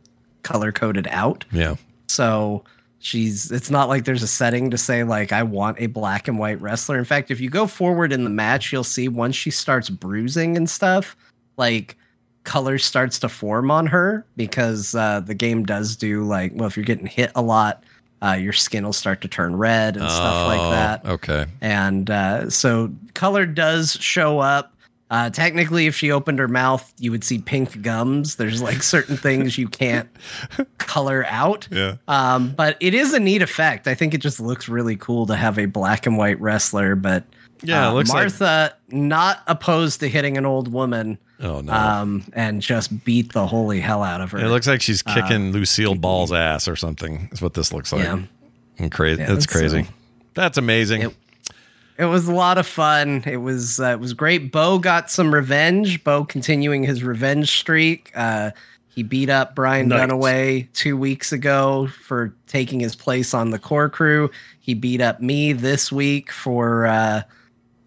color 0.44 0.72
coded 0.72 1.06
out. 1.12 1.44
Yeah. 1.52 1.76
So 2.08 2.64
she's. 3.00 3.52
It's 3.52 3.70
not 3.70 3.90
like 3.90 4.06
there's 4.06 4.24
a 4.24 4.28
setting 4.28 4.72
to 4.72 4.78
say 4.78 5.04
like 5.04 5.34
I 5.34 5.44
want 5.44 5.82
a 5.82 5.88
black 5.88 6.30
and 6.30 6.40
white 6.40 6.62
wrestler. 6.62 6.98
In 6.98 7.04
fact, 7.04 7.30
if 7.30 7.42
you 7.42 7.50
go 7.50 7.68
forward 7.68 8.14
in 8.14 8.24
the 8.24 8.30
match, 8.30 8.72
you'll 8.72 8.86
see 8.86 9.10
once 9.10 9.36
she 9.36 9.52
starts 9.52 9.90
bruising 9.90 10.56
and 10.56 10.70
stuff, 10.70 11.18
like 11.58 11.98
color 12.46 12.78
starts 12.78 13.20
to 13.20 13.28
form 13.28 13.70
on 13.70 13.86
her 13.86 14.26
because 14.38 14.96
uh, 14.96 15.20
the 15.20 15.36
game 15.36 15.66
does 15.66 15.98
do 15.98 16.24
like 16.24 16.54
well 16.56 16.68
if 16.68 16.78
you're 16.78 16.86
getting 16.86 17.06
hit 17.06 17.34
a 17.36 17.42
lot 17.42 17.84
uh, 18.22 18.34
your 18.34 18.54
skin 18.54 18.84
will 18.84 18.94
start 18.94 19.22
to 19.22 19.28
turn 19.28 19.56
red 19.56 19.96
and 19.98 20.10
stuff 20.10 20.48
like 20.48 20.60
Oh, 20.60 20.72
that. 20.72 21.06
Okay. 21.06 21.46
and 21.62 22.10
uh, 22.10 22.50
so 22.50 22.92
color 23.14 23.46
does 23.46 23.94
show 23.94 24.40
up. 24.40 24.74
Uh, 25.12 25.28
technically 25.28 25.88
if 25.88 25.96
she 25.96 26.12
opened 26.12 26.38
her 26.38 26.48
mouth 26.48 26.94
you 27.00 27.10
would 27.10 27.24
see 27.24 27.40
pink 27.40 27.82
gums. 27.82 28.36
There's 28.36 28.62
like 28.62 28.84
certain 28.84 29.18
things 29.26 29.58
you 29.58 29.68
can't 29.68 30.08
color 30.78 31.26
out. 31.28 31.68
Yeah. 31.72 31.96
um, 32.08 32.52
but 32.56 32.78
it 32.80 32.94
is 32.94 33.14
a 33.14 33.20
neat 33.20 33.42
effect. 33.42 33.88
I 33.88 33.96
think 33.96 34.14
it 34.14 34.20
just 34.20 34.40
looks 34.40 34.70
really 34.70 34.96
cool 34.96 35.26
to 35.28 35.36
have 35.36 35.58
a 35.58 35.66
black 35.66 36.06
and 36.06 36.18
white 36.18 36.40
wrestler 36.40 36.96
but 36.96 37.24
Yeah, 37.64 37.90
uh, 37.90 37.94
looks 37.94 38.10
like- 38.10 38.18
martha 38.24 38.76
not 38.90 39.42
opposed 39.48 40.00
to 40.02 40.08
hitting 40.10 40.38
an 40.38 40.46
old 40.46 40.72
woman 40.72 41.18
Oh 41.42 41.62
no. 41.62 41.72
um, 41.74 42.24
and 42.34 42.62
just 42.62 43.04
beat 43.06 43.32
the 43.34 43.48
holy 43.48 43.80
hell 43.80 44.04
out 44.04 44.20
of 44.22 44.32
her. 44.32 44.40
it 44.40 44.50
looks 44.50 44.68
like 44.68 44.82
she's 44.82 45.02
kicking 45.02 45.52
Lucille 45.52 45.96
Ball's 45.96 46.32
ass 46.34 46.68
or 46.68 46.76
something. 46.76 47.30
Is 47.32 47.42
what 47.42 47.54
this 47.54 47.72
looks 47.72 47.94
like. 47.94 48.04
Yeah. 48.04 48.22
And 48.78 48.92
crazy. 48.92 49.22
Yeah, 49.22 49.28
That's 49.28 49.46
it's, 49.46 49.54
crazy. 49.54 49.82
uh, 49.82 49.84
That's 50.34 50.58
amazing. 50.58 51.02
it- 51.04 51.16
it 51.98 52.06
was 52.06 52.30
a 52.30 52.34
lot 52.34 52.58
of 52.58 52.66
fun. 52.66 53.24
It 53.26 53.38
was 53.42 53.78
uh, 53.82 53.88
it 53.88 54.00
was 54.00 54.14
great. 54.14 54.54
Beau 54.54 54.80
got 54.80 55.12
some 55.12 55.34
revenge. 55.34 56.02
Beau 56.06 56.24
continuing 56.24 56.82
his 56.84 57.04
revenge 57.04 57.50
streak. 57.58 58.12
Uh, 58.16 58.52
he 58.88 59.04
beat 59.04 59.30
up 59.30 59.54
Brian 59.54 59.90
Nice. 59.90 60.08
Dunaway 60.10 60.72
two 60.72 60.96
weeks 60.96 61.34
ago 61.34 61.88
for 62.06 62.34
taking 62.48 62.80
his 62.80 62.96
place 62.96 63.34
on 63.34 63.50
the 63.50 63.60
core 63.60 63.90
crew. 63.90 64.32
He 64.62 64.76
beat 64.76 65.02
up 65.02 65.20
me 65.20 65.52
this 65.52 65.92
week 65.92 66.32
for 66.32 66.86
uh, 66.86 67.24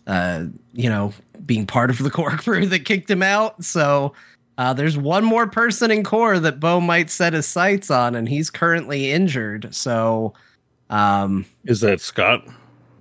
uh, 0.07 0.45
you 0.75 0.91
know 0.91 1.15
being 1.53 1.67
part 1.67 1.91
of 1.91 1.99
the 1.99 2.11
core 2.11 2.31
crew 2.39 2.65
that 2.65 2.87
kicked 2.87 3.11
him 3.11 3.23
out. 3.23 3.63
So 3.63 4.15
uh, 4.57 4.73
there's 4.73 4.97
one 4.97 5.23
more 5.23 5.47
person 5.47 5.91
in 5.91 6.03
core 6.03 6.39
that 6.39 6.59
Beau 6.61 6.81
might 6.81 7.11
set 7.11 7.35
his 7.35 7.47
sights 7.47 7.91
on, 7.91 8.15
and 8.15 8.27
he's 8.27 8.49
currently 8.49 9.11
injured. 9.13 9.75
So 9.75 10.33
um, 10.89 11.45
Is 11.67 11.81
that 11.81 12.01
Scott? 12.01 12.47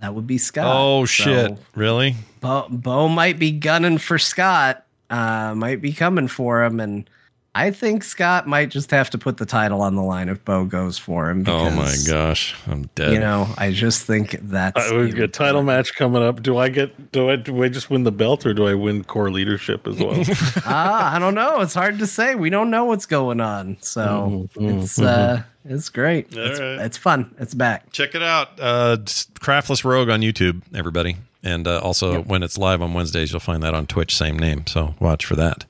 that 0.02 0.14
would 0.16 0.28
be 0.28 0.38
Scott. 0.38 0.66
oh 0.68 1.06
So 1.06 1.24
shit! 1.24 1.58
Really? 1.76 2.16
Beau, 2.42 2.68
Beau 2.70 3.08
might 3.08 3.40
be 3.40 3.52
gunning 3.52 3.98
for 3.98 4.20
Scott. 4.20 4.86
Uh, 5.10 5.54
might 5.56 5.82
be 5.82 5.94
coming 5.94 6.28
for 6.28 6.62
him, 6.62 6.82
and 6.82 7.10
I 7.54 7.72
think 7.72 8.06
Scott 8.06 8.48
might 8.48 8.70
just 8.70 8.92
have 8.92 9.10
to 9.10 9.18
put 9.18 9.36
the 9.36 9.46
title 9.46 9.82
on 9.82 9.96
the 9.96 10.02
line 10.02 10.30
if 10.30 10.44
Beau 10.46 10.64
goes 10.64 10.98
for 10.98 11.30
him. 11.30 11.44
Oh 11.48 11.70
my 11.70 11.94
gosh! 12.08 12.56
I'm 12.66 12.84
dead. 12.96 13.12
You 13.12 13.20
know, 13.20 13.46
I 13.58 13.72
just 13.72 14.06
think 14.06 14.38
that's 14.44 14.90
Uh, 14.90 14.96
we've 14.96 15.14
got 15.14 15.24
a 15.26 15.28
title 15.28 15.62
match 15.62 15.94
coming 15.96 16.24
up. 16.24 16.42
Do 16.42 16.58
I 16.58 16.70
get? 16.70 17.12
Do 17.12 17.30
I? 17.30 17.36
Do 17.36 17.62
I 17.62 17.68
just 17.68 17.90
win 17.90 18.04
the 18.04 18.12
belt, 18.12 18.46
or 18.46 18.54
do 18.54 18.68
I 18.68 18.74
win 18.74 19.04
core 19.04 19.30
leadership 19.32 19.86
as 19.86 19.98
well? 20.00 20.24
ah, 20.66 21.14
I 21.14 21.20
don't 21.20 21.36
know. 21.36 21.60
It's 21.60 21.74
hard 21.74 22.00
to 22.00 22.08
say. 22.08 22.36
We 22.36 22.50
don't 22.50 22.70
know 22.72 22.86
what's 22.86 23.06
going 23.06 23.42
on, 23.42 23.76
so 23.82 24.48
Mhm, 24.56 24.84
it's 24.84 25.02
uh, 25.02 25.44
it's 25.66 25.90
great. 25.90 26.34
All 26.38 26.46
It's, 26.46 26.60
right. 26.62 26.80
it's 26.86 26.98
fun. 26.98 27.36
It's 27.38 27.54
back. 27.54 27.92
Check 27.92 28.16
it 28.16 28.24
out. 28.24 28.58
Uh, 28.62 28.96
Craftless 29.42 29.84
Rogue 29.84 30.10
on 30.10 30.22
YouTube, 30.22 30.62
everybody. 30.74 31.18
And 31.44 31.68
uh, 31.68 31.80
also, 31.80 32.22
when 32.22 32.44
it's 32.44 32.58
live 32.58 32.82
on 32.82 32.94
Wednesdays, 32.94 33.32
you'll 33.34 33.40
find 33.42 33.62
that 33.64 33.74
on 33.74 33.88
Twitch, 33.88 34.16
same 34.16 34.40
name. 34.40 34.66
So 34.68 34.96
watch 35.02 35.26
for 35.26 35.36
that. 35.36 35.66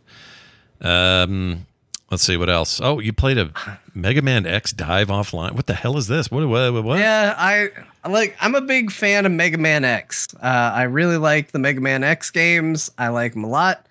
Um, 0.80 1.66
let's 2.12 2.24
see 2.24 2.38
what 2.38 2.50
else. 2.50 2.80
Oh, 2.82 3.00
you 3.00 3.14
played 3.14 3.38
a 3.38 3.52
Mega 3.96 4.22
Man 4.22 4.46
X 4.46 4.74
DiVE 4.74 5.08
offline. 5.08 5.54
What 5.54 5.66
the 5.66 5.74
hell 5.74 5.98
is 5.98 6.08
this? 6.08 6.30
What? 6.30 6.48
What? 6.48 6.84
what? 6.84 7.00
Yeah, 7.00 7.34
I 7.38 7.70
I 8.04 8.10
like. 8.10 8.36
I'm 8.40 8.54
a 8.54 8.62
big 8.62 8.92
fan 8.92 9.26
of 9.26 9.32
Mega 9.32 9.58
Man 9.58 9.84
X. 9.84 10.28
Uh, 10.36 10.72
I 10.76 10.84
really 10.84 11.18
like 11.18 11.52
the 11.52 11.60
Mega 11.60 11.82
Man 11.82 12.04
X 12.04 12.30
games. 12.30 12.92
I 12.98 13.08
like 13.08 13.34
them 13.34 13.44
a 13.44 13.50
lot. 13.50 13.88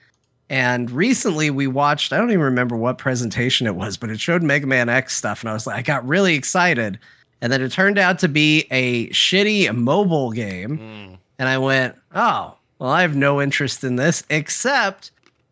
And 0.51 0.91
recently 0.91 1.51
we 1.51 1.67
watched. 1.67 2.13
I 2.13 2.19
don't 2.19 2.31
even 2.31 2.45
remember 2.45 2.77
what 2.77 2.99
presentation 2.99 3.67
it 3.67 3.77
was, 3.77 3.97
but 3.97 4.11
it 4.11 4.21
showed 4.21 4.43
Mega 4.43 4.67
Man 4.67 4.89
X 4.89 5.17
stuff, 5.17 5.43
and 5.43 5.51
I 5.51 5.53
was 5.53 5.67
like, 5.67 5.77
I 5.77 5.83
got 5.83 6.07
really 6.07 6.35
excited. 6.35 6.99
And 7.41 7.51
then 7.51 7.63
it 7.63 7.73
turned 7.73 7.99
out 7.99 8.19
to 8.19 8.29
be 8.29 8.67
a 8.71 9.09
shitty 9.11 9.75
mobile 9.75 10.31
game, 10.31 11.19
and 11.39 11.49
I 11.49 11.57
went, 11.57 11.97
oh, 12.15 12.55
well, 12.79 12.91
I 12.91 13.03
have 13.03 13.17
no 13.17 13.41
interest 13.41 13.83
in 13.85 13.97
this. 13.97 14.25
Except, 14.29 15.11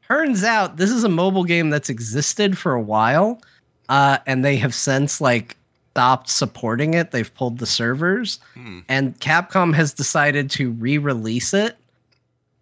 turns 0.09 0.45
out 0.45 0.77
this 0.77 0.91
is 0.91 1.05
a 1.05 1.09
mobile 1.09 1.45
game 1.45 1.71
that's 1.71 1.89
existed 1.89 2.57
for 2.59 2.73
a 2.73 2.81
while, 2.81 3.41
uh, 3.89 4.19
and 4.27 4.45
they 4.45 4.57
have 4.57 4.75
since 4.75 5.21
like 5.21 5.57
stopped 5.93 6.29
supporting 6.29 6.95
it. 6.95 7.11
They've 7.11 7.33
pulled 7.35 7.59
the 7.59 7.67
servers, 7.67 8.41
and 8.89 9.19
Capcom 9.21 9.75
has 9.75 9.93
decided 9.93 10.51
to 10.53 10.71
re-release 10.73 11.55
it 11.55 11.77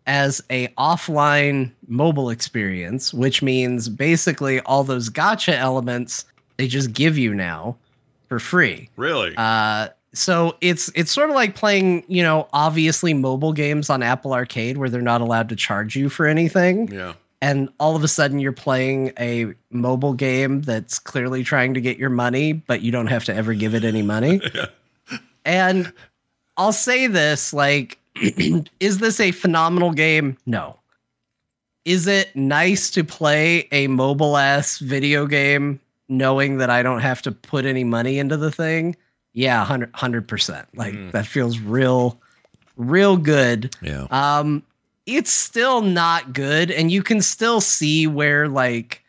as 0.07 0.41
a 0.51 0.69
offline 0.79 1.71
mobile 1.89 2.31
experience, 2.31 3.13
which 3.13 3.43
means 3.43 3.89
basically 3.89 4.61
all 4.61 4.85
those 4.85 5.11
gacha 5.11 5.55
elements 5.55 6.25
they 6.57 6.67
just 6.67 6.93
give 6.93 7.19
you 7.19 7.35
now 7.35 7.77
for 8.29 8.39
free. 8.39 8.89
Really? 8.97 9.35
Uh, 9.37 9.89
so 10.15 10.57
it's 10.63 10.91
it's 10.95 11.13
sort 11.13 11.29
of 11.29 11.37
like 11.37 11.55
playing, 11.55 12.05
you 12.09 12.23
know, 12.23 12.49
obviously 12.53 13.13
mobile 13.13 13.53
games 13.53 13.91
on 13.91 14.03
Apple 14.03 14.33
Arcade 14.33 14.79
where 14.79 14.89
they're 14.89 15.03
not 15.03 15.21
allowed 15.21 15.49
to 15.51 15.57
charge 15.57 15.95
you 15.95 16.09
for 16.09 16.27
anything. 16.27 16.89
yeah. 16.89 17.13
And 17.43 17.69
all 17.79 17.95
of 17.95 18.03
a 18.03 18.09
sudden 18.09 18.39
you're 18.39 18.53
playing 18.53 19.13
a 19.19 19.53
mobile 19.71 20.15
game 20.15 20.63
that's 20.63 20.99
clearly 20.99 21.45
trying 21.45 21.75
to 21.75 21.81
get 21.81 21.99
your 21.99 22.11
money, 22.11 22.53
but 22.55 22.81
you 22.81 22.91
don't 22.91 23.09
have 23.09 23.25
to 23.25 23.35
ever 23.35 23.55
give 23.55 23.75
it 23.75 23.85
any 23.85 24.03
money. 24.03 24.41
And 25.47 25.93
I'll 26.57 26.73
say 26.73 27.07
this 27.07 27.53
like, 27.55 27.99
is 28.81 28.99
this 28.99 29.21
a 29.21 29.31
phenomenal 29.31 29.93
game? 29.93 30.37
No. 30.45 30.79
Is 31.85 32.09
it 32.09 32.35
nice 32.35 32.91
to 32.91 33.05
play 33.05 33.69
a 33.71 33.87
mobile 33.87 34.37
ass 34.37 34.79
video 34.79 35.27
game 35.27 35.81
knowing 36.09 36.59
that 36.59 36.69
I 36.69 36.83
don't 36.83 37.01
have 37.01 37.23
to 37.23 37.33
put 37.33 37.65
any 37.65 37.85
money 37.85 38.19
into 38.19 38.37
the 38.37 38.51
thing? 38.51 38.97
Yeah, 39.35 39.61
100 39.61 40.27
percent. 40.27 40.67
Like 40.75 41.13
that 41.13 41.27
feels 41.27 41.61
real, 41.61 42.19
real 42.77 43.17
good. 43.17 43.77
Yeah. 43.83 44.09
Um, 44.11 44.65
it's 45.07 45.31
still 45.31 45.83
not 45.83 46.33
good, 46.33 46.71
and 46.71 46.91
you 46.91 47.03
can 47.03 47.23
still 47.23 47.61
see 47.61 48.07
where 48.07 48.49
like 48.49 49.03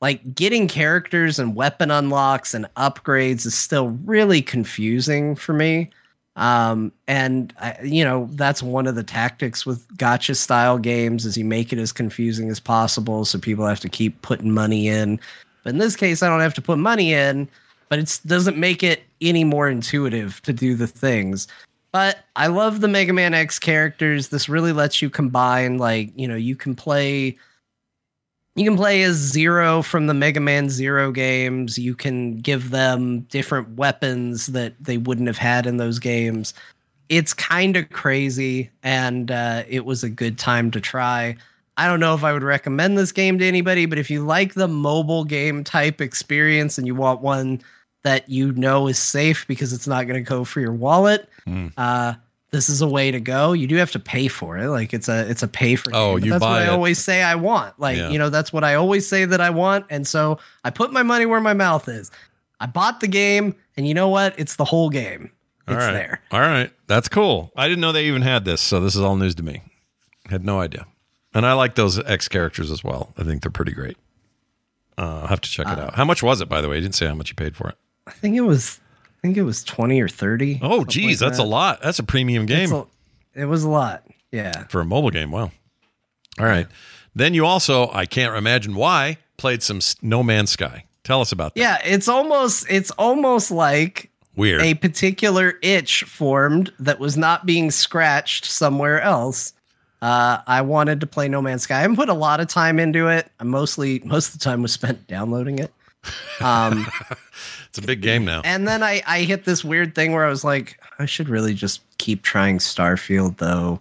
like 0.00 0.34
getting 0.34 0.68
characters 0.68 1.38
and 1.38 1.56
weapon 1.56 1.90
unlocks 1.90 2.54
and 2.54 2.66
upgrades 2.76 3.44
is 3.46 3.54
still 3.54 3.88
really 4.04 4.40
confusing 4.40 5.34
for 5.34 5.52
me. 5.52 5.90
Um, 6.36 6.92
and 7.08 7.52
I, 7.60 7.76
you 7.82 8.04
know 8.04 8.28
that's 8.32 8.62
one 8.62 8.86
of 8.86 8.94
the 8.94 9.02
tactics 9.02 9.66
with 9.66 9.88
gacha 9.96 10.36
style 10.36 10.78
games 10.78 11.26
is 11.26 11.36
you 11.36 11.44
make 11.44 11.72
it 11.72 11.78
as 11.78 11.92
confusing 11.92 12.50
as 12.50 12.60
possible, 12.60 13.24
so 13.24 13.38
people 13.38 13.66
have 13.66 13.80
to 13.80 13.88
keep 13.88 14.20
putting 14.22 14.52
money 14.52 14.86
in. 14.88 15.18
But 15.64 15.70
in 15.70 15.78
this 15.78 15.96
case, 15.96 16.22
I 16.22 16.28
don't 16.28 16.40
have 16.40 16.54
to 16.54 16.62
put 16.62 16.78
money 16.78 17.12
in, 17.12 17.48
but 17.88 17.98
it 17.98 18.20
doesn't 18.26 18.56
make 18.56 18.82
it 18.82 19.02
any 19.20 19.44
more 19.44 19.68
intuitive 19.68 20.40
to 20.42 20.52
do 20.52 20.76
the 20.76 20.86
things. 20.86 21.48
But 21.98 22.20
I 22.36 22.46
love 22.46 22.80
the 22.80 22.86
Mega 22.86 23.12
Man 23.12 23.34
X 23.34 23.58
characters. 23.58 24.28
This 24.28 24.48
really 24.48 24.70
lets 24.72 25.02
you 25.02 25.10
combine, 25.10 25.78
like, 25.78 26.12
you 26.14 26.28
know, 26.28 26.36
you 26.36 26.54
can 26.54 26.76
play. 26.76 27.36
You 28.54 28.64
can 28.64 28.76
play 28.76 29.02
as 29.02 29.16
Zero 29.16 29.82
from 29.82 30.06
the 30.06 30.14
Mega 30.14 30.38
Man 30.38 30.70
Zero 30.70 31.10
games. 31.10 31.76
You 31.76 31.96
can 31.96 32.36
give 32.36 32.70
them 32.70 33.22
different 33.22 33.70
weapons 33.70 34.46
that 34.46 34.74
they 34.78 34.96
wouldn't 34.96 35.26
have 35.26 35.38
had 35.38 35.66
in 35.66 35.78
those 35.78 35.98
games. 35.98 36.54
It's 37.08 37.34
kind 37.34 37.76
of 37.76 37.90
crazy, 37.90 38.70
and 38.84 39.32
uh, 39.32 39.64
it 39.66 39.84
was 39.84 40.04
a 40.04 40.08
good 40.08 40.38
time 40.38 40.70
to 40.70 40.80
try. 40.80 41.36
I 41.78 41.88
don't 41.88 41.98
know 41.98 42.14
if 42.14 42.22
I 42.22 42.32
would 42.32 42.44
recommend 42.44 42.96
this 42.96 43.10
game 43.10 43.40
to 43.40 43.44
anybody, 43.44 43.86
but 43.86 43.98
if 43.98 44.08
you 44.08 44.24
like 44.24 44.54
the 44.54 44.68
mobile 44.68 45.24
game 45.24 45.64
type 45.64 46.00
experience 46.00 46.78
and 46.78 46.86
you 46.86 46.94
want 46.94 47.22
one 47.22 47.60
that 48.04 48.28
you 48.28 48.52
know 48.52 48.86
is 48.88 48.98
safe 48.98 49.46
because 49.48 49.72
it's 49.72 49.86
not 49.86 50.06
going 50.06 50.22
to 50.22 50.28
go 50.28 50.44
for 50.44 50.60
your 50.60 50.72
wallet, 50.72 51.28
Mm. 51.46 51.72
uh, 51.76 52.14
this 52.50 52.68
is 52.70 52.80
a 52.80 52.86
way 52.88 53.10
to 53.10 53.20
go. 53.20 53.52
You 53.52 53.66
do 53.66 53.76
have 53.76 53.90
to 53.92 53.98
pay 53.98 54.28
for 54.28 54.56
it. 54.58 54.68
Like 54.70 54.94
it's 54.94 55.08
a 55.08 55.28
it's 55.30 55.42
a 55.42 55.48
pay 55.48 55.76
for. 55.76 55.90
Oh, 55.94 56.16
game, 56.16 56.26
you 56.26 56.30
that's 56.32 56.40
buy 56.44 56.60
what 56.60 56.62
I 56.62 56.68
always 56.68 56.98
say 56.98 57.22
I 57.22 57.34
want. 57.34 57.78
Like 57.78 57.96
Yeah. 57.98 58.08
you 58.10 58.18
know 58.18 58.30
that's 58.30 58.52
what 58.52 58.64
I 58.64 58.74
always 58.74 59.06
say 59.06 59.24
that 59.26 59.40
I 59.40 59.50
want, 59.50 59.84
and 59.90 60.06
so 60.06 60.38
I 60.64 60.70
put 60.70 60.92
my 60.92 61.02
money 61.02 61.26
where 61.26 61.40
my 61.40 61.52
mouth 61.54 61.88
is. 61.88 62.10
I 62.60 62.66
bought 62.66 63.00
the 63.00 63.06
game, 63.08 63.54
and 63.76 63.86
you 63.86 63.94
know 63.94 64.08
what? 64.08 64.34
It's 64.38 64.56
the 64.56 64.64
whole 64.64 64.88
game. 64.90 65.30
It's 65.66 65.74
All 65.74 65.76
right. 65.76 65.92
there. 65.92 66.20
All 66.32 66.40
right. 66.40 66.72
That's 66.86 67.08
cool. 67.08 67.52
I 67.54 67.68
didn't 67.68 67.80
know 67.82 67.92
they 67.92 68.06
even 68.06 68.22
had 68.22 68.44
this, 68.46 68.60
so 68.62 68.80
this 68.80 68.96
is 68.96 69.02
all 69.02 69.16
news 69.16 69.34
to 69.36 69.42
me. 69.42 69.60
Had 70.30 70.44
no 70.44 70.60
idea. 70.60 70.86
And 71.34 71.44
I 71.44 71.52
like 71.52 71.74
those 71.74 71.98
X 71.98 72.26
characters 72.28 72.70
as 72.70 72.82
well. 72.82 73.12
I 73.18 73.22
think 73.24 73.42
they're 73.42 73.50
pretty 73.52 73.72
great. 73.72 73.96
Uh, 74.96 75.20
I'll 75.20 75.26
have 75.28 75.40
to 75.42 75.50
check 75.50 75.66
it 75.68 75.78
out. 75.78 75.94
How 75.94 76.04
much 76.06 76.22
was 76.22 76.40
it, 76.40 76.48
by 76.48 76.60
the 76.62 76.68
way? 76.68 76.76
You 76.76 76.80
didn't 76.82 76.94
say 76.94 77.06
how 77.06 77.14
much 77.14 77.28
you 77.28 77.34
paid 77.34 77.54
for 77.54 77.68
it. 77.68 77.76
I 78.08 78.12
think 78.12 78.36
it 78.36 78.40
was. 78.42 78.80
I 79.04 79.20
think 79.22 79.36
it 79.36 79.42
was 79.42 79.62
twenty 79.64 80.00
or 80.00 80.08
thirty. 80.08 80.58
Oh, 80.62 80.84
geez, 80.84 81.20
like 81.20 81.28
that's 81.30 81.38
that. 81.38 81.44
a 81.44 81.46
lot. 81.46 81.82
That's 81.82 81.98
a 81.98 82.02
premium 82.04 82.46
game 82.46 82.72
a- 82.72 82.86
it 83.34 83.44
was 83.46 83.64
a 83.64 83.68
lot. 83.68 84.04
Yeah. 84.32 84.64
for 84.68 84.80
a 84.80 84.84
mobile 84.84 85.10
game. 85.10 85.30
Wow. 85.30 85.50
All 86.38 86.46
right. 86.46 86.66
Then 87.14 87.34
you 87.34 87.46
also, 87.46 87.90
I 87.92 88.04
can't 88.06 88.36
imagine 88.36 88.74
why, 88.74 89.18
played 89.38 89.62
some 89.62 89.80
No 90.02 90.22
Man's 90.22 90.50
Sky. 90.50 90.84
Tell 91.02 91.20
us 91.20 91.32
about 91.32 91.54
that. 91.54 91.60
Yeah, 91.60 91.78
it's 91.84 92.06
almost 92.08 92.66
it's 92.68 92.90
almost 92.92 93.50
like 93.50 94.10
Weird. 94.36 94.60
a 94.62 94.74
particular 94.74 95.54
itch 95.62 96.04
formed 96.04 96.72
that 96.78 96.98
was 97.00 97.16
not 97.16 97.46
being 97.46 97.70
scratched 97.70 98.44
somewhere 98.44 99.00
else. 99.00 99.52
Uh, 100.02 100.38
I 100.46 100.60
wanted 100.62 101.00
to 101.00 101.06
play 101.08 101.28
No 101.28 101.42
Man's 101.42 101.62
Sky. 101.62 101.78
I 101.78 101.80
haven't 101.80 101.96
put 101.96 102.08
a 102.08 102.14
lot 102.14 102.38
of 102.40 102.46
time 102.46 102.78
into 102.78 103.08
it. 103.08 103.28
I 103.40 103.44
mostly 103.44 104.00
most 104.04 104.28
of 104.34 104.38
the 104.38 104.44
time 104.44 104.62
was 104.62 104.72
spent 104.72 105.06
downloading 105.08 105.58
it. 105.58 105.72
Um, 106.40 106.86
it's 107.68 107.78
a 107.78 107.82
big 107.82 108.00
game 108.00 108.24
now. 108.24 108.42
and 108.44 108.66
then 108.66 108.82
I 108.82 109.02
I 109.06 109.20
hit 109.20 109.44
this 109.44 109.64
weird 109.64 109.94
thing 109.94 110.12
where 110.12 110.24
I 110.24 110.28
was 110.28 110.44
like, 110.44 110.80
I 110.98 111.06
should 111.06 111.28
really 111.28 111.54
just 111.54 111.82
keep 111.98 112.22
trying 112.22 112.58
Starfield 112.58 113.38
though. 113.38 113.80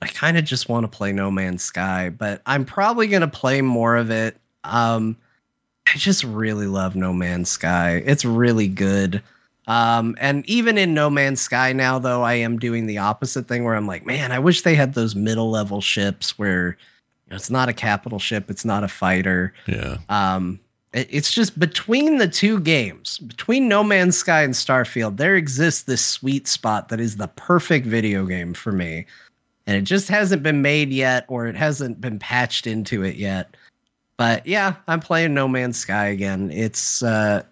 I 0.00 0.06
kind 0.06 0.36
of 0.38 0.44
just 0.44 0.68
want 0.68 0.84
to 0.84 0.96
play 0.96 1.12
No 1.12 1.30
Man's 1.30 1.62
Sky, 1.62 2.10
but 2.10 2.40
I'm 2.46 2.64
probably 2.64 3.08
gonna 3.08 3.28
play 3.28 3.62
more 3.62 3.96
of 3.96 4.10
it. 4.10 4.36
Um, 4.64 5.16
I 5.92 5.96
just 5.96 6.22
really 6.22 6.66
love 6.66 6.94
No 6.94 7.12
Man's 7.12 7.48
Sky. 7.48 8.02
It's 8.04 8.24
really 8.24 8.68
good. 8.68 9.22
Um, 9.66 10.16
and 10.18 10.48
even 10.48 10.78
in 10.78 10.94
No 10.94 11.10
Man's 11.10 11.40
Sky 11.40 11.72
now, 11.72 11.98
though, 11.98 12.22
I 12.22 12.34
am 12.34 12.58
doing 12.58 12.86
the 12.86 12.98
opposite 12.98 13.48
thing 13.48 13.64
where 13.64 13.74
I'm 13.74 13.86
like, 13.86 14.06
man, 14.06 14.32
I 14.32 14.38
wish 14.38 14.62
they 14.62 14.74
had 14.74 14.94
those 14.94 15.14
middle 15.14 15.50
level 15.50 15.80
ships 15.80 16.38
where 16.38 16.76
you 17.26 17.30
know, 17.30 17.36
it's 17.36 17.50
not 17.50 17.68
a 17.68 17.74
capital 17.74 18.18
ship, 18.18 18.50
it's 18.50 18.64
not 18.64 18.84
a 18.84 18.88
fighter. 18.88 19.52
Yeah. 19.66 19.98
Um, 20.08 20.60
it's 21.10 21.32
just 21.32 21.58
between 21.58 22.18
the 22.18 22.28
two 22.28 22.60
games, 22.60 23.18
between 23.18 23.68
No 23.68 23.82
Man's 23.84 24.16
Sky 24.16 24.42
and 24.42 24.54
Starfield, 24.54 25.16
there 25.16 25.36
exists 25.36 25.82
this 25.82 26.04
sweet 26.04 26.48
spot 26.48 26.88
that 26.88 27.00
is 27.00 27.16
the 27.16 27.28
perfect 27.28 27.86
video 27.86 28.24
game 28.26 28.54
for 28.54 28.72
me. 28.72 29.06
And 29.66 29.76
it 29.76 29.82
just 29.82 30.08
hasn't 30.08 30.42
been 30.42 30.62
made 30.62 30.90
yet, 30.90 31.26
or 31.28 31.46
it 31.46 31.56
hasn't 31.56 32.00
been 32.00 32.18
patched 32.18 32.66
into 32.66 33.02
it 33.02 33.16
yet. 33.16 33.56
But 34.16 34.46
yeah, 34.46 34.76
I'm 34.86 35.00
playing 35.00 35.34
No 35.34 35.46
Man's 35.46 35.78
Sky 35.78 36.06
again. 36.06 36.50
It's 36.50 37.02
uh 37.02 37.42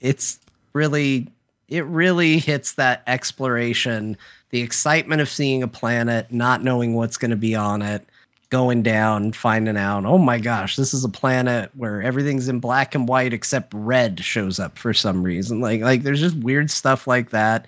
it's 0.00 0.38
really 0.72 1.28
it 1.68 1.86
really 1.86 2.38
hits 2.38 2.74
that 2.74 3.02
exploration, 3.06 4.16
the 4.50 4.60
excitement 4.60 5.22
of 5.22 5.28
seeing 5.28 5.62
a 5.62 5.68
planet, 5.68 6.30
not 6.30 6.62
knowing 6.62 6.94
what's 6.94 7.16
going 7.16 7.30
to 7.30 7.36
be 7.36 7.54
on 7.54 7.80
it, 7.80 8.06
going 8.52 8.82
down, 8.82 9.32
finding 9.32 9.78
out, 9.78 10.04
oh 10.04 10.18
my 10.18 10.38
gosh, 10.38 10.76
this 10.76 10.92
is 10.92 11.04
a 11.04 11.08
planet 11.08 11.70
where 11.74 12.02
everything's 12.02 12.48
in 12.48 12.60
black 12.60 12.94
and 12.94 13.08
white 13.08 13.32
except 13.32 13.72
red 13.72 14.20
shows 14.20 14.60
up 14.60 14.76
for 14.76 14.92
some 14.92 15.22
reason. 15.22 15.62
Like 15.62 15.80
like 15.80 16.02
there's 16.02 16.20
just 16.20 16.36
weird 16.36 16.70
stuff 16.70 17.06
like 17.06 17.30
that. 17.30 17.66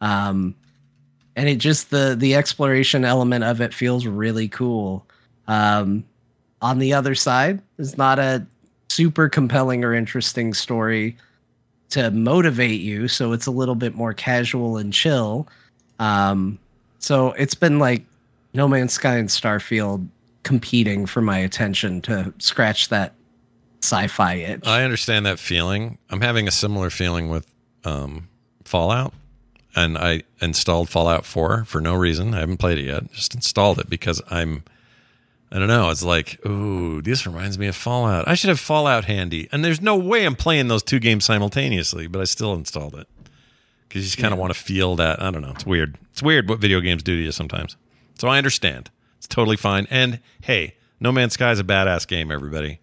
Um 0.00 0.52
and 1.36 1.48
it 1.48 1.58
just 1.58 1.90
the 1.90 2.16
the 2.18 2.34
exploration 2.34 3.04
element 3.04 3.44
of 3.44 3.60
it 3.60 3.72
feels 3.72 4.04
really 4.04 4.48
cool. 4.48 5.06
Um 5.46 6.04
on 6.60 6.80
the 6.80 6.92
other 6.92 7.14
side, 7.14 7.62
it's 7.78 7.96
not 7.96 8.18
a 8.18 8.44
super 8.88 9.28
compelling 9.28 9.84
or 9.84 9.94
interesting 9.94 10.54
story 10.54 11.16
to 11.90 12.10
motivate 12.10 12.80
you, 12.80 13.06
so 13.06 13.32
it's 13.32 13.46
a 13.46 13.52
little 13.52 13.76
bit 13.76 13.94
more 13.94 14.12
casual 14.12 14.76
and 14.76 14.92
chill. 14.92 15.46
Um 16.00 16.58
so 16.98 17.30
it's 17.34 17.54
been 17.54 17.78
like 17.78 18.02
No 18.54 18.66
Man's 18.66 18.94
Sky 18.94 19.18
and 19.18 19.28
Starfield 19.28 20.08
competing 20.46 21.06
for 21.06 21.20
my 21.20 21.38
attention 21.38 22.00
to 22.00 22.32
scratch 22.38 22.88
that 22.88 23.14
sci-fi 23.82 24.34
itch. 24.34 24.64
I 24.64 24.84
understand 24.84 25.26
that 25.26 25.40
feeling. 25.40 25.98
I'm 26.08 26.20
having 26.20 26.46
a 26.46 26.52
similar 26.52 26.88
feeling 26.88 27.28
with 27.28 27.48
um, 27.84 28.28
Fallout, 28.64 29.12
and 29.74 29.98
I 29.98 30.22
installed 30.40 30.88
Fallout 30.88 31.26
4 31.26 31.64
for 31.64 31.80
no 31.80 31.94
reason. 31.96 32.32
I 32.32 32.38
haven't 32.38 32.58
played 32.58 32.78
it 32.78 32.84
yet. 32.84 33.10
Just 33.12 33.34
installed 33.34 33.80
it 33.80 33.90
because 33.90 34.22
I'm. 34.30 34.62
I 35.50 35.58
don't 35.58 35.68
know. 35.68 35.90
It's 35.90 36.02
like, 36.02 36.44
ooh, 36.46 37.02
this 37.02 37.24
reminds 37.26 37.58
me 37.58 37.66
of 37.66 37.76
Fallout. 37.76 38.26
I 38.28 38.34
should 38.34 38.48
have 38.48 38.60
Fallout 38.60 39.04
handy, 39.04 39.48
and 39.50 39.64
there's 39.64 39.80
no 39.80 39.96
way 39.96 40.24
I'm 40.24 40.36
playing 40.36 40.68
those 40.68 40.82
two 40.82 41.00
games 41.00 41.24
simultaneously. 41.24 42.06
But 42.06 42.20
I 42.20 42.24
still 42.24 42.54
installed 42.54 42.94
it 42.94 43.08
because 43.88 44.02
you 44.02 44.06
just 44.06 44.18
kind 44.18 44.32
of 44.32 44.38
want 44.38 44.54
to 44.54 44.58
feel 44.58 44.94
that. 44.96 45.20
I 45.20 45.32
don't 45.32 45.42
know. 45.42 45.52
It's 45.52 45.66
weird. 45.66 45.98
It's 46.12 46.22
weird 46.22 46.48
what 46.48 46.60
video 46.60 46.80
games 46.80 47.02
do 47.02 47.16
to 47.16 47.22
you 47.22 47.32
sometimes. 47.32 47.76
So 48.18 48.28
I 48.28 48.38
understand. 48.38 48.90
It's 49.26 49.34
totally 49.34 49.56
fine. 49.56 49.88
And 49.90 50.20
hey, 50.42 50.74
No 51.00 51.10
Man's 51.10 51.32
Sky 51.34 51.50
is 51.50 51.58
a 51.58 51.64
badass 51.64 52.06
game. 52.06 52.30
Everybody, 52.30 52.78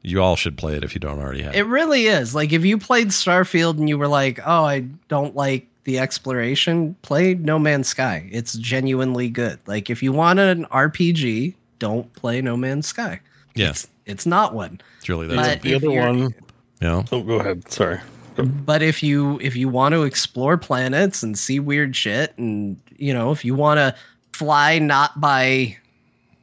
you 0.00 0.22
all 0.22 0.36
should 0.36 0.56
play 0.56 0.74
it 0.74 0.84
if 0.84 0.94
you 0.94 1.00
don't 1.00 1.18
already 1.18 1.42
have. 1.42 1.54
It 1.54 1.66
really 1.66 2.06
is. 2.06 2.34
Like 2.34 2.52
if 2.52 2.64
you 2.64 2.78
played 2.78 3.08
Starfield 3.08 3.76
and 3.78 3.88
you 3.90 3.98
were 3.98 4.08
like, 4.08 4.40
"Oh, 4.44 4.64
I 4.64 4.80
don't 5.08 5.36
like 5.36 5.68
the 5.84 5.98
exploration," 5.98 6.96
play 7.02 7.34
No 7.34 7.58
Man's 7.58 7.88
Sky. 7.88 8.26
It's 8.32 8.54
genuinely 8.54 9.28
good. 9.28 9.58
Like 9.66 9.90
if 9.90 10.02
you 10.02 10.12
want 10.12 10.38
an 10.38 10.64
RPG, 10.66 11.54
don't 11.78 12.10
play 12.14 12.40
No 12.40 12.56
Man's 12.56 12.86
Sky. 12.86 13.20
Yeah, 13.54 13.68
It's 13.70 13.86
it's 14.06 14.24
not 14.24 14.54
one. 14.54 14.80
it's 14.98 15.10
really 15.10 15.26
that. 15.26 15.36
But 15.36 15.62
The 15.62 15.74
other 15.74 15.90
one. 15.90 16.34
Yeah. 16.80 17.02
Oh, 17.12 17.22
go 17.22 17.34
ahead. 17.38 17.70
Sorry. 17.70 18.00
But 18.36 18.80
if 18.80 19.02
you 19.02 19.38
if 19.42 19.56
you 19.56 19.68
want 19.68 19.92
to 19.92 20.04
explore 20.04 20.56
planets 20.56 21.22
and 21.22 21.38
see 21.38 21.60
weird 21.60 21.94
shit 21.94 22.32
and 22.38 22.80
you 22.96 23.12
know, 23.12 23.30
if 23.30 23.44
you 23.44 23.54
want 23.54 23.76
to 23.78 23.94
fly 24.32 24.78
not 24.78 25.20
by 25.20 25.76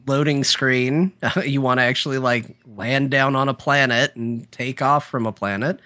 loading 0.09 0.43
screen, 0.43 1.13
you 1.45 1.61
want 1.61 1.79
to 1.79 1.83
actually 1.83 2.17
like 2.17 2.57
land 2.75 3.11
down 3.11 3.35
on 3.35 3.47
a 3.47 3.53
planet 3.53 4.15
and 4.15 4.51
take 4.51 4.81
off 4.81 5.07
from 5.07 5.25
a 5.25 5.31
planet. 5.31 5.79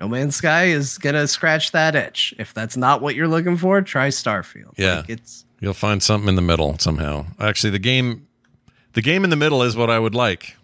No 0.00 0.08
Man's 0.08 0.36
Sky 0.36 0.64
is 0.64 0.98
gonna 0.98 1.26
scratch 1.28 1.70
that 1.72 1.94
itch. 1.94 2.34
If 2.38 2.52
that's 2.52 2.76
not 2.76 3.00
what 3.00 3.14
you're 3.14 3.28
looking 3.28 3.56
for, 3.56 3.80
try 3.80 4.08
Starfield. 4.08 4.74
Yeah. 4.76 4.96
Like, 4.96 5.08
it's 5.10 5.44
You'll 5.60 5.72
find 5.72 6.02
something 6.02 6.28
in 6.28 6.34
the 6.34 6.42
middle 6.42 6.76
somehow. 6.78 7.24
Actually, 7.40 7.70
the 7.70 7.78
game, 7.78 8.26
the 8.92 9.00
game 9.00 9.24
in 9.24 9.30
the 9.30 9.36
middle 9.36 9.62
is 9.62 9.74
what 9.76 9.88
I 9.88 9.98
would 9.98 10.14
like. 10.14 10.56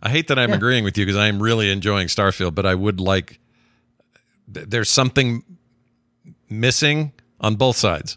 I 0.00 0.08
hate 0.08 0.28
that 0.28 0.38
I'm 0.38 0.50
Yeah. 0.50 0.54
agreeing 0.56 0.84
with 0.84 0.96
you 0.96 1.04
because 1.04 1.18
I 1.18 1.26
am 1.26 1.42
really 1.42 1.70
enjoying 1.70 2.06
Starfield, 2.08 2.54
but 2.54 2.64
I 2.64 2.74
would 2.74 3.00
like. 3.00 3.38
th- 4.54 4.66
There's 4.68 4.88
something 4.88 5.42
missing 6.48 7.12
on 7.40 7.56
both 7.56 7.76
sides 7.76 8.16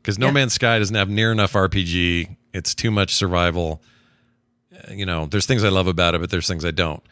because 0.00 0.18
No 0.18 0.26
Yeah. 0.26 0.32
Man's 0.32 0.54
Sky 0.54 0.78
doesn't 0.78 0.94
have 0.96 1.08
near 1.10 1.32
enough 1.32 1.52
RPG. 1.54 2.36
It's 2.56 2.74
too 2.74 2.90
much 2.90 3.14
survival. 3.14 3.82
You 4.90 5.06
know, 5.06 5.26
there's 5.26 5.46
things 5.46 5.64
I 5.64 5.68
love 5.68 5.86
about 5.86 6.14
it, 6.14 6.20
but 6.20 6.30
there's 6.30 6.48
things 6.48 6.64
I 6.64 6.70
don't. 6.70 7.02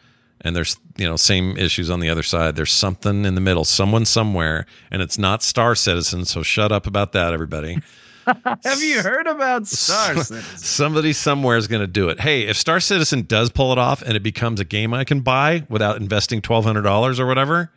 And 0.41 0.55
there's, 0.55 0.77
you 0.97 1.07
know, 1.07 1.15
same 1.15 1.57
issues 1.57 1.89
on 1.89 2.01
the 2.01 2.09
other 2.09 2.23
side. 2.23 2.55
There's 2.55 2.71
something 2.71 3.25
in 3.25 3.35
the 3.35 3.41
middle, 3.41 3.63
someone 3.63 4.05
somewhere, 4.05 4.65
and 4.91 5.01
it's 5.01 5.17
not 5.17 5.41
Star 5.41 5.75
Citizen. 5.75 6.25
So 6.25 6.43
shut 6.43 6.71
up 6.71 6.87
about 6.87 7.13
that, 7.13 7.33
everybody. 7.33 7.77
have 8.63 8.81
you 8.81 9.01
heard 9.01 9.27
about 9.27 9.67
Star 9.67 10.15
Citizen? 10.23 10.57
Somebody 10.57 11.13
somewhere 11.13 11.57
is 11.57 11.67
going 11.67 11.81
to 11.81 11.87
do 11.87 12.09
it. 12.09 12.19
Hey, 12.19 12.41
if 12.47 12.57
Star 12.57 12.79
Citizen 12.79 13.23
does 13.23 13.49
pull 13.49 13.71
it 13.71 13.77
off 13.77 14.01
and 14.01 14.15
it 14.15 14.23
becomes 14.23 14.59
a 14.59 14.65
game 14.65 14.93
I 14.93 15.03
can 15.03 15.21
buy 15.21 15.63
without 15.69 15.97
investing 15.97 16.41
twelve 16.41 16.65
hundred 16.65 16.81
dollars 16.81 17.19
or 17.19 17.25
whatever, 17.27 17.71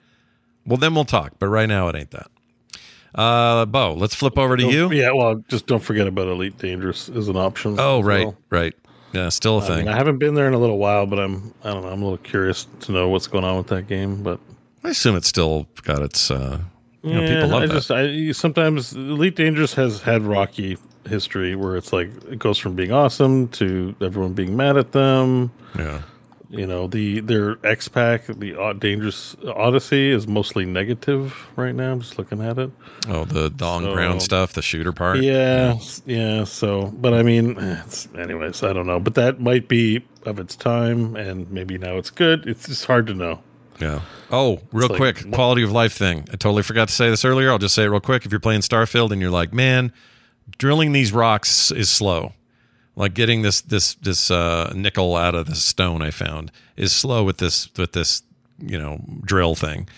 well, 0.66 0.78
then 0.78 0.95
we'll 0.95 1.05
talk. 1.05 1.35
But 1.39 1.49
right 1.49 1.69
now, 1.69 1.89
it 1.89 1.97
ain't 1.97 2.11
that. 2.11 2.31
Uh, 3.14 3.64
Beau, 3.66 3.94
let's 3.94 4.14
flip 4.14 4.39
over 4.39 4.56
to 4.56 4.64
you. 4.64 4.90
Yeah, 4.93 5.12
well, 5.12 5.43
just 5.48 5.66
don't 5.66 5.82
forget 5.82 6.06
about 6.06 6.28
Elite 6.28 6.59
Dangerous 6.59 7.09
as 7.09 7.28
an 7.28 7.36
option. 7.36 7.76
Oh, 7.78 8.01
right, 8.01 8.26
well. 8.26 8.36
right. 8.51 8.74
Yeah, 9.12 9.30
still 9.30 9.59
a 9.59 9.62
thing. 9.62 9.86
mean, 9.86 9.89
I 9.89 9.97
haven't 9.97 10.18
been 10.18 10.35
there 10.35 10.47
in 10.47 10.55
a 10.55 10.59
little 10.59 10.78
while, 10.78 11.06
but 11.06 11.18
I'm 11.18 11.55
I 11.64 11.72
don't 11.72 11.82
know. 11.82 11.89
I'm 11.89 12.02
a 12.02 12.05
little 12.05 12.18
curious 12.18 12.66
to 12.80 12.93
know 12.93 13.09
what's 13.09 13.26
going 13.26 13.44
on 13.44 13.56
with 13.56 13.68
that 13.68 13.86
game. 13.86 14.22
But 14.22 14.39
I 14.85 14.90
assume 14.90 15.16
it's 15.16 15.28
still 15.28 15.66
got 15.82 16.02
its. 16.02 16.30
Uh, 16.30 16.60
you 17.02 17.14
know, 17.14 17.22
yeah, 17.22 17.28
people 17.28 17.48
love 17.48 17.62
it. 17.62 17.64
I 17.64 17.66
that. 17.68 17.72
just 17.72 17.90
I 17.90 18.32
sometimes 18.32 18.93
Elite 18.93 19.35
Dangerous 19.35 19.72
has 19.74 20.02
had 20.02 20.22
rocky 20.22 20.76
history 21.09 21.56
where 21.56 21.76
it's 21.76 21.93
like 21.93 22.10
it 22.28 22.39
goes 22.39 22.59
from 22.59 22.74
being 22.74 22.93
awesome 22.93 23.48
to 23.48 23.94
everyone 24.02 24.35
being 24.35 24.56
mad 24.56 24.76
at 24.76 24.93
them. 24.93 25.51
yeah. 25.78 26.02
You 26.51 26.66
know, 26.66 26.87
the 26.87 27.20
their 27.20 27.59
X 27.62 27.89
pack, 27.89 28.25
the 28.27 28.75
Dangerous 28.79 29.37
Odyssey, 29.55 30.11
is 30.11 30.27
mostly 30.27 30.65
negative 30.65 31.37
right 31.57 31.75
now. 31.75 31.93
I'm 31.93 32.01
just 32.01 32.16
looking 32.19 32.43
at 32.43 32.59
it. 32.59 32.70
Oh, 33.07 33.27
the 33.27 33.51
the 33.55 33.65
on 33.66 33.85
ground 33.93 34.23
So- 34.23 34.25
stuff, 34.25 34.55
the 34.55 34.62
shooter 34.62 34.93
part. 34.93 35.19
Yeah, 35.19 35.79
yeah. 36.07 36.45
So, 36.45 36.87
but 36.97 37.12
I 37.12 37.23
mean, 37.23 37.57
it's, 37.59 38.09
anyways, 38.16 38.62
I 38.62 38.73
don't 38.73 38.87
know. 38.87 38.99
But 38.99 39.15
that 39.16 39.41
might 39.41 39.69
be 39.69 40.03
of 40.25 40.39
its 40.39 40.57
time, 40.57 41.16
and 41.16 41.51
maybe 41.51 41.77
now 41.77 41.97
it's 41.99 42.11
good. 42.11 42.47
It's 42.47 42.66
just 42.66 42.87
hard 42.87 43.07
to 43.09 43.15
know. 43.15 43.41
Yeah. 43.79 44.01
Oh, 44.31 44.61
real 44.73 44.89
like- 44.89 44.97
quick, 44.97 45.31
quality 45.31 45.62
of 45.62 45.70
life 45.70 45.93
thing. 45.93 46.20
I 46.33 46.37
totally 46.37 46.62
forgot 46.62 46.89
to 46.89 46.95
say 46.95 47.11
this 47.11 47.27
earlier. 47.27 47.51
I'll 47.51 47.59
just 47.59 47.75
say 47.75 47.85
it 47.85 47.89
real 47.89 48.01
quick. 48.01 48.25
If 48.25 48.33
you're 48.33 48.41
playing 48.41 48.62
Starfield 48.62 49.11
and 49.11 49.20
you're 49.20 49.31
like, 49.31 49.53
man, 49.53 49.93
drilling 50.57 50.93
these 50.93 51.12
rocks 51.12 51.70
is 51.70 51.91
slow. 51.91 52.33
Like 52.99 53.15
getting 53.15 53.43
this 53.43 53.61
this 53.61 53.95
this 53.95 54.29
uh, 54.29 54.73
nickel 54.75 55.15
out 55.15 55.37
of 55.37 55.47
the 55.47 55.55
stone 55.55 56.03
I 56.03 56.11
found 56.11 56.51
is 56.77 56.93
slow 56.93 57.23
with 57.23 57.39
this 57.39 57.69
with 57.77 57.93
this 57.93 58.25
you 58.59 58.77
know 58.77 59.01
drill 59.23 59.55
thing. 59.55 59.89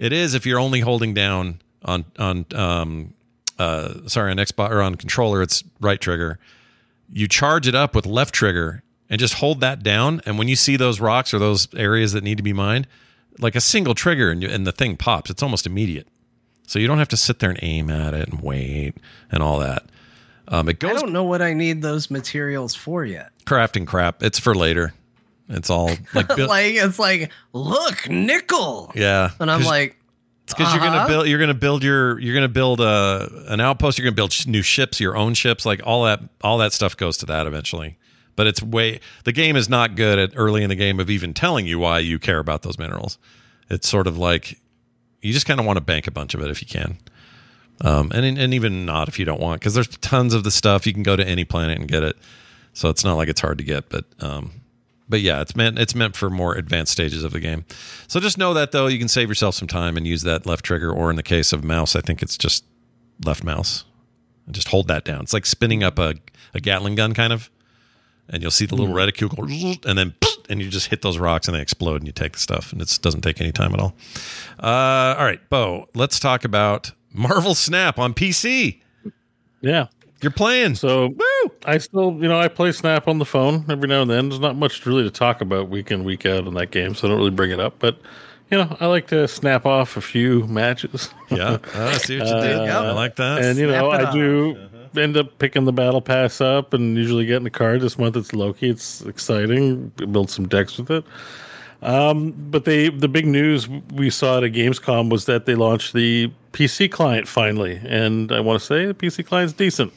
It 0.00 0.12
is 0.12 0.34
if 0.34 0.44
you're 0.44 0.58
only 0.58 0.80
holding 0.80 1.14
down 1.14 1.60
on 1.84 2.04
on 2.18 2.44
um 2.52 3.14
uh 3.60 4.08
sorry 4.08 4.32
on 4.32 4.38
Xbox 4.38 4.70
or 4.70 4.82
on 4.82 4.96
controller 4.96 5.40
it's 5.40 5.62
right 5.80 6.00
trigger. 6.00 6.40
You 7.12 7.28
charge 7.28 7.68
it 7.68 7.76
up 7.76 7.94
with 7.94 8.06
left 8.06 8.34
trigger 8.34 8.82
and 9.08 9.20
just 9.20 9.34
hold 9.34 9.60
that 9.60 9.84
down. 9.84 10.20
And 10.26 10.36
when 10.36 10.48
you 10.48 10.56
see 10.56 10.76
those 10.76 10.98
rocks 10.98 11.32
or 11.32 11.38
those 11.38 11.72
areas 11.74 12.12
that 12.12 12.24
need 12.24 12.38
to 12.38 12.42
be 12.42 12.52
mined, 12.52 12.88
like 13.38 13.54
a 13.54 13.60
single 13.60 13.94
trigger 13.94 14.32
and, 14.32 14.42
you, 14.42 14.48
and 14.48 14.66
the 14.66 14.72
thing 14.72 14.96
pops. 14.96 15.30
It's 15.30 15.44
almost 15.44 15.64
immediate. 15.64 16.08
So 16.66 16.80
you 16.80 16.88
don't 16.88 16.98
have 16.98 17.08
to 17.08 17.16
sit 17.16 17.38
there 17.38 17.50
and 17.50 17.58
aim 17.62 17.88
at 17.88 18.14
it 18.14 18.28
and 18.30 18.40
wait 18.40 18.94
and 19.30 19.42
all 19.44 19.60
that. 19.60 19.84
Um, 20.48 20.68
it 20.68 20.78
goes. 20.78 20.90
I 20.90 20.94
don't 21.00 21.12
know 21.12 21.24
what 21.24 21.40
I 21.42 21.52
need 21.54 21.82
those 21.82 22.10
materials 22.10 22.74
for 22.74 23.04
yet. 23.04 23.30
crafting 23.46 23.86
crap. 23.86 24.22
It's 24.22 24.38
for 24.38 24.54
later. 24.54 24.92
It's 25.48 25.70
all 25.70 25.90
like, 26.14 26.28
like 26.38 26.74
it's 26.74 26.98
like, 26.98 27.30
look, 27.52 28.08
nickel. 28.08 28.92
yeah. 28.94 29.30
And 29.38 29.50
I'm 29.50 29.62
like, 29.64 29.96
It's 30.44 30.54
because 30.54 30.72
you're 30.74 30.82
gonna 30.82 30.98
Uh-huh. 30.98 31.08
build. 31.08 31.28
You're 31.28 31.38
gonna 31.40 31.54
build 31.54 31.82
your. 31.84 32.18
You're 32.18 32.34
gonna 32.34 32.48
build 32.48 32.80
a 32.80 33.28
an 33.48 33.60
outpost. 33.60 33.98
You're 33.98 34.04
gonna 34.04 34.14
build 34.16 34.32
sh- 34.32 34.46
new 34.46 34.62
ships, 34.62 34.98
your 35.00 35.16
own 35.16 35.34
ships. 35.34 35.64
Like 35.66 35.80
all 35.84 36.04
that. 36.04 36.20
All 36.42 36.58
that 36.58 36.72
stuff 36.72 36.96
goes 36.96 37.16
to 37.18 37.26
that 37.26 37.46
eventually. 37.46 37.98
But 38.34 38.46
it's 38.46 38.62
way. 38.62 39.00
The 39.24 39.32
game 39.32 39.56
is 39.56 39.68
not 39.68 39.94
good 39.94 40.18
at 40.18 40.32
early 40.36 40.62
in 40.62 40.70
the 40.70 40.74
game 40.74 40.98
of 41.00 41.10
even 41.10 41.34
telling 41.34 41.66
you 41.66 41.78
why 41.78 41.98
you 41.98 42.18
care 42.18 42.38
about 42.38 42.62
those 42.62 42.78
minerals. 42.78 43.18
It's 43.68 43.86
sort 43.88 44.06
of 44.06 44.16
like 44.18 44.58
you 45.20 45.32
just 45.32 45.46
kind 45.46 45.60
of 45.60 45.66
want 45.66 45.76
to 45.76 45.82
bank 45.82 46.06
a 46.06 46.10
bunch 46.10 46.34
of 46.34 46.40
it 46.40 46.50
if 46.50 46.60
you 46.62 46.66
can. 46.66 46.96
Um, 47.82 48.12
and 48.14 48.38
and 48.38 48.54
even 48.54 48.86
not 48.86 49.08
if 49.08 49.18
you 49.18 49.24
don't 49.24 49.40
want, 49.40 49.60
because 49.60 49.74
there's 49.74 49.88
tons 49.88 50.34
of 50.34 50.44
the 50.44 50.50
stuff 50.50 50.86
you 50.86 50.94
can 50.94 51.02
go 51.02 51.16
to 51.16 51.26
any 51.26 51.44
planet 51.44 51.78
and 51.78 51.88
get 51.88 52.02
it. 52.04 52.16
So 52.74 52.88
it's 52.88 53.04
not 53.04 53.14
like 53.14 53.28
it's 53.28 53.40
hard 53.40 53.58
to 53.58 53.64
get, 53.64 53.88
but 53.90 54.04
um, 54.20 54.62
but 55.08 55.20
yeah, 55.20 55.40
it's 55.40 55.56
meant 55.56 55.78
it's 55.78 55.94
meant 55.94 56.16
for 56.16 56.30
more 56.30 56.54
advanced 56.54 56.92
stages 56.92 57.24
of 57.24 57.32
the 57.32 57.40
game. 57.40 57.64
So 58.06 58.20
just 58.20 58.38
know 58.38 58.54
that 58.54 58.72
though, 58.72 58.86
you 58.86 58.98
can 58.98 59.08
save 59.08 59.28
yourself 59.28 59.56
some 59.56 59.68
time 59.68 59.96
and 59.96 60.06
use 60.06 60.22
that 60.22 60.46
left 60.46 60.64
trigger, 60.64 60.92
or 60.92 61.10
in 61.10 61.16
the 61.16 61.22
case 61.22 61.52
of 61.52 61.64
mouse, 61.64 61.96
I 61.96 62.00
think 62.00 62.22
it's 62.22 62.38
just 62.38 62.64
left 63.24 63.42
mouse, 63.42 63.84
and 64.46 64.54
just 64.54 64.68
hold 64.68 64.88
that 64.88 65.04
down. 65.04 65.20
It's 65.20 65.32
like 65.32 65.44
spinning 65.44 65.82
up 65.82 65.98
a, 65.98 66.14
a 66.54 66.60
Gatling 66.60 66.94
gun, 66.94 67.14
kind 67.14 67.32
of, 67.32 67.50
and 68.28 68.42
you'll 68.42 68.52
see 68.52 68.64
the 68.64 68.76
little 68.76 68.94
reticule 68.94 69.28
go, 69.28 69.42
and 69.86 69.98
then 69.98 70.14
and 70.48 70.62
you 70.62 70.70
just 70.70 70.86
hit 70.86 71.02
those 71.02 71.18
rocks 71.18 71.48
and 71.48 71.56
they 71.56 71.60
explode, 71.60 71.96
and 71.96 72.06
you 72.06 72.12
take 72.12 72.32
the 72.32 72.40
stuff, 72.40 72.72
and 72.72 72.80
it 72.80 72.98
doesn't 73.02 73.22
take 73.22 73.40
any 73.40 73.52
time 73.52 73.74
at 73.74 73.80
all. 73.80 73.94
Uh, 74.62 75.16
all 75.18 75.24
right, 75.24 75.46
Beau, 75.50 75.88
let's 75.94 76.20
talk 76.20 76.44
about 76.44 76.92
Marvel 77.12 77.54
Snap 77.54 77.98
on 77.98 78.14
PC. 78.14 78.80
Yeah. 79.60 79.86
You're 80.20 80.30
playing. 80.30 80.76
So 80.76 81.14
I 81.66 81.78
still, 81.78 82.12
you 82.12 82.28
know, 82.28 82.38
I 82.38 82.46
play 82.48 82.70
Snap 82.70 83.08
on 83.08 83.18
the 83.18 83.24
phone 83.24 83.64
every 83.68 83.88
now 83.88 84.02
and 84.02 84.10
then. 84.10 84.28
There's 84.28 84.40
not 84.40 84.54
much 84.56 84.86
really 84.86 85.02
to 85.02 85.10
talk 85.10 85.40
about 85.40 85.68
week 85.68 85.90
in 85.90 86.04
week 86.04 86.24
out 86.26 86.46
in 86.46 86.54
that 86.54 86.70
game, 86.70 86.94
so 86.94 87.06
I 87.06 87.10
don't 87.10 87.18
really 87.18 87.30
bring 87.32 87.50
it 87.50 87.58
up. 87.58 87.80
But 87.80 87.98
you 88.48 88.58
know, 88.58 88.76
I 88.78 88.86
like 88.86 89.08
to 89.08 89.26
snap 89.26 89.66
off 89.66 89.96
a 89.96 90.00
few 90.00 90.46
matches. 90.46 91.10
yeah, 91.30 91.54
uh, 91.54 91.58
I 91.74 91.96
see 91.98 92.18
what 92.20 92.28
you 92.28 92.34
did. 92.40 92.56
Uh, 92.56 92.84
I 92.84 92.92
like 92.92 93.16
that. 93.16 93.42
and 93.42 93.58
you 93.58 93.66
know, 93.66 93.90
Snap 93.90 94.00
it 94.00 94.04
I 94.04 94.08
off. 94.08 94.14
do 94.14 94.68
end 95.00 95.16
up 95.16 95.38
picking 95.38 95.64
the 95.64 95.72
battle 95.72 96.00
pass 96.00 96.40
up 96.40 96.72
and 96.72 96.96
usually 96.96 97.26
getting 97.26 97.46
a 97.46 97.50
card. 97.50 97.80
This 97.80 97.98
month 97.98 98.16
it's 98.16 98.32
Loki. 98.32 98.68
It's 98.68 99.00
exciting. 99.02 99.88
Build 99.88 100.30
some 100.30 100.46
decks 100.46 100.78
with 100.78 100.90
it. 100.90 101.04
Um, 101.82 102.30
but 102.50 102.64
they 102.64 102.90
the 102.90 103.08
big 103.08 103.26
news 103.26 103.68
we 103.92 104.08
saw 104.10 104.36
at 104.38 104.44
a 104.44 104.48
Gamescom 104.48 105.10
was 105.10 105.24
that 105.26 105.46
they 105.46 105.56
launched 105.56 105.94
the 105.94 106.30
PC 106.52 106.90
client 106.90 107.26
finally, 107.28 107.80
and 107.84 108.30
I 108.32 108.40
want 108.40 108.60
to 108.60 108.66
say 108.66 108.86
the 108.86 108.94
PC 108.94 109.24
client's 109.26 109.52
decent. 109.52 109.92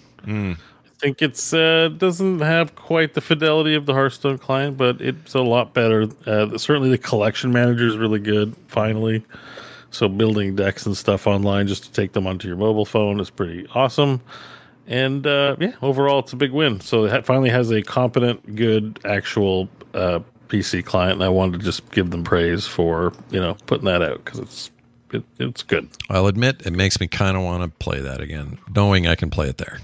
I 0.86 0.98
think 1.00 1.22
it's 1.22 1.54
uh, 1.54 1.90
doesn't 1.98 2.40
have 2.40 2.76
quite 2.76 3.14
the 3.14 3.22
fidelity 3.22 3.76
of 3.76 3.86
the 3.86 3.94
Hearthstone 3.94 4.38
client, 4.38 4.78
but 4.78 5.02
it's 5.02 5.34
a 5.34 5.42
lot 5.42 5.74
better. 5.74 6.08
Uh, 6.26 6.58
certainly, 6.58 6.90
the 6.90 6.98
collection 6.98 7.52
manager 7.52 7.86
is 7.86 7.98
really 7.98 8.20
good. 8.20 8.56
Finally, 8.68 9.24
so 9.92 10.08
building 10.08 10.56
decks 10.56 10.86
and 10.86 10.96
stuff 10.96 11.28
online 11.28 11.68
just 11.68 11.84
to 11.84 11.92
take 11.92 12.14
them 12.14 12.26
onto 12.26 12.48
your 12.48 12.58
mobile 12.58 12.86
phone 12.86 13.20
is 13.20 13.30
pretty 13.30 13.68
awesome. 13.76 14.22
And 14.88 15.28
uh, 15.28 15.58
yeah, 15.60 15.74
overall, 15.82 16.20
it's 16.20 16.34
a 16.34 16.38
big 16.38 16.52
win. 16.52 16.80
So 16.80 17.06
it 17.06 17.26
finally 17.26 17.50
has 17.50 17.72
a 17.72 17.82
competent, 17.82 18.56
good, 18.56 19.00
actual 19.04 19.68
uh, 19.94 20.20
PC 20.48 20.86
client, 20.86 21.14
and 21.14 21.24
I 21.24 21.30
wanted 21.30 21.60
to 21.60 21.66
just 21.66 21.90
give 21.92 22.12
them 22.12 22.24
praise 22.24 22.66
for 22.66 23.14
you 23.32 23.40
know 23.40 23.58
putting 23.66 23.86
that 23.86 24.02
out 24.02 24.24
because 24.24 24.40
it's 24.40 24.72
it, 25.16 25.24
it's 25.40 25.64
good. 25.64 25.90
I'll 26.10 26.28
admit 26.28 26.66
it 26.66 26.74
makes 26.74 27.00
me 27.00 27.08
kind 27.08 27.36
of 27.36 27.44
want 27.44 27.64
to 27.64 27.78
play 27.84 28.00
that 28.02 28.22
again, 28.22 28.58
knowing 28.76 29.08
I 29.08 29.16
can 29.16 29.30
play 29.30 29.48
it 29.48 29.58
there. 29.58 29.80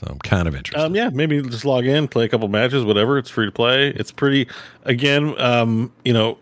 So 0.00 0.06
I'm 0.08 0.18
kind 0.20 0.48
of 0.48 0.54
interested. 0.54 0.82
Um, 0.82 0.94
yeah, 0.94 1.10
maybe 1.10 1.42
just 1.42 1.66
log 1.66 1.84
in, 1.84 2.08
play 2.08 2.24
a 2.24 2.28
couple 2.28 2.48
matches, 2.48 2.84
whatever. 2.84 3.18
It's 3.18 3.28
free 3.28 3.44
to 3.44 3.52
play. 3.52 3.88
It's 3.88 4.10
pretty, 4.10 4.48
again, 4.84 5.38
um, 5.38 5.92
you 6.06 6.14
know, 6.14 6.38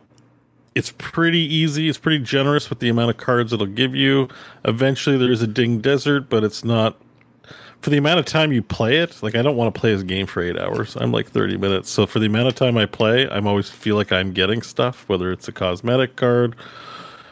it's 0.77 0.95
pretty 0.97 1.41
easy. 1.41 1.89
It's 1.89 1.99
pretty 1.99 2.23
generous 2.23 2.71
with 2.71 2.79
the 2.79 2.89
amount 2.89 3.11
of 3.11 3.17
cards 3.17 3.53
it'll 3.53 3.67
give 3.67 3.97
you. 3.97 4.29
Eventually, 4.65 5.19
there 5.19 5.33
is 5.33 5.43
a 5.43 5.49
ding 5.49 5.81
desert, 5.81 6.29
but 6.29 6.45
it's 6.45 6.63
not 6.63 6.97
for 7.81 7.91
the 7.91 7.97
amount 7.97 8.21
of 8.21 8.27
time 8.27 8.53
you 8.53 8.63
play 8.63 8.99
it. 8.99 9.21
Like, 9.25 9.35
I 9.35 9.43
don't 9.43 9.57
want 9.57 9.75
to 9.75 9.81
play 9.81 9.93
this 9.93 10.05
game 10.05 10.29
for 10.29 10.41
eight 10.41 10.57
hours. 10.57 10.95
I'm 10.95 11.11
like 11.11 11.29
30 11.29 11.57
minutes. 11.57 11.91
So 11.91 12.07
for 12.07 12.21
the 12.21 12.27
amount 12.27 12.47
of 12.47 12.55
time 12.55 12.77
I 12.77 12.87
play, 12.87 13.29
I'm 13.29 13.49
always 13.49 13.69
feel 13.69 13.97
like 13.97 14.13
I'm 14.13 14.33
getting 14.33 14.63
stuff, 14.63 15.09
whether 15.09 15.33
it's 15.33 15.49
a 15.49 15.53
cosmetic 15.53 16.15
card 16.15 16.55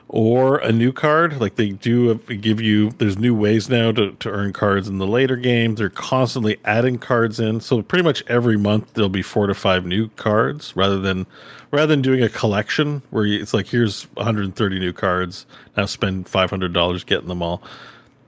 or 0.08 0.58
a 0.58 0.72
new 0.72 0.92
card. 0.92 1.40
Like 1.40 1.56
they 1.56 1.70
do 1.70 2.14
give 2.14 2.60
you, 2.60 2.90
there's 2.90 3.18
new 3.18 3.34
ways 3.34 3.68
now 3.68 3.92
to, 3.92 4.12
to 4.12 4.30
earn 4.30 4.52
cards 4.52 4.88
in 4.88 4.98
the 4.98 5.06
later 5.06 5.36
games. 5.36 5.78
They're 5.78 5.90
constantly 5.90 6.58
adding 6.64 6.98
cards 6.98 7.40
in. 7.40 7.60
So 7.60 7.82
pretty 7.82 8.04
much 8.04 8.22
every 8.28 8.56
month 8.56 8.94
there'll 8.94 9.08
be 9.08 9.22
four 9.22 9.46
to 9.46 9.54
five 9.54 9.84
new 9.84 10.08
cards 10.10 10.74
rather 10.76 10.98
than 10.98 11.26
rather 11.72 11.88
than 11.88 12.02
doing 12.02 12.22
a 12.22 12.28
collection 12.28 13.02
where 13.10 13.26
it's 13.26 13.52
like 13.52 13.66
here's 13.66 14.04
130 14.14 14.78
new 14.78 14.92
cards. 14.92 15.46
Now 15.76 15.86
spend 15.86 16.26
$500 16.26 17.06
getting 17.06 17.28
them 17.28 17.42
all. 17.42 17.62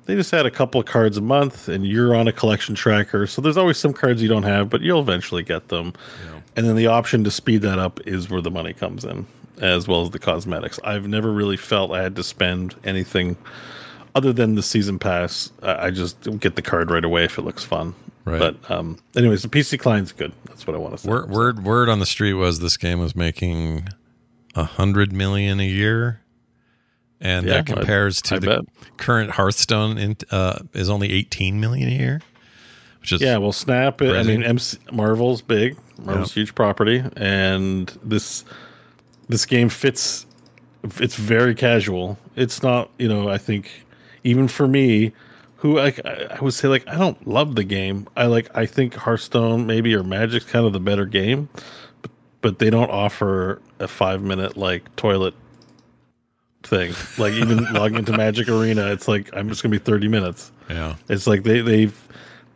they 0.06 0.16
just 0.16 0.32
add 0.34 0.46
a 0.46 0.50
couple 0.50 0.80
of 0.80 0.86
cards 0.86 1.16
a 1.16 1.20
month, 1.20 1.68
and 1.68 1.86
you're 1.86 2.14
on 2.14 2.26
a 2.28 2.32
collection 2.32 2.74
tracker. 2.74 3.26
So 3.26 3.40
there's 3.40 3.56
always 3.56 3.76
some 3.76 3.92
cards 3.92 4.20
you 4.22 4.28
don't 4.28 4.42
have, 4.42 4.68
but 4.68 4.80
you'll 4.80 5.00
eventually 5.00 5.42
get 5.42 5.68
them. 5.68 5.92
And 6.56 6.66
then 6.66 6.76
the 6.76 6.88
option 6.88 7.22
to 7.24 7.30
speed 7.30 7.62
that 7.62 7.78
up 7.78 8.00
is 8.06 8.28
where 8.28 8.40
the 8.40 8.50
money 8.50 8.72
comes 8.72 9.04
in, 9.04 9.26
as 9.60 9.86
well 9.88 10.02
as 10.02 10.10
the 10.10 10.18
cosmetics. 10.18 10.78
I've 10.84 11.06
never 11.08 11.32
really 11.32 11.56
felt 11.56 11.90
I 11.92 12.02
had 12.02 12.16
to 12.16 12.22
spend 12.24 12.74
anything 12.84 13.36
other 14.14 14.32
than 14.32 14.54
the 14.54 14.62
season 14.62 14.98
pass. 14.98 15.50
I 15.62 15.86
I 15.86 15.90
just 15.90 16.20
get 16.40 16.56
the 16.56 16.62
card 16.62 16.90
right 16.90 17.04
away 17.04 17.24
if 17.24 17.38
it 17.38 17.42
looks 17.42 17.64
fun. 17.64 17.94
Right. 18.24 18.38
But 18.38 18.70
um, 18.70 18.98
anyways, 19.16 19.42
the 19.42 19.48
PC 19.48 19.78
client's 19.78 20.12
good. 20.12 20.32
That's 20.46 20.66
what 20.66 20.76
I 20.76 20.78
want 20.78 20.92
to 20.94 20.98
say. 20.98 21.08
Word, 21.08 21.30
word 21.30 21.64
word 21.64 21.88
on 21.88 21.98
the 21.98 22.06
street 22.06 22.34
was 22.34 22.60
this 22.60 22.76
game 22.76 22.98
was 23.00 23.16
making 23.16 23.88
a 24.54 24.64
hundred 24.64 25.12
million 25.12 25.60
a 25.60 25.66
year, 25.66 26.20
and 27.20 27.46
Yeah, 27.46 27.54
that 27.62 27.66
compares 27.66 28.20
I- 28.24 28.28
to 28.28 28.34
I 28.34 28.38
the 28.38 28.46
bet. 28.46 28.60
current 28.98 29.30
Hearthstone 29.30 29.96
in, 29.98 30.16
uh, 30.30 30.58
is 30.74 30.90
only 30.90 31.10
eighteen 31.10 31.58
million 31.60 31.88
a 31.88 31.92
year, 31.92 32.20
which 33.00 33.12
is 33.12 33.22
Yeah, 33.22 33.38
well, 33.38 33.52
Snap. 33.52 34.02
I 34.02 34.22
mean, 34.24 34.42
MC, 34.42 34.76
Marvel's 34.92 35.40
big. 35.40 35.76
Marvel's 36.04 36.34
huge 36.34 36.54
property, 36.54 37.02
and 37.16 37.88
this 38.04 38.44
this 39.28 39.46
game 39.46 39.68
fits. 39.68 40.26
It's 41.00 41.16
very 41.16 41.54
casual. 41.54 42.18
It's 42.36 42.62
not, 42.62 42.90
you 42.98 43.08
know. 43.08 43.28
I 43.28 43.38
think 43.38 43.70
even 44.24 44.48
for 44.48 44.68
me, 44.68 45.12
who 45.56 45.76
like 45.76 46.04
I, 46.06 46.38
would 46.40 46.54
say 46.54 46.68
like 46.68 46.86
I 46.88 46.96
don't 46.96 47.26
love 47.26 47.54
the 47.56 47.64
game. 47.64 48.08
I 48.16 48.26
like 48.26 48.48
I 48.54 48.66
think 48.66 48.94
Hearthstone 48.94 49.66
maybe 49.66 49.94
or 49.94 50.02
Magic's 50.02 50.44
kind 50.44 50.64
of 50.64 50.72
the 50.72 50.80
better 50.80 51.04
game, 51.04 51.48
but, 52.02 52.10
but 52.40 52.58
they 52.58 52.70
don't 52.70 52.90
offer 52.90 53.60
a 53.80 53.88
five 53.88 54.22
minute 54.22 54.56
like 54.56 54.94
toilet 54.96 55.34
thing. 56.62 56.94
Like 57.18 57.32
even 57.34 57.64
logging 57.72 57.98
into 57.98 58.16
Magic 58.16 58.48
Arena, 58.48 58.92
it's 58.92 59.08
like 59.08 59.30
I'm 59.36 59.48
just 59.48 59.62
gonna 59.62 59.72
be 59.72 59.78
thirty 59.78 60.08
minutes. 60.08 60.52
yeah. 60.70 60.94
It's 61.08 61.26
like 61.26 61.42
they 61.42 61.60
they've 61.60 62.08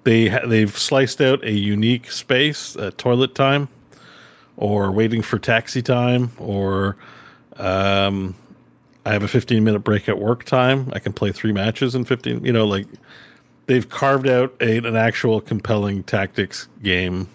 they 0.05 0.29
ha- 0.29 0.47
they've 0.47 0.77
sliced 0.77 1.21
out 1.21 1.45
a 1.45 1.53
unique 1.53 2.11
space, 2.11 2.77
uh, 2.77 2.93
toilet 2.97 3.35
time, 3.35 3.69
or 4.57 4.91
waiting 4.93 5.23
for 5.23 5.39
taxi 5.39 5.83
time, 5.83 6.31
or 6.39 6.97
um, 7.57 8.35
I 9.05 9.13
have 9.13 9.23
a 9.23 9.29
15 9.29 9.65
minute 9.65 9.81
break 9.81 10.09
at 10.09 10.19
work 10.19 10.45
time. 10.45 10.91
I 10.93 10.99
can 10.99 11.13
play 11.13 11.33
three 11.33 11.53
matches 11.53 11.95
in 11.95 12.05
15. 12.05 12.45
You 12.45 12.53
know, 12.53 12.67
like 12.67 12.87
they've 13.67 13.89
carved 13.89 14.29
out 14.29 14.55
a, 14.61 14.79
an 14.79 14.97
actual 14.97 15.41
compelling 15.41 16.03
tactics 16.05 16.69
game 16.83 17.29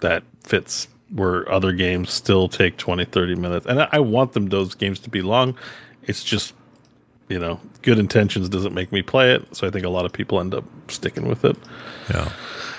that 0.00 0.22
fits 0.42 0.88
where 1.10 1.50
other 1.50 1.72
games 1.72 2.10
still 2.12 2.48
take 2.48 2.76
20 2.78 3.04
30 3.04 3.36
minutes 3.36 3.66
and 3.66 3.80
i, 3.80 3.88
I 3.92 3.98
want 4.00 4.32
them 4.32 4.48
those 4.48 4.74
games 4.74 4.98
to 5.00 5.10
be 5.10 5.22
long 5.22 5.56
it's 6.02 6.24
just 6.24 6.52
you 7.28 7.38
know 7.38 7.60
good 7.82 7.98
intentions 7.98 8.48
doesn't 8.48 8.74
make 8.74 8.90
me 8.90 9.02
play 9.02 9.32
it 9.32 9.54
so 9.54 9.66
i 9.66 9.70
think 9.70 9.86
a 9.86 9.88
lot 9.88 10.04
of 10.04 10.12
people 10.12 10.40
end 10.40 10.52
up 10.52 10.64
sticking 10.88 11.28
with 11.28 11.44
it 11.44 11.56
Yeah. 12.10 12.30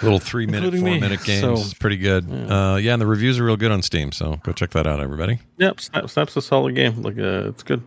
Little 0.04 0.20
three 0.20 0.46
minute, 0.46 0.74
four 0.74 0.82
me. 0.84 1.00
minute 1.00 1.24
games. 1.24 1.42
So- 1.42 1.54
is 1.54 1.74
pretty 1.74 1.98
good. 1.98 2.26
Uh, 2.30 2.78
yeah, 2.80 2.94
and 2.94 3.02
the 3.02 3.08
reviews 3.08 3.40
are 3.40 3.44
real 3.44 3.58
good 3.58 3.72
on 3.72 3.82
Steam. 3.82 4.12
So 4.12 4.40
go 4.44 4.52
check 4.52 4.72
that 4.72 4.86
out, 4.88 5.00
everybody. 5.00 5.40
Yep, 5.58 5.80
Snap, 5.82 6.10
Snap's 6.10 6.36
a 6.38 6.42
solid 6.42 6.76
game. 6.76 7.02
Like, 7.02 7.18
uh, 7.18 7.50
it's 7.50 7.64
good. 7.64 7.82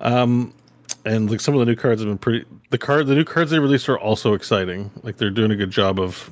Um, 0.00 0.52
and 1.04 1.30
like 1.30 1.40
some 1.40 1.54
of 1.54 1.60
the 1.60 1.66
new 1.66 1.76
cards 1.76 2.00
have 2.00 2.08
been 2.08 2.18
pretty. 2.18 2.44
The 2.70 2.78
card, 2.78 3.06
the 3.06 3.14
new 3.14 3.24
cards 3.24 3.50
they 3.50 3.58
released 3.58 3.88
are 3.88 3.98
also 3.98 4.34
exciting. 4.34 4.90
Like 5.02 5.16
they're 5.16 5.30
doing 5.30 5.50
a 5.50 5.56
good 5.56 5.70
job 5.70 5.98
of 6.00 6.30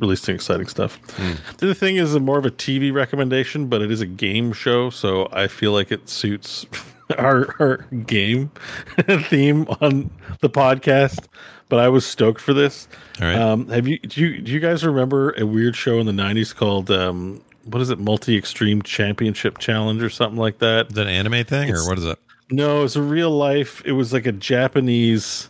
releasing 0.00 0.34
exciting 0.34 0.66
stuff. 0.66 1.00
The 1.16 1.66
other 1.66 1.74
thing 1.74 1.96
is 1.96 2.18
more 2.18 2.38
of 2.38 2.46
a 2.46 2.50
TV 2.50 2.92
recommendation, 2.92 3.68
but 3.68 3.82
it 3.82 3.90
is 3.90 4.00
a 4.00 4.06
game 4.06 4.52
show, 4.52 4.90
so 4.90 5.28
I 5.32 5.46
feel 5.48 5.72
like 5.72 5.92
it 5.92 6.08
suits 6.08 6.66
our 7.18 7.54
our 7.60 7.76
game 8.04 8.48
theme 9.22 9.66
on 9.80 10.10
the 10.40 10.50
podcast. 10.50 11.26
But 11.70 11.78
I 11.78 11.88
was 11.88 12.04
stoked 12.04 12.42
for 12.42 12.52
this. 12.52 12.86
All 13.20 13.26
right. 13.26 13.36
Um, 13.36 13.68
have 13.68 13.88
you 13.88 13.98
do 13.98 14.20
you 14.20 14.42
do 14.42 14.52
you 14.52 14.60
guys 14.60 14.84
remember 14.84 15.30
a 15.38 15.46
weird 15.46 15.74
show 15.74 15.98
in 15.98 16.04
the 16.04 16.12
'90s 16.12 16.54
called 16.54 16.90
um, 16.90 17.40
what 17.64 17.80
is 17.80 17.88
it, 17.88 17.98
Multi 17.98 18.36
Extreme 18.36 18.82
Championship 18.82 19.58
Challenge 19.58 20.02
or 20.02 20.10
something 20.10 20.38
like 20.38 20.58
that? 20.58 20.88
Is 20.88 20.94
that 20.94 21.06
an 21.06 21.08
anime 21.08 21.44
thing 21.44 21.70
or 21.70 21.86
what 21.86 21.96
is 21.96 22.04
it? 22.04 22.18
No, 22.50 22.84
it's 22.84 22.96
a 22.96 23.02
real 23.02 23.30
life. 23.30 23.80
It 23.84 23.92
was 23.92 24.12
like 24.12 24.26
a 24.26 24.32
Japanese. 24.32 25.48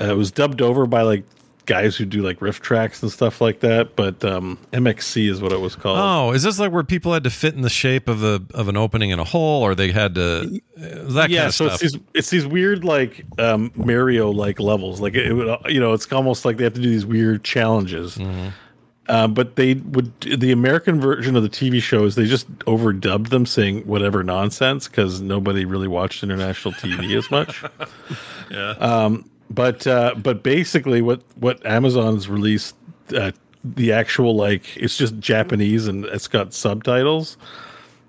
Uh, 0.00 0.06
it 0.06 0.16
was 0.16 0.30
dubbed 0.30 0.60
over 0.60 0.86
by 0.86 1.02
like 1.02 1.24
guys 1.70 1.96
who 1.96 2.04
do 2.04 2.20
like 2.20 2.42
riff 2.42 2.60
tracks 2.60 3.00
and 3.00 3.12
stuff 3.12 3.40
like 3.40 3.60
that. 3.60 3.94
But 3.94 4.24
um, 4.24 4.58
MXC 4.72 5.30
is 5.30 5.40
what 5.40 5.52
it 5.52 5.60
was 5.60 5.76
called. 5.76 5.98
Oh, 5.98 6.32
is 6.32 6.42
this 6.42 6.58
like 6.58 6.72
where 6.72 6.82
people 6.82 7.12
had 7.12 7.22
to 7.24 7.30
fit 7.30 7.54
in 7.54 7.62
the 7.62 7.70
shape 7.70 8.08
of 8.08 8.24
a 8.24 8.42
of 8.54 8.68
an 8.68 8.76
opening 8.76 9.10
in 9.10 9.20
a 9.20 9.24
hole, 9.24 9.62
or 9.62 9.76
they 9.76 9.92
had 9.92 10.16
to 10.16 10.60
uh, 10.76 11.12
that 11.12 11.30
yeah, 11.30 11.38
kind 11.38 11.48
of 11.48 11.54
so 11.54 11.68
stuff? 11.68 11.82
it's 11.82 11.92
these 11.92 12.02
it's 12.14 12.30
these 12.30 12.46
weird 12.46 12.84
like 12.84 13.24
um, 13.38 13.70
Mario 13.76 14.30
like 14.30 14.58
levels. 14.58 15.00
Like 15.00 15.14
it, 15.14 15.32
would 15.32 15.48
uh, 15.48 15.58
you 15.68 15.78
know, 15.78 15.92
it's 15.92 16.10
almost 16.12 16.44
like 16.44 16.56
they 16.56 16.64
have 16.64 16.74
to 16.74 16.82
do 16.82 16.90
these 16.90 17.06
weird 17.06 17.44
challenges. 17.44 18.18
Mm-hmm. 18.18 18.48
Uh, 19.08 19.26
but 19.26 19.56
they 19.56 19.74
would 19.74 20.20
the 20.20 20.52
American 20.52 21.00
version 21.00 21.36
of 21.36 21.44
the 21.44 21.48
TV 21.48 21.80
shows. 21.80 22.16
They 22.16 22.26
just 22.26 22.48
overdubbed 22.60 23.28
them, 23.28 23.46
saying 23.46 23.86
whatever 23.86 24.24
nonsense 24.24 24.88
because 24.88 25.20
nobody 25.20 25.64
really 25.64 25.88
watched 25.88 26.22
international 26.22 26.74
TV 26.74 27.16
as 27.16 27.30
much. 27.30 27.64
yeah. 28.50 28.70
Um, 28.72 29.30
but 29.50 29.86
uh, 29.86 30.14
but 30.16 30.42
basically, 30.42 31.02
what 31.02 31.22
what 31.36 31.64
Amazon's 31.66 32.28
released 32.28 32.76
uh, 33.14 33.32
the 33.64 33.92
actual 33.92 34.36
like 34.36 34.76
it's 34.76 34.96
just 34.96 35.18
Japanese 35.18 35.86
and 35.86 36.04
it's 36.06 36.28
got 36.28 36.54
subtitles. 36.54 37.36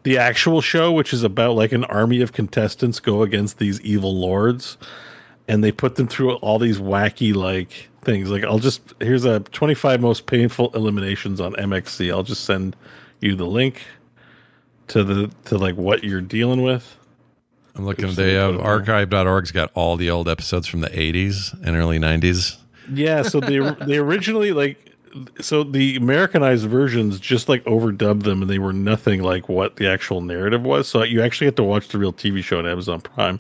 The 0.04 0.18
actual 0.18 0.62
show, 0.62 0.92
which 0.92 1.14
is 1.14 1.24
about 1.24 1.56
like 1.56 1.72
an 1.72 1.84
army 1.86 2.22
of 2.22 2.34
contestants 2.34 3.00
go 3.00 3.22
against 3.24 3.58
these 3.58 3.82
evil 3.82 4.16
lords, 4.16 4.78
and 5.48 5.64
they 5.64 5.72
put 5.72 5.96
them 5.96 6.08
through 6.08 6.36
all 6.36 6.60
these 6.60 6.80
wacky 6.80 7.36
like 7.36 7.90
things. 8.04 8.30
Like 8.30 8.44
I'll 8.44 8.60
just 8.60 8.94
here's 9.00 9.26
a 9.26 9.40
25 9.40 10.02
most 10.02 10.28
painful 10.28 10.72
eliminations 10.76 11.42
on 11.42 11.54
MXC. 11.54 12.12
I'll 12.12 12.24
just 12.24 12.46
send 12.46 12.76
you 13.20 13.36
the 13.36 13.46
link 13.46 13.82
to 14.88 15.04
the 15.04 15.32
to 15.46 15.58
like 15.58 15.76
what 15.76 16.04
you're 16.04 16.22
dealing 16.22 16.62
with. 16.62 16.98
I'm 17.76 17.86
looking. 17.86 18.06
Oops, 18.06 18.16
They 18.16 18.34
have 18.34 18.34
me 18.34 18.38
uh, 18.38 18.48
put 18.48 18.56
it 18.56 18.64
there. 18.64 18.72
archive.org's 18.72 19.52
got 19.52 19.72
all 19.76 19.96
the 19.98 20.10
old 20.10 20.28
episodes 20.28 20.68
from 20.68 20.82
the 20.82 20.90
80s 20.90 21.54
and 21.66 21.76
early 21.76 22.00
90s. 22.00 22.58
Yeah, 22.92 23.22
so 23.22 23.40
they 23.40 23.60
they 23.86 23.98
originally 23.98 24.52
like 24.52 24.88
so 25.42 25.64
the 25.64 25.96
Americanized 25.98 26.66
versions 26.68 27.20
just 27.20 27.50
like 27.50 27.64
overdubbed 27.66 28.24
them 28.24 28.42
and 28.42 28.50
they 28.50 28.60
were 28.60 28.72
nothing 28.74 29.22
like 29.24 29.50
what 29.50 29.76
the 29.76 29.88
actual 29.90 30.22
narrative 30.22 30.64
was. 30.64 30.88
So 30.88 31.04
you 31.04 31.22
actually 31.22 31.46
have 31.48 31.56
to 31.56 31.64
watch 31.64 31.90
the 31.90 31.98
real 31.98 32.14
TV 32.14 32.44
show 32.44 32.60
on 32.60 32.66
Amazon 32.68 33.02
Prime. 33.02 33.40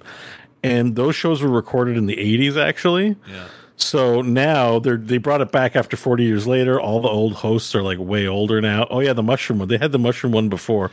And 0.63 0.95
those 0.95 1.15
shows 1.15 1.41
were 1.41 1.49
recorded 1.49 1.97
in 1.97 2.05
the 2.05 2.17
80s 2.17 2.55
actually. 2.61 3.15
Yeah. 3.29 3.47
So 3.77 4.21
now 4.21 4.77
they're 4.79 4.97
they 4.97 5.17
brought 5.17 5.41
it 5.41 5.51
back 5.51 5.75
after 5.75 5.97
40 5.97 6.23
years 6.23 6.45
later. 6.45 6.79
All 6.79 7.01
the 7.01 7.07
old 7.07 7.33
hosts 7.33 7.73
are 7.73 7.81
like 7.81 7.97
way 7.99 8.27
older 8.27 8.61
now. 8.61 8.85
Oh 8.91 8.99
yeah, 8.99 9.13
the 9.13 9.23
mushroom 9.23 9.59
one. 9.59 9.67
They 9.69 9.77
had 9.77 9.91
the 9.91 9.97
mushroom 9.99 10.33
one 10.33 10.49
before. 10.49 10.91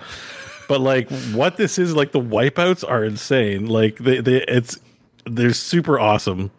But 0.68 0.80
like 0.80 1.10
what 1.32 1.56
this 1.56 1.78
is 1.78 1.94
like 1.96 2.12
the 2.12 2.20
wipeouts 2.20 2.88
are 2.88 3.02
insane. 3.04 3.66
Like 3.66 3.96
they, 3.98 4.20
they 4.20 4.42
it's 4.46 4.78
they're 5.24 5.52
super 5.54 5.98
awesome. 5.98 6.50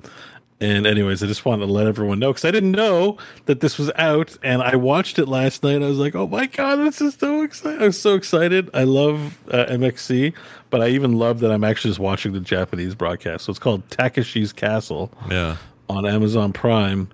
And 0.61 0.85
anyways, 0.85 1.23
I 1.23 1.27
just 1.27 1.45
wanted 1.45 1.67
to 1.67 1.71
let 1.71 1.87
everyone 1.87 2.19
know 2.19 2.31
because 2.31 2.43
I 2.43 2.51
didn't 2.51 2.73
know 2.73 3.17
that 3.45 3.61
this 3.61 3.77
was 3.77 3.89
out, 3.95 4.35
and 4.43 4.61
I 4.61 4.75
watched 4.75 5.17
it 5.17 5.25
last 5.27 5.63
night. 5.63 5.81
I 5.81 5.87
was 5.87 5.99
like, 5.99 6.15
"Oh 6.15 6.27
my 6.27 6.47
god, 6.47 6.75
this 6.79 6.99
is 6.99 7.13
so 7.15 7.43
exciting!" 7.43 7.81
i'm 7.81 7.93
so 7.93 8.15
excited. 8.15 8.69
I 8.73 8.83
love 8.83 9.37
uh, 9.51 9.67
MXC, 9.69 10.33
but 10.69 10.81
I 10.81 10.89
even 10.89 11.13
love 11.13 11.39
that 11.39 11.51
I'm 11.51 11.63
actually 11.63 11.91
just 11.91 12.01
watching 12.01 12.33
the 12.33 12.41
Japanese 12.41 12.93
broadcast. 12.93 13.45
So 13.45 13.51
it's 13.51 13.59
called 13.59 13.87
takashi's 13.89 14.51
Castle 14.51 15.09
Yeah. 15.31 15.55
on 15.87 16.05
Amazon 16.05 16.51
Prime, 16.51 17.07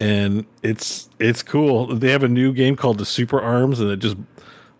and 0.00 0.46
it's 0.62 1.10
it's 1.18 1.42
cool. 1.42 1.88
They 1.94 2.10
have 2.12 2.22
a 2.22 2.28
new 2.28 2.54
game 2.54 2.76
called 2.76 2.96
the 2.96 3.04
Super 3.04 3.38
Arms, 3.42 3.78
and 3.78 3.90
it 3.90 3.98
just 3.98 4.16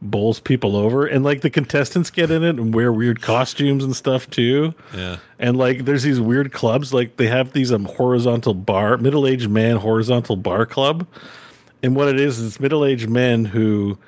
bowls 0.02 0.41
people 0.41 0.76
over, 0.76 1.07
and 1.07 1.25
like 1.25 1.41
the 1.41 1.50
contestants 1.50 2.10
get 2.10 2.31
in 2.31 2.44
it 2.44 2.57
and 2.58 2.75
wear 2.75 2.92
weird 2.92 3.23
costumes 3.23 3.83
and 3.83 3.97
stuff 3.97 4.28
too. 4.31 4.75
Yeah. 4.94 5.16
And 5.39 5.57
like 5.57 5.84
there's 5.84 6.02
these 6.02 6.20
weird 6.20 6.52
clubs, 6.52 6.92
like 6.92 7.16
they 7.16 7.26
have 7.28 7.52
these 7.52 7.73
um 7.73 7.84
horizontal 7.86 8.55
bar, 8.55 8.97
middle 8.99 9.26
aged 9.26 9.49
man 9.50 9.76
horizontal 9.76 10.36
bar 10.36 10.66
club, 10.66 11.07
and 11.83 11.97
what 11.97 12.08
it 12.08 12.20
is 12.20 12.39
is 12.39 12.60
middle 12.60 12.84
aged 12.84 13.08
men 13.08 13.44
who 13.47 13.99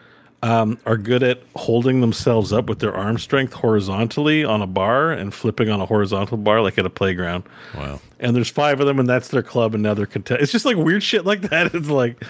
um, 0.41 0.78
are 0.86 0.97
good 0.97 1.25
at 1.25 1.42
holding 1.57 2.00
themselves 2.00 2.52
up 2.52 2.68
with 2.68 2.78
their 2.78 2.94
arm 2.94 3.18
strength 3.18 3.52
horizontally 3.55 4.44
on 4.44 4.62
a 4.62 4.68
bar 4.68 5.10
and 5.10 5.34
flipping 5.34 5.68
on 5.68 5.81
a 5.81 5.86
horizontal 5.86 6.36
bar 6.36 6.60
like 6.62 6.78
at 6.78 6.86
a 6.86 6.91
playground 6.91 7.42
Wow. 7.76 8.00
and 8.20 8.36
there's 8.36 8.49
five 8.49 8.78
of 8.78 8.86
them, 8.86 9.00
and 9.00 9.08
that's 9.08 9.28
their 9.28 9.42
club, 9.42 9.75
and 9.75 9.83
now 9.83 9.94
they're 9.94 10.07
content. 10.07 10.41
It's 10.41 10.52
just 10.52 10.65
like 10.65 10.76
weird 10.76 11.02
shit 11.02 11.25
like 11.25 11.41
that. 11.50 11.75
It's 11.75 11.89
like 11.89 12.23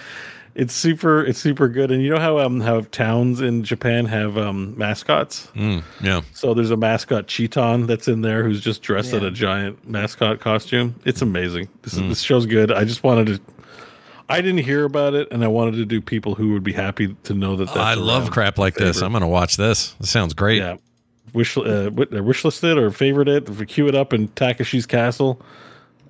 it's 0.59 0.73
super, 0.73 1.23
it's 1.23 1.39
super 1.39 1.69
good. 1.69 1.89
And 1.89 2.03
you 2.03 2.09
know 2.09 2.19
how 2.19 2.37
um 2.39 2.59
how 2.59 2.81
towns 2.81 3.39
in 3.39 3.63
Japan 3.63 4.05
have 4.05 4.37
um 4.37 4.77
mascots. 4.77 5.47
Mm, 5.55 5.83
yeah. 6.01 6.21
So 6.33 6.53
there's 6.53 6.71
a 6.71 6.75
mascot 6.77 7.27
Cheeton 7.27 7.87
that's 7.87 8.09
in 8.09 8.21
there 8.21 8.43
who's 8.43 8.59
just 8.59 8.81
dressed 8.81 9.13
in 9.13 9.23
a 9.23 9.31
giant 9.31 9.87
mascot 9.87 10.41
costume. 10.41 10.95
It's 11.05 11.21
amazing. 11.21 11.69
This 11.83 11.93
is, 11.93 12.01
this 12.01 12.19
show's 12.21 12.45
good. 12.45 12.71
I 12.71 12.83
just 12.83 13.03
wanted 13.03 13.27
to. 13.27 13.41
I 14.27 14.41
didn't 14.41 14.63
hear 14.63 14.83
about 14.83 15.15
it, 15.15 15.27
and 15.31 15.43
I 15.43 15.47
wanted 15.47 15.75
to 15.77 15.85
do 15.85 16.01
people 16.01 16.35
who 16.35 16.53
would 16.53 16.63
be 16.63 16.73
happy 16.73 17.15
to 17.23 17.33
know 17.33 17.55
that. 17.55 17.65
That's 17.65 17.77
I 17.77 17.93
love 17.95 18.29
crap 18.29 18.57
like 18.59 18.75
this. 18.75 19.01
I'm 19.01 19.11
going 19.11 19.21
to 19.21 19.27
watch 19.27 19.57
this. 19.57 19.93
This 19.93 20.11
sounds 20.11 20.33
great. 20.33 20.57
Yeah, 20.61 20.75
wish 21.33 21.57
uh, 21.57 21.85
wi- 21.89 22.15
uh, 22.19 22.21
wish 22.21 22.43
listed 22.45 22.77
or 22.77 22.91
favorite 22.91 23.27
it. 23.29 23.49
If 23.49 23.59
we 23.59 23.65
queue 23.65 23.87
it 23.87 23.95
up 23.95 24.13
in 24.13 24.27
Takashi's 24.27 24.85
Castle, 24.85 25.41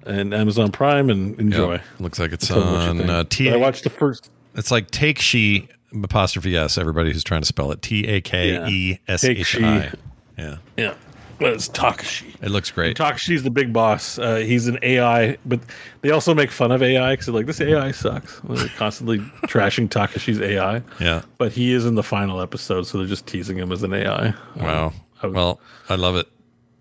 and 0.05 0.33
Amazon 0.33 0.71
Prime 0.71 1.09
and 1.09 1.39
enjoy. 1.39 1.73
Yep. 1.73 1.81
Looks 1.99 2.19
like 2.19 2.31
it's 2.31 2.47
Tell 2.47 2.57
me 2.59 2.63
what 2.65 2.83
you 2.83 2.89
on 2.89 2.97
think. 2.97 3.09
uh, 3.09 3.23
T. 3.29 3.51
I 3.51 3.55
watched 3.55 3.83
the 3.83 3.89
first 3.89 4.29
It's 4.59 4.69
like 4.71 4.91
take 4.91 5.19
she 5.19 5.67
apostrophe 6.03 6.55
s. 6.55 6.77
Everybody 6.77 7.11
who's 7.11 7.23
trying 7.23 7.41
to 7.41 7.47
spell 7.47 7.71
it 7.71 7.81
T 7.81 8.05
A 8.07 8.21
K 8.21 8.65
E 8.69 8.99
S 9.07 9.23
H 9.23 9.55
I. 9.59 9.91
Yeah, 10.37 10.57
yeah, 10.77 10.93
but 11.39 11.53
it's 11.53 11.67
Takashi. 11.67 12.33
it 12.41 12.49
looks 12.49 12.69
great. 12.71 12.95
Takashi's 12.97 13.43
the 13.43 13.49
big 13.49 13.73
boss. 13.73 14.17
Uh, 14.19 14.35
he's 14.37 14.67
an 14.67 14.77
AI, 14.83 15.37
but 15.45 15.59
they 16.01 16.11
also 16.11 16.33
make 16.33 16.51
fun 16.51 16.71
of 16.71 16.81
AI 16.83 17.13
because 17.13 17.27
like 17.29 17.45
this 17.45 17.59
AI 17.59 17.91
sucks. 17.91 18.39
They're 18.43 18.67
constantly 18.77 19.17
trashing 19.47 19.89
Takashi's 19.89 20.39
AI. 20.39 20.81
Yeah. 20.99 21.23
but 21.37 21.51
he 21.51 21.73
is 21.73 21.85
in 21.85 21.95
the 21.95 22.03
final 22.03 22.39
episode, 22.41 22.83
so 22.87 22.99
they're 22.99 23.07
just 23.07 23.25
teasing 23.27 23.57
him 23.57 23.71
as 23.71 23.83
an 23.83 23.93
AI. 23.93 24.33
Wow. 24.57 24.93
I 25.23 25.27
would- 25.27 25.35
Well, 25.35 25.59
I 25.89 25.95
love 25.95 26.15
it. 26.15 26.27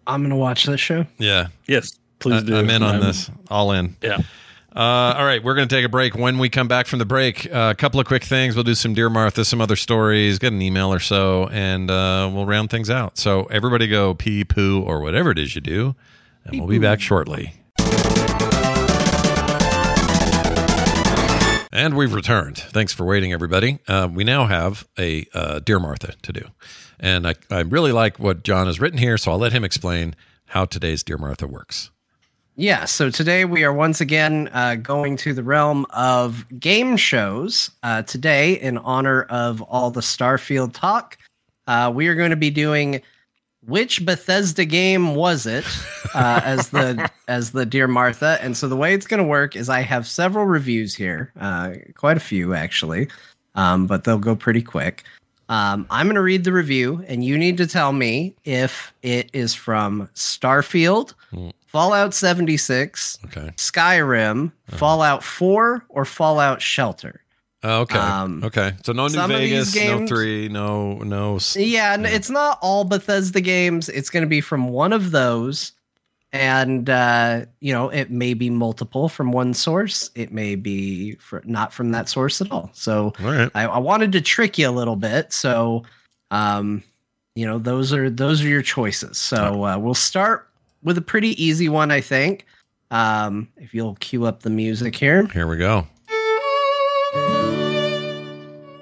I'm 0.06 0.22
gonna 0.22 0.36
watch 0.36 0.64
this 0.66 0.80
show. 0.80 1.04
Yeah. 1.18 1.48
Yes, 1.66 1.98
please 2.18 2.42
I, 2.42 2.46
do. 2.46 2.56
I'm 2.58 2.70
in 2.70 2.82
on 2.82 2.94
I'm- 2.96 3.02
this. 3.02 3.30
All 3.50 3.72
in. 3.72 3.96
Yeah. 4.02 4.18
Uh, 4.76 5.14
all 5.16 5.24
right, 5.24 5.42
we're 5.42 5.54
going 5.54 5.66
to 5.66 5.74
take 5.74 5.84
a 5.84 5.88
break. 5.88 6.14
When 6.14 6.38
we 6.38 6.50
come 6.50 6.68
back 6.68 6.86
from 6.86 6.98
the 6.98 7.06
break, 7.06 7.46
uh, 7.52 7.72
a 7.72 7.74
couple 7.74 8.00
of 8.00 8.06
quick 8.06 8.22
things. 8.22 8.54
We'll 8.54 8.64
do 8.64 8.74
some 8.74 8.92
Dear 8.92 9.08
Martha, 9.08 9.44
some 9.44 9.62
other 9.62 9.76
stories, 9.76 10.38
get 10.38 10.52
an 10.52 10.60
email 10.60 10.92
or 10.92 11.00
so, 11.00 11.48
and 11.48 11.90
uh, 11.90 12.30
we'll 12.32 12.44
round 12.44 12.68
things 12.68 12.90
out. 12.90 13.16
So 13.16 13.44
everybody 13.44 13.86
go 13.88 14.14
pee, 14.14 14.44
poo, 14.44 14.82
or 14.82 15.00
whatever 15.00 15.30
it 15.30 15.38
is 15.38 15.54
you 15.54 15.62
do, 15.62 15.96
and 16.44 16.58
we'll 16.60 16.68
be 16.68 16.78
back 16.78 17.00
shortly. 17.00 17.54
And 21.72 21.96
we've 21.96 22.12
returned. 22.12 22.58
Thanks 22.58 22.92
for 22.92 23.06
waiting, 23.06 23.32
everybody. 23.32 23.78
Uh, 23.88 24.08
we 24.12 24.22
now 24.24 24.46
have 24.46 24.86
a 24.98 25.26
uh, 25.32 25.60
Dear 25.60 25.78
Martha 25.78 26.14
to 26.22 26.32
do. 26.32 26.42
And 27.00 27.26
I, 27.26 27.36
I 27.50 27.60
really 27.60 27.92
like 27.92 28.18
what 28.18 28.42
Jon 28.42 28.66
has 28.66 28.80
written 28.80 28.98
here, 28.98 29.16
so 29.16 29.30
I'll 29.32 29.38
let 29.38 29.52
him 29.52 29.64
explain 29.64 30.14
how 30.46 30.64
today's 30.66 31.02
Dear 31.02 31.18
Martha 31.18 31.46
works. 31.46 31.90
Yeah, 32.60 32.86
so 32.86 33.08
today 33.08 33.44
we 33.44 33.62
are 33.62 33.72
once 33.72 34.00
again 34.00 34.50
uh, 34.52 34.74
going 34.74 35.16
to 35.18 35.32
the 35.32 35.44
realm 35.44 35.86
of 35.90 36.44
game 36.58 36.96
shows. 36.96 37.70
Uh, 37.84 38.02
today, 38.02 38.54
in 38.54 38.78
honor 38.78 39.22
of 39.30 39.62
all 39.62 39.92
the 39.92 40.00
Starfield 40.00 40.72
talk, 40.72 41.16
uh, 41.68 41.92
we 41.94 42.08
are 42.08 42.16
going 42.16 42.30
to 42.30 42.36
be 42.36 42.50
doing 42.50 43.00
which 43.64 44.04
Bethesda 44.04 44.64
game 44.64 45.14
was 45.14 45.46
it 45.46 45.64
uh, 46.16 46.40
as 46.44 46.70
the 46.70 47.08
as 47.28 47.52
the 47.52 47.64
Dear 47.64 47.86
Martha. 47.86 48.38
And 48.42 48.56
so 48.56 48.66
the 48.66 48.74
way 48.74 48.92
it's 48.92 49.06
going 49.06 49.22
to 49.22 49.28
work 49.28 49.54
is 49.54 49.68
I 49.68 49.82
have 49.82 50.04
several 50.04 50.44
reviews 50.44 50.96
here, 50.96 51.32
uh, 51.38 51.74
quite 51.94 52.16
a 52.16 52.20
few 52.20 52.54
actually, 52.54 53.06
um, 53.54 53.86
but 53.86 54.02
they'll 54.02 54.18
go 54.18 54.34
pretty 54.34 54.62
quick. 54.62 55.04
Um, 55.48 55.86
I'm 55.90 56.06
going 56.06 56.16
to 56.16 56.22
read 56.22 56.42
the 56.42 56.52
review, 56.52 57.04
and 57.06 57.24
you 57.24 57.38
need 57.38 57.56
to 57.58 57.68
tell 57.68 57.92
me 57.92 58.34
if 58.44 58.92
it 59.02 59.30
is 59.32 59.54
from 59.54 60.10
Starfield, 60.16 61.14
Fallout 61.68 62.14
76, 62.14 63.18
Okay. 63.26 63.52
Skyrim, 63.56 64.52
Fallout 64.68 65.22
4, 65.22 65.84
or 65.90 66.04
Fallout 66.06 66.62
Shelter. 66.62 67.20
Oh, 67.62 67.80
okay. 67.82 67.98
Um, 67.98 68.42
okay. 68.42 68.72
So 68.84 68.92
no 68.92 69.04
New 69.04 69.10
some 69.10 69.30
of 69.30 69.38
these 69.38 69.74
Vegas, 69.74 70.00
no 70.00 70.06
three, 70.06 70.48
no 70.48 70.94
no. 70.98 71.38
Yeah, 71.54 71.92
and 71.92 72.06
it's 72.06 72.30
not 72.30 72.58
all 72.62 72.84
Bethesda 72.84 73.40
games. 73.40 73.88
It's 73.88 74.10
going 74.10 74.22
to 74.22 74.28
be 74.28 74.40
from 74.40 74.68
one 74.68 74.92
of 74.92 75.10
those. 75.10 75.72
And, 76.32 76.88
uh, 76.88 77.46
you 77.60 77.72
know, 77.72 77.88
it 77.88 78.10
may 78.10 78.34
be 78.34 78.48
multiple 78.48 79.08
from 79.08 79.32
one 79.32 79.54
source. 79.54 80.10
It 80.14 80.30
may 80.30 80.54
be 80.56 81.14
for, 81.16 81.42
not 81.46 81.72
from 81.72 81.90
that 81.92 82.08
source 82.08 82.40
at 82.40 82.50
all. 82.50 82.70
So 82.74 83.12
All 83.20 83.30
right. 83.30 83.50
I, 83.54 83.64
I 83.64 83.78
wanted 83.78 84.12
to 84.12 84.20
trick 84.20 84.58
you 84.58 84.68
a 84.68 84.70
little 84.70 84.96
bit. 84.96 85.32
So, 85.32 85.84
um, 86.30 86.82
you 87.34 87.46
know, 87.46 87.58
those 87.58 87.92
are 87.92 88.10
those 88.10 88.42
are 88.42 88.48
your 88.48 88.62
choices. 88.62 89.16
So 89.16 89.64
uh, 89.64 89.78
we'll 89.78 89.94
start 89.94 90.47
with 90.88 90.96
a 90.96 91.02
pretty 91.02 91.40
easy 91.42 91.68
one, 91.68 91.90
I 91.90 92.00
think. 92.00 92.46
Um, 92.90 93.48
if 93.58 93.74
you'll 93.74 93.96
cue 93.96 94.24
up 94.24 94.40
the 94.42 94.48
music 94.48 94.96
here. 94.96 95.26
Here 95.26 95.46
we 95.46 95.58
go. 95.58 95.86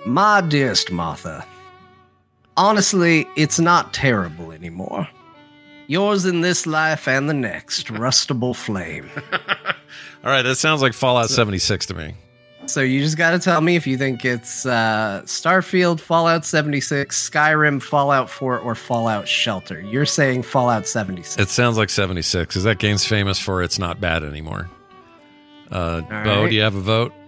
My 0.07 0.41
dearest 0.41 0.93
Martha, 0.93 1.45
honestly, 2.57 3.27
it's 3.35 3.59
not 3.59 3.93
terrible 3.93 4.53
anymore. 4.53 5.09
Yours 5.89 6.25
in 6.25 6.43
this 6.43 6.65
life 6.65 7.09
and 7.09 7.29
the 7.29 7.35
next, 7.35 7.89
rustable 7.89 8.55
flame. 8.55 9.11
All 9.33 10.31
right. 10.31 10.43
That 10.43 10.57
sounds 10.57 10.83
like 10.83 10.93
Fallout 10.93 11.29
76 11.29 11.87
to 11.87 11.95
me. 11.95 12.15
So 12.67 12.81
you 12.81 13.01
just 13.01 13.17
got 13.17 13.31
to 13.31 13.39
tell 13.39 13.61
me 13.61 13.77
if 13.77 13.87
you 13.87 13.97
think 13.97 14.25
it's 14.25 14.67
uh, 14.67 15.23
Starfield, 15.25 16.01
Fallout 16.01 16.45
76, 16.45 17.31
Skyrim, 17.31 17.81
Fallout 17.83 18.29
4, 18.29 18.59
or 18.59 18.75
Fallout 18.75 19.29
Shelter. 19.29 19.81
You're 19.81 20.05
saying 20.07 20.43
Fallout 20.43 20.87
76. 20.87 21.39
It 21.41 21.49
sounds 21.49 21.77
like 21.79 21.91
76 21.91 22.47
because 22.49 22.65
that 22.65 22.79
game's 22.79 23.05
famous 23.07 23.39
for 23.39 23.63
it's 23.63 23.79
not 23.79 24.01
bad 24.01 24.25
anymore. 24.25 24.69
Uh, 25.71 26.01
Beau, 26.03 26.09
right. 26.43 26.49
do 26.51 26.55
you 26.57 26.63
have 26.63 26.75
a 26.75 26.81
vote? 26.81 27.13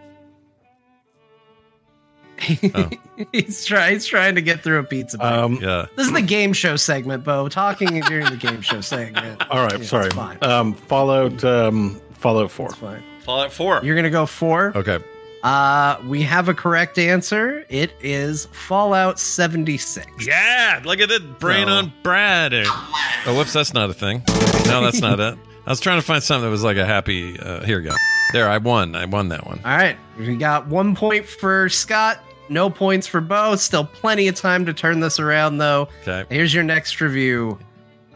Oh. 2.72 2.88
he's, 3.32 3.64
try, 3.64 3.90
he's 3.90 4.06
trying 4.06 4.36
to 4.36 4.40
get 4.40 4.62
through 4.62 4.78
a 4.78 4.84
pizza. 4.84 5.18
bite. 5.18 5.32
Um, 5.38 5.58
Yeah. 5.60 5.86
this 5.96 6.06
is 6.06 6.12
the 6.12 6.22
game 6.22 6.52
show 6.52 6.76
segment, 6.76 7.24
Beau. 7.24 7.48
Talking 7.48 8.00
during 8.02 8.26
the 8.26 8.36
game 8.36 8.60
show 8.60 8.80
segment. 8.80 9.42
all 9.50 9.60
right. 9.60 9.78
Yeah, 9.80 9.84
sorry. 9.84 10.06
It's 10.06 10.14
fine. 10.14 10.38
Um, 10.42 10.74
Fallout. 10.74 11.42
Um, 11.42 12.00
Fallout 12.12 12.52
Four. 12.52 12.66
It's 12.68 12.76
fine. 12.76 13.02
Fallout 13.24 13.52
4. 13.52 13.80
You're 13.82 13.96
going 13.96 14.04
to 14.04 14.10
go 14.10 14.24
four? 14.24 14.72
Okay. 14.76 14.98
Uh, 15.42 15.98
we 16.06 16.22
have 16.22 16.48
a 16.48 16.54
correct 16.54 16.98
answer. 16.98 17.64
It 17.68 17.92
is 18.00 18.46
Fallout 18.46 19.18
76. 19.20 20.06
Yeah. 20.26 20.80
Look 20.84 21.00
at 21.00 21.10
it. 21.10 21.38
Brain 21.38 21.66
So- 21.68 21.72
on 21.74 21.92
Brad. 22.02 22.52
Oh, 22.54 23.34
whoops. 23.36 23.52
That's 23.52 23.72
not 23.72 23.88
a 23.90 23.94
thing. 23.94 24.22
No, 24.66 24.82
that's 24.82 25.00
not 25.00 25.20
it. 25.20 25.38
I 25.66 25.70
was 25.70 25.80
trying 25.80 26.00
to 26.00 26.06
find 26.06 26.22
something 26.22 26.44
that 26.44 26.50
was 26.50 26.64
like 26.64 26.76
a 26.78 26.86
happy. 26.86 27.38
Uh, 27.38 27.62
here 27.64 27.78
we 27.78 27.84
go. 27.84 27.94
There, 28.32 28.48
I 28.48 28.58
won. 28.58 28.94
I 28.96 29.04
won 29.04 29.28
that 29.28 29.46
one. 29.46 29.60
All 29.64 29.76
right. 29.76 29.96
We 30.18 30.36
got 30.36 30.66
one 30.66 30.94
point 30.94 31.26
for 31.26 31.68
Scott, 31.68 32.18
no 32.48 32.68
points 32.70 33.06
for 33.06 33.20
Beau. 33.20 33.54
Still 33.56 33.84
plenty 33.84 34.28
of 34.28 34.34
time 34.34 34.66
to 34.66 34.72
turn 34.74 35.00
this 35.00 35.18
around, 35.20 35.58
though. 35.58 35.88
Okay. 36.02 36.24
Here's 36.34 36.52
your 36.52 36.64
next 36.64 37.00
review. 37.00 37.58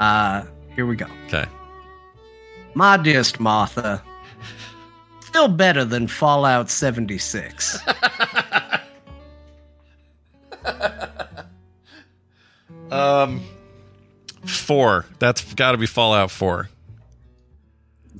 Uh, 0.01 0.45
here 0.75 0.87
we 0.87 0.97
go. 0.97 1.07
Okay. 1.29 1.45
My 2.75 2.97
dearest 2.97 3.39
Martha, 3.39 4.03
still 5.33 5.49
better 5.49 5.85
than 5.85 6.07
Fallout 6.07 6.69
76. 6.71 7.79
Um, 12.91 13.41
four. 14.45 15.07
That's 15.19 15.55
got 15.55 15.73
to 15.73 15.79
be 15.79 15.87
Fallout 15.87 16.31
4. 16.31 16.69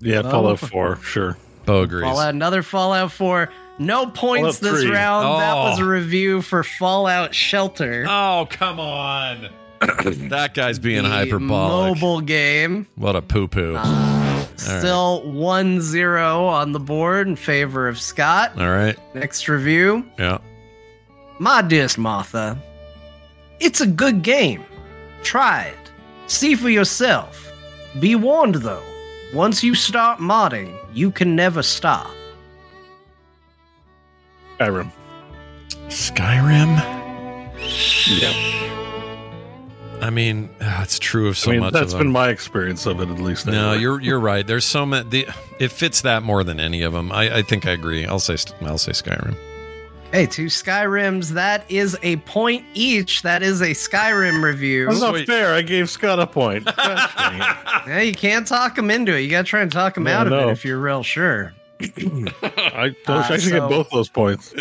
Yeah, 0.01 0.23
Oh. 0.25 0.31
Fallout 0.31 0.61
Four. 0.61 0.97
Sure. 1.03 1.37
Beau 1.67 1.83
agrees. 1.83 2.05
Fallout, 2.05 2.35
another 2.35 2.63
Fallout 2.63 3.13
4. 3.13 3.51
No 3.79 4.07
points 4.07 4.59
Fallout 4.59 4.75
this 4.77 4.83
3. 4.85 4.93
round. 4.93 5.41
That 5.41 5.57
Oh. 5.57 5.65
was 5.71 5.79
a 5.79 5.85
review 5.85 6.41
for 6.41 6.65
Fallout 6.65 7.35
Shelter. 7.35 8.07
Oh, 8.09 8.47
come 8.51 8.81
on. 8.81 9.51
that 10.31 10.55
guy's 10.55 10.79
being 10.79 11.03
the 11.03 11.09
hyperbolic. 11.09 11.95
Mobile 12.01 12.21
game. 12.21 12.87
What 12.95 13.17
a 13.17 13.23
poo 13.23 13.49
poo. 13.49 13.77
Uh, 13.77 14.47
still 14.57 15.31
1 15.33 15.81
0 15.81 16.45
on 16.47 16.73
the 16.73 16.81
board 16.81 17.27
in 17.27 17.37
favor 17.37 17.89
of 17.89 18.01
Scott. 18.01 18.53
All 18.59 18.71
right. 18.71 18.97
Next 19.15 19.49
review. 19.49 20.07
Yeah. 20.19 20.39
My 21.39 21.63
dearest 21.63 21.99
Martha, 21.99 22.57
it's 23.59 23.81
a 23.81 23.87
good 23.87 24.23
game. 24.23 24.65
Try 25.23 25.65
it. 25.65 25.91
See 26.29 26.55
for 26.55 26.71
yourself. 26.71 27.53
Be 27.99 28.15
warned 28.15 28.57
though, 28.57 28.83
once 29.35 29.65
you 29.65 29.75
start 29.75 30.21
modding, 30.21 30.79
you 30.95 31.11
can 31.11 31.35
never 31.35 31.63
stop. 31.63 32.11
Skyrim. 34.59 34.93
Skyrim? 35.89 36.79
Yeah. 38.21 38.72
I 40.03 40.11
mean, 40.11 40.51
ah, 40.61 40.83
it's 40.83 40.99
true 40.99 41.29
of 41.29 41.39
so 41.39 41.51
I 41.51 41.55
mean, 41.55 41.61
much 41.61 41.73
that's 41.73 41.93
of 41.93 41.99
been 41.99 42.09
them. 42.09 42.13
my 42.13 42.29
experience 42.29 42.87
of 42.87 43.01
it, 43.01 43.09
at 43.09 43.19
least. 43.21 43.47
no, 43.47 43.53
anyway. 43.71 43.81
you're 43.83 44.01
you're 44.01 44.21
right. 44.21 44.47
There's 44.47 44.65
so 44.65 44.85
many. 44.85 45.09
The, 45.09 45.29
it 45.61 45.69
fits 45.71 46.01
that 46.03 46.23
more 46.25 46.43
than 46.45 46.59
any 46.61 46.83
of 46.83 46.93
them. 46.93 47.13
I, 47.13 47.37
I 47.39 47.43
think 47.43 47.67
I 47.67 47.71
agree. 47.71 48.05
I'll 48.05 48.19
say 48.19 48.37
I'll 48.63 48.79
say 48.79 48.93
Skyrim. 48.93 49.37
Hey, 50.11 50.27
two 50.27 50.47
Skyrims, 50.47 51.31
that 51.31 51.65
is 51.71 51.97
a 52.03 52.17
point 52.17 52.67
each. 52.75 53.23
That 53.23 53.43
is 53.43 53.63
a 53.63 53.69
Skyrim 53.71 54.43
review. 54.43 54.87
That's 54.87 55.01
not 55.01 55.15
Sweet. 55.15 55.27
fair. 55.27 55.55
I 55.55 55.63
gave 55.63 55.89
Scott 55.89 56.21
a 56.21 56.27
point. 56.27 56.67
Gosh 56.67 57.15
dang 57.17 57.41
it. 57.41 57.57
Yeah, 57.89 58.01
you 58.01 58.13
can't 58.13 58.47
talk 58.47 58.77
him 58.77 58.91
into 58.91 59.17
it. 59.17 59.21
You 59.21 59.31
gotta 59.31 59.45
try 59.49 59.63
and 59.63 59.73
talk 59.73 59.97
him 59.97 60.03
No, 60.05 60.13
out 60.13 60.27
of 60.27 60.33
no. 60.33 60.49
it 60.49 60.53
if 60.53 60.65
you're 60.67 60.79
real 60.79 61.03
sure. 61.03 61.55
I, 61.81 62.95
Uh, 63.07 63.23
should 63.25 63.41
so- 63.41 63.51
get 63.51 63.69
both 63.69 63.89
those 63.91 64.09
points. 64.09 64.53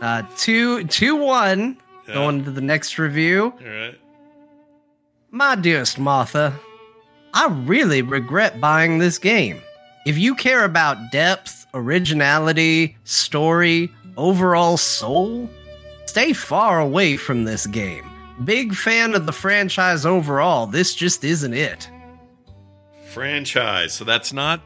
Uh, 0.00 0.22
two, 0.36 0.84
two, 0.84 1.16
one. 1.16 1.76
Going 2.06 2.44
to 2.44 2.50
the 2.50 2.60
next 2.60 2.98
review. 2.98 3.52
All 3.60 3.66
right. 3.68 3.98
My 5.30 5.54
dearest 5.54 5.98
Martha, 5.98 6.58
I 7.34 7.46
really 7.48 8.02
regret 8.02 8.60
buying 8.60 8.98
this 8.98 9.18
game. 9.18 9.62
If 10.06 10.18
you 10.18 10.34
care 10.34 10.64
about 10.64 11.12
depth, 11.12 11.66
originality, 11.74 12.96
story, 13.04 13.92
overall 14.16 14.76
soul, 14.76 15.48
stay 16.06 16.32
far 16.32 16.80
away 16.80 17.16
from 17.16 17.44
this 17.44 17.66
game. 17.66 18.04
Big 18.44 18.74
fan 18.74 19.14
of 19.14 19.26
the 19.26 19.32
franchise 19.32 20.04
overall, 20.06 20.66
this 20.66 20.94
just 20.94 21.22
isn't 21.22 21.52
it. 21.54 21.88
Franchise. 23.10 23.92
So 23.92 24.04
that's 24.04 24.32
not 24.32 24.60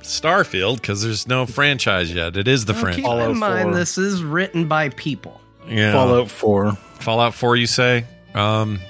Starfield 0.00 0.76
because 0.80 1.02
there's 1.02 1.28
no 1.28 1.46
franchise 1.46 2.12
yet. 2.12 2.36
It 2.36 2.48
is 2.48 2.64
the 2.64 2.72
Well, 2.72 2.86
keep 2.86 3.04
franchise. 3.04 3.04
Fallout 3.04 3.30
in 3.30 3.38
mind 3.38 3.62
4. 3.70 3.74
this 3.74 3.98
is 3.98 4.22
written 4.24 4.66
by 4.66 4.88
people. 4.90 5.40
Yeah. 5.68 5.92
Fallout 5.92 6.28
Four. 6.30 6.72
Fallout 6.98 7.34
4, 7.34 7.56
you 7.56 7.66
say? 7.66 8.04
Um, 8.34 8.80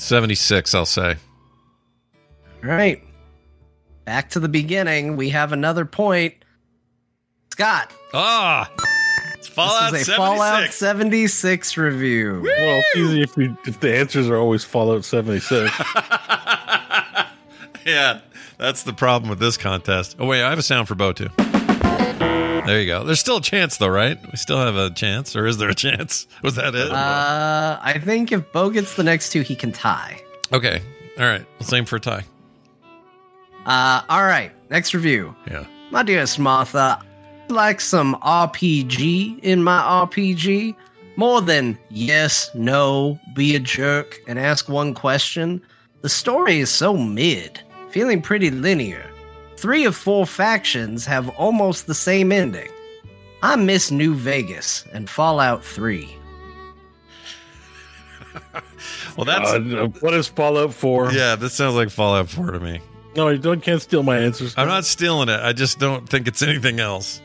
76, 0.00 0.74
I'll 0.74 0.86
say. 0.86 1.16
All 2.64 2.70
right. 2.70 3.02
Back 4.04 4.30
to 4.30 4.40
the 4.40 4.48
beginning. 4.48 5.16
We 5.16 5.30
have 5.30 5.52
another 5.52 5.84
point. 5.84 6.34
Scott, 7.52 7.92
Ah! 8.12 8.70
It's 9.34 9.48
Fallout 9.48 9.92
this 9.92 10.02
is 10.02 10.08
a 10.08 10.12
76. 10.12 10.16
Fallout 10.16 10.70
76 10.72 11.76
review. 11.76 12.42
Well, 12.44 12.78
it's 12.78 12.96
easy 12.96 13.22
if 13.22 13.36
you 13.36 13.56
if 13.66 13.80
the 13.80 13.96
answers 13.96 14.28
are 14.28 14.36
always 14.36 14.62
Fallout 14.64 15.04
seventy 15.04 15.40
six. 15.40 15.72
yeah, 17.86 18.20
that's 18.58 18.82
the 18.82 18.92
problem 18.92 19.30
with 19.30 19.38
this 19.38 19.56
contest. 19.56 20.16
Oh, 20.18 20.26
wait, 20.26 20.42
I 20.42 20.50
have 20.50 20.58
a 20.58 20.62
sound 20.62 20.88
for 20.88 20.94
Beau, 20.94 21.12
too. 21.12 21.28
There 22.66 22.80
you 22.80 22.86
go. 22.86 23.04
There's 23.04 23.20
still 23.20 23.36
a 23.38 23.42
chance, 23.42 23.76
though, 23.76 23.88
right? 23.88 24.18
We 24.30 24.36
still 24.36 24.58
have 24.58 24.76
a 24.76 24.90
chance, 24.90 25.34
or 25.36 25.46
is 25.46 25.58
there 25.58 25.68
a 25.70 25.74
chance? 25.74 26.26
Was 26.42 26.54
that 26.56 26.74
it? 26.74 26.90
Uh, 26.90 27.78
I 27.80 27.98
think 27.98 28.32
if 28.32 28.50
Beau 28.52 28.70
gets 28.70 28.96
the 28.96 29.04
next 29.04 29.30
two, 29.30 29.42
he 29.42 29.54
can 29.54 29.72
tie. 29.72 30.20
okay. 30.52 30.82
All 31.18 31.24
right. 31.24 31.46
Let's 31.58 31.72
aim 31.72 31.86
for 31.86 31.96
a 31.96 32.00
tie. 32.00 32.24
Uh, 33.64 34.02
all 34.08 34.22
right. 34.24 34.52
Next 34.70 34.92
review. 34.94 35.34
Yeah. 35.50 35.64
My 35.90 36.02
dearest 36.02 36.38
Martha, 36.38 37.02
I'd 37.44 37.50
like 37.50 37.80
some 37.80 38.16
RPG 38.16 39.40
in 39.40 39.62
my 39.62 39.80
RPG. 40.06 40.76
More 41.16 41.40
than 41.40 41.78
yes, 41.88 42.50
no, 42.54 43.18
be 43.34 43.56
a 43.56 43.58
jerk, 43.58 44.18
and 44.28 44.38
ask 44.38 44.68
one 44.68 44.92
question. 44.92 45.62
The 46.02 46.10
story 46.10 46.58
is 46.58 46.68
so 46.68 46.94
mid, 46.94 47.58
feeling 47.88 48.20
pretty 48.20 48.50
linear. 48.50 49.10
Three 49.56 49.84
of 49.84 49.96
four 49.96 50.26
factions 50.26 51.06
have 51.06 51.28
almost 51.30 51.86
the 51.86 51.94
same 51.94 52.30
ending. 52.32 52.68
I 53.42 53.56
miss 53.56 53.90
New 53.90 54.14
Vegas 54.14 54.84
and 54.92 55.08
Fallout 55.08 55.64
3. 55.64 56.08
Well, 59.16 59.24
that's. 59.24 59.50
Uh, 59.50 59.88
what 60.00 60.12
is 60.12 60.28
Fallout 60.28 60.74
Four? 60.74 61.10
yeah, 61.10 61.36
this 61.36 61.54
sounds 61.54 61.74
like 61.74 61.88
Fallout 61.88 62.28
4 62.28 62.50
to 62.52 62.60
me. 62.60 62.80
No, 63.16 63.28
you 63.30 63.38
don't 63.38 63.62
can't 63.62 63.80
steal 63.80 64.02
my 64.02 64.18
answers. 64.18 64.52
I'm 64.58 64.68
not 64.68 64.84
stealing 64.84 65.30
it. 65.30 65.40
I 65.40 65.54
just 65.54 65.78
don't 65.78 66.06
think 66.06 66.28
it's 66.28 66.42
anything 66.42 66.80
else. 66.80 67.22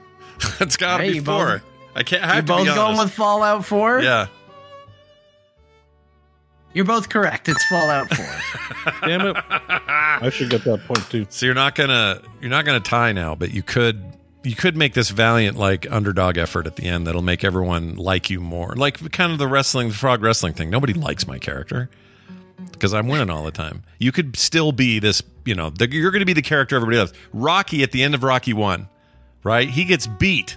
it's 0.60 0.78
got 0.78 0.96
to 0.98 1.02
Hey, 1.04 1.10
be 1.10 1.16
you 1.16 1.22
four. 1.22 1.46
both- 1.58 1.62
I 1.94 2.02
can't. 2.02 2.22
I 2.22 2.26
You're 2.28 2.34
have 2.36 2.44
to 2.46 2.52
both 2.52 2.66
going 2.74 2.96
with 2.96 3.12
Fallout 3.12 3.64
4? 3.66 4.00
Yeah. 4.00 4.26
You're 6.74 6.84
both 6.84 7.08
correct. 7.08 7.48
It's 7.48 7.64
Fallout 7.64 8.14
4. 8.14 8.26
Damn 9.08 9.26
it! 9.28 9.36
I 9.50 10.30
should 10.30 10.50
get 10.50 10.64
that 10.64 10.84
point 10.86 11.08
too. 11.10 11.26
So 11.30 11.46
you're 11.46 11.54
not 11.54 11.74
gonna 11.74 12.20
you're 12.40 12.50
not 12.50 12.64
gonna 12.64 12.80
tie 12.80 13.12
now, 13.12 13.34
but 13.34 13.52
you 13.52 13.62
could 13.62 14.02
you 14.44 14.54
could 14.54 14.76
make 14.76 14.94
this 14.94 15.10
valiant 15.10 15.56
like 15.56 15.90
underdog 15.90 16.38
effort 16.38 16.66
at 16.66 16.76
the 16.76 16.84
end 16.84 17.06
that'll 17.06 17.22
make 17.22 17.44
everyone 17.44 17.96
like 17.96 18.30
you 18.30 18.40
more. 18.40 18.74
Like 18.76 19.12
kind 19.12 19.32
of 19.32 19.38
the 19.38 19.48
wrestling 19.48 19.88
the 19.88 19.94
frog 19.94 20.22
wrestling 20.22 20.52
thing. 20.52 20.70
Nobody 20.70 20.92
likes 20.92 21.26
my 21.26 21.38
character 21.38 21.90
because 22.72 22.94
I'm 22.94 23.08
winning 23.08 23.30
all 23.30 23.44
the 23.44 23.50
time. 23.50 23.82
You 23.98 24.12
could 24.12 24.36
still 24.36 24.72
be 24.72 24.98
this, 24.98 25.22
you 25.44 25.54
know, 25.54 25.70
the, 25.70 25.90
you're 25.90 26.10
going 26.10 26.20
to 26.20 26.26
be 26.26 26.32
the 26.32 26.42
character 26.42 26.76
everybody 26.76 26.98
loves. 26.98 27.12
Rocky 27.32 27.82
at 27.82 27.92
the 27.92 28.02
end 28.02 28.14
of 28.14 28.22
Rocky 28.22 28.52
1, 28.52 28.88
right? 29.42 29.68
He 29.68 29.84
gets 29.84 30.06
beat 30.06 30.56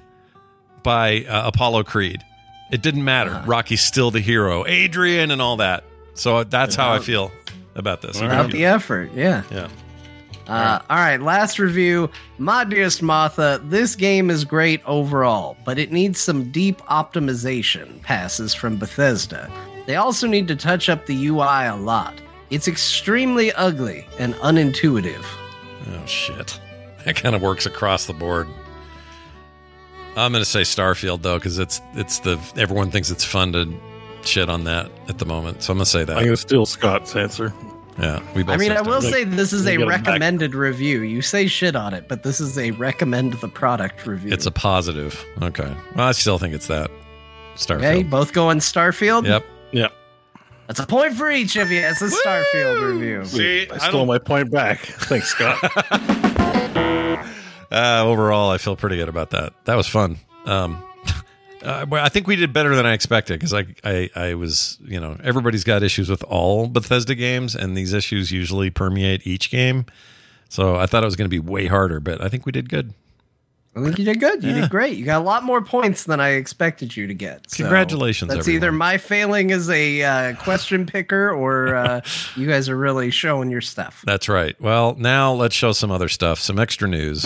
by 0.84 1.26
uh, 1.26 1.48
Apollo 1.48 1.84
Creed. 1.84 2.24
It 2.72 2.82
didn't 2.82 3.04
matter. 3.04 3.44
Rocky's 3.46 3.82
still 3.82 4.12
the 4.12 4.20
hero. 4.22 4.66
Adrian 4.66 5.32
and 5.32 5.42
all 5.42 5.58
that. 5.58 5.84
So 6.14 6.44
that's 6.44 6.76
how 6.76 6.92
I 6.94 7.00
feel 7.00 7.32
about 7.76 8.02
this. 8.02 8.22
Without 8.22 8.52
the 8.52 8.66
effort, 8.66 9.12
yeah. 9.14 9.44
Yeah. 9.52 9.70
Uh, 10.48 10.80
all 10.90 10.98
right, 10.98 11.22
last 11.22 11.60
review. 11.60 12.10
My 12.38 12.64
dearest 12.66 13.02
Martha, 13.02 13.62
this 13.64 13.96
game 13.96 14.30
is 14.30 14.44
great 14.44 14.82
overall, 14.86 15.56
but 15.64 15.80
it 15.80 15.92
needs 15.92 16.20
some 16.20 16.52
deep 16.52 16.80
optimization 16.82 18.02
passes 18.02 18.54
from 18.54 18.78
Bethesda. 18.78 19.50
They 19.86 19.96
also 19.96 20.28
need 20.28 20.48
to 20.50 20.56
touch 20.56 20.90
up 20.90 21.06
the 21.06 21.28
UI 21.28 21.68
a 21.68 21.76
lot. 21.76 22.14
It's 22.50 22.68
extremely 22.68 23.54
ugly 23.54 24.06
and 24.20 24.34
unintuitive. 24.36 25.24
Oh 25.94 26.06
shit. 26.06 26.60
That 27.06 27.16
kind 27.16 27.36
of 27.36 27.42
works 27.42 27.66
across 27.66 28.06
the 28.06 28.14
board. 28.14 28.48
I'm 30.18 30.34
going 30.34 30.44
to 30.44 30.50
say 30.50 30.62
Starfield 30.62 31.22
though 31.22 31.40
cuz 31.40 31.58
it's 31.58 31.82
it's 31.94 32.20
the 32.20 32.38
everyone 32.58 32.92
thinks 32.92 33.10
it's 33.10 33.24
fun 33.24 33.54
to 33.54 33.74
shit 34.26 34.50
on 34.50 34.64
that 34.66 34.90
at 35.08 35.18
the 35.20 35.26
moment. 35.26 35.64
So 35.64 35.72
I'm 35.74 35.78
going 35.78 35.86
to 35.86 35.90
say 35.90 36.04
that. 36.04 36.12
I'm 36.18 36.24
that. 36.24 36.26
gonna 36.26 36.38
steal 36.38 36.66
Scott's 36.66 37.16
answer. 37.16 37.54
Yeah, 38.00 38.22
we 38.34 38.42
both 38.44 38.56
I 38.56 38.58
mean, 38.58 38.72
I 38.72 38.82
will 38.82 39.02
say 39.02 39.26
this 39.26 39.52
is 39.54 39.68
a 39.68 39.72
me 39.72 39.78
get 39.78 39.82
'em 39.84 39.88
back. 39.90 40.08
recommended 40.08 40.56
review. 40.56 41.02
You 41.02 41.22
say 41.22 41.46
shit 41.48 41.76
on 41.76 41.94
it, 41.94 42.08
but 42.08 42.24
this 42.24 42.40
is 42.40 42.58
a 42.58 42.72
recommend 42.72 43.34
the 43.34 43.48
product 43.50 44.08
review. 44.08 44.32
it's 44.32 44.46
a 44.46 44.52
positive. 44.52 45.24
Okay. 45.42 45.72
Well, 45.96 46.08
I 46.08 46.14
still 46.14 46.38
think 46.40 46.56
it's 46.56 46.68
that. 46.68 46.90
Starfield. 47.56 47.78
okay. 47.78 48.04
Both 48.04 48.32
going 48.34 48.60
Starfield. 48.60 49.26
Yep. 49.28 49.46
Yep. 49.74 49.92
That's 50.68 50.80
a 50.80 50.86
point 50.88 51.14
for 51.16 51.30
each 51.30 51.58
of 51.58 51.70
you. 51.70 51.80
It's 51.82 52.02
a 52.02 52.08
Starfield 52.08 52.94
review. 52.94 53.26
See, 53.26 53.68
I 53.70 53.76
I 53.76 53.78
stole 53.78 53.92
don't- 53.92 54.08
my 54.08 54.18
point 54.20 54.50
back. 54.52 54.80
Thanks, 54.86 55.28
Scott. 55.28 55.60
Uh, 57.72 58.04
overall, 58.06 58.50
I 58.52 58.58
feel 58.58 58.76
pretty 58.76 58.98
good 58.98 59.08
about 59.08 59.30
that. 59.30 59.54
That 59.64 59.76
was 59.76 59.88
fun. 59.88 60.18
Um, 60.46 60.84
uh, 61.64 61.86
well, 61.90 62.04
I 62.04 62.10
think 62.10 62.28
we 62.28 62.36
did 62.36 62.54
better 62.54 62.76
than 62.76 62.86
I 62.86 62.94
expected 62.94 63.40
because 63.40 63.54
I, 63.54 63.66
I, 63.84 64.10
I 64.16 64.34
was, 64.36 64.78
you 64.82 65.00
know, 65.00 65.18
everybody's 65.24 65.64
got 65.64 65.84
issues 65.84 66.10
with 66.10 66.24
all 66.24 66.68
Bethesda 66.68 67.16
games, 67.16 67.56
and 67.56 67.76
these 67.78 67.94
issues 67.94 68.32
usually 68.32 68.70
permeate 68.70 69.26
each 69.28 69.50
game. 69.52 69.86
So 70.50 70.76
I 70.76 70.86
thought 70.86 71.04
it 71.04 71.06
was 71.08 71.16
going 71.16 71.30
to 71.30 71.30
be 71.30 71.40
way 71.40 71.68
harder, 71.68 72.00
but 72.00 72.22
I 72.22 72.30
think 72.30 72.46
we 72.46 72.52
did 72.52 72.70
good. 72.70 72.94
I 73.74 73.82
think 73.84 73.98
you 74.00 74.04
did 74.04 74.20
good. 74.20 74.44
You 74.44 74.50
Yeah. 74.50 74.62
did 74.62 74.70
great. 74.70 74.98
You 74.98 75.06
got 75.06 75.22
a 75.22 75.24
lot 75.24 75.44
more 75.46 75.62
points 75.62 76.04
than 76.04 76.20
I 76.20 76.32
expected 76.32 76.98
you 76.98 77.08
to 77.08 77.14
get. 77.14 77.50
So 77.50 77.64
Congratulations, 77.64 78.28
That's 78.28 78.42
everyone. 78.42 78.56
either 78.58 78.72
my 78.74 78.98
failing 78.98 79.54
as 79.54 79.70
a 79.70 80.04
uh, 80.04 80.36
question 80.36 80.86
picker 80.86 81.32
or 81.32 81.74
uh, 81.76 82.02
you 82.36 82.48
guys 82.48 82.68
are 82.68 82.76
really 82.76 83.12
showing 83.12 83.50
your 83.50 83.62
stuff. 83.62 84.04
That's 84.06 84.28
right. 84.28 84.60
Well, 84.60 84.96
now 85.00 85.32
let's 85.32 85.56
show 85.56 85.72
some 85.72 85.90
other 85.90 86.10
stuff, 86.10 86.38
some 86.40 86.60
extra 86.60 86.90
news. 86.90 87.24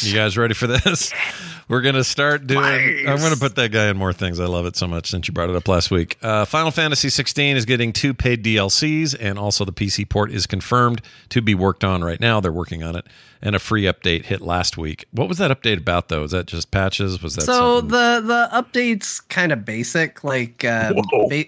Space! 0.00 0.12
You 0.12 0.18
guys 0.18 0.36
ready 0.38 0.54
for 0.54 0.66
this? 0.66 1.12
We're 1.68 1.82
gonna 1.82 2.04
start 2.04 2.46
doing. 2.46 2.64
I'm 3.06 3.18
gonna 3.18 3.36
put 3.36 3.54
that 3.56 3.70
guy 3.72 3.88
in 3.88 3.96
more 3.98 4.12
things. 4.14 4.40
I 4.40 4.46
love 4.46 4.64
it 4.64 4.74
so 4.74 4.86
much 4.88 5.10
since 5.10 5.28
you 5.28 5.34
brought 5.34 5.50
it 5.50 5.56
up 5.56 5.68
last 5.68 5.90
week. 5.90 6.16
Uh, 6.22 6.46
Final 6.46 6.70
Fantasy 6.70 7.10
16 7.10 7.58
is 7.58 7.66
getting 7.66 7.92
two 7.92 8.14
paid 8.14 8.42
DLCs, 8.42 9.14
and 9.20 9.38
also 9.38 9.66
the 9.66 9.72
PC 9.72 10.08
port 10.08 10.30
is 10.30 10.46
confirmed 10.46 11.02
to 11.28 11.42
be 11.42 11.54
worked 11.54 11.84
on 11.84 12.02
right 12.02 12.20
now. 12.20 12.40
They're 12.40 12.50
working 12.52 12.82
on 12.82 12.96
it, 12.96 13.06
and 13.42 13.54
a 13.54 13.58
free 13.58 13.82
update 13.82 14.24
hit 14.24 14.40
last 14.40 14.78
week. 14.78 15.04
What 15.10 15.28
was 15.28 15.36
that 15.38 15.50
update 15.50 15.76
about 15.78 16.08
though? 16.08 16.24
Is 16.24 16.30
that 16.30 16.46
just 16.46 16.70
patches? 16.70 17.22
Was 17.22 17.34
that 17.34 17.42
So 17.42 17.80
something? 17.80 17.88
the 17.90 18.22
the 18.24 18.48
updates 18.62 19.28
kind 19.28 19.52
of 19.52 19.66
basic, 19.66 20.24
like 20.24 20.64
uh, 20.64 20.94
ba- 21.28 21.44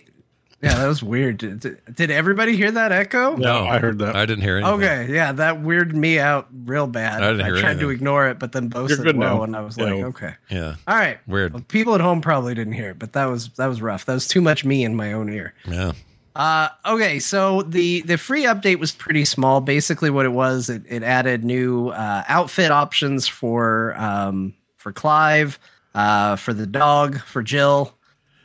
yeah, 0.62 0.74
that 0.74 0.86
was 0.86 1.02
weird. 1.02 1.38
Did, 1.38 1.80
did 1.94 2.10
everybody 2.10 2.56
hear 2.56 2.70
that 2.70 2.92
echo? 2.92 3.34
No, 3.36 3.66
I 3.66 3.78
heard 3.78 3.98
that. 4.00 4.14
I 4.16 4.26
didn't 4.26 4.42
hear 4.42 4.58
anything. 4.58 4.74
Okay, 4.74 5.12
yeah, 5.12 5.32
that 5.32 5.56
weirded 5.62 5.94
me 5.94 6.18
out 6.18 6.48
real 6.64 6.86
bad. 6.86 7.22
I 7.22 7.30
didn't 7.30 7.46
hear 7.46 7.60
tried 7.60 7.80
to 7.80 7.88
ignore 7.90 8.28
it, 8.28 8.38
but 8.38 8.52
then 8.52 8.68
both 8.68 8.88
You're 8.90 8.98
said 8.98 9.06
good 9.06 9.16
no, 9.16 9.36
now. 9.38 9.42
and 9.44 9.56
I 9.56 9.60
was 9.62 9.76
Yeah. 9.78 9.84
like, 9.84 10.04
okay, 10.04 10.34
Yeah. 10.50 10.74
all 10.86 10.96
right. 10.96 11.18
Weird. 11.26 11.54
Well, 11.54 11.64
people 11.68 11.94
at 11.94 12.00
home 12.00 12.20
probably 12.20 12.54
didn't 12.54 12.74
hear 12.74 12.90
it, 12.90 12.98
but 12.98 13.12
that 13.14 13.24
was 13.26 13.48
that 13.56 13.66
was 13.66 13.80
rough. 13.80 14.04
That 14.04 14.14
was 14.14 14.28
too 14.28 14.40
much 14.42 14.64
me 14.64 14.84
in 14.84 14.94
my 14.94 15.12
own 15.12 15.32
ear. 15.32 15.54
Yeah. 15.66 15.92
Uh, 16.36 16.68
okay, 16.86 17.18
so 17.18 17.62
the 17.62 18.02
the 18.02 18.16
free 18.16 18.44
update 18.44 18.78
was 18.78 18.92
pretty 18.92 19.24
small. 19.24 19.60
Basically, 19.60 20.10
what 20.10 20.24
it 20.26 20.32
was, 20.32 20.68
it, 20.70 20.82
it 20.88 21.02
added 21.02 21.42
new 21.44 21.88
uh, 21.88 22.22
outfit 22.28 22.70
options 22.70 23.26
for 23.26 23.96
um, 23.98 24.54
for 24.76 24.92
Clive, 24.92 25.58
uh, 25.94 26.36
for 26.36 26.52
the 26.54 26.66
dog, 26.68 27.20
for 27.22 27.42
Jill, 27.42 27.92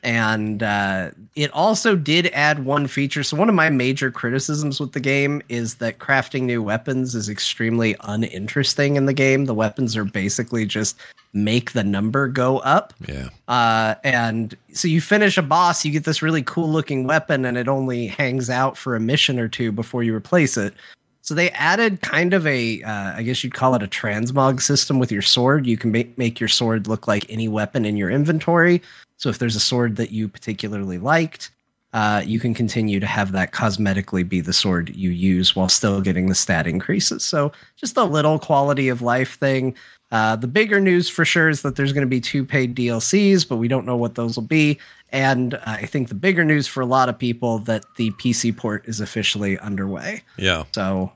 and 0.02 0.64
uh, 0.64 1.11
it 1.35 1.51
also 1.51 1.95
did 1.95 2.27
add 2.27 2.64
one 2.64 2.88
feature. 2.88 3.22
So 3.22 3.35
one 3.35 3.49
of 3.49 3.55
my 3.55 3.69
major 3.69 4.09
criticisms 4.09 4.80
with 4.80 4.93
the 4.93 5.01
game 5.01 5.41
is 5.49 5.75
that 5.75 5.99
crafting 5.99 6.43
new 6.43 6.64
weapons 6.64 7.14
is 7.14 7.27
extremely 7.27 7.95
uninteresting 8.01 8.95
in 8.95 9.05
the 9.05 9.14
game. 9.14 9.45
The 9.45 9.53
weapons 9.53 9.97
are 9.97 10.05
basically 10.05 10.65
just 10.65 10.97
make 11.33 11.73
the 11.73 11.83
number 11.83 12.30
go 12.30 12.59
up. 12.59 12.93
Yeah. 13.05 13.30
Uh, 13.49 13.95
and 14.05 14.55
so 14.72 14.88
you 14.88 15.01
finish 15.01 15.38
a 15.38 15.41
boss, 15.41 15.83
you 15.83 15.91
get 15.91 16.05
this 16.05 16.22
really 16.22 16.43
cool 16.43 16.69
looking 16.69 17.05
weapon, 17.05 17.43
and 17.43 17.57
it 17.57 17.67
only 17.67 18.07
hangs 18.07 18.49
out 18.49 18.77
for 18.77 18.95
a 18.95 19.01
mission 19.01 19.38
or 19.38 19.49
two 19.49 19.73
before 19.73 20.03
you 20.03 20.15
replace 20.15 20.55
it. 20.55 20.73
So 21.22 21.33
they 21.33 21.49
added 21.51 22.01
kind 22.01 22.33
of 22.33 22.47
a, 22.47 22.81
uh, 22.83 23.15
I 23.15 23.23
guess 23.23 23.43
you'd 23.43 23.55
call 23.55 23.73
it 23.75 23.83
a 23.83 23.88
transmog 23.88 24.61
system 24.61 24.99
with 24.99 25.11
your 25.11 25.23
sword. 25.23 25.65
You 25.65 25.75
can 25.75 25.91
make, 25.91 26.17
make 26.17 26.39
your 26.39 26.47
sword 26.47 26.88
look 26.88 27.07
like 27.07 27.25
any 27.30 27.47
weapon 27.47 27.83
in 27.83 27.97
your 27.97 28.11
inventory. 28.11 28.81
So 29.18 29.30
if 29.30 29.40
there's 29.40 29.56
a 29.56 29.60
sword 29.61 29.95
that 29.98 30.11
you 30.11 30.27
particularly 30.27 30.98
liked, 30.98 31.52
uh, 31.94 32.22
you 32.26 32.40
can 32.40 32.53
continue 32.53 33.00
to 33.00 33.06
have 33.06 33.32
that 33.32 33.53
cosmetically 33.53 34.27
be 34.27 34.42
the 34.42 34.52
sword 34.52 34.94
you 34.94 35.11
use 35.11 35.56
while 35.56 35.69
still 35.69 36.02
getting 36.02 36.27
the 36.27 36.35
stat 36.35 36.68
increases. 36.68 37.24
So 37.24 37.53
just 37.77 37.95
a 37.95 38.03
little 38.03 38.38
quality 38.38 38.90
of 38.90 39.02
life 39.02 39.40
thing. 39.40 39.76
Uh, 40.11 40.35
the 40.35 40.48
bigger 40.48 40.80
news 40.82 41.10
for 41.10 41.24
sure 41.24 41.48
is 41.50 41.61
that 41.61 41.77
there's 41.77 41.94
going 41.94 42.06
to 42.06 42.10
be 42.10 42.19
two 42.19 42.44
paid 42.44 42.76
DLCs, 42.76 43.48
but 43.48 43.56
we 43.58 43.68
don't 43.69 43.85
know 43.85 43.95
what 43.95 44.16
those 44.16 44.35
will 44.35 44.44
be. 44.44 44.77
And 45.11 45.53
uh, 45.53 45.60
I 45.66 45.85
think 45.85 46.10
the 46.10 46.16
bigger 46.16 46.44
news 46.44 46.68
for 46.68 46.82
a 46.82 46.85
lot 46.85 47.08
of 47.08 47.18
people 47.18 47.60
that 47.60 47.85
the 47.95 48.11
PC 48.11 48.56
port 48.56 48.84
is 48.88 49.00
officially 49.00 49.58
underway. 49.60 50.22
Yeah. 50.38 50.66
So 50.74 51.14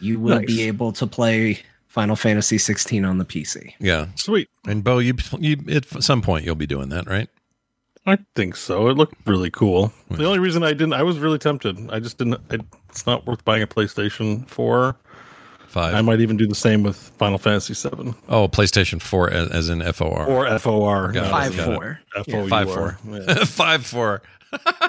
you 0.00 0.18
will 0.18 0.38
Nice. 0.40 0.46
be 0.46 0.62
able 0.62 0.92
to 0.92 1.06
play 1.06 1.60
Final 1.88 2.16
Fantasy 2.16 2.58
16 2.58 3.04
on 3.04 3.18
the 3.18 3.24
PC. 3.24 3.72
Yeah. 3.80 4.06
Sweet. 4.14 4.48
And 4.66 4.84
Beau, 4.84 4.98
you, 4.98 5.14
you 5.38 5.56
at 5.68 5.86
some 6.02 6.22
point 6.22 6.44
you'll 6.44 6.54
be 6.54 6.66
doing 6.66 6.90
that, 6.90 7.08
right? 7.08 7.28
I 8.06 8.18
think 8.34 8.56
so. 8.56 8.88
It 8.88 8.96
looked 8.96 9.14
really 9.26 9.50
cool. 9.50 9.88
Hmm. 10.08 10.16
The 10.16 10.24
only 10.24 10.38
reason 10.38 10.62
I 10.62 10.70
didn't, 10.72 10.94
I 10.94 11.02
was 11.02 11.18
really 11.18 11.38
tempted. 11.38 11.90
I 11.90 12.00
just 12.00 12.16
didn't. 12.18 12.40
It, 12.50 12.62
it's 12.88 13.06
not 13.06 13.26
worth 13.26 13.44
buying 13.44 13.62
a 13.62 13.66
PlayStation 13.66 14.46
4. 14.48 14.96
Five. 15.68 15.94
I 15.94 16.00
might 16.00 16.20
even 16.20 16.38
do 16.38 16.46
the 16.46 16.54
same 16.54 16.82
with 16.82 16.96
Final 16.96 17.36
Fantasy 17.36 17.74
7 17.74 18.14
oh, 18.30 18.48
PlayStation 18.48 19.02
4 19.02 19.30
as, 19.30 19.50
as 19.50 19.68
in 19.68 19.82
FOR. 19.92 20.24
or 20.24 20.58
FOR. 20.58 21.12
Got 21.12 21.30
Five 21.30 21.58
it. 21.58 21.62
four, 21.62 22.00
FOUR. 22.24 22.48
Five 22.48 22.72
four. 22.72 22.98
Yeah. 23.06 23.34
Five 23.44 23.84
four. 23.84 24.22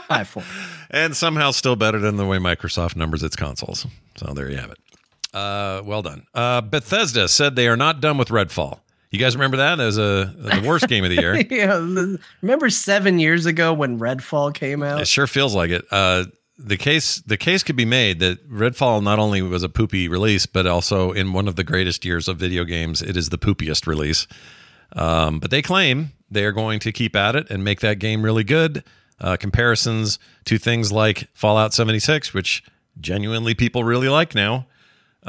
five 0.07 0.27
four. 0.27 0.43
And 0.91 1.15
somehow 1.15 1.51
still 1.51 1.75
better 1.75 1.99
than 1.99 2.15
the 2.15 2.25
way 2.25 2.37
Microsoft 2.37 2.95
numbers 2.95 3.21
its 3.23 3.35
consoles. 3.35 3.85
So 4.15 4.33
there 4.33 4.49
you 4.49 4.57
have 4.57 4.71
it. 4.71 4.79
Uh, 5.33 5.81
well 5.85 6.01
done. 6.01 6.25
Uh, 6.33 6.61
Bethesda 6.61 7.27
said 7.27 7.55
they 7.55 7.67
are 7.67 7.77
not 7.77 8.01
done 8.01 8.17
with 8.17 8.29
Redfall. 8.29 8.79
You 9.11 9.17
guys 9.17 9.35
remember 9.35 9.57
that 9.57 9.79
as 9.79 9.97
a 9.97 10.33
the 10.37 10.63
worst 10.65 10.87
game 10.87 11.03
of 11.03 11.09
the 11.09 11.15
year? 11.15 11.35
yeah, 11.49 11.73
remember 12.41 12.69
seven 12.69 13.17
years 13.17 13.47
ago 13.47 13.73
when 13.73 13.99
Redfall 13.99 14.53
came 14.53 14.83
out? 14.83 15.01
It 15.01 15.07
sure 15.07 15.25
feels 15.25 15.55
like 15.55 15.71
it. 15.71 15.85
Uh, 15.89 16.25
the 16.59 16.77
case 16.77 17.17
the 17.21 17.37
case 17.37 17.63
could 17.63 17.75
be 17.75 17.85
made 17.85 18.19
that 18.19 18.47
Redfall 18.49 19.01
not 19.01 19.17
only 19.17 19.41
was 19.41 19.63
a 19.63 19.69
poopy 19.69 20.07
release, 20.07 20.45
but 20.45 20.67
also 20.67 21.11
in 21.11 21.33
one 21.33 21.47
of 21.47 21.55
the 21.55 21.63
greatest 21.63 22.05
years 22.05 22.27
of 22.27 22.37
video 22.37 22.65
games, 22.65 23.01
it 23.01 23.17
is 23.17 23.29
the 23.29 23.37
poopiest 23.37 23.87
release. 23.87 24.27
Um, 24.93 25.39
but 25.39 25.49
they 25.49 25.61
claim 25.61 26.11
they 26.29 26.43
are 26.45 26.51
going 26.51 26.79
to 26.81 26.91
keep 26.91 27.15
at 27.15 27.35
it 27.35 27.49
and 27.49 27.63
make 27.63 27.79
that 27.79 27.97
game 27.99 28.21
really 28.21 28.43
good. 28.43 28.83
Uh, 29.19 29.37
comparisons 29.37 30.17
to 30.45 30.57
things 30.57 30.91
like 30.91 31.27
Fallout 31.33 31.73
76, 31.73 32.33
which 32.33 32.63
genuinely 33.01 33.53
people 33.53 33.83
really 33.83 34.07
like 34.07 34.33
now. 34.33 34.65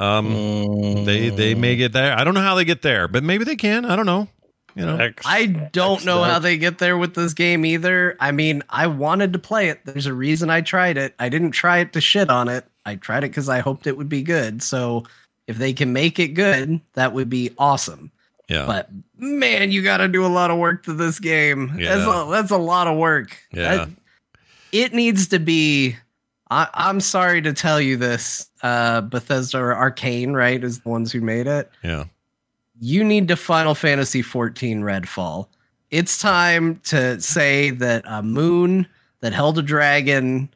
Um, 0.00 1.04
they 1.04 1.28
they 1.28 1.54
may 1.54 1.76
get 1.76 1.92
there. 1.92 2.16
I 2.18 2.24
don't 2.24 2.34
know 2.34 2.40
how 2.40 2.54
they 2.54 2.64
get 2.64 2.82
there, 2.82 3.06
but 3.08 3.22
maybe 3.22 3.44
they 3.44 3.56
can. 3.56 3.84
I 3.84 3.96
don't 3.96 4.06
know. 4.06 4.28
You 4.76 4.86
know, 4.86 4.96
X- 4.96 5.24
I 5.26 5.46
don't 5.46 5.96
X 5.96 6.04
know 6.04 6.20
that. 6.22 6.30
how 6.32 6.38
they 6.38 6.56
get 6.56 6.78
there 6.78 6.96
with 6.96 7.14
this 7.14 7.34
game 7.34 7.64
either. 7.66 8.16
I 8.20 8.30
mean, 8.30 8.62
I 8.70 8.86
wanted 8.86 9.32
to 9.34 9.38
play 9.38 9.68
it. 9.68 9.80
There's 9.84 10.06
a 10.06 10.14
reason 10.14 10.48
I 10.48 10.60
tried 10.60 10.96
it. 10.96 11.14
I 11.18 11.28
didn't 11.28 11.50
try 11.50 11.78
it 11.78 11.92
to 11.94 12.00
shit 12.00 12.30
on 12.30 12.48
it. 12.48 12.64
I 12.86 12.94
tried 12.94 13.24
it 13.24 13.28
because 13.30 13.48
I 13.48 13.58
hoped 13.58 13.86
it 13.86 13.96
would 13.96 14.08
be 14.08 14.22
good. 14.22 14.62
So 14.62 15.04
if 15.46 15.58
they 15.58 15.72
can 15.72 15.92
make 15.92 16.18
it 16.20 16.28
good, 16.28 16.80
that 16.94 17.12
would 17.12 17.28
be 17.28 17.50
awesome. 17.58 18.12
yeah, 18.48 18.64
But 18.64 18.88
man, 19.18 19.72
you 19.72 19.82
got 19.82 19.98
to 19.98 20.08
do 20.08 20.24
a 20.24 20.28
lot 20.28 20.50
of 20.52 20.58
work 20.58 20.84
to 20.84 20.94
this 20.94 21.18
game. 21.18 21.66
That's 21.76 21.80
Yeah. 22.06 22.28
a, 22.28 22.30
that's 22.30 22.50
a 22.52 22.56
lot 22.56 22.86
of 22.86 22.96
work. 22.96 23.36
Yeah. 23.52 23.76
That- 23.76 23.88
it 24.72 24.94
needs 24.94 25.28
to 25.28 25.40
be. 25.40 25.96
I, 26.50 26.68
I'm 26.74 27.00
sorry 27.00 27.40
to 27.42 27.52
tell 27.52 27.80
you 27.80 27.96
this, 27.96 28.50
uh, 28.62 29.02
Bethesda 29.02 29.58
or 29.58 29.74
Arcane, 29.74 30.32
right, 30.32 30.62
is 30.62 30.80
the 30.80 30.88
ones 30.88 31.12
who 31.12 31.20
made 31.20 31.46
it 31.46 31.70
yeah, 31.82 32.04
you 32.80 33.04
need 33.04 33.28
to 33.28 33.36
Final 33.36 33.74
Fantasy 33.74 34.22
14 34.22 34.80
Redfall. 34.80 35.46
It's 35.90 36.20
time 36.20 36.80
to 36.84 37.20
say 37.20 37.70
that 37.70 38.04
a 38.06 38.22
moon 38.22 38.86
that 39.20 39.32
held 39.32 39.58
a 39.58 39.62
dragon 39.62 40.48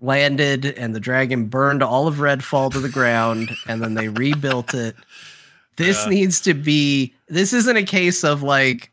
landed 0.00 0.64
and 0.64 0.94
the 0.94 1.00
dragon 1.00 1.46
burned 1.46 1.82
all 1.82 2.08
of 2.08 2.16
Redfall 2.16 2.72
to 2.72 2.80
the 2.80 2.88
ground 2.88 3.50
and 3.68 3.82
then 3.82 3.94
they 3.94 4.08
rebuilt 4.08 4.74
it. 4.74 4.96
This 5.76 6.06
needs 6.08 6.40
to 6.42 6.54
be 6.54 7.14
this 7.28 7.52
isn't 7.52 7.76
a 7.76 7.84
case 7.84 8.24
of 8.24 8.42
like 8.42 8.92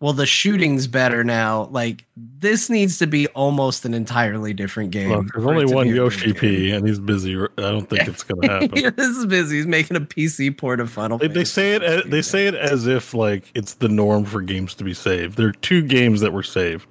well 0.00 0.12
the 0.12 0.26
shooting's 0.26 0.86
better 0.86 1.24
now. 1.24 1.64
Like 1.70 2.04
this 2.16 2.68
needs 2.68 2.98
to 2.98 3.06
be 3.06 3.26
almost 3.28 3.84
an 3.84 3.94
entirely 3.94 4.52
different 4.52 4.90
game. 4.90 5.10
Look, 5.10 5.32
there's 5.32 5.46
only 5.46 5.66
one 5.66 5.88
be 5.88 5.94
Yoshi 5.94 6.32
game. 6.32 6.34
P, 6.34 6.70
and 6.72 6.86
he's 6.86 6.98
busy. 6.98 7.36
I 7.36 7.46
don't 7.56 7.88
think 7.88 8.08
it's 8.08 8.22
going 8.22 8.42
to 8.42 8.48
happen. 8.48 8.94
this 8.96 9.08
is 9.08 9.26
busy. 9.26 9.56
He's 9.56 9.66
making 9.66 9.96
a 9.96 10.00
PC 10.00 10.56
port 10.56 10.80
of 10.80 10.90
Final 10.90 11.18
They, 11.18 11.28
they 11.28 11.44
say 11.44 11.74
it. 11.74 11.82
As, 11.82 12.04
they 12.04 12.22
say 12.22 12.46
it 12.46 12.54
as 12.54 12.86
if 12.86 13.14
like 13.14 13.50
it's 13.54 13.74
the 13.74 13.88
norm 13.88 14.24
for 14.24 14.42
games 14.42 14.74
to 14.74 14.84
be 14.84 14.94
saved. 14.94 15.36
There 15.36 15.48
are 15.48 15.52
two 15.52 15.82
games 15.82 16.20
that 16.20 16.32
were 16.32 16.42
saved: 16.42 16.86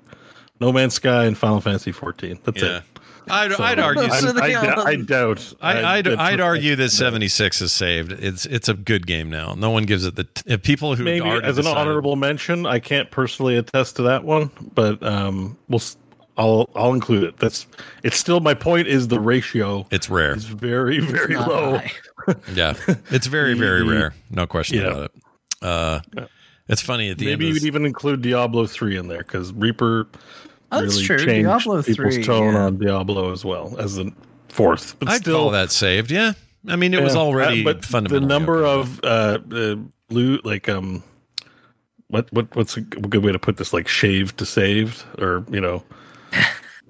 No 0.59 0.71
Man's 0.71 0.95
Sky 0.95 1.25
and 1.25 1.37
Final 1.37 1.61
Fantasy 1.61 1.91
14. 1.91 2.39
That's 2.43 2.61
yeah. 2.61 2.77
it. 2.77 2.83
I'd, 3.29 3.51
So, 3.53 3.63
I'd 3.63 3.79
argue. 3.79 4.09
So 4.09 4.29
I, 4.29 4.31
they 4.31 4.55
I, 4.55 4.73
all- 4.73 4.87
I 4.87 4.95
doubt. 4.95 5.53
I, 5.61 5.97
I'd, 5.97 6.05
that- 6.05 6.19
I'd 6.19 6.39
argue 6.41 6.75
that 6.75 6.89
76 6.89 7.61
is 7.61 7.71
saved. 7.71 8.11
It's 8.11 8.45
it's 8.45 8.69
a 8.69 8.73
good 8.73 9.07
game 9.07 9.29
now. 9.29 9.53
No 9.55 9.69
one 9.71 9.83
gives 9.85 10.05
it 10.05 10.15
the 10.15 10.23
t- 10.25 10.43
if 10.45 10.61
people 10.63 10.95
who 10.95 11.03
maybe 11.03 11.25
already 11.25 11.45
as 11.47 11.57
an 11.57 11.67
honorable 11.67 12.15
mention. 12.15 12.65
I 12.65 12.79
can't 12.79 13.09
personally 13.11 13.55
attest 13.57 13.95
to 13.97 14.03
that 14.03 14.23
one, 14.23 14.51
but 14.73 15.01
um, 15.03 15.57
we'll. 15.69 15.79
s- 15.79 15.97
I'll 16.37 16.69
I'll 16.75 16.91
include 16.93 17.23
it. 17.23 17.37
That's 17.37 17.65
it's 18.03 18.17
still 18.17 18.41
my 18.41 18.53
point. 18.53 18.87
Is 18.87 19.07
the 19.07 19.21
ratio 19.21 19.87
It's 19.89 20.09
rare. 20.09 20.33
It's 20.33 20.43
very 20.43 20.99
very 20.99 21.33
Not 21.35 21.47
low. 21.47 21.81
Yeah, 22.53 22.73
it's 23.09 23.27
very 23.27 23.53
very 23.53 23.83
rare. 23.87 24.13
No 24.29 24.45
question 24.45 24.79
Yeah. 24.81 24.87
about 24.87 25.03
it. 25.03 25.11
Uh, 25.61 25.99
it's 26.67 26.81
funny 26.81 27.09
at 27.09 27.19
the 27.19 27.25
Maybe 27.27 27.45
end. 27.45 27.53
you'd 27.55 27.63
Of 27.63 27.67
even 27.67 27.85
include 27.85 28.21
Diablo 28.21 28.65
three 28.65 28.97
in 28.97 29.07
there 29.07 29.19
because 29.19 29.53
Reaper 29.53 30.07
Oh, 30.75 30.81
That's 30.81 30.95
really 30.95 31.05
true. 31.05 31.17
changed 31.17 31.47
Diablo 31.47 31.83
people's 31.83 32.15
3, 32.15 32.23
tone 32.23 32.53
yeah. 32.53 32.65
on 32.65 32.77
Diablo 32.77 33.31
as 33.31 33.45
well 33.45 33.75
as 33.79 33.95
the 33.95 34.11
fourth. 34.49 34.97
But 34.99 35.09
I'd 35.09 35.21
still, 35.21 35.39
call 35.39 35.51
that 35.51 35.71
saved. 35.71 36.11
Yeah, 36.11 36.33
I 36.67 36.75
mean 36.75 36.93
it 36.93 37.01
was 37.01 37.15
already 37.15 37.61
uh, 37.61 37.73
but 37.73 37.85
fundamentally 37.85 38.19
the 38.19 38.27
number 38.27 38.65
okay. 38.65 38.79
of 38.81 38.99
uh, 39.03 39.39
uh 39.55 39.75
blue 40.07 40.39
like 40.43 40.69
um 40.69 41.03
what 42.07 42.31
what 42.31 42.55
what's 42.55 42.77
a 42.77 42.81
good 42.81 43.23
way 43.23 43.31
to 43.31 43.39
put 43.39 43.57
this 43.57 43.73
like 43.73 43.87
shaved 43.87 44.37
to 44.37 44.45
saved 44.45 45.03
or 45.19 45.45
you 45.49 45.61
know 45.61 45.83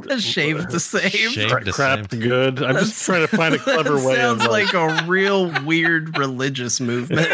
A 0.09 0.19
shave 0.19 0.67
to 0.69 0.79
save. 0.79 1.11
Shaved 1.11 1.49
cra- 1.51 1.63
to 1.63 1.71
crap 1.71 2.11
save. 2.11 2.21
good. 2.21 2.57
I'm 2.61 2.73
That's- 2.73 2.87
just 2.89 3.05
trying 3.05 3.27
to 3.27 3.35
find 3.35 3.55
a 3.55 3.57
clever 3.59 3.95
way 3.95 4.21
of 4.21 4.39
Sounds 4.41 4.47
like, 4.47 4.73
like 4.73 5.03
a 5.03 5.05
real 5.07 5.51
weird 5.63 6.17
religious 6.17 6.79
movement. 6.81 7.27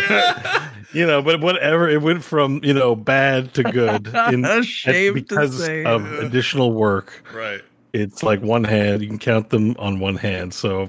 you 0.93 1.05
know, 1.05 1.21
but 1.21 1.41
whatever 1.41 1.89
it 1.89 2.01
went 2.01 2.23
from 2.23 2.61
you 2.63 2.73
know 2.73 2.95
bad 2.95 3.53
to 3.55 3.63
good 3.63 4.07
in 4.31 4.43
Shaved 4.63 5.15
to 5.17 5.35
because 5.35 5.57
save. 5.65 5.85
of 5.87 6.05
additional 6.19 6.71
work. 6.73 7.23
right. 7.33 7.61
It's 7.93 8.23
like 8.23 8.41
one 8.41 8.63
hand. 8.63 9.01
You 9.01 9.07
can 9.09 9.19
count 9.19 9.49
them 9.49 9.75
on 9.79 9.99
one 9.99 10.15
hand. 10.15 10.53
So. 10.53 10.87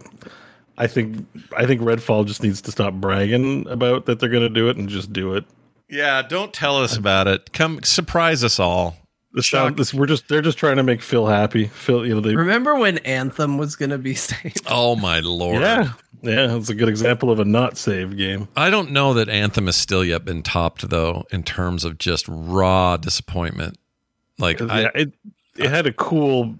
I 0.78 0.86
think 0.86 1.26
I 1.54 1.66
think 1.66 1.82
Redfall 1.82 2.26
just 2.26 2.42
needs 2.42 2.62
to 2.62 2.70
stop 2.72 2.94
bragging 2.94 3.68
about 3.68 4.06
that 4.06 4.18
they're 4.20 4.30
going 4.30 4.42
to 4.42 4.48
do 4.48 4.70
it 4.70 4.78
and 4.78 4.88
just 4.88 5.12
do 5.12 5.34
it. 5.34 5.44
Yeah, 5.90 6.22
don't 6.22 6.52
tell 6.52 6.78
us 6.78 6.96
about 6.96 7.28
it. 7.28 7.52
Come 7.52 7.82
surprise 7.82 8.42
us 8.42 8.58
all. 8.58 8.96
The 9.34 9.42
sound, 9.42 9.78
this, 9.78 9.94
we're 9.94 10.06
just 10.06 10.28
they're 10.28 10.42
just 10.42 10.58
trying 10.58 10.76
to 10.76 10.82
make 10.82 11.00
Phil 11.00 11.26
happy. 11.26 11.66
Phil, 11.68 12.06
you 12.06 12.14
know, 12.14 12.20
they 12.20 12.36
Remember 12.36 12.74
when 12.74 12.98
Anthem 12.98 13.56
was 13.56 13.76
going 13.76 13.90
to 13.90 13.98
be 13.98 14.14
saved? 14.16 14.60
Oh 14.68 14.94
my 14.94 15.20
lord. 15.20 15.62
yeah, 15.62 15.92
yeah, 16.22 16.54
it's 16.56 16.68
a 16.68 16.74
good 16.74 16.88
example 16.90 17.30
of 17.30 17.38
a 17.40 17.44
not 17.44 17.78
saved 17.78 18.16
game. 18.18 18.48
I 18.56 18.68
don't 18.68 18.90
know 18.90 19.14
that 19.14 19.30
Anthem 19.30 19.66
has 19.66 19.76
still 19.76 20.04
yet 20.04 20.24
been 20.24 20.42
topped 20.42 20.90
though 20.90 21.24
in 21.30 21.42
terms 21.44 21.84
of 21.84 21.96
just 21.98 22.26
raw 22.28 22.96
disappointment. 22.98 23.78
Like 24.38 24.60
I, 24.60 24.82
yeah, 24.82 24.88
it 24.94 25.12
it 25.56 25.70
had 25.70 25.86
a 25.86 25.92
cool. 25.92 26.56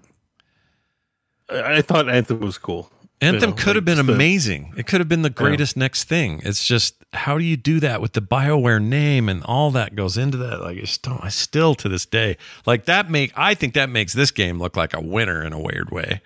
I 1.49 1.75
I 1.77 1.81
thought 1.83 2.09
Anthem 2.09 2.39
was 2.39 2.57
cool. 2.57 2.89
Anthem 3.23 3.49
know, 3.51 3.55
could 3.55 3.75
have 3.75 3.87
like 3.87 3.97
been 3.97 4.05
the- 4.05 4.13
amazing. 4.13 4.73
It 4.77 4.87
could 4.87 4.99
have 5.01 5.09
been 5.09 5.21
the 5.21 5.29
greatest 5.29 5.75
next 5.77 6.05
thing. 6.05 6.41
It's 6.43 6.65
just 6.65 6.95
how 7.13 7.37
do 7.37 7.43
you 7.43 7.57
do 7.57 7.79
that 7.79 8.01
with 8.01 8.13
the 8.13 8.21
BioWare 8.21 8.81
name 8.81 9.29
and 9.29 9.43
all 9.43 9.71
that 9.71 9.95
goes 9.95 10.17
into 10.17 10.37
that? 10.37 10.61
Like 10.61 10.77
it's 10.77 10.91
still, 10.91 11.19
I 11.21 11.29
still 11.29 11.75
to 11.75 11.89
this 11.89 12.05
day 12.05 12.37
like 12.65 12.85
that 12.85 13.09
make 13.09 13.31
I 13.35 13.53
think 13.53 13.73
that 13.75 13.89
makes 13.89 14.13
this 14.13 14.31
game 14.31 14.59
look 14.59 14.75
like 14.75 14.93
a 14.93 15.01
winner 15.01 15.43
in 15.43 15.53
a 15.53 15.59
weird 15.59 15.89
way. 15.91 16.21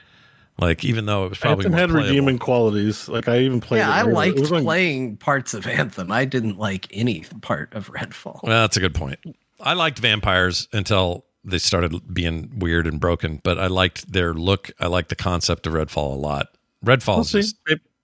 Like 0.59 0.83
even 0.83 1.05
though 1.05 1.25
it 1.25 1.29
was 1.29 1.37
probably 1.37 1.65
Anthem 1.65 1.79
had 1.79 1.89
playable. 1.89 2.09
redeeming 2.09 2.39
qualities. 2.39 3.07
Like 3.07 3.27
I 3.27 3.39
even 3.39 3.61
played. 3.61 3.79
yeah, 3.79 3.89
it 3.89 3.99
I 3.99 4.01
liked 4.03 4.37
It 4.37 4.41
was 4.41 4.51
on- 4.51 4.63
playing 4.63 5.17
parts 5.17 5.53
of 5.53 5.67
Anthem. 5.67 6.11
I 6.11 6.25
didn't 6.25 6.57
like 6.57 6.87
any 6.91 7.25
part 7.41 7.73
of 7.75 7.91
Redfall. 7.91 8.41
Well, 8.43 8.61
that's 8.61 8.75
a 8.77 8.79
good 8.79 8.95
point. 8.95 9.19
I 9.59 9.73
liked 9.73 9.99
vampires 9.99 10.67
until 10.73 11.25
they 11.43 11.59
started 11.59 12.13
being 12.13 12.57
weird 12.59 12.87
and 12.87 12.99
broken, 12.99 13.39
but 13.43 13.57
I 13.59 13.67
liked 13.67 14.11
their 14.11 14.33
look. 14.33 14.71
I 14.79 14.87
liked 14.87 15.09
the 15.09 15.15
concept 15.15 15.67
of 15.67 15.73
Redfall 15.73 16.13
a 16.13 16.17
lot. 16.17 16.47
We'll 16.83 16.95
Redfall's 16.97 17.31
see. 17.31 17.41
just 17.41 17.57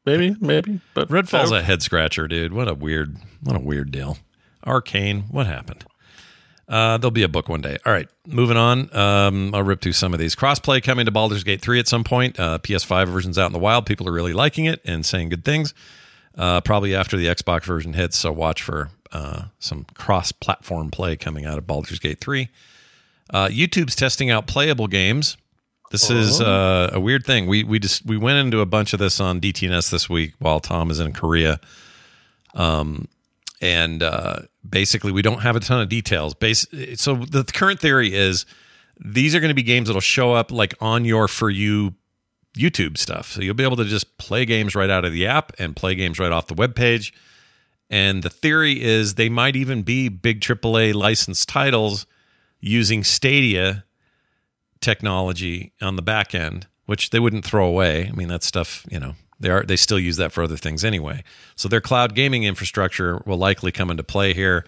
Maybe, 0.05 0.35
maybe, 0.41 0.81
but 0.93 1.07
Redfall's 1.09 1.51
a 1.51 1.61
head 1.61 1.81
scratcher, 1.81 2.27
dude. 2.27 2.51
What 2.51 2.67
a 2.67 2.73
weird, 2.73 3.15
what 3.41 3.55
a 3.55 3.59
weird 3.59 3.91
deal. 3.91 4.17
Arkane, 4.65 5.31
what 5.31 5.47
happened? 5.47 5.85
Uh, 6.67 6.97
there'll 6.97 7.11
be 7.11 7.23
a 7.23 7.29
book 7.29 7.47
one 7.47 7.61
day. 7.61 7.77
All 7.85 7.93
right, 7.93 8.09
moving 8.27 8.57
on. 8.57 8.93
Um, 8.95 9.55
I'll 9.55 9.63
rip 9.63 9.81
through 9.81 9.93
some 9.93 10.13
of 10.13 10.19
these. 10.19 10.35
Crossplay 10.35 10.83
coming 10.83 11.05
to 11.05 11.11
Baldur's 11.11 11.43
Gate 11.43 11.61
3 11.61 11.79
at 11.79 11.87
some 11.87 12.03
point. 12.03 12.37
Uh, 12.37 12.57
PS5 12.59 13.07
version's 13.07 13.37
out 13.37 13.47
in 13.47 13.53
the 13.53 13.59
wild. 13.59 13.85
People 13.85 14.07
are 14.09 14.13
really 14.13 14.33
liking 14.33 14.65
it 14.65 14.81
and 14.83 15.05
saying 15.05 15.29
good 15.29 15.45
things. 15.45 15.73
Uh, 16.37 16.59
probably 16.61 16.95
after 16.95 17.15
the 17.15 17.27
Xbox 17.27 17.63
version 17.63 17.93
hits, 17.93 18.17
so 18.17 18.31
watch 18.31 18.61
for 18.61 18.89
uh, 19.11 19.43
some 19.59 19.85
cross-platform 19.93 20.89
play 20.89 21.15
coming 21.15 21.45
out 21.45 21.57
of 21.57 21.67
Baldur's 21.67 21.99
Gate 21.99 22.19
3. 22.19 22.49
Uh, 23.29 23.47
YouTube's 23.47 23.95
testing 23.95 24.31
out 24.31 24.47
playable 24.47 24.87
games. 24.87 25.37
This 25.93 26.09
is 26.09 26.41
uh, 26.41 26.89
a 26.91 26.99
weird 26.99 27.23
thing. 27.23 27.45
We 27.45 27.63
we 27.63 27.77
just 27.77 28.03
we 28.03 28.17
went 28.17 28.39
into 28.39 28.61
a 28.61 28.65
bunch 28.65 28.93
of 28.93 28.99
this 28.99 29.19
on 29.19 29.39
DTNS 29.39 29.91
this 29.91 30.09
week 30.09 30.33
while 30.39 30.59
Tom 30.59 30.89
is 30.89 30.99
in 30.99 31.13
Korea. 31.13 31.59
Um, 32.55 33.07
and 33.61 34.01
uh, 34.01 34.39
basically 34.67 35.11
we 35.11 35.21
don't 35.21 35.41
have 35.41 35.55
a 35.55 35.59
ton 35.59 35.81
of 35.81 35.89
details. 35.89 36.33
Base 36.33 36.65
so 36.95 37.17
the 37.17 37.43
current 37.43 37.79
theory 37.79 38.11
is 38.11 38.47
these 38.99 39.35
are 39.35 39.39
going 39.39 39.51
to 39.51 39.55
be 39.55 39.61
games 39.61 39.87
that'll 39.87 40.01
show 40.01 40.33
up 40.33 40.51
like 40.51 40.73
on 40.81 41.05
your 41.05 41.27
for 41.27 41.51
you 41.51 41.93
YouTube 42.57 42.97
stuff. 42.97 43.31
So 43.31 43.43
you'll 43.43 43.53
be 43.53 43.63
able 43.63 43.77
to 43.77 43.85
just 43.85 44.17
play 44.17 44.45
games 44.45 44.73
right 44.73 44.89
out 44.89 45.05
of 45.05 45.13
the 45.13 45.27
app 45.27 45.51
and 45.59 45.75
play 45.75 45.93
games 45.93 46.17
right 46.17 46.31
off 46.31 46.47
the 46.47 46.55
web 46.55 46.73
page. 46.73 47.13
And 47.91 48.23
the 48.23 48.31
theory 48.31 48.81
is 48.81 49.13
they 49.13 49.29
might 49.29 49.55
even 49.55 49.83
be 49.83 50.09
big 50.09 50.39
AAA 50.41 50.95
licensed 50.95 51.47
titles 51.47 52.07
using 52.59 53.03
Stadia 53.03 53.83
technology 54.83 55.71
on 55.81 55.95
the 55.95 56.01
back 56.03 56.35
end, 56.35 56.67
which 56.85 57.09
they 57.09 57.19
wouldn't 57.19 57.45
throw 57.45 57.65
away. 57.67 58.07
I 58.07 58.11
mean, 58.15 58.27
that 58.27 58.43
stuff, 58.43 58.85
you 58.91 58.99
know, 58.99 59.15
they 59.39 59.49
are 59.49 59.63
they 59.63 59.75
still 59.75 59.97
use 59.99 60.17
that 60.17 60.31
for 60.31 60.43
other 60.43 60.57
things 60.57 60.85
anyway. 60.85 61.23
So 61.55 61.67
their 61.67 61.81
cloud 61.81 62.13
gaming 62.13 62.43
infrastructure 62.43 63.21
will 63.25 63.37
likely 63.37 63.71
come 63.71 63.89
into 63.89 64.03
play 64.03 64.33
here. 64.33 64.65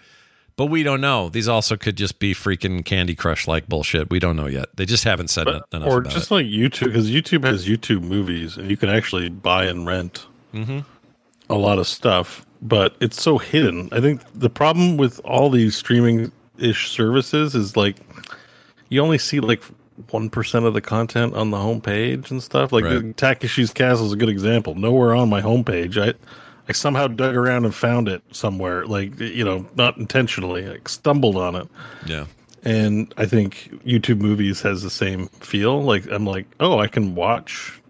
But 0.56 0.66
we 0.66 0.82
don't 0.82 1.02
know. 1.02 1.28
These 1.28 1.48
also 1.48 1.76
could 1.76 1.96
just 1.96 2.18
be 2.18 2.32
freaking 2.34 2.82
Candy 2.82 3.14
Crush 3.14 3.46
like 3.46 3.68
bullshit. 3.68 4.08
We 4.10 4.18
don't 4.18 4.36
know 4.36 4.46
yet. 4.46 4.70
They 4.74 4.86
just 4.86 5.04
haven't 5.04 5.28
said 5.28 5.44
But- 5.44 5.66
enough 5.72 5.88
or 5.88 6.00
just 6.02 6.30
it. 6.30 6.34
like 6.34 6.46
YouTube, 6.46 6.86
because 6.86 7.10
YouTube 7.10 7.44
has 7.44 7.66
YouTube 7.68 8.02
movies, 8.02 8.56
and 8.56 8.70
you 8.70 8.76
can 8.78 8.88
actually 8.88 9.28
buy 9.28 9.66
and 9.66 9.86
rent 9.86 10.26
Mm-hmm. 10.54 10.78
a 11.50 11.54
lot 11.54 11.78
of 11.78 11.86
stuff. 11.86 12.46
But 12.62 12.96
it's 13.00 13.20
so 13.22 13.36
hidden. 13.36 13.90
I 13.92 14.00
think 14.00 14.22
the 14.34 14.48
problem 14.48 14.96
with 14.96 15.20
all 15.24 15.50
these 15.50 15.76
streaming 15.76 16.32
ish 16.58 16.88
services 16.90 17.54
is 17.54 17.76
like 17.76 17.96
you 18.88 19.02
only 19.02 19.18
see 19.18 19.40
like 19.40 19.62
one 20.10 20.30
percent 20.30 20.64
of 20.66 20.74
the 20.74 20.80
content 20.80 21.34
on 21.34 21.50
the 21.50 21.56
homepage 21.56 22.30
and 22.30 22.42
stuff. 22.42 22.72
Like 22.72 22.84
Right. 22.84 23.16
Takeshi's 23.16 23.72
Castle 23.72 24.06
is 24.06 24.12
a 24.12 24.16
good 24.16 24.28
example. 24.28 24.74
Nowhere 24.74 25.14
on 25.14 25.28
my 25.28 25.40
homepage. 25.40 25.96
I 26.00 26.14
I 26.68 26.72
somehow 26.72 27.06
dug 27.06 27.34
around 27.34 27.64
and 27.64 27.74
found 27.74 28.08
it 28.08 28.22
somewhere. 28.30 28.86
Like 28.86 29.18
you 29.20 29.44
know, 29.44 29.66
not 29.76 29.96
intentionally. 29.96 30.68
I 30.68 30.78
stumbled 30.86 31.36
on 31.36 31.54
it 31.54 31.68
yeah. 32.06 32.26
and 32.64 33.12
I 33.16 33.26
think 33.26 33.70
YouTube 33.84 34.20
movies 34.20 34.60
has 34.62 34.82
the 34.82 34.90
same 34.90 35.28
feel. 35.28 35.82
Like 35.82 36.10
I'm 36.10 36.26
like, 36.26 36.46
oh, 36.60 36.78
I 36.78 36.88
can 36.88 37.14
watch. 37.14 37.80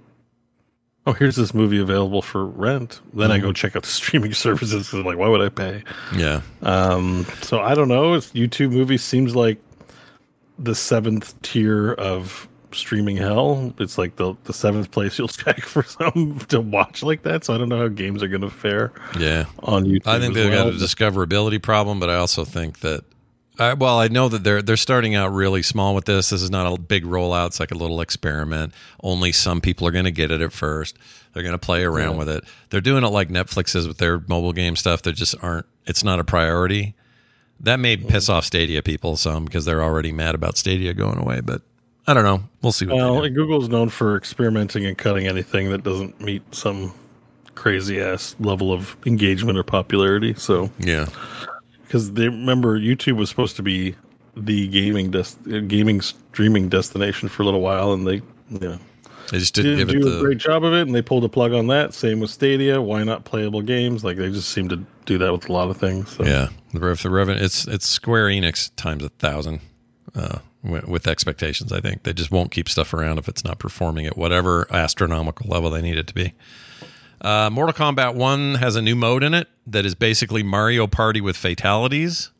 Oh, 1.08 1.12
here's 1.12 1.36
this 1.36 1.54
movie 1.54 1.78
available 1.78 2.20
for 2.20 2.44
rent. 2.44 3.00
Then 3.14 3.30
I 3.30 3.38
go 3.38 3.52
check 3.52 3.76
out 3.76 3.84
the 3.84 3.88
streaming 4.02 4.32
services. 4.32 4.92
I'm 4.92 5.04
like, 5.04 5.16
why 5.16 5.28
would 5.28 5.40
I 5.40 5.48
pay? 5.48 5.84
Yeah. 6.16 6.40
Um, 6.62 7.26
so 7.42 7.60
I 7.60 7.74
don't 7.76 7.86
know. 7.86 8.14
It's 8.14 8.32
YouTube 8.32 8.72
movies 8.72 9.04
seems 9.04 9.36
like 9.36 9.58
the 10.58 10.74
seventh 10.74 11.40
tier 11.42 11.92
of 11.92 12.48
streaming 12.72 13.16
hell. 13.16 13.72
It's 13.78 13.96
like 13.96 14.16
the 14.16 14.34
the 14.44 14.52
seventh 14.52 14.90
place 14.90 15.18
you'll 15.18 15.28
check 15.28 15.60
for 15.62 15.82
something 15.82 16.38
to 16.48 16.60
watch 16.60 17.02
like 17.02 17.22
that. 17.22 17.44
So 17.44 17.54
I 17.54 17.58
don't 17.58 17.68
know 17.68 17.78
how 17.78 17.88
games 17.88 18.22
are 18.22 18.28
going 18.28 18.42
to 18.42 18.50
fare 18.50 18.92
Yeah. 19.18 19.46
on 19.60 19.84
YouTube. 19.84 20.06
I 20.06 20.18
think 20.18 20.34
they've 20.34 20.50
well. 20.50 20.64
got 20.70 20.74
a 20.74 20.76
discoverability 20.76 21.62
problem, 21.62 22.00
but 22.00 22.10
I 22.10 22.16
also 22.16 22.44
think 22.44 22.80
that, 22.80 23.04
I, 23.58 23.72
well, 23.74 23.98
I 23.98 24.08
know 24.08 24.28
that 24.28 24.44
they're 24.44 24.60
they're 24.62 24.76
starting 24.76 25.14
out 25.14 25.32
really 25.32 25.62
small 25.62 25.94
with 25.94 26.04
this. 26.04 26.30
This 26.30 26.42
is 26.42 26.50
not 26.50 26.70
a 26.70 26.78
big 26.78 27.04
rollout; 27.04 27.46
it's 27.46 27.60
like 27.60 27.70
a 27.70 27.76
little 27.76 28.00
experiment. 28.02 28.74
Only 29.02 29.32
some 29.32 29.60
people 29.62 29.86
are 29.88 29.92
going 29.92 30.04
to 30.04 30.10
get 30.10 30.30
it 30.30 30.42
at 30.42 30.52
first. 30.52 30.98
They're 31.32 31.42
going 31.42 31.52
to 31.54 31.58
play 31.58 31.82
around 31.84 32.16
with 32.16 32.28
it. 32.30 32.44
They're 32.70 32.80
doing 32.80 33.04
it 33.04 33.08
like 33.08 33.28
Netflix 33.28 33.76
is 33.76 33.86
with 33.86 33.98
their 33.98 34.20
mobile 34.26 34.52
game 34.54 34.74
stuff. 34.76 35.02
They 35.02 35.12
just 35.12 35.34
aren't. 35.42 35.66
It's 35.86 36.02
not 36.04 36.18
a 36.18 36.24
priority. 36.24 36.94
That 37.60 37.80
may 37.80 37.96
piss 37.96 38.28
off 38.28 38.44
Stadia 38.44 38.82
people 38.82 39.16
some 39.16 39.44
because 39.44 39.64
they're 39.64 39.82
already 39.82 40.12
mad 40.12 40.34
about 40.34 40.56
Stadia 40.56 40.94
going 40.94 41.18
away. 41.18 41.40
But 41.40 41.62
I 42.06 42.14
don't 42.14 42.24
know. 42.24 42.42
We'll 42.62 42.72
see. 42.72 42.86
What 42.86 42.96
Well. 42.96 43.28
Google's 43.28 43.68
known 43.68 43.88
for 43.88 44.16
experimenting 44.16 44.86
and 44.86 44.96
cutting 44.96 45.26
anything 45.26 45.70
that 45.70 45.82
doesn't 45.82 46.20
meet 46.20 46.42
some 46.54 46.94
crazy 47.54 48.00
ass 48.00 48.36
level 48.38 48.72
of 48.72 48.96
engagement 49.06 49.58
or 49.58 49.64
popularity. 49.64 50.34
So, 50.34 50.70
yeah, 50.78 51.06
because 51.82 52.12
they 52.12 52.28
remember 52.28 52.78
YouTube 52.78 53.16
was 53.16 53.28
supposed 53.28 53.56
to 53.56 53.62
be 53.62 53.96
the 54.36 54.68
gaming 54.68 55.10
des- 55.10 55.24
uh, 55.50 55.60
gaming 55.60 56.00
streaming 56.02 56.68
destination 56.68 57.28
for 57.28 57.42
a 57.42 57.46
little 57.46 57.62
while, 57.62 57.92
and 57.92 58.06
they 58.06 58.22
yeah 58.50 58.76
they 59.30 59.38
just 59.38 59.54
didn't, 59.54 59.78
didn't 59.78 60.00
do 60.00 60.10
the 60.10 60.18
a 60.18 60.20
great 60.20 60.38
job 60.38 60.64
of 60.64 60.72
it, 60.72 60.82
and 60.82 60.94
they 60.94 61.02
pulled 61.02 61.22
the 61.22 61.28
plug 61.28 61.52
on 61.52 61.66
that. 61.68 61.94
Same 61.94 62.20
with 62.20 62.30
Stadia. 62.30 62.80
Why 62.80 63.04
not 63.04 63.24
playable 63.24 63.62
games? 63.62 64.04
Like 64.04 64.16
they 64.16 64.30
just 64.30 64.50
seem 64.50 64.68
to 64.68 64.84
do 65.04 65.18
that 65.18 65.32
with 65.32 65.48
a 65.48 65.52
lot 65.52 65.70
of 65.70 65.76
things. 65.76 66.10
So. 66.10 66.24
Yeah, 66.24 66.48
the 66.72 66.80
rev, 66.80 67.02
the 67.02 67.10
revenue. 67.10 67.42
It's 67.42 67.66
it's 67.66 67.86
Square 67.86 68.26
Enix 68.26 68.70
times 68.76 69.02
a 69.02 69.08
thousand 69.08 69.60
uh, 70.14 70.38
with, 70.62 70.86
with 70.86 71.06
expectations. 71.06 71.72
I 71.72 71.80
think 71.80 72.02
they 72.04 72.12
just 72.12 72.30
won't 72.30 72.50
keep 72.50 72.68
stuff 72.68 72.92
around 72.94 73.18
if 73.18 73.28
it's 73.28 73.44
not 73.44 73.58
performing 73.58 74.06
at 74.06 74.16
whatever 74.16 74.66
astronomical 74.70 75.48
level 75.48 75.70
they 75.70 75.82
need 75.82 75.98
it 75.98 76.06
to 76.08 76.14
be. 76.14 76.34
Uh, 77.20 77.50
Mortal 77.50 77.74
Kombat 77.74 78.14
One 78.14 78.56
has 78.56 78.76
a 78.76 78.82
new 78.82 78.94
mode 78.94 79.22
in 79.22 79.34
it 79.34 79.48
that 79.66 79.86
is 79.86 79.94
basically 79.94 80.42
Mario 80.42 80.86
Party 80.86 81.20
with 81.20 81.36
fatalities. 81.36 82.30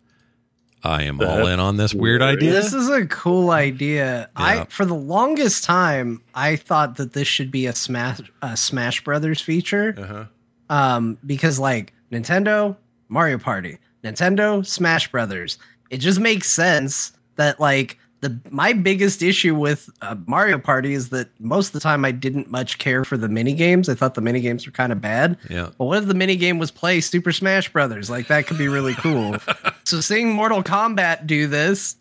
I 0.87 1.03
am 1.03 1.21
all 1.21 1.47
in 1.47 1.61
on 1.61 1.77
this 1.77 1.93
weird 1.93 2.21
weird. 2.21 2.37
idea. 2.37 2.53
This 2.53 2.73
is 2.73 2.89
a 2.89 3.07
cool 3.07 3.51
idea. 3.51 4.31
Yeah. 4.39 4.45
I 4.45 4.65
for 4.67 4.85
the 4.85 4.95
longest 4.95 5.65
time 5.65 6.23
I 6.35 6.57
thought 6.57 6.97
that 6.97 7.13
this 7.13 7.27
should 7.27 7.51
be 7.51 7.67
a 7.67 7.75
Smash 7.75 8.21
a 8.43 8.57
Smash 8.57 9.03
Brothers 9.03 9.41
feature. 9.41 9.95
Uh-huh. 9.99 10.25
Um, 10.69 11.19
because 11.27 11.59
like 11.59 11.93
Nintendo, 12.11 12.77
Mario 13.09 13.39
Party, 13.39 13.79
Nintendo, 14.03 14.65
Smash 14.65 15.11
Brothers. 15.11 15.59
It 15.91 15.99
just 15.99 16.21
makes 16.21 16.51
sense 16.51 17.13
that 17.37 17.61
like 17.61 17.99
the 18.29 18.41
my 18.51 18.73
biggest 18.73 19.23
issue 19.23 19.55
with 19.55 19.89
uh, 20.03 20.17
Mario 20.27 20.59
Party 20.59 20.95
is 20.95 21.11
that 21.11 21.29
most 21.41 21.69
of 21.69 21.73
the 21.75 21.81
time 21.81 22.05
I 22.05 22.13
didn't 22.13 22.51
much 22.51 22.79
care 22.79 23.05
for 23.05 23.17
the 23.17 23.29
mini 23.29 23.55
games. 23.55 23.89
I 23.89 23.95
thought 23.95 24.15
the 24.15 24.21
mini 24.21 24.41
games 24.41 24.67
were 24.67 24.73
kind 24.73 24.93
of 24.93 25.01
bad. 25.01 25.37
Yeah. 25.51 25.71
But 25.79 25.85
what 25.85 25.99
if 26.03 26.07
the 26.09 26.15
mini 26.15 26.37
game 26.37 26.59
was 26.59 26.71
play 26.71 27.01
Super 27.01 27.33
Smash 27.33 27.73
Brothers? 27.73 28.11
Like 28.11 28.29
that 28.29 28.47
could 28.47 28.59
be 28.59 28.69
really 28.69 28.95
cool. 28.95 29.37
so 29.85 30.01
seeing 30.01 30.33
Mortal 30.33 30.63
Kombat 30.63 31.27
do 31.27 31.47
this 31.47 31.97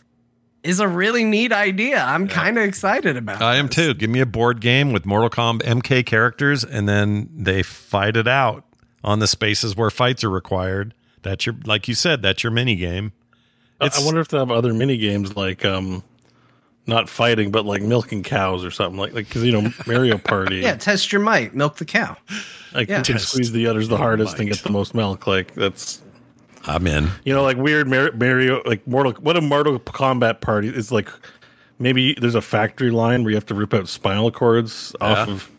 is 0.63 0.79
a 0.79 0.87
really 0.87 1.23
neat 1.23 1.51
idea. 1.51 2.03
I'm 2.03 2.27
kind 2.27 2.57
of 2.57 2.63
excited 2.63 3.17
about. 3.17 3.41
I 3.41 3.57
am 3.57 3.67
this. 3.67 3.75
too. 3.75 3.93
Give 3.93 4.09
me 4.09 4.19
a 4.19 4.25
board 4.25 4.61
game 4.61 4.91
with 4.91 5.05
Mortal 5.05 5.29
Kombat 5.29 5.61
MK 5.63 6.05
characters, 6.07 6.63
and 6.63 6.89
then 6.89 7.29
they 7.35 7.61
fight 7.61 8.17
it 8.17 8.27
out 8.27 8.63
on 9.03 9.19
the 9.19 9.27
spaces 9.27 9.75
where 9.75 9.91
fights 9.91 10.23
are 10.23 10.29
required. 10.31 10.95
That's 11.21 11.45
your, 11.45 11.55
like 11.65 11.87
you 11.87 11.93
said, 11.93 12.21
that's 12.23 12.43
your 12.43 12.51
mini 12.51 12.75
game. 12.75 13.11
I- 13.79 13.85
It's- 13.85 14.01
I 14.01 14.05
wonder 14.05 14.21
if 14.21 14.29
they 14.29 14.37
have 14.39 14.49
other 14.51 14.73
mini 14.73 14.97
games 14.97 15.35
like 15.35 15.63
um, 15.65 16.01
not 16.87 17.09
fighting, 17.09 17.51
but 17.51 17.65
like 17.65 17.81
milking 17.81 18.23
cows 18.23 18.63
or 18.63 18.71
something 18.71 18.99
like 18.99 19.13
like 19.13 19.27
because 19.27 19.43
you 19.43 19.51
know 19.51 19.71
Mario 19.87 20.17
Party. 20.23 20.57
Yeah, 20.57 20.75
test 20.75 21.11
your 21.11 21.21
might, 21.21 21.55
milk 21.55 21.77
the 21.77 21.85
cow. 21.85 22.15
like 22.73 22.89
yeah. 22.89 22.97
who 22.97 23.03
can 23.03 23.19
squeeze 23.19 23.51
the 23.51 23.67
udders 23.67 23.87
the 23.87 23.97
hardest 23.97 24.37
and 24.39 24.49
get 24.49 24.59
the 24.59 24.71
most 24.71 24.93
milk. 24.93 25.27
Like 25.27 25.53
that's 25.55 26.01
I'm 26.65 26.87
in. 26.87 27.09
you 27.23 27.33
know 27.33 27.43
like 27.43 27.57
weird 27.57 27.87
Mar- 27.87 28.11
Mario 28.13 28.61
like 28.65 28.85
Mortal. 28.87 29.13
What 29.13 29.37
a 29.37 29.41
Mortal 29.41 29.79
Kombat 29.79 30.41
party 30.41 30.69
is 30.69 30.91
like. 30.91 31.09
Maybe 31.77 32.13
there's 32.13 32.35
a 32.35 32.41
factory 32.41 32.89
line 32.89 33.25
where 33.25 33.31
you 33.31 33.35
have 33.35 33.47
to 33.47 33.53
rip 33.53 33.73
out 33.73 33.89
spinal 33.89 34.31
cords 34.31 34.95
off 35.01 35.27
of 35.27 35.51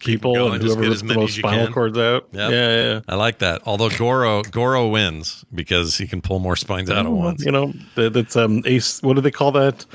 people, 0.00 0.34
going, 0.34 0.54
and 0.54 0.62
whoever 0.62 0.82
get 0.82 0.88
rips 0.88 1.02
the 1.02 1.14
most 1.14 1.36
spinal 1.36 1.66
can. 1.66 1.72
cords 1.72 1.98
out. 1.98 2.26
Yep. 2.32 2.50
Yeah, 2.50 2.50
yeah, 2.50 2.92
yeah. 2.92 3.00
I 3.08 3.14
like 3.14 3.38
that. 3.38 3.62
Although 3.66 3.90
Goro 3.90 4.42
Goro 4.42 4.88
wins 4.88 5.44
because 5.54 5.96
he 5.96 6.06
can 6.06 6.20
pull 6.20 6.40
more 6.40 6.56
spines 6.56 6.90
out 6.90 7.06
at 7.06 7.12
once. 7.12 7.44
You 7.44 7.52
know, 7.52 7.72
that, 7.94 8.12
that's 8.12 8.36
um, 8.36 8.62
ace. 8.66 9.02
What 9.02 9.14
do 9.14 9.20
they 9.20 9.30
call 9.30 9.52
that? 9.52 9.86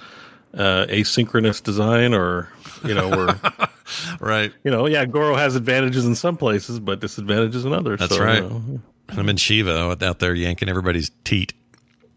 Uh, 0.55 0.85
asynchronous 0.87 1.61
design, 1.61 2.13
or 2.13 2.49
you 2.85 2.93
know, 2.93 3.09
where 3.09 3.39
Right. 4.19 4.51
you 4.63 4.71
know, 4.71 4.87
yeah, 4.87 5.05
Goro 5.05 5.35
has 5.35 5.55
advantages 5.55 6.05
in 6.05 6.15
some 6.15 6.37
places, 6.37 6.79
but 6.79 6.99
disadvantages 6.99 7.65
in 7.65 7.73
others. 7.73 7.99
That's 7.99 8.15
so, 8.15 8.23
right. 8.23 8.41
you 8.41 8.49
know. 8.49 8.81
I'm 9.09 9.29
in 9.29 9.35
Sheeva 9.35 10.01
out 10.01 10.19
there 10.19 10.33
yanking 10.33 10.69
everybody's 10.69 11.11
teat. 11.23 11.53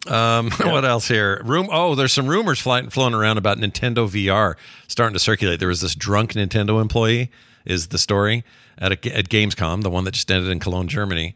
Um, 0.06 0.50
what 0.62 0.84
else 0.84 1.08
here? 1.08 1.42
Room. 1.44 1.68
Oh, 1.70 1.94
there's 1.94 2.12
some 2.12 2.26
rumors 2.26 2.58
flying 2.60 2.88
floating 2.90 3.18
around 3.18 3.38
about 3.38 3.58
Nintendo 3.58 4.08
VR 4.08 4.54
starting 4.86 5.14
to 5.14 5.18
circulate. 5.18 5.58
There 5.58 5.68
was 5.68 5.80
this 5.80 5.94
drunk 5.94 6.32
Nintendo 6.34 6.80
employee, 6.80 7.30
is 7.64 7.88
the 7.88 7.98
story 7.98 8.44
at 8.78 8.92
a, 8.92 9.16
at 9.16 9.28
Gamescom, 9.28 9.82
the 9.82 9.90
one 9.90 10.04
that 10.04 10.14
just 10.14 10.30
ended 10.30 10.50
in 10.50 10.60
Cologne, 10.60 10.88
Germany, 10.88 11.34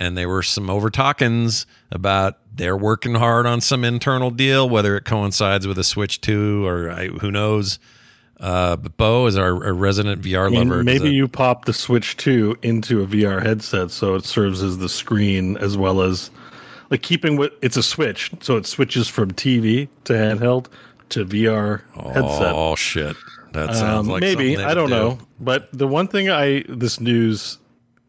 and 0.00 0.18
there 0.18 0.28
were 0.28 0.42
some 0.42 0.68
over 0.68 0.90
talkings 0.90 1.64
about 1.92 2.38
they're 2.52 2.76
working 2.76 3.14
hard 3.14 3.46
on 3.46 3.60
some 3.60 3.84
internal 3.84 4.30
deal, 4.32 4.68
whether 4.68 4.96
it 4.96 5.04
coincides 5.04 5.66
with 5.68 5.78
a 5.78 5.84
Switch 5.84 6.20
Two 6.20 6.66
or 6.66 6.90
I, 6.90 7.06
who 7.08 7.30
knows. 7.30 7.78
Uh, 8.40 8.74
but 8.76 8.96
Beau 8.96 9.26
is 9.26 9.36
our, 9.36 9.62
our 9.66 9.74
resident 9.74 10.22
VR 10.22 10.46
I 10.46 10.48
mean, 10.50 10.68
lover. 10.70 10.82
maybe 10.82 11.08
it- 11.08 11.12
you 11.12 11.28
pop 11.28 11.66
the 11.66 11.74
Switch 11.74 12.16
2 12.16 12.56
into 12.62 13.02
a 13.02 13.06
VR 13.06 13.42
headset 13.42 13.90
so 13.90 14.14
it 14.14 14.24
serves 14.24 14.62
as 14.62 14.78
the 14.78 14.88
screen 14.88 15.58
as 15.58 15.76
well 15.76 16.00
as 16.00 16.30
like 16.88 17.02
keeping 17.02 17.36
with 17.36 17.52
it's 17.60 17.76
a 17.76 17.82
Switch, 17.82 18.30
so 18.40 18.56
it 18.56 18.64
switches 18.66 19.08
from 19.08 19.30
TV 19.32 19.88
to 20.04 20.14
handheld 20.14 20.66
to 21.10 21.26
VR 21.26 21.82
headset. 21.94 22.54
Oh 22.54 22.74
shit! 22.76 23.14
That 23.52 23.74
sounds 23.74 24.06
Um, 24.06 24.12
like 24.12 24.22
maybe 24.22 24.56
I 24.56 24.72
don't 24.74 24.88
do. 24.88 24.94
know, 24.94 25.18
but 25.38 25.68
the 25.72 25.86
one 25.86 26.08
thing 26.08 26.30
I 26.30 26.64
this 26.66 26.98
news, 26.98 27.58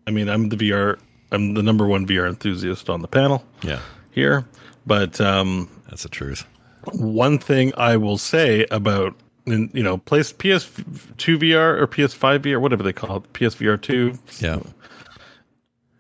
I 0.08 0.12
mean, 0.12 0.30
I'm 0.30 0.48
the 0.50 0.56
VR, 0.56 0.98
I'm 1.32 1.54
the 1.54 1.64
number 1.64 1.88
one 1.88 2.06
VR 2.06 2.28
enthusiast 2.28 2.90
on 2.90 3.02
the 3.02 3.08
panel 3.08 3.44
Yeah, 3.64 3.80
here, 4.12 4.46
but 4.86 5.20
um, 5.22 5.70
that's 5.90 6.04
the 6.04 6.10
truth. 6.10 6.46
one 6.94 7.38
thing 7.40 7.72
I 7.78 7.98
will 7.98 8.18
say 8.18 8.66
about 8.72 9.16
you 9.46 9.70
know, 9.84 9.98
place 9.98 10.32
PS2 10.32 11.38
VR 11.40 11.80
or 11.80 11.88
PS5 11.88 12.40
VR, 12.40 12.62
whatever 12.62 12.84
they 12.84 12.94
call 12.94 13.18
it, 13.18 13.34
PSVR 13.34 13.82
two. 13.82 14.18
Yeah, 14.40 14.60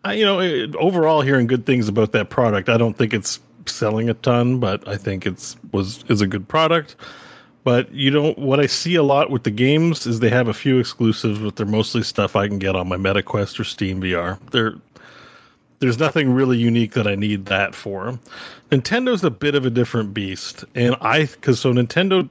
I, 0.03 0.13
you 0.13 0.25
know, 0.25 0.39
it, 0.39 0.75
overall, 0.75 1.21
hearing 1.21 1.47
good 1.47 1.65
things 1.65 1.87
about 1.87 2.11
that 2.13 2.29
product. 2.29 2.69
I 2.69 2.77
don't 2.77 2.97
think 2.97 3.13
it's 3.13 3.39
selling 3.65 4.09
a 4.09 4.13
ton, 4.15 4.59
but 4.59 4.87
I 4.87 4.97
think 4.97 5.25
it's 5.25 5.55
was 5.71 6.03
is 6.07 6.21
a 6.21 6.27
good 6.27 6.47
product. 6.47 6.95
But 7.63 7.91
you 7.93 8.09
don't. 8.09 8.37
What 8.39 8.59
I 8.59 8.65
see 8.65 8.95
a 8.95 9.03
lot 9.03 9.29
with 9.29 9.43
the 9.43 9.51
games 9.51 10.07
is 10.07 10.19
they 10.19 10.29
have 10.29 10.47
a 10.47 10.53
few 10.53 10.79
exclusives, 10.79 11.39
but 11.39 11.55
they're 11.55 11.65
mostly 11.67 12.01
stuff 12.03 12.35
I 12.35 12.47
can 12.47 12.57
get 12.59 12.75
on 12.75 12.87
my 12.89 12.97
MetaQuest 12.97 13.59
or 13.59 13.63
Steam 13.63 14.01
VR. 14.01 14.39
They're 14.51 14.75
there's 15.81 15.97
nothing 15.97 16.31
really 16.31 16.57
unique 16.57 16.93
that 16.93 17.07
I 17.07 17.15
need 17.15 17.47
that 17.47 17.73
for. 17.73 18.17
Nintendo's 18.69 19.23
a 19.23 19.31
bit 19.31 19.55
of 19.55 19.65
a 19.65 19.69
different 19.69 20.13
beast, 20.13 20.63
and 20.75 20.95
I 21.01 21.25
because 21.25 21.59
so 21.59 21.73
Nintendo, 21.73 22.29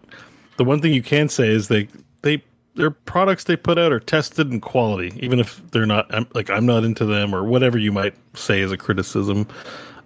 the 0.57 0.65
one 0.65 0.81
thing 0.81 0.95
you 0.95 1.03
can 1.03 1.29
say 1.29 1.49
is 1.49 1.67
they 1.67 1.89
they 2.23 2.43
their 2.77 2.93
products 2.93 3.45
they 3.45 3.57
put 3.57 3.77
out 3.77 3.93
are 3.93 3.99
tested 3.99 4.53
in 4.53 4.61
quality, 4.61 5.13
even 5.17 5.41
if 5.41 5.61
they're 5.73 5.85
not 5.85 6.07
I'm, 6.15 6.29
like 6.33 6.49
I'm 6.49 6.65
not 6.65 6.85
into 6.85 7.05
them 7.05 7.35
or 7.35 7.43
whatever 7.43 7.77
you 7.77 7.91
might 7.91 8.15
say 8.35 8.63
as 8.63 8.71
a 8.71 8.77
criticism. 8.77 9.49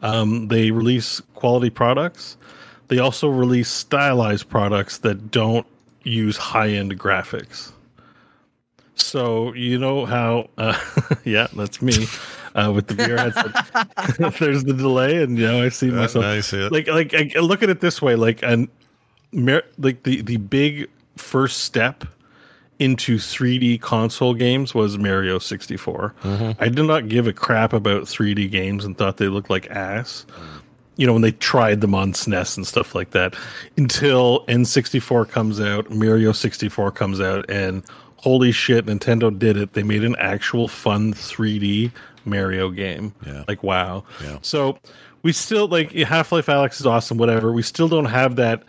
Um, 0.00 0.48
they 0.48 0.70
release 0.70 1.20
quality 1.34 1.70
products. 1.70 2.39
They 2.89 2.98
also 2.98 3.28
release 3.28 3.68
stylized 3.68 4.48
products 4.48 4.98
that 4.98 5.31
don't 5.31 5.66
use 6.02 6.39
high 6.39 6.70
end 6.70 6.98
graphics. 6.98 7.73
So 8.94 9.52
you 9.52 9.78
know 9.78 10.06
how, 10.06 10.48
uh, 10.56 10.78
yeah, 11.24 11.48
that's 11.55 11.82
me 11.82 12.06
uh, 12.55 12.73
with 12.74 12.86
the 12.86 12.94
VR 12.94 13.18
headset. 13.18 14.39
There's 14.39 14.65
the 14.65 14.74
delay, 14.74 15.23
and 15.23 15.39
you 15.39 15.47
know 15.47 15.62
I 15.62 15.68
see 15.68 15.91
myself. 15.91 16.24
I 16.24 16.41
see 16.41 16.65
it. 16.65 16.73
Like, 16.73 16.89
like 16.89 17.15
I, 17.15 17.41
look 17.41 17.62
at 17.62 17.70
it 17.70 17.81
this 17.81 18.00
way: 18.00 18.15
like, 18.15 18.42
and 18.42 18.68
like 19.33 20.02
the 20.05 20.23
the 20.23 20.36
big 20.36 20.89
first 21.16 21.58
step 21.58 22.05
into 22.78 23.16
3D 23.16 23.81
console 23.81 24.34
games 24.34 24.74
was 24.74 24.99
Mario 24.99 25.39
64. 25.39 26.15
I 26.58 26.68
did 26.68 26.84
not 26.84 27.08
give 27.08 27.26
a 27.26 27.33
crap 27.33 27.73
about 27.73 28.02
3D 28.02 28.50
games 28.50 28.84
and 28.84 28.99
thought 28.99 29.16
they 29.16 29.28
looked 29.28 29.49
like 29.50 29.70
ass. 29.70 30.26
You 30.97 31.07
know, 31.07 31.12
when 31.12 31.23
they 31.23 31.33
tried 31.33 31.81
them 31.81 31.94
on 31.94 32.12
SNES 32.12 32.57
and 32.57 32.66
stuff 32.66 32.94
like 32.94 33.10
that, 33.10 33.34
until 33.76 34.44
N64 34.47 35.28
comes 35.28 35.60
out, 35.60 35.91
Mario 35.91 36.33
64 36.33 36.92
comes 36.92 37.20
out, 37.20 37.49
and 37.49 37.83
holy 38.16 38.52
shit, 38.52 38.86
Nintendo 38.86 39.36
did 39.36 39.57
it. 39.57 39.73
They 39.73 39.83
made 39.83 40.05
an 40.05 40.15
actual 40.18 40.68
fun 40.68 41.12
3D 41.15 41.91
Mario 42.27 42.70
game. 42.70 43.15
Yeah. 43.27 43.44
Like, 43.47 43.62
wow. 43.62 44.05
Yeah. 44.23 44.39
So 44.43 44.78
we 45.23 45.33
still, 45.33 45.69
like, 45.69 45.93
Half-Life 45.93 46.47
Alyx 46.47 46.81
is 46.81 46.86
awesome, 46.86 47.19
whatever. 47.19 47.53
We 47.53 47.62
still 47.62 47.89
don't 47.89 48.07
have 48.07 48.36
that 48.36 48.62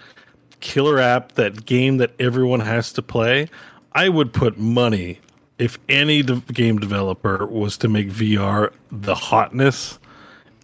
killer 0.59 0.99
app, 0.99 1.33
that 1.33 1.65
game 1.65 1.97
that 1.97 2.13
everyone 2.19 2.61
has 2.61 2.93
to 2.93 3.01
play. 3.01 3.49
I 3.93 4.09
would 4.09 4.33
put 4.33 4.57
money 4.57 5.19
if 5.57 5.79
any 5.87 6.21
de- 6.21 6.41
game 6.51 6.79
developer 6.79 7.45
was 7.45 7.77
to 7.77 7.87
make 7.87 8.09
VR 8.09 8.71
the 8.91 9.15
hotness, 9.15 9.99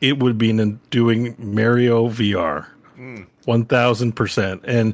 it 0.02 0.20
would 0.20 0.38
be 0.38 0.50
in 0.50 0.80
doing 0.90 1.36
Mario 1.38 2.10
VR. 2.10 2.68
1000%. 3.48 4.61
And 4.64 4.94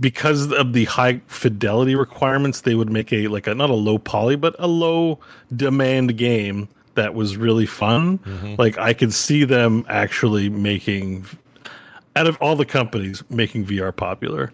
because 0.00 0.52
of 0.52 0.72
the 0.72 0.84
high 0.86 1.20
fidelity 1.26 1.94
requirements, 1.94 2.62
they 2.62 2.74
would 2.74 2.90
make 2.90 3.12
a 3.12 3.28
like 3.28 3.46
a 3.46 3.54
not 3.54 3.70
a 3.70 3.74
low 3.74 3.98
poly, 3.98 4.36
but 4.36 4.54
a 4.58 4.66
low 4.66 5.18
demand 5.54 6.16
game 6.16 6.68
that 6.98 7.14
was 7.14 7.36
really 7.36 7.66
fun. 7.66 8.20
Like 8.58 8.76
I 8.78 8.92
could 8.92 9.12
see 9.14 9.44
them 9.44 9.84
actually 9.88 10.48
making 10.48 11.24
out 12.16 12.26
of 12.26 12.36
all 12.40 12.56
the 12.56 12.66
companies 12.66 13.22
making 13.30 13.66
VR 13.66 13.94
popular. 13.94 14.52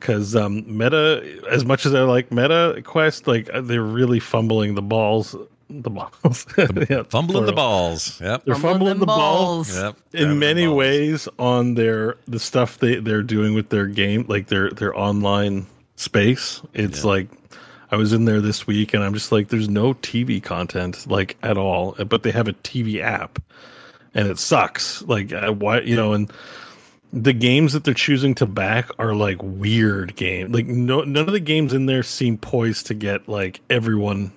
Because 0.00 0.36
um, 0.36 0.64
Meta, 0.66 1.22
as 1.50 1.64
much 1.64 1.86
as 1.86 1.94
I 1.94 2.00
like 2.02 2.30
Meta 2.30 2.82
Quest, 2.84 3.26
like 3.26 3.48
uh, 3.54 3.62
they're 3.62 3.80
really 3.82 4.20
fumbling 4.20 4.74
the 4.74 4.82
balls. 4.82 5.34
The 5.70 5.88
balls, 5.88 6.46
Yeah, 6.90 7.04
Fumbling 7.08 7.46
the 7.46 7.52
balls. 7.54 8.20
Yep. 8.20 8.44
They're 8.44 8.54
fumbling 8.54 8.98
the 8.98 9.06
balls 9.06 9.74
Yep. 9.74 9.96
in 10.12 10.38
many 10.38 10.66
balls. 10.66 10.76
ways 10.76 11.28
on 11.38 11.74
their 11.74 12.16
the 12.28 12.38
stuff 12.38 12.78
they 12.78 12.96
they're 12.96 13.22
doing 13.22 13.54
with 13.54 13.70
their 13.70 13.86
game, 13.86 14.26
like 14.28 14.48
their 14.48 14.68
their 14.70 14.94
online 14.96 15.66
space. 15.96 16.60
It's 16.74 17.02
like 17.02 17.28
I 17.94 17.96
was 17.96 18.12
in 18.12 18.24
there 18.24 18.40
this 18.40 18.66
week, 18.66 18.92
and 18.92 19.04
I'm 19.04 19.14
just 19.14 19.30
like, 19.30 19.48
there's 19.48 19.68
no 19.68 19.94
TV 19.94 20.42
content 20.42 21.06
like 21.08 21.36
at 21.44 21.56
all, 21.56 21.92
but 21.92 22.24
they 22.24 22.32
have 22.32 22.48
a 22.48 22.52
TV 22.52 23.00
app, 23.00 23.40
and 24.14 24.26
it 24.26 24.40
sucks. 24.40 25.02
Like 25.02 25.32
uh, 25.32 25.52
why 25.52 25.80
you 25.80 25.96
know 25.96 26.12
and. 26.12 26.30
The 27.12 27.32
games 27.32 27.74
that 27.74 27.84
they're 27.84 27.94
choosing 27.94 28.34
to 28.34 28.46
back 28.46 28.90
are 28.98 29.14
like 29.14 29.36
weird 29.40 30.16
games. 30.16 30.52
Like 30.52 30.66
no, 30.66 31.02
none 31.02 31.28
of 31.28 31.32
the 31.32 31.38
games 31.38 31.72
in 31.72 31.86
there 31.86 32.02
seem 32.02 32.36
poised 32.36 32.88
to 32.88 32.94
get 32.94 33.28
like 33.28 33.60
everyone 33.70 34.32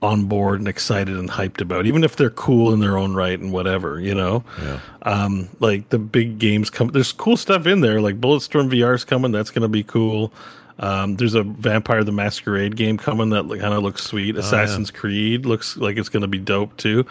on 0.00 0.26
board 0.26 0.60
and 0.60 0.68
excited 0.68 1.16
and 1.16 1.28
hyped 1.28 1.60
about, 1.60 1.86
even 1.86 2.04
if 2.04 2.14
they're 2.14 2.30
cool 2.30 2.72
in 2.72 2.78
their 2.78 2.96
own 2.96 3.14
right 3.14 3.40
and 3.40 3.52
whatever, 3.52 3.98
you 3.98 4.14
know. 4.14 4.44
Yeah. 4.60 4.78
Um, 5.02 5.48
like 5.58 5.88
the 5.88 5.98
big 5.98 6.38
games 6.38 6.70
come. 6.70 6.86
There's 6.86 7.10
cool 7.10 7.36
stuff 7.36 7.66
in 7.66 7.80
there. 7.80 8.00
Like 8.00 8.20
Bulletstorm 8.20 8.70
VR 8.70 8.94
is 8.94 9.04
coming. 9.04 9.32
That's 9.32 9.50
gonna 9.50 9.66
be 9.66 9.82
cool. 9.82 10.32
Um, 10.78 11.16
there's 11.16 11.34
a 11.34 11.42
Vampire 11.42 12.02
the 12.04 12.12
Masquerade 12.12 12.76
game 12.76 12.96
coming 12.98 13.30
that 13.30 13.46
kind 13.48 13.74
of 13.74 13.82
looks 13.82 14.02
sweet. 14.02 14.36
Assassin's 14.36 14.90
Creed 14.90 15.46
looks 15.46 15.76
like 15.76 15.96
it's 15.96 16.08
gonna 16.08 16.28
be 16.28 16.38
dope 16.38 16.76
too. 16.76 17.04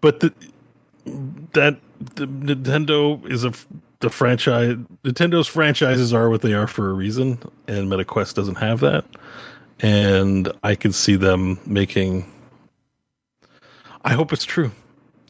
But 0.00 0.20
the 0.20 0.32
that 1.52 1.78
the 2.14 2.26
Nintendo 2.26 3.24
is 3.30 3.44
a 3.44 3.52
the 4.00 4.10
franchise. 4.10 4.76
Nintendo's 5.04 5.46
franchises 5.48 6.12
are 6.12 6.30
what 6.30 6.42
they 6.42 6.54
are 6.54 6.66
for 6.66 6.90
a 6.90 6.92
reason, 6.92 7.38
and 7.66 7.90
MetaQuest 7.90 8.34
doesn't 8.34 8.56
have 8.56 8.80
that. 8.80 9.04
And 9.80 10.52
I 10.62 10.74
can 10.74 10.92
see 10.92 11.16
them 11.16 11.58
making. 11.66 12.30
I 14.04 14.12
hope 14.14 14.32
it's 14.32 14.44
true. 14.44 14.70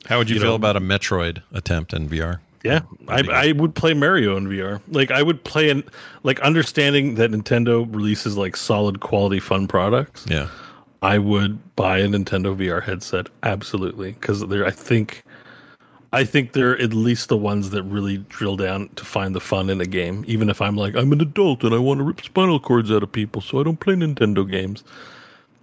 How 0.06 0.18
would 0.18 0.28
you, 0.30 0.34
You 0.36 0.40
feel 0.40 0.50
know- 0.50 0.56
about 0.56 0.76
a 0.76 0.80
Metroid 0.80 1.42
attempt 1.52 1.92
in 1.92 2.08
VR? 2.08 2.40
Yeah, 2.64 2.80
I, 3.06 3.22
I 3.30 3.52
would 3.52 3.74
play 3.74 3.94
Mario 3.94 4.36
in 4.36 4.48
VR. 4.48 4.80
Like 4.88 5.10
I 5.10 5.22
would 5.22 5.44
play 5.44 5.70
in 5.70 5.84
like 6.22 6.40
understanding 6.40 7.14
that 7.14 7.30
Nintendo 7.30 7.86
releases 7.94 8.36
like 8.36 8.56
solid 8.56 9.00
quality 9.00 9.40
fun 9.40 9.68
products. 9.68 10.26
Yeah. 10.28 10.48
I 11.00 11.18
would 11.18 11.76
buy 11.76 11.98
a 11.98 12.08
Nintendo 12.08 12.56
VR 12.56 12.82
headset 12.82 13.28
absolutely 13.44 14.12
because 14.12 14.46
they're 14.48 14.66
I 14.66 14.72
think 14.72 15.22
I 16.12 16.24
think 16.24 16.52
they're 16.52 16.78
at 16.80 16.92
least 16.92 17.28
the 17.28 17.36
ones 17.36 17.70
that 17.70 17.82
really 17.84 18.18
drill 18.18 18.56
down 18.56 18.88
to 18.96 19.04
find 19.04 19.34
the 19.34 19.40
fun 19.40 19.70
in 19.70 19.80
a 19.80 19.86
game. 19.86 20.24
Even 20.26 20.48
if 20.48 20.60
I'm 20.60 20.76
like 20.76 20.96
I'm 20.96 21.12
an 21.12 21.20
adult 21.20 21.62
and 21.62 21.74
I 21.74 21.78
want 21.78 21.98
to 21.98 22.04
rip 22.04 22.20
spinal 22.22 22.58
cords 22.58 22.90
out 22.90 23.04
of 23.04 23.12
people, 23.12 23.40
so 23.40 23.60
I 23.60 23.62
don't 23.62 23.78
play 23.78 23.94
Nintendo 23.94 24.48
games. 24.48 24.82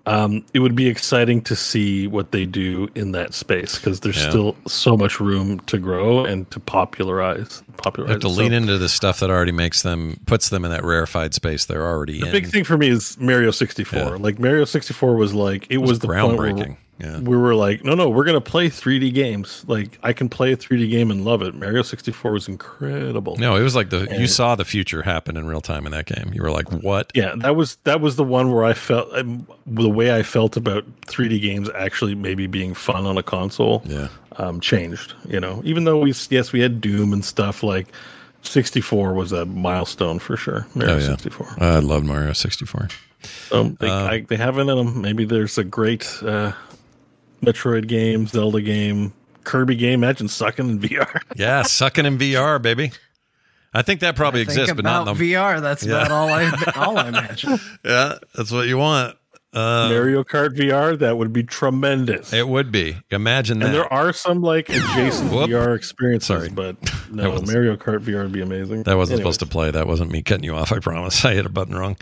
Um, 0.08 0.45
it 0.53 0.59
would 0.59 0.75
be 0.75 0.88
exciting 0.88 1.42
to 1.43 1.56
see 1.56 2.06
what 2.08 2.32
they 2.32 2.45
do 2.45 2.88
in 2.93 3.11
that 3.14 3.34
space 3.34 3.75
because 3.80 4.01
there's 4.01 4.22
Yeah. 4.22 4.30
still 4.30 4.56
so 4.67 4.95
much 4.95 5.19
room 5.19 5.59
to 5.61 5.80
grow 5.80 6.24
and 6.25 6.50
to 6.51 6.59
popularize. 6.59 7.64
You 7.67 7.74
Popularize. 7.77 8.14
have 8.14 8.22
to 8.22 8.27
it. 8.27 8.32
lean 8.32 8.53
into 8.53 8.77
the 8.77 8.88
stuff 8.90 9.19
that 9.22 9.30
already 9.32 9.51
makes 9.51 9.82
them 9.82 10.19
puts 10.27 10.50
them 10.50 10.64
in 10.64 10.72
that 10.72 10.84
rarefied 10.84 11.34
space 11.34 11.66
they're 11.66 11.85
already 11.88 12.19
The 12.19 12.27
in. 12.27 12.32
big 12.32 12.48
thing 12.48 12.64
for 12.64 12.77
me 12.77 12.88
is 12.90 13.17
Mario 13.19 13.50
64. 13.51 14.00
Yeah. 14.00 14.09
Like 14.19 14.38
Mario 14.40 14.66
64 14.66 15.16
was 15.16 15.34
like 15.34 15.66
it, 15.69 15.80
was 15.80 15.90
was, 15.90 16.00
the 16.00 16.08
groundbreaking. 16.08 16.77
Yeah. 16.98 17.19
we 17.19 17.35
were 17.35 17.53
like, 17.56 17.83
no, 17.83 17.93
no, 17.93 18.09
we're 18.09 18.24
gonna 18.24 18.40
play 18.40 18.69
3D 18.69 19.14
games. 19.14 19.65
Like 19.67 19.99
I 20.01 20.14
can 20.14 20.30
play 20.30 20.53
a 20.53 20.57
3D 20.57 20.90
game 20.90 21.11
and 21.11 21.25
love 21.25 21.41
it. 21.41 21.53
Mario 21.53 21.82
64 21.82 22.32
was 22.32 22.48
incredible. 22.48 23.35
No, 23.35 23.56
it 23.57 23.64
was 23.64 23.75
like 23.75 23.90
the 23.90 24.07
you 24.17 24.27
saw 24.27 24.56
the 24.56 24.64
future 24.64 25.01
happen 25.01 25.35
in 25.35 25.45
real 25.45 25.59
time 25.59 25.85
in 25.85 25.91
that 25.91 26.06
game. 26.06 26.32
You 26.33 26.41
were 26.41 26.51
like, 26.51 26.72
"What?" 26.72 27.11
Yeah, 27.14 27.33
that 27.40 27.56
was 27.57 27.75
that 27.83 27.99
was 27.99 28.15
the 28.15 28.24
one 28.24 28.51
where 28.53 28.64
I 28.64 28.74
felt 28.74 29.14
um, 29.14 29.45
the 29.67 29.90
way 29.90 30.15
I 30.15 30.24
felt 30.24 30.56
about 30.56 30.85
3D 31.07 31.41
games 31.41 31.69
actually 31.75 32.15
maybe 32.15 32.48
being 32.48 32.74
fun 32.74 33.06
on 33.06 33.17
a 33.17 33.24
console. 33.24 33.83
Yeah. 33.85 34.07
um, 34.38 34.61
changed. 34.61 35.14
You 35.27 35.41
know, 35.41 35.61
even 35.65 35.83
though 35.83 35.99
we 35.99 36.14
yes 36.30 36.53
we 36.53 36.61
had 36.61 36.80
Doom 36.80 37.11
and 37.11 37.25
stuff 37.25 37.61
like 37.61 37.88
64 38.43 39.14
was 39.14 39.32
a 39.32 39.45
milestone 39.45 40.19
for 40.19 40.38
sure. 40.38 40.65
Mario 40.75 40.95
Oh 40.95 40.98
yeah. 40.99 41.07
64. 41.07 41.56
I 41.59 41.80
love 41.80 42.03
Mario 42.03 42.32
64. 42.33 42.88
Um, 43.51 43.75
they, 43.80 43.90
Uh, 43.90 44.06
I, 44.06 44.19
they 44.22 44.35
have 44.38 44.57
it 44.57 44.61
in 44.61 44.67
them. 44.67 45.01
Maybe 45.01 45.25
there's 45.25 45.57
a 45.57 45.64
great 45.64 46.07
uh, 46.22 46.51
Metroid 47.42 47.88
game, 47.88 48.28
Zelda 48.28 48.62
game, 48.62 49.14
Kirby 49.44 49.76
game. 49.76 50.04
Imagine 50.04 50.28
sucking 50.28 50.70
in 50.70 50.80
VR. 50.80 51.22
Yeah, 51.36 51.62
sucking 51.64 52.06
in 52.06 52.18
VR, 52.18 52.62
baby. 52.62 52.92
I 53.74 53.82
think 53.82 54.00
that 54.00 54.16
probably 54.16 54.46
Think 54.46 54.58
exists, 54.58 54.74
but 54.74 54.86
not 54.86 55.08
in 55.08 55.18
the 55.18 55.34
VR. 55.34 55.62
That's 55.62 55.86
Yeah. 55.86 55.98
about 56.06 56.12
all 56.12 56.30
I 56.30 56.72
all 56.76 56.98
I 56.98 57.10
imagine. 57.10 57.60
Yeah, 57.84 58.16
that's 58.34 58.52
what 58.52 58.68
you 58.68 58.78
want. 58.78 59.18
Uh, 59.54 59.88
Mario 59.90 60.24
Kart 60.26 60.50
VR. 60.58 60.98
That 61.00 61.18
would 61.18 61.32
be 61.32 61.42
tremendous. 61.44 62.34
it 62.34 62.46
would 62.48 62.72
be. 62.74 62.98
Imagine 63.10 63.60
that. 63.60 63.68
and 63.68 63.74
there 63.76 63.92
are 63.92 64.12
some 64.12 64.42
like 64.42 64.68
adjacent 64.70 65.32
Whoop. 65.32 65.50
VR 65.50 65.76
experiences, 65.76 66.28
Sorry. 66.28 66.50
but 66.50 66.76
no, 67.12 67.42
Mario 67.42 67.76
Kart 67.78 68.00
VR 68.02 68.24
would 68.24 68.32
be 68.34 68.42
amazing. 68.42 68.84
That 68.84 68.98
wasn't 68.98 69.20
Anyways. 69.20 69.36
supposed 69.36 69.40
to 69.42 69.46
play. 69.46 69.72
That 69.72 69.88
wasn't 69.88 70.12
me 70.12 70.22
cutting 70.24 70.44
you 70.44 70.56
off. 70.56 70.72
I 70.74 70.80
promise. 70.80 71.24
I 71.24 71.34
hit 71.36 71.46
a 71.46 71.50
button 71.50 71.76
wrong. 71.76 71.96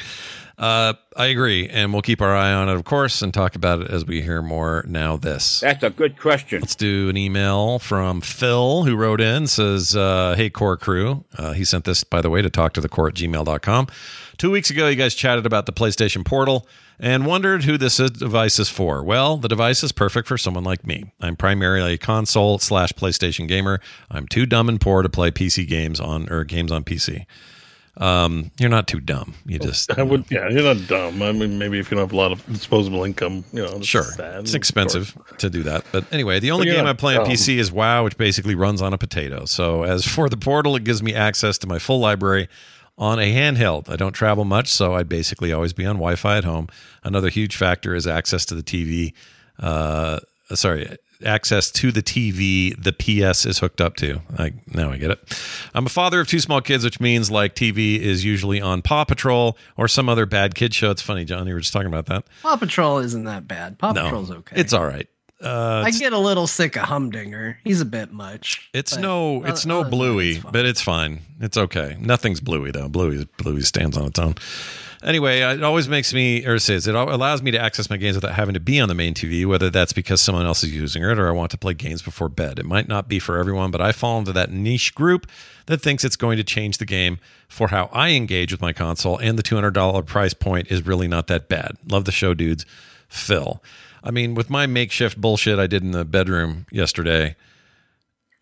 Uh, 0.57 0.93
I 1.17 1.25
agree, 1.27 1.67
and 1.67 1.91
we'll 1.91 2.03
keep 2.03 2.22
our 2.22 2.35
eye 2.35 2.53
on 2.53 2.69
it, 2.69 2.73
of 2.75 2.83
course, 2.83 3.22
and 3.22 3.33
talk 3.33 3.56
about 3.56 3.82
it 3.82 3.90
as 3.90 4.06
we 4.06 4.22
hear 4.22 4.41
more. 4.41 4.85
Now, 4.88 5.17
this. 5.17 5.61
That's 5.61 5.83
a 5.83 5.90
good 5.90 6.19
question. 6.19 6.61
Let's 6.61 6.75
do 6.75 7.09
an 7.09 7.17
email 7.17 7.80
from 7.80 8.22
Phil, 8.22 8.83
who 8.83 8.95
wrote 8.95 9.19
in, 9.19 9.48
says, 9.48 9.95
uh, 9.95 10.35
Hey, 10.38 10.49
core 10.49 10.77
crew. 10.77 11.25
Uh, 11.38 11.53
he 11.53 11.65
sent 11.65 11.85
this, 11.85 12.03
by 12.03 12.22
the 12.22 12.30
way, 12.30 12.41
to 12.41 12.49
talk 12.49 12.73
to 12.73 12.82
the 12.82 12.90
core 12.90 13.07
at 13.07 13.15
gmail.com. 13.15 13.88
Two 14.38 14.51
weeks 14.51 14.69
ago, 14.69 14.88
you 14.88 14.95
guys 14.95 15.15
chatted 15.15 15.45
about 15.45 15.65
the 15.65 15.73
PlayStation 15.73 16.23
Portal 16.23 16.67
and 16.99 17.25
wondered 17.25 17.64
who 17.64 17.77
this 17.77 17.98
device 17.98 18.59
is 18.59 18.69
for. 18.69 19.03
Well, 19.03 19.38
the 19.38 19.48
device 19.48 19.83
is 19.83 19.91
perfect 19.91 20.27
for 20.27 20.38
someone 20.38 20.64
like 20.64 20.85
me. 20.85 21.11
I'm 21.19 21.35
primarily 21.35 21.93
a 21.93 21.98
console 21.98 22.59
slash 22.59 22.93
PlayStation 22.93 23.48
gamer. 23.48 23.80
I'm 24.09 24.27
too 24.27 24.45
dumb 24.45 24.69
and 24.69 24.80
poor 24.80 25.01
to 25.01 25.09
play 25.09 25.32
PC 25.32 25.67
games 25.67 25.99
on 25.99 26.30
or 26.32 26.43
games 26.43 26.72
on 26.72 26.83
PC. 26.83 27.25
Um, 27.97 28.49
you're 28.59 28.69
not 28.69 28.88
too 28.88 28.99
dumb. 28.99 29.35
You 29.45 29.59
just 29.59 29.91
I 29.99 30.03
would, 30.03 30.25
yeah, 30.31 30.49
you're 30.49 30.63
not 30.63 30.88
dumb. 30.88 31.22
I 31.22 31.31
mean, 31.31 31.59
maybe 31.59 31.80
if 31.80 31.91
you 31.91 31.97
don't 31.97 32.05
have 32.05 32.13
a 32.13 32.15
lot 32.15 32.31
of 32.31 32.43
disposable 32.47 33.03
income, 33.03 33.43
you 33.53 33.61
know, 33.61 33.81
Sure, 33.81 34.05
it's 34.17 34.55
expensive 34.55 35.15
to 35.38 35.49
do 35.49 35.61
that. 35.63 35.85
But 35.91 36.11
anyway, 36.11 36.39
the 36.39 36.51
only 36.51 36.65
game 36.65 36.85
I 36.85 36.93
play 36.93 37.17
on 37.17 37.25
PC 37.27 37.57
is 37.57 37.72
WoW, 37.72 38.03
which 38.03 38.17
basically 38.17 38.55
runs 38.55 38.81
on 38.81 38.93
a 38.93 38.97
potato. 38.97 39.45
So 39.45 39.83
as 39.83 40.05
for 40.15 40.27
the 40.27 40.38
portal, 40.38 40.75
it 40.75 40.83
gives 40.83 41.03
me 41.03 41.13
access 41.13 41.57
to 41.59 41.67
my 41.67 41.77
full 41.77 41.99
library 41.99 42.49
on 42.97 43.19
a 43.19 43.31
handheld. 43.33 43.89
I 43.89 43.95
don't 43.95 44.13
travel 44.13 44.45
much, 44.45 44.69
so 44.69 44.95
I'd 44.95 45.09
basically 45.09 45.51
always 45.53 45.73
be 45.73 45.85
on 45.85 45.97
Wi-Fi 45.97 46.38
at 46.38 46.43
home. 46.43 46.69
Another 47.03 47.30
huge 47.30 47.55
factor 47.55 47.93
is 47.95 48.07
access 48.07 48.45
to 48.45 48.55
the 48.55 48.63
TV. 48.63 49.13
Uh, 49.59 50.19
sorry, 50.53 50.97
access 51.25 51.72
to 51.72 51.91
the 51.91 52.01
TV 52.01 52.75
the 52.81 52.91
PS 52.93 53.45
is 53.45 53.59
hooked 53.59 53.81
up 53.81 53.95
to. 53.97 54.22
I 54.38 54.53
now 54.67 54.91
I 54.91 54.97
get 54.97 55.11
it. 55.11 55.19
I'm 55.73 55.85
a 55.85 55.89
father 55.89 56.19
of 56.19 56.27
two 56.27 56.39
small 56.39 56.61
kids, 56.61 56.83
which 56.83 56.99
means 56.99 57.31
like 57.31 57.55
TV 57.55 57.99
is 57.99 58.23
usually 58.25 58.61
on 58.61 58.81
Paw 58.81 59.05
Patrol 59.05 59.57
or 59.77 59.88
some 59.88 60.09
other 60.09 60.25
bad 60.25 60.55
kid 60.55 60.73
show. 60.73 60.91
It's 60.91 61.01
funny, 61.01 61.25
Jon, 61.25 61.47
you 61.47 61.53
were 61.53 61.59
just 61.59 61.73
talking 61.73 61.88
about 61.88 62.07
that. 62.07 62.25
Paw 62.41 62.57
Patrol 62.57 62.99
isn't 62.99 63.23
that 63.25 63.47
bad. 63.47 63.80
Paw 63.80 63.93
No, 63.93 64.03
Patrol's 64.03 64.31
okay. 64.31 64.59
It's 64.59 64.73
all 64.73 64.85
right. 64.85 65.07
Uh, 65.41 65.83
I 65.85 65.91
get 65.91 66.13
a 66.13 66.17
little 66.17 66.47
sick 66.47 66.77
of 66.77 66.83
Humdinger. 66.83 67.59
He's 67.65 67.81
a 67.81 67.85
bit 67.85 68.13
much. 68.13 68.69
It's 68.73 68.95
no, 68.95 69.43
it's 69.43 69.65
no 69.65 69.81
other 69.81 69.89
than 69.89 69.91
that, 69.91 69.97
Bluey, 69.97 70.31
it's 70.35 70.45
but 70.45 70.65
it's 70.65 70.81
fine. 70.81 71.19
It's 71.41 71.57
okay. 71.57 71.97
Nothing's 71.99 72.39
Bluey 72.39 72.72
though. 72.72 72.88
Bluey, 72.88 73.27
Bluey 73.38 73.61
stands 73.61 73.97
on 73.97 74.07
its 74.07 74.19
own. 74.19 74.35
Anyway, 75.03 75.40
it 75.40 75.64
always 75.64 75.90
makes 75.90 76.14
me, 76.14 76.45
or 76.45 76.57
says 76.59 76.88
it 76.88 76.95
allows 76.95 77.41
me 77.41 77.51
to 77.51 77.59
access 77.59 77.90
my 77.90 77.98
games 77.98 78.15
without 78.15 78.33
having 78.33 78.53
to 78.53 78.59
be 78.59 78.80
on 78.80 78.88
the 78.88 78.95
main 78.95 79.14
TV. 79.14 79.45
Whether 79.45 79.69
that's 79.69 79.91
because 79.91 80.22
someone 80.22 80.45
else 80.45 80.64
is 80.64 80.73
using 80.73 81.03
it 81.03 81.19
or 81.19 81.27
I 81.27 81.32
want 81.32 81.51
to 81.51 81.57
play 81.57 81.73
games 81.73 82.01
before 82.01 82.30
bed. 82.30 82.57
It 82.57 82.65
might 82.65 82.88
not 82.88 83.09
be 83.09 83.19
for 83.19 83.38
everyone, 83.38 83.69
but 83.69 83.82
I 83.82 83.91
fall 83.91 84.17
into 84.19 84.32
that 84.33 84.51
niche 84.51 84.95
group 84.95 85.27
that 85.65 85.82
thinks 85.82 86.06
it's 86.06 86.15
going 86.15 86.38
to 86.38 86.43
change 86.43 86.77
the 86.77 86.85
game 86.85 87.19
for 87.49 87.67
how 87.67 87.90
I 87.91 88.11
engage 88.11 88.51
with 88.51 88.61
my 88.61 88.72
console. 88.72 89.17
And 89.17 89.38
the 89.38 89.43
two 89.43 89.56
hundred 89.56 89.73
dollar 89.73 90.03
price 90.03 90.33
point 90.33 90.72
is 90.72 90.85
really 90.85 91.07
not 91.07 91.27
that 91.27 91.49
bad. 91.49 91.77
Love 91.88 92.06
the 92.06 92.11
show, 92.11 92.33
dudes. 92.33 92.65
Phil. 93.09 93.61
I 94.03 94.11
mean, 94.11 94.35
with 94.35 94.49
my 94.49 94.67
makeshift 94.67 95.19
bullshit 95.19 95.59
I 95.59 95.67
did 95.67 95.83
in 95.83 95.91
the 95.91 96.06
bedroom 96.06 96.65
yesterday. 96.72 97.35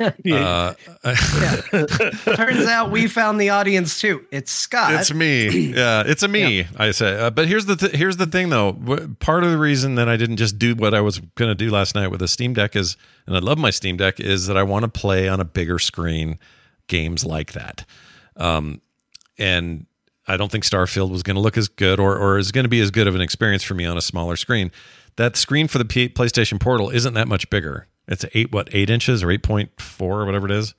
Uh, 0.31 0.73
Turns 2.35 2.67
out 2.67 2.91
we 2.91 3.07
found 3.07 3.39
the 3.39 3.49
audience 3.49 3.99
too. 3.99 4.25
It's 4.31 4.51
Scott. 4.51 4.93
It's 4.93 5.13
me. 5.13 5.73
Yeah, 5.73 6.03
it's 6.05 6.23
a 6.23 6.27
me. 6.27 6.65
I 6.77 6.91
say. 6.91 7.19
Uh, 7.19 7.30
but 7.30 7.47
here's 7.47 7.65
the 7.65 7.75
th- 7.75 7.93
here's 7.93 8.17
the 8.17 8.25
thing 8.25 8.49
though. 8.49 8.73
Part 9.19 9.43
of 9.43 9.51
the 9.51 9.57
reason 9.57 9.95
that 9.95 10.07
I 10.09 10.17
didn't 10.17 10.38
just 10.38 10.57
do 10.59 10.75
what 10.75 10.93
I 10.93 11.01
was 11.01 11.19
going 11.19 11.49
to 11.49 11.55
do 11.55 11.69
last 11.69 11.95
night 11.95 12.07
with 12.09 12.21
a 12.21 12.27
Steam 12.27 12.53
Deck 12.53 12.75
is, 12.75 12.97
and 13.27 13.35
I 13.35 13.39
love 13.39 13.57
my 13.57 13.69
Steam 13.69 13.97
Deck, 13.97 14.19
is 14.19 14.47
that 14.47 14.57
I 14.57 14.63
want 14.63 14.83
to 14.83 14.89
play 14.89 15.27
on 15.27 15.39
a 15.39 15.45
bigger 15.45 15.80
screen 15.80 16.39
games 16.88 17.25
like 17.25 17.53
that. 17.53 17.85
Um, 18.38 18.81
and 19.38 19.85
I 20.27 20.38
don't 20.38 20.51
think 20.51 20.63
Starfield 20.63 21.09
was 21.09 21.23
going 21.23 21.35
to 21.35 21.41
look 21.41 21.57
as 21.57 21.67
good 21.67 21.99
or 21.99 22.17
or 22.17 22.38
is 22.38 22.51
going 22.51 22.65
to 22.65 22.69
be 22.69 22.80
as 22.81 22.91
good 22.91 23.07
of 23.07 23.15
an 23.15 23.21
experience 23.21 23.63
for 23.63 23.73
me 23.73 23.85
on 23.85 23.97
a 23.97 24.01
smaller 24.01 24.35
screen. 24.35 24.71
That 25.17 25.35
screen 25.35 25.67
for 25.67 25.77
the 25.77 25.85
P- 25.85 26.09
PlayStation 26.09 26.59
Portal 26.59 26.89
isn't 26.89 27.13
that 27.15 27.27
much 27.27 27.49
bigger. 27.49 27.88
It's 28.07 28.25
eight 28.33 28.51
what 28.51 28.69
eight 28.73 28.89
inches 28.89 29.23
or 29.23 29.31
eight 29.31 29.43
point 29.43 29.80
four 29.80 30.21
or 30.21 30.25
whatever 30.25 30.45
it 30.45 30.51
is. 30.51 30.73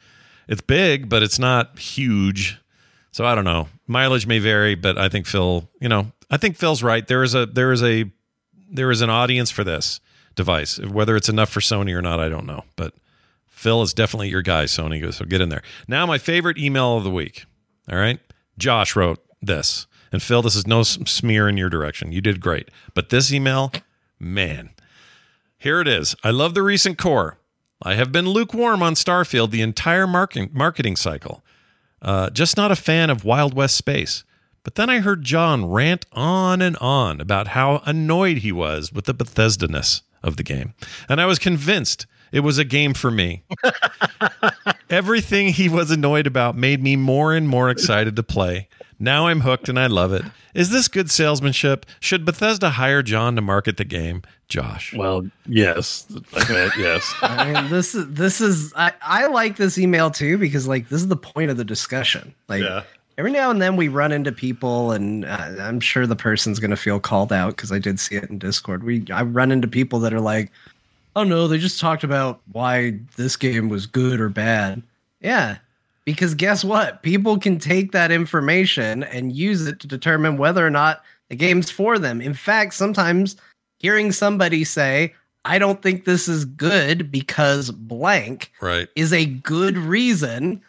It's 0.48 0.60
big, 0.60 1.08
but 1.08 1.22
it's 1.22 1.38
not 1.38 1.78
huge. 1.78 2.58
So 3.12 3.24
I 3.24 3.34
don't 3.34 3.44
know. 3.44 3.68
Mileage 3.86 4.26
may 4.26 4.38
vary, 4.38 4.74
but 4.74 4.98
I 4.98 5.08
think 5.08 5.26
Phil, 5.26 5.68
you 5.80 5.88
know, 5.88 6.12
I 6.30 6.36
think 6.36 6.56
Phil's 6.56 6.82
right. 6.82 7.06
There 7.06 7.22
is 7.22 7.34
a 7.34 7.46
there 7.46 7.72
is 7.72 7.82
a 7.82 8.10
there 8.70 8.90
is 8.90 9.02
an 9.02 9.10
audience 9.10 9.50
for 9.50 9.64
this 9.64 10.00
device. 10.34 10.78
Whether 10.78 11.16
it's 11.16 11.28
enough 11.28 11.50
for 11.50 11.60
Sony 11.60 11.94
or 11.94 12.02
not, 12.02 12.20
I 12.20 12.28
don't 12.28 12.46
know. 12.46 12.64
But 12.76 12.94
Phil 13.46 13.82
is 13.82 13.94
definitely 13.94 14.28
your 14.30 14.42
guy, 14.42 14.64
Sony. 14.64 15.12
So 15.12 15.24
get 15.24 15.40
in 15.40 15.48
there. 15.48 15.62
Now, 15.86 16.06
my 16.06 16.18
favorite 16.18 16.58
email 16.58 16.96
of 16.96 17.04
the 17.04 17.10
week. 17.10 17.44
All 17.90 17.98
right. 17.98 18.18
Josh 18.58 18.96
wrote 18.96 19.24
this. 19.40 19.86
And 20.10 20.22
Phil, 20.22 20.42
this 20.42 20.56
is 20.56 20.66
no 20.66 20.82
smear 20.82 21.48
in 21.48 21.56
your 21.56 21.70
direction. 21.70 22.12
You 22.12 22.20
did 22.20 22.40
great. 22.40 22.70
But 22.94 23.08
this 23.10 23.32
email, 23.32 23.72
man, 24.18 24.70
here 25.62 25.80
it 25.80 25.86
is. 25.86 26.16
I 26.24 26.30
love 26.30 26.54
the 26.54 26.62
recent 26.62 26.98
core. 26.98 27.38
I 27.82 27.94
have 27.94 28.10
been 28.10 28.28
lukewarm 28.28 28.82
on 28.82 28.94
Starfield 28.94 29.50
the 29.50 29.62
entire 29.62 30.06
marketing 30.06 30.50
marketing 30.52 30.96
cycle. 30.96 31.42
Uh, 32.00 32.30
just 32.30 32.56
not 32.56 32.72
a 32.72 32.76
fan 32.76 33.10
of 33.10 33.24
Wild 33.24 33.54
West 33.54 33.76
space. 33.76 34.24
But 34.64 34.74
then 34.76 34.90
I 34.90 35.00
heard 35.00 35.22
Jon 35.22 35.68
rant 35.68 36.06
on 36.12 36.62
and 36.62 36.76
on 36.78 37.20
about 37.20 37.48
how 37.48 37.82
annoyed 37.84 38.38
he 38.38 38.52
was 38.52 38.92
with 38.92 39.06
the 39.06 39.14
Bethesda 39.14 39.68
ness 39.68 40.02
of 40.22 40.36
the 40.36 40.42
game. 40.42 40.74
And 41.08 41.20
I 41.20 41.26
was 41.26 41.38
convinced 41.38 42.06
it 42.32 42.40
was 42.40 42.58
a 42.58 42.64
game 42.64 42.94
for 42.94 43.10
me. 43.10 43.44
Everything 44.90 45.48
he 45.48 45.68
was 45.68 45.90
annoyed 45.90 46.26
about 46.26 46.56
made 46.56 46.82
me 46.82 46.96
more 46.96 47.34
and 47.34 47.48
more 47.48 47.70
excited 47.70 48.16
to 48.16 48.22
play. 48.22 48.68
Now 49.02 49.26
I'm 49.26 49.40
hooked 49.40 49.68
and 49.68 49.78
I 49.78 49.88
love 49.88 50.12
it. 50.12 50.22
Is 50.54 50.70
this 50.70 50.86
good 50.86 51.10
salesmanship? 51.10 51.86
Should 51.98 52.24
Bethesda 52.24 52.70
hire 52.70 53.02
Jon 53.02 53.34
to 53.34 53.42
market 53.42 53.76
the 53.76 53.84
game? 53.84 54.22
Josh. 54.48 54.94
Well, 54.94 55.26
yes, 55.46 56.06
I 56.34 56.70
yes. 56.78 57.12
I 57.22 57.52
mean, 57.52 57.70
this 57.70 57.94
is 57.96 58.06
this 58.12 58.40
is 58.40 58.72
I, 58.76 58.92
I 59.02 59.26
like 59.26 59.56
this 59.56 59.76
email 59.76 60.10
too 60.10 60.38
because 60.38 60.68
like 60.68 60.88
this 60.88 61.00
is 61.00 61.08
the 61.08 61.16
point 61.16 61.50
of 61.50 61.56
the 61.56 61.64
discussion. 61.64 62.32
Like 62.48 62.62
Yeah. 62.62 62.84
every 63.18 63.32
now 63.32 63.50
and 63.50 63.60
then 63.60 63.74
we 63.76 63.88
run 63.88 64.12
into 64.12 64.30
people, 64.30 64.92
and 64.92 65.24
uh, 65.24 65.54
I'm 65.58 65.80
sure 65.80 66.06
the 66.06 66.14
person's 66.14 66.60
gonna 66.60 66.76
feel 66.76 67.00
called 67.00 67.32
out 67.32 67.56
because 67.56 67.72
I 67.72 67.78
did 67.80 67.98
see 67.98 68.14
it 68.16 68.30
in 68.30 68.38
Discord. 68.38 68.84
We 68.84 69.04
I 69.10 69.22
run 69.22 69.50
into 69.50 69.66
people 69.66 69.98
that 70.00 70.12
are 70.14 70.20
like, 70.20 70.52
"Oh 71.16 71.24
no, 71.24 71.48
they 71.48 71.58
just 71.58 71.80
talked 71.80 72.04
about 72.04 72.40
why 72.52 73.00
this 73.16 73.36
game 73.36 73.68
was 73.70 73.86
good 73.86 74.20
or 74.20 74.28
bad." 74.28 74.82
Yeah, 75.20 75.56
because 76.04 76.34
guess 76.34 76.64
what? 76.64 77.02
People 77.02 77.38
can 77.38 77.58
take 77.58 77.92
that 77.92 78.10
information 78.10 79.04
and 79.04 79.32
use 79.32 79.66
it 79.66 79.80
to 79.80 79.86
determine 79.86 80.36
whether 80.36 80.66
or 80.66 80.70
not 80.70 81.02
the 81.28 81.36
game's 81.36 81.70
for 81.70 81.98
them. 81.98 82.20
In 82.20 82.34
fact, 82.34 82.74
sometimes 82.74 83.36
hearing 83.78 84.12
somebody 84.12 84.64
say, 84.64 85.14
I 85.44 85.58
don't 85.58 85.82
think 85.82 86.04
this 86.04 86.28
is 86.28 86.44
good 86.44 87.10
because 87.10 87.70
blank 87.70 88.52
Right. 88.60 88.88
is 88.94 89.12
a 89.12 89.26
good 89.26 89.76
reason 89.76 90.62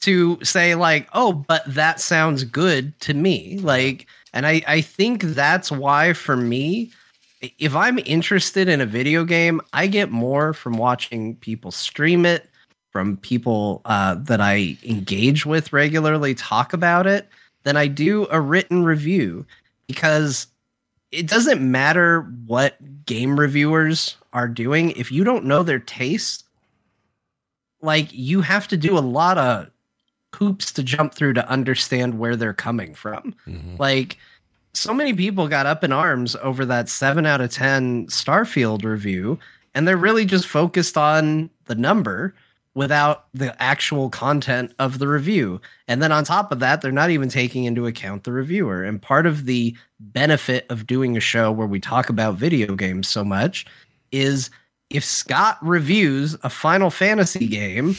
to 0.00 0.42
say, 0.42 0.74
like, 0.74 1.08
oh, 1.12 1.32
but 1.32 1.62
that 1.66 2.00
sounds 2.00 2.42
good 2.42 2.98
to 3.00 3.14
me. 3.14 3.58
Like, 3.58 4.06
and 4.32 4.46
I, 4.46 4.62
I 4.66 4.80
think 4.80 5.22
that's 5.22 5.70
why 5.70 6.12
for 6.12 6.36
me, 6.36 6.90
if 7.58 7.76
I'm 7.76 7.98
interested 8.00 8.68
in 8.68 8.80
a 8.80 8.86
video 8.86 9.24
game, 9.24 9.60
I 9.72 9.86
get 9.86 10.10
more 10.10 10.52
from 10.52 10.76
watching 10.76 11.36
people 11.36 11.70
stream 11.70 12.26
it, 12.26 12.50
from 12.92 13.16
people 13.16 13.80
uh, 13.86 14.14
that 14.14 14.40
I 14.40 14.76
engage 14.84 15.44
with 15.44 15.72
regularly 15.72 16.34
talk 16.34 16.72
about 16.72 17.06
it, 17.06 17.26
than 17.64 17.76
I 17.76 17.86
do 17.88 18.28
a 18.30 18.40
written 18.40 18.84
review. 18.84 19.44
Because 19.88 20.46
it 21.10 21.26
doesn't 21.26 21.60
matter 21.60 22.22
what 22.46 22.76
game 23.04 23.38
reviewers 23.38 24.16
are 24.32 24.48
doing. 24.48 24.92
If 24.92 25.10
you 25.10 25.24
don't 25.24 25.44
know 25.44 25.62
their 25.62 25.80
taste 25.80 26.44
like 27.84 28.08
you 28.12 28.40
have 28.42 28.68
to 28.68 28.76
do 28.76 28.96
a 28.96 29.00
lot 29.00 29.36
of 29.38 29.68
hoops 30.34 30.72
to 30.72 30.82
jump 30.84 31.14
through 31.14 31.32
to 31.34 31.48
understand 31.48 32.18
where 32.18 32.36
they're 32.36 32.54
coming 32.54 32.94
from. 32.94 33.34
Mhm. 33.46 33.78
like 33.78 34.18
so 34.72 34.94
many 34.94 35.12
people 35.12 35.48
got 35.48 35.66
up 35.66 35.84
in 35.84 35.92
arms 35.92 36.34
over 36.36 36.64
that 36.64 36.88
7 36.88 37.26
out 37.26 37.40
of 37.40 37.50
10 37.50 38.06
starfield 38.06 38.84
review 38.84 39.38
and 39.74 39.86
they're 39.86 39.96
really 39.96 40.24
just 40.24 40.46
focused 40.46 40.96
on 40.96 41.50
the 41.66 41.74
number 41.74 42.34
without 42.74 43.26
the 43.34 43.60
actual 43.62 44.08
content 44.08 44.72
of 44.78 44.98
the 44.98 45.06
review 45.06 45.60
and 45.88 46.02
then 46.02 46.10
on 46.10 46.24
top 46.24 46.50
of 46.50 46.58
that 46.58 46.80
they're 46.80 46.90
not 46.90 47.10
even 47.10 47.28
taking 47.28 47.64
into 47.64 47.86
account 47.86 48.24
the 48.24 48.32
reviewer 48.32 48.82
and 48.82 49.02
part 49.02 49.26
of 49.26 49.44
the 49.44 49.76
benefit 50.00 50.64
of 50.70 50.86
doing 50.86 51.16
a 51.16 51.20
show 51.20 51.52
where 51.52 51.66
we 51.66 51.78
talk 51.78 52.08
about 52.08 52.36
video 52.36 52.74
games 52.74 53.08
so 53.08 53.22
much 53.22 53.66
is 54.10 54.50
if 54.92 55.04
Scott 55.04 55.58
reviews 55.62 56.36
a 56.42 56.50
Final 56.50 56.90
Fantasy 56.90 57.46
game, 57.46 57.96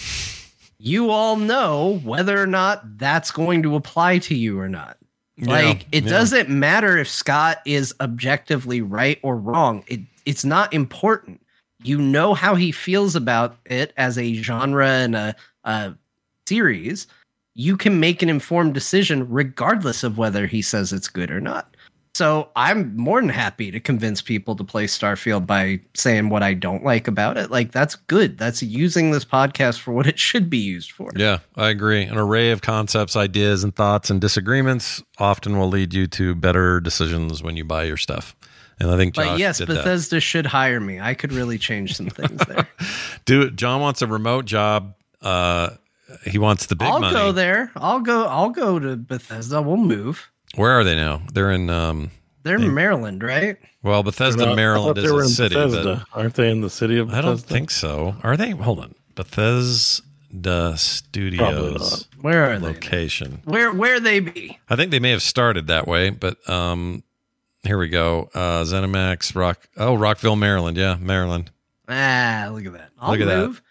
you 0.78 1.10
all 1.10 1.36
know 1.36 2.00
whether 2.04 2.42
or 2.42 2.48
not 2.48 2.98
that's 2.98 3.32
going 3.32 3.64
to 3.64 3.76
apply 3.76 4.20
to 4.20 4.36
you 4.36 4.60
or 4.60 4.70
not. 4.70 4.98
Like 5.40 5.88
it 5.92 6.04
yeah. 6.04 6.10
doesn't 6.12 6.50
matter 6.50 6.98
if 6.98 7.10
Scott 7.10 7.60
is 7.66 7.94
objectively 8.00 8.82
right 8.82 9.20
or 9.24 9.36
wrong. 9.36 9.84
It 9.88 10.02
it's 10.26 10.46
not 10.46 10.72
important. 10.74 11.42
You 11.84 12.00
know 12.00 12.34
how 12.34 12.56
he 12.56 12.72
feels 12.72 13.16
about 13.16 13.58
it 13.66 13.94
as 13.98 14.18
a 14.18 14.34
genre 14.36 14.88
and 14.88 15.16
a, 15.16 15.36
a 15.64 15.94
series. 16.48 17.08
You 17.56 17.78
can 17.78 18.00
make 18.00 18.22
an 18.22 18.30
informed 18.30 18.74
decision 18.74 19.30
regardless 19.30 20.04
of 20.04 20.18
whether 20.18 20.48
he 20.48 20.62
says 20.62 20.92
it's 20.92 21.08
good 21.08 21.30
or 21.30 21.42
not. 21.42 21.76
So 22.16 22.50
I'm 22.56 22.96
more 22.96 23.20
than 23.20 23.30
happy 23.30 23.72
to 23.72 23.80
convince 23.80 24.22
people 24.22 24.56
to 24.56 24.64
play 24.64 24.86
Starfield 24.86 25.48
by 25.48 25.80
saying 25.96 26.30
what 26.30 26.44
I 26.44 26.54
don't 26.54 26.84
like 26.84 27.08
about 27.08 27.38
it. 27.38 27.50
Like 27.50 27.72
that's 27.72 27.96
good. 27.96 28.38
That's 28.38 28.62
using 28.62 29.10
this 29.10 29.26
podcast 29.26 29.80
for 29.80 29.94
what 29.94 30.06
it 30.06 30.20
should 30.20 30.48
be 30.48 30.60
used 30.60 30.92
for. 30.92 31.10
Yeah, 31.16 31.40
I 31.56 31.70
agree. 31.70 32.04
An 32.04 32.18
array 32.18 32.52
of 32.52 32.62
concepts, 32.62 33.16
ideas, 33.16 33.64
and 33.64 33.76
thoughts 33.76 34.12
and 34.12 34.22
disagreements 34.22 35.02
often 35.18 35.58
will 35.58 35.70
lead 35.70 35.96
you 35.96 36.06
to 36.08 36.36
better 36.36 36.80
decisions 36.80 37.42
when 37.42 37.58
you 37.58 37.66
buy 37.66 37.86
your 37.86 37.98
stuff. 37.98 38.36
And 38.84 38.92
I 38.92 38.98
think 38.98 39.16
Josh 39.16 39.26
But 39.28 39.40
yes, 39.40 39.58
did 39.58 39.70
that. 39.70 39.76
Bethesda 39.78 40.20
should 40.20 40.46
hire 40.46 40.80
me. 40.80 41.00
I 41.00 41.14
could 41.14 41.32
really 41.34 41.58
change 41.58 41.96
some 41.96 42.10
things 42.10 42.40
there. 42.48 42.68
Do. 43.26 43.50
Jon 43.50 43.82
wants 43.82 44.02
a 44.02 44.08
remote 44.08 44.46
job. 44.46 44.94
Uh, 45.22 45.72
he 46.26 46.38
wants 46.38 46.68
the 46.68 46.76
big 46.76 46.88
I'll 46.90 47.00
money. 47.00 47.14
go 47.14 47.32
there. 47.32 47.72
I'll 47.76 48.02
go. 48.02 48.26
I'll 48.28 48.50
go 48.50 48.78
to 48.78 48.96
Bethesda. 48.98 49.62
We'll 49.62 49.78
move. 49.78 50.30
Where 50.56 50.72
are 50.72 50.84
they 50.84 50.96
now? 50.96 51.22
They're 51.34 51.52
in. 51.52 51.70
Um, 51.70 52.12
They're 52.44 52.58
in 52.58 52.74
Maryland, 52.74 53.24
right? 53.24 53.58
well, 53.82 54.04
Bethesda, 54.04 54.46
not- 54.48 54.56
Maryland 54.56 54.98
is 54.98 55.10
a 55.12 55.30
city, 55.30 55.56
Bethesda. 55.56 56.06
Aren't 56.14 56.36
they 56.36 56.52
in 56.52 56.62
the 56.62 56.70
city 56.70 57.00
of 57.00 57.08
but 57.08 57.18
I 57.18 57.22
don't 57.22 57.38
think 57.40 57.72
so. 57.72 58.16
Are 58.22 58.38
they? 58.38 58.52
Hold 58.52 58.80
on. 58.82 58.94
Bethesda 59.16 60.78
Studios 60.78 62.08
Where 62.22 62.52
are 62.52 62.60
they? 62.60 62.68
location. 62.68 63.42
Where 63.46 63.72
where 63.72 64.00
they 64.00 64.20
be? 64.20 64.60
I 64.70 64.76
think 64.76 64.92
they 64.92 65.00
may 65.00 65.12
have 65.12 65.22
started 65.22 65.68
that 65.68 65.88
way, 65.88 66.10
but 66.10 66.48
um, 66.50 67.04
here 67.64 67.78
we 67.78 67.88
go. 67.90 68.30
Uh, 68.34 68.64
ZeniMax, 68.64 69.36
Rock. 69.36 69.68
Oh, 69.78 69.96
Rockville, 69.96 70.36
Maryland. 70.36 70.78
Yeah, 70.78 70.98
Maryland. 71.00 71.52
Ah, 71.88 72.50
look 72.52 72.66
at 72.66 72.74
that. 72.74 72.90
I'll 73.00 73.12
Look 73.12 73.22
at 73.22 73.28
that. 73.28 73.48
move. 73.48 73.62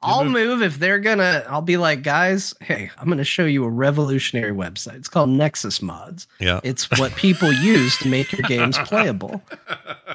I'll 0.00 0.22
move. 0.24 0.32
move 0.32 0.62
if 0.62 0.78
they're 0.78 1.00
gonna. 1.00 1.44
I'll 1.48 1.60
be 1.60 1.76
like, 1.76 2.02
guys, 2.02 2.54
hey, 2.60 2.88
I'm 2.98 3.08
gonna 3.08 3.24
show 3.24 3.44
you 3.44 3.64
a 3.64 3.68
revolutionary 3.68 4.52
website. 4.52 4.94
It's 4.94 5.08
called 5.08 5.28
Nexus 5.30 5.82
Mods. 5.82 6.28
Yeah. 6.38 6.60
It's 6.62 6.88
what 6.98 7.16
people 7.16 7.52
use 7.64 7.98
to 7.98 8.08
make 8.08 8.30
your 8.32 8.46
games 8.48 8.78
playable. 8.78 9.42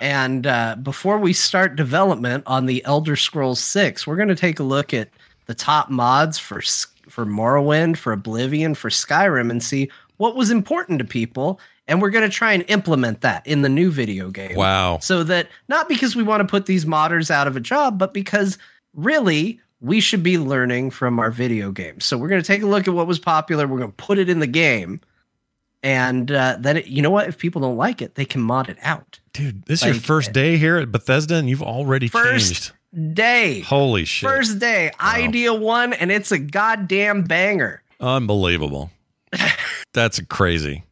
And 0.02 0.48
uh, 0.48 0.76
before 0.82 1.18
we 1.20 1.32
start 1.34 1.76
development 1.78 2.44
on 2.48 2.66
the 2.66 2.84
Elder 2.84 3.16
Scrolls 3.16 3.60
Six, 3.62 4.06
we're 4.06 4.16
gonna 4.18 4.36
take 4.36 4.60
a 4.60 4.64
look 4.64 4.94
at 4.94 5.10
the 5.46 5.54
top 5.54 5.90
mods 5.90 6.38
for 6.40 6.62
for 7.08 7.26
Morrowind, 7.26 7.96
for 7.98 8.12
Oblivion, 8.12 8.74
for 8.76 8.90
Skyrim, 8.90 9.50
and 9.52 9.64
see 9.64 9.90
what 10.18 10.36
was 10.36 10.50
important 10.50 11.00
to 11.00 11.06
people. 11.06 11.60
And 11.88 12.02
we're 12.02 12.12
gonna 12.12 12.30
try 12.30 12.54
and 12.54 12.64
implement 12.70 13.22
that 13.22 13.46
in 13.46 13.62
the 13.62 13.70
new 13.70 13.92
video 13.92 14.30
game 14.32 14.56
Wow. 14.56 15.00
so 15.00 15.24
that 15.24 15.50
not 15.68 15.90
because 15.90 16.16
we 16.16 16.24
want 16.24 16.42
to 16.42 16.48
put 16.48 16.66
these 16.66 16.86
modders 16.86 17.30
out 17.30 17.48
of 17.48 17.56
a 17.58 17.60
job, 17.60 17.98
but 18.00 18.14
because 18.14 18.58
really 18.94 19.60
we 19.82 20.00
should 20.00 20.24
be 20.24 20.38
learning 20.38 20.92
from 20.92 21.20
our 21.20 21.30
video 21.30 21.72
games. 21.72 22.06
So 22.06 22.18
we're 22.18 22.30
going 22.30 22.42
to 22.42 22.48
take 22.48 22.62
a 22.62 22.66
look 22.68 22.88
at 22.88 22.94
what 22.94 23.06
was 23.06 23.20
popular. 23.20 23.68
We're 23.68 23.80
going 23.80 23.92
to 23.92 23.96
put 23.98 24.18
it 24.18 24.30
in 24.30 24.40
the 24.40 24.48
game, 24.48 25.02
and 25.82 26.32
uh, 26.32 26.56
then 26.58 26.78
it, 26.78 26.88
you 26.88 27.02
know 27.02 27.10
what? 27.10 27.28
If 27.28 27.38
people 27.38 27.60
don't 27.62 27.76
like 27.76 28.02
it, 28.02 28.16
they 28.16 28.24
can 28.24 28.40
mod 28.42 28.70
it 28.70 28.78
out. 28.82 29.20
Dude, 29.34 29.64
this 29.66 29.82
is 29.82 29.88
your 29.88 29.96
first 29.96 30.32
day 30.32 30.56
here 30.56 30.78
at 30.78 30.90
Bethesda, 30.90 31.36
and 31.36 31.50
you've 31.50 31.62
already 31.62 32.08
First 32.08 32.72
changed. 32.94 33.14
day, 33.16 33.60
Holy 33.60 34.06
shit! 34.06 34.30
first 34.30 34.60
day, 34.60 34.92
idea 35.02 35.54
one, 35.54 35.92
and 35.92 36.14
it's 36.14 36.32
a 36.32 36.40
goddamn 36.40 37.24
banger. 37.24 37.84
Unbelievable. 38.00 38.90
That's 39.94 40.22
crazy. 40.30 40.86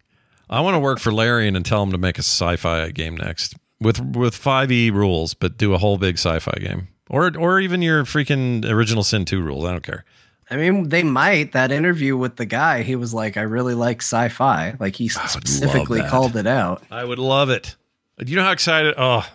I 0.51 0.61
want 0.61 0.75
to 0.75 0.79
work 0.79 0.99
for 0.99 1.13
Larian 1.13 1.55
and 1.55 1.65
tell 1.65 1.81
him 1.81 1.91
to 1.91 1.97
make 1.97 2.17
a 2.17 2.23
sci-fi 2.23 2.91
game 2.91 3.15
next 3.15 3.55
with 3.79 3.99
with 4.15 4.35
5e 4.35 4.91
rules, 4.91 5.33
but 5.33 5.57
do 5.57 5.73
a 5.73 5.77
whole 5.77 5.97
big 5.97 6.15
sci-fi 6.15 6.57
game. 6.59 6.89
Or 7.09 7.35
or 7.37 7.59
even 7.59 7.81
your 7.81 8.03
freaking 8.03 8.65
original 8.69 9.03
Sin 9.03 9.25
2 9.25 9.41
rules. 9.41 9.65
I 9.65 9.71
don't 9.71 9.83
care. 9.83 10.05
I 10.49 10.57
mean, 10.57 10.89
they 10.89 11.03
might. 11.03 11.53
That 11.53 11.71
interview 11.71 12.17
with 12.17 12.35
the 12.35 12.45
guy, 12.45 12.83
he 12.83 12.97
was 12.97 13.13
like, 13.13 13.37
"I 13.37 13.41
really 13.41 13.73
like 13.73 14.01
sci-fi." 14.01 14.75
Like 14.79 14.95
he 14.97 15.07
specifically 15.07 16.01
called 16.01 16.35
it 16.35 16.45
out. 16.45 16.83
I 16.91 17.05
would 17.05 17.19
love 17.19 17.49
it. 17.49 17.75
Do 18.17 18.29
you 18.29 18.35
know 18.35 18.43
how 18.43 18.51
excited? 18.51 18.93
Oh, 18.97 19.25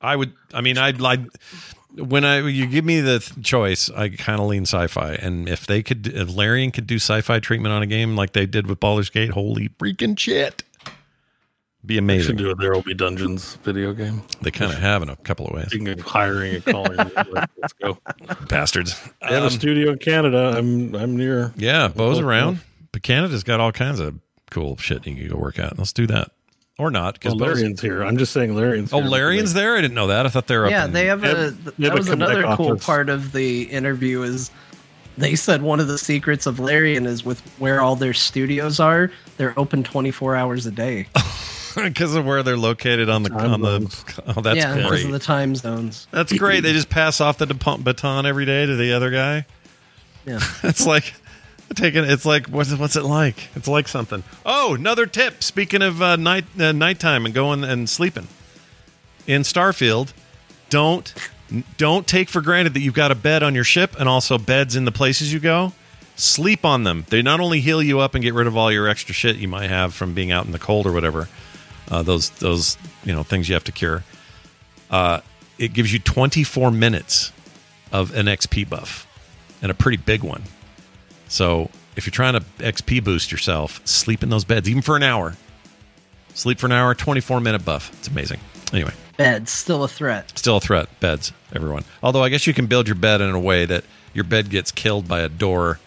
I 0.00 0.16
would. 0.16 0.32
I 0.52 0.60
mean, 0.60 0.78
I'd 0.78 1.00
like 1.00 1.20
when 1.96 2.24
I 2.24 2.40
you 2.48 2.66
give 2.66 2.84
me 2.84 3.00
the 3.00 3.18
th- 3.20 3.44
choice. 3.44 3.90
I 3.90 4.08
kind 4.10 4.40
of 4.40 4.46
lean 4.46 4.62
sci-fi, 4.62 5.12
and 5.14 5.48
if 5.48 5.66
they 5.66 5.82
could, 5.82 6.06
if 6.06 6.34
Larian 6.34 6.70
could 6.70 6.86
do 6.86 6.96
sci-fi 6.96 7.38
treatment 7.40 7.72
on 7.74 7.82
a 7.82 7.86
game 7.86 8.16
like 8.16 8.32
they 8.32 8.46
did 8.46 8.66
with 8.66 8.80
Baldur's 8.80 9.10
Gate, 9.10 9.30
holy 9.30 9.68
freaking 9.78 10.18
shit, 10.18 10.62
be 11.84 11.94
They 11.94 11.94
should 11.94 11.98
amazing. 12.04 12.36
do 12.36 12.50
a 12.50 12.54
There 12.54 12.72
Will 12.72 12.82
Be 12.82 12.94
Dungeons 12.94 13.56
video 13.64 13.92
game. 13.92 14.22
They 14.40 14.50
kind 14.50 14.72
of 14.72 14.78
have 14.78 15.02
in 15.02 15.08
a 15.08 15.16
couple 15.16 15.46
of 15.48 15.54
ways, 15.54 15.66
Speaking 15.66 15.88
of 15.88 16.00
hiring 16.00 16.54
and 16.54 16.64
calling, 16.64 16.96
let's 17.32 17.72
go. 17.80 17.98
bastards. 18.48 18.94
They 19.20 19.34
have 19.34 19.42
Um, 19.42 19.48
a 19.48 19.50
studio 19.50 19.90
in 19.92 19.98
Canada. 19.98 20.54
I'm 20.56 20.94
I'm 20.94 21.16
near. 21.16 21.52
yeah, 21.56 21.88
Beau's 21.88 22.18
around, 22.20 22.60
but 22.92 23.02
Canada's 23.02 23.42
got 23.42 23.58
all 23.60 23.72
kinds 23.72 24.00
of 24.00 24.18
cool 24.50 24.76
shit 24.76 25.06
you 25.06 25.16
can 25.16 25.28
go 25.28 25.36
work 25.36 25.58
out. 25.58 25.76
Let's 25.78 25.92
do 25.92 26.06
that, 26.08 26.30
or 26.78 26.90
not? 26.90 27.14
Because 27.14 27.34
Well, 27.34 27.48
Larian's 27.50 27.80
here. 27.80 28.02
I'm 28.02 28.16
just 28.18 28.32
saying 28.32 28.54
Larian's. 28.54 28.92
oh, 28.92 29.00
here. 29.00 29.08
Larian's 29.10 29.54
there. 29.54 29.76
I 29.76 29.80
didn't 29.80 29.94
know 29.94 30.06
that. 30.08 30.26
I 30.26 30.28
thought 30.28 30.46
they 30.46 30.56
were 30.56 30.66
up. 30.66 30.70
Yeah, 30.70 30.84
in- 30.86 30.92
they 30.92 31.06
have 31.06 31.22
a. 31.24 31.26
have- 31.28 31.36
they 31.36 31.44
have 31.44 31.76
that 31.78 31.92
a 31.92 31.94
was 31.96 32.06
Quebec 32.08 32.28
another 32.28 32.56
cool 32.56 32.72
office. 32.72 32.86
part 32.86 33.08
of 33.08 33.32
the 33.32 33.62
interview 33.64 34.22
is 34.22 34.50
they 35.18 35.34
said 35.34 35.62
one 35.62 35.80
of 35.80 35.88
the 35.88 35.98
secrets 35.98 36.46
of 36.46 36.58
Larian 36.58 37.06
is 37.06 37.24
with 37.24 37.40
where 37.58 37.80
all 37.80 37.96
their 37.96 38.14
studios 38.14 38.80
are. 38.80 39.10
They're 39.36 39.58
open 39.58 39.82
twenty 39.84 40.10
four 40.10 40.34
hours 40.36 40.66
a 40.66 40.70
day. 40.70 41.08
because 41.74 42.14
of 42.14 42.26
where 42.26 42.42
they're 42.42 42.56
located 42.56 43.08
on 43.08 43.22
the 43.22 43.30
Time 43.30 43.52
on 43.54 43.60
the. 43.60 43.78
zones. 43.80 44.04
Oh, 44.36 44.40
that's 44.40 44.56
yeah, 44.56 44.74
because 44.74 44.90
great. 44.90 45.04
of 45.06 45.12
the 45.12 45.18
time 45.18 45.54
zones. 45.54 46.06
That's 46.10 46.32
great. 46.32 46.60
They 46.60 46.72
just 46.74 46.88
pass 46.90 47.20
off 47.20 47.38
the 47.38 47.46
dep- 47.46 47.82
baton 47.82 48.26
every 48.26 48.44
day 48.44 48.66
to 48.66 48.76
the 48.76 48.92
other 48.92 49.10
guy. 49.10 49.46
Yeah. 50.26 50.38
It's 50.62 50.86
like 50.86 51.12
taking. 51.72 52.04
It's 52.04 52.24
like 52.24 52.46
what's 52.46 52.74
what's 52.74 52.96
it 52.96 53.04
like? 53.04 53.48
It's 53.54 53.68
like 53.68 53.88
something. 53.88 54.24
Oh, 54.44 54.74
another 54.74 55.06
tip. 55.06 55.42
Speaking 55.42 55.82
of 55.82 56.00
uh, 56.02 56.16
night 56.16 56.44
uh, 56.58 56.72
nighttime 56.72 57.24
and 57.26 57.34
going 57.34 57.64
and 57.64 57.88
sleeping 57.88 58.28
in 59.26 59.42
Starfield, 59.42 60.12
don't 60.70 61.12
don't 61.76 62.06
take 62.06 62.28
for 62.28 62.40
granted 62.40 62.74
that 62.74 62.80
you've 62.80 62.94
got 62.94 63.10
a 63.10 63.14
bed 63.14 63.42
on 63.42 63.54
your 63.54 63.64
ship 63.64 63.94
and 63.98 64.08
also 64.08 64.38
beds 64.38 64.76
in 64.76 64.84
the 64.84 64.92
places 64.92 65.32
you 65.32 65.40
go. 65.40 65.72
Sleep 66.16 66.64
on 66.64 66.84
them. 66.84 67.06
They 67.08 67.22
not 67.22 67.40
only 67.40 67.60
heal 67.60 67.82
you 67.82 68.00
up 68.00 68.14
and 68.14 68.22
get 68.22 68.34
rid 68.34 68.46
of 68.46 68.56
all 68.56 68.70
your 68.70 68.86
extra 68.86 69.14
shit 69.14 69.36
you 69.36 69.48
might 69.48 69.70
have 69.70 69.94
from 69.94 70.14
being 70.14 70.30
out 70.30 70.46
in 70.46 70.52
the 70.52 70.58
cold 70.58 70.86
or 70.86 70.92
whatever. 70.92 71.28
Uh, 71.90 72.02
those 72.02 72.30
those 72.30 72.76
you 73.04 73.12
know 73.12 73.22
things 73.22 73.48
you 73.48 73.54
have 73.54 73.64
to 73.64 73.72
cure. 73.72 74.04
Uh, 74.90 75.20
it 75.58 75.72
gives 75.72 75.92
you 75.92 75.98
24 75.98 76.70
minutes 76.70 77.32
of 77.92 78.14
an 78.14 78.26
XP 78.26 78.68
buff 78.68 79.06
and 79.60 79.70
a 79.70 79.74
pretty 79.74 79.96
big 79.96 80.22
one. 80.22 80.42
So 81.32 81.70
if 81.96 82.06
you're 82.06 82.12
trying 82.12 82.34
to 82.34 82.40
XP 82.58 83.02
boost 83.02 83.32
yourself, 83.32 83.80
sleep 83.86 84.22
in 84.22 84.28
those 84.28 84.44
beds, 84.44 84.68
even 84.68 84.82
for 84.82 84.96
an 84.96 85.02
hour. 85.02 85.34
Sleep 86.34 86.58
for 86.58 86.66
an 86.66 86.72
hour, 86.72 86.94
24 86.94 87.40
minute 87.40 87.64
buff. 87.64 87.90
It's 87.94 88.08
amazing. 88.08 88.38
Anyway, 88.70 88.92
beds, 89.16 89.50
still 89.50 89.82
a 89.82 89.88
threat. 89.88 90.38
still 90.38 90.58
a 90.58 90.60
threat. 90.60 90.88
Beds, 91.00 91.32
everyone. 91.54 91.84
Although 92.02 92.22
I 92.22 92.28
guess 92.28 92.46
you 92.46 92.52
can 92.52 92.66
build 92.66 92.86
your 92.86 92.96
bed 92.96 93.22
in 93.22 93.30
a 93.30 93.40
way 93.40 93.64
that 93.64 93.84
your 94.12 94.24
bed 94.24 94.50
gets 94.50 94.70
killed 94.70 95.08
by 95.08 95.20
a 95.20 95.28
door 95.30 95.80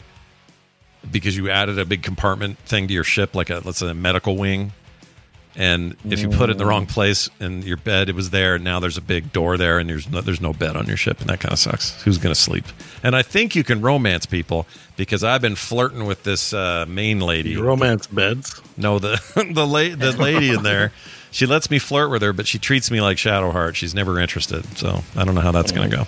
because 1.12 1.38
you 1.38 1.52
added 1.52 1.78
a 1.78 1.86
big 1.86 2.02
compartment 2.02 2.58
thing 2.60 2.88
to 2.88 2.94
your 2.94 3.04
ship, 3.04 3.36
like 3.36 3.52
a 3.52 3.62
let's 3.64 3.78
say 3.78 3.90
a 3.90 3.94
medical 3.94 4.38
wing. 4.38 4.72
And 5.58 5.96
if 6.04 6.20
you 6.20 6.30
put 6.30 6.50
it 6.50 6.54
in 6.54 6.58
the 6.58 6.66
wrong 6.66 6.86
place 6.86 7.30
and 7.40 7.64
your 7.64 7.78
bed 7.78 8.10
it 8.10 8.16
was 8.16 8.32
there, 8.32 8.56
and 8.56 8.64
now 8.64 8.80
there's 8.80 8.98
a 8.98 9.02
big 9.02 9.32
door 9.32 9.56
there, 9.58 9.80
and 9.80 9.90
there's 9.90 10.10
no, 10.10 10.20
there's 10.20 10.42
no 10.42 10.52
bed 10.52 10.76
on 10.76 10.86
your 10.88 10.98
ship, 10.98 11.22
and 11.22 11.30
that 11.30 11.40
kind 11.40 11.54
of 11.54 11.60
sucks. 11.60 12.02
Who's 12.04 12.18
going 12.18 12.34
to 12.34 12.40
sleep? 12.40 12.66
And 13.04 13.16
I 13.16 13.22
think 13.22 13.56
you 13.56 13.64
can 13.64 13.82
romance 13.82 14.26
people 14.26 14.68
because 14.98 15.24
I've 15.24 15.42
been 15.42 15.56
flirting 15.56 16.06
with 16.06 16.24
this 16.24 16.54
uh, 16.54 16.86
main 16.88 17.22
lady. 17.22 17.56
romance 17.56 18.08
beds. 18.08 18.62
No, 18.76 19.00
the 19.00 19.22
the 19.54 19.66
la- 19.66 19.96
the 19.96 20.16
lady 20.20 20.50
in 20.50 20.64
there. 20.64 20.92
She 21.32 21.46
lets 21.46 21.70
me 21.70 21.80
flirt 21.80 22.12
with 22.12 22.22
her, 22.22 22.32
but 22.32 22.48
she 22.48 22.60
treats 22.60 22.90
me 22.90 23.02
like 23.02 23.18
Shadowheart. 23.18 23.76
She's 23.76 23.94
never 23.94 24.20
interested. 24.20 24.66
So 24.78 25.04
I 25.18 25.26
don't 25.26 25.36
know 25.36 25.42
how 25.42 25.52
that's 25.52 25.74
going 25.74 25.90
to 25.90 25.98
go. 25.98 26.08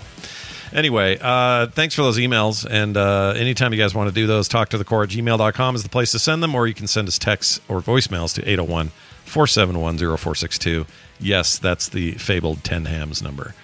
Anyway, 0.72 1.18
uh, 1.20 1.66
thanks 1.68 1.94
for 1.94 2.02
those 2.02 2.18
emails. 2.18 2.66
And 2.68 2.96
uh, 2.96 3.34
anytime 3.36 3.72
you 3.72 3.78
guys 3.78 3.94
want 3.94 4.08
to 4.08 4.14
do 4.14 4.26
those, 4.26 4.48
talk 4.48 4.70
to 4.70 4.78
the 4.78 4.84
core 4.84 5.02
at 5.02 5.10
gmail.com 5.10 5.74
is 5.74 5.82
the 5.82 5.88
place 5.88 6.12
to 6.12 6.18
send 6.18 6.42
them, 6.42 6.54
or 6.54 6.66
you 6.66 6.74
can 6.74 6.86
send 6.86 7.08
us 7.08 7.18
texts 7.18 7.60
or 7.68 7.80
voicemails 7.80 8.34
to 8.34 8.42
801 8.42 8.90
471 9.28 9.98
0462. 9.98 10.86
Yes, 11.20 11.58
that's 11.58 11.88
the 11.88 12.12
fabled 12.12 12.64
10 12.64 12.86
hams 12.86 13.22
number. 13.22 13.54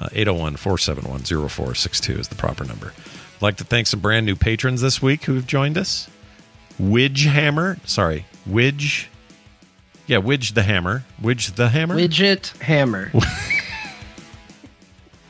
Uh, 0.00 0.08
801 0.12 0.56
471 0.56 1.48
0462 1.48 2.18
is 2.18 2.28
the 2.28 2.34
proper 2.34 2.64
number. 2.64 2.92
I'd 3.36 3.42
like 3.42 3.56
to 3.56 3.64
thank 3.64 3.86
some 3.86 4.00
brand 4.00 4.26
new 4.26 4.36
patrons 4.36 4.80
this 4.80 5.02
week 5.02 5.24
who 5.24 5.34
have 5.34 5.46
joined 5.46 5.76
us. 5.76 6.08
Widge 6.80 7.26
Hammer. 7.26 7.78
Sorry, 7.84 8.26
Widge. 8.48 9.06
Yeah, 10.06 10.18
Widge 10.18 10.54
the 10.54 10.62
Hammer. 10.62 11.04
Widge 11.22 11.54
the 11.54 11.68
Hammer. 11.68 11.96
Widget 11.96 12.56
hammer. 12.62 13.12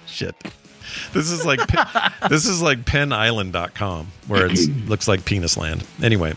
Shit. 0.07 0.36
This 1.12 1.31
is 1.31 1.44
like 1.44 1.60
this 2.28 2.47
is 2.47 2.62
like 2.62 2.85
penisland.com 2.85 4.09
where 4.27 4.47
it 4.47 4.59
looks 4.86 5.09
like 5.09 5.25
penis 5.25 5.57
land. 5.57 5.85
Anyway, 6.02 6.35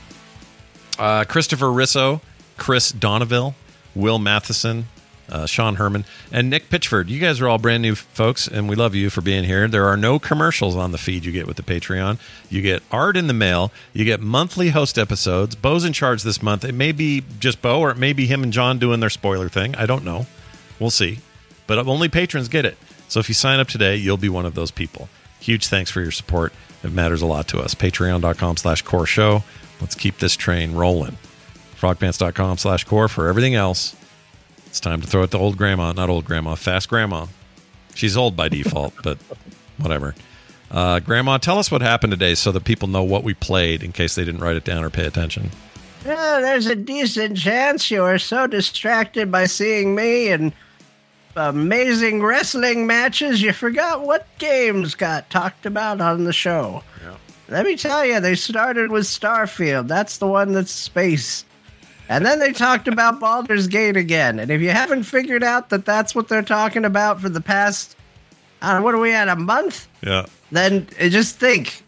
uh, 0.97 1.25
Christopher 1.25 1.67
Risso, 1.67 2.21
Chris 2.57 2.91
Donaville, 2.91 3.53
Will 3.95 4.19
Matheson, 4.19 4.85
uh, 5.29 5.45
Sean 5.45 5.75
Herman, 5.75 6.05
and 6.31 6.49
Nick 6.49 6.69
Pitchford. 6.69 7.09
You 7.09 7.19
guys 7.19 7.41
are 7.41 7.47
all 7.47 7.57
brand 7.57 7.81
new 7.81 7.95
folks, 7.95 8.47
and 8.47 8.67
we 8.69 8.75
love 8.75 8.93
you 8.93 9.09
for 9.09 9.21
being 9.21 9.43
here. 9.43 9.67
There 9.67 9.87
are 9.87 9.97
no 9.97 10.19
commercials 10.19 10.75
on 10.75 10.91
the 10.91 10.97
feed 10.97 11.25
you 11.25 11.31
get 11.31 11.47
with 11.47 11.57
the 11.57 11.63
Patreon. 11.63 12.19
You 12.49 12.61
get 12.61 12.83
art 12.91 13.17
in 13.17 13.27
the 13.27 13.33
mail. 13.33 13.71
You 13.93 14.05
get 14.05 14.19
monthly 14.19 14.69
host 14.69 14.97
episodes. 14.97 15.55
Beau's 15.55 15.85
in 15.85 15.93
charge 15.93 16.23
this 16.23 16.41
month. 16.41 16.63
It 16.63 16.73
may 16.73 16.91
be 16.91 17.23
just 17.39 17.61
Beau, 17.61 17.79
or 17.79 17.91
it 17.91 17.97
may 17.97 18.13
be 18.13 18.27
him 18.27 18.43
and 18.43 18.53
Jon 18.53 18.79
doing 18.79 18.99
their 18.99 19.09
spoiler 19.09 19.49
thing. 19.49 19.75
I 19.75 19.85
don't 19.85 20.05
know. 20.05 20.27
We'll 20.79 20.91
see. 20.91 21.19
But 21.67 21.79
only 21.87 22.09
patrons 22.09 22.49
get 22.49 22.65
it. 22.65 22.77
So 23.07 23.19
if 23.19 23.29
you 23.29 23.35
sign 23.35 23.59
up 23.59 23.67
today, 23.67 23.95
you'll 23.95 24.17
be 24.17 24.29
one 24.29 24.45
of 24.45 24.55
those 24.55 24.71
people. 24.71 25.07
Huge 25.39 25.67
thanks 25.67 25.91
for 25.91 26.01
your 26.01 26.11
support. 26.11 26.53
It 26.83 26.91
matters 26.91 27.21
a 27.21 27.25
lot 27.25 27.47
to 27.49 27.59
us. 27.59 27.75
Patreon.com 27.75 28.57
slash 28.57 28.81
core 28.81 29.05
show. 29.05 29.43
Let's 29.79 29.95
keep 29.95 30.19
this 30.19 30.35
train 30.35 30.73
rolling. 30.73 31.17
Frogpants.com 31.83 32.59
slash 32.59 32.85
core 32.85 33.09
for 33.09 33.27
everything 33.27 33.55
else. 33.55 33.93
It's 34.67 34.79
time 34.79 35.01
to 35.01 35.07
throw 35.07 35.23
it 35.23 35.31
to 35.31 35.37
old 35.37 35.57
grandma, 35.57 35.91
not 35.91 36.09
old 36.09 36.23
grandma, 36.23 36.55
fast 36.55 36.87
grandma. 36.87 37.25
She's 37.93 38.15
old 38.15 38.37
by 38.37 38.47
default, 38.47 38.93
but 39.03 39.17
whatever. 39.77 40.15
Uh, 40.71 40.99
grandma, 41.01 41.37
tell 41.39 41.59
us 41.59 41.69
what 41.69 41.81
happened 41.81 42.11
today 42.11 42.35
so 42.35 42.53
that 42.53 42.63
people 42.63 42.87
know 42.87 43.03
what 43.03 43.25
we 43.25 43.33
played 43.33 43.83
in 43.83 43.91
case 43.91 44.15
they 44.15 44.23
didn't 44.23 44.39
write 44.39 44.55
it 44.55 44.63
down 44.63 44.81
or 44.81 44.89
pay 44.89 45.05
attention. 45.05 45.51
Yeah, 46.05 46.39
there's 46.39 46.67
a 46.67 46.75
decent 46.75 47.37
chance 47.37 47.91
you 47.91 48.01
were 48.01 48.17
so 48.17 48.47
distracted 48.47 49.29
by 49.29 49.45
seeing 49.45 49.93
me 49.93 50.29
and 50.29 50.53
amazing 51.35 52.23
wrestling 52.23 52.87
matches 52.87 53.41
you 53.41 53.51
forgot 53.51 54.05
what 54.05 54.25
games 54.37 54.95
got 54.95 55.29
talked 55.29 55.65
about 55.65 55.99
on 55.99 56.23
the 56.23 56.33
show. 56.33 56.81
Let 57.49 57.65
me 57.65 57.75
tell 57.75 58.05
you, 58.05 58.21
they 58.21 58.35
started 58.35 58.89
with 58.89 59.03
Starfield. 59.03 59.89
That's 59.89 60.17
the 60.17 60.27
one 60.27 60.53
that's 60.53 60.71
space. 60.71 61.43
And 62.09 62.25
then 62.25 62.39
they 62.39 62.51
talked 62.51 62.87
about 62.87 63.19
Baldur's 63.19 63.67
Gate 63.67 63.97
again. 63.97 64.39
And 64.39 64.51
if 64.51 64.61
you 64.61 64.69
haven't 64.69 65.03
figured 65.03 65.43
out 65.43 65.69
that 65.69 65.85
that's 65.85 66.13
what 66.13 66.27
they're 66.27 66.41
talking 66.41 66.85
about 66.85 67.21
for 67.21 67.29
the 67.29 67.41
past, 67.41 67.95
I 68.61 68.71
don't 68.71 68.81
know, 68.81 68.85
what 68.85 68.93
are 68.93 68.99
we 68.99 69.13
at, 69.13 69.29
a 69.29 69.35
month? 69.35 69.87
Yeah. 70.01 70.25
Then 70.51 70.87
uh, 70.99 71.09
just 71.09 71.39
think 71.39 71.83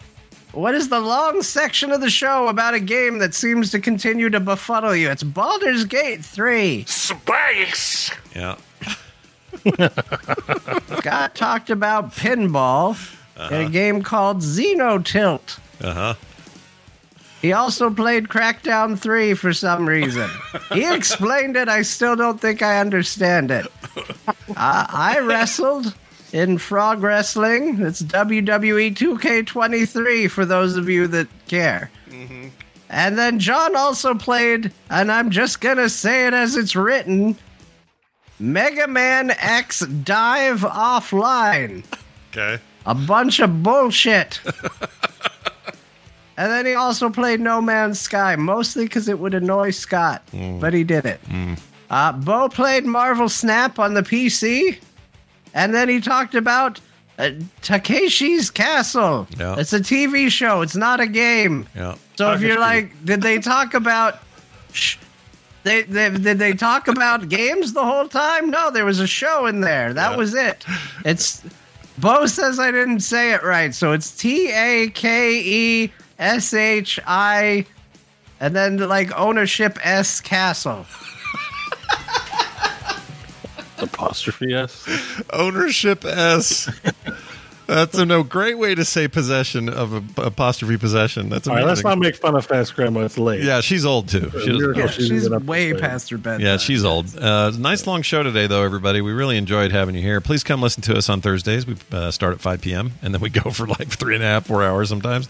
what 0.55 0.73
is 0.73 0.87
the 0.87 1.01
long 1.01 1.41
section 1.41 1.91
of 1.91 1.99
the 1.99 2.09
show 2.09 2.47
about 2.47 2.73
a 2.73 2.79
game 2.79 3.19
that 3.19 3.33
seems 3.33 3.71
to 3.71 3.79
continue 3.79 4.29
to 4.29 4.39
befuddle 4.39 4.95
you? 4.95 5.09
It's 5.09 5.21
Baldur's 5.21 5.83
Gate 5.83 6.23
3. 6.23 6.85
Space! 6.87 8.09
Yeah. 8.33 8.55
Scott 10.97 11.35
talked 11.35 11.69
about 11.69 12.13
pinball 12.13 12.97
in 13.51 13.67
a 13.67 13.69
game 13.69 14.01
called 14.01 14.37
Xenotilt. 14.37 15.59
Uh 15.81 15.93
huh. 15.93 16.13
He 17.45 17.53
also 17.53 17.91
played 17.91 18.27
Crackdown 18.27 18.97
3 18.97 19.35
for 19.35 19.53
some 19.53 19.87
reason. 19.87 20.27
he 20.73 20.91
explained 20.95 21.55
it. 21.55 21.69
I 21.69 21.83
still 21.83 22.15
don't 22.15 22.41
think 22.41 22.63
I 22.63 22.79
understand 22.79 23.51
it. 23.51 23.67
Uh, 23.95 24.87
I 24.89 25.19
wrestled 25.19 25.93
in 26.33 26.57
frog 26.57 27.03
wrestling. 27.03 27.81
It's 27.81 28.01
WWE 28.01 28.95
2K23 28.95 30.27
for 30.31 30.43
those 30.43 30.75
of 30.75 30.89
you 30.89 31.05
that 31.09 31.27
care. 31.47 31.91
And 32.89 33.15
then 33.15 33.37
Jon 33.37 33.75
also 33.75 34.15
played, 34.15 34.71
and 34.89 35.11
I'm 35.11 35.29
just 35.29 35.61
going 35.61 35.77
to 35.77 35.87
say 35.87 36.25
it 36.25 36.33
as 36.33 36.55
it's 36.55 36.75
written 36.75 37.37
Mega 38.39 38.87
Man 38.87 39.29
X 39.29 39.81
DiVE 39.81 40.61
Offline 40.61 41.83
Okay. 42.35 42.59
a 42.87 42.95
bunch 42.95 43.39
of 43.39 43.61
bullshit. 43.61 44.39
and 46.37 46.51
then 46.51 46.65
he 46.65 46.73
also 46.75 47.09
played 47.09 47.39
No 47.39 47.61
Man's 47.61 47.99
Sky, 47.99 48.35
mostly 48.35 48.85
because 48.85 49.07
it 49.07 49.19
would 49.19 49.33
annoy 49.33 49.71
Scott, 49.71 50.23
but 50.59 50.73
he 50.73 50.83
did 50.83 51.05
it. 51.05 51.19
Uh, 51.89 52.11
Beau 52.11 52.49
played 52.49 52.85
Marvel 52.85 53.29
Snap 53.29 53.77
on 53.79 53.93
the 53.93 54.01
PC, 54.01 54.79
and 55.53 55.73
then 55.73 55.87
he 55.87 56.01
talked 56.01 56.35
about 56.35 56.79
uh, 57.19 57.29
Takeshi's 57.61 58.49
Castle. 58.51 59.27
Yeah. 59.37 59.55
It's 59.57 59.71
a 59.73 59.79
TV 59.79 60.29
show, 60.29 60.61
it's 60.61 60.75
not 60.75 60.99
a 60.99 61.07
game. 61.07 61.67
Yeah. 61.75 61.95
So 62.15 62.31
if 62.33 62.41
you're 62.41 62.59
like, 62.59 62.91
did 63.05 63.21
they 63.21 63.39
talk 63.39 63.73
about? 63.73 64.19
Shh, 64.73 64.97
they, 65.63 65.81
they 65.83 66.09
did 66.09 66.37
they 66.39 66.53
talk 66.53 66.87
about 66.87 67.27
games 67.29 67.73
the 67.73 67.83
whole 67.85 68.07
time? 68.07 68.49
No, 68.51 68.69
there 68.71 68.85
was 68.85 68.99
a 68.99 69.07
show 69.07 69.45
in 69.47 69.61
there. 69.61 69.93
That 69.93 70.11
Yeah. 70.11 70.17
was 70.17 70.33
it. 70.33 70.65
It's 71.05 71.41
Beau 71.97 72.25
says 72.27 72.59
I 72.59 72.71
didn't 72.71 72.99
say 72.99 73.33
it 73.33 73.41
right, 73.43 73.73
so 73.73 73.91
it's 73.93 74.11
T 74.15 74.51
A 74.51 74.89
K 74.89 75.39
E 75.39 75.91
S 76.19 76.53
H 76.53 76.99
I, 77.05 77.65
and 78.39 78.55
then 78.55 78.77
like 78.77 79.17
ownership 79.17 79.77
S 79.85 80.21
castle. 80.21 80.85
Apostrophe 83.77 84.53
S. 84.53 84.87
Ownership 85.33 86.05
S. 86.05 86.69
That's 87.67 87.97
a 87.97 88.05
no 88.05 88.21
great 88.23 88.57
way 88.59 88.75
to 88.75 88.85
say 88.85 89.07
possession 89.07 89.69
of 89.69 89.93
a, 89.93 90.21
apostrophe 90.21 90.77
possession. 90.77 91.29
That's 91.29 91.47
All 91.47 91.55
right, 91.55 91.63
amazing. 91.63 91.83
let's 91.83 91.95
not 91.95 91.97
make 91.99 92.15
fun 92.15 92.35
of 92.35 92.45
Fast 92.45 92.75
Grandma. 92.75 93.01
It's 93.01 93.17
late. 93.17 93.43
yeah, 93.43 93.59
she's 93.61 93.85
old 93.85 94.07
too. 94.07 94.29
She 94.31 94.51
doesn't- 94.51 94.75
Yeah, 94.75 94.87
she's 94.87 95.07
she's 95.07 95.25
even 95.25 95.33
up 95.33 95.41
to 95.41 95.47
way 95.47 95.73
past 95.73 96.09
her 96.11 96.17
bedtime. 96.17 96.41
Yeah, 96.45 96.57
she's 96.57 96.85
old. 96.85 97.17
Uh, 97.17 97.51
nice 97.57 97.85
long 97.87 98.03
show 98.03 98.21
today, 98.23 98.45
though, 98.47 98.63
everybody. 98.63 99.01
We 99.01 99.11
really 99.13 99.35
enjoyed 99.37 99.71
having 99.71 99.95
you 99.95 100.01
here. 100.03 100.21
Please 100.21 100.43
come 100.43 100.61
listen 100.61 100.83
to 100.83 100.95
us 100.95 101.09
on 101.09 101.21
Thursdays. 101.21 101.65
We 101.65 101.75
uh, 101.91 102.11
start 102.11 102.33
at 102.33 102.39
5 102.39 102.61
p.m., 102.61 102.93
and 103.01 103.13
then 103.15 103.19
we 103.21 103.29
go 103.31 103.49
for 103.49 103.65
like 103.67 103.87
three 103.89 104.13
and 104.15 104.23
a 104.23 104.27
half, 104.27 104.45
four 104.45 104.63
hours 104.63 104.87
sometimes. 104.87 105.27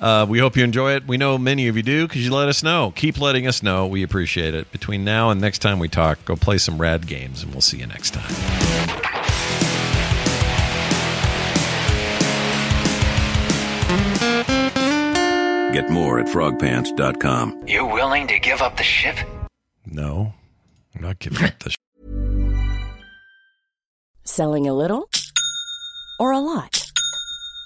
Uh, 0.00 0.24
we 0.28 0.38
hope 0.38 0.56
you 0.56 0.64
enjoy 0.64 0.94
it. 0.94 1.06
We 1.06 1.16
know 1.18 1.36
many 1.36 1.68
of 1.68 1.76
you 1.76 1.82
do 1.82 2.06
because 2.08 2.24
you 2.24 2.32
let 2.32 2.48
us 2.48 2.62
know. 2.62 2.92
Keep 2.96 3.20
letting 3.20 3.46
us 3.46 3.62
know. 3.62 3.86
We 3.86 4.02
appreciate 4.02 4.54
it. 4.54 4.70
Between 4.72 5.04
now 5.04 5.30
and 5.30 5.40
next 5.40 5.58
time 5.58 5.78
we 5.78 5.88
talk, 5.88 6.24
go 6.24 6.36
play 6.36 6.58
some 6.58 6.80
rad 6.80 7.06
games, 7.06 7.42
and 7.42 7.52
we'll 7.52 7.60
see 7.60 7.78
you 7.78 7.86
next 7.86 8.14
time. 8.14 9.30
Get 15.72 15.88
more 15.88 16.18
at 16.18 16.26
frogpants.com. 16.26 17.68
You 17.68 17.86
willing 17.86 18.26
to 18.26 18.38
give 18.40 18.60
up 18.60 18.76
the 18.76 18.82
ship? 18.82 19.16
No, 19.86 20.34
I'm 20.94 21.02
not 21.02 21.20
giving 21.20 21.44
up 21.44 21.58
the. 21.60 21.70
ship. 21.70 21.78
Selling 24.24 24.66
a 24.66 24.74
little 24.74 25.08
or 26.18 26.32
a 26.32 26.40
lot? 26.40 26.89